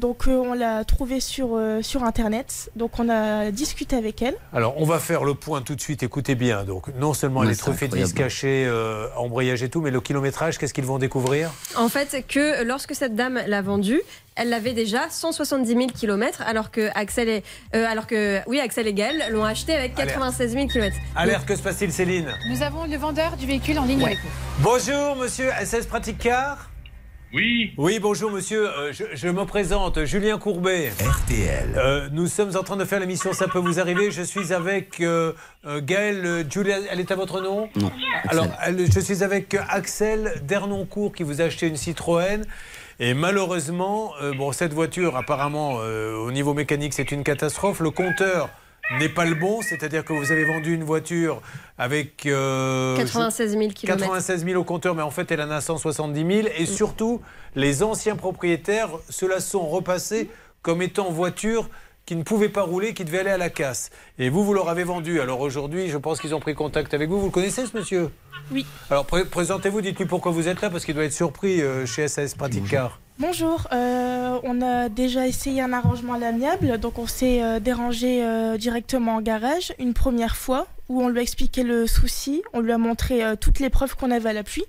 Donc 0.02 0.26
euh, 0.26 0.32
on 0.32 0.52
l'a 0.52 0.84
trouvé 0.84 1.20
sur, 1.20 1.50
euh, 1.52 1.80
sur 1.80 2.02
internet. 2.02 2.72
Donc 2.74 2.98
on 2.98 3.08
a 3.08 3.52
discuté 3.52 3.94
avec 3.94 4.20
elle. 4.20 4.34
alors, 4.52 4.74
on 4.76 4.84
va 4.84 4.98
faire 4.98 5.22
le 5.22 5.34
point 5.34 5.62
tout 5.62 5.76
de 5.76 5.80
suite. 5.80 6.02
Écoutez 6.02 6.34
bien. 6.34 6.64
Donc, 6.64 6.88
non 6.98 7.14
seulement 7.14 7.42
les 7.42 7.54
truffes 7.54 7.88
de 7.88 7.96
vis 7.96 8.12
cachés, 8.12 8.66
euh, 8.66 9.06
embrayage 9.16 9.62
et 9.62 9.68
tout, 9.68 9.80
mais 9.80 9.92
le 9.92 10.00
kilométrage, 10.00 10.58
qu'est-ce 10.58 10.74
qu'ils 10.74 10.86
vont 10.86 10.98
découvrir? 10.98 11.52
En 11.76 11.88
fait, 11.88 12.24
que 12.26 12.64
lorsque 12.64 12.96
cette 12.96 13.14
dame 13.14 13.40
l'a 13.46 13.62
vendu, 13.62 14.00
elle 14.34 14.48
l'avait 14.48 14.72
déjà 14.72 15.08
170 15.08 15.68
000 15.68 15.86
km, 15.94 16.42
alors 16.44 16.72
que 16.72 16.88
Axel 16.96 17.28
et 17.28 17.44
euh, 17.76 17.86
alors 17.88 18.08
que 18.08 18.40
oui 18.48 18.58
Axel 18.58 18.88
et 18.88 18.94
Gaël 18.94 19.26
l'ont 19.30 19.44
acheté 19.44 19.72
avec 19.72 19.94
96 19.94 20.52
000 20.52 20.66
km. 20.66 20.96
Alerte, 21.14 21.46
que 21.46 21.54
se 21.54 21.62
passe-t-il, 21.62 21.92
Céline? 21.92 22.34
Nous 22.50 22.62
avons 22.62 22.86
le 22.86 22.96
vendeur 22.96 23.36
du 23.36 23.46
véhicule 23.46 23.78
en 23.78 23.84
ligne 23.84 24.02
avec 24.04 24.18
nous. 24.24 24.30
Bonjour, 24.58 25.14
monsieur 25.14 25.50
SS 25.64 25.86
Pratique 25.86 26.18
Car 26.18 26.71
Oui. 27.34 27.72
Oui, 27.78 27.98
bonjour, 27.98 28.30
monsieur. 28.30 28.68
Euh, 28.68 28.92
je, 28.92 29.04
je 29.14 29.28
me 29.28 29.46
présente, 29.46 30.04
Julien 30.04 30.36
Courbet. 30.38 30.92
RTL. 31.00 31.72
Euh, 31.78 32.08
nous 32.12 32.26
sommes 32.26 32.54
en 32.56 32.62
train 32.62 32.76
de 32.76 32.84
faire 32.84 33.00
l'émission 33.00 33.32
Ça 33.32 33.48
peut 33.48 33.58
vous 33.58 33.80
arriver. 33.80 34.10
Je 34.10 34.20
suis 34.22 34.52
avec 34.52 35.00
euh, 35.00 35.32
euh, 35.66 35.80
Gaëlle 35.82 36.26
euh, 36.26 36.44
Julia. 36.48 36.76
Elle 36.90 37.00
est 37.00 37.10
à 37.10 37.16
votre 37.16 37.40
nom? 37.40 37.70
Non. 37.76 37.90
Alors, 38.28 38.48
elle- 38.62 38.84
je 38.92 39.00
suis 39.00 39.24
avec 39.24 39.56
Axel 39.70 40.42
Dernoncourt 40.46 41.14
qui 41.14 41.22
vous 41.22 41.40
a 41.40 41.44
acheté 41.44 41.68
une 41.68 41.76
Citroën. 41.76 42.44
Et 43.00 43.14
malheureusement, 43.14 44.12
euh, 44.20 44.34
bon, 44.36 44.52
cette 44.52 44.74
voiture, 44.74 45.16
apparemment, 45.16 45.78
euh, 45.80 46.14
au 46.14 46.32
niveau 46.32 46.52
mécanique, 46.52 46.92
c'est 46.92 47.12
une 47.12 47.24
catastrophe. 47.24 47.80
Le 47.80 47.90
compteur 47.90 48.50
n'est 48.98 49.08
pas 49.08 49.24
le 49.24 49.34
bon, 49.34 49.60
c'est-à-dire 49.62 50.04
que 50.04 50.12
vous 50.12 50.32
avez 50.32 50.44
vendu 50.44 50.74
une 50.74 50.84
voiture 50.84 51.40
avec 51.78 52.26
euh, 52.26 52.96
96 52.96 53.50
000 53.52 53.60
km. 53.72 53.98
96 53.98 54.44
000 54.44 54.60
au 54.60 54.64
compteur, 54.64 54.94
mais 54.94 55.02
en 55.02 55.10
fait, 55.10 55.30
elle 55.30 55.40
en 55.42 55.50
a 55.50 55.60
170 55.60 56.20
000. 56.42 56.48
Et 56.58 56.66
surtout, 56.66 57.20
les 57.54 57.82
anciens 57.82 58.16
propriétaires 58.16 58.90
se 59.08 59.26
la 59.26 59.40
sont 59.40 59.66
repassés 59.68 60.28
comme 60.62 60.82
étant 60.82 61.10
voiture 61.10 61.68
qui 62.04 62.16
ne 62.16 62.22
pouvait 62.24 62.48
pas 62.48 62.62
rouler, 62.62 62.94
qui 62.94 63.04
devait 63.04 63.20
aller 63.20 63.30
à 63.30 63.38
la 63.38 63.50
casse. 63.50 63.90
Et 64.18 64.28
vous, 64.28 64.44
vous 64.44 64.54
leur 64.54 64.68
avez 64.68 64.82
vendu. 64.84 65.20
Alors 65.20 65.40
aujourd'hui, 65.40 65.88
je 65.88 65.96
pense 65.98 66.20
qu'ils 66.20 66.34
ont 66.34 66.40
pris 66.40 66.54
contact 66.54 66.94
avec 66.94 67.08
vous. 67.08 67.20
Vous 67.20 67.26
le 67.26 67.32
connaissez, 67.32 67.64
ce 67.66 67.76
monsieur? 67.76 68.10
Oui. 68.50 68.66
Alors 68.90 69.06
pré- 69.06 69.24
présentez-vous, 69.24 69.80
dites-lui 69.80 70.06
pourquoi 70.06 70.32
vous 70.32 70.48
êtes 70.48 70.60
là, 70.62 70.68
parce 70.70 70.84
qu'il 70.84 70.94
doit 70.96 71.04
être 71.04 71.12
surpris 71.12 71.62
euh, 71.62 71.86
chez 71.86 72.08
SAS 72.08 72.34
Pratique 72.34 72.68
Car. 72.68 72.98
Bonjour, 73.18 73.68
euh, 73.72 74.40
on 74.42 74.62
a 74.62 74.88
déjà 74.88 75.26
essayé 75.26 75.60
un 75.60 75.72
arrangement 75.72 76.14
à 76.14 76.18
l'amiable, 76.18 76.78
donc 76.78 76.98
on 76.98 77.06
s'est 77.06 77.42
euh, 77.42 77.60
dérangé 77.60 78.24
euh, 78.24 78.56
directement 78.56 79.16
en 79.16 79.20
garage 79.20 79.72
une 79.78 79.94
première 79.94 80.34
fois 80.36 80.66
où 80.88 81.02
on 81.02 81.08
lui 81.08 81.18
a 81.20 81.22
expliqué 81.22 81.62
le 81.62 81.86
souci, 81.86 82.42
on 82.52 82.60
lui 82.60 82.72
a 82.72 82.78
montré 82.78 83.22
euh, 83.22 83.36
toutes 83.36 83.60
les 83.60 83.70
preuves 83.70 83.94
qu'on 83.96 84.10
avait 84.10 84.30
à 84.30 84.32
l'appui, 84.32 84.64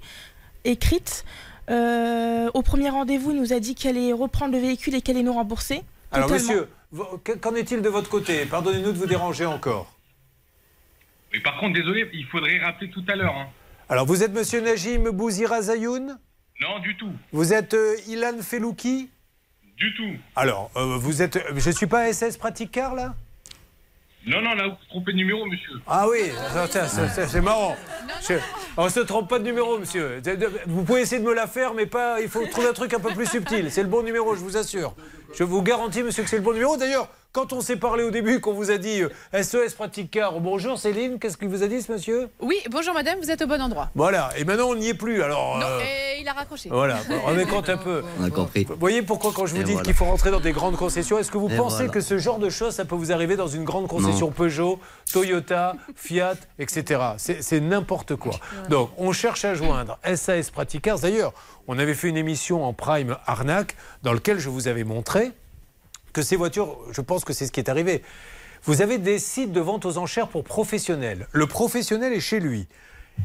écrites. 0.66 1.26
Euh, 1.70 2.52
au 2.54 2.62
premier 2.62 2.90
rendez-vous, 2.90 3.32
il 3.32 3.38
nous 3.40 3.54
a 3.54 3.60
dit 3.60 3.76
qu'elle 3.76 3.98
allait 3.98 4.14
reprendre 4.14 4.54
le 4.54 4.60
véhicule 4.60 4.94
et 4.96 5.02
qu'elle 5.02 5.16
allait 5.16 5.26
nous 5.26 5.34
rembourser. 5.34 5.82
Alors 6.12 6.28
totalement. 6.28 6.52
monsieur, 6.94 7.38
qu'en 7.42 7.56
est-il 7.56 7.82
de 7.82 7.90
votre 7.90 8.10
côté? 8.10 8.46
Pardonnez-nous 8.46 8.92
de 8.92 8.98
vous 8.98 9.06
déranger 9.08 9.46
encore. 9.46 9.94
Mais 11.32 11.40
par 11.40 11.58
contre, 11.60 11.74
désolé, 11.74 12.08
il 12.14 12.26
faudrait 12.26 12.60
rappeler 12.60 12.90
tout 12.92 13.04
à 13.08 13.16
l'heure. 13.16 13.34
hein. 13.36 13.48
Alors 13.90 14.06
vous 14.06 14.22
êtes 14.22 14.34
monsieur 14.34 14.62
Najim 14.62 15.10
Bouzira 15.12 15.62
Zayoun 15.62 16.20
Non, 16.62 16.80
du 16.80 16.96
tout. 16.98 17.12
Vous 17.32 17.54
êtes 17.54 17.74
euh, 17.74 17.96
Ilan 18.08 18.42
Felouki? 18.42 19.10
Du 19.78 19.94
tout. 19.96 20.14
Alors, 20.36 20.70
euh, 20.76 20.98
vous 20.98 21.22
êtes. 21.22 21.40
Je 21.56 21.72
suis 21.72 21.88
pas 21.88 22.12
SS 22.14 22.38
Pratique 22.38 22.72
Car 22.72 22.94
là? 22.96 23.16
Non, 24.26 24.42
non, 24.42 24.54
là, 24.56 24.68
vous 24.68 24.76
vous 24.76 24.86
trompez 24.90 25.12
de 25.12 25.18
numéro, 25.18 25.46
monsieur. 25.46 25.74
Ah 25.86 26.08
oui, 26.08 26.32
c'est 27.28 27.42
marrant. 27.42 27.76
Je- 28.26 28.36
on 28.78 28.88
se 28.88 29.02
trompe 29.02 29.30
pas 29.30 29.38
de 29.38 29.44
numéro, 29.44 29.78
monsieur. 29.78 30.22
Vous 30.66 30.86
pouvez 30.86 31.02
essayer 31.02 31.22
de 31.22 31.28
me 31.28 31.34
la 31.34 31.46
faire, 31.46 31.74
mais 31.74 31.88
pas. 31.88 32.22
Il 32.22 32.30
faut 32.30 32.46
trouver 32.46 32.68
un 32.70 32.74
truc 32.74 32.94
un 32.94 33.02
peu 33.02 33.14
plus 33.14 33.26
subtil. 33.26 33.70
C'est 33.70 33.84
le 33.84 33.90
bon 33.90 34.02
numéro, 34.02 34.34
je 34.36 34.40
vous 34.40 34.56
assure. 34.56 34.96
Je 35.34 35.44
vous 35.44 35.62
garantis, 35.64 36.04
monsieur, 36.04 36.24
que 36.24 36.30
c'est 36.30 36.38
le 36.38 36.44
bon 36.44 36.54
numéro. 36.54 36.78
D'ailleurs, 36.78 37.08
quand 37.32 37.54
on 37.54 37.62
s'est 37.62 37.78
parlé 37.78 38.04
au 38.04 38.12
début, 38.12 38.40
qu'on 38.40 38.54
vous 38.54 38.70
a 38.70 38.78
dit 38.78 39.02
euh, 39.02 39.42
SES 39.44 39.74
Pratique 39.76 40.12
Car, 40.12 40.40
bonjour 40.40 40.78
Céline, 40.78 41.18
qu'est-ce 41.18 41.38
qu'il 41.38 41.48
vous 41.48 41.64
a 41.64 41.68
dit 41.68 41.82
ce 41.82 41.92
monsieur? 41.92 42.30
Oui, 42.40 42.58
bonjour 42.70 42.94
madame, 42.94 43.18
vous 43.20 43.32
êtes 43.32 43.42
au 43.42 43.48
bon 43.48 43.60
endroit. 43.60 43.90
Voilà, 43.96 44.30
et 44.38 44.44
maintenant 44.44 44.68
on 44.70 44.76
n'y 44.76 44.90
est 44.90 44.94
plus. 44.94 45.24
Alors. 45.24 45.58
Non, 45.58 45.66
euh, 45.66 45.80
et 45.80 46.22
il 46.22 46.28
a 46.28 46.34
raccroché. 46.34 46.70
Voilà, 46.70 47.00
on 47.26 47.46
compte 47.48 47.70
un 47.70 47.78
peu. 47.78 48.04
On 48.20 48.26
a 48.26 48.30
compris. 48.30 48.66
Vous 48.66 48.76
voyez 48.80 49.02
pourquoi 49.02 49.32
quand 49.36 49.48
je 49.48 49.56
vous 49.56 49.62
Et 49.62 49.64
dis 49.64 49.72
voilà. 49.72 49.84
qu'il 49.86 49.96
faut 49.96 50.06
rentrer 50.06 50.30
dans 50.30 50.40
des 50.40 50.52
grandes 50.52 50.76
concessions, 50.76 51.18
est-ce 51.18 51.32
que 51.32 51.40
vous 51.40 51.50
Et 51.50 51.58
pensez 51.58 51.78
voilà. 51.78 51.90
que 51.92 52.02
ce 52.02 52.20
genre 52.20 52.38
de 52.38 52.50
choses, 52.52 52.76
ça 52.76 52.86
peut 52.86 52.94
vous 52.96 53.12
arriver 53.12 53.36
dans 53.36 53.48
une 53.48 53.64
grande 53.64 53.88
concession 53.88 54.28
Non. 54.28 54.32
Peugeot, 54.32 54.80
Toyota, 55.12 55.76
Fiat, 55.96 56.36
etc. 56.60 57.02
C'est 57.18 57.42
c'est 57.42 57.60
n'importe 57.60 58.16
quoi. 58.16 58.34
Donc 58.70 58.92
on 59.00 59.12
cherche 59.12 59.44
à 59.44 59.56
joindre 59.56 59.98
SAS 60.14 60.52
Praticars. 60.52 61.00
D'ailleurs, 61.00 61.34
on 61.68 61.80
avait 61.80 61.94
fait 61.94 62.10
une 62.10 62.18
émission 62.18 62.66
en 62.66 62.74
prime 62.74 63.18
arnaque 63.26 63.76
dans 64.04 64.14
laquelle 64.14 64.40
je 64.40 64.50
vous 64.50 64.68
avais 64.68 64.84
montré 64.84 65.32
que 66.12 66.22
ces 66.22 66.36
voitures, 66.36 66.78
je 66.92 67.02
pense 67.02 67.26
que 67.26 67.34
c'est 67.34 67.46
ce 67.46 67.52
qui 67.52 67.60
est 67.60 67.70
arrivé. 67.70 68.04
Vous 68.64 68.82
avez 68.82 68.98
des 68.98 69.20
sites 69.20 69.52
de 69.52 69.60
vente 69.60 69.86
aux 69.86 69.98
enchères 69.98 70.30
pour 70.30 70.44
professionnels. 70.44 71.28
Le 71.32 71.48
professionnel 71.48 72.14
est 72.14 72.22
chez 72.22 72.40
lui. 72.40 72.68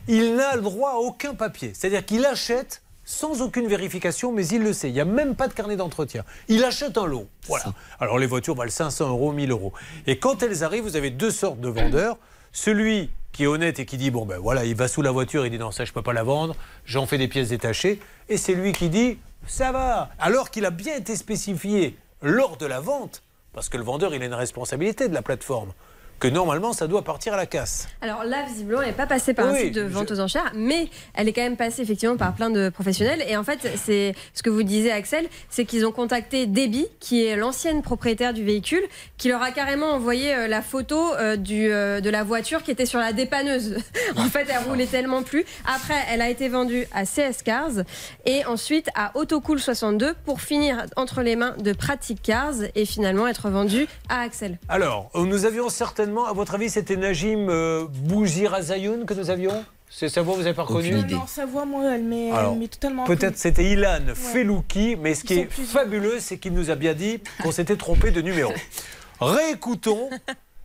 Il 0.08 0.34
n'a 0.34 0.56
le 0.56 0.62
droit 0.62 0.92
à 0.92 0.96
aucun 0.96 1.34
papier. 1.34 1.72
C'est-à-dire 1.74 2.04
qu'il 2.04 2.24
achète 2.26 2.82
sans 3.04 3.40
aucune 3.40 3.68
vérification, 3.68 4.32
mais 4.32 4.46
il 4.48 4.62
le 4.62 4.72
sait. 4.72 4.90
Il 4.90 4.94
n'y 4.94 5.00
a 5.00 5.04
même 5.04 5.34
pas 5.34 5.48
de 5.48 5.54
carnet 5.54 5.76
d'entretien. 5.76 6.24
Il 6.48 6.64
achète 6.64 6.98
un 6.98 7.06
lot. 7.06 7.26
Voilà. 7.46 7.66
Alors 8.00 8.18
les 8.18 8.26
voitures 8.26 8.54
valent 8.54 8.70
500 8.70 9.08
euros, 9.08 9.32
1000 9.32 9.50
euros. 9.50 9.72
Et 10.06 10.18
quand 10.18 10.42
elles 10.42 10.64
arrivent, 10.64 10.82
vous 10.82 10.96
avez 10.96 11.10
deux 11.10 11.30
sortes 11.30 11.60
de 11.60 11.68
vendeurs. 11.68 12.18
Celui 12.52 13.10
qui 13.38 13.44
est 13.44 13.46
honnête 13.46 13.78
et 13.78 13.86
qui 13.86 13.98
dit 13.98 14.10
bon 14.10 14.26
ben 14.26 14.36
voilà, 14.36 14.64
il 14.64 14.74
va 14.74 14.88
sous 14.88 15.00
la 15.00 15.12
voiture, 15.12 15.46
il 15.46 15.50
dit 15.50 15.60
non 15.60 15.70
ça 15.70 15.84
je 15.84 15.92
peux 15.92 16.02
pas 16.02 16.12
la 16.12 16.24
vendre, 16.24 16.56
j'en 16.84 17.06
fais 17.06 17.18
des 17.18 17.28
pièces 17.28 17.50
détachées. 17.50 18.00
Et 18.28 18.36
c'est 18.36 18.52
lui 18.52 18.72
qui 18.72 18.88
dit 18.88 19.16
ça 19.46 19.70
va, 19.70 20.10
alors 20.18 20.50
qu'il 20.50 20.64
a 20.64 20.70
bien 20.70 20.96
été 20.96 21.14
spécifié 21.14 21.96
lors 22.20 22.56
de 22.56 22.66
la 22.66 22.80
vente, 22.80 23.22
parce 23.52 23.68
que 23.68 23.76
le 23.76 23.84
vendeur 23.84 24.12
il 24.12 24.20
a 24.22 24.26
une 24.26 24.34
responsabilité 24.34 25.08
de 25.08 25.14
la 25.14 25.22
plateforme, 25.22 25.72
que 26.18 26.28
normalement 26.28 26.72
ça 26.72 26.86
doit 26.86 27.02
partir 27.02 27.34
à 27.34 27.36
la 27.36 27.46
casse. 27.46 27.88
Alors 28.00 28.24
là, 28.24 28.44
visiblement, 28.46 28.80
elle 28.82 28.88
n'est 28.88 28.94
pas 28.94 29.06
passée 29.06 29.34
par 29.34 29.46
un 29.46 29.54
site 29.54 29.74
de 29.74 29.82
vente 29.82 30.08
je- 30.08 30.14
aux 30.14 30.20
enchères, 30.20 30.52
mais 30.54 30.88
elle 31.14 31.28
est 31.28 31.32
quand 31.32 31.42
même 31.42 31.56
passée 31.56 31.82
effectivement 31.82 32.16
par 32.16 32.34
plein 32.34 32.50
de 32.50 32.68
professionnels. 32.70 33.24
Et 33.28 33.36
en 33.36 33.44
fait, 33.44 33.70
c'est 33.76 34.14
ce 34.34 34.42
que 34.42 34.50
vous 34.50 34.62
disiez, 34.62 34.90
Axel, 34.92 35.26
c'est 35.48 35.64
qu'ils 35.64 35.86
ont 35.86 35.92
contacté 35.92 36.46
Debbie, 36.46 36.86
qui 37.00 37.24
est 37.24 37.36
l'ancienne 37.36 37.82
propriétaire 37.82 38.32
du 38.34 38.44
véhicule, 38.44 38.82
qui 39.16 39.28
leur 39.28 39.42
a 39.42 39.50
carrément 39.50 39.92
envoyé 39.92 40.34
euh, 40.34 40.48
la 40.48 40.62
photo 40.62 41.14
euh, 41.14 41.36
du, 41.36 41.70
euh, 41.70 42.00
de 42.00 42.10
la 42.10 42.24
voiture 42.24 42.62
qui 42.62 42.70
était 42.70 42.86
sur 42.86 42.98
la 42.98 43.12
dépanneuse. 43.12 43.76
en 44.16 44.24
fait, 44.24 44.46
elle 44.50 44.68
roulait 44.68 44.86
tellement 44.86 45.22
plus. 45.22 45.44
Après, 45.66 45.94
elle 46.10 46.22
a 46.22 46.28
été 46.28 46.48
vendue 46.48 46.86
à 46.92 47.04
CS 47.04 47.42
Cars 47.44 47.84
et 48.26 48.44
ensuite 48.46 48.88
à 48.94 49.16
Autocool 49.16 49.60
62 49.60 50.14
pour 50.24 50.40
finir 50.40 50.86
entre 50.96 51.22
les 51.22 51.36
mains 51.36 51.54
de 51.58 51.72
Pratique 51.72 52.22
Cars 52.22 52.54
et 52.74 52.84
finalement 52.84 53.26
être 53.26 53.48
vendue 53.50 53.86
à 54.08 54.20
Axel. 54.22 54.58
Alors, 54.68 55.10
nous 55.14 55.44
avions 55.44 55.68
certainement, 56.08 56.26
à 56.26 56.32
votre 56.32 56.54
avis, 56.54 56.70
c'était 56.70 56.96
Najim 56.96 57.48
euh, 57.50 57.86
Bouzirazayoun 57.86 59.04
que 59.04 59.12
nous 59.14 59.28
avions? 59.30 59.64
C'est 59.90 60.08
sa 60.08 60.22
voix, 60.22 60.34
vous 60.36 60.42
n'avez 60.42 60.54
pas 60.54 60.62
reconnu? 60.62 60.92
Non, 60.92 61.26
sa 61.26 61.44
voix, 61.44 61.64
moi, 61.64 61.94
elle 61.94 62.04
m'est 62.04 62.68
totalement. 62.68 63.04
Peut-être 63.04 63.36
c'était 63.36 63.64
Ilan 63.64 64.14
Felouki, 64.14 64.96
mais 64.96 65.14
ce 65.14 65.24
qui 65.24 65.34
est 65.34 65.50
fabuleux, 65.50 66.18
c'est 66.20 66.38
qu'il 66.38 66.52
nous 66.54 66.70
a 66.70 66.76
bien 66.76 66.94
dit 66.94 67.20
qu'on 67.42 67.52
s'était 67.52 67.76
trompé 67.76 68.10
de 68.10 68.20
numéro. 68.20 68.52
Réécoutons 69.20 70.08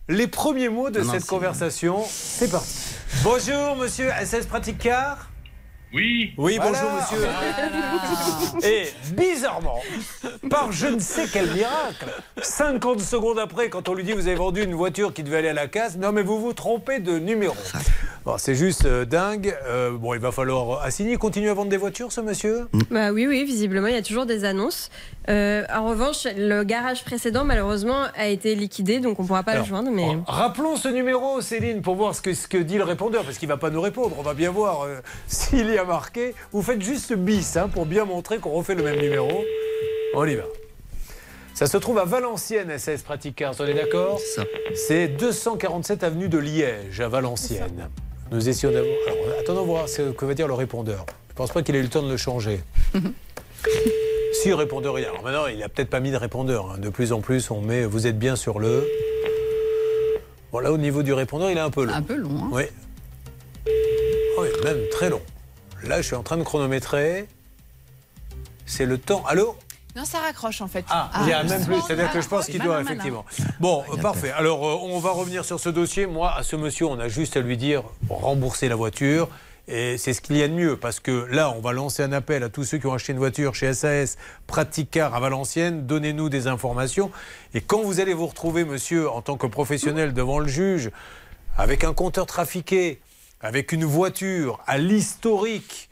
les 0.07 0.27
premiers 0.27 0.69
mots 0.69 0.89
de 0.89 0.99
Non, 0.99 1.05
non, 1.05 1.11
cette 1.13 1.25
conversation. 1.25 2.03
C'est 2.07 2.51
parti. 2.51 2.95
Bonjour, 3.23 3.75
monsieur 3.77 4.09
SS 4.23 4.45
Pratique 4.45 4.77
Car. 4.77 5.29
Oui. 5.93 6.33
Oui, 6.37 6.59
bonjour 6.59 6.89
monsieur. 6.91 7.27
Et 8.67 8.87
bizarrement, 9.15 9.79
par 10.49 10.71
je 10.71 10.87
ne 10.87 10.99
sais 10.99 11.25
quel 11.31 11.51
miracle, 11.53 12.09
50 12.41 12.99
secondes 12.99 13.37
après, 13.37 13.69
quand 13.69 13.87
on 13.89 13.93
lui 13.93 14.03
dit 14.03 14.13
vous 14.13 14.27
avez 14.27 14.35
vendu 14.35 14.63
une 14.63 14.73
voiture 14.73 15.13
qui 15.13 15.21
devait 15.21 15.37
aller 15.37 15.49
à 15.49 15.53
la 15.53 15.67
casse, 15.67 15.97
non 15.97 16.11
mais 16.11 16.23
vous 16.23 16.41
vous 16.41 16.53
trompez 16.53 16.97
de 16.97 17.19
numéro. 17.19 17.53
Bon, 18.25 18.37
c'est 18.37 18.55
juste 18.55 18.85
euh, 18.85 19.03
dingue. 19.03 19.53
Euh, 19.67 19.91
bon, 19.91 20.13
il 20.13 20.19
va 20.21 20.31
falloir 20.31 20.81
assigner, 20.81 21.17
continuer 21.17 21.49
à 21.49 21.53
vendre 21.53 21.69
des 21.69 21.77
voitures, 21.77 22.11
ce 22.13 22.21
monsieur? 22.21 22.69
Bah 22.89 23.11
oui, 23.11 23.27
oui, 23.27 23.43
visiblement, 23.43 23.87
il 23.87 23.95
y 23.95 23.97
a 23.97 24.01
toujours 24.01 24.25
des 24.25 24.45
annonces. 24.45 24.89
Euh, 25.29 25.63
en 25.73 25.89
revanche, 25.89 26.25
le 26.37 26.63
garage 26.63 27.03
précédent, 27.03 27.43
malheureusement, 27.43 28.03
a 28.15 28.27
été 28.27 28.55
liquidé, 28.55 28.99
donc 28.99 29.19
on 29.19 29.23
ne 29.23 29.27
pourra 29.27 29.43
pas 29.43 29.51
Alors, 29.51 29.63
le 29.63 29.69
joindre. 29.69 29.91
Mais... 29.91 30.17
Rappelons 30.25 30.75
ce 30.75 30.87
numéro, 30.87 31.41
Céline, 31.41 31.81
pour 31.81 31.95
voir 31.95 32.15
ce 32.15 32.21
que, 32.21 32.33
ce 32.33 32.47
que 32.47 32.57
dit 32.57 32.77
le 32.77 32.83
répondeur, 32.83 33.23
parce 33.23 33.37
qu'il 33.37 33.47
va 33.47 33.57
pas 33.57 33.69
nous 33.69 33.81
répondre. 33.81 34.15
On 34.17 34.23
va 34.23 34.33
bien 34.33 34.51
voir 34.51 34.83
euh, 34.83 34.99
s'il 35.27 35.69
y 35.69 35.77
a 35.77 35.82
marqué. 35.85 36.34
Vous 36.51 36.61
faites 36.61 36.81
juste 36.81 37.14
bis 37.14 37.57
hein, 37.57 37.69
pour 37.69 37.85
bien 37.85 38.05
montrer 38.05 38.39
qu'on 38.39 38.51
refait 38.51 38.76
le 38.76 38.84
même 38.84 38.99
numéro. 38.99 39.43
On 40.15 40.26
y 40.26 40.35
va. 40.35 40.43
Ça 41.53 41.68
se 41.68 41.77
trouve 41.77 41.99
à 41.99 42.05
Valenciennes, 42.05 42.77
SS 42.77 43.03
Praticars, 43.03 43.53
on 43.60 43.65
est 43.65 43.76
d'accord 43.76 44.19
C'est 44.76 45.07
247 45.07 46.03
avenue 46.03 46.27
de 46.27 46.39
Liège, 46.39 46.99
à 46.99 47.07
Valenciennes. 47.07 47.89
Nous 48.31 48.49
essayons 48.49 48.73
d'avoir. 48.73 48.95
Alors, 49.07 49.39
attendons 49.39 49.64
voir 49.64 49.88
ce 49.88 50.11
que 50.11 50.26
va 50.26 50.34
dire 50.34 50.47
le 50.47 50.55
répondeur. 50.55 51.05
Je 51.30 51.35
pense 51.35 51.51
pas 51.51 51.61
qu'il 51.61 51.76
ait 51.76 51.80
eu 51.80 51.84
le 51.84 51.89
temps 51.89 52.01
de 52.01 52.10
le 52.10 52.18
changer. 52.18 52.61
si, 54.34 54.51
répondeur, 54.53 54.97
il 54.97 55.03
y 55.03 55.05
a. 55.05 55.10
Alors 55.10 55.23
maintenant, 55.23 55.45
il 55.45 55.61
a 55.61 55.69
peut-être 55.69 55.89
pas 55.91 55.99
mis 55.99 56.10
de 56.11 56.18
répondeur. 56.18 56.72
hein. 56.72 56.77
De 56.80 56.89
plus 56.89 57.14
en 57.14 57.22
plus, 57.22 57.51
on 57.51 57.61
met 57.61 57.85
vous 57.85 58.07
êtes 58.07 58.18
bien 58.18 58.35
sur 58.35 58.60
le. 58.60 58.88
Bon, 60.51 60.60
là, 60.60 60.72
au 60.72 60.77
niveau 60.77 61.03
du 61.03 61.14
répondeur, 61.14 61.51
il 61.51 61.57
est 61.57 61.61
un 61.61 61.69
peu 61.69 61.84
long. 61.85 61.93
Un 61.93 62.01
peu 62.01 62.15
long, 62.15 62.30
hein. 62.43 62.49
Oui. 62.51 62.64
Oh, 64.38 64.41
oui, 64.41 64.47
même 64.64 64.80
très 64.91 65.10
long. 65.10 65.22
Là, 65.84 66.01
je 66.01 66.07
suis 66.07 66.15
en 66.15 66.23
train 66.23 66.38
de 66.38 66.43
chronométrer. 66.43 67.27
C'est 68.65 68.85
le 68.85 68.97
temps. 68.97 69.23
Allô 69.26 69.55
Non, 69.95 70.05
ça 70.05 70.19
raccroche 70.19 70.61
en 70.61 70.68
fait. 70.68 70.85
ah, 70.89 71.10
il 71.22 71.30
y 71.30 71.34
a 71.34 71.43
même 71.43 71.65
plus, 71.65 71.81
c'est-à-dire 71.81 72.11
que 72.11 72.22
je 72.22 72.27
pense 72.27 72.45
qu'il 72.45 72.61
doit 72.61 72.81
effectivement. 72.81 73.26
Bon, 73.60 73.84
parfait. 74.01 74.31
Alors, 74.31 74.65
euh, 74.65 74.77
on 74.84 74.99
va 74.99 75.11
revenir 75.11 75.43
sur 75.43 75.60
ce 75.60 75.69
dossier. 75.69 76.05
Moi, 76.05 76.34
à 76.34 76.43
ce 76.43 76.55
monsieur, 76.55 76.85
on 76.85 76.99
a 76.99 77.10
juste 77.10 77.35
à 77.38 77.41
lui 77.41 77.57
dire 77.57 77.84
rembourser 78.10 78.69
la 78.69 78.76
voiture. 78.76 79.27
Et 79.69 79.97
c'est 79.97 80.11
ce 80.14 80.19
qu'il 80.19 80.35
y 80.35 80.43
a 80.43 80.47
de 80.49 80.53
mieux, 80.53 80.76
parce 80.76 80.99
que 80.99 81.26
là, 81.31 81.49
on 81.51 81.61
va 81.61 81.72
lancer 81.72 82.03
un 82.03 82.11
appel 82.11 82.43
à 82.43 82.49
tous 82.49 82.65
ceux 82.65 82.80
qui 82.80 82.88
ont 82.88 82.93
acheté 82.93 83.14
une 83.14 83.18
voiture 83.19 83.55
chez 83.55 83.73
SAS 83.73 84.18
Praticar 84.45 85.15
à 85.15 85.22
Valenciennes. 85.22 85.85
Donnez-nous 85.88 86.27
des 86.27 86.47
informations. 86.47 87.11
Et 87.53 87.61
quand 87.61 87.81
vous 87.81 88.01
allez 88.01 88.14
vous 88.14 88.27
retrouver, 88.27 88.65
monsieur, 88.65 89.10
en 89.10 89.22
tant 89.22 89.38
que 89.38 89.47
professionnel 89.47 90.14
devant 90.14 90.39
le 90.39 90.49
juge, 90.49 90.91
avec 91.57 91.85
un 91.85 91.93
compteur 91.93 92.26
trafiqué, 92.26 92.99
avec 93.43 93.73
une 93.73 93.83
voiture 93.83 94.61
à 94.65 94.77
l'historique, 94.77 95.89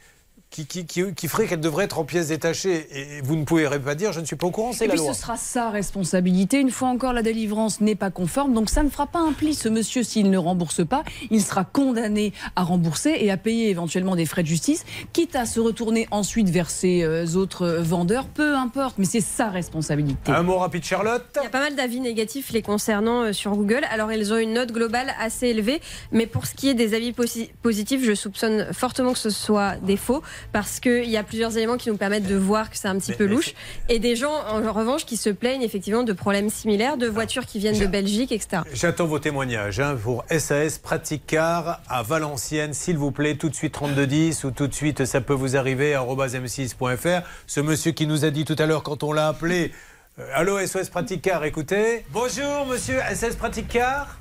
qui, 0.52 0.66
qui, 0.68 0.86
qui- 0.86 1.14
qui 1.16 1.28
ferait 1.30 1.48
qu'elle 1.48 1.62
devrait 1.62 1.86
être 1.86 1.98
en 1.98 2.04
pièces 2.04 2.28
détachées, 2.28 2.88
et 2.92 3.22
vous 3.22 3.36
ne 3.38 3.46
pourrez 3.46 3.80
pas 3.80 3.96
dire 3.96 4.12
je 4.12 4.20
ne 4.20 4.26
suis 4.26 4.36
pas 4.36 4.48
au 4.48 4.52
courant, 4.52 4.74
c'est 4.74 4.84
Et 4.86 4.88
la 4.90 4.94
puis 4.96 5.02
loi. 5.04 5.14
ce 5.14 5.22
sera 5.22 5.38
sa 5.38 5.70
responsabilité. 5.70 6.60
Une 6.60 6.72
fois 6.72 6.90
encore, 6.90 7.14
la 7.14 7.24
délivrance 7.24 7.80
n'est 7.82 7.96
pas 7.96 8.12
conforme, 8.12 8.54
donc 8.54 8.70
ça 8.70 8.84
ne 8.84 8.90
fera 8.90 9.08
pas 9.08 9.20
un 9.20 9.32
pli. 9.32 9.56
Ce 9.56 9.70
monsieur, 9.70 10.04
s'il 10.04 10.30
ne 10.30 10.38
rembourse 10.38 10.86
pas, 10.86 11.04
il 11.30 11.42
sera 11.42 11.64
condamné 11.64 12.34
à 12.56 12.64
rembourser 12.64 13.16
et 13.20 13.32
à 13.32 13.38
payer 13.38 13.70
éventuellement 13.70 14.16
des 14.16 14.26
frais 14.26 14.44
de 14.44 14.48
justice, 14.48 14.84
quitte 15.14 15.36
à 15.36 15.46
se 15.46 15.60
retourner 15.62 16.08
ensuite 16.12 16.50
vers 16.50 16.70
ses 16.70 17.04
euh, 17.04 17.26
autres 17.36 17.68
vendeurs. 17.80 18.26
Peu 18.28 18.56
importe, 18.56 18.98
mais 18.98 19.06
c'est 19.06 19.22
sa 19.22 19.50
responsabilité. 19.50 20.34
Un 20.34 20.44
mot 20.44 20.58
rapide, 20.58 20.84
Charlotte 20.84 21.26
Il 21.38 21.44
y 21.44 21.48
a 21.48 21.50
pas 21.50 21.60
mal 21.62 21.76
d'avis 21.76 22.02
négatifs 22.02 22.52
les 22.52 22.62
concernant 22.62 23.22
euh, 23.24 23.32
sur 23.34 23.56
Google. 23.56 23.86
Alors, 23.90 24.12
ils 24.12 24.34
ont 24.34 24.38
une 24.38 24.54
note 24.54 24.74
globale 24.74 25.14
assez 25.20 25.48
élevée, 25.48 25.80
mais 26.12 26.28
pour 26.28 26.46
ce 26.46 26.54
qui 26.56 26.68
est 26.68 26.74
des 26.74 26.94
avis 26.94 27.12
posi- 27.12 27.50
positifs, 27.62 28.04
je 28.04 28.14
soupçonne 28.16 28.68
fortement 28.74 29.14
que 29.14 29.20
ce 29.20 29.30
soit 29.30 29.78
des 29.78 29.96
faux, 29.98 30.22
parce 30.52 30.80
qu'il 30.80 31.10
y 31.10 31.18
a 31.18 31.24
plusieurs 31.24 31.58
éléments 31.58 31.78
qui 31.78 31.90
nous 31.90 31.98
permettent 31.98 32.28
de 32.28 32.36
voir 32.36 32.70
que 32.70 32.78
c'est 32.78 32.88
un 32.88 32.98
petit 32.98 33.14
peu 33.14 33.26
louche. 33.26 33.54
Et 33.90 34.00
des 34.00 34.16
gens, 34.16 34.34
en 34.34 34.72
revanche, 34.72 35.06
qui 35.06 35.18
se 35.18 35.30
plaignent 35.30 35.64
effectivement 35.64 36.04
de 36.04 36.14
problèmes 36.14 36.50
similaires, 36.50 36.98
de 36.98 37.08
voitures 37.08 37.46
qui 37.46 37.60
viennent 37.60 37.80
de 37.80 37.88
Belgique, 37.88 38.32
etc. 38.32 38.64
J'attends 38.74 39.08
vos 39.08 39.20
témoignages 39.20 39.80
hein, 39.80 39.98
pour 40.02 40.24
SAS 40.30 40.78
Pratique 40.78 41.24
Car 41.28 41.82
à 41.88 42.04
Valenciennes, 42.04 42.74
s'il 42.74 42.98
vous 42.98 43.12
plaît, 43.12 43.36
tout 43.36 43.50
de 43.50 43.56
suite 43.56 43.74
3210 43.74 44.44
ou 44.44 44.52
tout 44.52 44.68
de 44.68 44.74
suite 44.74 45.06
ça 45.06 45.22
peut 45.22 45.34
vous 45.34 45.56
arriver 45.58 45.94
arobase 45.94 46.36
m6.fr. 46.36 47.22
Ce 47.48 47.60
monsieur 47.60 47.92
qui 47.92 48.08
nous 48.08 48.26
a 48.26 48.30
dit 48.30 48.46
tout 48.46 48.56
à 48.58 48.66
l'heure 48.66 48.84
quand 48.84 49.04
on 49.04 49.14
l'a 49.14 49.28
appelé, 49.28 49.72
euh, 50.20 50.28
allô 50.34 50.66
SOS 50.66 50.90
Pratique 50.90 51.22
Car, 51.22 51.44
écoutez. 51.44 52.06
Bonjour 52.12 52.66
monsieur 52.66 53.00
SAS 53.14 53.36
Pratique 53.36 53.68
Car. 53.68 54.21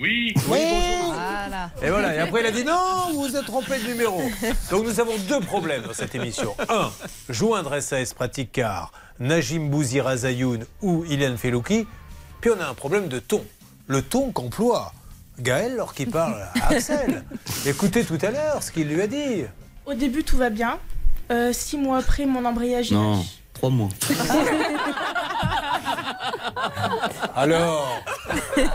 Oui. 0.00 0.32
Oui, 0.36 0.42
bonjour. 0.48 1.12
Voilà. 1.14 1.70
Et 1.82 1.90
voilà, 1.90 2.14
et 2.14 2.18
après 2.18 2.40
il 2.40 2.46
a 2.46 2.50
dit 2.52 2.64
non, 2.64 3.12
vous 3.12 3.22
vous 3.22 3.36
êtes 3.36 3.46
trompé 3.46 3.78
de 3.78 3.88
numéro. 3.88 4.22
Donc 4.70 4.84
nous 4.84 5.00
avons 5.00 5.16
deux 5.28 5.40
problèmes 5.40 5.82
dans 5.82 5.92
cette 5.92 6.14
émission. 6.14 6.54
Un, 6.68 6.90
joindre 7.28 7.80
SAS 7.80 8.14
Pratique 8.14 8.52
Car, 8.52 8.92
Najim 9.18 9.68
Bouzirazayoun 9.68 10.64
ou 10.82 11.04
Ilan 11.06 11.36
Felouki. 11.36 11.86
Puis 12.40 12.50
on 12.56 12.60
a 12.60 12.66
un 12.68 12.74
problème 12.74 13.08
de 13.08 13.18
ton. 13.18 13.44
Le 13.88 14.02
ton 14.02 14.30
qu'emploie 14.30 14.92
Gaël 15.40 15.76
lorsqu'il 15.76 16.10
parle 16.10 16.42
à 16.60 16.68
Axel. 16.68 17.24
Écoutez 17.66 18.04
tout 18.04 18.18
à 18.22 18.30
l'heure 18.30 18.62
ce 18.62 18.70
qu'il 18.70 18.88
lui 18.88 19.02
a 19.02 19.06
dit. 19.06 19.44
Au 19.86 19.94
début, 19.94 20.22
tout 20.22 20.36
va 20.36 20.50
bien. 20.50 20.78
Euh, 21.32 21.52
six 21.52 21.76
mois 21.76 21.98
après, 21.98 22.26
mon 22.26 22.44
embrayage. 22.44 22.90
Non, 22.92 23.24
trois 23.52 23.70
mois. 23.70 23.88
Alors 27.36 28.02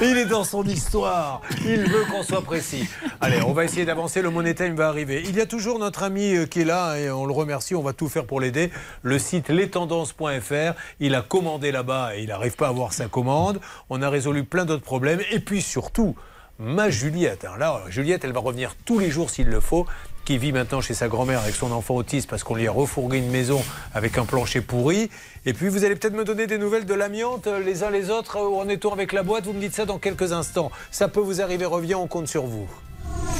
Il 0.00 0.18
est 0.18 0.26
dans 0.26 0.44
son 0.44 0.64
histoire. 0.64 1.40
Il 1.64 1.88
veut 1.88 2.04
qu'on 2.10 2.22
soit 2.22 2.42
précis. 2.42 2.88
Allez, 3.20 3.42
on 3.42 3.52
va 3.52 3.64
essayer 3.64 3.84
d'avancer. 3.84 4.22
Le 4.22 4.30
Money 4.30 4.54
Time 4.54 4.74
va 4.74 4.88
arriver. 4.88 5.22
Il 5.26 5.36
y 5.36 5.40
a 5.40 5.46
toujours 5.46 5.78
notre 5.78 6.02
ami 6.02 6.34
euh, 6.34 6.46
qui 6.46 6.62
est 6.62 6.64
là 6.64 6.96
et 6.96 7.10
on 7.10 7.26
le 7.26 7.32
remercie. 7.32 7.74
On 7.74 7.82
va 7.82 7.92
tout 7.92 8.08
faire 8.08 8.24
pour 8.24 8.40
l'aider. 8.40 8.70
Le 9.02 9.18
site 9.18 9.48
lestendances.fr. 9.48 10.74
Il 11.00 11.14
a 11.14 11.22
commandé 11.22 11.72
là-bas 11.72 12.16
et 12.16 12.22
il 12.22 12.28
n'arrive 12.28 12.56
pas 12.56 12.66
à 12.66 12.70
avoir 12.70 12.92
sa 12.92 13.06
commande. 13.06 13.60
On 13.90 14.02
a 14.02 14.10
résolu 14.10 14.44
plein 14.44 14.64
d'autres 14.64 14.82
problèmes. 14.82 15.20
Et 15.30 15.40
puis 15.40 15.62
surtout, 15.62 16.16
ma 16.58 16.90
Juliette. 16.90 17.44
hein, 17.44 17.56
là, 17.58 17.80
Juliette, 17.88 18.24
elle 18.24 18.32
va 18.32 18.40
revenir 18.40 18.74
tous 18.84 18.98
les 18.98 19.10
jours 19.10 19.30
s'il 19.30 19.48
le 19.48 19.60
faut 19.60 19.86
qui 20.28 20.36
vit 20.36 20.52
maintenant 20.52 20.82
chez 20.82 20.92
sa 20.92 21.08
grand-mère 21.08 21.40
avec 21.40 21.54
son 21.54 21.72
enfant 21.72 21.94
autiste 21.94 22.28
parce 22.28 22.44
qu'on 22.44 22.54
lui 22.54 22.68
a 22.68 22.70
refourgué 22.70 23.16
une 23.16 23.30
maison 23.30 23.64
avec 23.94 24.18
un 24.18 24.26
plancher 24.26 24.60
pourri. 24.60 25.08
Et 25.46 25.54
puis 25.54 25.68
vous 25.70 25.86
allez 25.86 25.96
peut-être 25.96 26.12
me 26.12 26.22
donner 26.22 26.46
des 26.46 26.58
nouvelles 26.58 26.84
de 26.84 26.92
l'amiante 26.92 27.46
euh, 27.46 27.60
les 27.64 27.82
uns 27.82 27.88
les 27.88 28.10
autres. 28.10 28.36
euh, 28.36 28.46
Où 28.46 28.58
en 28.58 28.68
est-on 28.68 28.92
avec 28.92 29.14
la 29.14 29.22
boîte 29.22 29.46
Vous 29.46 29.54
me 29.54 29.60
dites 29.60 29.72
ça 29.74 29.86
dans 29.86 29.96
quelques 29.96 30.32
instants. 30.32 30.70
Ça 30.90 31.08
peut 31.08 31.20
vous 31.20 31.40
arriver, 31.40 31.64
reviens, 31.64 31.96
on 31.96 32.06
compte 32.06 32.28
sur 32.28 32.44
vous. 32.44 32.68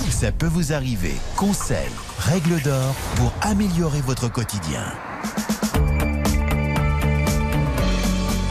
Ça 0.09 0.33
peut 0.33 0.47
vous 0.47 0.73
arriver. 0.73 1.13
Conseils, 1.37 1.77
règles 2.21 2.59
d'or 2.63 2.95
pour 3.17 3.35
améliorer 3.43 4.01
votre 4.01 4.33
quotidien. 4.33 4.81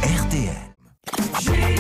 RTL. 0.04 1.77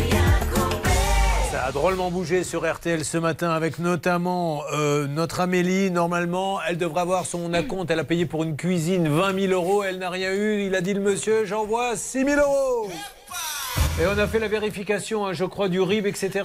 Ça 1.57 1.65
a 1.65 1.71
drôlement 1.71 2.11
bougé 2.11 2.43
sur 2.43 2.71
RTL 2.71 3.03
ce 3.03 3.17
matin 3.17 3.49
avec 3.49 3.79
notamment 3.79 4.61
euh, 4.73 5.07
notre 5.07 5.39
Amélie. 5.39 5.89
Normalement, 5.89 6.59
elle 6.61 6.77
devrait 6.77 7.01
avoir 7.01 7.25
son 7.25 7.51
acompte. 7.51 7.89
Elle 7.89 7.97
a 7.97 8.03
payé 8.03 8.27
pour 8.27 8.43
une 8.43 8.55
cuisine 8.55 9.07
20 9.07 9.47
000 9.47 9.53
euros. 9.53 9.81
Elle 9.83 9.97
n'a 9.97 10.11
rien 10.11 10.31
eu. 10.33 10.67
Il 10.67 10.75
a 10.75 10.81
dit 10.81 10.93
le 10.93 11.01
monsieur, 11.01 11.45
j'envoie 11.45 11.95
6 11.95 12.25
000 12.25 12.39
euros. 12.39 12.91
Et 13.99 14.05
on 14.05 14.19
a 14.19 14.27
fait 14.27 14.37
la 14.37 14.47
vérification, 14.47 15.25
hein, 15.25 15.33
je 15.33 15.45
crois, 15.45 15.67
du 15.67 15.81
RIB, 15.81 16.05
etc. 16.05 16.43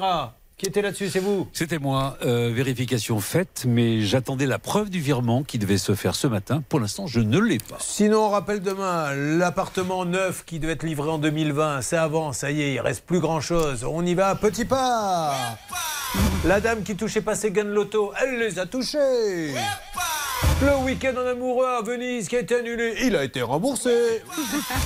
Qui 0.63 0.69
était 0.69 0.83
là-dessus 0.83 1.09
C'est 1.09 1.19
vous 1.19 1.49
C'était 1.53 1.81
moi. 1.81 2.17
Euh, 2.25 2.53
vérification 2.55 3.19
faite, 3.19 3.65
mais 3.67 4.03
j'attendais 4.03 4.47
la 4.47 4.61
preuve 4.61 4.91
du 4.91 5.01
virement 5.01 5.43
qui 5.43 5.59
devait 5.59 5.77
se 5.77 5.97
faire 5.97 6.15
ce 6.15 6.29
matin. 6.29 6.63
Pour 6.69 6.79
l'instant, 6.79 7.09
je 7.09 7.19
ne 7.19 7.41
l'ai 7.41 7.59
pas. 7.59 7.79
Sinon, 7.81 8.27
on 8.27 8.31
rappelle 8.31 8.61
demain, 8.61 9.13
l'appartement 9.13 10.05
neuf 10.05 10.45
qui 10.45 10.61
devait 10.61 10.75
être 10.75 10.85
livré 10.85 11.11
en 11.11 11.19
2020, 11.19 11.83
ça 11.83 12.05
avance, 12.05 12.39
ça 12.39 12.53
y 12.53 12.63
est, 12.63 12.75
il 12.75 12.81
reste 12.81 13.05
plus 13.05 13.19
grand-chose. 13.19 13.83
On 13.83 14.07
y 14.07 14.15
va, 14.15 14.29
à 14.29 14.37
petit 14.37 14.65
pas 14.65 15.35
La 16.45 16.61
dame 16.61 16.85
qui 16.85 16.95
touchait 16.95 17.23
pas 17.23 17.35
ses 17.35 17.51
gains 17.51 17.65
de 17.65 17.73
loto, 17.73 18.13
elle 18.23 18.39
les 18.39 18.61
a 18.61 18.67
touchés 18.67 19.55
Le 20.63 20.77
week-end 20.85 21.15
en 21.17 21.27
amoureux 21.27 21.67
à 21.67 21.83
Venise 21.83 22.29
qui 22.29 22.37
a 22.37 22.41
été 22.41 22.55
annulé, 22.55 22.95
il 23.03 23.17
a 23.17 23.25
été 23.25 23.43
remboursé 23.43 24.23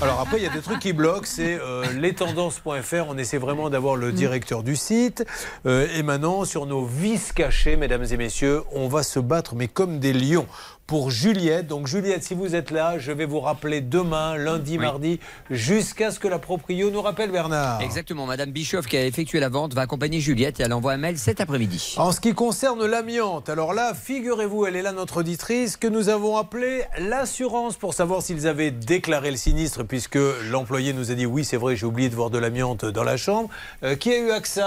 Alors 0.00 0.20
après, 0.20 0.38
il 0.38 0.42
y 0.42 0.46
a 0.46 0.50
des 0.50 0.62
trucs 0.62 0.78
qui 0.78 0.94
bloquent, 0.94 1.26
c'est 1.26 1.58
euh, 1.60 1.84
lestendances.fr, 2.00 3.04
on 3.08 3.18
essaie 3.18 3.36
vraiment 3.36 3.68
d'avoir 3.68 3.96
le 3.96 4.12
directeur 4.12 4.62
du 4.62 4.74
site. 4.74 5.24
Euh, 5.66 5.88
et 5.96 6.02
maintenant, 6.02 6.44
sur 6.44 6.66
nos 6.66 6.84
vices 6.84 7.32
cachés, 7.32 7.76
mesdames 7.76 8.04
et 8.10 8.16
messieurs, 8.16 8.62
on 8.72 8.88
va 8.88 9.02
se 9.02 9.18
battre, 9.18 9.54
mais 9.54 9.68
comme 9.68 9.98
des 9.98 10.12
lions 10.12 10.46
pour 10.86 11.10
Juliette. 11.10 11.66
Donc 11.66 11.86
Juliette, 11.86 12.22
si 12.22 12.34
vous 12.34 12.54
êtes 12.54 12.70
là, 12.70 12.98
je 12.98 13.10
vais 13.12 13.26
vous 13.26 13.40
rappeler 13.40 13.80
demain, 13.80 14.36
lundi, 14.36 14.78
mardi, 14.78 15.18
jusqu'à 15.50 16.10
ce 16.10 16.20
que 16.20 16.28
la 16.28 16.38
proprio 16.38 16.90
nous 16.90 17.02
rappelle 17.02 17.32
Bernard. 17.32 17.80
Exactement, 17.80 18.26
Madame 18.26 18.50
Bischoff 18.50 18.86
qui 18.86 18.96
a 18.96 19.04
effectué 19.04 19.40
la 19.40 19.48
vente 19.48 19.74
va 19.74 19.82
accompagner 19.82 20.20
Juliette 20.20 20.60
et 20.60 20.62
elle 20.62 20.72
envoie 20.72 20.92
un 20.92 20.96
mail 20.96 21.18
cet 21.18 21.40
après-midi. 21.40 21.94
En 21.96 22.12
ce 22.12 22.20
qui 22.20 22.34
concerne 22.34 22.84
l'amiante, 22.86 23.48
alors 23.48 23.74
là, 23.74 23.94
figurez-vous, 23.94 24.66
elle 24.66 24.76
est 24.76 24.82
là 24.82 24.92
notre 24.92 25.18
auditrice, 25.18 25.76
que 25.76 25.88
nous 25.88 26.08
avons 26.08 26.36
appelé 26.36 26.84
l'assurance 26.98 27.76
pour 27.76 27.94
savoir 27.94 28.22
s'ils 28.22 28.46
avaient 28.46 28.70
déclaré 28.70 29.30
le 29.30 29.36
sinistre, 29.36 29.82
puisque 29.82 30.18
l'employé 30.50 30.92
nous 30.92 31.10
a 31.10 31.14
dit 31.14 31.26
oui, 31.26 31.44
c'est 31.44 31.56
vrai, 31.56 31.74
j'ai 31.74 31.86
oublié 31.86 32.08
de 32.08 32.14
voir 32.14 32.30
de 32.30 32.38
l'amiante 32.38 32.84
dans 32.84 33.04
la 33.04 33.16
chambre. 33.16 33.48
Euh, 33.82 33.96
qui 33.96 34.12
a 34.12 34.18
eu 34.18 34.30
accès 34.30 34.62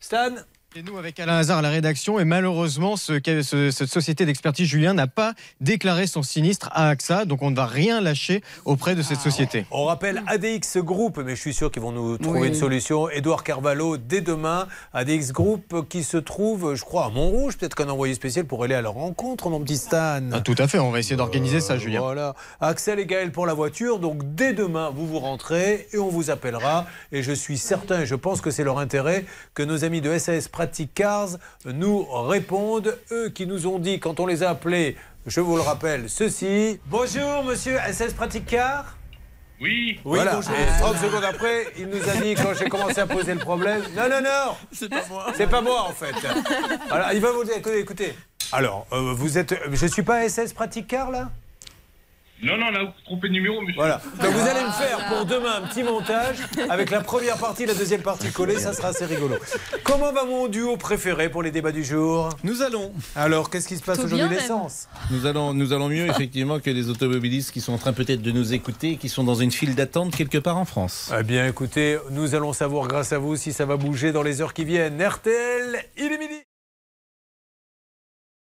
Stan 0.00 0.44
Et 0.76 0.82
nous, 0.82 0.98
avec 0.98 1.18
Alain 1.18 1.38
Hazard 1.38 1.58
à 1.58 1.62
la 1.62 1.70
rédaction, 1.70 2.20
et 2.20 2.26
malheureusement, 2.26 2.96
ce, 2.98 3.18
ce- 3.42 3.70
cette 3.70 3.88
société 3.88 4.26
d'expertise 4.26 4.68
Julien 4.68 4.92
n'a 4.92 5.06
pas 5.06 5.32
déclaré 5.62 6.06
son 6.06 6.22
sinistre 6.22 6.68
à 6.72 6.88
AXA, 6.90 7.24
donc 7.24 7.40
on 7.42 7.50
ne 7.50 7.56
va 7.56 7.64
rien 7.64 8.02
lâcher 8.02 8.42
auprès 8.66 8.94
de 8.94 9.00
cette 9.00 9.18
société. 9.18 9.64
On 9.70 9.86
rappelle 9.86 10.22
ADX 10.26 10.76
Group, 10.84 11.20
mais 11.24 11.34
je 11.36 11.40
suis 11.40 11.54
sûr 11.54 11.70
qu'ils 11.72 11.80
vont 11.80 11.90
nous 11.90 12.18
trouver 12.18 12.40
Oui. 12.40 12.48
une 12.48 12.54
solution. 12.54 13.08
Édouard 13.08 13.44
Carvalho, 13.44 13.96
dès 13.96 14.20
demain, 14.20 14.68
ADX 14.92 15.32
Group 15.32 15.88
qui 15.88 16.04
se 16.04 16.18
trouve, 16.18 16.74
je 16.74 16.84
crois, 16.84 17.06
à 17.06 17.08
Montrouge. 17.08 17.56
Peut-être 17.56 17.74
qu'un 17.74 17.88
envoyé 17.88 18.12
spécial 18.12 18.44
pour 18.44 18.62
aller 18.62 18.74
à 18.74 18.82
leur 18.82 18.92
rencontre, 18.92 19.48
mon 19.48 19.60
petit 19.60 19.78
Stan. 19.78 20.20
Ah, 20.32 20.40
tout 20.42 20.54
à 20.58 20.68
fait, 20.68 20.78
on 20.78 20.90
va 20.90 20.98
essayer 20.98 21.16
d'organiser 21.16 21.60
ça, 21.62 21.78
Julien. 21.78 22.00
Voilà. 22.00 22.34
Axel 22.60 22.98
et 22.98 23.06
Gaël 23.06 23.32
pour 23.32 23.46
la 23.46 23.54
voiture. 23.54 23.98
Donc 24.00 24.34
dès 24.34 24.52
demain, 24.52 24.90
vous 24.94 25.06
vous 25.06 25.18
rentrez 25.18 25.88
et 25.94 25.98
on 25.98 26.08
vous 26.08 26.28
appellera. 26.30 26.84
Et 27.10 27.22
je 27.22 27.32
suis 27.32 27.56
certain, 27.56 28.02
et 28.02 28.06
je 28.06 28.14
pense 28.14 28.42
que 28.42 28.50
c'est 28.50 28.64
leur 28.64 28.78
intérêt, 28.78 29.24
que 29.54 29.62
nos 29.62 29.82
amis 29.84 30.02
de 30.02 30.16
SAS 30.18 30.46
Pratic 30.58 30.92
Cars 30.92 31.28
nous 31.66 32.02
répondent. 32.26 32.98
Eux 33.12 33.28
qui 33.28 33.46
nous 33.46 33.68
ont 33.68 33.78
dit, 33.78 34.00
quand 34.00 34.18
on 34.18 34.26
les 34.26 34.42
a 34.42 34.50
appelés, 34.50 34.96
je 35.24 35.40
vous 35.40 35.54
le 35.54 35.62
rappelle, 35.62 36.10
ceci. 36.10 36.80
Bonjour, 36.86 37.44
monsieur 37.44 37.78
SAS 37.92 38.12
Pratic 38.12 38.44
Car. 38.44 38.96
Oui, 39.60 40.00
Oui, 40.04 40.18
voilà. 40.18 40.32
Et 40.40 40.80
30 40.80 40.96
secondes 40.96 41.22
après, 41.22 41.68
il 41.78 41.86
nous 41.86 42.08
a 42.08 42.14
dit, 42.16 42.34
quand 42.34 42.54
j'ai 42.58 42.68
commencé 42.68 42.98
à 42.98 43.06
poser 43.06 43.34
le 43.34 43.38
problème, 43.38 43.82
non, 43.96 44.08
non, 44.10 44.20
non, 44.20 44.56
c'est 44.72 44.88
pas 44.88 45.04
moi. 45.08 45.26
C'est 45.36 45.46
pas 45.46 45.60
moi, 45.60 45.82
en 45.82 45.92
fait. 45.92 46.14
Voilà, 46.88 47.14
il 47.14 47.20
va 47.20 47.30
vous 47.30 47.44
dire, 47.44 47.54
écoutez, 47.58 47.78
écoutez. 47.78 48.14
Alors, 48.50 48.88
euh, 48.92 49.12
vous 49.14 49.38
êtes, 49.38 49.54
je 49.70 49.86
suis 49.86 50.02
pas 50.02 50.28
SS 50.28 50.54
Pratique 50.54 50.88
Car, 50.88 51.12
là? 51.12 51.30
Non, 52.42 52.56
non, 52.56 52.70
là, 52.70 52.84
vous 52.84 52.92
trompez 53.04 53.28
de 53.28 53.32
numéro, 53.32 53.60
monsieur. 53.60 53.74
Voilà. 53.76 54.00
Donc 54.22 54.32
vous 54.32 54.48
allez 54.48 54.64
me 54.64 54.70
faire 54.70 55.08
pour 55.08 55.24
demain 55.26 55.56
un 55.56 55.66
petit 55.66 55.82
montage 55.82 56.36
avec 56.68 56.90
la 56.90 57.00
première 57.00 57.36
partie, 57.36 57.66
la 57.66 57.74
deuxième 57.74 58.02
partie 58.02 58.30
collée, 58.30 58.58
ça 58.58 58.72
sera 58.72 58.88
assez 58.88 59.06
rigolo. 59.06 59.36
Comment 59.82 60.12
va 60.12 60.24
mon 60.24 60.46
duo 60.46 60.76
préféré 60.76 61.28
pour 61.30 61.42
les 61.42 61.50
débats 61.50 61.72
du 61.72 61.84
jour? 61.84 62.28
Nous 62.44 62.62
allons. 62.62 62.92
Alors, 63.16 63.50
qu'est-ce 63.50 63.66
qui 63.66 63.76
se 63.76 63.82
passe 63.82 63.98
Tout 63.98 64.04
aujourd'hui 64.04 64.28
bien, 64.28 64.38
l'essence? 64.38 64.88
Nous 65.10 65.26
allons, 65.26 65.52
nous 65.52 65.72
allons 65.72 65.88
mieux 65.88 66.06
effectivement 66.06 66.60
que 66.60 66.70
les 66.70 66.88
automobilistes 66.88 67.50
qui 67.50 67.60
sont 67.60 67.72
en 67.72 67.78
train 67.78 67.92
peut-être 67.92 68.22
de 68.22 68.30
nous 68.30 68.54
écouter, 68.54 68.92
et 68.92 68.96
qui 68.96 69.08
sont 69.08 69.24
dans 69.24 69.34
une 69.34 69.50
file 69.50 69.74
d'attente 69.74 70.14
quelque 70.14 70.38
part 70.38 70.58
en 70.58 70.64
France. 70.64 71.12
Eh 71.18 71.24
bien, 71.24 71.46
écoutez, 71.46 71.98
nous 72.10 72.34
allons 72.34 72.52
savoir 72.52 72.86
grâce 72.86 73.12
à 73.12 73.18
vous 73.18 73.36
si 73.36 73.52
ça 73.52 73.64
va 73.64 73.76
bouger 73.76 74.12
dans 74.12 74.22
les 74.22 74.40
heures 74.40 74.54
qui 74.54 74.64
viennent. 74.64 75.02
RTL, 75.02 75.84
il 75.96 76.12
est 76.12 76.18
midi 76.18 76.47